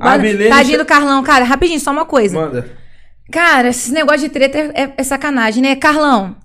A 0.00 0.16
Milene. 0.18 0.48
Tadinho 0.50 0.78
do 0.78 0.84
Carlão, 0.86 1.22
cara, 1.22 1.44
rapidinho, 1.44 1.78
só 1.78 1.90
uma 1.90 2.04
coisa. 2.04 2.38
Manda. 2.38 2.66
Cara, 3.30 3.68
esse 3.68 3.92
negócio 3.92 4.20
de 4.20 4.28
treta 4.30 4.58
é, 4.58 4.70
é- 4.74 4.94
é 4.96 5.02
sacanagem, 5.02 5.62
né? 5.62 5.76
Carlão, 5.76 6.36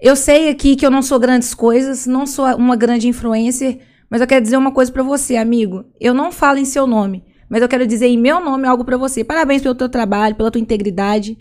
eu 0.00 0.16
sei 0.16 0.48
aqui 0.48 0.74
que 0.76 0.84
eu 0.84 0.90
não 0.90 1.02
sou 1.02 1.18
grandes 1.18 1.54
coisas, 1.54 2.06
não 2.06 2.26
sou 2.26 2.46
uma 2.56 2.76
grande 2.76 3.06
influencer, 3.08 3.78
mas 4.10 4.20
eu 4.20 4.26
quero 4.26 4.42
dizer 4.42 4.56
uma 4.56 4.72
coisa 4.72 4.90
pra 4.90 5.02
você, 5.02 5.36
amigo. 5.36 5.84
Eu 6.00 6.12
não 6.14 6.32
falo 6.32 6.58
em 6.58 6.64
seu 6.64 6.86
nome, 6.86 7.22
mas 7.48 7.62
eu 7.62 7.68
quero 7.68 7.86
dizer 7.86 8.06
em 8.06 8.18
meu 8.18 8.40
nome 8.40 8.66
algo 8.66 8.84
pra 8.84 8.96
você. 8.96 9.22
Parabéns 9.22 9.62
pelo 9.62 9.74
teu 9.74 9.88
trabalho, 9.88 10.34
pela 10.34 10.50
tua 10.50 10.60
integridade. 10.60 11.36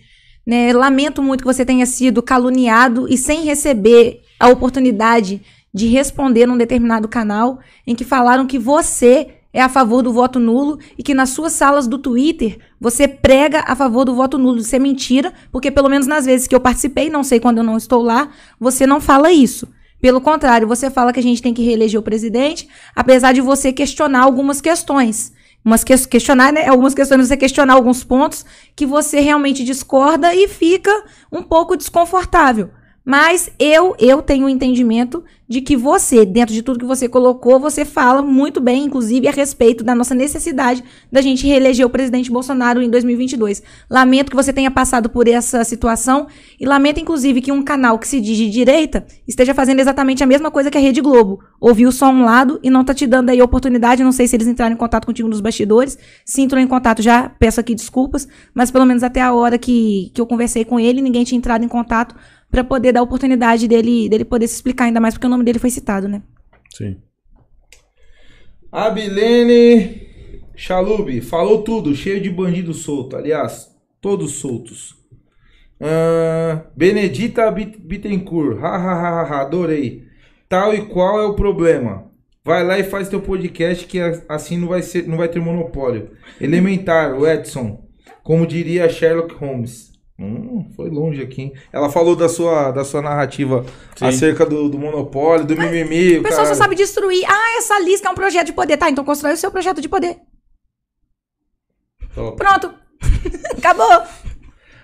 Né? 0.45 0.73
Lamento 0.73 1.21
muito 1.21 1.41
que 1.41 1.47
você 1.53 1.63
tenha 1.63 1.85
sido 1.85 2.23
caluniado 2.23 3.07
e 3.07 3.17
sem 3.17 3.43
receber 3.43 4.21
a 4.39 4.47
oportunidade 4.49 5.41
de 5.73 5.87
responder 5.87 6.45
num 6.45 6.57
determinado 6.57 7.07
canal 7.07 7.59
em 7.85 7.95
que 7.95 8.03
falaram 8.03 8.47
que 8.47 8.57
você 8.57 9.35
é 9.51 9.61
a 9.61 9.69
favor 9.69 10.01
do 10.03 10.13
voto 10.13 10.39
nulo 10.39 10.79
e 10.97 11.01
que 11.01 11.13
nas 11.13 11.29
suas 11.29 11.53
salas 11.53 11.87
do 11.87 11.97
Twitter 11.97 12.59
você 12.79 13.07
prega 13.07 13.63
a 13.67 13.75
favor 13.75 14.05
do 14.05 14.13
voto 14.13 14.37
nulo. 14.37 14.59
Isso 14.59 14.75
é 14.75 14.79
mentira, 14.79 15.33
porque 15.51 15.71
pelo 15.71 15.89
menos 15.89 16.05
nas 16.07 16.25
vezes 16.25 16.47
que 16.47 16.53
eu 16.53 16.59
participei, 16.59 17.09
não 17.09 17.23
sei 17.23 17.39
quando 17.39 17.57
eu 17.57 17.63
não 17.63 17.77
estou 17.77 18.01
lá, 18.01 18.29
você 18.59 18.85
não 18.85 19.01
fala 19.01 19.31
isso. 19.31 19.67
Pelo 20.01 20.21
contrário, 20.21 20.67
você 20.67 20.89
fala 20.89 21.11
que 21.11 21.19
a 21.19 21.23
gente 21.23 21.41
tem 21.41 21.53
que 21.53 21.63
reeleger 21.63 21.99
o 21.99 22.03
presidente, 22.03 22.69
apesar 22.95 23.33
de 23.33 23.41
você 23.41 23.73
questionar 23.73 24.21
algumas 24.21 24.61
questões. 24.61 25.33
Umas 25.65 25.83
que- 25.83 26.07
questionar, 26.07 26.53
né? 26.53 26.67
Algumas 26.67 26.93
questões, 26.93 27.27
você 27.27 27.35
questionar 27.35 27.73
alguns 27.73 28.01
pontos 28.03 28.45
que 28.75 28.85
você 28.85 29.19
realmente 29.19 29.63
discorda 29.63 30.33
e 30.33 30.47
fica 30.47 30.91
um 31.29 31.43
pouco 31.43 31.75
desconfortável. 31.75 32.69
Mas 33.09 33.49
eu, 33.57 33.95
eu 33.97 34.21
tenho 34.21 34.45
o 34.45 34.49
entendimento 34.49 35.23
de 35.47 35.61
que 35.61 35.75
você, 35.75 36.27
dentro 36.27 36.53
de 36.53 36.61
tudo 36.61 36.77
que 36.77 36.85
você 36.85 37.09
colocou, 37.09 37.59
você 37.59 37.83
fala 37.83 38.21
muito 38.21 38.61
bem, 38.61 38.83
inclusive, 38.83 39.27
a 39.27 39.31
respeito 39.31 39.83
da 39.83 39.95
nossa 39.95 40.13
necessidade 40.13 40.83
da 41.11 41.19
gente 41.19 41.47
reeleger 41.47 41.83
o 41.83 41.89
presidente 41.89 42.29
Bolsonaro 42.29 42.83
em 42.83 42.87
2022. 42.87 43.63
Lamento 43.89 44.29
que 44.29 44.35
você 44.35 44.53
tenha 44.53 44.69
passado 44.69 45.09
por 45.09 45.27
essa 45.27 45.63
situação 45.63 46.27
e 46.59 46.67
lamento, 46.67 46.99
inclusive, 46.99 47.41
que 47.41 47.51
um 47.51 47.63
canal 47.63 47.97
que 47.97 48.07
se 48.07 48.21
diz 48.21 48.37
de 48.37 48.47
direita 48.47 49.03
esteja 49.27 49.55
fazendo 49.55 49.79
exatamente 49.79 50.23
a 50.23 50.27
mesma 50.27 50.51
coisa 50.51 50.69
que 50.69 50.77
a 50.77 50.81
Rede 50.81 51.01
Globo. 51.01 51.39
Ouviu 51.59 51.91
só 51.91 52.11
um 52.11 52.23
lado 52.23 52.59
e 52.61 52.69
não 52.69 52.85
tá 52.85 52.93
te 52.93 53.07
dando 53.07 53.31
aí 53.31 53.41
oportunidade. 53.41 54.03
Não 54.03 54.11
sei 54.11 54.27
se 54.27 54.35
eles 54.35 54.45
entraram 54.45 54.75
em 54.75 54.77
contato 54.77 55.07
contigo 55.07 55.27
nos 55.27 55.41
bastidores. 55.41 55.97
Se 56.23 56.43
entrou 56.43 56.61
em 56.61 56.67
contato 56.67 57.01
já, 57.01 57.27
peço 57.27 57.59
aqui 57.59 57.73
desculpas, 57.73 58.27
mas 58.53 58.69
pelo 58.69 58.85
menos 58.85 59.01
até 59.01 59.19
a 59.19 59.33
hora 59.33 59.57
que, 59.57 60.11
que 60.13 60.21
eu 60.21 60.27
conversei 60.27 60.63
com 60.63 60.79
ele, 60.79 61.01
ninguém 61.01 61.23
tinha 61.23 61.39
entrado 61.39 61.65
em 61.65 61.67
contato 61.67 62.13
para 62.51 62.63
poder 62.63 62.91
dar 62.91 62.99
a 63.01 63.03
oportunidade 63.03 63.67
dele, 63.67 64.09
dele 64.09 64.25
poder 64.25 64.47
se 64.47 64.55
explicar 64.55 64.85
ainda 64.85 64.99
mais, 64.99 65.13
porque 65.13 65.27
o 65.27 65.29
nome 65.29 65.43
dele 65.43 65.59
foi 65.59 65.69
citado, 65.69 66.07
né? 66.07 66.21
Sim. 66.73 66.97
Abilene 68.71 70.07
Chalub. 70.55 71.21
Falou 71.21 71.63
tudo. 71.63 71.95
Cheio 71.95 72.21
de 72.21 72.29
bandido 72.29 72.73
solto. 72.73 73.15
Aliás, 73.15 73.69
todos 74.01 74.33
soltos. 74.33 74.95
Ah, 75.79 76.65
Benedita 76.75 77.49
Bit- 77.51 77.79
Bittencourt. 77.79 78.59
Ha, 78.59 78.67
ha, 78.67 78.93
ha, 78.93 79.21
ha, 79.21 79.21
ha, 79.23 79.41
adorei. 79.41 80.03
Tal 80.47 80.73
e 80.73 80.85
qual 80.85 81.19
é 81.19 81.25
o 81.25 81.35
problema? 81.35 82.09
Vai 82.43 82.63
lá 82.65 82.79
e 82.79 82.83
faz 82.83 83.09
teu 83.09 83.21
podcast 83.21 83.85
que 83.85 83.99
assim 84.27 84.57
não 84.57 84.67
vai, 84.67 84.81
ser, 84.81 85.07
não 85.07 85.17
vai 85.17 85.27
ter 85.27 85.39
monopólio. 85.39 86.11
Elementar, 86.41 87.13
o 87.13 87.27
Edson. 87.27 87.87
Como 88.23 88.45
diria 88.45 88.89
Sherlock 88.89 89.33
Holmes. 89.35 89.88
Hum, 90.19 90.69
foi 90.75 90.89
longe 90.89 91.21
aqui, 91.21 91.43
hein? 91.43 91.53
Ela 91.71 91.89
falou 91.89 92.13
da 92.13 92.27
sua, 92.27 92.71
da 92.71 92.83
sua 92.83 93.01
narrativa 93.01 93.65
Sim. 93.95 94.05
acerca 94.05 94.45
do, 94.45 94.67
do 94.67 94.77
monopólio, 94.77 95.45
do 95.45 95.55
mimimi. 95.55 96.17
O 96.17 96.23
pessoal 96.23 96.41
só 96.41 96.51
cara. 96.51 96.55
sabe 96.55 96.75
destruir. 96.75 97.23
Ah, 97.25 97.57
essa 97.57 97.79
lista 97.79 98.09
é 98.09 98.11
um 98.11 98.15
projeto 98.15 98.47
de 98.47 98.53
poder. 98.53 98.75
Tá, 98.75 98.89
então 98.89 99.05
constrói 99.05 99.33
o 99.33 99.37
seu 99.37 99.49
projeto 99.49 99.79
de 99.79 99.87
poder. 99.87 100.17
Top. 102.13 102.35
Pronto. 102.35 102.73
Acabou. 103.57 104.03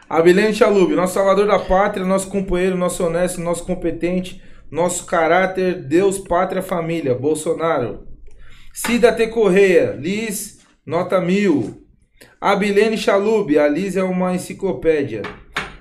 Abilene 0.08 0.54
Chalub, 0.54 0.96
nosso 0.96 1.16
salvador 1.16 1.48
da 1.48 1.60
pátria, 1.60 2.06
nosso 2.06 2.30
companheiro, 2.30 2.78
nosso 2.78 3.04
honesto, 3.04 3.42
nosso 3.42 3.66
competente, 3.66 4.42
nosso 4.72 5.06
caráter, 5.06 5.84
Deus, 5.84 6.18
pátria, 6.18 6.62
família, 6.62 7.14
Bolsonaro. 7.14 8.08
Cida 8.74 9.12
T. 9.12 9.28
Correia, 9.28 9.98
Liz, 10.00 10.60
nota 10.86 11.20
mil. 11.20 11.85
Abilene 12.40 12.98
Chalub, 12.98 13.58
a 13.58 13.68
Liz 13.68 13.96
é 13.98 14.04
uma 14.04 14.34
enciclopédia. 14.34 15.22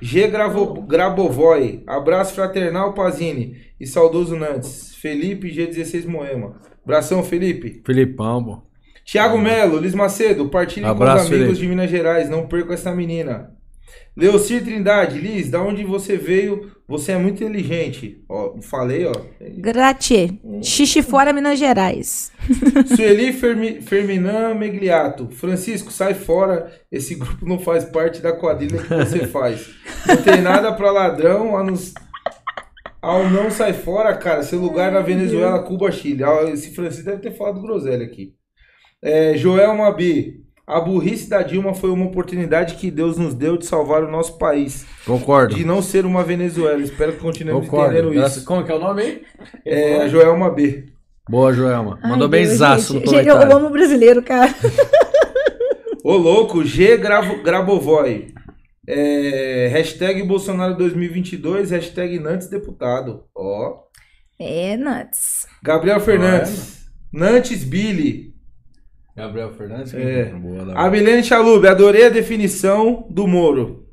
G. 0.00 0.26
Gravo, 0.28 0.82
Grabovoi, 0.82 1.82
abraço 1.86 2.34
fraternal 2.34 2.92
Pazini 2.92 3.56
e 3.80 3.86
saudoso 3.86 4.36
Nantes. 4.36 4.94
Felipe 4.96 5.48
G16 5.50 6.06
Moema. 6.06 6.60
Abração, 6.84 7.22
Felipe. 7.22 7.82
Filipão, 7.84 8.44
pô. 8.44 8.62
Tiago 9.04 9.38
Melo, 9.38 9.78
Liz 9.78 9.94
Macedo, 9.94 10.48
partilhe 10.48 10.84
com 10.84 10.90
Abraço, 10.92 11.24
os 11.24 11.30
amigos 11.30 11.46
Felipe. 11.46 11.60
de 11.62 11.68
Minas 11.68 11.90
Gerais, 11.90 12.28
não 12.28 12.46
perca 12.46 12.74
essa 12.74 12.94
menina. 12.94 13.50
Leocir 14.16 14.64
Trindade, 14.64 15.18
Liz, 15.18 15.50
da 15.50 15.60
onde 15.62 15.84
você 15.84 16.16
veio? 16.16 16.70
Você 16.86 17.12
é 17.12 17.16
muito 17.16 17.42
inteligente. 17.42 18.22
Ó, 18.28 18.60
falei, 18.60 19.06
ó. 19.06 19.12
Gratie. 19.56 20.38
Xixi 20.62 21.02
fora 21.02 21.32
Minas 21.32 21.58
Gerais. 21.58 22.30
Sueli 22.94 23.32
Fermi, 23.32 23.80
Ferminan 23.80 24.54
Megliato. 24.54 25.28
Francisco, 25.30 25.90
sai 25.90 26.12
fora. 26.12 26.70
Esse 26.92 27.14
grupo 27.14 27.46
não 27.46 27.58
faz 27.58 27.84
parte 27.84 28.20
da 28.20 28.32
quadrilha 28.32 28.82
que 28.82 28.88
você 28.94 29.24
faz. 29.26 29.70
Não 30.06 30.16
tem 30.18 30.42
nada 30.42 30.72
pra 30.72 30.90
ladrão, 30.90 31.56
a 31.56 31.64
nos... 31.64 31.94
Ao 33.00 33.28
não 33.30 33.50
sai 33.50 33.72
fora, 33.72 34.14
cara. 34.16 34.42
Seu 34.42 34.60
lugar 34.60 34.92
na 34.92 35.00
Venezuela, 35.00 35.62
Cuba, 35.62 35.90
Chile. 35.90 36.22
Esse 36.52 36.74
Francisco 36.74 37.06
deve 37.06 37.22
ter 37.22 37.36
falado 37.36 37.62
groselha 37.62 38.04
aqui. 38.04 38.34
É, 39.02 39.36
Joel 39.36 39.74
Mabi. 39.74 40.43
A 40.66 40.80
burrice 40.80 41.28
da 41.28 41.42
Dilma 41.42 41.74
foi 41.74 41.90
uma 41.90 42.06
oportunidade 42.06 42.76
que 42.76 42.90
Deus 42.90 43.18
nos 43.18 43.34
deu 43.34 43.56
de 43.58 43.66
salvar 43.66 44.02
o 44.02 44.10
nosso 44.10 44.38
país. 44.38 44.86
Concordo. 45.04 45.54
De 45.54 45.64
não 45.64 45.82
ser 45.82 46.06
uma 46.06 46.24
Venezuela. 46.24 46.80
Espero 46.80 47.12
que 47.12 47.18
continuemos 47.18 47.66
Concordo. 47.66 47.92
entendendo 47.92 48.14
Graças- 48.14 48.38
isso. 48.38 48.46
Como 48.46 48.64
que 48.64 48.72
é 48.72 48.74
o 48.74 48.78
nome 48.78 49.02
aí? 49.02 49.22
É, 49.66 50.08
Joel 50.08 50.36
Mabi. 50.38 50.92
Boa, 51.28 51.52
Joelma. 51.52 51.98
Mandou 52.02 52.28
bem 52.28 52.46
zaço 52.46 52.94
no 52.94 53.00
gente. 53.00 53.10
Gente, 53.10 53.26
eu 53.28 53.34
comentário. 53.34 53.56
amo 53.58 53.66
o 53.68 53.70
brasileiro, 53.70 54.22
cara. 54.22 54.54
Ô 56.02 56.16
louco, 56.16 56.64
G 56.64 56.96
Gravo, 56.98 57.42
Grabovoi. 57.42 58.32
É, 58.86 59.68
hashtag 59.72 60.22
Bolsonaro 60.22 60.76
2022, 60.76 61.70
hashtag 61.70 62.18
Nantes 62.18 62.48
deputado. 62.48 63.24
Ó. 63.34 63.84
É, 64.38 64.76
nuts. 64.76 65.46
Gabriel 65.62 66.00
Fernandes. 66.00 66.84
Nantes 67.12 67.64
Billy. 67.64 68.33
Gabriel 69.16 69.52
Fernandes? 69.54 69.94
É. 69.94 70.24
Boa, 70.26 70.64
da- 70.64 70.80
Abilene 70.80 71.22
Chalub, 71.22 71.66
adorei 71.66 72.06
a 72.06 72.10
definição 72.10 73.06
do 73.08 73.26
Moro. 73.26 73.84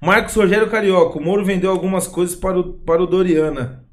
Marcos 0.00 0.34
Rogério 0.34 0.70
Carioca, 0.70 1.18
o 1.18 1.22
Moro 1.22 1.44
vendeu 1.44 1.70
algumas 1.70 2.06
coisas 2.06 2.34
para 2.34 2.58
o, 2.58 2.72
para 2.72 3.02
o 3.02 3.06
Doriana. 3.06 3.84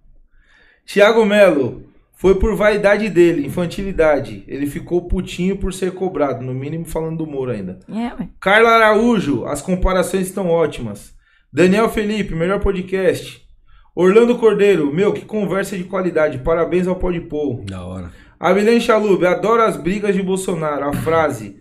Tiago 0.85 1.25
Melo, 1.25 1.83
foi 2.13 2.35
por 2.35 2.55
vaidade 2.55 3.09
dele, 3.09 3.45
infantilidade. 3.45 4.45
Ele 4.47 4.65
ficou 4.65 5.01
putinho 5.07 5.57
por 5.57 5.73
ser 5.73 5.91
cobrado, 5.91 6.43
no 6.45 6.53
mínimo 6.53 6.85
falando 6.85 7.17
do 7.17 7.27
Moro 7.27 7.51
ainda. 7.51 7.79
É. 7.89 8.25
Carla 8.39 8.69
Araújo, 8.69 9.45
as 9.45 9.61
comparações 9.61 10.27
estão 10.27 10.49
ótimas. 10.49 11.13
Daniel 11.51 11.89
Felipe, 11.89 12.33
melhor 12.33 12.61
podcast. 12.61 13.45
Orlando 13.93 14.37
Cordeiro, 14.37 14.93
meu, 14.93 15.11
que 15.11 15.25
conversa 15.25 15.75
de 15.77 15.83
qualidade. 15.83 16.37
Parabéns 16.37 16.87
ao 16.87 16.95
Podpol. 16.95 17.63
Da 17.65 17.83
hora. 17.83 18.11
Abilene 18.39 18.79
Chalub, 18.81 19.25
adoro 19.25 19.63
as 19.63 19.77
brigas 19.77 20.15
de 20.15 20.21
Bolsonaro. 20.21 20.89
A 20.89 20.93
frase: 20.93 21.59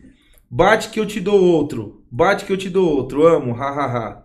Bate 0.50 0.90
que 0.90 1.00
eu 1.00 1.06
te 1.06 1.20
dou 1.20 1.42
outro. 1.42 2.04
Bate 2.10 2.44
que 2.44 2.52
eu 2.52 2.56
te 2.56 2.68
dou 2.68 2.88
outro. 2.88 3.26
Amo, 3.26 3.52
hahaha. 3.52 4.24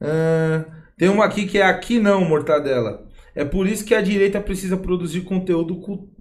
Ah, 0.00 0.64
tem 0.96 1.08
uma 1.08 1.24
aqui 1.24 1.46
que 1.46 1.58
é 1.58 1.64
aqui 1.64 1.98
não, 1.98 2.24
mortadela. 2.24 3.06
É 3.34 3.44
por 3.44 3.66
isso 3.66 3.84
que 3.84 3.94
a 3.94 4.02
direita 4.02 4.40
precisa 4.40 4.76
produzir 4.76 5.22
conteúdo, 5.22 5.80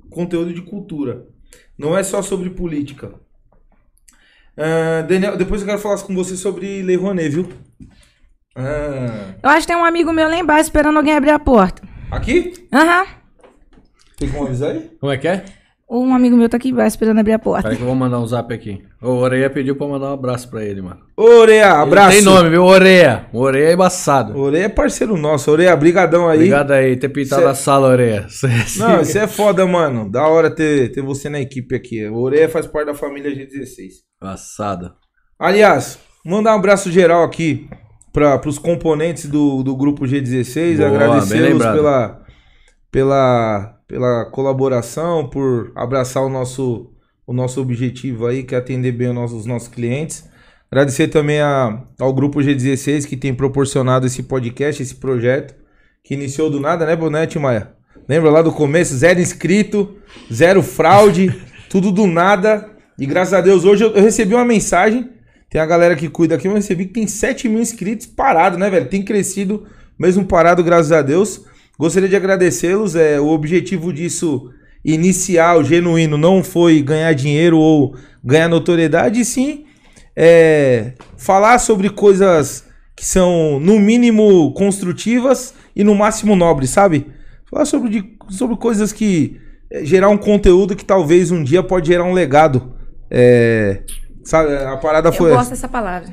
conteúdo 0.10 0.54
de 0.54 0.62
cultura. 0.62 1.28
Não 1.78 1.96
é 1.98 2.04
só 2.04 2.22
sobre 2.22 2.50
política. 2.50 3.14
Ah, 4.58 5.02
Daniel, 5.08 5.38
depois 5.38 5.62
eu 5.62 5.68
quero 5.68 5.80
falar 5.80 6.02
com 6.02 6.16
você 6.16 6.36
sobre 6.38 6.82
Lei 6.82 6.96
Rouanet, 6.96 7.30
viu? 7.30 7.50
Ah, 8.56 9.36
Eu 9.44 9.50
acho 9.50 9.62
que 9.62 9.74
tem 9.74 9.76
um 9.76 9.86
amigo 9.86 10.14
meu 10.14 10.28
lá 10.30 10.38
embaixo 10.38 10.64
esperando 10.64 10.98
alguém 10.98 11.16
abrir 11.16 11.32
a 11.32 11.40
porta. 11.40 11.82
Aqui? 12.12 12.54
Aham. 12.72 13.23
Tem 14.18 14.30
como 14.30 14.46
avisar 14.46 14.72
aí? 14.72 14.92
Como 15.00 15.12
é 15.12 15.18
que 15.18 15.28
é? 15.28 15.44
Um 15.90 16.16
amigo 16.16 16.36
meu 16.36 16.50
tá 16.50 16.58
aqui 16.58 16.70
embaixo 16.70 16.96
esperando 16.96 17.20
abrir 17.20 17.34
a 17.34 17.40
porta. 17.40 17.64
Peraí 17.64 17.76
que 17.78 17.84
eu 17.84 17.88
vou 17.88 17.96
mandar 17.96 18.20
um 18.20 18.26
zap 18.26 18.52
aqui. 18.52 18.82
O 19.02 19.10
Oreia 19.10 19.48
pediu 19.50 19.76
pra 19.76 19.86
eu 19.86 19.92
mandar 19.92 20.10
um 20.10 20.14
abraço 20.14 20.50
pra 20.50 20.64
ele, 20.64 20.82
mano. 20.82 21.02
Oreia, 21.16 21.72
abraço. 21.74 22.18
Ele 22.18 22.24
tem 22.26 22.34
nome, 22.34 22.50
viu? 22.50 22.64
Oreia. 22.64 23.28
O 23.32 23.40
Oreia 23.40 23.70
é 23.70 23.74
embaçado. 23.74 24.36
Oreia 24.36 24.64
é 24.66 24.70
parceiro 24.70 25.16
nosso. 25.18 25.52
Oreia, 25.52 25.76
brigadão 25.76 26.28
aí. 26.28 26.38
Obrigado 26.38 26.72
aí, 26.72 26.96
ter 26.96 27.10
pintado 27.10 27.44
Cê- 27.44 27.48
a 27.48 27.54
sala, 27.54 27.90
Oreia. 27.90 28.26
Não, 28.80 29.02
isso 29.02 29.18
é 29.20 29.28
foda, 29.28 29.68
mano. 29.68 30.10
Da 30.10 30.26
hora 30.28 30.50
ter, 30.50 30.92
ter 30.92 31.02
você 31.02 31.30
na 31.30 31.40
equipe 31.40 31.76
aqui. 31.76 32.08
O 32.08 32.16
Oreia 32.18 32.50
faz 32.50 32.66
parte 32.66 32.88
da 32.88 32.96
família 32.96 33.30
G16. 33.30 33.90
Embaçado. 34.20 34.94
Aliás, 35.38 36.00
mandar 36.26 36.54
um 36.56 36.60
abraço 36.60 36.90
geral 36.92 37.24
aqui 37.24 37.68
para 38.12 38.42
os 38.48 38.58
componentes 38.58 39.26
do, 39.28 39.62
do 39.62 39.76
grupo 39.76 40.06
G16, 40.06 40.78
Boa, 40.78 40.90
bem 40.90 40.98
agradecê-los 40.98 41.50
lembrado. 41.50 41.76
pela, 41.76 42.23
pela, 42.94 43.76
pela 43.88 44.26
colaboração, 44.26 45.28
por 45.28 45.72
abraçar 45.76 46.24
o 46.24 46.30
nosso, 46.30 46.92
o 47.26 47.34
nosso 47.34 47.60
objetivo 47.60 48.28
aí, 48.28 48.44
que 48.44 48.54
é 48.54 48.58
atender 48.60 48.92
bem 48.92 49.10
os 49.10 49.16
nossos, 49.16 49.40
os 49.40 49.46
nossos 49.48 49.68
clientes. 49.68 50.24
Agradecer 50.72 51.08
também 51.08 51.42
a- 51.42 51.82
ao 52.00 52.14
grupo 52.14 52.40
G16 52.40 53.08
que 53.08 53.18
tem 53.18 53.34
proporcionado 53.34 54.06
esse 54.06 54.22
podcast, 54.22 54.84
esse 54.84 54.94
projeto, 54.94 55.56
que 56.04 56.14
iniciou 56.14 56.52
do 56.52 56.60
nada, 56.60 56.86
né, 56.86 56.96
Bonete 56.96 57.40
Maia? 57.40 57.72
Lembra 58.08 58.30
lá 58.30 58.44
do 58.44 58.52
começo? 58.52 58.96
Zero 58.96 59.20
inscrito, 59.20 59.96
zero 60.32 60.62
fraude, 60.62 61.34
tudo 61.72 61.92
do 61.92 62.06
nada. 62.06 62.70
E 63.00 63.08
graças 63.08 63.34
a 63.34 63.42
Deus, 63.42 63.66
hoje 63.66 63.84
eu, 63.84 63.90
eu 63.96 64.04
recebi 64.04 64.36
uma 64.36 64.46
mensagem. 64.46 65.10
Tem 65.50 65.60
a 65.60 65.66
galera 65.66 65.96
que 65.96 66.10
cuida 66.10 66.36
aqui, 66.36 66.48
eu 66.48 66.54
recebi 66.54 66.86
que 66.86 66.94
tem 66.94 67.08
7 67.08 67.50
mil 67.50 67.60
inscritos 67.60 68.06
parado, 68.06 68.56
né, 68.56 68.70
velho? 68.70 68.88
Tem 68.88 69.04
crescido, 69.04 69.66
mesmo 69.98 70.26
parado, 70.26 70.64
graças 70.64 70.92
a 70.92 71.02
Deus. 71.02 71.44
Gostaria 71.78 72.08
de 72.10 72.16
agradecê-los. 72.16 72.96
É, 72.96 73.20
o 73.20 73.28
objetivo 73.30 73.92
disso 73.94 74.50
inicial, 74.86 75.64
genuíno, 75.64 76.18
não 76.18 76.44
foi 76.44 76.82
ganhar 76.82 77.14
dinheiro 77.14 77.58
ou 77.58 77.96
ganhar 78.24 78.48
notoriedade, 78.50 79.20
e 79.22 79.26
sim 79.26 79.66
é, 80.16 80.94
falar 81.18 81.58
sobre 81.60 81.90
coisas 81.90 82.66
que 82.96 83.06
são, 83.06 83.60
no 83.60 83.80
mínimo, 83.80 84.54
construtivas 84.54 85.54
e 85.76 85.84
no 85.84 85.96
máximo 85.96 86.36
nobres, 86.36 86.70
sabe? 86.70 87.08
Falar 87.50 87.66
sobre, 87.66 87.90
de- 87.90 88.18
sobre 88.30 88.56
coisas 88.58 88.92
que. 88.94 89.40
é, 89.72 89.84
gerar 89.84 90.10
um 90.10 90.18
conteúdo 90.18 90.76
que 90.76 90.86
talvez 90.86 91.32
um 91.32 91.44
dia 91.44 91.64
pode 91.64 91.88
gerar 91.88 92.04
um 92.04 92.14
legado. 92.14 92.74
É, 93.10 93.82
sabe, 94.24 94.54
a 94.56 94.78
parada 94.78 95.10
Eu 95.10 95.14
foi 95.14 95.30
gosto 95.32 95.42
essa. 95.42 95.50
dessa 95.52 95.68
palavra. 95.68 96.10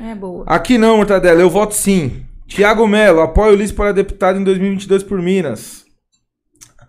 É 0.00 0.14
boa. 0.14 0.44
Aqui 0.46 0.78
não, 0.78 0.96
Mortadela, 0.96 1.40
eu 1.40 1.50
voto 1.50 1.74
sim. 1.74 2.22
Tiago 2.54 2.86
Melo, 2.86 3.20
apoio 3.20 3.52
o 3.52 3.56
Liz 3.56 3.72
para 3.72 3.92
deputado 3.92 4.38
em 4.38 4.44
2022 4.44 5.02
por 5.02 5.20
Minas. 5.22 5.84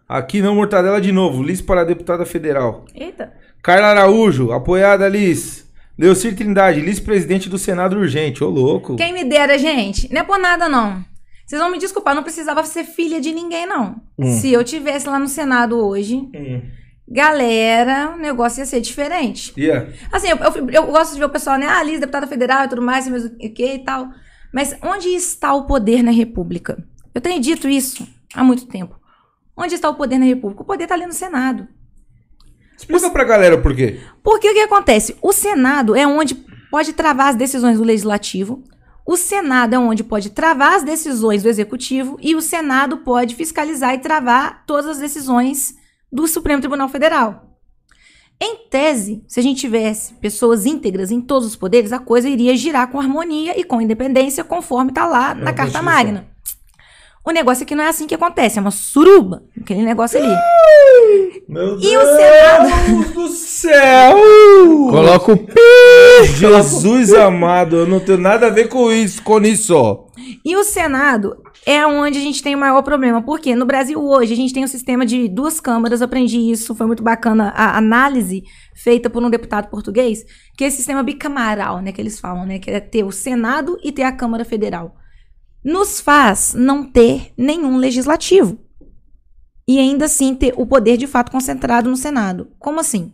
Aqui 0.07 0.41
não, 0.41 0.55
Mortadela 0.55 0.99
de 0.99 1.11
novo, 1.11 1.41
Liz 1.41 1.61
para 1.61 1.83
deputada 1.85 2.25
federal. 2.25 2.85
Eita. 2.93 3.33
Carla 3.61 3.87
Araújo, 3.87 4.51
apoiada 4.51 5.07
Liz. 5.07 5.63
Leocir 5.97 6.35
Trindade, 6.35 6.81
Liz 6.81 6.99
presidente 6.99 7.47
do 7.49 7.57
Senado 7.57 7.97
urgente. 7.97 8.43
Ô, 8.43 8.49
louco. 8.49 8.95
Quem 8.97 9.13
me 9.13 9.23
dera, 9.23 9.57
gente. 9.57 10.11
Não 10.13 10.21
é 10.21 10.23
por 10.23 10.37
nada, 10.37 10.67
não. 10.67 11.03
Vocês 11.45 11.61
vão 11.61 11.71
me 11.71 11.77
desculpar, 11.79 12.13
não 12.15 12.23
precisava 12.23 12.63
ser 12.65 12.83
filha 12.83 13.21
de 13.21 13.31
ninguém, 13.31 13.65
não. 13.65 13.95
Hum. 14.17 14.31
Se 14.39 14.51
eu 14.51 14.63
tivesse 14.63 15.07
lá 15.07 15.17
no 15.19 15.27
Senado 15.27 15.77
hoje, 15.77 16.15
Hum. 16.15 16.61
galera, 17.07 18.13
o 18.15 18.17
negócio 18.17 18.59
ia 18.59 18.65
ser 18.65 18.81
diferente. 18.81 19.53
Yeah. 19.57 19.87
Assim, 20.11 20.29
eu, 20.29 20.37
eu- 20.37 20.69
eu 20.69 20.85
gosto 20.87 21.13
de 21.13 21.19
ver 21.19 21.25
o 21.25 21.29
pessoal, 21.29 21.57
né? 21.57 21.67
Ah, 21.69 21.83
Liz, 21.83 21.99
deputada 21.99 22.27
federal 22.27 22.65
e 22.65 22.69
tudo 22.69 22.81
mais, 22.81 23.07
mas 23.07 23.25
o 23.25 23.29
que 23.37 23.73
e 23.75 23.79
tal. 23.83 24.09
Mas 24.53 24.75
onde 24.83 25.09
está 25.09 25.53
o 25.53 25.65
poder 25.65 26.03
na 26.03 26.11
República? 26.11 26.85
Eu 27.13 27.19
tenho 27.19 27.41
dito 27.41 27.67
isso 27.67 28.07
há 28.33 28.43
muito 28.43 28.67
tempo. 28.67 28.95
Onde 29.57 29.75
está 29.75 29.89
o 29.89 29.95
poder 29.95 30.17
na 30.17 30.25
República? 30.25 30.61
O 30.61 30.65
poder 30.65 30.83
está 30.83 30.95
ali 30.95 31.05
no 31.05 31.13
Senado. 31.13 31.67
Explica 32.77 33.09
pra 33.09 33.23
galera 33.23 33.61
por 33.61 33.75
quê. 33.75 33.99
Porque 34.23 34.49
o 34.49 34.53
que 34.53 34.59
acontece? 34.59 35.15
O 35.21 35.33
Senado 35.33 35.95
é 35.95 36.05
onde 36.05 36.35
pode 36.69 36.93
travar 36.93 37.29
as 37.29 37.35
decisões 37.35 37.77
do 37.77 37.83
Legislativo, 37.83 38.63
o 39.05 39.17
Senado 39.17 39.75
é 39.75 39.77
onde 39.77 40.03
pode 40.03 40.29
travar 40.29 40.75
as 40.75 40.83
decisões 40.83 41.43
do 41.43 41.49
Executivo 41.49 42.17
e 42.21 42.35
o 42.35 42.41
Senado 42.41 42.97
pode 42.97 43.35
fiscalizar 43.35 43.93
e 43.93 43.99
travar 43.99 44.63
todas 44.65 44.87
as 44.87 44.97
decisões 44.97 45.75
do 46.11 46.25
Supremo 46.25 46.61
Tribunal 46.61 46.87
Federal. 46.87 47.52
Em 48.45 48.57
tese, 48.69 49.23
se 49.25 49.39
a 49.39 49.43
gente 49.43 49.61
tivesse 49.61 50.15
pessoas 50.15 50.65
íntegras 50.65 51.11
em 51.11 51.21
todos 51.21 51.47
os 51.47 51.55
poderes, 51.55 51.93
a 51.93 51.99
coisa 51.99 52.27
iria 52.27 52.57
girar 52.57 52.91
com 52.91 52.99
harmonia 52.99 53.57
e 53.57 53.63
com 53.63 53.79
independência, 53.79 54.43
conforme 54.43 54.91
está 54.91 55.05
lá 55.05 55.33
na 55.33 55.45
na 55.45 55.53
Carta. 55.53 55.81
Magna. 55.81 56.27
O 57.23 57.31
negócio 57.31 57.63
é 57.63 57.65
que 57.65 57.73
não 57.73 57.85
é 57.85 57.87
assim 57.87 58.05
que 58.05 58.13
acontece, 58.13 58.59
é 58.59 58.61
uma 58.61 58.69
suruba, 58.69 59.43
aquele 59.57 59.83
negócio 59.83 60.19
ali. 60.19 60.35
Meu 61.47 61.79
E 61.79 61.97
o 61.97 62.05
Senado? 62.05 62.85
Deus 62.85 63.11
do 63.11 63.27
céu! 63.29 64.17
Coloca 64.89 65.31
o 65.31 65.37
pi. 65.37 66.25
Jesus 66.35 67.13
amado, 67.13 67.77
eu 67.77 67.87
não 67.87 68.01
tenho 68.01 68.17
nada 68.17 68.47
a 68.47 68.49
ver 68.49 68.67
com 68.67 68.91
isso, 68.91 69.23
com 69.23 69.39
isso. 69.39 70.02
E 70.45 70.55
o 70.55 70.63
Senado 70.63 71.41
é 71.65 71.85
onde 71.85 72.19
a 72.19 72.21
gente 72.21 72.43
tem 72.43 72.55
o 72.55 72.57
maior 72.57 72.81
problema. 72.83 73.21
Porque 73.21 73.55
no 73.55 73.65
Brasil 73.65 73.99
hoje 73.99 74.33
a 74.33 74.35
gente 74.35 74.53
tem 74.53 74.63
um 74.63 74.67
sistema 74.67 75.05
de 75.05 75.27
duas 75.27 75.59
câmaras, 75.59 76.01
aprendi 76.01 76.39
isso, 76.39 76.75
foi 76.75 76.85
muito 76.85 77.03
bacana 77.03 77.49
a 77.55 77.77
análise 77.77 78.43
feita 78.75 79.09
por 79.09 79.23
um 79.23 79.29
deputado 79.29 79.69
português, 79.69 80.23
que 80.55 80.63
é 80.63 80.67
esse 80.67 80.77
sistema 80.77 81.03
bicamaral, 81.03 81.81
né, 81.81 81.91
que 81.91 82.01
eles 82.01 82.19
falam, 82.19 82.45
né, 82.45 82.59
que 82.59 82.69
é 82.69 82.79
ter 82.79 83.03
o 83.03 83.11
Senado 83.11 83.77
e 83.83 83.91
ter 83.91 84.03
a 84.03 84.11
Câmara 84.11 84.45
Federal. 84.45 84.95
Nos 85.63 85.99
faz 85.99 86.53
não 86.53 86.83
ter 86.83 87.31
nenhum 87.37 87.77
legislativo. 87.77 88.59
E 89.67 89.79
ainda 89.79 90.05
assim 90.05 90.35
ter 90.35 90.53
o 90.57 90.65
poder 90.65 90.97
de 90.97 91.07
fato 91.07 91.31
concentrado 91.31 91.89
no 91.89 91.95
Senado. 91.95 92.51
Como 92.59 92.81
assim? 92.81 93.13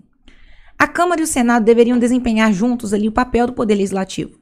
A 0.78 0.88
Câmara 0.88 1.22
e 1.22 1.24
o 1.24 1.28
Senado 1.28 1.64
deveriam 1.64 2.00
desempenhar 2.00 2.52
juntos 2.52 2.94
ali 2.94 3.08
o 3.08 3.12
papel 3.12 3.48
do 3.48 3.54
poder 3.54 3.76
legislativo 3.76 4.39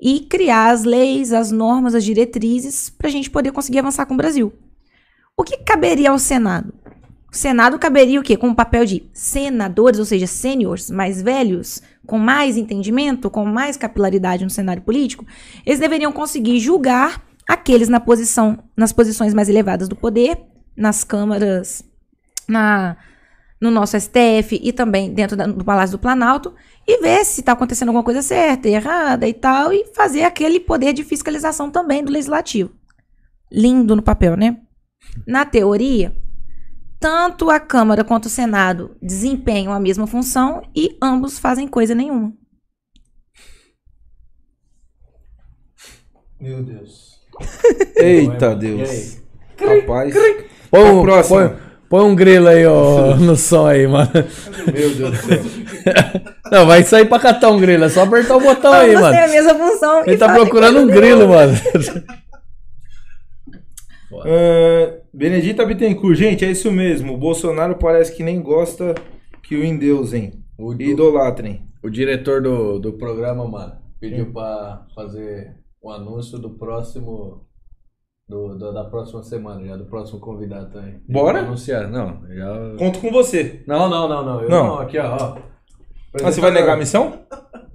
e 0.00 0.20
criar 0.20 0.70
as 0.70 0.84
leis, 0.84 1.32
as 1.32 1.50
normas, 1.50 1.94
as 1.94 2.04
diretrizes 2.04 2.90
para 2.90 3.08
a 3.08 3.10
gente 3.10 3.30
poder 3.30 3.52
conseguir 3.52 3.78
avançar 3.78 4.06
com 4.06 4.14
o 4.14 4.16
Brasil. 4.16 4.52
O 5.36 5.42
que 5.42 5.58
caberia 5.58 6.10
ao 6.10 6.18
Senado? 6.18 6.72
O 7.32 7.36
Senado 7.36 7.78
caberia 7.78 8.20
o 8.20 8.22
quê? 8.22 8.36
Com 8.36 8.50
o 8.50 8.54
papel 8.54 8.84
de 8.84 9.08
senadores, 9.12 9.98
ou 9.98 10.04
seja, 10.04 10.26
sêniores, 10.26 10.90
mais 10.90 11.20
velhos, 11.20 11.82
com 12.06 12.18
mais 12.18 12.56
entendimento, 12.56 13.28
com 13.28 13.44
mais 13.44 13.76
capilaridade 13.76 14.44
no 14.44 14.50
cenário 14.50 14.82
político, 14.82 15.26
eles 15.66 15.80
deveriam 15.80 16.12
conseguir 16.12 16.60
julgar 16.60 17.24
aqueles 17.48 17.88
na 17.88 17.98
posição, 17.98 18.58
nas 18.76 18.92
posições 18.92 19.34
mais 19.34 19.48
elevadas 19.48 19.88
do 19.88 19.96
poder, 19.96 20.38
nas 20.76 21.02
câmaras, 21.02 21.84
na, 22.48 22.96
no 23.64 23.70
nosso 23.70 23.96
STF 23.96 24.60
e 24.62 24.72
também 24.72 25.12
dentro 25.12 25.36
da- 25.36 25.46
do 25.46 25.64
Palácio 25.64 25.96
do 25.96 26.00
Planalto, 26.00 26.54
e 26.86 27.00
ver 27.00 27.24
se 27.24 27.40
está 27.40 27.52
acontecendo 27.52 27.88
alguma 27.88 28.04
coisa 28.04 28.22
certa, 28.22 28.68
errada 28.68 29.26
e 29.26 29.32
tal, 29.34 29.72
e 29.72 29.86
fazer 29.94 30.22
aquele 30.22 30.60
poder 30.60 30.92
de 30.92 31.02
fiscalização 31.02 31.70
também 31.70 32.04
do 32.04 32.12
legislativo. 32.12 32.70
Lindo 33.50 33.96
no 33.96 34.02
papel, 34.02 34.36
né? 34.36 34.58
Na 35.26 35.44
teoria, 35.44 36.14
tanto 37.00 37.50
a 37.50 37.58
Câmara 37.60 38.04
quanto 38.04 38.26
o 38.26 38.30
Senado 38.30 38.96
desempenham 39.02 39.72
a 39.72 39.80
mesma 39.80 40.06
função 40.06 40.62
e 40.74 40.96
ambos 41.02 41.38
fazem 41.38 41.66
coisa 41.68 41.94
nenhuma. 41.94 42.32
Meu 46.40 46.62
Deus. 46.62 47.20
Eita 47.96 48.52
E 48.52 48.56
Deus. 48.56 49.22
Rapaz. 49.58 50.14
Põe 50.70 51.02
próxima. 51.02 51.48
põe, 51.48 51.60
põe 51.88 52.02
um 52.04 52.14
grilo 52.14 52.48
aí, 52.48 52.66
ó, 52.66 53.16
no 53.16 53.36
som 53.36 53.66
aí, 53.66 53.86
mano. 53.86 54.10
Meu 54.66 54.94
Deus 54.94 54.98
do 54.98 55.16
céu. 55.16 55.42
Não, 56.50 56.66
vai 56.66 56.82
sair 56.82 57.06
pra 57.06 57.18
catar 57.18 57.50
um 57.50 57.58
grilo, 57.58 57.84
é 57.84 57.88
só 57.88 58.02
apertar 58.02 58.36
o 58.36 58.40
botão 58.40 58.72
aí, 58.72 58.94
mano. 58.94 59.10
têm 59.10 59.24
a 59.24 59.28
mesma 59.28 59.54
função. 59.54 60.02
Ele 60.06 60.16
tá 60.16 60.32
procurando 60.32 60.80
um 60.80 60.86
grilo, 60.86 61.28
mano. 61.28 61.52
Ah, 64.24 64.98
Benedita 65.12 65.64
Bittencourt, 65.64 66.16
gente, 66.16 66.44
é 66.44 66.50
isso 66.50 66.70
mesmo. 66.70 67.14
O 67.14 67.18
Bolsonaro 67.18 67.76
parece 67.76 68.14
que 68.14 68.22
nem 68.22 68.40
gosta 68.42 68.94
que 69.42 69.56
o 69.56 69.64
endeusem. 69.64 70.44
O, 70.58 70.72
E 70.74 70.90
idolatrem. 70.90 71.66
o 71.82 71.90
diretor 71.90 72.40
do, 72.40 72.78
do 72.78 72.92
programa, 72.92 73.46
mano, 73.46 73.72
pediu 74.00 74.32
pra 74.32 74.86
fazer 74.94 75.56
um 75.82 75.90
anúncio 75.90 76.38
do 76.38 76.50
próximo. 76.50 77.43
Do, 78.28 78.56
do- 78.56 78.72
da 78.72 78.84
próxima 78.84 79.22
semana, 79.22 79.62
já 79.66 79.76
do 79.76 79.84
próximo 79.84 80.18
convidado 80.18 80.70
também. 80.70 80.98
Bora? 81.08 81.40
Anunciar. 81.40 81.88
Não, 81.88 82.20
já. 82.28 82.74
Conto 82.78 82.98
com 83.00 83.10
você. 83.12 83.62
Não, 83.66 83.86
não, 83.88 84.08
não, 84.08 84.24
não. 84.24 84.40
Eu 84.42 84.48
Não. 84.48 84.66
não, 84.68 84.78
aqui, 84.78 84.98
ó. 84.98 85.14
ó. 85.14 85.36
Ah, 86.22 86.30
você 86.32 86.40
vai 86.40 86.50
negar 86.50 86.74
a 86.74 86.76
missão? 86.78 87.18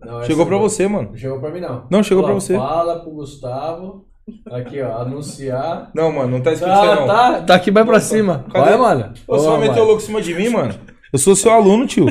Não, 0.04 0.24
Chegou 0.24 0.42
essa 0.44 0.50
pra 0.50 0.58
você, 0.58 0.88
mano. 0.88 1.10
Não 1.12 1.18
chegou 1.18 1.40
pra 1.40 1.52
mim, 1.52 1.60
não. 1.60 1.86
Não, 1.92 2.02
chegou 2.02 2.24
Ó, 2.24 2.26
pra 2.26 2.34
você. 2.34 2.56
Fala 2.58 3.00
pro 3.00 3.12
Gustavo. 3.12 4.06
Aqui, 4.52 4.82
ó. 4.82 5.02
Anunciar. 5.02 5.92
Não, 5.94 6.12
mano, 6.12 6.30
não 6.38 6.42
tá 6.42 6.52
escrito 6.54 6.74
isso 6.74 6.82
aí, 6.82 6.88
Tá, 6.90 6.96
não. 6.96 7.08
tá, 7.08 7.42
tá 7.44 7.56
aqui, 7.56 7.70
vai 7.70 7.86
pra 7.86 8.00
cima. 8.00 8.46
Cadê? 8.52 8.72
Vai, 8.72 8.78
mano. 8.78 9.14
Ô, 9.28 9.38
Você 9.38 9.48
vai 9.50 9.60
meter 9.60 9.82
o 9.82 9.84
louco 9.84 10.02
em 10.02 10.06
cima 10.06 10.22
de 10.22 10.34
mim, 10.34 10.50
mano? 10.50 10.74
Eu 11.12 11.18
sou 11.20 11.36
seu 11.36 11.52
aluno, 11.52 11.88
tio. 11.88 12.06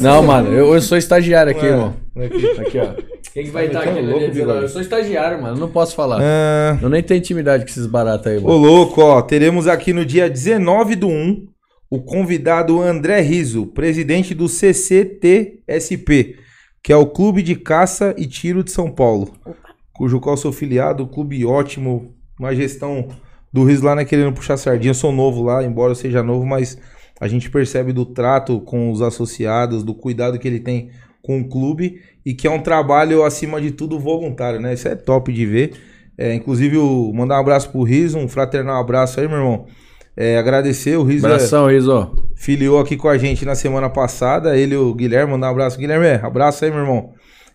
Não, 0.00 0.22
mano, 0.22 0.48
eu, 0.52 0.74
eu 0.74 0.80
sou 0.80 0.96
estagiário 0.96 1.52
aqui, 1.52 1.66
irmão. 1.66 1.94
aqui. 2.16 2.60
Aqui, 2.60 2.78
ó. 2.78 2.94
Quem 3.32 3.44
que 3.44 3.50
vai 3.50 3.64
Tá 3.68 3.80
estar 3.80 3.80
aqui 3.80 3.88
metendo 3.90 4.06
no 4.06 4.12
louco, 4.12 4.20
dia 4.20 4.28
19? 4.28 4.46
bigode? 4.46 4.62
Eu 4.62 4.68
sou 4.68 4.80
estagiário, 4.80 5.42
mano. 5.42 5.56
eu 5.56 5.60
Não 5.60 5.68
posso 5.68 5.94
falar. 5.94 6.18
Ah, 6.22 6.78
Eu 6.80 6.88
nem 6.88 7.02
tenho 7.02 7.18
intimidade 7.18 7.64
com 7.64 7.70
esses 7.70 7.86
baratos 7.86 8.26
aí, 8.26 8.38
Ô, 8.38 8.42
mano. 8.42 8.56
louco, 8.56 9.00
ó. 9.02 9.20
Teremos 9.22 9.66
aqui 9.68 9.92
no 9.92 10.04
dia 10.04 10.28
19 10.30 10.96
do 10.96 11.08
1 11.08 11.46
o 11.90 12.00
convidado 12.00 12.80
André 12.80 13.20
Riso, 13.20 13.66
presidente 13.66 14.34
do 14.34 14.48
CCTSP, 14.48 16.36
que 16.82 16.92
é 16.92 16.96
o 16.96 17.06
Clube 17.06 17.42
de 17.42 17.54
Caça 17.54 18.14
e 18.16 18.26
Tiro 18.26 18.64
de 18.64 18.70
São 18.72 18.90
Paulo, 18.90 19.30
cujo 19.92 20.18
qual 20.18 20.36
sou 20.36 20.52
filiado, 20.52 21.06
clube 21.06 21.44
ótimo, 21.44 22.14
uma 22.38 22.54
gestão 22.54 23.08
do 23.52 23.64
Riso 23.64 23.84
lá, 23.84 23.94
né, 23.94 24.04
querendo 24.06 24.32
puxar 24.32 24.56
sardinha. 24.56 24.90
Eu 24.90 24.94
sou 24.94 25.12
novo 25.12 25.42
lá, 25.42 25.62
embora 25.62 25.90
eu 25.92 25.94
seja 25.94 26.22
novo, 26.22 26.46
mas 26.46 26.78
a 27.22 27.28
gente 27.28 27.48
percebe 27.48 27.92
do 27.92 28.04
trato 28.04 28.60
com 28.60 28.90
os 28.90 29.00
associados, 29.00 29.84
do 29.84 29.94
cuidado 29.94 30.38
que 30.40 30.48
ele 30.48 30.58
tem 30.58 30.90
com 31.22 31.40
o 31.40 31.48
clube 31.48 32.00
e 32.26 32.34
que 32.34 32.48
é 32.48 32.50
um 32.50 32.60
trabalho, 32.60 33.22
acima 33.22 33.60
de 33.60 33.70
tudo, 33.70 33.96
voluntário, 33.96 34.58
né? 34.60 34.74
Isso 34.74 34.88
é 34.88 34.96
top 34.96 35.32
de 35.32 35.46
ver. 35.46 35.72
É, 36.18 36.34
inclusive, 36.34 36.76
o- 36.78 37.12
mandar 37.14 37.36
um 37.36 37.40
abraço 37.40 37.70
pro 37.70 37.84
Riso, 37.84 38.18
um 38.18 38.26
fraternal 38.26 38.80
abraço 38.80 39.20
aí, 39.20 39.28
meu 39.28 39.36
irmão. 39.38 39.66
É, 40.16 40.36
agradecer, 40.36 40.96
o 40.96 41.04
Riso 41.04 41.26
é, 41.26 41.30
Abração, 41.34 41.68
Riso. 41.68 42.10
filiou 42.34 42.80
aqui 42.80 42.96
com 42.96 43.08
a 43.08 43.16
gente 43.16 43.44
na 43.44 43.54
semana 43.54 43.88
passada. 43.88 44.56
Ele 44.58 44.74
e 44.74 44.76
o 44.76 44.92
Guilherme, 44.92 45.30
mandar 45.32 45.46
um 45.46 45.52
abraço. 45.52 45.78
Guilherme, 45.78 46.08
abraço 46.26 46.64
aí, 46.64 46.70
meu 46.72 46.80
irmão. 46.80 47.12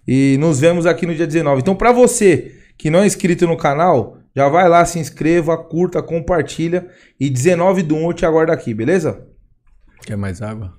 E 0.08 0.38
nos 0.40 0.60
vemos 0.62 0.86
aqui 0.86 1.06
no 1.06 1.14
dia 1.14 1.28
19. 1.28 1.62
Então, 1.62 1.76
pra 1.76 1.92
você 1.92 2.54
que 2.78 2.90
não 2.90 3.00
é 3.02 3.06
inscrito 3.06 3.46
no 3.46 3.58
canal, 3.58 4.18
já 4.36 4.48
vai 4.48 4.70
lá, 4.70 4.86
se 4.86 4.98
inscreva, 4.98 5.58
curta, 5.58 6.02
compartilha. 6.02 6.88
E 7.20 7.30
19 7.30 7.84
do 7.84 7.96
1 7.96 8.08
eu 8.08 8.14
te 8.14 8.26
aguardo 8.26 8.52
aqui, 8.54 8.74
beleza? 8.74 9.28
Quer 10.06 10.16
mais 10.18 10.42
água? 10.42 10.74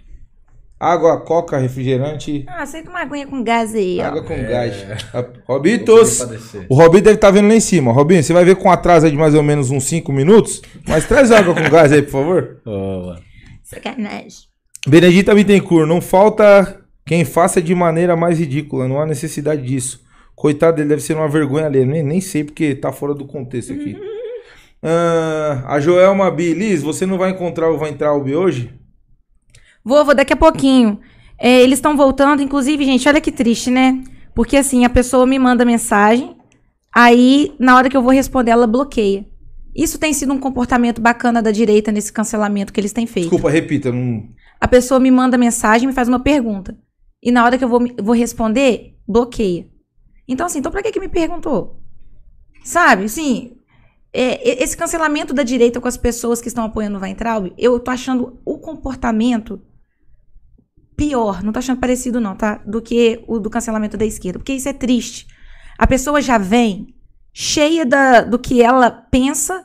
Água, 0.81 1.21
coca, 1.21 1.59
refrigerante, 1.59 2.45
Ah, 2.47 2.63
aceita 2.63 2.89
uma 2.89 3.01
aguinha 3.01 3.27
com 3.27 3.43
gás 3.43 3.75
aí, 3.75 3.99
ó. 4.01 4.05
água 4.05 4.23
com 4.23 4.37
gás. 4.45 4.77
É. 4.77 4.97
Ah, 5.13 5.27
Robitos! 5.45 6.21
O 6.69 6.75
Robinho 6.77 7.03
deve 7.03 7.17
estar 7.17 7.33
vendo 7.33 7.49
lá 7.49 7.55
em 7.55 7.61
cima. 7.61 7.91
Robinho, 7.93 8.23
você 8.23 8.33
vai 8.33 8.45
ver 8.45 8.55
com 8.55 8.71
atraso 8.71 9.05
aí 9.07 9.11
de 9.11 9.19
mais 9.19 9.35
ou 9.35 9.43
menos 9.43 9.73
uns 9.73 9.85
5 9.85 10.13
minutos. 10.13 10.63
Mas 10.87 11.05
traz 11.05 11.33
água 11.33 11.53
com 11.53 11.69
gás 11.69 11.93
aí, 11.93 12.01
por 12.03 12.13
favor. 12.13 12.61
Mano. 12.65 13.21
Sacanagem. 13.65 14.47
Benedita 14.87 15.35
Bittencourt, 15.35 15.89
não 15.89 16.01
falta 16.01 16.81
quem 17.05 17.25
faça 17.25 17.61
de 17.61 17.75
maneira 17.75 18.15
mais 18.15 18.39
ridícula. 18.39 18.87
Não 18.87 19.01
há 19.01 19.05
necessidade 19.07 19.63
disso. 19.63 20.01
Coitado 20.37 20.77
dele, 20.77 20.91
deve 20.91 21.03
ser 21.03 21.15
uma 21.15 21.29
vergonha 21.29 21.67
ali. 21.67 21.85
Nem, 21.85 22.05
nem 22.05 22.21
sei 22.21 22.45
porque 22.45 22.77
tá 22.77 22.93
fora 22.93 23.13
do 23.15 23.27
contexto 23.27 23.73
aqui. 23.73 23.99
Ah, 24.81 25.65
a 25.67 25.81
Joelma 25.81 26.31
Bilis, 26.31 26.83
você 26.83 27.05
não 27.05 27.19
vai 27.19 27.31
encontrar 27.31 27.69
o 27.69 27.77
Vai 27.77 27.91
Entrar 27.91 28.15
hoje? 28.15 28.73
Vou, 29.89 30.05
vou 30.05 30.15
daqui 30.15 30.35
a 30.35 30.37
pouquinho. 30.37 31.01
É, 31.39 31.63
eles 31.63 31.79
estão 31.79 31.97
voltando, 31.97 32.43
inclusive, 32.43 32.85
gente, 32.85 33.09
olha 33.09 33.23
que 33.23 33.33
triste, 33.33 33.71
né? 33.71 34.05
Porque 34.35 34.59
assim, 34.59 34.85
a 34.85 34.91
pessoa 34.91 35.25
me 35.25 35.39
manda 35.39 35.65
mensagem, 35.65 36.37
aí 36.95 37.55
na 37.59 37.75
hora 37.75 37.89
que 37.89 37.97
eu 37.97 38.03
vou 38.03 38.13
responder, 38.13 38.51
ela 38.51 38.67
bloqueia. 38.67 39.27
Isso 39.75 39.99
tem 39.99 40.13
sido 40.13 40.31
um 40.35 40.39
comportamento 40.39 41.01
bacana 41.01 41.41
da 41.41 41.51
direita 41.51 41.91
nesse 41.91 42.13
cancelamento 42.13 42.71
que 42.71 42.79
eles 42.79 42.93
têm 42.93 43.07
feito. 43.07 43.31
Desculpa, 43.31 43.49
repita. 43.49 43.91
Não... 43.91 44.29
A 44.61 44.69
pessoa 44.69 45.01
me 45.01 45.11
manda 45.11 45.39
mensagem, 45.39 45.89
me 45.89 45.95
faz 45.95 46.07
uma 46.07 46.21
pergunta. 46.21 46.77
E 47.23 47.33
na 47.33 47.43
hora 47.43 47.57
que 47.57 47.65
eu 47.65 47.69
vou, 47.69 47.81
vou 48.03 48.15
responder, 48.15 48.95
bloqueia. 49.09 49.67
Então, 50.29 50.45
assim, 50.45 50.59
então 50.59 50.71
pra 50.71 50.83
que 50.83 50.93
que 50.93 51.01
me 51.01 51.09
perguntou? 51.09 51.81
Sabe, 52.63 53.05
assim, 53.05 53.53
é, 54.13 54.63
esse 54.63 54.77
cancelamento 54.77 55.33
da 55.33 55.43
direita 55.43 55.81
com 55.81 55.89
as 55.89 55.97
pessoas 55.97 56.43
que 56.43 56.49
estão 56.49 56.65
apoiando 56.65 56.99
o 56.99 57.01
Weintraub, 57.01 57.55
eu 57.57 57.81
tô 57.81 57.91
achando 57.91 58.39
o 58.45 58.59
comportamento 58.59 59.63
pior, 60.99 61.45
não 61.45 61.53
tô 61.53 61.61
achando 61.61 61.79
parecido 61.79 62.21
não, 62.21 62.35
tá? 62.35 62.61
Do 62.67 62.83
que 62.83 63.23
o 63.29 63.39
do 63.39 63.49
cancelamento 63.49 63.97
da 63.97 64.05
esquerda, 64.05 64.41
porque 64.41 64.53
isso 64.53 64.69
é 64.69 64.73
triste. 64.73 65.29
A 65.79 65.87
pessoa 65.87 66.21
já 66.21 66.37
vem 66.37 66.93
cheia 67.33 67.87
da, 67.87 68.23
do 68.23 68.37
que 68.37 68.61
ela 68.61 68.91
pensa 68.91 69.65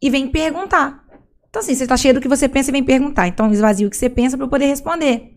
e 0.00 0.08
vem 0.08 0.26
perguntar. 0.26 1.04
Então, 1.50 1.60
assim, 1.60 1.74
você 1.74 1.86
tá 1.86 1.98
cheio 1.98 2.14
do 2.14 2.20
que 2.20 2.28
você 2.28 2.48
pensa 2.48 2.70
e 2.70 2.72
vem 2.72 2.82
perguntar. 2.82 3.28
Então, 3.28 3.52
esvazia 3.52 3.86
o 3.86 3.90
que 3.90 3.96
você 3.96 4.08
pensa 4.08 4.38
para 4.38 4.46
eu 4.46 4.48
poder 4.48 4.66
responder. 4.66 5.36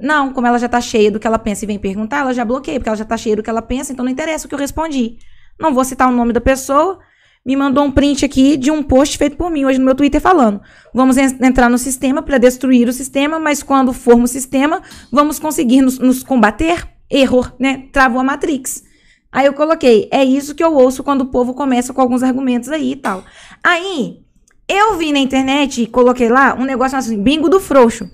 Não, 0.00 0.32
como 0.32 0.46
ela 0.48 0.58
já 0.58 0.68
tá 0.68 0.80
cheia 0.80 1.10
do 1.10 1.20
que 1.20 1.26
ela 1.26 1.38
pensa 1.38 1.64
e 1.64 1.68
vem 1.68 1.78
perguntar, 1.78 2.20
ela 2.20 2.34
já 2.34 2.44
bloqueia, 2.44 2.80
porque 2.80 2.88
ela 2.88 2.96
já 2.96 3.04
tá 3.04 3.16
cheia 3.16 3.36
do 3.36 3.42
que 3.44 3.50
ela 3.50 3.62
pensa, 3.62 3.92
então 3.92 4.04
não 4.04 4.10
interessa 4.10 4.46
o 4.46 4.48
que 4.48 4.54
eu 4.54 4.58
respondi. 4.58 5.18
Não 5.60 5.72
vou 5.72 5.84
citar 5.84 6.08
o 6.08 6.12
nome 6.12 6.32
da 6.32 6.40
pessoa, 6.40 6.98
me 7.44 7.56
mandou 7.56 7.84
um 7.84 7.90
print 7.90 8.24
aqui 8.24 8.56
de 8.56 8.70
um 8.70 8.82
post 8.82 9.18
feito 9.18 9.36
por 9.36 9.50
mim 9.50 9.64
hoje 9.64 9.78
no 9.78 9.84
meu 9.84 9.94
Twitter 9.94 10.20
falando: 10.20 10.60
vamos 10.94 11.16
en- 11.16 11.38
entrar 11.42 11.68
no 11.68 11.78
sistema 11.78 12.22
para 12.22 12.38
destruir 12.38 12.88
o 12.88 12.92
sistema, 12.92 13.38
mas 13.38 13.62
quando 13.62 13.92
formos 13.92 14.30
sistema, 14.30 14.80
vamos 15.10 15.38
conseguir 15.38 15.80
nos, 15.80 15.98
nos 15.98 16.22
combater? 16.22 16.88
Error, 17.10 17.52
né? 17.58 17.84
Travou 17.92 18.20
a 18.20 18.24
Matrix. 18.24 18.84
Aí 19.30 19.46
eu 19.46 19.52
coloquei: 19.52 20.08
é 20.10 20.24
isso 20.24 20.54
que 20.54 20.62
eu 20.62 20.74
ouço 20.74 21.02
quando 21.02 21.22
o 21.22 21.26
povo 21.26 21.52
começa 21.52 21.92
com 21.92 22.00
alguns 22.00 22.22
argumentos 22.22 22.68
aí 22.68 22.92
e 22.92 22.96
tal. 22.96 23.24
Aí, 23.62 24.20
eu 24.68 24.96
vi 24.96 25.12
na 25.12 25.18
internet 25.18 25.82
e 25.82 25.86
coloquei 25.86 26.28
lá 26.28 26.54
um 26.54 26.64
negócio 26.64 26.96
assim: 26.96 27.20
bingo 27.20 27.48
do 27.48 27.58
frouxo. 27.58 28.08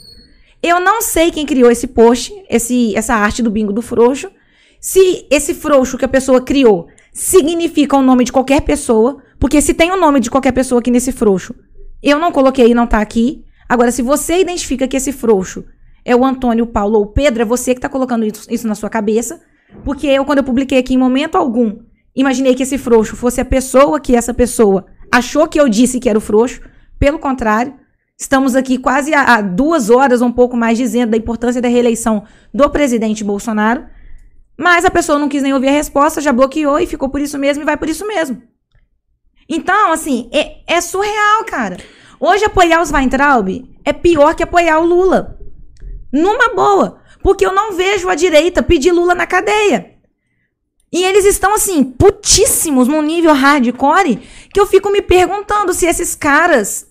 Eu 0.60 0.80
não 0.80 1.00
sei 1.00 1.30
quem 1.30 1.46
criou 1.46 1.70
esse 1.70 1.86
post, 1.86 2.32
esse, 2.48 2.96
essa 2.96 3.14
arte 3.14 3.42
do 3.42 3.50
bingo 3.50 3.72
do 3.72 3.82
frouxo. 3.82 4.28
Se 4.80 5.26
esse 5.30 5.54
frouxo 5.54 5.98
que 5.98 6.04
a 6.04 6.08
pessoa 6.08 6.40
criou 6.40 6.88
significa 7.18 7.96
o 7.96 8.02
nome 8.02 8.22
de 8.22 8.30
qualquer 8.30 8.60
pessoa, 8.60 9.18
porque 9.40 9.60
se 9.60 9.74
tem 9.74 9.90
o 9.90 9.96
nome 9.96 10.20
de 10.20 10.30
qualquer 10.30 10.52
pessoa 10.52 10.78
aqui 10.78 10.88
nesse 10.88 11.10
frouxo, 11.10 11.52
eu 12.00 12.16
não 12.16 12.30
coloquei 12.30 12.70
e 12.70 12.74
não 12.74 12.86
tá 12.86 13.00
aqui. 13.00 13.44
Agora, 13.68 13.90
se 13.90 14.02
você 14.02 14.40
identifica 14.40 14.86
que 14.86 14.96
esse 14.96 15.10
frouxo 15.10 15.64
é 16.04 16.14
o 16.14 16.24
Antônio, 16.24 16.62
o 16.62 16.68
Paulo 16.68 16.96
ou 16.96 17.02
o 17.02 17.06
Pedro, 17.08 17.42
é 17.42 17.44
você 17.44 17.74
que 17.74 17.80
tá 17.80 17.88
colocando 17.88 18.24
isso, 18.24 18.46
isso 18.48 18.68
na 18.68 18.76
sua 18.76 18.88
cabeça. 18.88 19.40
Porque 19.84 20.06
eu, 20.06 20.24
quando 20.24 20.38
eu 20.38 20.44
publiquei 20.44 20.78
aqui 20.78 20.94
em 20.94 20.96
momento 20.96 21.34
algum, 21.34 21.80
imaginei 22.14 22.54
que 22.54 22.62
esse 22.62 22.78
frouxo 22.78 23.16
fosse 23.16 23.40
a 23.40 23.44
pessoa 23.44 23.98
que 23.98 24.14
essa 24.14 24.32
pessoa 24.32 24.86
achou 25.10 25.48
que 25.48 25.58
eu 25.58 25.68
disse 25.68 25.98
que 25.98 26.08
era 26.08 26.18
o 26.18 26.22
frouxo. 26.22 26.60
Pelo 27.00 27.18
contrário, 27.18 27.74
estamos 28.16 28.54
aqui 28.54 28.78
quase 28.78 29.12
há, 29.12 29.40
duas 29.40 29.90
horas 29.90 30.22
um 30.22 30.30
pouco 30.30 30.56
mais 30.56 30.78
dizendo 30.78 31.10
da 31.10 31.16
importância 31.16 31.60
da 31.60 31.68
reeleição 31.68 32.22
do 32.54 32.70
presidente 32.70 33.24
Bolsonaro. 33.24 33.86
Mas 34.58 34.84
a 34.84 34.90
pessoa 34.90 35.20
não 35.20 35.28
quis 35.28 35.42
nem 35.42 35.54
ouvir 35.54 35.68
a 35.68 35.72
resposta, 35.72 36.20
já 36.20 36.32
bloqueou 36.32 36.80
e 36.80 36.86
ficou 36.86 37.08
por 37.08 37.20
isso 37.20 37.38
mesmo 37.38 37.62
e 37.62 37.64
vai 37.64 37.76
por 37.76 37.88
isso 37.88 38.04
mesmo. 38.04 38.42
Então, 39.48 39.92
assim, 39.92 40.28
é, 40.32 40.62
é 40.66 40.80
surreal, 40.80 41.44
cara. 41.44 41.78
Hoje 42.18 42.44
apoiar 42.44 42.82
os 42.82 42.90
Weintraub 42.90 43.48
é 43.84 43.92
pior 43.92 44.34
que 44.34 44.42
apoiar 44.42 44.80
o 44.80 44.84
Lula. 44.84 45.38
Numa 46.12 46.52
boa. 46.54 47.00
Porque 47.22 47.46
eu 47.46 47.52
não 47.52 47.72
vejo 47.72 48.08
a 48.08 48.16
direita 48.16 48.62
pedir 48.62 48.90
Lula 48.90 49.14
na 49.14 49.26
cadeia. 49.26 49.94
E 50.92 51.04
eles 51.04 51.24
estão, 51.24 51.54
assim, 51.54 51.84
putíssimos 51.84 52.88
num 52.88 53.02
nível 53.02 53.32
hardcore 53.32 54.16
que 54.52 54.58
eu 54.58 54.66
fico 54.66 54.90
me 54.90 55.02
perguntando 55.02 55.72
se 55.72 55.86
esses 55.86 56.14
caras 56.14 56.90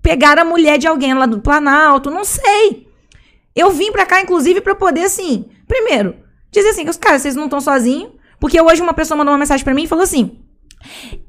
pegaram 0.00 0.42
a 0.42 0.46
mulher 0.46 0.78
de 0.78 0.86
alguém 0.86 1.12
lá 1.12 1.26
do 1.26 1.40
Planalto, 1.40 2.10
não 2.10 2.24
sei. 2.24 2.88
Eu 3.54 3.70
vim 3.70 3.92
pra 3.92 4.06
cá, 4.06 4.20
inclusive, 4.22 4.60
pra 4.60 4.74
poder, 4.74 5.04
assim, 5.04 5.50
primeiro, 5.66 6.16
dizer 6.50 6.68
assim, 6.70 6.88
os 6.88 6.96
caras, 6.96 7.22
vocês 7.22 7.36
não 7.36 7.44
estão 7.44 7.60
sozinhos, 7.60 8.10
porque 8.38 8.60
hoje 8.60 8.82
uma 8.82 8.94
pessoa 8.94 9.18
mandou 9.18 9.32
uma 9.32 9.38
mensagem 9.38 9.64
pra 9.64 9.74
mim 9.74 9.84
e 9.84 9.88
falou 9.88 10.04
assim, 10.04 10.38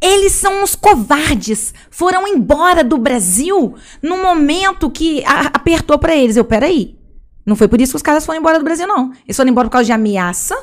eles 0.01 0.31
são 0.31 0.63
uns 0.63 0.75
covardes, 0.75 1.73
foram 1.89 2.27
embora 2.27 2.83
do 2.83 2.97
Brasil 2.97 3.75
no 4.01 4.17
momento 4.17 4.89
que 4.89 5.23
apertou 5.25 5.99
pra 5.99 6.15
eles. 6.15 6.37
Eu, 6.37 6.45
peraí, 6.45 6.97
não 7.45 7.55
foi 7.55 7.67
por 7.67 7.81
isso 7.81 7.91
que 7.91 7.97
os 7.97 8.01
caras 8.01 8.25
foram 8.25 8.39
embora 8.39 8.59
do 8.59 8.63
Brasil, 8.63 8.87
não. 8.87 9.11
Eles 9.25 9.35
foram 9.35 9.51
embora 9.51 9.67
por 9.67 9.73
causa 9.73 9.85
de 9.85 9.91
ameaça, 9.91 10.55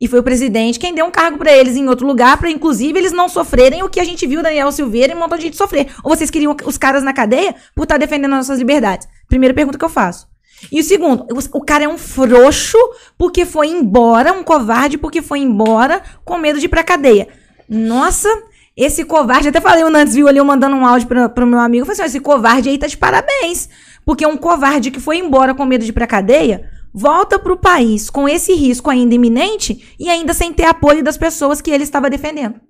e 0.00 0.06
foi 0.06 0.20
o 0.20 0.22
presidente 0.22 0.78
quem 0.78 0.94
deu 0.94 1.06
um 1.06 1.10
cargo 1.10 1.38
pra 1.38 1.52
eles 1.52 1.74
em 1.74 1.88
outro 1.88 2.06
lugar, 2.06 2.36
pra 2.38 2.48
inclusive 2.48 2.96
eles 2.96 3.10
não 3.10 3.28
sofrerem 3.28 3.82
o 3.82 3.88
que 3.88 3.98
a 3.98 4.04
gente 4.04 4.26
viu 4.26 4.42
Daniel 4.42 4.70
Silveira 4.70 5.12
e 5.12 5.16
um 5.16 5.18
montão 5.18 5.36
de 5.36 5.44
gente 5.44 5.56
sofrer. 5.56 5.88
Ou 6.04 6.14
vocês 6.14 6.30
queriam 6.30 6.54
os 6.64 6.78
caras 6.78 7.02
na 7.02 7.12
cadeia 7.12 7.54
por 7.74 7.82
estar 7.82 7.98
defendendo 7.98 8.32
as 8.34 8.46
nossas 8.46 8.58
liberdades? 8.60 9.08
Primeira 9.26 9.54
pergunta 9.54 9.76
que 9.76 9.84
eu 9.84 9.88
faço. 9.88 10.28
E 10.70 10.80
o 10.80 10.84
segundo, 10.84 11.26
o, 11.52 11.60
cara 11.60 11.84
é 11.84 11.88
um 11.88 11.98
frouxo 11.98 12.78
porque 13.16 13.44
foi 13.44 13.68
embora, 13.68 14.32
um 14.32 14.42
covarde 14.42 14.98
porque 14.98 15.22
foi 15.22 15.38
embora 15.38 16.02
com 16.24 16.36
medo 16.36 16.58
de 16.58 16.66
ir 16.66 16.68
pra 16.68 16.82
cadeia. 16.82 17.28
Nossa, 17.68 18.28
esse 18.76 19.04
covarde, 19.04 19.48
até 19.48 19.60
falei 19.60 19.84
o 19.84 19.90
Nantes 19.90 20.14
viu 20.14 20.28
ali 20.28 20.38
eu 20.38 20.44
mandando 20.44 20.76
um 20.76 20.84
áudio 20.84 21.08
pra, 21.08 21.28
pro 21.28 21.46
meu 21.46 21.58
amigo, 21.58 21.82
eu 21.82 21.86
falei 21.86 22.00
assim, 22.00 22.16
esse 22.16 22.20
covarde 22.20 22.68
aí 22.68 22.78
tá 22.78 22.86
de 22.86 22.96
parabéns. 22.96 23.68
Porque 24.04 24.26
um 24.26 24.36
covarde 24.36 24.90
que 24.90 25.00
foi 25.00 25.18
embora 25.18 25.54
com 25.54 25.64
medo 25.64 25.84
de 25.84 25.90
ir 25.90 25.94
pra 25.94 26.06
cadeia, 26.06 26.68
volta 26.92 27.38
pro 27.38 27.56
país 27.56 28.10
com 28.10 28.28
esse 28.28 28.54
risco 28.54 28.90
ainda 28.90 29.14
iminente 29.14 29.94
e 29.98 30.08
ainda 30.08 30.32
sem 30.32 30.52
ter 30.52 30.64
apoio 30.64 31.04
das 31.04 31.16
pessoas 31.16 31.60
que 31.60 31.70
ele 31.70 31.84
estava 31.84 32.10
defendendo. 32.10 32.60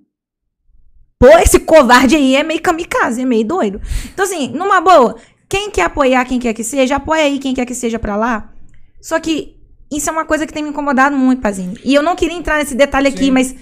Pô, 1.17 1.27
esse 1.37 1.59
covarde 1.59 2.15
aí 2.15 2.35
é 2.35 2.43
meio 2.43 2.61
kamikaze, 2.61 3.21
é 3.21 3.25
meio 3.25 3.45
doido. 3.45 3.81
Então, 4.05 4.23
assim, 4.25 4.49
numa 4.49 4.79
boa, 4.79 5.17
quem 5.49 5.71
quer 5.71 5.83
apoiar 5.83 6.23
quem 6.25 6.39
quer 6.39 6.53
que 6.53 6.63
seja, 6.63 6.97
apoia 6.97 7.23
aí 7.23 7.39
quem 7.39 7.55
quer 7.55 7.65
que 7.65 7.73
seja 7.73 7.97
pra 7.97 8.15
lá. 8.15 8.53
Só 9.01 9.19
que 9.19 9.57
isso 9.91 10.07
é 10.07 10.13
uma 10.13 10.25
coisa 10.25 10.45
que 10.45 10.53
tem 10.53 10.61
me 10.61 10.69
incomodado 10.69 11.17
muito, 11.17 11.41
Pazinho. 11.41 11.73
E 11.83 11.95
eu 11.95 12.03
não 12.03 12.15
queria 12.15 12.37
entrar 12.37 12.59
nesse 12.59 12.75
detalhe 12.75 13.07
aqui, 13.07 13.25
Sim. 13.25 13.31
mas 13.31 13.55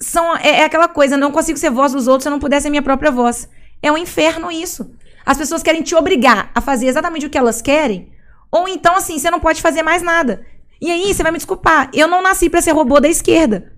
são, 0.00 0.36
é, 0.36 0.60
é 0.60 0.64
aquela 0.64 0.88
coisa, 0.88 1.16
não 1.16 1.30
consigo 1.30 1.56
ser 1.56 1.70
voz 1.70 1.92
dos 1.92 2.08
outros 2.08 2.24
se 2.24 2.28
eu 2.28 2.32
não 2.32 2.40
puder 2.40 2.60
ser 2.60 2.68
minha 2.68 2.82
própria 2.82 3.12
voz. 3.12 3.48
É 3.80 3.92
um 3.92 3.96
inferno 3.96 4.50
isso. 4.50 4.90
As 5.24 5.38
pessoas 5.38 5.62
querem 5.62 5.82
te 5.82 5.94
obrigar 5.94 6.50
a 6.54 6.60
fazer 6.60 6.86
exatamente 6.86 7.26
o 7.26 7.30
que 7.30 7.38
elas 7.38 7.62
querem, 7.62 8.12
ou 8.50 8.68
então, 8.68 8.96
assim, 8.96 9.18
você 9.18 9.30
não 9.30 9.40
pode 9.40 9.62
fazer 9.62 9.82
mais 9.82 10.02
nada. 10.02 10.44
E 10.80 10.90
aí, 10.90 11.14
você 11.14 11.22
vai 11.22 11.32
me 11.32 11.38
desculpar, 11.38 11.90
eu 11.94 12.08
não 12.08 12.22
nasci 12.22 12.50
pra 12.50 12.60
ser 12.60 12.72
robô 12.72 13.00
da 13.00 13.08
esquerda. 13.08 13.72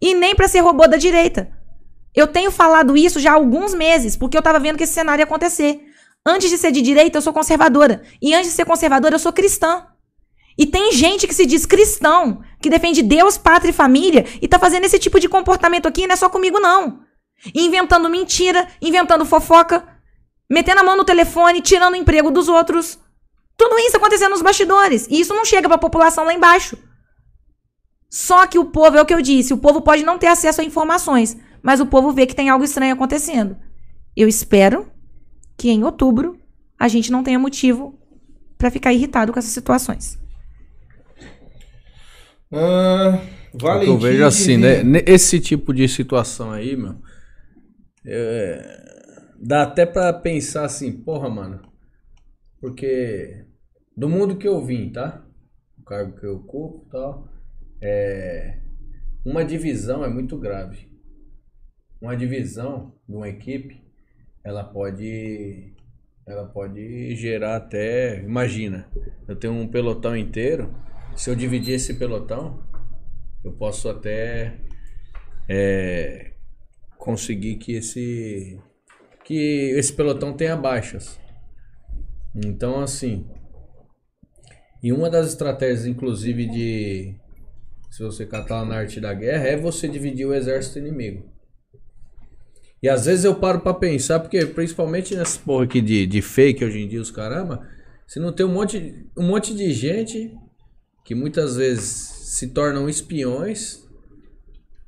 E 0.00 0.14
nem 0.14 0.34
pra 0.34 0.48
ser 0.48 0.60
robô 0.60 0.86
da 0.86 0.96
direita. 0.96 1.50
Eu 2.14 2.26
tenho 2.26 2.50
falado 2.50 2.96
isso 2.96 3.20
já 3.20 3.32
há 3.32 3.34
alguns 3.34 3.74
meses, 3.74 4.16
porque 4.16 4.36
eu 4.36 4.42
tava 4.42 4.58
vendo 4.58 4.76
que 4.76 4.84
esse 4.84 4.94
cenário 4.94 5.20
ia 5.20 5.24
acontecer. 5.24 5.89
Antes 6.24 6.50
de 6.50 6.58
ser 6.58 6.70
de 6.70 6.82
direita, 6.82 7.18
eu 7.18 7.22
sou 7.22 7.32
conservadora. 7.32 8.02
E 8.20 8.34
antes 8.34 8.50
de 8.50 8.56
ser 8.56 8.64
conservadora, 8.64 9.14
eu 9.14 9.18
sou 9.18 9.32
cristã. 9.32 9.86
E 10.58 10.66
tem 10.66 10.92
gente 10.92 11.26
que 11.26 11.34
se 11.34 11.46
diz 11.46 11.64
cristão, 11.64 12.42
que 12.60 12.68
defende 12.68 13.02
Deus, 13.02 13.38
pátria 13.38 13.70
e 13.70 13.74
família, 13.74 14.26
e 14.42 14.46
tá 14.46 14.58
fazendo 14.58 14.84
esse 14.84 14.98
tipo 14.98 15.18
de 15.18 15.28
comportamento 15.28 15.86
aqui, 15.86 16.06
não 16.06 16.12
é 16.12 16.16
só 16.16 16.28
comigo, 16.28 16.60
não. 16.60 17.00
Inventando 17.54 18.10
mentira, 18.10 18.68
inventando 18.82 19.24
fofoca, 19.24 19.86
metendo 20.50 20.80
a 20.80 20.84
mão 20.84 20.96
no 20.96 21.04
telefone, 21.04 21.62
tirando 21.62 21.94
o 21.94 21.96
emprego 21.96 22.30
dos 22.30 22.48
outros. 22.48 22.98
Tudo 23.56 23.78
isso 23.78 23.96
acontecendo 23.96 24.32
nos 24.32 24.42
bastidores. 24.42 25.06
E 25.08 25.20
isso 25.20 25.34
não 25.34 25.44
chega 25.44 25.68
pra 25.68 25.78
população 25.78 26.24
lá 26.24 26.34
embaixo. 26.34 26.76
Só 28.10 28.46
que 28.46 28.58
o 28.58 28.66
povo, 28.66 28.98
é 28.98 29.00
o 29.00 29.06
que 29.06 29.14
eu 29.14 29.22
disse, 29.22 29.54
o 29.54 29.58
povo 29.58 29.80
pode 29.80 30.02
não 30.02 30.18
ter 30.18 30.26
acesso 30.26 30.60
a 30.60 30.64
informações, 30.64 31.36
mas 31.62 31.80
o 31.80 31.86
povo 31.86 32.12
vê 32.12 32.26
que 32.26 32.34
tem 32.34 32.50
algo 32.50 32.64
estranho 32.64 32.92
acontecendo. 32.92 33.56
Eu 34.16 34.28
espero 34.28 34.90
que 35.60 35.68
em 35.68 35.84
outubro 35.84 36.40
a 36.78 36.88
gente 36.88 37.12
não 37.12 37.22
tenha 37.22 37.38
motivo 37.38 37.94
para 38.56 38.70
ficar 38.70 38.94
irritado 38.94 39.30
com 39.30 39.38
essas 39.38 39.52
situações. 39.52 40.18
Ah, 42.50 43.22
Valentim 43.52 43.90
eu 43.90 43.98
vejo 43.98 44.24
assim, 44.24 44.56
né? 44.56 44.80
Esse 45.04 45.38
tipo 45.38 45.74
de 45.74 45.86
situação 45.86 46.50
aí, 46.50 46.74
meu. 46.74 46.96
é, 48.06 48.84
dá 49.38 49.64
até 49.64 49.84
pra 49.84 50.10
pensar 50.14 50.64
assim, 50.64 50.90
porra, 50.92 51.28
mano. 51.28 51.60
Porque 52.58 53.44
do 53.94 54.08
mundo 54.08 54.38
que 54.38 54.48
eu 54.48 54.64
vim, 54.64 54.90
tá? 54.90 55.22
O 55.78 55.82
cargo 55.84 56.18
que 56.18 56.24
eu 56.24 56.36
ocupo 56.36 56.86
e 56.86 56.90
tal. 56.90 57.28
É, 57.82 58.60
uma 59.26 59.44
divisão 59.44 60.02
é 60.02 60.08
muito 60.08 60.38
grave. 60.38 60.88
Uma 62.00 62.16
divisão 62.16 62.94
de 63.06 63.14
uma 63.14 63.28
equipe, 63.28 63.89
ela 64.44 64.64
pode. 64.64 65.72
Ela 66.26 66.46
pode 66.46 67.14
gerar 67.16 67.56
até. 67.56 68.20
Imagina, 68.22 68.88
eu 69.26 69.36
tenho 69.36 69.52
um 69.54 69.66
pelotão 69.66 70.16
inteiro. 70.16 70.74
Se 71.16 71.28
eu 71.28 71.34
dividir 71.34 71.74
esse 71.74 71.94
pelotão, 71.94 72.62
eu 73.44 73.52
posso 73.52 73.88
até 73.88 74.54
é, 75.48 76.32
conseguir 76.96 77.56
que 77.56 77.72
esse 77.72 78.60
que 79.24 79.72
esse 79.76 79.92
pelotão 79.92 80.32
tenha 80.32 80.56
baixas. 80.56 81.18
Então 82.34 82.80
assim, 82.80 83.28
e 84.82 84.92
uma 84.92 85.10
das 85.10 85.28
estratégias, 85.28 85.86
inclusive 85.86 86.46
de 86.46 87.14
se 87.90 88.02
você 88.02 88.24
catar 88.24 88.64
na 88.64 88.76
arte 88.76 89.00
da 89.00 89.12
guerra, 89.12 89.48
é 89.48 89.56
você 89.56 89.88
dividir 89.88 90.26
o 90.26 90.34
exército 90.34 90.78
inimigo. 90.78 91.29
E 92.82 92.88
às 92.88 93.04
vezes 93.04 93.24
eu 93.24 93.34
paro 93.34 93.60
pra 93.60 93.74
pensar, 93.74 94.20
porque 94.20 94.46
principalmente 94.46 95.14
nessa 95.14 95.38
porra 95.38 95.64
aqui 95.64 95.80
de, 95.80 96.06
de 96.06 96.22
fake 96.22 96.64
hoje 96.64 96.80
em 96.80 96.88
dia, 96.88 97.00
os 97.00 97.10
caramba, 97.10 97.66
se 98.06 98.18
não 98.18 98.32
tem 98.32 98.46
um 98.46 98.52
monte, 98.52 99.06
um 99.16 99.22
monte 99.22 99.54
de 99.54 99.72
gente 99.72 100.34
que 101.04 101.14
muitas 101.14 101.56
vezes 101.56 101.84
se 101.84 102.48
tornam 102.48 102.88
espiões, 102.88 103.84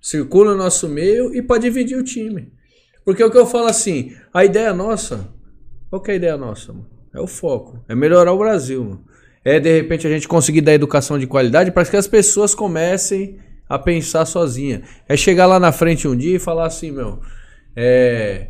circulam 0.00 0.52
no 0.52 0.58
nosso 0.58 0.88
meio 0.88 1.34
e 1.34 1.42
para 1.42 1.60
dividir 1.60 1.98
o 1.98 2.04
time. 2.04 2.52
Porque 3.04 3.22
o 3.22 3.30
que 3.30 3.38
eu 3.38 3.46
falo 3.46 3.66
assim, 3.66 4.16
a 4.32 4.44
ideia 4.44 4.72
nossa, 4.72 5.28
qual 5.90 6.00
que 6.00 6.10
é 6.10 6.14
a 6.14 6.16
ideia 6.16 6.36
nossa? 6.36 6.72
Mano? 6.72 6.90
É 7.14 7.20
o 7.20 7.26
foco, 7.26 7.84
é 7.88 7.94
melhorar 7.94 8.32
o 8.32 8.38
Brasil. 8.38 8.82
Mano. 8.82 9.04
É 9.44 9.58
de 9.58 9.76
repente 9.76 10.06
a 10.06 10.10
gente 10.10 10.28
conseguir 10.28 10.60
dar 10.60 10.72
educação 10.72 11.18
de 11.18 11.26
qualidade 11.26 11.72
para 11.72 11.84
que 11.84 11.96
as 11.96 12.06
pessoas 12.06 12.54
comecem 12.54 13.38
a 13.68 13.78
pensar 13.78 14.24
sozinha. 14.24 14.82
É 15.08 15.16
chegar 15.16 15.46
lá 15.46 15.58
na 15.58 15.72
frente 15.72 16.06
um 16.06 16.16
dia 16.16 16.36
e 16.36 16.38
falar 16.38 16.66
assim, 16.66 16.90
meu, 16.92 17.20
é, 17.76 18.48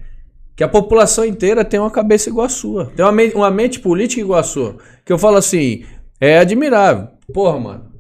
que 0.54 0.64
a 0.64 0.68
população 0.68 1.24
inteira 1.24 1.64
tem 1.64 1.80
uma 1.80 1.90
cabeça 1.90 2.28
igual 2.28 2.46
a 2.46 2.50
sua, 2.50 2.86
tem 2.86 3.04
uma, 3.04 3.22
uma 3.34 3.50
mente 3.50 3.80
política 3.80 4.20
igual 4.20 4.40
a 4.40 4.44
sua. 4.44 4.78
Que 5.04 5.12
eu 5.12 5.18
falo 5.18 5.36
assim, 5.36 5.84
é 6.20 6.38
admirável. 6.38 7.08
Porra, 7.32 7.58
mano, 7.58 7.92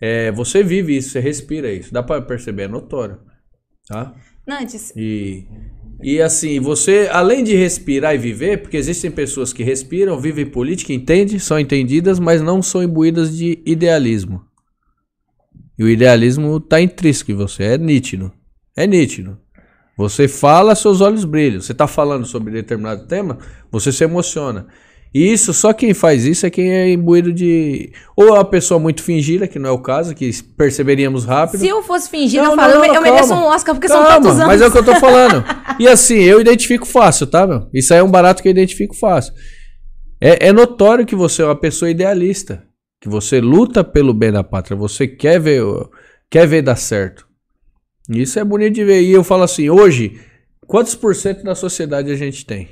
é, 0.00 0.32
você 0.32 0.62
vive 0.62 0.96
isso, 0.96 1.10
você 1.10 1.20
respira 1.20 1.72
isso, 1.72 1.92
dá 1.92 2.02
pra 2.02 2.20
perceber, 2.22 2.62
é 2.62 2.68
notório, 2.68 3.18
tá? 3.86 4.14
Nantes, 4.46 4.92
E, 4.96 5.46
e 6.02 6.20
assim, 6.20 6.58
você, 6.58 7.08
além 7.12 7.44
de 7.44 7.54
respirar 7.54 8.14
e 8.14 8.18
viver, 8.18 8.62
porque 8.62 8.76
existem 8.76 9.10
pessoas 9.10 9.52
que 9.52 9.62
respiram, 9.62 10.18
vivem 10.18 10.46
política, 10.46 10.92
entendem, 10.92 11.38
são 11.38 11.60
entendidas, 11.60 12.18
mas 12.18 12.40
não 12.40 12.62
são 12.62 12.82
imbuídas 12.82 13.36
de 13.36 13.62
idealismo. 13.64 14.42
E 15.78 15.84
o 15.84 15.88
idealismo 15.88 16.58
tá 16.58 16.80
intrínseco 16.80 17.32
em 17.32 17.34
você, 17.34 17.62
é 17.64 17.78
nítido. 17.78 18.32
É 18.76 18.86
nítido. 18.86 19.38
Você 20.00 20.26
fala, 20.26 20.74
seus 20.74 21.02
olhos 21.02 21.24
brilham. 21.26 21.60
Você 21.60 21.74
tá 21.74 21.86
falando 21.86 22.24
sobre 22.24 22.50
determinado 22.52 23.06
tema, 23.06 23.36
você 23.70 23.92
se 23.92 24.02
emociona. 24.02 24.66
E 25.12 25.30
isso, 25.32 25.52
só 25.52 25.72
quem 25.74 25.92
faz 25.92 26.24
isso 26.24 26.46
é 26.46 26.50
quem 26.50 26.70
é 26.72 26.90
imbuído 26.90 27.32
de. 27.34 27.92
Ou 28.16 28.28
é 28.28 28.32
uma 28.32 28.44
pessoa 28.44 28.80
muito 28.80 29.02
fingida, 29.02 29.46
que 29.46 29.58
não 29.58 29.68
é 29.68 29.72
o 29.72 29.78
caso, 29.82 30.14
que 30.14 30.30
perceberíamos 30.56 31.24
rápido. 31.26 31.60
se 31.60 31.68
eu 31.68 31.82
fosse 31.82 32.08
fingida, 32.08 32.44
Não, 32.44 32.52
eu 32.52 32.56
não, 32.56 32.62
falo, 32.64 32.74
não, 32.74 32.84
eu, 32.84 32.90
me- 32.92 32.96
eu 32.96 33.02
calma. 33.02 33.10
mereço 33.12 33.34
um 33.34 33.44
Oscar, 33.44 33.74
porque 33.74 33.88
são 33.88 33.96
Calma, 34.02 34.14
tantos 34.14 34.30
anos. 34.38 34.46
Mas 34.46 34.62
é 34.62 34.66
o 34.68 34.72
que 34.72 34.78
eu 34.78 34.84
tô 34.84 34.94
falando. 35.00 35.44
E 35.78 35.86
assim, 35.88 36.14
eu 36.22 36.40
identifico 36.40 36.86
fácil, 36.86 37.26
tá, 37.26 37.46
meu? 37.46 37.66
Isso 37.74 37.92
aí 37.92 38.00
é 38.00 38.02
um 38.02 38.10
barato 38.10 38.40
que 38.42 38.48
eu 38.48 38.52
identifico 38.52 38.94
fácil. 38.96 39.34
É, 40.20 40.46
é 40.48 40.52
notório 40.52 41.04
que 41.04 41.14
você 41.16 41.42
é 41.42 41.44
uma 41.44 41.56
pessoa 41.56 41.90
idealista. 41.90 42.62
Que 43.02 43.08
você 43.08 43.38
luta 43.40 43.82
pelo 43.84 44.14
bem 44.14 44.30
da 44.32 44.44
pátria. 44.44 44.76
Você 44.76 45.08
quer 45.08 45.40
ver, 45.40 45.62
quer 46.30 46.46
ver 46.46 46.62
dar 46.62 46.76
certo. 46.76 47.26
Isso 48.18 48.38
é 48.38 48.44
bonito 48.44 48.74
de 48.74 48.84
ver. 48.84 49.02
E 49.02 49.12
eu 49.12 49.22
falo 49.22 49.44
assim, 49.44 49.70
hoje, 49.70 50.20
quantos 50.66 50.94
por 50.94 51.14
cento 51.14 51.44
da 51.44 51.54
sociedade 51.54 52.10
a 52.10 52.16
gente 52.16 52.44
tem? 52.44 52.68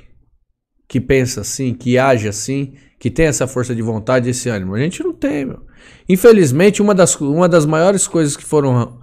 Que 0.87 0.99
pensa 0.99 1.41
assim, 1.41 1.73
que 1.73 1.97
age 1.97 2.27
assim, 2.27 2.73
que 2.99 3.09
tem 3.09 3.27
essa 3.27 3.47
força 3.47 3.73
de 3.73 3.81
vontade, 3.81 4.29
esse 4.29 4.49
ânimo. 4.49 4.75
A 4.75 4.79
gente 4.79 5.01
não 5.01 5.13
tem, 5.13 5.45
meu. 5.45 5.65
Infelizmente, 6.07 6.81
uma 6.81 6.93
das, 6.93 7.15
uma 7.21 7.47
das 7.47 7.65
maiores 7.65 8.07
coisas 8.07 8.35
que 8.35 8.43
foram, 8.43 8.99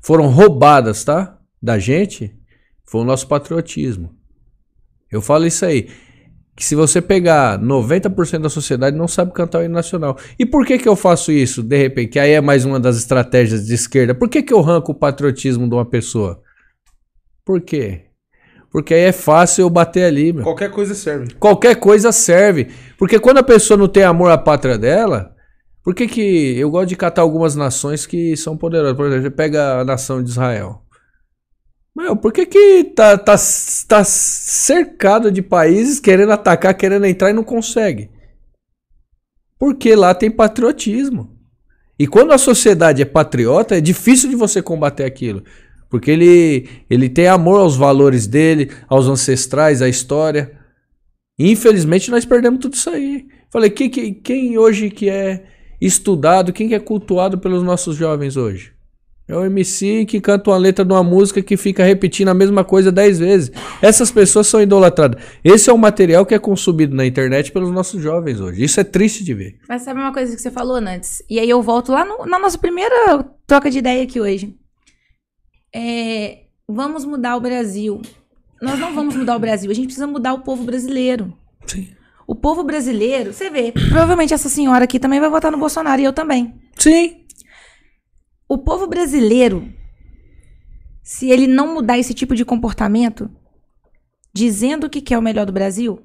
foram 0.00 0.28
roubadas, 0.28 1.02
tá? 1.02 1.38
Da 1.60 1.78
gente, 1.78 2.32
foi 2.84 3.00
o 3.00 3.04
nosso 3.04 3.26
patriotismo. 3.26 4.14
Eu 5.10 5.20
falo 5.20 5.46
isso 5.46 5.64
aí. 5.64 5.88
Que 6.60 6.66
se 6.66 6.74
você 6.74 7.00
pegar 7.00 7.58
90% 7.58 8.40
da 8.40 8.50
sociedade 8.50 8.94
não 8.94 9.08
sabe 9.08 9.32
cantar 9.32 9.60
o 9.60 9.64
hino 9.64 9.72
nacional. 9.72 10.18
E 10.38 10.44
por 10.44 10.66
que 10.66 10.76
que 10.76 10.86
eu 10.86 10.94
faço 10.94 11.32
isso, 11.32 11.62
de 11.62 11.74
repente? 11.74 12.10
Que 12.10 12.18
aí 12.18 12.32
é 12.32 12.40
mais 12.42 12.66
uma 12.66 12.78
das 12.78 12.98
estratégias 12.98 13.64
de 13.64 13.72
esquerda. 13.72 14.14
Por 14.14 14.28
que 14.28 14.42
que 14.42 14.52
eu 14.52 14.58
arranco 14.58 14.92
o 14.92 14.94
patriotismo 14.94 15.66
de 15.66 15.74
uma 15.74 15.86
pessoa? 15.86 16.42
Por 17.46 17.62
quê? 17.62 18.02
Porque 18.70 18.92
aí 18.92 19.04
é 19.04 19.10
fácil 19.10 19.62
eu 19.62 19.70
bater 19.70 20.04
ali, 20.04 20.34
meu. 20.34 20.42
Qualquer 20.42 20.70
coisa 20.70 20.94
serve. 20.94 21.32
Qualquer 21.36 21.76
coisa 21.76 22.12
serve. 22.12 22.68
Porque 22.98 23.18
quando 23.18 23.38
a 23.38 23.42
pessoa 23.42 23.78
não 23.78 23.88
tem 23.88 24.02
amor 24.02 24.30
à 24.30 24.36
pátria 24.36 24.76
dela, 24.76 25.34
por 25.82 25.94
que 25.94 26.06
que 26.06 26.58
eu 26.58 26.70
gosto 26.70 26.90
de 26.90 26.96
catar 26.96 27.22
algumas 27.22 27.56
nações 27.56 28.04
que 28.04 28.36
são 28.36 28.54
poderosas? 28.54 28.98
Por 28.98 29.06
exemplo, 29.06 29.22
você 29.22 29.30
pega 29.30 29.80
a 29.80 29.84
nação 29.86 30.22
de 30.22 30.28
Israel. 30.28 30.82
Meu, 32.00 32.16
por 32.16 32.32
que 32.32 32.46
que 32.46 32.82
tá, 32.82 33.18
tá, 33.18 33.36
tá 33.86 34.04
cercado 34.04 35.30
de 35.30 35.42
países 35.42 36.00
querendo 36.00 36.32
atacar, 36.32 36.72
querendo 36.72 37.04
entrar 37.04 37.28
e 37.28 37.34
não 37.34 37.44
consegue? 37.44 38.08
Porque 39.58 39.94
lá 39.94 40.14
tem 40.14 40.30
patriotismo. 40.30 41.38
E 41.98 42.06
quando 42.06 42.32
a 42.32 42.38
sociedade 42.38 43.02
é 43.02 43.04
patriota, 43.04 43.76
é 43.76 43.82
difícil 43.82 44.30
de 44.30 44.34
você 44.34 44.62
combater 44.62 45.04
aquilo. 45.04 45.44
Porque 45.90 46.10
ele, 46.10 46.70
ele 46.88 47.10
tem 47.10 47.26
amor 47.26 47.60
aos 47.60 47.76
valores 47.76 48.26
dele, 48.26 48.70
aos 48.88 49.06
ancestrais, 49.06 49.82
à 49.82 49.88
história. 49.88 50.58
Infelizmente 51.38 52.10
nós 52.10 52.24
perdemos 52.24 52.60
tudo 52.60 52.72
isso 52.72 52.88
aí. 52.88 53.28
Falei, 53.50 53.68
que, 53.68 53.90
que, 53.90 54.12
quem 54.12 54.56
hoje 54.56 54.88
que 54.88 55.10
é 55.10 55.44
estudado, 55.78 56.50
quem 56.50 56.66
que 56.66 56.74
é 56.74 56.80
cultuado 56.80 57.36
pelos 57.36 57.62
nossos 57.62 57.94
jovens 57.94 58.38
hoje? 58.38 58.79
É 59.30 59.36
o 59.36 59.44
MC 59.44 60.04
que 60.06 60.20
canta 60.20 60.50
uma 60.50 60.56
letra 60.56 60.84
de 60.84 60.92
uma 60.92 61.02
música 61.04 61.40
que 61.40 61.56
fica 61.56 61.84
repetindo 61.84 62.28
a 62.28 62.34
mesma 62.34 62.64
coisa 62.64 62.90
dez 62.90 63.18
vezes. 63.18 63.50
Essas 63.80 64.10
pessoas 64.10 64.46
são 64.46 64.60
idolatradas. 64.60 65.22
Esse 65.44 65.70
é 65.70 65.72
o 65.72 65.78
material 65.78 66.26
que 66.26 66.34
é 66.34 66.38
consumido 66.38 66.96
na 66.96 67.06
internet 67.06 67.52
pelos 67.52 67.70
nossos 67.70 68.02
jovens 68.02 68.40
hoje. 68.40 68.64
Isso 68.64 68.80
é 68.80 68.84
triste 68.84 69.22
de 69.22 69.32
ver. 69.34 69.56
Mas 69.68 69.82
sabe 69.82 70.00
uma 70.00 70.12
coisa 70.12 70.34
que 70.34 70.42
você 70.42 70.50
falou 70.50 70.76
antes? 70.76 71.22
E 71.30 71.38
aí 71.38 71.48
eu 71.48 71.62
volto 71.62 71.92
lá 71.92 72.04
no- 72.04 72.26
na 72.26 72.38
nossa 72.38 72.58
primeira 72.58 73.24
troca 73.46 73.70
de 73.70 73.78
ideia 73.78 74.02
aqui 74.02 74.20
hoje. 74.20 74.54
É, 75.74 76.38
vamos 76.68 77.04
mudar 77.04 77.36
o 77.36 77.40
Brasil. 77.40 78.00
Nós 78.60 78.78
não 78.78 78.94
vamos 78.94 79.14
mudar 79.16 79.36
o 79.36 79.40
Brasil, 79.40 79.70
a 79.70 79.74
gente 79.74 79.86
precisa 79.86 80.06
mudar 80.06 80.34
o 80.34 80.40
povo 80.40 80.64
brasileiro. 80.64 81.32
Sim. 81.66 81.88
O 82.26 82.34
povo 82.34 82.62
brasileiro, 82.62 83.32
você 83.32 83.48
vê, 83.50 83.72
provavelmente 83.72 84.34
essa 84.34 84.48
senhora 84.48 84.84
aqui 84.84 84.98
também 84.98 85.18
vai 85.18 85.30
votar 85.30 85.50
no 85.50 85.58
Bolsonaro 85.58 86.00
e 86.00 86.04
eu 86.04 86.12
também. 86.12 86.54
Sim. 86.76 87.19
O 88.50 88.58
povo 88.58 88.88
brasileiro, 88.88 89.72
se 91.04 91.30
ele 91.30 91.46
não 91.46 91.72
mudar 91.72 92.00
esse 92.00 92.12
tipo 92.12 92.34
de 92.34 92.44
comportamento, 92.44 93.30
dizendo 94.34 94.90
que 94.90 95.00
quer 95.00 95.16
o 95.16 95.22
melhor 95.22 95.46
do 95.46 95.52
Brasil, 95.52 96.00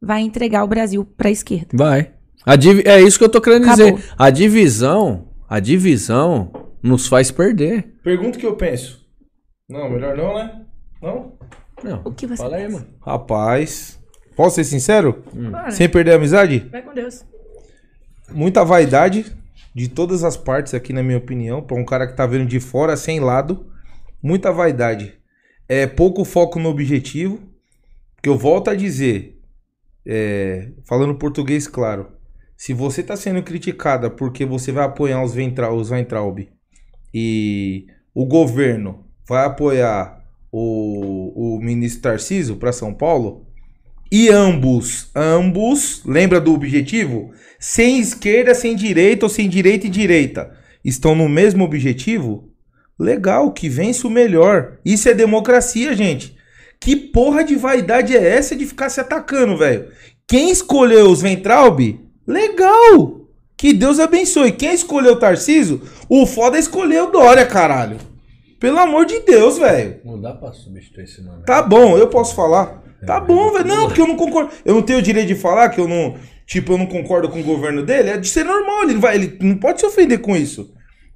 vai 0.00 0.22
entregar 0.22 0.64
o 0.64 0.66
Brasil 0.66 1.04
para 1.04 1.28
a 1.28 1.30
esquerda. 1.30 1.76
Vai. 1.76 2.14
A 2.46 2.54
É 2.86 3.02
isso 3.02 3.18
que 3.18 3.24
eu 3.26 3.28
tô 3.28 3.38
querendo 3.38 3.64
Acabou. 3.64 3.96
dizer. 3.98 4.14
A 4.16 4.30
divisão, 4.30 5.28
a 5.46 5.60
divisão 5.60 6.50
nos 6.82 7.06
faz 7.06 7.30
perder. 7.30 7.96
Pergunta 8.02 8.38
o 8.38 8.40
que 8.40 8.46
eu 8.46 8.56
penso. 8.56 9.06
Não, 9.68 9.90
melhor 9.90 10.16
não, 10.16 10.34
né? 10.34 10.64
Não? 11.02 11.34
Não. 11.84 12.00
O 12.06 12.12
que 12.12 12.26
você 12.26 12.38
Fala 12.42 12.56
aí, 12.56 12.64
pensa? 12.64 12.78
mano. 12.78 12.88
Rapaz. 13.02 14.00
Posso 14.34 14.54
ser 14.54 14.64
sincero? 14.64 15.22
Bora. 15.34 15.70
Sem 15.70 15.86
perder 15.86 16.12
a 16.12 16.16
amizade? 16.16 16.60
Vai 16.72 16.80
com 16.80 16.94
Deus. 16.94 17.26
Muita 18.32 18.64
vaidade 18.64 19.36
de 19.74 19.88
todas 19.88 20.22
as 20.22 20.36
partes 20.36 20.72
aqui, 20.74 20.92
na 20.92 21.02
minha 21.02 21.18
opinião. 21.18 21.62
Pra 21.62 21.76
um 21.76 21.84
cara 21.84 22.06
que 22.06 22.16
tá 22.16 22.26
vendo 22.26 22.46
de 22.46 22.60
fora, 22.60 22.96
sem 22.96 23.20
lado. 23.20 23.66
Muita 24.22 24.52
vaidade. 24.52 25.14
É 25.68 25.86
pouco 25.86 26.24
foco 26.24 26.58
no 26.58 26.68
objetivo. 26.68 27.40
Que 28.22 28.28
eu 28.28 28.38
volto 28.38 28.68
a 28.70 28.74
dizer. 28.74 29.40
é, 30.06 30.70
falando 30.84 31.14
português 31.16 31.66
claro. 31.66 32.08
Se 32.56 32.72
você 32.72 33.02
tá 33.02 33.16
sendo 33.16 33.42
criticada 33.42 34.08
porque 34.10 34.44
você 34.44 34.70
vai 34.70 34.84
apoiar 34.84 35.22
os, 35.22 35.34
Ventra, 35.34 35.72
os 35.72 35.90
Weintraub 35.90 36.48
e 37.12 37.86
o 38.14 38.24
governo 38.26 39.04
vai 39.26 39.44
apoiar 39.44 40.24
o, 40.52 41.56
o 41.56 41.60
ministro 41.60 42.02
Tarciso 42.02 42.56
para 42.56 42.72
São 42.72 42.94
Paulo, 42.94 43.43
e 44.10 44.28
ambos, 44.28 45.10
ambos, 45.14 46.02
lembra 46.04 46.40
do 46.40 46.54
objetivo? 46.54 47.32
Sem 47.58 47.98
esquerda, 47.98 48.54
sem 48.54 48.76
direita 48.76 49.26
ou 49.26 49.30
sem 49.30 49.48
direita 49.48 49.86
e 49.86 49.90
direita, 49.90 50.52
estão 50.84 51.14
no 51.14 51.28
mesmo 51.28 51.64
objetivo? 51.64 52.50
Legal, 52.98 53.52
que 53.52 53.68
vence 53.68 54.06
o 54.06 54.10
melhor. 54.10 54.78
Isso 54.84 55.08
é 55.08 55.14
democracia, 55.14 55.94
gente. 55.94 56.36
Que 56.78 56.94
porra 56.94 57.42
de 57.42 57.56
vaidade 57.56 58.16
é 58.16 58.24
essa 58.24 58.54
de 58.54 58.66
ficar 58.66 58.90
se 58.90 59.00
atacando, 59.00 59.56
velho? 59.56 59.88
Quem 60.28 60.50
escolheu 60.50 61.10
os 61.10 61.22
Ventralb? 61.22 61.98
Legal! 62.26 63.22
Que 63.56 63.72
Deus 63.72 63.98
abençoe. 63.98 64.52
Quem 64.52 64.74
escolheu 64.74 65.14
o 65.14 65.18
Tarciso? 65.18 65.82
O 66.08 66.26
foda 66.26 66.58
escolher 66.58 67.02
o 67.02 67.10
Dória, 67.10 67.46
caralho. 67.46 67.96
Pelo 68.60 68.78
amor 68.78 69.06
de 69.06 69.20
Deus, 69.20 69.58
velho. 69.58 70.00
Não 70.04 70.20
dá 70.20 70.32
pra 70.32 70.52
substituir 70.52 71.04
esse 71.04 71.22
nome. 71.22 71.44
Tá 71.44 71.62
bom, 71.62 71.96
eu 71.98 72.08
posso 72.08 72.34
falar. 72.34 72.83
Tá 73.04 73.20
bom, 73.20 73.52
velho. 73.52 73.66
Não, 73.66 73.86
porque 73.86 74.00
eu 74.00 74.06
não 74.06 74.16
concordo. 74.16 74.50
Eu 74.64 74.74
não 74.74 74.82
tenho 74.82 74.98
o 74.98 75.02
direito 75.02 75.28
de 75.28 75.34
falar 75.34 75.68
que 75.68 75.80
eu 75.80 75.88
não. 75.88 76.16
Tipo, 76.46 76.72
eu 76.72 76.78
não 76.78 76.86
concordo 76.86 77.28
com 77.28 77.40
o 77.40 77.44
governo 77.44 77.84
dele. 77.84 78.10
É 78.10 78.16
de 78.18 78.28
ser 78.28 78.44
normal. 78.44 78.82
Ele, 78.84 78.94
não 78.94 79.00
vai, 79.00 79.14
ele 79.16 79.38
não 79.40 79.56
pode 79.56 79.80
se 79.80 79.86
ofender 79.86 80.20
com 80.20 80.36
isso. 80.36 80.72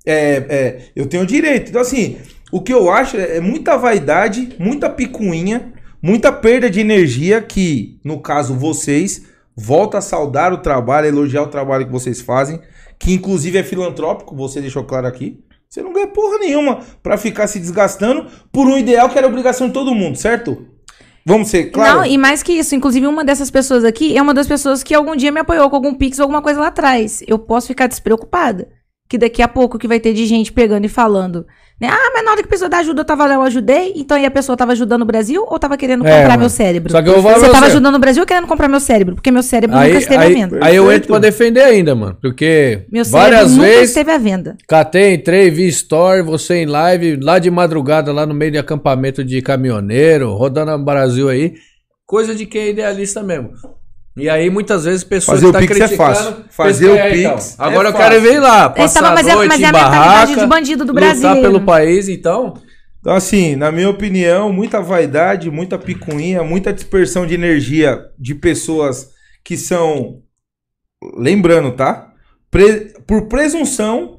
É, 0.06 0.44
é, 0.48 0.78
eu 0.96 1.06
tenho 1.06 1.22
o 1.22 1.26
direito. 1.26 1.68
Então, 1.68 1.80
assim, 1.80 2.18
o 2.50 2.60
que 2.60 2.72
eu 2.72 2.90
acho 2.90 3.16
é, 3.16 3.36
é 3.36 3.40
muita 3.40 3.76
vaidade, 3.76 4.54
muita 4.58 4.88
picuinha, 4.88 5.72
muita 6.02 6.32
perda 6.32 6.70
de 6.70 6.80
energia 6.80 7.42
que, 7.42 7.98
no 8.02 8.20
caso, 8.20 8.54
vocês, 8.54 9.26
volta 9.54 9.98
a 9.98 10.00
saudar 10.00 10.52
o 10.52 10.58
trabalho, 10.58 11.08
elogiar 11.08 11.42
o 11.42 11.48
trabalho 11.48 11.84
que 11.86 11.92
vocês 11.92 12.20
fazem, 12.20 12.60
que 12.98 13.12
inclusive 13.12 13.58
é 13.58 13.62
filantrópico, 13.62 14.34
você 14.34 14.60
deixou 14.60 14.84
claro 14.84 15.06
aqui. 15.06 15.40
Você 15.68 15.82
não 15.82 15.92
ganha 15.92 16.06
porra 16.06 16.38
nenhuma 16.38 16.80
pra 17.02 17.18
ficar 17.18 17.46
se 17.46 17.58
desgastando 17.58 18.26
por 18.50 18.66
um 18.66 18.78
ideal 18.78 19.10
que 19.10 19.18
era 19.18 19.26
obrigação 19.26 19.66
de 19.66 19.74
todo 19.74 19.94
mundo, 19.94 20.16
certo? 20.16 20.66
Vamos 21.28 21.48
ser 21.48 21.64
claro? 21.64 21.98
Não, 21.98 22.06
e 22.06 22.16
mais 22.16 22.42
que 22.42 22.54
isso, 22.54 22.74
inclusive 22.74 23.06
uma 23.06 23.22
dessas 23.22 23.50
pessoas 23.50 23.84
aqui 23.84 24.16
é 24.16 24.22
uma 24.22 24.32
das 24.32 24.46
pessoas 24.46 24.82
que 24.82 24.94
algum 24.94 25.14
dia 25.14 25.30
me 25.30 25.40
apoiou 25.40 25.68
com 25.68 25.76
algum 25.76 25.92
pix 25.92 26.18
ou 26.18 26.22
alguma 26.22 26.40
coisa 26.40 26.58
lá 26.58 26.68
atrás. 26.68 27.22
Eu 27.28 27.38
posso 27.38 27.66
ficar 27.66 27.86
despreocupada. 27.86 28.66
Que 29.06 29.18
daqui 29.18 29.42
a 29.42 29.48
pouco 29.48 29.78
que 29.78 29.86
vai 29.86 30.00
ter 30.00 30.14
de 30.14 30.24
gente 30.24 30.50
pegando 30.52 30.86
e 30.86 30.88
falando, 30.88 31.46
né? 31.80 31.88
Ah, 31.90 32.10
mas 32.12 32.24
na 32.24 32.32
hora 32.32 32.42
que 32.42 32.48
precisou 32.48 32.68
da 32.68 32.78
ajuda 32.78 33.00
eu 33.02 33.04
tava 33.04 33.26
lá, 33.26 33.34
eu 33.34 33.42
ajudei. 33.42 33.92
Então 33.96 34.16
aí 34.16 34.24
a 34.24 34.30
pessoa 34.30 34.56
tava 34.56 34.72
ajudando 34.72 35.02
o 35.02 35.04
Brasil 35.04 35.44
ou 35.48 35.58
tava 35.58 35.76
querendo 35.76 36.04
É, 36.06 36.10
comprar 36.10 36.28
mano. 36.30 36.40
meu 36.40 36.50
cérebro? 36.50 36.90
Só 36.90 37.00
que 37.02 37.08
eu 37.08 37.14
vou 37.14 37.22
falar 37.22 37.34
Você 37.38 37.46
tava 37.50 37.66
você. 37.66 37.72
ajudando 37.72 37.94
o 37.94 37.98
Brasil 37.98 38.22
ou 38.22 38.26
querendo 38.26 38.46
comprar 38.46 38.68
meu 38.68 38.80
cérebro? 38.80 39.14
Porque 39.14 39.30
meu 39.30 39.42
cérebro 39.42 39.76
Aí, 39.76 39.88
nunca 39.92 40.00
esteve 40.00 40.22
à 40.22 40.26
aí, 40.26 40.34
venda. 40.34 40.58
aí 40.60 40.76
eu 40.76 40.90
entro 40.92 41.08
pra 41.08 41.18
defender 41.18 41.62
ainda, 41.62 41.94
mano. 41.94 42.16
Porque 42.20 42.86
Meu 42.90 43.04
cérebro 43.04 43.30
várias 43.30 43.52
nunca 43.52 43.62
vezes 43.68 43.88
esteve 43.90 44.10
à 44.10 44.18
venda. 44.18 44.56
catei, 44.68 45.14
entrei, 45.14 45.50
vi 45.50 45.66
story, 45.68 46.22
você 46.22 46.56
em 46.56 46.66
live, 46.66 47.16
lá 47.22 47.38
de 47.38 47.50
madrugada, 47.50 48.12
lá 48.12 48.26
no 48.26 48.34
meio 48.34 48.50
de 48.52 48.58
acampamento 48.58 49.22
de 49.24 49.40
caminhoneiro, 49.40 50.32
rodando 50.34 50.72
o 50.72 50.78
Brasil 50.84 51.28
aí. 51.28 51.54
Coisa 52.04 52.34
de 52.34 52.46
quem 52.46 52.62
é 52.62 52.70
idealista 52.70 53.22
mesmo. 53.22 53.50
E 54.18 54.28
aí, 54.28 54.50
muitas 54.50 54.84
vezes, 54.84 55.04
pessoas 55.04 55.36
Fazer 55.38 55.46
o 55.46 55.52
tá 55.52 55.58
Pix 55.60 55.70
é 55.70 55.74
criticando, 55.74 55.96
fácil. 56.14 56.36
Fazer 56.50 56.86
o 56.90 56.96
é, 56.96 57.18
então, 57.18 57.34
Pix 57.36 57.56
é 57.58 57.62
Agora 57.62 57.88
eu 57.88 57.92
fácil. 57.92 58.10
quero 58.10 58.22
ver 58.22 58.40
lá, 58.40 58.68
passar 58.70 59.00
tava- 59.02 59.14
mas 59.14 59.26
é- 59.28 59.34
noite 59.34 59.48
mas 59.48 59.60
é 59.60 59.64
a 59.66 59.72
mentalidade 59.72 60.00
barraca, 60.32 60.40
de 60.40 60.46
bandido 60.46 60.84
do 60.84 60.92
lutar 60.92 61.04
brasileiro. 61.08 61.40
pelo 61.42 61.60
país, 61.64 62.08
então... 62.08 62.54
Então, 63.00 63.14
assim, 63.14 63.54
na 63.54 63.70
minha 63.70 63.88
opinião, 63.88 64.52
muita 64.52 64.80
vaidade, 64.82 65.50
muita 65.50 65.78
picuinha, 65.78 66.42
muita 66.42 66.72
dispersão 66.72 67.24
de 67.24 67.32
energia 67.34 68.00
de 68.18 68.34
pessoas 68.34 69.10
que 69.44 69.56
são. 69.56 70.20
Lembrando, 71.16 71.72
tá? 71.72 72.08
Pre- 72.50 72.92
Por 73.06 73.28
presunção, 73.28 74.17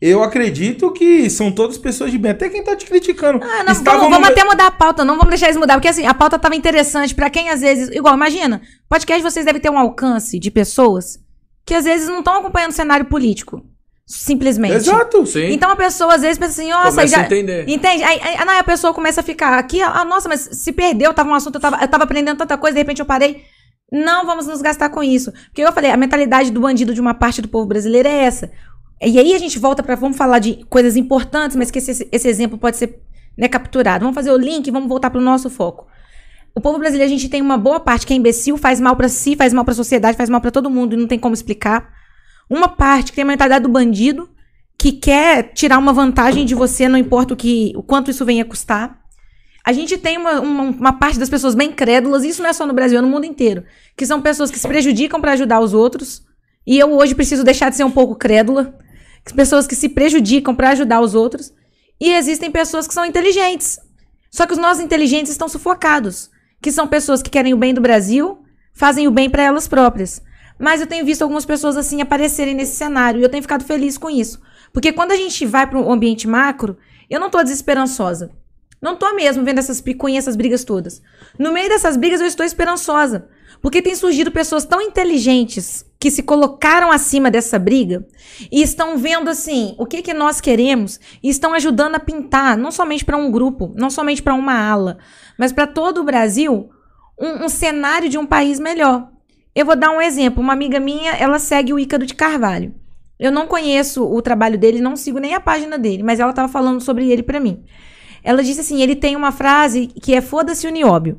eu 0.00 0.22
acredito 0.22 0.92
que 0.92 1.28
são 1.28 1.50
todas 1.50 1.76
pessoas 1.78 2.10
de 2.10 2.18
bem. 2.18 2.30
Até 2.32 2.48
quem 2.48 2.62
tá 2.62 2.76
te 2.76 2.86
criticando. 2.86 3.40
Ah, 3.44 3.64
não, 3.64 3.72
Estavam 3.72 4.00
vamos, 4.02 4.16
vamos 4.18 4.28
no- 4.28 4.32
até 4.34 4.44
mudar 4.44 4.66
a 4.66 4.70
pauta, 4.70 5.04
não 5.04 5.14
vamos 5.16 5.30
deixar 5.30 5.46
eles 5.46 5.56
mudar, 5.58 5.74
porque 5.74 5.88
assim, 5.88 6.06
a 6.06 6.14
pauta 6.14 6.38
tava 6.38 6.54
interessante 6.54 7.14
pra 7.14 7.28
quem 7.30 7.50
às 7.50 7.60
vezes, 7.60 7.88
igual, 7.90 8.14
imagina, 8.14 8.60
podcast 8.88 9.22
vocês 9.22 9.44
devem 9.44 9.60
ter 9.60 9.70
um 9.70 9.78
alcance 9.78 10.38
de 10.38 10.50
pessoas 10.50 11.18
que 11.66 11.74
às 11.74 11.84
vezes 11.84 12.08
não 12.08 12.20
estão 12.20 12.34
acompanhando 12.38 12.70
o 12.70 12.74
cenário 12.74 13.06
político, 13.06 13.62
simplesmente. 14.06 14.74
Exato. 14.74 15.26
Sim, 15.26 15.52
Então 15.52 15.70
a 15.70 15.76
pessoa 15.76 16.14
às 16.14 16.22
vezes 16.22 16.38
pensa 16.38 16.52
assim, 16.60 16.70
nossa, 16.70 16.90
começa 16.90 17.16
já... 17.16 17.22
a 17.22 17.26
entender. 17.26 17.68
Entende? 17.68 18.02
Aí, 18.02 18.20
aí, 18.22 18.36
aí 18.36 18.58
a 18.58 18.64
pessoa 18.64 18.94
começa 18.94 19.20
a 19.20 19.24
ficar 19.24 19.58
aqui, 19.58 19.82
ah, 19.82 20.04
nossa, 20.04 20.28
mas 20.28 20.48
se 20.52 20.72
perdeu, 20.72 21.12
tava 21.12 21.28
um 21.28 21.34
assunto, 21.34 21.56
eu 21.56 21.60
tava, 21.60 21.78
eu 21.82 21.88
tava 21.88 22.04
aprendendo 22.04 22.38
tanta 22.38 22.56
coisa, 22.56 22.74
de 22.74 22.80
repente 22.80 23.00
eu 23.00 23.06
parei. 23.06 23.42
Não 23.90 24.26
vamos 24.26 24.46
nos 24.46 24.60
gastar 24.60 24.90
com 24.90 25.02
isso. 25.02 25.32
Porque 25.46 25.62
eu 25.62 25.72
falei, 25.72 25.90
a 25.90 25.96
mentalidade 25.96 26.50
do 26.50 26.60
bandido 26.60 26.92
de 26.92 27.00
uma 27.00 27.14
parte 27.14 27.40
do 27.40 27.48
povo 27.48 27.66
brasileiro 27.66 28.06
é 28.06 28.24
essa. 28.24 28.50
E 29.02 29.18
aí 29.18 29.34
a 29.34 29.38
gente 29.38 29.58
volta 29.58 29.82
pra. 29.82 29.94
Vamos 29.94 30.16
falar 30.16 30.38
de 30.38 30.64
coisas 30.68 30.96
importantes, 30.96 31.56
mas 31.56 31.70
que 31.70 31.78
esse, 31.78 32.08
esse 32.10 32.28
exemplo 32.28 32.58
pode 32.58 32.76
ser 32.76 33.00
né, 33.36 33.48
capturado. 33.48 34.04
Vamos 34.04 34.14
fazer 34.14 34.32
o 34.32 34.36
link 34.36 34.66
e 34.66 34.70
vamos 34.70 34.88
voltar 34.88 35.10
pro 35.10 35.20
nosso 35.20 35.48
foco. 35.48 35.86
O 36.54 36.60
povo 36.60 36.78
brasileiro, 36.78 37.12
a 37.12 37.16
gente 37.16 37.28
tem 37.28 37.40
uma 37.40 37.56
boa 37.56 37.78
parte 37.78 38.04
que 38.04 38.12
é 38.12 38.16
imbecil, 38.16 38.56
faz 38.56 38.80
mal 38.80 38.96
pra 38.96 39.08
si, 39.08 39.36
faz 39.36 39.52
mal 39.52 39.64
pra 39.64 39.74
sociedade, 39.74 40.16
faz 40.16 40.28
mal 40.28 40.40
pra 40.40 40.50
todo 40.50 40.68
mundo 40.68 40.94
e 40.94 40.96
não 40.96 41.06
tem 41.06 41.18
como 41.18 41.34
explicar. 41.34 41.92
Uma 42.50 42.68
parte 42.68 43.12
que 43.12 43.16
tem 43.16 43.22
a 43.22 43.26
mentalidade 43.26 43.62
do 43.62 43.68
bandido, 43.68 44.28
que 44.76 44.90
quer 44.90 45.52
tirar 45.52 45.78
uma 45.78 45.92
vantagem 45.92 46.44
de 46.44 46.54
você, 46.56 46.88
não 46.88 46.98
importa 46.98 47.34
o, 47.34 47.36
que, 47.36 47.72
o 47.76 47.82
quanto 47.82 48.10
isso 48.10 48.24
venha 48.24 48.44
custar. 48.44 48.98
A 49.64 49.72
gente 49.72 49.98
tem 49.98 50.16
uma, 50.16 50.40
uma, 50.40 50.62
uma 50.62 50.92
parte 50.94 51.18
das 51.18 51.28
pessoas 51.28 51.54
bem 51.54 51.70
crédulas, 51.70 52.24
isso 52.24 52.42
não 52.42 52.50
é 52.50 52.52
só 52.52 52.66
no 52.66 52.72
Brasil, 52.72 52.98
é 52.98 53.02
no 53.02 53.08
mundo 53.08 53.26
inteiro, 53.26 53.64
que 53.96 54.06
são 54.06 54.20
pessoas 54.20 54.50
que 54.50 54.58
se 54.58 54.66
prejudicam 54.66 55.20
pra 55.20 55.32
ajudar 55.32 55.60
os 55.60 55.74
outros. 55.74 56.22
E 56.66 56.78
eu 56.78 56.92
hoje 56.92 57.14
preciso 57.14 57.44
deixar 57.44 57.70
de 57.70 57.76
ser 57.76 57.84
um 57.84 57.90
pouco 57.90 58.16
crédula. 58.16 58.74
Pessoas 59.34 59.66
que 59.66 59.74
se 59.74 59.88
prejudicam 59.88 60.54
pra 60.54 60.70
ajudar 60.70 61.00
os 61.00 61.14
outros. 61.14 61.52
E 62.00 62.12
existem 62.12 62.50
pessoas 62.50 62.86
que 62.86 62.94
são 62.94 63.04
inteligentes. 63.04 63.78
Só 64.30 64.46
que 64.46 64.52
os 64.52 64.58
nossos 64.58 64.82
inteligentes 64.82 65.32
estão 65.32 65.48
sufocados. 65.48 66.30
Que 66.60 66.72
são 66.72 66.86
pessoas 66.86 67.22
que 67.22 67.30
querem 67.30 67.54
o 67.54 67.56
bem 67.56 67.72
do 67.72 67.80
Brasil, 67.80 68.38
fazem 68.74 69.06
o 69.06 69.10
bem 69.10 69.30
pra 69.30 69.42
elas 69.42 69.68
próprias. 69.68 70.22
Mas 70.58 70.80
eu 70.80 70.86
tenho 70.86 71.04
visto 71.04 71.22
algumas 71.22 71.44
pessoas 71.44 71.76
assim 71.76 72.00
aparecerem 72.00 72.54
nesse 72.54 72.74
cenário 72.74 73.20
e 73.20 73.22
eu 73.22 73.28
tenho 73.28 73.42
ficado 73.42 73.64
feliz 73.64 73.96
com 73.96 74.10
isso. 74.10 74.40
Porque 74.72 74.92
quando 74.92 75.12
a 75.12 75.16
gente 75.16 75.46
vai 75.46 75.66
para 75.66 75.78
um 75.78 75.90
ambiente 75.90 76.26
macro, 76.26 76.76
eu 77.08 77.20
não 77.20 77.30
tô 77.30 77.42
desesperançosa. 77.42 78.30
Não 78.80 78.96
tô 78.96 79.12
mesmo 79.14 79.44
vendo 79.44 79.58
essas 79.58 79.80
picuinhas, 79.80 80.24
essas 80.24 80.36
brigas 80.36 80.64
todas. 80.64 81.02
No 81.38 81.52
meio 81.52 81.68
dessas 81.68 81.96
brigas 81.96 82.20
eu 82.20 82.26
estou 82.26 82.44
esperançosa. 82.44 83.28
Porque 83.60 83.82
tem 83.82 83.94
surgido 83.94 84.30
pessoas 84.30 84.64
tão 84.64 84.80
inteligentes 84.80 85.84
que 85.98 86.10
se 86.10 86.22
colocaram 86.22 86.92
acima 86.92 87.30
dessa 87.30 87.58
briga 87.58 88.06
e 88.52 88.62
estão 88.62 88.96
vendo 88.96 89.28
assim 89.28 89.74
o 89.78 89.84
que 89.84 90.00
que 90.00 90.14
nós 90.14 90.40
queremos 90.40 91.00
e 91.22 91.28
estão 91.28 91.52
ajudando 91.54 91.96
a 91.96 92.00
pintar, 92.00 92.56
não 92.56 92.70
somente 92.70 93.04
para 93.04 93.16
um 93.16 93.30
grupo, 93.30 93.72
não 93.74 93.90
somente 93.90 94.22
para 94.22 94.34
uma 94.34 94.54
ala, 94.54 94.98
mas 95.36 95.52
para 95.52 95.66
todo 95.66 96.00
o 96.00 96.04
Brasil, 96.04 96.70
um, 97.18 97.44
um 97.44 97.48
cenário 97.48 98.08
de 98.08 98.16
um 98.16 98.26
país 98.26 98.60
melhor. 98.60 99.08
Eu 99.54 99.66
vou 99.66 99.74
dar 99.74 99.90
um 99.90 100.00
exemplo. 100.00 100.40
Uma 100.40 100.52
amiga 100.52 100.78
minha, 100.78 101.12
ela 101.12 101.40
segue 101.40 101.72
o 101.72 101.78
Ícaro 101.80 102.06
de 102.06 102.14
Carvalho. 102.14 102.72
Eu 103.18 103.32
não 103.32 103.48
conheço 103.48 104.04
o 104.04 104.22
trabalho 104.22 104.56
dele, 104.56 104.80
não 104.80 104.94
sigo 104.94 105.18
nem 105.18 105.34
a 105.34 105.40
página 105.40 105.76
dele, 105.76 106.04
mas 106.04 106.20
ela 106.20 106.30
estava 106.30 106.46
falando 106.46 106.80
sobre 106.80 107.10
ele 107.10 107.24
para 107.24 107.40
mim. 107.40 107.64
Ela 108.22 108.42
disse 108.42 108.60
assim: 108.60 108.80
ele 108.80 108.94
tem 108.94 109.16
uma 109.16 109.32
frase 109.32 109.88
que 109.88 110.14
é 110.14 110.20
foda-se 110.20 110.66
o 110.66 110.70
nióbio. 110.70 111.18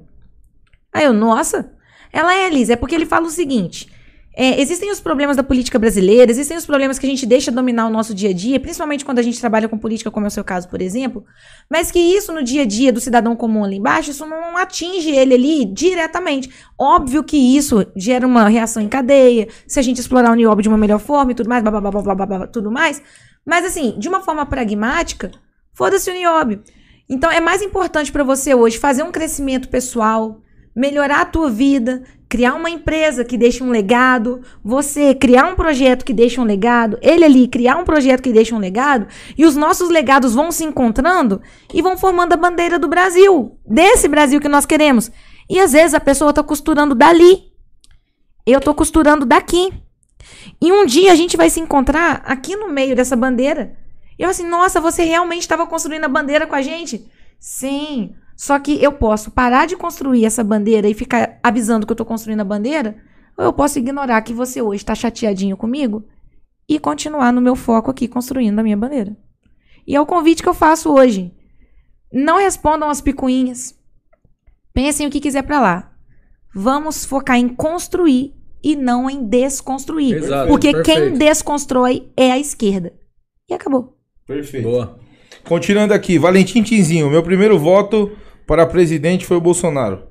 Aí 0.94 1.04
eu, 1.04 1.14
nossa. 1.14 1.74
Ela 2.12 2.36
é, 2.36 2.50
Liz, 2.50 2.70
é 2.70 2.76
porque 2.76 2.96
ele 2.96 3.06
fala 3.06 3.28
o 3.28 3.32
seguinte: 3.32 3.90
é, 4.42 4.62
existem 4.62 4.90
os 4.90 5.02
problemas 5.02 5.36
da 5.36 5.44
política 5.44 5.78
brasileira, 5.78 6.32
existem 6.32 6.56
os 6.56 6.66
problemas 6.66 6.98
que 6.98 7.06
a 7.06 7.10
gente 7.10 7.26
deixa 7.26 7.52
dominar 7.52 7.88
o 7.88 7.90
nosso 7.90 8.14
dia 8.14 8.30
a 8.30 8.34
dia, 8.34 8.60
principalmente 8.60 9.04
quando 9.04 9.20
a 9.20 9.22
gente 9.22 9.40
trabalha 9.40 9.68
com 9.68 9.78
política, 9.78 10.10
como 10.10 10.26
é 10.26 10.30
o 10.30 10.32
seu 10.32 10.44
caso, 10.46 10.70
por 10.70 10.82
exemplo, 10.82 11.26
mas 11.70 11.92
que 11.92 12.00
isso 12.00 12.32
no 12.32 12.42
dia 12.42 12.62
a 12.62 12.66
dia 12.66 12.94
do 12.94 13.02
cidadão 13.02 13.36
comum 13.36 13.64
ali 13.66 13.76
embaixo, 13.76 14.12
isso 14.12 14.26
não 14.26 14.56
atinge 14.56 15.10
ele 15.10 15.34
ali 15.34 15.66
diretamente. 15.66 16.50
Óbvio 16.80 17.22
que 17.22 17.36
isso 17.36 17.86
gera 17.96 18.26
uma 18.26 18.48
reação 18.48 18.82
em 18.82 18.88
cadeia, 18.88 19.50
se 19.68 19.78
a 19.78 19.82
gente 19.82 20.00
explorar 20.00 20.32
o 20.32 20.36
nióbio 20.36 20.64
de 20.64 20.70
uma 20.70 20.78
melhor 20.78 21.00
forma 21.00 21.34
e 21.34 21.36
tudo 21.36 21.50
mais, 21.50 21.62
blá, 21.62 21.72
blá, 21.72 21.82
blá, 21.82 22.02
blá, 22.02 22.16
blá, 22.16 22.26
blá, 22.26 22.48
tudo 22.48 22.72
mais. 22.72 23.02
Mas 23.46 23.66
assim, 23.66 23.96
de 24.00 24.08
uma 24.08 24.22
forma 24.22 24.46
pragmática, 24.46 25.32
foda-se 25.74 26.10
o 26.10 26.14
nióbio. 26.14 26.64
Então 27.10 27.30
é 27.30 27.42
mais 27.42 27.62
importante 27.62 28.12
para 28.12 28.24
você 28.24 28.54
hoje 28.54 28.78
fazer 28.78 29.04
um 29.04 29.12
crescimento 29.12 29.68
pessoal, 29.68 30.40
melhorar 30.76 31.22
a 31.22 31.26
tua 31.26 31.50
vida, 31.50 32.04
criar 32.28 32.54
uma 32.54 32.70
empresa 32.70 33.26
que 33.26 33.38
deixe 33.38 33.64
um 33.64 33.72
legado, 33.72 34.42
você 34.64 35.16
criar 35.16 35.46
um 35.46 35.56
projeto 35.56 36.06
que 36.06 36.14
deixe 36.14 36.40
um 36.40 36.44
legado, 36.44 36.98
ele 37.02 37.26
ali 37.26 37.48
criar 37.48 37.78
um 37.78 37.84
projeto 37.84 38.22
que 38.22 38.32
deixe 38.32 38.54
um 38.54 38.60
legado, 38.60 39.08
e 39.38 39.46
os 39.46 39.56
nossos 39.56 39.90
legados 39.90 40.36
vão 40.36 40.52
se 40.52 40.64
encontrando 40.64 41.42
e 41.74 41.82
vão 41.82 41.98
formando 41.98 42.34
a 42.34 42.38
bandeira 42.38 42.78
do 42.78 42.88
Brasil, 42.88 43.58
desse 43.66 44.08
Brasil 44.08 44.40
que 44.40 44.48
nós 44.48 44.66
queremos. 44.66 45.12
E 45.50 45.60
às 45.60 45.72
vezes 45.72 45.96
a 45.96 46.00
pessoa 46.00 46.30
está 46.30 46.44
costurando 46.44 46.94
dali, 46.94 47.50
eu 48.46 48.60
estou 48.60 48.76
costurando 48.76 49.26
daqui. 49.26 49.74
E 50.62 50.72
um 50.72 50.86
dia 50.86 51.12
a 51.12 51.16
gente 51.16 51.36
vai 51.36 51.50
se 51.50 51.60
encontrar 51.60 52.22
aqui 52.26 52.56
no 52.56 52.70
meio 52.70 52.96
dessa 52.96 53.16
bandeira. 53.16 53.76
E 54.18 54.24
eu 54.24 54.30
assim, 54.30 54.46
nossa, 54.46 54.80
você 54.80 55.04
realmente 55.04 55.42
estava 55.42 55.66
construindo 55.66 56.04
a 56.04 56.10
bandeira 56.10 56.46
com 56.46 56.56
a 56.56 56.62
gente? 56.62 57.10
Sim. 57.40 58.14
Só 58.40 58.58
que 58.58 58.82
eu 58.82 58.94
posso 58.94 59.32
parar 59.32 59.68
de 59.68 59.76
construir 59.76 60.24
essa 60.24 60.42
bandeira 60.46 60.88
e 60.88 60.94
ficar 60.94 61.38
avisando 61.44 61.86
que 61.86 61.92
eu 61.92 61.94
estou 61.94 62.06
construindo 62.06 62.40
a 62.40 62.46
bandeira, 62.46 62.96
ou 63.38 63.44
eu 63.44 63.52
posso 63.52 63.78
ignorar 63.78 64.22
que 64.22 64.32
você 64.32 64.62
hoje 64.62 64.78
está 64.78 64.96
chateadinho 64.96 65.58
comigo 65.58 66.08
e 66.66 66.80
continuar 66.80 67.34
no 67.34 67.42
meu 67.42 67.54
foco 67.54 67.92
aqui 67.92 68.08
construindo 68.08 68.58
a 68.58 68.64
minha 68.64 68.78
bandeira. 68.78 69.14
E 69.86 69.94
é 69.94 70.00
o 70.00 70.06
convite 70.06 70.42
que 70.42 70.48
eu 70.48 70.54
faço 70.54 70.90
hoje. 70.90 71.34
Não 72.14 72.38
respondam 72.38 72.90
as 72.90 73.02
picuinhas. 73.02 73.78
Pensem 74.74 75.06
o 75.06 75.10
que 75.10 75.20
quiser 75.20 75.42
para 75.42 75.60
lá. 75.60 75.92
Vamos 76.56 77.04
focar 77.04 77.36
em 77.36 77.50
construir 77.50 78.34
e 78.64 78.74
não 78.74 79.10
em 79.10 79.22
desconstruir. 79.22 80.16
Exato, 80.16 80.48
porque 80.48 80.72
perfeito. 80.72 81.02
quem 81.02 81.18
desconstrói 81.18 82.10
é 82.16 82.32
a 82.32 82.40
esquerda. 82.40 82.94
E 83.50 83.54
acabou. 83.54 83.98
Perfeito. 84.26 84.64
Boa. 84.64 84.98
Continuando 85.44 85.94
aqui, 85.94 86.18
Valentim 86.18 86.64
Tinzinho, 86.64 87.10
meu 87.10 87.22
primeiro 87.22 87.60
voto 87.60 88.16
para 88.50 88.66
presidente 88.66 89.28
foi 89.28 89.38
o 89.38 89.42
Bolsonaro. 89.42 90.08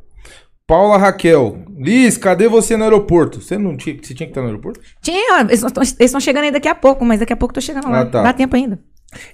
Paula 0.65 0.97
Raquel, 0.97 1.65
Liz, 1.76 2.17
cadê 2.17 2.47
você 2.47 2.76
no 2.76 2.84
aeroporto? 2.84 3.41
Você 3.41 3.58
não 3.58 3.76
tinha, 3.76 3.97
você 3.97 4.15
tinha 4.15 4.28
que 4.28 4.31
estar 4.31 4.42
no 4.42 4.47
aeroporto? 4.47 4.81
Tinha, 5.02 5.41
eles 5.41 5.65
estão 5.99 6.20
chegando 6.20 6.44
aí 6.44 6.52
daqui 6.52 6.68
a 6.68 6.75
pouco, 6.75 7.05
mas 7.05 7.18
daqui 7.18 7.33
a 7.33 7.36
pouco 7.36 7.52
tô 7.52 7.60
chegando 7.60 7.91
lá. 7.91 8.02
Ah, 8.02 8.07
tá. 8.07 8.23
Dá 8.23 8.33
tempo 8.33 8.55
ainda. 8.55 8.78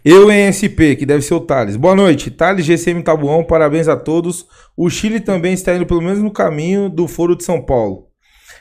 Eu 0.02 0.32
em 0.32 0.50
SP, 0.50 0.96
que 0.96 1.04
deve 1.04 1.20
ser 1.20 1.34
o 1.34 1.40
Thales. 1.40 1.76
Boa 1.76 1.94
noite, 1.94 2.30
Thales 2.30 2.64
GCM 2.64 3.02
Tabuão, 3.02 3.44
parabéns 3.44 3.88
a 3.88 3.96
todos. 3.96 4.46
O 4.74 4.88
Chile 4.88 5.20
também 5.20 5.52
está 5.52 5.74
indo 5.74 5.84
pelo 5.84 6.00
mesmo 6.00 6.32
caminho 6.32 6.88
do 6.88 7.06
Foro 7.06 7.36
de 7.36 7.44
São 7.44 7.60
Paulo. 7.60 8.06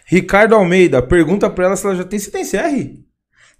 Ricardo 0.05 0.55
Almeida, 0.55 1.01
pergunta 1.01 1.49
pra 1.49 1.67
ela 1.67 1.75
se 1.77 1.85
ela 1.85 1.95
já 1.95 2.03
tem. 2.03 2.19
Você 2.19 2.29
tem 2.29 2.43
CR? 2.43 2.99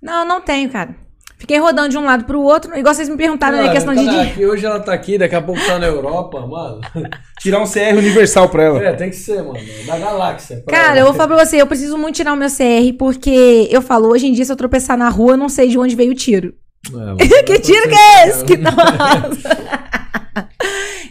Não, 0.01 0.25
não 0.25 0.41
tenho, 0.41 0.69
cara. 0.69 0.93
Fiquei 1.37 1.57
rodando 1.57 1.89
de 1.89 1.97
um 1.97 2.05
lado 2.05 2.23
pro 2.23 2.41
outro, 2.41 2.77
igual 2.77 2.93
vocês 2.93 3.09
me 3.09 3.17
perguntaram 3.17 3.57
Cara, 3.57 3.71
questão 3.71 3.93
de 3.93 4.05
tá 4.05 4.11
dia. 4.11 4.21
aqui, 4.21 4.45
hoje 4.45 4.65
ela 4.65 4.79
tá 4.79 4.93
aqui, 4.93 5.17
daqui 5.17 5.35
a 5.35 5.41
pouco 5.41 5.59
tá 5.65 5.77
na 5.77 5.87
Europa, 5.87 6.39
mano. 6.47 6.79
Tirar 7.41 7.59
um 7.59 7.65
CR 7.65 7.97
universal 7.97 8.47
pra 8.47 8.63
ela. 8.63 8.81
É, 8.81 8.93
tem 8.93 9.09
que 9.09 9.15
ser, 9.17 9.43
mano. 9.43 9.59
Da 9.85 9.97
galáxia. 9.97 10.63
Cara, 10.67 10.93
eu 10.93 11.01
ela. 11.01 11.05
vou 11.05 11.13
falar 11.13 11.35
pra 11.35 11.45
você, 11.45 11.61
eu 11.61 11.67
preciso 11.67 11.97
muito 11.97 12.15
tirar 12.15 12.31
o 12.33 12.37
meu 12.37 12.47
CR, 12.49 12.97
porque 12.97 13.67
eu 13.69 13.81
falo, 13.81 14.07
hoje 14.07 14.27
em 14.27 14.31
dia, 14.31 14.45
se 14.45 14.51
eu 14.51 14.55
tropeçar 14.55 14.97
na 14.97 15.09
rua, 15.09 15.33
eu 15.33 15.37
não 15.37 15.49
sei 15.49 15.67
de 15.67 15.77
onde 15.77 15.95
veio 15.95 16.11
o 16.11 16.15
tiro. 16.15 16.53
É, 16.89 16.95
mano. 16.95 17.17
que 17.17 17.59
tiro 17.59 17.89
que 17.89 17.95
é 17.95 18.27
esse? 18.29 18.45
Que 18.45 18.55
nossa! 18.57 19.57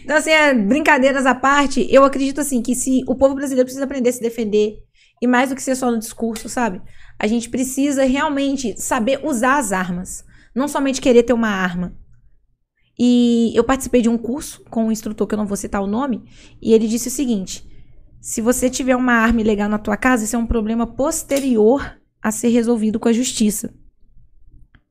então, 0.03 0.17
assim, 0.17 0.31
é, 0.31 0.55
brincadeiras 0.55 1.27
à 1.27 1.35
parte, 1.35 1.87
eu 1.91 2.05
acredito 2.05 2.41
assim 2.41 2.63
que 2.63 2.75
se 2.75 3.03
o 3.07 3.15
povo 3.15 3.35
brasileiro 3.35 3.67
precisa 3.67 3.85
aprender 3.85 4.09
a 4.09 4.13
se 4.13 4.23
defender, 4.23 4.77
e 5.21 5.27
mais 5.27 5.51
do 5.51 5.55
que 5.55 5.63
ser 5.63 5.77
só 5.77 5.91
no 5.91 6.01
discurso, 6.01 6.49
sabe? 6.49 6.83
A 7.23 7.29
gente 7.29 7.49
precisa 7.49 8.03
realmente 8.03 8.75
saber 8.83 9.25
usar 9.25 9.59
as 9.59 9.71
armas. 9.71 10.25
Não 10.53 10.67
somente 10.67 11.01
querer 11.01 11.23
ter 11.23 11.33
uma 11.33 11.51
arma. 11.51 11.97
E 12.99 13.53
eu 13.55 13.63
participei 13.63 14.03
de 14.03 14.09
um 14.09 14.19
curso 14.19 14.65
com 14.65 14.87
um 14.87 14.91
instrutor 14.91 15.29
que 15.29 15.35
eu 15.35 15.39
não 15.39 15.47
vou 15.47 15.57
citar 15.57 15.81
o 15.81 15.87
nome, 15.87 16.25
e 16.61 16.73
ele 16.73 16.89
disse 16.89 17.07
o 17.07 17.13
seguinte: 17.13 17.65
se 18.21 18.41
você 18.41 18.69
tiver 18.69 18.97
uma 18.97 19.13
arma 19.13 19.41
ilegal 19.41 19.69
na 19.69 19.79
tua 19.79 19.97
casa, 19.97 20.25
isso 20.25 20.35
é 20.35 20.39
um 20.39 20.47
problema 20.49 20.85
posterior 20.85 21.97
a 22.21 22.33
ser 22.33 22.49
resolvido 22.49 22.99
com 22.99 23.09
a 23.09 23.13
justiça. 23.13 23.73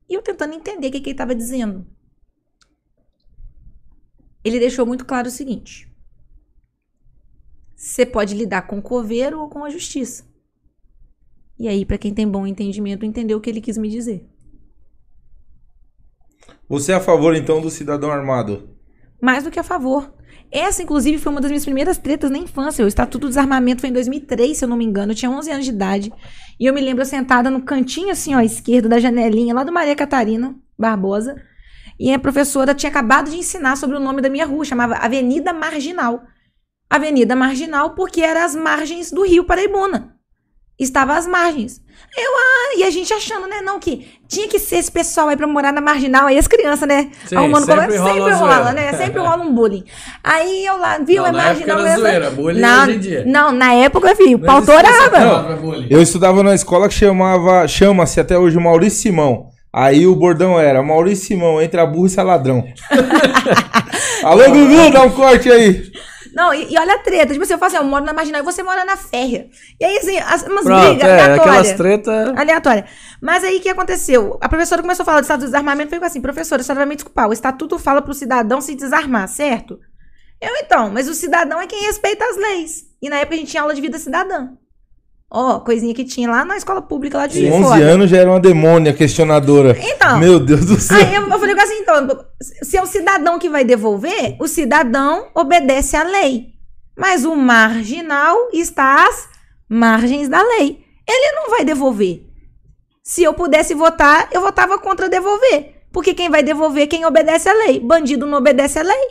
E 0.08 0.14
eu 0.14 0.22
tentando 0.22 0.54
entender 0.54 0.88
o 0.88 0.90
que, 0.90 1.00
que 1.00 1.10
ele 1.10 1.14
estava 1.14 1.34
dizendo. 1.34 1.86
Ele 4.42 4.58
deixou 4.58 4.86
muito 4.86 5.04
claro 5.04 5.28
o 5.28 5.30
seguinte: 5.30 5.86
você 7.76 8.06
pode 8.06 8.34
lidar 8.34 8.62
com 8.62 8.78
o 8.78 8.82
coveiro 8.82 9.38
ou 9.38 9.50
com 9.50 9.62
a 9.66 9.70
justiça. 9.70 10.31
E 11.62 11.68
aí, 11.68 11.86
para 11.86 11.96
quem 11.96 12.12
tem 12.12 12.26
bom 12.26 12.44
entendimento, 12.44 13.06
entendeu 13.06 13.38
o 13.38 13.40
que 13.40 13.48
ele 13.48 13.60
quis 13.60 13.78
me 13.78 13.88
dizer. 13.88 14.28
Você 16.68 16.90
é 16.90 16.96
a 16.96 17.00
favor, 17.00 17.36
então, 17.36 17.60
do 17.60 17.70
cidadão 17.70 18.10
armado? 18.10 18.68
Mais 19.22 19.44
do 19.44 19.50
que 19.52 19.60
a 19.60 19.62
favor. 19.62 20.12
Essa, 20.50 20.82
inclusive, 20.82 21.18
foi 21.18 21.30
uma 21.30 21.40
das 21.40 21.52
minhas 21.52 21.64
primeiras 21.64 21.96
tretas 21.96 22.32
na 22.32 22.38
infância. 22.38 22.84
O 22.84 22.88
Estatuto 22.88 23.26
do 23.26 23.28
Desarmamento 23.28 23.80
foi 23.80 23.90
em 23.90 23.92
2003, 23.92 24.58
se 24.58 24.64
eu 24.64 24.68
não 24.68 24.76
me 24.76 24.84
engano. 24.84 25.12
Eu 25.12 25.14
tinha 25.14 25.30
11 25.30 25.52
anos 25.52 25.64
de 25.64 25.70
idade. 25.70 26.12
E 26.58 26.66
eu 26.66 26.74
me 26.74 26.80
lembro 26.80 27.04
sentada 27.04 27.48
no 27.48 27.62
cantinho, 27.62 28.10
assim, 28.10 28.34
ó, 28.34 28.38
à 28.38 28.44
esquerda 28.44 28.88
da 28.88 28.98
janelinha, 28.98 29.54
lá 29.54 29.62
do 29.62 29.70
Maria 29.70 29.94
Catarina 29.94 30.56
Barbosa. 30.76 31.40
E 31.96 32.12
a 32.12 32.18
professora 32.18 32.74
tinha 32.74 32.90
acabado 32.90 33.30
de 33.30 33.36
ensinar 33.36 33.76
sobre 33.76 33.96
o 33.96 34.00
nome 34.00 34.20
da 34.20 34.28
minha 34.28 34.46
rua, 34.46 34.64
chamava 34.64 34.96
Avenida 34.96 35.52
Marginal. 35.52 36.24
Avenida 36.90 37.36
Marginal 37.36 37.94
porque 37.94 38.20
era 38.20 38.44
as 38.44 38.56
margens 38.56 39.12
do 39.12 39.22
Rio 39.22 39.44
Paraibuna. 39.44 40.11
Estava 40.82 41.14
às 41.16 41.26
margens. 41.26 41.80
Eu, 42.14 42.30
ah, 42.36 42.74
e 42.78 42.84
a 42.84 42.90
gente 42.90 43.10
achando, 43.14 43.46
né, 43.46 43.62
não, 43.62 43.80
que 43.80 44.06
tinha 44.28 44.46
que 44.46 44.58
ser 44.58 44.76
esse 44.76 44.92
pessoal 44.92 45.28
aí 45.28 45.36
pra 45.36 45.46
morar 45.46 45.72
na 45.72 45.80
marginal, 45.80 46.26
aí 46.26 46.36
as 46.38 46.46
crianças, 46.46 46.86
né, 46.86 47.08
Sim, 47.26 47.36
arrumando 47.36 47.64
sempre 47.64 47.80
problema, 47.86 48.04
rola 48.04 48.14
sempre 48.14 48.34
rola, 48.34 48.54
zoeira. 48.54 48.72
né, 48.72 48.92
sempre 48.92 49.20
rola 49.20 49.42
um 49.42 49.54
bullying. 49.54 49.84
Aí 50.22 50.66
eu 50.66 50.76
lá, 50.76 50.98
viu, 50.98 51.22
Não, 51.22 51.28
é 51.28 51.32
na 51.32 51.42
época 51.48 51.66
marginal 51.74 51.78
era 51.78 51.88
mesmo. 51.88 52.00
zoeira, 52.06 52.30
bullying 52.30 52.60
não, 52.60 52.82
hoje 52.82 52.96
em 52.96 52.98
dia. 52.98 53.24
não, 53.26 53.52
na 53.52 53.72
época, 53.74 54.14
filho, 54.14 54.36
o 54.36 54.40
pau 54.40 54.60
torava. 54.60 55.56
Eu 55.88 56.02
estudava 56.02 56.42
na 56.42 56.54
escola 56.54 56.86
que 56.86 56.94
chamava, 56.94 57.66
chama-se 57.66 58.20
até 58.20 58.36
hoje 58.36 58.58
Maurício 58.58 59.00
Simão. 59.00 59.46
Aí 59.72 60.06
o 60.06 60.14
bordão 60.14 60.60
era 60.60 60.82
Maurício 60.82 61.24
Simão, 61.28 61.62
entre 61.62 61.80
a 61.80 61.86
burra 61.86 62.08
e 62.08 62.10
sai 62.10 62.24
ladrão. 62.26 62.62
Alô, 64.22 64.44
Gugu, 64.50 64.90
dá 64.92 65.02
um 65.02 65.10
corte 65.10 65.50
aí. 65.50 65.82
Não, 66.34 66.52
e, 66.54 66.72
e 66.72 66.78
olha 66.78 66.94
a 66.94 66.98
treta, 66.98 67.32
tipo 67.32 67.42
assim, 67.42 67.52
eu 67.52 67.58
falo 67.58 67.68
assim, 67.68 67.76
eu 67.76 67.84
moro 67.84 68.04
na 68.04 68.12
marginal 68.12 68.40
e 68.40 68.44
você 68.44 68.62
mora 68.62 68.84
na 68.84 68.96
férrea. 68.96 69.48
E 69.78 69.84
aí, 69.84 69.98
assim, 69.98 70.18
as, 70.18 70.42
umas 70.42 70.64
Pronto, 70.64 70.88
brigas 70.88 71.08
é, 71.08 71.14
aquelas 71.14 71.38
aleatórias. 71.38 71.72
treta. 71.76 72.34
Aleatória. 72.36 72.84
Mas 73.20 73.44
aí 73.44 73.58
o 73.58 73.60
que 73.60 73.68
aconteceu? 73.68 74.38
A 74.40 74.48
professora 74.48 74.82
começou 74.82 75.02
a 75.02 75.06
falar 75.06 75.20
do 75.20 75.24
estado 75.24 75.40
do 75.40 75.46
desarmamento 75.46 75.88
e 75.88 75.96
falou 75.96 76.06
assim: 76.06 76.20
professora, 76.20 76.62
a 76.62 76.64
senhora 76.64 76.80
vai 76.80 76.86
me 76.86 76.94
desculpar. 76.96 77.28
O 77.28 77.32
estatuto 77.32 77.78
fala 77.78 78.00
pro 78.00 78.14
cidadão 78.14 78.60
se 78.60 78.74
desarmar, 78.74 79.28
certo? 79.28 79.78
Eu 80.40 80.56
então, 80.56 80.90
mas 80.90 81.08
o 81.08 81.14
cidadão 81.14 81.60
é 81.60 81.66
quem 81.66 81.86
respeita 81.86 82.24
as 82.24 82.36
leis. 82.36 82.84
E 83.00 83.08
na 83.08 83.16
época 83.18 83.34
a 83.34 83.38
gente 83.38 83.50
tinha 83.50 83.62
aula 83.62 83.74
de 83.74 83.80
vida 83.80 83.98
cidadã. 83.98 84.48
Ó, 85.34 85.60
coisinha 85.60 85.94
que 85.94 86.04
tinha 86.04 86.30
lá 86.30 86.44
na 86.44 86.58
escola 86.58 86.82
pública 86.82 87.16
lá 87.16 87.26
de 87.26 87.40
de 87.40 87.50
11 87.50 87.62
Fora. 87.62 87.82
anos 87.82 88.10
já 88.10 88.18
era 88.18 88.28
uma 88.28 88.38
demônia 88.38 88.92
questionadora. 88.92 89.74
Então. 89.80 90.18
Meu 90.18 90.38
Deus 90.38 90.66
do 90.66 90.78
céu. 90.78 90.98
Aí 90.98 91.14
eu, 91.14 91.22
eu 91.26 91.38
falei 91.38 91.58
assim, 91.58 91.78
então, 91.78 92.26
se 92.62 92.76
é 92.76 92.82
o 92.82 92.86
cidadão 92.86 93.38
que 93.38 93.48
vai 93.48 93.64
devolver, 93.64 94.36
o 94.38 94.46
cidadão 94.46 95.28
obedece 95.34 95.96
à 95.96 96.02
lei. 96.02 96.48
Mas 96.94 97.24
o 97.24 97.34
marginal 97.34 98.36
está 98.52 99.08
às 99.08 99.26
margens 99.66 100.28
da 100.28 100.42
lei. 100.42 100.84
Ele 101.08 101.32
não 101.32 101.48
vai 101.48 101.64
devolver. 101.64 102.26
Se 103.02 103.22
eu 103.22 103.32
pudesse 103.32 103.72
votar, 103.72 104.28
eu 104.32 104.42
votava 104.42 104.78
contra 104.78 105.08
devolver. 105.08 105.86
Porque 105.90 106.12
quem 106.12 106.28
vai 106.28 106.42
devolver 106.42 106.82
é 106.82 106.86
quem 106.86 107.06
obedece 107.06 107.48
à 107.48 107.54
lei. 107.54 107.80
Bandido 107.80 108.26
não 108.26 108.36
obedece 108.36 108.78
à 108.78 108.82
lei. 108.82 109.08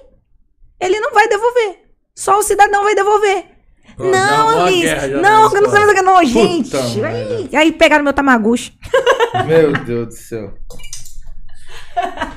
Ele 0.80 1.00
não 1.00 1.14
vai 1.14 1.28
devolver. 1.28 1.80
Só 2.16 2.38
o 2.38 2.44
cidadão 2.44 2.84
vai 2.84 2.94
devolver. 2.94 3.46
Não, 3.98 4.50
a 4.50 4.70
Liz. 4.70 4.92
Não, 5.22 5.50
na 5.50 5.58
eu 5.58 5.62
não 5.62 5.70
sei 5.70 5.80
mais 5.80 5.92
o 5.92 5.96
que 5.96 6.02
não, 6.02 6.26
gente. 6.26 6.76
Aí, 7.04 7.50
aí 7.54 7.72
pegaram 7.72 8.04
meu 8.04 8.14
tamaguchi. 8.14 8.74
Meu 9.48 9.72
Deus 9.72 10.08
do 10.08 10.14
céu. 10.14 10.54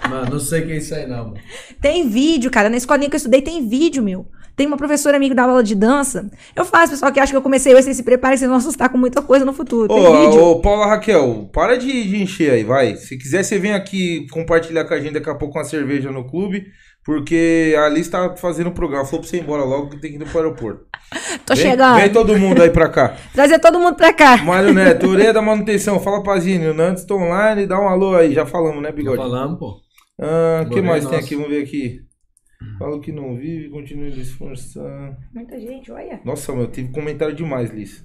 Mano, 0.08 0.33
não 0.33 0.41
sei 0.41 0.62
o 0.62 0.66
que 0.66 0.73
é 0.73 0.76
isso 0.76 0.94
aí, 0.94 1.07
não. 1.07 1.28
mano. 1.28 1.36
Tem 1.81 2.08
vídeo, 2.08 2.50
cara. 2.50 2.68
Na 2.68 2.76
escolinha 2.76 3.08
que 3.08 3.16
eu 3.16 3.18
estudei 3.18 3.42
tem 3.42 3.66
vídeo, 3.68 4.02
meu. 4.02 4.26
Tem 4.57 4.66
uma 4.66 4.76
professora 4.76 5.16
amiga 5.16 5.34
da 5.34 5.42
aula 5.42 5.62
de 5.65 5.74
dança. 5.74 6.31
Eu 6.55 6.65
faço, 6.65 6.92
pessoal, 6.92 7.10
que 7.10 7.18
acha 7.18 7.33
que 7.33 7.36
eu 7.36 7.42
comecei 7.42 7.73
hoje, 7.74 7.84
vocês 7.84 7.97
se 7.97 8.02
preparem, 8.05 8.36
vocês 8.36 8.49
vão 8.49 8.58
assustar 8.58 8.89
com 8.89 8.97
muita 8.97 9.20
coisa 9.20 9.44
no 9.44 9.52
futuro. 9.52 9.89
Tem 9.89 10.26
vídeo. 10.26 10.41
Ô, 10.41 10.52
ô, 10.52 10.60
Paula 10.60 10.86
Raquel, 10.86 11.50
para 11.52 11.76
de, 11.76 12.08
de 12.08 12.23
encher 12.23 12.52
aí, 12.52 12.62
vai. 12.62 12.94
Se 12.97 13.18
quiser, 13.18 13.42
você 13.42 13.58
vem 13.58 13.73
aqui 13.73 14.28
compartilhar 14.31 14.84
com 14.84 14.94
a 14.94 15.00
gente 15.00 15.15
daqui 15.15 15.28
a 15.28 15.34
pouco 15.34 15.58
uma 15.58 15.65
cerveja 15.65 16.12
no 16.12 16.24
clube, 16.24 16.66
porque 17.05 17.74
a 17.76 17.84
Alice 17.84 18.10
tá 18.10 18.34
fazendo 18.36 18.68
o 18.68 18.73
programa. 18.73 19.05
Falou 19.05 19.20
pra 19.20 19.28
você 19.28 19.36
ir 19.36 19.41
embora 19.42 19.62
logo 19.62 19.91
que 19.91 20.00
tem 20.00 20.16
que 20.16 20.23
ir 20.23 20.28
pro 20.28 20.39
aeroporto. 20.39 20.86
Tô 21.44 21.55
vem, 21.55 21.65
chegando. 21.65 22.00
Vem 22.00 22.12
todo 22.12 22.39
mundo 22.39 22.62
aí 22.62 22.70
pra 22.70 22.89
cá. 22.89 23.16
Trazer 23.33 23.58
todo 23.58 23.78
mundo 23.78 23.97
pra 23.97 24.12
cá. 24.12 24.39
Mário 24.39 24.73
Neto, 24.74 25.08
orelha 25.08 25.33
da 25.33 25.42
manutenção, 25.42 26.00
fala 26.00 26.23
pra 26.23 26.39
Zine, 26.39 26.66
o 26.68 26.74
Nantes 26.74 27.05
tá 27.05 27.15
online, 27.15 27.66
dá 27.66 27.78
um 27.78 27.89
alô 27.89 28.16
aí, 28.16 28.33
já 28.33 28.47
falamos, 28.47 28.83
né, 28.83 28.89
Já 28.89 28.94
Bigode? 28.94 29.18
falamos, 29.18 29.58
pô. 29.58 29.81
Ah, 30.20 30.62
o 30.62 30.68
que 30.70 30.76
Morei, 30.76 30.91
mais 30.91 31.07
tem 31.07 31.18
aqui? 31.18 31.34
Vamos 31.34 31.50
ver 31.50 31.62
aqui. 31.62 32.00
Fala 32.78 32.99
que 33.00 33.12
não 33.12 33.36
vive, 33.36 33.68
continue 33.68 34.10
de 34.10 34.23
esforçar. 34.23 35.16
Muita 35.34 35.60
gente, 35.60 35.92
olha. 35.92 36.20
Nossa, 36.24 36.52
meu, 36.55 36.66
teve 36.68 36.91
comentário 36.91 37.34
demais, 37.34 37.70
Liz. 37.70 38.05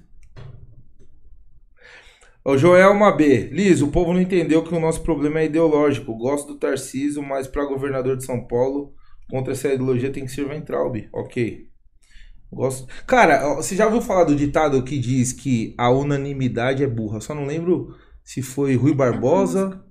O 2.43 2.57
Joel 2.57 2.93
Mabê. 2.93 3.49
Liz, 3.51 3.81
o 3.81 3.89
povo 3.89 4.13
não 4.13 4.21
entendeu 4.21 4.63
que 4.63 4.73
o 4.73 4.79
nosso 4.79 5.01
problema 5.01 5.41
é 5.41 5.45
ideológico. 5.45 6.15
Gosto 6.15 6.53
do 6.53 6.59
Tarcísio, 6.59 7.21
mas 7.21 7.47
para 7.47 7.65
governador 7.65 8.15
de 8.15 8.23
São 8.23 8.47
Paulo, 8.47 8.93
contra 9.29 9.51
essa 9.51 9.73
ideologia 9.73 10.11
tem 10.11 10.25
que 10.25 10.31
ser 10.31 10.47
Ventralbe. 10.47 11.09
Ok. 11.13 11.67
Gosto. 12.51 12.87
Cara, 13.05 13.55
você 13.55 13.75
já 13.75 13.85
ouviu 13.85 14.01
falar 14.01 14.23
do 14.23 14.35
ditado 14.35 14.81
que 14.83 14.97
diz 14.97 15.33
que 15.33 15.75
a 15.77 15.89
unanimidade 15.91 16.83
é 16.83 16.87
burra? 16.87 17.19
Só 17.19 17.35
não 17.35 17.45
lembro 17.45 17.93
se 18.23 18.41
foi 18.41 18.75
Rui 18.75 18.93
Barbosa. 18.93 19.83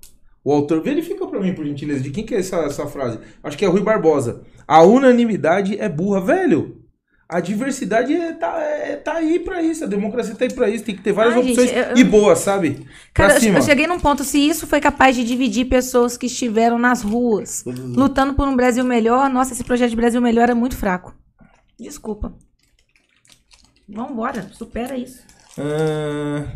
O 0.43 0.51
autor, 0.51 0.81
verifica 0.81 1.27
pra 1.27 1.39
mim, 1.39 1.53
por 1.53 1.65
gentileza, 1.65 2.01
de 2.01 2.09
quem 2.09 2.25
que 2.25 2.33
é 2.33 2.39
essa, 2.39 2.57
essa 2.61 2.87
frase? 2.87 3.19
Acho 3.43 3.57
que 3.57 3.63
é 3.63 3.67
Rui 3.67 3.81
Barbosa. 3.81 4.41
A 4.67 4.81
unanimidade 4.81 5.79
é 5.79 5.87
burra, 5.87 6.21
velho. 6.21 6.78
A 7.31 7.39
diversidade 7.39 8.11
é, 8.11 8.33
tá, 8.33 8.59
é, 8.59 8.95
tá 8.95 9.13
aí 9.13 9.37
pra 9.39 9.61
isso, 9.61 9.83
a 9.83 9.87
democracia 9.87 10.33
tá 10.33 10.45
aí 10.45 10.51
pra 10.51 10.67
isso, 10.67 10.83
tem 10.83 10.95
que 10.95 11.03
ter 11.03 11.11
várias 11.11 11.35
Ai, 11.35 11.43
gente, 11.43 11.59
opções 11.59 11.71
eu- 11.77 11.83
eu- 11.91 11.97
e 11.97 12.03
boas, 12.03 12.39
sabe? 12.39 12.87
Cara, 13.13 13.29
pra 13.29 13.37
eu- 13.37 13.41
cima. 13.41 13.59
eu 13.59 13.61
cheguei 13.61 13.85
num 13.85 13.99
ponto, 13.99 14.23
se 14.23 14.39
isso 14.39 14.65
foi 14.65 14.79
capaz 14.81 15.15
de 15.15 15.23
dividir 15.23 15.65
pessoas 15.65 16.17
que 16.17 16.25
estiveram 16.25 16.79
nas 16.79 17.03
ruas, 17.03 17.63
lutando 17.67 18.33
por 18.33 18.47
um 18.47 18.55
Brasil 18.55 18.83
melhor, 18.83 19.29
nossa, 19.29 19.53
esse 19.53 19.63
projeto 19.63 19.91
de 19.91 19.95
Brasil 19.95 20.19
melhor 20.19 20.49
é 20.49 20.55
muito 20.55 20.75
fraco. 20.75 21.13
Desculpa. 21.79 22.33
Vambora, 23.87 24.49
supera 24.53 24.97
isso. 24.97 25.21
Ah, 25.55 26.47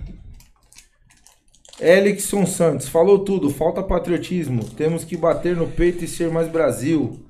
Elixson 1.79 2.45
Santos, 2.45 2.87
falou 2.87 3.19
tudo, 3.19 3.49
falta 3.49 3.81
patriotismo. 3.83 4.63
Temos 4.63 5.03
que 5.03 5.17
bater 5.17 5.55
no 5.55 5.67
peito 5.67 6.03
e 6.03 6.07
ser 6.07 6.31
mais 6.31 6.47
Brasil. 6.47 7.22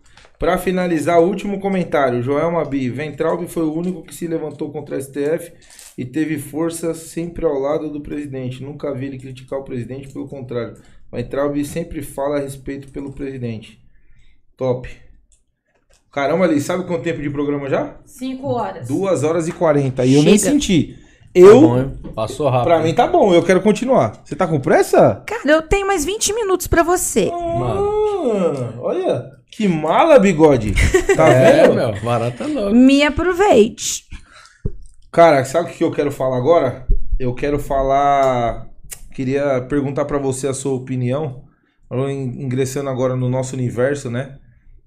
Pra 0.43 0.57
finalizar, 0.57 1.21
o 1.21 1.25
último 1.25 1.57
comentário. 1.57 2.21
Joel 2.21 2.51
Mabi, 2.51 2.89
Ventralbe 2.89 3.47
foi 3.47 3.63
o 3.63 3.73
único 3.73 4.03
que 4.03 4.13
se 4.13 4.27
levantou 4.27 4.69
contra 4.73 4.97
a 4.97 5.01
STF 5.01 5.53
e 5.97 6.03
teve 6.03 6.37
força 6.37 6.93
sempre 6.93 7.45
ao 7.45 7.57
lado 7.57 7.89
do 7.89 8.01
presidente. 8.01 8.61
Nunca 8.61 8.93
vi 8.93 9.05
ele 9.05 9.17
criticar 9.17 9.59
o 9.59 9.63
presidente, 9.63 10.11
pelo 10.11 10.27
contrário. 10.27 10.73
Ventralbe 11.09 11.63
sempre 11.63 12.01
fala 12.01 12.35
a 12.35 12.39
respeito 12.41 12.89
pelo 12.89 13.13
presidente. 13.13 13.81
Top. 14.57 14.89
Caramba, 16.11 16.43
ali, 16.43 16.59
sabe 16.59 16.83
quanto 16.83 17.03
tempo 17.03 17.21
de 17.21 17.29
programa 17.29 17.69
já? 17.69 17.95
Cinco 18.03 18.49
horas. 18.49 18.89
2 18.89 19.23
horas 19.23 19.47
e 19.47 19.53
40. 19.53 20.05
E 20.05 20.13
eu 20.15 20.23
nem 20.23 20.37
senti. 20.37 20.97
Tá 20.97 20.99
Eu, 21.33 21.61
bom, 21.61 21.79
hein? 21.79 21.93
Passou 22.13 22.49
rápido. 22.49 22.65
Pra 22.65 22.83
mim 22.83 22.93
tá 22.93 23.07
bom, 23.07 23.33
eu 23.33 23.43
quero 23.43 23.61
continuar. 23.61 24.21
Você 24.25 24.35
tá 24.35 24.45
com 24.45 24.59
pressa? 24.59 25.23
Cara, 25.25 25.49
eu 25.49 25.61
tenho 25.61 25.87
mais 25.87 26.03
20 26.03 26.33
minutos 26.33 26.67
pra 26.67 26.83
você. 26.83 27.31
Ah, 27.31 28.73
olha, 28.81 29.31
que 29.55 29.67
mala, 29.67 30.19
bigode. 30.19 30.73
Tá 31.15 31.27
É, 31.33 31.63
vendo? 31.63 31.75
meu, 31.75 32.01
barato 32.01 32.43
é 32.43 32.47
louco. 32.47 32.75
Me 32.75 33.03
aproveite. 33.03 34.05
Cara, 35.11 35.45
sabe 35.45 35.69
o 35.71 35.73
que 35.73 35.83
eu 35.83 35.91
quero 35.91 36.11
falar 36.11 36.37
agora? 36.37 36.87
Eu 37.19 37.33
quero 37.33 37.59
falar. 37.59 38.67
Queria 39.13 39.61
perguntar 39.61 40.05
pra 40.05 40.17
você 40.17 40.47
a 40.47 40.53
sua 40.53 40.73
opinião. 40.73 41.43
Ingressando 41.91 42.89
agora 42.89 43.15
no 43.15 43.29
nosso 43.29 43.55
universo, 43.55 44.09
né? 44.09 44.39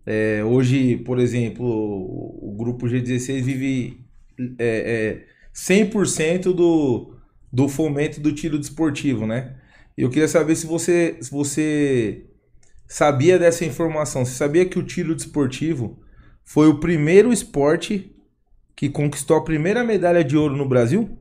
É, 0.05 0.43
hoje, 0.45 0.97
por 0.99 1.19
exemplo, 1.20 1.65
o, 1.65 2.51
o 2.51 2.57
grupo 2.57 2.86
G16 2.86 3.43
vive 3.43 4.01
é, 4.59 5.23
é, 5.23 5.25
100% 5.55 6.53
do, 6.53 7.15
do 7.53 7.69
fomento 7.69 8.20
do 8.20 8.33
tiro 8.33 8.59
desportivo, 8.59 9.27
né? 9.27 9.55
Eu 9.97 10.11
queria 10.11 10.28
saber 10.28 10.57
se 10.57 10.67
você, 10.67 11.17
se 11.20 11.31
você 11.31 12.26
sabia 12.89 13.39
dessa 13.39 13.65
informação. 13.65 14.24
Você 14.24 14.34
sabia 14.34 14.65
que 14.66 14.78
o 14.78 14.82
tiro 14.82 15.15
desportivo 15.15 15.98
foi 16.44 16.68
o 16.68 16.78
primeiro 16.81 17.32
esporte 17.32 18.12
que 18.74 18.89
conquistou 18.89 19.36
a 19.36 19.44
primeira 19.44 19.82
medalha 19.82 20.23
de 20.23 20.36
ouro 20.36 20.56
no 20.56 20.68
Brasil? 20.68 21.18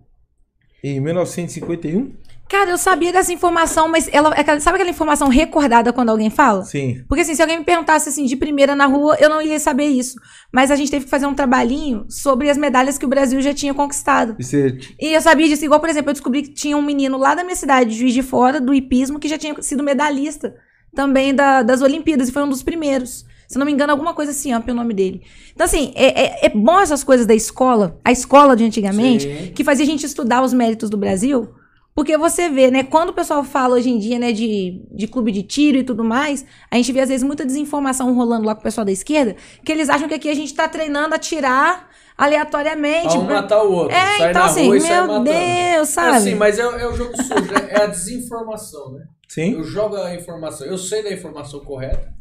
Em 0.83 0.99
1951? 0.99 2.13
Cara, 2.47 2.69
eu 2.69 2.77
sabia 2.77 3.11
dessa 3.11 3.33
informação, 3.33 3.87
mas 3.87 4.07
ela, 4.13 4.29
sabe 4.59 4.75
aquela 4.75 4.89
informação 4.89 5.27
recordada 5.29 5.91
quando 5.91 6.09
alguém 6.09 6.29
fala? 6.29 6.63
Sim. 6.63 7.03
Porque 7.07 7.21
assim, 7.21 7.33
se 7.33 7.41
alguém 7.41 7.57
me 7.57 7.65
perguntasse 7.65 8.07
assim 8.07 8.25
de 8.25 8.35
primeira 8.35 8.75
na 8.75 8.85
rua, 8.85 9.17
eu 9.19 9.27
não 9.27 9.41
ia 9.41 9.59
saber 9.59 9.85
isso. 9.85 10.15
Mas 10.53 10.69
a 10.69 10.75
gente 10.75 10.91
teve 10.91 11.05
que 11.05 11.09
fazer 11.09 11.25
um 11.25 11.33
trabalhinho 11.33 12.05
sobre 12.07 12.47
as 12.47 12.55
medalhas 12.57 12.99
que 12.99 13.05
o 13.05 13.09
Brasil 13.09 13.41
já 13.41 13.51
tinha 13.51 13.73
conquistado. 13.73 14.35
E 14.37 14.43
você- 14.43 14.77
E 15.01 15.13
eu 15.15 15.21
sabia 15.21 15.47
disso, 15.47 15.65
igual, 15.65 15.79
por 15.79 15.89
exemplo, 15.89 16.11
eu 16.11 16.13
descobri 16.13 16.43
que 16.43 16.53
tinha 16.53 16.77
um 16.77 16.83
menino 16.83 17.17
lá 17.17 17.33
da 17.33 17.43
minha 17.43 17.55
cidade, 17.55 17.95
Juiz 17.97 18.13
de 18.13 18.21
Fora, 18.21 18.61
do 18.61 18.75
hipismo, 18.75 19.17
que 19.19 19.27
já 19.27 19.39
tinha 19.39 19.59
sido 19.63 19.81
medalhista 19.83 20.55
também 20.95 21.33
da- 21.35 21.61
das 21.61 21.81
Olimpíadas, 21.81 22.29
e 22.29 22.31
foi 22.31 22.41
um 22.43 22.49
dos 22.49 22.63
primeiros. 22.63 23.25
Se 23.47 23.59
não 23.59 23.65
me 23.65 23.71
engano, 23.71 23.91
alguma 23.91 24.13
coisa 24.15 24.31
assim, 24.31 24.53
ó, 24.55 24.59
pelo 24.59 24.77
nome 24.77 24.93
dele. 24.93 25.21
Então, 25.53 25.65
assim, 25.65 25.91
é, 25.95 26.23
é, 26.23 26.45
é 26.47 26.49
bom 26.49 26.79
essas 26.79 27.03
coisas 27.03 27.27
da 27.27 27.35
escola, 27.35 27.99
a 28.03 28.11
escola 28.11 28.55
de 28.55 28.63
antigamente, 28.63 29.25
Sim. 29.27 29.51
que 29.53 29.63
fazia 29.63 29.83
a 29.85 29.87
gente 29.87 30.03
estudar 30.05 30.41
os 30.41 30.51
méritos 30.51 30.89
do 30.89 30.97
Brasil. 30.97 31.49
Porque 31.93 32.17
você 32.17 32.49
vê, 32.49 32.69
né, 32.71 32.83
quando 32.83 33.09
o 33.09 33.13
pessoal 33.13 33.41
fala 33.43 33.75
hoje 33.75 33.89
em 33.89 33.97
dia, 33.99 34.17
né, 34.19 34.31
de, 34.33 34.81
de 34.91 35.07
clube 35.07 35.31
de 35.31 35.43
tiro 35.43 35.77
e 35.77 35.83
tudo 35.83 36.03
mais, 36.03 36.43
a 36.69 36.75
gente 36.75 36.91
vê, 36.91 36.99
às 37.01 37.07
vezes, 37.09 37.23
muita 37.23 37.45
desinformação 37.45 38.13
rolando 38.13 38.45
lá 38.47 38.53
com 38.55 38.59
o 38.61 38.63
pessoal 38.63 38.83
da 38.83 38.91
esquerda, 38.91 39.35
que 39.63 39.71
eles 39.71 39.89
acham 39.89 40.07
que 40.07 40.13
aqui 40.15 40.27
a 40.29 40.33
gente 40.33 40.53
tá 40.53 40.67
treinando 40.67 41.13
a 41.15 41.17
tirar 41.19 41.87
aleatoriamente. 42.17 43.15
Um 43.17 43.25
pra- 43.25 43.35
matar 43.41 43.63
o 43.63 43.71
outro. 43.71 43.95
É, 43.95 44.17
sai 44.17 44.29
então 44.31 44.43
assim, 44.43 44.65
rua 44.65 44.77
e 44.77 44.81
meu. 44.81 45.19
Deus, 45.23 45.37
É 45.37 45.85
sabe? 45.85 46.17
assim, 46.17 46.35
mas 46.35 46.59
é, 46.59 46.63
é 46.63 46.87
o 46.87 46.95
jogo 46.95 47.15
sujo, 47.15 47.51
né? 47.53 47.67
é 47.69 47.81
a 47.83 47.85
desinformação, 47.87 48.91
né? 48.93 49.03
Sim? 49.27 49.53
Eu 49.53 49.63
jogo 49.63 49.97
a 49.97 50.15
informação, 50.15 50.67
eu 50.67 50.77
sei 50.77 51.03
da 51.03 51.11
informação 51.11 51.59
correta, 51.61 52.13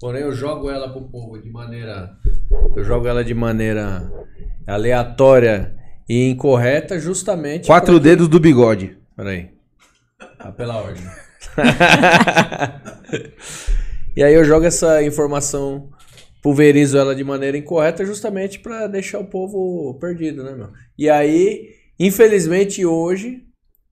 porém 0.00 0.22
eu 0.22 0.32
jogo 0.32 0.70
ela 0.70 0.90
pro 0.90 1.02
povo 1.02 1.40
de 1.40 1.50
maneira. 1.50 2.16
Eu 2.74 2.84
jogo 2.84 3.06
ela 3.06 3.24
de 3.24 3.34
maneira 3.34 4.10
aleatória 4.66 5.76
e 6.08 6.28
incorreta, 6.28 6.98
justamente. 6.98 7.66
Quatro 7.66 7.98
dedos 7.98 8.28
do 8.28 8.40
bigode. 8.40 8.96
Peraí. 9.16 9.50
Tá 10.38 10.52
pela 10.52 10.76
ordem. 10.76 11.02
e 14.16 14.22
aí 14.22 14.34
eu 14.34 14.44
jogo 14.44 14.66
essa 14.66 15.02
informação, 15.02 15.90
pulverizo 16.42 16.98
ela 16.98 17.14
de 17.14 17.24
maneira 17.24 17.56
incorreta, 17.56 18.04
justamente 18.04 18.58
pra 18.58 18.86
deixar 18.86 19.18
o 19.18 19.26
povo 19.26 19.94
perdido, 20.00 20.42
né, 20.42 20.52
meu? 20.52 20.70
E 20.98 21.08
aí, 21.08 21.70
infelizmente 21.98 22.84
hoje, 22.84 23.42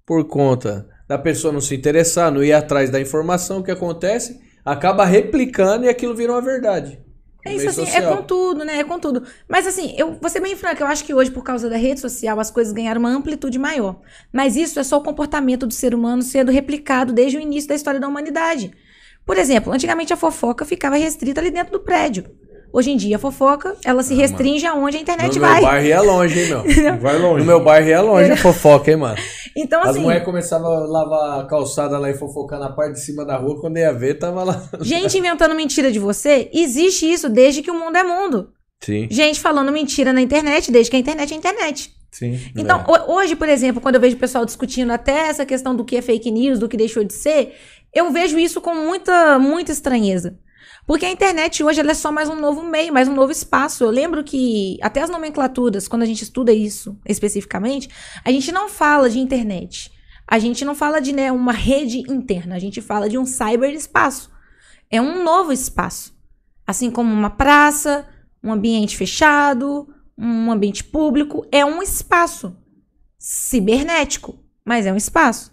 por 0.06 0.26
conta 0.26 0.88
da 1.10 1.18
pessoa 1.18 1.52
não 1.52 1.60
se 1.60 1.74
interessar, 1.74 2.30
não 2.30 2.40
ir 2.40 2.52
atrás 2.52 2.88
da 2.88 3.00
informação, 3.00 3.58
o 3.58 3.64
que 3.64 3.70
acontece? 3.72 4.40
Acaba 4.64 5.04
replicando 5.04 5.84
e 5.84 5.88
aquilo 5.88 6.14
vira 6.14 6.30
uma 6.30 6.40
verdade. 6.40 7.00
É 7.44 7.52
isso 7.52 7.68
assim, 7.68 7.82
é 7.82 7.86
social. 7.86 8.16
com 8.16 8.22
tudo, 8.22 8.64
né? 8.64 8.78
É 8.78 8.84
com 8.84 8.96
tudo. 8.96 9.24
Mas 9.48 9.66
assim, 9.66 9.92
eu 9.98 10.16
vou 10.20 10.30
ser 10.30 10.38
bem 10.38 10.54
franca, 10.54 10.84
eu 10.84 10.86
acho 10.86 11.02
que 11.02 11.12
hoje, 11.12 11.32
por 11.32 11.42
causa 11.42 11.68
da 11.68 11.76
rede 11.76 11.98
social, 11.98 12.38
as 12.38 12.48
coisas 12.48 12.72
ganharam 12.72 13.00
uma 13.00 13.10
amplitude 13.10 13.58
maior. 13.58 14.00
Mas 14.32 14.54
isso 14.54 14.78
é 14.78 14.84
só 14.84 14.98
o 14.98 15.02
comportamento 15.02 15.66
do 15.66 15.74
ser 15.74 15.96
humano 15.96 16.22
sendo 16.22 16.52
replicado 16.52 17.12
desde 17.12 17.38
o 17.38 17.40
início 17.40 17.68
da 17.68 17.74
história 17.74 17.98
da 17.98 18.06
humanidade. 18.06 18.70
Por 19.26 19.36
exemplo, 19.36 19.72
antigamente 19.72 20.12
a 20.12 20.16
fofoca 20.16 20.64
ficava 20.64 20.94
restrita 20.94 21.40
ali 21.40 21.50
dentro 21.50 21.72
do 21.72 21.80
prédio. 21.80 22.26
Hoje 22.72 22.90
em 22.90 22.96
dia, 22.96 23.16
a 23.16 23.18
fofoca, 23.18 23.76
ela 23.84 24.02
se 24.02 24.14
Ah, 24.14 24.16
restringe 24.16 24.64
aonde 24.66 24.96
a 24.96 25.00
internet 25.00 25.34
No 25.34 25.40
vai. 25.40 25.54
meu 25.60 25.62
bairro 25.62 25.86
ia 25.86 26.00
longe, 26.00 26.38
hein, 26.40 26.48
meu? 26.48 26.62
Vai 27.00 27.18
longe. 27.18 27.40
No 27.40 27.44
meu 27.46 27.64
bairro 27.64 27.88
ia 27.88 28.00
longe 28.00 28.30
a 28.32 28.36
fofoca, 28.38 28.90
hein, 28.90 28.96
mano? 28.96 29.16
Então, 29.56 29.82
As 29.82 29.90
assim, 29.90 30.00
mulheres 30.00 30.24
começavam 30.24 30.70
a 30.72 30.86
lavar 30.86 31.40
a 31.40 31.44
calçada 31.46 31.98
lá 31.98 32.08
e 32.08 32.14
fofocar 32.14 32.60
na 32.60 32.70
parte 32.70 32.92
de 32.94 33.00
cima 33.00 33.24
da 33.24 33.36
rua, 33.36 33.60
quando 33.60 33.78
ia 33.78 33.92
ver, 33.92 34.14
tava 34.18 34.44
lá. 34.44 34.62
gente 34.80 35.18
inventando 35.18 35.54
mentira 35.54 35.90
de 35.90 35.98
você, 35.98 36.48
existe 36.52 37.10
isso 37.10 37.28
desde 37.28 37.60
que 37.62 37.70
o 37.70 37.74
mundo 37.78 37.96
é 37.96 38.04
mundo. 38.04 38.50
Sim. 38.82 39.08
Gente 39.10 39.40
falando 39.40 39.72
mentira 39.72 40.12
na 40.12 40.20
internet, 40.22 40.70
desde 40.70 40.90
que 40.90 40.96
a 40.96 41.00
internet 41.00 41.34
é 41.34 41.36
internet. 41.36 41.90
Sim. 42.12 42.40
Então, 42.56 42.84
ho- 42.88 43.14
hoje, 43.14 43.34
por 43.36 43.48
exemplo, 43.48 43.80
quando 43.80 43.96
eu 43.96 44.00
vejo 44.00 44.16
o 44.16 44.20
pessoal 44.20 44.44
discutindo 44.44 44.90
até 44.92 45.28
essa 45.28 45.44
questão 45.44 45.74
do 45.74 45.84
que 45.84 45.96
é 45.96 46.02
fake 46.02 46.30
news, 46.30 46.58
do 46.58 46.68
que 46.68 46.76
deixou 46.76 47.02
de 47.04 47.12
ser, 47.12 47.54
eu 47.94 48.10
vejo 48.12 48.38
isso 48.38 48.60
com 48.60 48.74
muita, 48.74 49.38
muita 49.38 49.70
estranheza. 49.72 50.38
Porque 50.90 51.06
a 51.06 51.10
internet 51.12 51.62
hoje 51.62 51.80
é 51.80 51.94
só 51.94 52.10
mais 52.10 52.28
um 52.28 52.34
novo 52.34 52.64
meio, 52.64 52.92
mais 52.92 53.06
um 53.06 53.14
novo 53.14 53.30
espaço. 53.30 53.84
Eu 53.84 53.90
lembro 53.90 54.24
que 54.24 54.76
até 54.82 55.00
as 55.00 55.08
nomenclaturas, 55.08 55.86
quando 55.86 56.02
a 56.02 56.04
gente 56.04 56.24
estuda 56.24 56.52
isso 56.52 56.98
especificamente, 57.06 57.88
a 58.24 58.32
gente 58.32 58.50
não 58.50 58.68
fala 58.68 59.08
de 59.08 59.20
internet. 59.20 59.92
A 60.26 60.36
gente 60.40 60.64
não 60.64 60.74
fala 60.74 61.00
de 61.00 61.12
né, 61.12 61.30
uma 61.30 61.52
rede 61.52 62.00
interna, 62.12 62.56
a 62.56 62.58
gente 62.58 62.80
fala 62.80 63.08
de 63.08 63.16
um 63.16 63.24
cyberespaço. 63.24 64.32
É 64.90 65.00
um 65.00 65.22
novo 65.22 65.52
espaço. 65.52 66.12
Assim 66.66 66.90
como 66.90 67.14
uma 67.14 67.30
praça, 67.30 68.04
um 68.42 68.52
ambiente 68.52 68.96
fechado, 68.96 69.86
um 70.18 70.50
ambiente 70.50 70.82
público, 70.82 71.46
é 71.52 71.64
um 71.64 71.80
espaço 71.80 72.56
cibernético, 73.16 74.40
mas 74.64 74.86
é 74.86 74.92
um 74.92 74.96
espaço. 74.96 75.52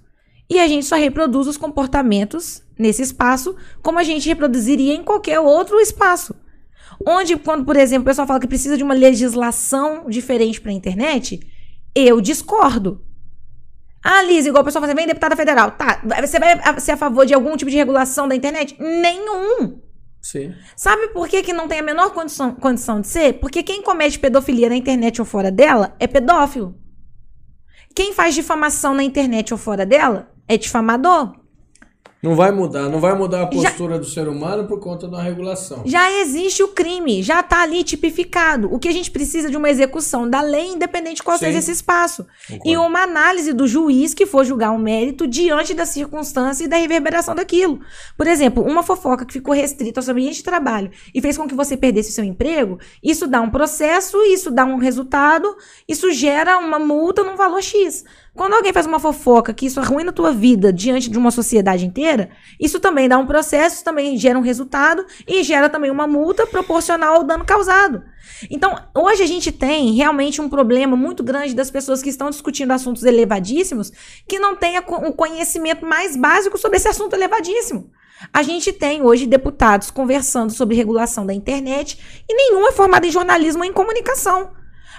E 0.49 0.59
a 0.59 0.67
gente 0.67 0.87
só 0.87 0.95
reproduz 0.95 1.45
os 1.45 1.57
comportamentos 1.57 2.65
nesse 2.77 3.01
espaço 3.01 3.55
como 3.81 3.99
a 3.99 4.03
gente 4.03 4.27
reproduziria 4.27 4.93
em 4.93 5.03
qualquer 5.03 5.39
outro 5.39 5.79
espaço. 5.79 6.35
Onde, 7.05 7.37
quando, 7.37 7.65
por 7.65 7.75
exemplo, 7.75 8.03
o 8.03 8.05
pessoal 8.05 8.27
fala 8.27 8.39
que 8.39 8.47
precisa 8.47 8.77
de 8.77 8.83
uma 8.83 8.93
legislação 8.93 10.09
diferente 10.09 10.59
para 10.59 10.71
a 10.71 10.75
internet, 10.75 11.39
eu 11.93 12.19
discordo. 12.19 13.03
Ah, 14.03 14.23
Liz, 14.23 14.45
igual 14.45 14.61
o 14.61 14.65
pessoal 14.65 14.81
fala, 14.81 14.95
vem 14.95 15.07
deputada 15.07 15.35
federal. 15.35 15.71
Tá, 15.71 16.01
você 16.21 16.39
vai 16.39 16.79
ser 16.79 16.93
a 16.93 16.97
favor 16.97 17.25
de 17.25 17.33
algum 17.33 17.57
tipo 17.57 17.69
de 17.69 17.77
regulação 17.77 18.27
da 18.27 18.35
internet? 18.35 18.75
Nenhum. 18.79 19.81
Sim. 20.21 20.53
Sabe 20.75 21.09
por 21.09 21.27
que, 21.27 21.43
que 21.43 21.53
não 21.53 21.67
tem 21.67 21.79
a 21.79 21.83
menor 21.83 22.11
condição, 22.11 22.53
condição 22.55 23.01
de 23.01 23.07
ser? 23.07 23.33
Porque 23.33 23.63
quem 23.63 23.81
comete 23.81 24.19
pedofilia 24.19 24.69
na 24.69 24.75
internet 24.75 25.21
ou 25.21 25.25
fora 25.25 25.51
dela 25.51 25.95
é 25.99 26.07
pedófilo. 26.07 26.75
Quem 27.95 28.13
faz 28.13 28.35
difamação 28.35 28.93
na 28.93 29.03
internet 29.03 29.53
ou 29.53 29.57
fora 29.57 29.85
dela 29.85 30.31
é 30.47 30.57
difamador. 30.57 31.33
Não 32.21 32.35
vai 32.35 32.51
mudar, 32.51 32.89
não 32.89 32.99
vai 32.99 33.15
mudar 33.15 33.43
a 33.43 33.47
postura 33.47 33.99
do 33.99 34.05
ser 34.05 34.27
humano 34.27 34.67
por 34.67 34.79
conta 34.79 35.07
da 35.07 35.21
regulação. 35.21 35.83
Já 35.85 36.11
existe 36.11 36.63
o 36.63 36.69
crime, 36.69 37.21
já 37.21 37.41
está 37.41 37.61
ali 37.61 37.83
tipificado. 37.83 38.73
O 38.73 38.79
que 38.79 38.87
a 38.87 38.91
gente 38.91 39.11
precisa 39.11 39.47
é 39.47 39.51
de 39.51 39.57
uma 39.57 39.69
execução 39.69 40.27
da 40.27 40.41
lei, 40.41 40.69
independente 40.69 41.17
de 41.17 41.23
qual 41.23 41.37
Sim. 41.37 41.45
seja 41.45 41.59
esse 41.59 41.71
espaço. 41.71 42.25
Concordo. 42.47 42.69
E 42.69 42.75
uma 42.75 43.03
análise 43.03 43.53
do 43.53 43.67
juiz 43.67 44.15
que 44.15 44.25
for 44.25 44.43
julgar 44.43 44.71
um 44.71 44.79
mérito 44.79 45.27
diante 45.27 45.75
da 45.75 45.85
circunstância 45.85 46.63
e 46.63 46.67
da 46.67 46.77
reverberação 46.77 47.35
daquilo. 47.35 47.79
Por 48.17 48.25
exemplo, 48.25 48.63
uma 48.63 48.81
fofoca 48.81 49.23
que 49.23 49.33
ficou 49.33 49.53
restrita 49.53 49.99
ao 49.99 50.03
seu 50.03 50.13
ambiente 50.13 50.37
de 50.37 50.43
trabalho 50.43 50.89
e 51.13 51.21
fez 51.21 51.37
com 51.37 51.47
que 51.47 51.53
você 51.53 51.77
perdesse 51.77 52.09
o 52.09 52.13
seu 52.13 52.23
emprego, 52.23 52.79
isso 53.03 53.27
dá 53.27 53.41
um 53.41 53.49
processo, 53.51 54.17
isso 54.23 54.49
dá 54.49 54.65
um 54.65 54.77
resultado, 54.77 55.55
isso 55.87 56.11
gera 56.11 56.57
uma 56.57 56.79
multa 56.79 57.23
num 57.23 57.35
valor 57.35 57.61
X. 57.61 58.03
Quando 58.37 58.53
alguém 58.53 58.71
faz 58.71 58.85
uma 58.85 58.99
fofoca 58.99 59.51
que 59.51 59.65
isso 59.65 59.79
arruina 59.79 60.11
a 60.11 60.13
tua 60.13 60.31
vida 60.31 60.71
diante 60.71 61.09
de 61.09 61.17
uma 61.17 61.31
sociedade 61.31 61.87
inteira, 61.87 62.29
isso 62.59 62.79
também 62.79 63.09
dá 63.09 63.17
um 63.17 63.25
processo, 63.25 63.83
também 63.83 64.15
gera 64.15 64.37
um 64.37 64.43
resultado 64.43 65.03
e 65.27 65.41
gera 65.41 65.67
também 65.67 65.89
uma 65.89 66.05
multa 66.05 66.45
proporcional 66.45 67.15
ao 67.15 67.23
dano 67.23 67.43
causado. 67.43 68.03
Então, 68.51 68.79
hoje 68.95 69.23
a 69.23 69.25
gente 69.25 69.51
tem 69.51 69.91
realmente 69.95 70.39
um 70.39 70.47
problema 70.47 70.95
muito 70.95 71.23
grande 71.23 71.55
das 71.55 71.71
pessoas 71.71 72.03
que 72.03 72.09
estão 72.09 72.29
discutindo 72.29 72.69
assuntos 72.69 73.03
elevadíssimos 73.03 73.91
que 74.27 74.37
não 74.37 74.55
têm 74.55 74.77
o 74.77 75.13
conhecimento 75.13 75.83
mais 75.83 76.15
básico 76.15 76.59
sobre 76.59 76.77
esse 76.77 76.87
assunto 76.87 77.15
elevadíssimo. 77.15 77.89
A 78.31 78.43
gente 78.43 78.71
tem 78.71 79.01
hoje 79.01 79.25
deputados 79.25 79.89
conversando 79.89 80.53
sobre 80.53 80.75
regulação 80.75 81.25
da 81.25 81.33
internet 81.33 82.23
e 82.29 82.35
nenhum 82.35 82.67
é 82.67 82.71
formado 82.71 83.05
em 83.07 83.11
jornalismo 83.11 83.63
ou 83.63 83.67
em 83.67 83.73
comunicação. 83.73 84.51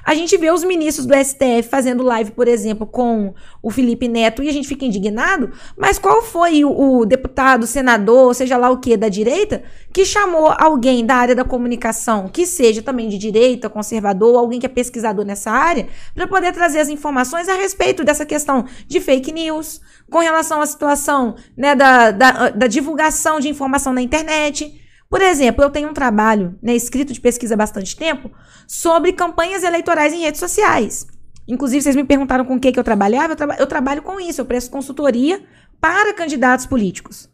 A 0.04 0.14
gente 0.14 0.36
vê 0.36 0.50
os 0.50 0.64
ministros 0.64 1.06
do 1.06 1.14
STF 1.14 1.68
fazendo 1.68 2.02
live, 2.02 2.30
por 2.30 2.48
exemplo, 2.48 2.86
com 2.86 3.34
o 3.62 3.70
Felipe 3.70 4.08
Neto 4.08 4.42
e 4.42 4.48
a 4.48 4.52
gente 4.52 4.68
fica 4.68 4.84
indignado, 4.84 5.50
mas 5.76 5.98
qual 5.98 6.22
foi 6.22 6.64
o, 6.64 6.98
o 7.00 7.06
deputado, 7.06 7.66
senador, 7.66 8.34
seja 8.34 8.56
lá 8.56 8.70
o 8.70 8.78
que, 8.78 8.96
da 8.96 9.08
direita, 9.08 9.62
que 9.92 10.04
chamou 10.04 10.52
alguém 10.58 11.04
da 11.04 11.16
área 11.16 11.34
da 11.34 11.44
comunicação, 11.44 12.28
que 12.28 12.46
seja 12.46 12.82
também 12.82 13.08
de 13.08 13.18
direita, 13.18 13.68
conservador, 13.68 14.36
alguém 14.36 14.60
que 14.60 14.66
é 14.66 14.68
pesquisador 14.68 15.24
nessa 15.24 15.50
área, 15.50 15.88
para 16.14 16.26
poder 16.26 16.52
trazer 16.52 16.80
as 16.80 16.88
informações 16.88 17.48
a 17.48 17.54
respeito 17.54 18.04
dessa 18.04 18.24
questão 18.24 18.64
de 18.86 19.00
fake 19.00 19.32
news, 19.32 19.80
com 20.10 20.18
relação 20.18 20.60
à 20.60 20.66
situação 20.66 21.36
né, 21.56 21.74
da, 21.74 22.10
da, 22.10 22.50
da 22.50 22.66
divulgação 22.66 23.40
de 23.40 23.48
informação 23.48 23.92
na 23.92 24.02
internet. 24.02 24.87
Por 25.10 25.22
exemplo, 25.22 25.64
eu 25.64 25.70
tenho 25.70 25.88
um 25.88 25.94
trabalho 25.94 26.58
né, 26.62 26.74
escrito 26.76 27.12
de 27.12 27.20
pesquisa 27.20 27.54
há 27.54 27.56
bastante 27.56 27.96
tempo 27.96 28.30
sobre 28.66 29.12
campanhas 29.12 29.62
eleitorais 29.62 30.12
em 30.12 30.20
redes 30.20 30.38
sociais. 30.40 31.06
Inclusive, 31.46 31.82
vocês 31.82 31.96
me 31.96 32.04
perguntaram 32.04 32.44
com 32.44 32.56
o 32.56 32.60
que, 32.60 32.70
que 32.70 32.78
eu 32.78 32.84
trabalhava. 32.84 33.32
Eu, 33.32 33.36
traba- 33.36 33.56
eu 33.58 33.66
trabalho 33.66 34.02
com 34.02 34.20
isso, 34.20 34.40
eu 34.40 34.44
presto 34.44 34.70
consultoria 34.70 35.42
para 35.80 36.12
candidatos 36.12 36.66
políticos. 36.66 37.28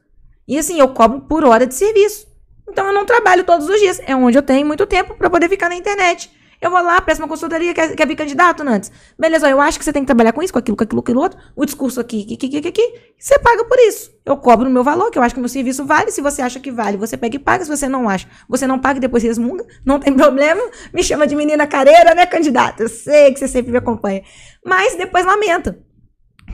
E 0.46 0.56
assim, 0.56 0.78
eu 0.78 0.88
cobro 0.94 1.22
por 1.22 1.44
hora 1.44 1.66
de 1.66 1.74
serviço. 1.74 2.28
Então, 2.68 2.86
eu 2.86 2.92
não 2.92 3.04
trabalho 3.04 3.42
todos 3.44 3.68
os 3.68 3.80
dias. 3.80 4.00
É 4.06 4.14
onde 4.14 4.38
eu 4.38 4.42
tenho 4.42 4.64
muito 4.66 4.86
tempo 4.86 5.14
para 5.16 5.28
poder 5.28 5.48
ficar 5.48 5.68
na 5.68 5.74
internet. 5.74 6.30
Eu 6.65 6.70
vou 6.70 6.81
lá, 6.81 6.99
presto 6.99 7.20
uma 7.20 7.28
consultoria, 7.28 7.75
quer, 7.75 7.94
quer 7.94 8.09
vir 8.09 8.17
candidato, 8.17 8.65
Nantes? 8.65 8.91
Beleza, 9.18 9.47
ó, 9.47 9.51
eu 9.51 9.60
acho 9.60 9.78
que 9.78 9.84
você 9.84 9.93
tem 9.93 10.02
que 10.02 10.07
trabalhar 10.07 10.33
com 10.33 10.43
isso, 10.43 10.51
com 10.51 10.59
aquilo, 10.59 10.75
com 10.75 10.83
aquilo, 10.83 11.02
com 11.02 11.05
aquilo 11.05 11.20
outro. 11.20 11.39
O 11.55 11.67
discurso 11.67 12.01
aqui, 12.01 12.23
aqui, 12.23 12.47
aqui, 12.47 12.57
aqui, 12.57 12.68
aqui. 12.68 12.94
Você 13.18 13.39
paga 13.39 13.67
por 13.67 13.78
isso. 13.81 14.10
Eu 14.25 14.34
cobro 14.39 14.67
o 14.67 14.73
meu 14.73 14.83
valor, 14.83 15.10
que 15.10 15.18
eu 15.18 15.23
acho 15.23 15.34
que 15.34 15.41
o 15.41 15.43
meu 15.43 15.49
serviço 15.51 15.84
vale. 15.84 16.10
Se 16.10 16.23
você 16.23 16.41
acha 16.41 16.59
que 16.59 16.73
vale, 16.73 16.97
você 16.97 17.18
pega 17.18 17.36
e 17.36 17.39
paga. 17.39 17.67
Se 17.67 17.70
você 17.70 17.86
não 17.86 18.09
acha, 18.09 18.26
você 18.49 18.67
não 18.67 18.78
paga 18.78 18.97
e 18.97 19.01
depois 19.01 19.23
resmunga. 19.23 19.62
Não 19.84 20.01
tem 20.01 20.10
problema. 20.17 20.62
Me 20.91 21.05
chama 21.05 21.26
de 21.26 21.36
menina 21.36 21.67
careira, 21.67 22.15
né, 22.15 22.25
candidata? 22.25 22.84
Eu 22.84 22.89
sei 22.89 23.34
que 23.34 23.41
você 23.41 23.47
sempre 23.47 23.70
me 23.70 23.76
acompanha. 23.76 24.23
Mas 24.65 24.97
depois 24.97 25.26
lamenta. 25.26 25.78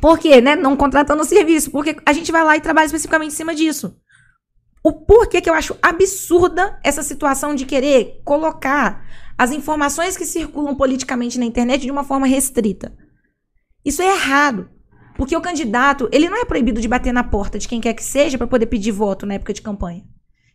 Por 0.01 0.19
quê, 0.19 0.41
né? 0.41 0.57
Não 0.57 0.75
contratando 0.75 1.23
o 1.23 1.25
serviço. 1.25 1.71
Porque 1.71 1.95
a 2.05 2.13
gente 2.13 2.33
vai 2.33 2.43
lá 2.43 2.57
e 2.57 2.61
trabalha 2.61 2.87
especificamente 2.87 3.31
em 3.31 3.37
cima 3.37 3.55
disso. 3.55 3.97
O 4.83 4.93
porquê 4.93 5.41
que 5.41 5.49
eu 5.49 5.55
acho 5.55 5.77
absurda 5.81 6.81
essa 6.83 7.03
situação 7.05 7.55
de 7.55 7.65
querer 7.65 8.23
colocar 8.25 9.05
as 9.41 9.53
informações 9.53 10.19
que 10.19 10.27
circulam 10.27 10.75
politicamente 10.75 11.39
na 11.39 11.47
internet 11.47 11.81
de 11.81 11.91
uma 11.91 12.05
forma 12.05 12.27
restrita. 12.27 12.95
Isso 13.83 14.03
é 14.03 14.15
errado. 14.15 14.69
Porque 15.17 15.35
o 15.35 15.41
candidato, 15.41 16.11
ele 16.13 16.29
não 16.29 16.37
é 16.37 16.45
proibido 16.45 16.79
de 16.79 16.87
bater 16.87 17.11
na 17.11 17.25
porta 17.25 17.59
de 17.59 17.67
quem 17.67 17.81
quer 17.81 17.95
que 17.95 18.05
seja 18.05 18.37
para 18.37 18.47
poder 18.47 18.67
pedir 18.67 18.93
voto 18.93 19.25
na 19.25 19.33
época 19.33 19.55
de 19.55 19.63
campanha. 19.63 20.05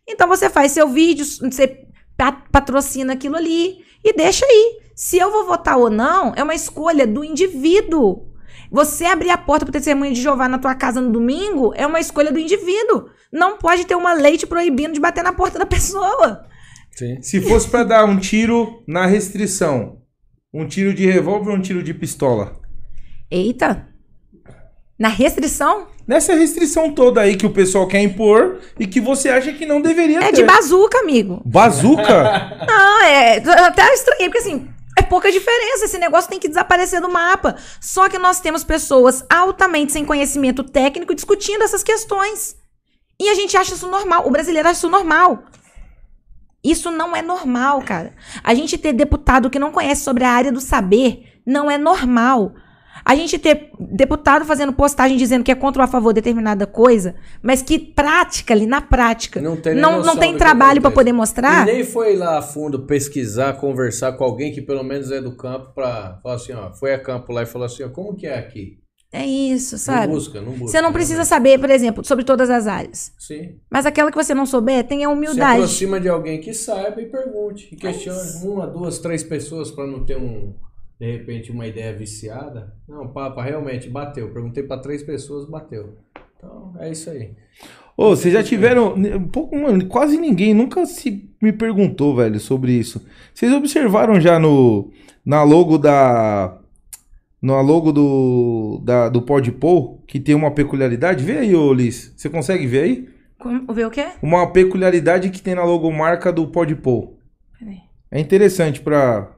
Então 0.08 0.28
você 0.28 0.48
faz 0.48 0.70
seu 0.70 0.88
vídeo, 0.88 1.24
você 1.24 1.84
pa- 2.16 2.44
patrocina 2.52 3.14
aquilo 3.14 3.34
ali 3.34 3.78
e 4.04 4.12
deixa 4.12 4.46
aí. 4.46 4.78
Se 4.94 5.18
eu 5.18 5.32
vou 5.32 5.44
votar 5.44 5.76
ou 5.76 5.90
não, 5.90 6.32
é 6.36 6.44
uma 6.44 6.54
escolha 6.54 7.08
do 7.08 7.24
indivíduo. 7.24 8.28
Você 8.70 9.04
abrir 9.04 9.30
a 9.30 9.36
porta 9.38 9.66
para 9.66 9.72
testemunha 9.72 10.12
de 10.12 10.22
Jeová 10.22 10.46
na 10.46 10.60
tua 10.60 10.76
casa 10.76 11.00
no 11.00 11.10
domingo 11.10 11.72
é 11.74 11.84
uma 11.84 11.98
escolha 11.98 12.30
do 12.30 12.38
indivíduo. 12.38 13.10
Não 13.32 13.58
pode 13.58 13.84
ter 13.84 13.96
uma 13.96 14.12
lei 14.12 14.38
te 14.38 14.46
proibindo 14.46 14.92
de 14.92 15.00
bater 15.00 15.24
na 15.24 15.32
porta 15.32 15.58
da 15.58 15.66
pessoa. 15.66 16.46
Sim. 16.96 17.20
Se 17.22 17.40
fosse 17.40 17.68
pra 17.68 17.84
dar 17.84 18.04
um 18.04 18.18
tiro 18.18 18.82
na 18.86 19.06
restrição, 19.06 20.00
um 20.52 20.66
tiro 20.66 20.94
de 20.94 21.06
revólver 21.06 21.50
ou 21.50 21.56
um 21.56 21.62
tiro 21.62 21.82
de 21.82 21.92
pistola? 21.92 22.60
Eita! 23.30 23.88
Na 24.98 25.08
restrição 25.08 25.88
Nessa 26.06 26.34
restrição 26.34 26.92
toda 26.92 27.20
aí 27.20 27.36
que 27.36 27.46
o 27.46 27.50
pessoal 27.50 27.88
quer 27.88 28.00
impor 28.00 28.60
e 28.78 28.86
que 28.86 29.00
você 29.00 29.28
acha 29.28 29.52
que 29.52 29.66
não 29.66 29.82
deveria 29.82 30.18
é 30.18 30.30
ter. 30.30 30.36
de 30.36 30.44
bazuca, 30.44 31.00
amigo. 31.00 31.42
Bazuca? 31.44 32.62
Não, 32.64 33.02
é. 33.02 33.38
Até 33.38 33.92
estranhei, 33.92 34.28
porque 34.28 34.38
assim, 34.38 34.68
é 34.96 35.02
pouca 35.02 35.32
diferença. 35.32 35.84
Esse 35.84 35.98
negócio 35.98 36.30
tem 36.30 36.38
que 36.38 36.46
desaparecer 36.46 37.00
do 37.00 37.10
mapa. 37.10 37.56
Só 37.80 38.08
que 38.08 38.18
nós 38.18 38.38
temos 38.38 38.62
pessoas 38.62 39.24
altamente 39.28 39.92
sem 39.92 40.04
conhecimento 40.04 40.62
técnico 40.62 41.12
discutindo 41.12 41.64
essas 41.64 41.82
questões. 41.82 42.54
E 43.20 43.28
a 43.28 43.34
gente 43.34 43.56
acha 43.56 43.74
isso 43.74 43.88
normal. 43.88 44.28
O 44.28 44.30
brasileiro 44.30 44.68
acha 44.68 44.78
isso 44.78 44.88
normal. 44.88 45.42
Isso 46.70 46.90
não 46.90 47.14
é 47.14 47.22
normal, 47.22 47.80
cara. 47.82 48.12
A 48.42 48.52
gente 48.54 48.76
ter 48.76 48.92
deputado 48.92 49.48
que 49.48 49.58
não 49.58 49.70
conhece 49.70 50.02
sobre 50.02 50.24
a 50.24 50.30
área 50.30 50.50
do 50.50 50.60
saber 50.60 51.24
não 51.46 51.70
é 51.70 51.78
normal. 51.78 52.54
A 53.04 53.14
gente 53.14 53.38
ter 53.38 53.70
deputado 53.78 54.44
fazendo 54.44 54.72
postagem 54.72 55.16
dizendo 55.16 55.44
que 55.44 55.52
é 55.52 55.54
contra 55.54 55.82
ou 55.82 55.84
a 55.84 55.88
favor 55.88 56.12
de 56.12 56.20
determinada 56.20 56.66
coisa, 56.66 57.14
mas 57.40 57.62
que 57.62 57.78
prática 57.78 58.52
ali, 58.52 58.66
na 58.66 58.80
prática, 58.80 59.40
Não 59.40 59.56
tem 59.56 59.76
não, 59.76 60.02
não 60.02 60.16
tem 60.16 60.36
trabalho 60.36 60.80
para 60.80 60.90
poder 60.90 61.12
mostrar. 61.12 61.68
E 61.68 61.72
nem 61.72 61.84
foi 61.84 62.16
lá 62.16 62.38
a 62.38 62.42
fundo 62.42 62.80
pesquisar, 62.80 63.52
conversar 63.54 64.12
com 64.14 64.24
alguém 64.24 64.52
que 64.52 64.60
pelo 64.60 64.82
menos 64.82 65.12
é 65.12 65.20
do 65.20 65.36
campo 65.36 65.72
pra 65.72 66.18
falar 66.20 66.34
assim, 66.34 66.52
ó, 66.52 66.72
foi 66.72 66.94
a 66.94 66.98
campo 66.98 67.32
lá 67.32 67.42
e 67.42 67.46
falou 67.46 67.66
assim, 67.66 67.84
ó, 67.84 67.88
como 67.88 68.16
que 68.16 68.26
é 68.26 68.36
aqui? 68.36 68.78
É 69.12 69.24
isso, 69.24 69.78
sabe? 69.78 70.08
Não 70.08 70.14
busca, 70.14 70.40
não 70.40 70.52
busca. 70.52 70.66
Você 70.66 70.80
não 70.80 70.92
precisa 70.92 71.14
realmente. 71.22 71.28
saber, 71.28 71.58
por 71.58 71.70
exemplo, 71.70 72.04
sobre 72.04 72.24
todas 72.24 72.50
as 72.50 72.66
áreas. 72.66 73.12
Sim. 73.18 73.56
Mas 73.70 73.86
aquela 73.86 74.10
que 74.10 74.16
você 74.16 74.34
não 74.34 74.44
souber, 74.44 74.84
tenha 74.84 75.08
Se 75.08 75.12
humildade. 75.14 75.56
aproxima 75.62 76.00
de 76.00 76.08
alguém 76.08 76.40
que 76.40 76.52
saiba 76.52 77.00
e 77.00 77.06
pergunte. 77.06 77.68
E 77.72 77.76
questione 77.76 78.44
uma, 78.44 78.66
duas, 78.66 78.98
três 78.98 79.22
pessoas 79.22 79.70
pra 79.70 79.86
não 79.86 80.04
ter 80.04 80.16
um, 80.18 80.52
de 81.00 81.10
repente, 81.12 81.50
uma 81.52 81.66
ideia 81.66 81.96
viciada. 81.96 82.74
Não, 82.88 83.08
papa, 83.08 83.42
realmente, 83.42 83.88
bateu. 83.88 84.30
Perguntei 84.32 84.62
pra 84.64 84.78
três 84.78 85.02
pessoas, 85.02 85.48
bateu. 85.48 85.96
Então, 86.36 86.74
é 86.78 86.90
isso 86.90 87.08
aí. 87.08 87.30
Ô, 87.96 88.10
vocês 88.10 88.34
já 88.34 88.42
tiveram. 88.42 88.94
Um 88.94 89.28
pouco, 89.28 89.56
mano, 89.56 89.86
quase 89.86 90.18
ninguém 90.18 90.52
nunca 90.52 90.84
se 90.84 91.30
me 91.40 91.52
perguntou, 91.52 92.14
velho, 92.14 92.38
sobre 92.38 92.72
isso. 92.72 93.06
Vocês 93.32 93.52
observaram 93.52 94.20
já 94.20 94.38
no. 94.38 94.90
Na 95.24 95.42
logo 95.42 95.78
da. 95.78 96.58
Na 97.46 97.60
logo 97.60 97.92
do. 97.92 98.80
Da, 98.84 99.08
do 99.08 99.22
Podpol, 99.22 100.02
que 100.08 100.18
tem 100.18 100.34
uma 100.34 100.50
peculiaridade? 100.50 101.24
Vê 101.24 101.38
aí, 101.38 101.54
ô 101.54 101.72
Liz. 101.72 102.12
Você 102.16 102.28
consegue 102.28 102.66
ver 102.66 102.82
aí? 102.82 103.08
Como- 103.38 103.72
Ver 103.72 103.86
o 103.86 103.90
quê? 103.90 104.08
Uma 104.20 104.50
peculiaridade 104.52 105.30
que 105.30 105.40
tem 105.40 105.54
na 105.54 105.62
logomarca 105.64 106.32
do 106.32 106.48
Podpol. 106.48 107.18
Peraí. 107.58 107.78
É 108.10 108.18
interessante 108.18 108.80
pra, 108.80 109.30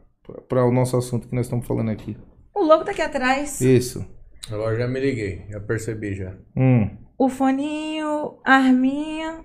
pra 0.49 0.65
o 0.65 0.73
nosso 0.73 0.97
assunto 0.97 1.29
que 1.29 1.35
nós 1.35 1.45
estamos 1.45 1.67
falando 1.67 1.91
aqui. 1.91 2.17
O 2.55 2.63
logo 2.63 2.83
tá 2.85 2.93
aqui 2.93 3.03
atrás. 3.03 3.61
Isso. 3.61 4.03
Agora 4.51 4.79
já 4.79 4.89
me 4.89 4.99
liguei, 5.01 5.45
já 5.51 5.61
percebi 5.61 6.15
já. 6.15 6.35
Hum. 6.57 6.89
O 7.19 7.29
foninho, 7.29 8.39
a 8.43 8.55
arminha 8.55 9.45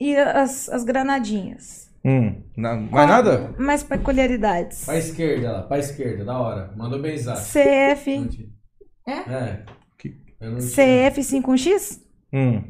e 0.00 0.16
as, 0.16 0.68
as 0.68 0.82
granadinhas. 0.84 1.85
Hum. 2.06 2.42
Na- 2.56 2.76
mais 2.76 3.08
nada? 3.08 3.54
Mais 3.58 3.82
peculiaridades. 3.82 4.84
Pra 4.84 4.96
esquerda 4.96 5.52
lá, 5.52 5.62
pra 5.64 5.78
esquerda, 5.78 6.24
da 6.24 6.38
hora. 6.38 6.72
Mandou 6.76 7.02
bem 7.02 7.16
zap. 7.18 7.40
CF. 7.40 8.48
É? 9.08 9.12
É. 9.12 9.64
Que- 9.98 10.16
Eu 10.40 10.52
não 10.52 10.58
tinha. 10.58 11.10
CF 11.10 11.20
5X? 11.24 12.00
Hum. 12.32 12.58
O 12.58 12.62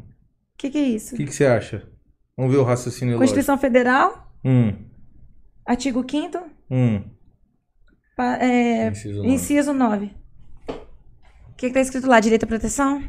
que, 0.57 0.71
que 0.71 0.79
é 0.79 0.83
isso? 0.83 1.15
O 1.15 1.19
que, 1.19 1.27
que 1.27 1.35
você 1.35 1.45
acha? 1.47 1.87
Vamos 2.37 2.51
ver 2.53 2.59
o 2.59 2.65
raciocínio 2.65 3.15
lógico. 3.15 3.21
Constituição 3.25 3.59
Federal, 3.59 4.33
Hum. 4.45 4.73
artigo 5.67 6.05
5 6.11 6.39
Hum. 6.71 7.03
pa- 8.17 8.39
é, 8.39 8.89
Inciso 8.89 9.17
nove. 9.19 9.29
inciso 9.35 9.73
9. 9.75 10.07
O 11.51 11.55
que, 11.57 11.69
que 11.69 11.75
tá 11.75 11.81
escrito 11.81 12.07
lá? 12.07 12.21
Direito 12.21 12.45
à 12.45 12.47
proteção? 12.47 13.03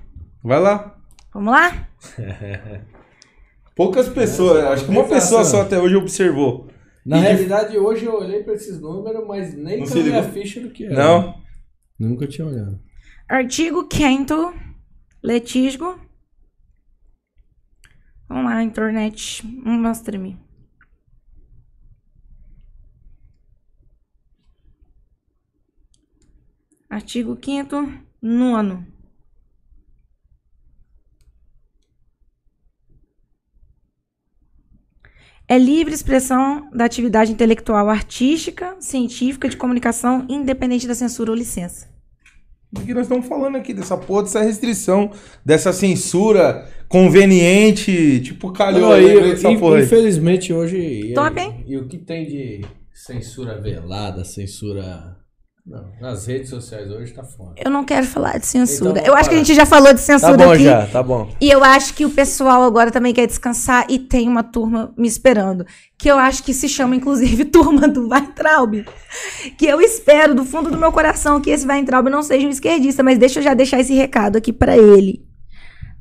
Vai 0.43 0.59
lá. 0.59 0.97
Vamos 1.33 1.51
lá? 1.53 1.88
Poucas 3.77 4.09
pessoas, 4.09 4.64
acho 4.65 4.85
que 4.85 4.91
uma 4.91 5.07
pessoa 5.07 5.45
só 5.45 5.61
até 5.61 5.80
hoje 5.80 5.95
observou. 5.95 6.67
Na 7.06 7.17
E 7.19 7.22
de- 7.22 7.27
realidade, 7.27 7.77
hoje 7.77 8.06
eu 8.06 8.15
olhei 8.15 8.43
pra 8.43 8.56
esses 8.56 8.81
números, 8.81 9.25
mas 9.27 9.53
nem 9.56 9.80
Não 9.81 9.88
caiu 9.88 10.19
a 10.19 10.23
ficha 10.23 10.59
do 10.59 10.72
que 10.72 10.85
era. 10.85 10.95
Não? 10.95 11.41
Nunca 11.97 12.27
tinha 12.27 12.45
olhado. 12.47 12.80
Artigo 13.30 13.88
5 13.91 14.53
Letisgo. 15.23 15.99
Vamos 18.27 18.45
lá, 18.51 18.61
internet. 18.64 19.45
Mostra-me. 19.45 20.38
Artigo 26.89 27.38
5 27.43 27.77
nono. 28.22 28.85
É 35.50 35.58
livre 35.58 35.93
expressão 35.93 36.69
da 36.74 36.84
atividade 36.85 37.32
intelectual 37.32 37.90
artística, 37.90 38.76
científica, 38.80 39.48
de 39.48 39.56
comunicação, 39.56 40.26
independente 40.30 40.88
da 40.88 40.93
censura 40.95 41.32
ou 41.32 41.38
licença. 41.38 41.88
Do 42.69 42.82
que 42.82 42.93
nós 42.93 43.03
estamos 43.03 43.26
falando 43.27 43.56
aqui, 43.56 43.74
dessa 43.74 43.95
porra, 43.95 44.24
dessa 44.24 44.42
restrição, 44.42 45.09
dessa 45.45 45.72
censura 45.72 46.67
conveniente, 46.90 48.19
tipo, 48.19 48.51
calhou 48.51 48.90
Não, 48.90 48.92
aí, 48.92 49.06
e- 49.06 49.32
essa 49.32 49.53
porra 49.56 49.77
aí. 49.77 49.84
infelizmente 49.85 50.51
hoje. 50.51 50.77
E, 50.77 51.14
Top, 51.14 51.40
hein? 51.40 51.64
E 51.66 51.77
o 51.77 51.88
que 51.88 51.98
tem 51.98 52.26
de 52.26 52.66
censura 52.93 53.59
velada, 53.61 54.26
censura. 54.26 55.16
Não, 55.69 55.83
nas 55.99 56.25
redes 56.25 56.49
sociais 56.49 56.89
hoje 56.89 57.11
tá 57.13 57.25
foda. 57.25 57.55
Eu 57.57 57.69
não 57.69 57.83
quero 57.83 58.07
falar 58.07 58.37
de 58.37 58.47
censura. 58.47 59.01
Então, 59.01 59.05
eu 59.05 59.13
acho 59.13 59.27
que 59.27 59.35
a 59.35 59.37
para. 59.37 59.45
gente 59.45 59.53
já 59.53 59.65
falou 59.65 59.89
de 59.93 59.99
Tá 59.99 60.05
censura 60.05 60.37
bom 60.37 60.51
aqui. 60.53 60.63
já, 60.63 60.87
tá 60.87 61.03
bom. 61.03 61.29
E 61.41 61.49
eu 61.49 61.61
acho 61.61 61.93
que 61.93 62.05
o 62.05 62.09
pessoal 62.09 62.63
agora 62.63 62.89
também 62.89 63.13
quer 63.13 63.27
descansar 63.27 63.85
e 63.89 63.99
tem 63.99 64.29
uma 64.29 64.43
turma 64.43 64.93
me 64.97 65.05
esperando. 65.09 65.65
Que 65.99 66.09
eu 66.09 66.17
acho 66.17 66.41
que 66.43 66.53
se 66.53 66.69
chama, 66.69 66.95
inclusive, 66.95 67.43
Turma 67.51 67.85
do 67.85 68.07
Weintraub. 68.07 68.85
Que 69.57 69.65
eu 69.65 69.81
espero 69.81 70.33
do 70.33 70.45
fundo 70.45 70.71
do 70.71 70.77
meu 70.77 70.91
coração 70.93 71.41
que 71.41 71.49
esse 71.49 71.67
Weintraub 71.67 72.07
não 72.09 72.23
seja 72.23 72.47
um 72.47 72.51
esquerdista, 72.51 73.03
mas 73.03 73.17
deixa 73.17 73.39
eu 73.39 73.43
já 73.43 73.53
deixar 73.53 73.81
esse 73.81 73.93
recado 73.93 74.37
aqui 74.37 74.53
pra 74.53 74.77
ele. 74.77 75.25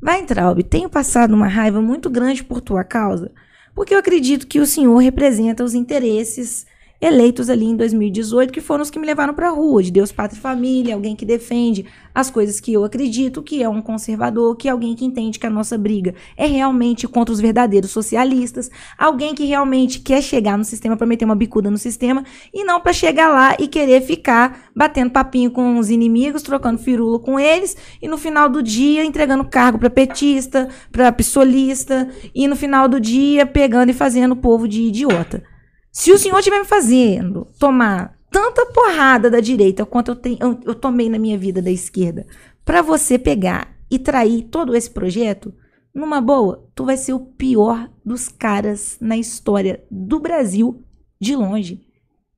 Weintraub, 0.01 0.63
tenho 0.63 0.89
passado 0.89 1.35
uma 1.35 1.49
raiva 1.49 1.81
muito 1.81 2.09
grande 2.09 2.45
por 2.45 2.61
tua 2.61 2.85
causa, 2.85 3.33
porque 3.75 3.95
eu 3.95 3.99
acredito 3.99 4.47
que 4.47 4.61
o 4.61 4.67
senhor 4.67 4.97
representa 4.99 5.65
os 5.65 5.75
interesses 5.75 6.67
eleitos 7.01 7.51
ali 7.51 7.67
em 7.67 7.77
2018, 7.77 8.53
que 8.53 8.61
foram 8.61 8.83
os 8.83 8.91
que 8.91 8.99
me 8.99 9.07
levaram 9.07 9.35
para 9.35 9.49
a 9.49 9.53
rua, 9.53 9.83
de 9.83 9.91
Deus, 9.91 10.13
Pátria 10.13 10.39
e 10.39 10.41
Família, 10.41 10.95
alguém 10.95 11.15
que 11.15 11.25
defende 11.25 11.87
as 12.15 12.31
coisas 12.31 12.59
que 12.59 12.73
eu 12.73 12.85
acredito, 12.85 13.43
que 13.43 13.63
é 13.63 13.69
um 13.69 13.83
conservador, 13.83 14.57
que 14.57 14.69
é 14.69 14.71
alguém 14.71 14.95
que 14.95 15.05
entende 15.05 15.39
que 15.39 15.47
a 15.47 15.51
nossa 15.51 15.77
briga 15.77 16.15
é 16.37 16.47
realmente 16.47 17.07
contra 17.07 17.33
os 17.33 17.41
verdadeiros 17.41 17.91
socialistas, 17.91 18.71
alguém 18.97 19.35
que 19.35 19.45
realmente 19.45 20.01
quer 20.01 20.23
chegar 20.23 20.57
no 20.57 20.65
sistema 20.65 20.97
para 20.97 21.07
meter 21.07 21.27
uma 21.27 21.37
bicuda 21.37 21.71
no 21.71 21.77
sistema 21.77 22.25
e 22.55 22.65
não 22.65 22.81
para 22.81 22.95
chegar 22.95 23.29
lá 23.29 23.55
e 23.59 23.69
querer 23.69 24.01
ficar 24.01 24.71
batendo 24.75 25.11
papinho 25.11 25.51
com 25.51 25.79
os 25.79 25.91
inimigos, 25.91 26.43
trocando 26.43 26.79
firulo 26.79 27.21
com 27.21 27.39
eles 27.39 27.77
e 28.01 28.09
no 28.09 28.17
final 28.17 28.49
do 28.49 28.63
dia 28.63 29.05
entregando 29.05 29.45
cargo 29.45 29.79
para 29.79 29.91
petista, 29.91 30.69
para 30.91 31.13
pissolista 31.13 32.09
e 32.35 32.49
no 32.49 32.57
final 32.57 32.89
do 32.89 32.99
dia 32.99 33.45
pegando 33.45 33.91
e 33.91 33.95
fazendo 33.95 34.33
o 34.33 34.37
povo 34.37 34.67
de 34.67 34.83
idiota. 34.83 35.56
Se 35.99 36.13
o 36.13 36.19
senhor 36.19 36.39
estiver 36.41 36.59
me 36.59 36.67
fazendo 36.67 37.47
tomar 37.59 38.19
tanta 38.31 38.67
porrada 38.67 39.31
da 39.31 39.41
direita 39.41 39.87
quanto 39.87 40.11
eu, 40.11 40.15
tenho, 40.15 40.37
eu, 40.43 40.61
eu 40.67 40.75
tomei 40.75 41.09
na 41.09 41.19
minha 41.19 41.39
vida 41.39 41.63
da 41.63 41.71
esquerda, 41.71 42.27
pra 42.67 42.83
você 42.83 43.19
pegar 43.19 43.75
e 43.91 43.99
trair 43.99 44.43
todo 44.43 44.77
esse 44.77 44.91
projeto, 44.91 45.55
numa 45.95 46.21
boa, 46.21 46.69
tu 46.75 46.85
vai 46.85 46.99
ser 46.99 47.15
o 47.15 47.21
pior 47.21 47.89
dos 48.05 48.29
caras 48.29 48.99
na 49.01 49.17
história 49.17 49.83
do 49.91 50.21
Brasil 50.21 50.85
de 51.19 51.35
longe. 51.35 51.81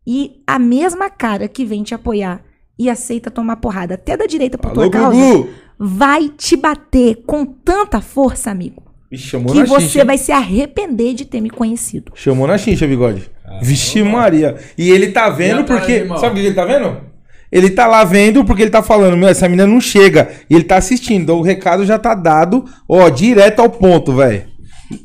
E 0.06 0.40
a 0.46 0.56
mesma 0.56 1.10
cara 1.10 1.48
que 1.48 1.64
vem 1.64 1.82
te 1.82 1.96
apoiar 1.96 2.44
e 2.78 2.88
aceita 2.88 3.28
tomar 3.28 3.56
porrada 3.56 3.94
até 3.94 4.16
da 4.16 4.26
direita 4.26 4.56
por 4.56 4.70
Alô, 4.70 4.82
tua 4.82 4.90
causa, 4.90 5.18
Gugu! 5.18 5.48
vai 5.76 6.28
te 6.28 6.54
bater 6.54 7.24
com 7.26 7.44
tanta 7.44 8.00
força, 8.00 8.52
amigo, 8.52 8.84
Ih, 9.10 9.18
chamou 9.18 9.52
que 9.52 9.58
na 9.58 9.66
você 9.66 9.88
xincha. 9.88 10.04
vai 10.04 10.16
se 10.16 10.30
arrepender 10.30 11.12
de 11.12 11.24
ter 11.24 11.40
me 11.40 11.50
conhecido. 11.50 12.12
Chamou 12.14 12.46
na 12.46 12.56
xincha, 12.56 12.86
bigode. 12.86 13.28
Vixe 13.62 14.02
Maria. 14.02 14.56
E 14.76 14.90
ele 14.90 15.08
tá 15.08 15.28
vendo 15.28 15.64
porque. 15.64 16.04
mal? 16.04 16.18
Sabe 16.18 16.38
o 16.38 16.42
que 16.42 16.46
ele 16.46 16.54
tá 16.54 16.64
vendo? 16.64 17.08
Ele 17.50 17.70
tá 17.70 17.86
lá 17.86 18.04
vendo 18.04 18.44
porque 18.44 18.62
ele 18.62 18.70
tá 18.70 18.82
falando, 18.82 19.16
meu, 19.16 19.28
essa 19.28 19.48
menina 19.48 19.66
não 19.66 19.80
chega. 19.80 20.28
E 20.48 20.54
ele 20.54 20.64
tá 20.64 20.76
assistindo. 20.76 21.22
Então 21.22 21.38
o 21.38 21.42
recado 21.42 21.84
já 21.86 21.98
tá 21.98 22.14
dado, 22.14 22.64
ó, 22.88 23.08
direto 23.08 23.60
ao 23.60 23.70
ponto, 23.70 24.14
velho. 24.14 24.44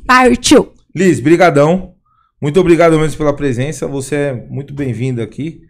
Partiu! 0.06 0.72
Liz, 0.94 1.20
brigadão. 1.20 1.94
Muito 2.40 2.60
obrigado 2.60 2.98
mesmo 2.98 3.16
pela 3.16 3.32
presença. 3.32 3.86
Você 3.86 4.14
é 4.14 4.32
muito 4.50 4.74
bem-vindo 4.74 5.22
aqui. 5.22 5.62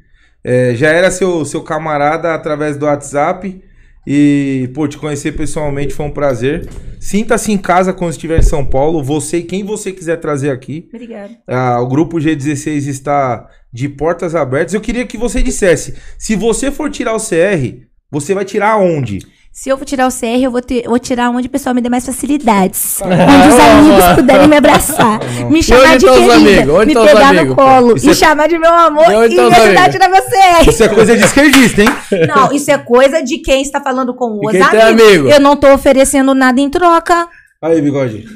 É, 0.43 0.75
já 0.75 0.89
era 0.89 1.11
seu, 1.11 1.45
seu 1.45 1.63
camarada 1.63 2.35
através 2.35 2.77
do 2.77 2.87
WhatsApp. 2.87 3.63
E, 4.07 4.71
pô, 4.75 4.87
te 4.87 4.99
conhecer 4.99 5.33
pessoalmente 5.33 5.95
foi 5.95 6.07
um 6.07 6.11
prazer. 6.11 6.69
Sinta-se 7.01 7.53
em 7.53 7.59
casa 7.59 7.93
quando 7.93 8.13
estiver 8.13 8.39
em 8.39 8.43
São 8.43 8.65
Paulo. 8.65 9.03
Você 9.03 9.39
e 9.39 9.43
quem 9.43 9.65
você 9.65 9.93
quiser 9.93 10.17
trazer 10.17 10.51
aqui. 10.51 10.89
Obrigada. 10.93 11.37
Ah, 11.47 11.81
o 11.81 11.87
grupo 11.87 12.19
G16 12.19 12.87
está 12.89 13.49
de 13.73 13.89
portas 13.89 14.35
abertas. 14.35 14.75
Eu 14.75 14.81
queria 14.81 15.07
que 15.07 15.19
você 15.19 15.43
dissesse: 15.43 15.95
se 16.19 16.37
você 16.37 16.71
for 16.71 16.91
tirar 16.91 17.15
o 17.15 17.21
CR, 17.21 17.87
você 18.11 18.35
vai 18.35 18.45
tirar 18.45 18.79
onde? 18.79 19.19
Se 19.57 19.69
eu 19.69 19.79
for 19.79 19.85
tirar 19.85 20.09
o 20.09 20.11
CR, 20.11 20.43
eu 20.43 20.51
vou, 20.51 20.61
ter, 20.61 20.83
vou 20.83 20.99
tirar 20.99 21.31
onde 21.31 21.47
o 21.47 21.51
pessoal 21.51 21.73
me 21.77 21.81
dê 21.81 21.89
mais 21.89 22.05
facilidades. 22.05 23.01
Ah, 23.01 23.07
onde 23.07 23.49
os 23.55 23.61
amigos 23.61 24.15
puderem 24.17 24.49
me 24.49 24.57
abraçar. 24.57 25.21
Me 25.49 25.63
chamar 25.63 25.91
onde 25.95 25.99
de 25.99 26.07
estão 26.07 26.13
os 26.27 26.33
querida. 26.33 26.51
amigos? 26.63 26.75
Onde 26.75 26.87
me 26.87 26.93
estão 26.93 27.05
os 27.05 27.13
pegar 27.13 27.29
amigos, 27.29 27.49
no 27.51 27.55
colo. 27.55 27.97
Isso 27.97 28.07
Me 28.07 28.13
é- 28.13 28.15
chamar 28.17 28.49
de 28.49 28.59
meu 28.59 28.75
amor. 28.75 29.05
E 29.05 29.35
E, 29.35 29.37
me 29.37 29.41
ajudar 29.55 29.85
a 29.85 29.89
tirar 29.91 30.09
meu 30.09 30.23
CR. 30.23 30.69
Isso 30.69 30.83
é 30.83 30.89
coisa 30.89 31.17
de 31.17 31.23
esquerdista, 31.25 31.83
hein? 31.83 31.89
Não, 32.27 32.53
isso 32.53 32.69
é 32.69 32.79
coisa 32.79 33.23
de 33.23 33.39
quem 33.39 33.63
está 33.63 33.81
falando 33.81 34.13
com 34.17 34.41
os 34.45 34.55
amigos. 34.57 34.81
amigo? 34.83 35.29
Eu 35.29 35.39
não 35.39 35.57
tô 35.57 35.73
oferecendo 35.73 36.35
nada 36.35 36.61
em 36.61 36.69
troca. 36.69 37.29
Aí, 37.63 37.81
bigode. 37.81 38.27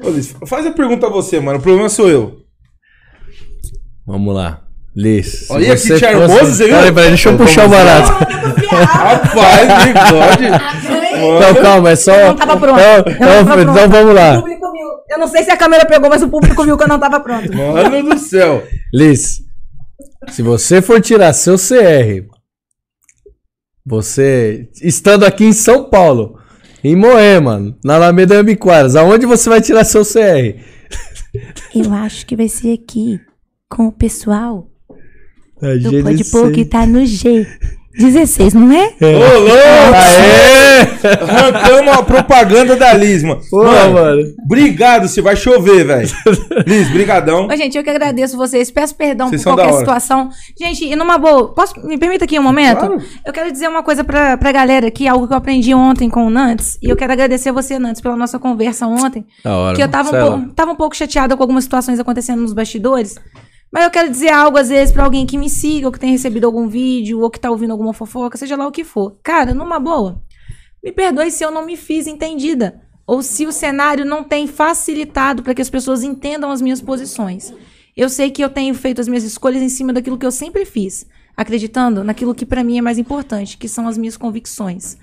Ô, 0.00 0.10
Liz, 0.10 0.32
faz 0.46 0.64
a 0.64 0.70
pergunta 0.70 1.08
a 1.08 1.10
você, 1.10 1.40
mano. 1.40 1.58
O 1.58 1.62
problema 1.62 1.88
sou 1.88 2.08
eu. 2.08 2.36
Vamos 4.06 4.32
lá. 4.32 4.62
Liz. 4.98 5.46
se 5.46 5.52
Olha 5.52 5.76
você 5.76 5.94
que 5.94 6.00
charmoso, 6.00 6.44
você 6.46 6.64
viu? 6.64 6.74
Peraí, 6.74 6.92
peraí, 6.92 7.08
deixa 7.10 7.28
eu 7.28 7.36
puxar 7.36 7.66
o 7.66 7.68
barato. 7.68 8.10
Rapaz, 8.68 9.84
bigode. 9.84 10.50
Não, 11.40 11.62
calma, 11.62 11.90
é 11.90 11.96
só. 11.96 12.12
Eu 12.12 12.26
não 12.26 12.34
tava 12.36 12.56
pronto. 12.56 12.80
Então, 12.80 13.40
então, 13.42 13.60
então 13.62 13.88
vamos 13.88 14.10
O 14.10 14.12
lá. 14.12 14.40
público 14.40 14.72
viu. 14.72 14.88
Eu 15.08 15.18
não 15.20 15.28
sei 15.28 15.44
se 15.44 15.52
a 15.52 15.56
câmera 15.56 15.86
pegou, 15.86 16.10
mas 16.10 16.20
o 16.20 16.28
público 16.28 16.64
viu 16.64 16.76
que 16.76 16.82
eu 16.82 16.88
não 16.88 16.98
tava 16.98 17.20
pronto. 17.20 17.48
Mano 17.56 18.10
do 18.10 18.18
céu. 18.18 18.66
Liz, 18.92 19.40
se 20.30 20.42
você 20.42 20.82
for 20.82 21.00
tirar 21.00 21.32
seu 21.32 21.54
CR, 21.56 22.26
você 23.86 24.68
estando 24.82 25.24
aqui 25.24 25.44
em 25.44 25.52
São 25.52 25.88
Paulo, 25.88 26.40
em 26.82 26.96
Moema, 26.96 27.72
na 27.84 27.94
Alameda 27.94 28.34
Ambiquaras, 28.34 28.96
aonde 28.96 29.26
você 29.26 29.48
vai 29.48 29.60
tirar 29.60 29.84
seu 29.84 30.02
CR? 30.04 30.58
Eu 31.72 31.92
acho 31.94 32.26
que 32.26 32.34
vai 32.34 32.48
ser 32.48 32.72
aqui, 32.72 33.20
com 33.68 33.86
o 33.86 33.92
pessoal 33.92 34.67
A 35.62 35.74
do 35.76 35.90
GNC. 35.90 36.02
Pode 36.02 36.24
Pôr, 36.30 36.52
que 36.52 36.64
tá 36.64 36.86
no 36.86 37.04
G. 37.04 37.46
16, 37.98 38.54
não 38.54 38.70
é? 38.72 38.94
Ô, 39.00 39.38
louco! 39.40 39.56
Aê! 39.92 40.68
Arrancamos 41.20 41.92
a 41.98 42.02
propaganda 42.04 42.76
da 42.76 42.92
Liz, 42.94 43.24
mano. 43.24 43.40
Pô, 43.50 43.64
Mano, 43.64 43.94
mano. 43.94 44.22
Obrigado, 44.44 45.08
se 45.08 45.20
vai 45.20 45.34
chover, 45.34 45.84
velho. 45.84 46.08
Liz, 46.64 46.88
brigadão. 46.92 47.48
Ô, 47.48 47.56
gente, 47.56 47.76
eu 47.76 47.82
que 47.82 47.90
agradeço 47.90 48.36
vocês. 48.36 48.70
Peço 48.70 48.94
perdão 48.94 49.28
Vocês 49.28 49.42
por 49.42 49.56
da 49.56 49.64
qualquer 49.64 49.78
situação. 49.80 50.30
Gente, 50.56 50.84
e 50.84 50.94
numa 50.94 51.18
boa, 51.18 51.52
posso, 51.52 51.74
me 51.84 51.98
permita 51.98 52.24
aqui 52.24 52.38
um 52.38 52.42
momento? 52.42 52.78
Claro. 52.78 53.02
Eu 53.26 53.32
quero 53.32 53.50
dizer 53.50 53.68
uma 53.68 53.82
coisa 53.82 54.04
pra, 54.04 54.36
pra 54.36 54.52
galera 54.52 54.86
aqui, 54.86 55.08
algo 55.08 55.26
que 55.26 55.32
eu 55.32 55.38
aprendi 55.38 55.74
ontem 55.74 56.08
com 56.08 56.24
o 56.24 56.30
Nantes. 56.30 56.78
E 56.80 56.88
eu 56.88 56.94
quero 56.94 57.12
agradecer 57.12 57.50
você, 57.50 57.80
Nantes, 57.80 58.00
pela 58.00 58.14
nossa 58.16 58.38
conversa 58.38 58.86
ontem. 58.86 59.26
Da 59.42 59.56
hora. 59.56 59.76
que 59.76 59.82
eu 59.82 59.88
tava 59.88 60.34
um, 60.36 60.48
tava 60.50 60.70
um 60.70 60.76
pouco 60.76 60.94
chateada 60.94 61.36
com 61.36 61.42
algumas 61.42 61.64
situações 61.64 61.98
acontecendo 61.98 62.42
nos 62.42 62.52
bastidores. 62.52 63.16
Mas 63.70 63.84
eu 63.84 63.90
quero 63.90 64.10
dizer 64.10 64.30
algo, 64.30 64.56
às 64.56 64.70
vezes, 64.70 64.92
pra 64.92 65.04
alguém 65.04 65.26
que 65.26 65.36
me 65.36 65.50
siga, 65.50 65.86
ou 65.86 65.92
que 65.92 66.00
tenha 66.00 66.12
recebido 66.12 66.46
algum 66.46 66.68
vídeo, 66.68 67.20
ou 67.20 67.30
que 67.30 67.38
tá 67.38 67.50
ouvindo 67.50 67.70
alguma 67.70 67.92
fofoca, 67.92 68.38
seja 68.38 68.56
lá 68.56 68.66
o 68.66 68.72
que 68.72 68.82
for. 68.82 69.18
Cara, 69.22 69.52
numa 69.52 69.78
boa, 69.78 70.22
me 70.82 70.90
perdoe 70.90 71.30
se 71.30 71.44
eu 71.44 71.50
não 71.50 71.66
me 71.66 71.76
fiz 71.76 72.06
entendida. 72.06 72.80
Ou 73.06 73.22
se 73.22 73.46
o 73.46 73.52
cenário 73.52 74.04
não 74.04 74.22
tem 74.22 74.46
facilitado 74.46 75.42
para 75.42 75.54
que 75.54 75.62
as 75.62 75.70
pessoas 75.70 76.02
entendam 76.02 76.50
as 76.50 76.60
minhas 76.60 76.80
posições. 76.80 77.52
Eu 77.96 78.08
sei 78.08 78.30
que 78.30 78.44
eu 78.44 78.50
tenho 78.50 78.74
feito 78.74 79.00
as 79.00 79.08
minhas 79.08 79.24
escolhas 79.24 79.62
em 79.62 79.68
cima 79.68 79.92
daquilo 79.92 80.18
que 80.18 80.26
eu 80.26 80.30
sempre 80.30 80.64
fiz, 80.64 81.06
acreditando 81.36 82.04
naquilo 82.04 82.34
que 82.34 82.46
para 82.46 82.62
mim 82.62 82.78
é 82.78 82.82
mais 82.82 82.98
importante, 82.98 83.56
que 83.56 83.68
são 83.68 83.88
as 83.88 83.98
minhas 83.98 84.16
convicções. 84.16 84.96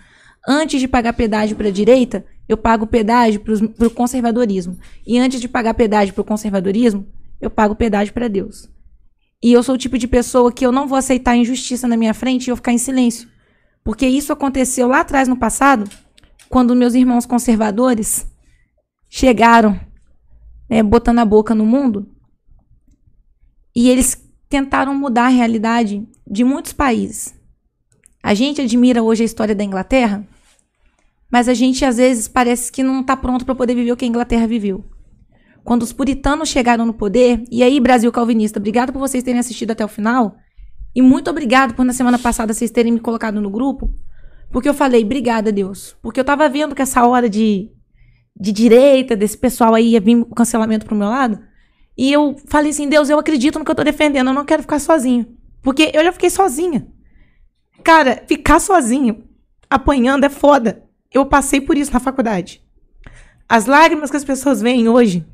Antes 0.47 0.79
de 0.79 0.87
pagar 0.87 1.13
pedágio 1.13 1.57
para 1.57 1.67
a 1.67 1.71
direita, 1.71 2.23
eu 2.47 2.55
pago 2.55 2.85
pedágio 2.85 3.41
para 3.41 3.87
o 3.87 3.91
conservadorismo. 3.91 4.77
E 5.05 5.17
antes 5.17 5.41
de 5.41 5.47
pagar 5.47 5.73
pedágio 5.73 6.13
para 6.13 6.21
o 6.21 6.25
conservadorismo, 6.25 7.07
eu 7.41 7.49
pago 7.49 7.75
pedágio 7.75 8.13
para 8.13 8.27
Deus. 8.27 8.69
E 9.43 9.51
eu 9.51 9.61
sou 9.61 9.75
o 9.75 9.77
tipo 9.77 9.97
de 9.97 10.07
pessoa 10.07 10.51
que 10.51 10.65
eu 10.65 10.71
não 10.71 10.87
vou 10.87 10.97
aceitar 10.97 11.35
injustiça 11.35 11.87
na 11.87 11.97
minha 11.97 12.13
frente 12.13 12.47
e 12.47 12.49
eu 12.49 12.55
ficar 12.55 12.71
em 12.71 12.77
silêncio. 12.77 13.29
Porque 13.83 14.07
isso 14.07 14.33
aconteceu 14.33 14.87
lá 14.87 15.01
atrás 15.01 15.27
no 15.27 15.37
passado, 15.37 15.89
quando 16.49 16.75
meus 16.75 16.93
irmãos 16.95 17.25
conservadores 17.25 18.25
chegaram, 19.09 19.79
né, 20.69 20.81
botando 20.81 21.19
a 21.19 21.25
boca 21.25 21.53
no 21.53 21.65
mundo, 21.65 22.09
e 23.75 23.89
eles 23.89 24.17
tentaram 24.49 24.95
mudar 24.95 25.25
a 25.25 25.29
realidade 25.29 26.07
de 26.25 26.43
muitos 26.43 26.73
países. 26.73 27.35
A 28.23 28.33
gente 28.33 28.61
admira 28.61 29.03
hoje 29.03 29.21
a 29.21 29.25
história 29.25 29.53
da 29.53 29.63
Inglaterra, 29.63 30.27
Mas 31.29 31.49
a 31.49 31.53
gente, 31.53 31.83
às 31.83 31.97
vezes, 31.97 32.27
parece 32.27 32.71
que 32.71 32.83
não 32.83 33.03
tá 33.03 33.17
pronto 33.17 33.45
para 33.45 33.55
poder 33.55 33.75
viver 33.75 33.91
o 33.91 33.97
que 33.97 34.05
a 34.05 34.07
Inglaterra 34.07 34.47
viveu. 34.47 34.85
Quando 35.65 35.81
os 35.81 35.91
puritanos 35.91 36.49
chegaram 36.49 36.85
no 36.85 36.93
poder, 36.93 37.43
e 37.49 37.63
aí, 37.63 37.79
Brasil 37.79 38.11
Calvinista, 38.11 38.59
obrigado 38.59 38.93
por 38.93 38.99
vocês 38.99 39.23
terem 39.23 39.39
assistido 39.39 39.71
até 39.71 39.83
o 39.83 39.87
final. 39.87 40.37
E 40.93 41.01
muito 41.01 41.27
obrigado 41.27 41.73
por 41.73 41.83
na 41.83 41.91
semana 41.91 42.19
passada 42.19 42.53
vocês 42.53 42.69
terem 42.69 42.91
me 42.91 42.99
colocado 42.99 43.41
no 43.41 43.49
grupo. 43.49 43.91
Porque 44.51 44.69
eu 44.69 44.75
falei, 44.75 45.03
obrigada, 45.03 45.51
Deus. 45.51 45.97
Porque 46.03 46.19
eu 46.19 46.23
tava 46.23 46.47
vendo 46.47 46.75
que 46.75 46.83
essa 46.83 47.03
hora 47.07 47.27
de, 47.27 47.71
de 48.39 48.51
direita, 48.51 49.15
desse 49.15 49.35
pessoal 49.35 49.73
aí, 49.73 49.93
ia 49.93 49.99
vir 49.99 50.17
o 50.17 50.35
cancelamento 50.35 50.85
pro 50.85 50.95
meu 50.95 51.09
lado. 51.09 51.39
E 51.97 52.13
eu 52.13 52.35
falei 52.45 52.69
assim, 52.69 52.87
Deus, 52.87 53.09
eu 53.09 53.17
acredito 53.17 53.57
no 53.57 53.65
que 53.65 53.71
eu 53.71 53.75
tô 53.75 53.83
defendendo, 53.83 54.27
eu 54.27 54.35
não 54.35 54.45
quero 54.45 54.61
ficar 54.61 54.77
sozinho. 54.77 55.25
Porque 55.63 55.89
eu 55.95 56.03
já 56.03 56.11
fiquei 56.11 56.29
sozinha. 56.29 56.85
Cara, 57.83 58.23
ficar 58.27 58.59
sozinho, 58.59 59.23
apanhando, 59.67 60.25
é 60.25 60.29
foda. 60.29 60.83
Eu 61.11 61.25
passei 61.25 61.59
por 61.59 61.75
isso 61.75 61.91
na 61.91 61.99
faculdade. 61.99 62.63
As 63.49 63.65
lágrimas 63.65 64.11
que 64.11 64.17
as 64.17 64.23
pessoas 64.23 64.61
veem 64.61 64.87
hoje, 64.87 65.25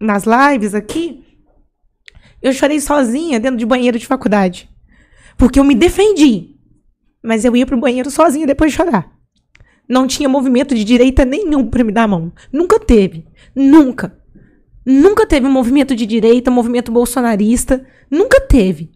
nas 0.00 0.24
lives 0.24 0.74
aqui, 0.74 1.24
eu 2.40 2.52
chorei 2.52 2.80
sozinha 2.80 3.40
dentro 3.40 3.56
de 3.56 3.66
banheiro 3.66 3.98
de 3.98 4.06
faculdade. 4.06 4.70
Porque 5.36 5.58
eu 5.58 5.64
me 5.64 5.74
defendi. 5.74 6.56
Mas 7.22 7.44
eu 7.44 7.56
ia 7.56 7.66
pro 7.66 7.78
banheiro 7.78 8.10
sozinha 8.10 8.46
depois 8.46 8.70
de 8.70 8.76
chorar. 8.76 9.10
Não 9.88 10.06
tinha 10.06 10.28
movimento 10.28 10.74
de 10.74 10.84
direita 10.84 11.24
nenhum 11.24 11.66
para 11.66 11.82
me 11.82 11.92
dar 11.92 12.04
a 12.04 12.08
mão. 12.08 12.32
Nunca 12.52 12.78
teve. 12.78 13.26
Nunca. 13.54 14.16
Nunca 14.84 15.26
teve 15.26 15.48
movimento 15.48 15.94
de 15.94 16.06
direita, 16.06 16.50
movimento 16.50 16.92
bolsonarista. 16.92 17.84
Nunca 18.10 18.40
teve. 18.40 18.92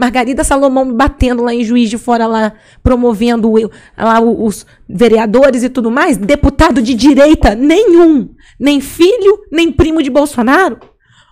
Margarida 0.00 0.42
Salomão 0.42 0.94
batendo 0.94 1.42
lá 1.42 1.54
em 1.54 1.62
Juiz 1.62 1.90
de 1.90 1.98
Fora, 1.98 2.26
lá 2.26 2.54
promovendo 2.82 3.52
lá 3.96 4.20
os 4.20 4.64
vereadores 4.88 5.62
e 5.62 5.68
tudo 5.68 5.90
mais. 5.90 6.16
Deputado 6.16 6.80
de 6.80 6.94
direita 6.94 7.54
nenhum. 7.54 8.34
Nem 8.58 8.80
filho, 8.80 9.40
nem 9.52 9.70
primo 9.70 10.02
de 10.02 10.08
Bolsonaro. 10.08 10.78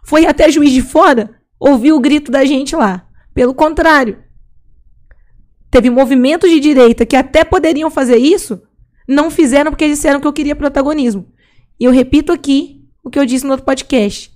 Foi 0.05 0.27
até 0.27 0.51
Juiz 0.51 0.71
de 0.71 0.83
Fora 0.83 1.31
ouvir 1.59 1.93
o 1.93 2.01
grito 2.01 2.31
da 2.31 2.45
gente 2.45 2.77
lá. 2.77 3.07
Pelo 3.35 3.55
contrário, 3.55 4.19
Teve 5.71 5.91
movimentos 5.91 6.49
de 6.51 6.61
direita 6.61 7.05
que 7.05 7.17
até 7.17 7.45
poderiam 7.45 7.91
fazer 7.91 8.17
isso, 8.17 8.63
não 9.07 9.31
fizeram 9.31 9.71
porque 9.71 9.89
disseram 9.89 10.21
que 10.21 10.27
eu 10.27 10.33
queria 10.33 10.57
protagonismo. 10.57 11.31
E 11.79 11.85
eu 11.85 11.93
repito 11.93 12.33
aqui 12.33 12.85
o 13.05 13.11
que 13.11 13.19
eu 13.19 13.27
disse 13.27 13.45
no 13.45 13.51
outro 13.51 13.67
podcast. 13.67 14.33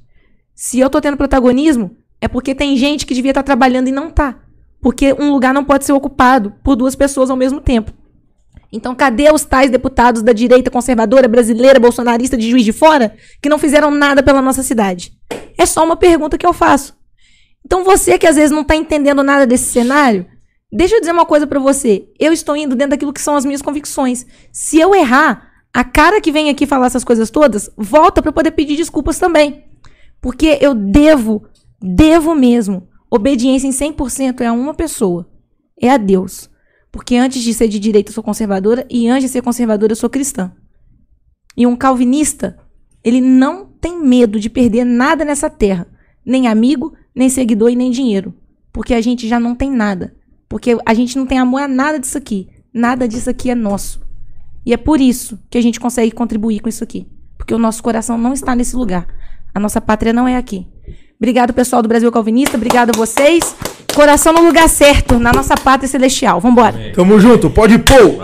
Se 0.54 0.78
eu 0.78 0.90
tô 0.90 1.00
tendo 1.00 1.16
protagonismo, 1.16 1.96
é 2.22 2.28
porque 2.28 2.54
tem 2.54 2.76
gente 2.76 3.04
que 3.04 3.14
devia 3.14 3.32
estar 3.32 3.42
tá 3.42 3.46
trabalhando 3.46 3.88
e 3.88 3.92
não 3.92 4.10
tá. 4.10 4.38
Porque 4.80 5.12
um 5.12 5.30
lugar 5.30 5.52
não 5.52 5.64
pode 5.64 5.84
ser 5.84 5.92
ocupado 5.92 6.54
por 6.62 6.76
duas 6.76 6.94
pessoas 6.94 7.28
ao 7.28 7.36
mesmo 7.36 7.60
tempo. 7.60 7.92
Então, 8.72 8.94
cadê 8.94 9.30
os 9.30 9.44
tais 9.44 9.70
deputados 9.70 10.22
da 10.22 10.32
direita 10.32 10.70
conservadora 10.70 11.28
brasileira, 11.28 11.78
bolsonarista 11.78 12.36
de 12.36 12.48
juiz 12.48 12.64
de 12.64 12.72
fora, 12.72 13.14
que 13.42 13.48
não 13.48 13.58
fizeram 13.58 13.90
nada 13.90 14.22
pela 14.22 14.40
nossa 14.40 14.62
cidade? 14.62 15.12
É 15.58 15.66
só 15.66 15.84
uma 15.84 15.96
pergunta 15.96 16.38
que 16.38 16.46
eu 16.46 16.54
faço. 16.54 16.96
Então, 17.66 17.84
você 17.84 18.16
que 18.16 18.26
às 18.26 18.36
vezes 18.36 18.50
não 18.50 18.62
está 18.62 18.74
entendendo 18.74 19.22
nada 19.22 19.46
desse 19.46 19.64
cenário, 19.64 20.26
Deixa 20.74 20.94
eu 20.94 21.00
dizer 21.00 21.12
uma 21.12 21.26
coisa 21.26 21.46
para 21.46 21.60
você. 21.60 22.08
Eu 22.18 22.32
estou 22.32 22.56
indo 22.56 22.74
dentro 22.74 22.92
daquilo 22.92 23.12
que 23.12 23.20
são 23.20 23.36
as 23.36 23.44
minhas 23.44 23.60
convicções. 23.60 24.24
Se 24.50 24.80
eu 24.80 24.94
errar, 24.94 25.50
a 25.70 25.84
cara 25.84 26.18
que 26.18 26.32
vem 26.32 26.48
aqui 26.48 26.64
falar 26.64 26.86
essas 26.86 27.04
coisas 27.04 27.30
todas 27.30 27.70
volta 27.76 28.22
para 28.22 28.32
poder 28.32 28.52
pedir 28.52 28.76
desculpas 28.76 29.18
também. 29.18 29.64
Porque 30.18 30.56
eu 30.62 30.72
devo, 30.72 31.44
devo 31.82 32.34
mesmo, 32.34 32.88
obediência 33.10 33.66
em 33.66 33.70
100% 33.70 34.40
é 34.40 34.46
a 34.46 34.52
uma 34.52 34.74
pessoa. 34.74 35.28
É 35.80 35.90
a 35.90 35.96
Deus. 35.96 36.50
Porque 36.90 37.16
antes 37.16 37.42
de 37.42 37.54
ser 37.54 37.68
de 37.68 37.78
direita 37.78 38.10
eu 38.10 38.14
sou 38.14 38.22
conservadora 38.22 38.86
e 38.90 39.08
antes 39.08 39.24
de 39.24 39.28
ser 39.30 39.42
conservadora 39.42 39.92
eu 39.92 39.96
sou 39.96 40.10
cristã. 40.10 40.52
E 41.56 41.66
um 41.66 41.74
calvinista, 41.74 42.58
ele 43.02 43.20
não 43.20 43.66
tem 43.66 43.98
medo 43.98 44.38
de 44.38 44.48
perder 44.48 44.84
nada 44.84 45.24
nessa 45.24 45.50
terra, 45.50 45.86
nem 46.24 46.46
amigo, 46.46 46.94
nem 47.14 47.28
seguidor 47.28 47.70
e 47.70 47.76
nem 47.76 47.90
dinheiro, 47.90 48.34
porque 48.72 48.94
a 48.94 49.00
gente 49.00 49.26
já 49.26 49.40
não 49.40 49.54
tem 49.54 49.70
nada. 49.70 50.14
Porque 50.48 50.76
a 50.84 50.92
gente 50.92 51.16
não 51.16 51.24
tem 51.24 51.38
amor 51.38 51.62
a 51.62 51.68
nada 51.68 51.98
disso 51.98 52.18
aqui. 52.18 52.46
Nada 52.74 53.08
disso 53.08 53.30
aqui 53.30 53.48
é 53.48 53.54
nosso. 53.54 54.02
E 54.66 54.74
é 54.74 54.76
por 54.76 55.00
isso 55.00 55.38
que 55.48 55.56
a 55.56 55.62
gente 55.62 55.80
consegue 55.80 56.10
contribuir 56.10 56.60
com 56.60 56.68
isso 56.68 56.84
aqui. 56.84 57.08
Porque 57.38 57.54
o 57.54 57.58
nosso 57.58 57.82
coração 57.82 58.18
não 58.18 58.34
está 58.34 58.54
nesse 58.54 58.76
lugar. 58.76 59.06
A 59.54 59.58
nossa 59.58 59.80
pátria 59.80 60.12
não 60.12 60.28
é 60.28 60.36
aqui. 60.36 60.66
Obrigado, 61.22 61.52
pessoal 61.52 61.80
do 61.80 61.88
Brasil 61.88 62.10
Calvinista. 62.10 62.56
Obrigado 62.56 62.90
a 62.90 62.98
vocês. 62.98 63.54
Coração 63.94 64.32
no 64.32 64.40
lugar 64.40 64.68
certo, 64.68 65.20
na 65.20 65.32
nossa 65.32 65.54
pátria 65.54 65.88
celestial. 65.88 66.40
Vambora. 66.40 66.90
Tamo 66.96 67.20
junto. 67.20 67.48
Pode 67.48 67.78
pôr. 67.78 68.18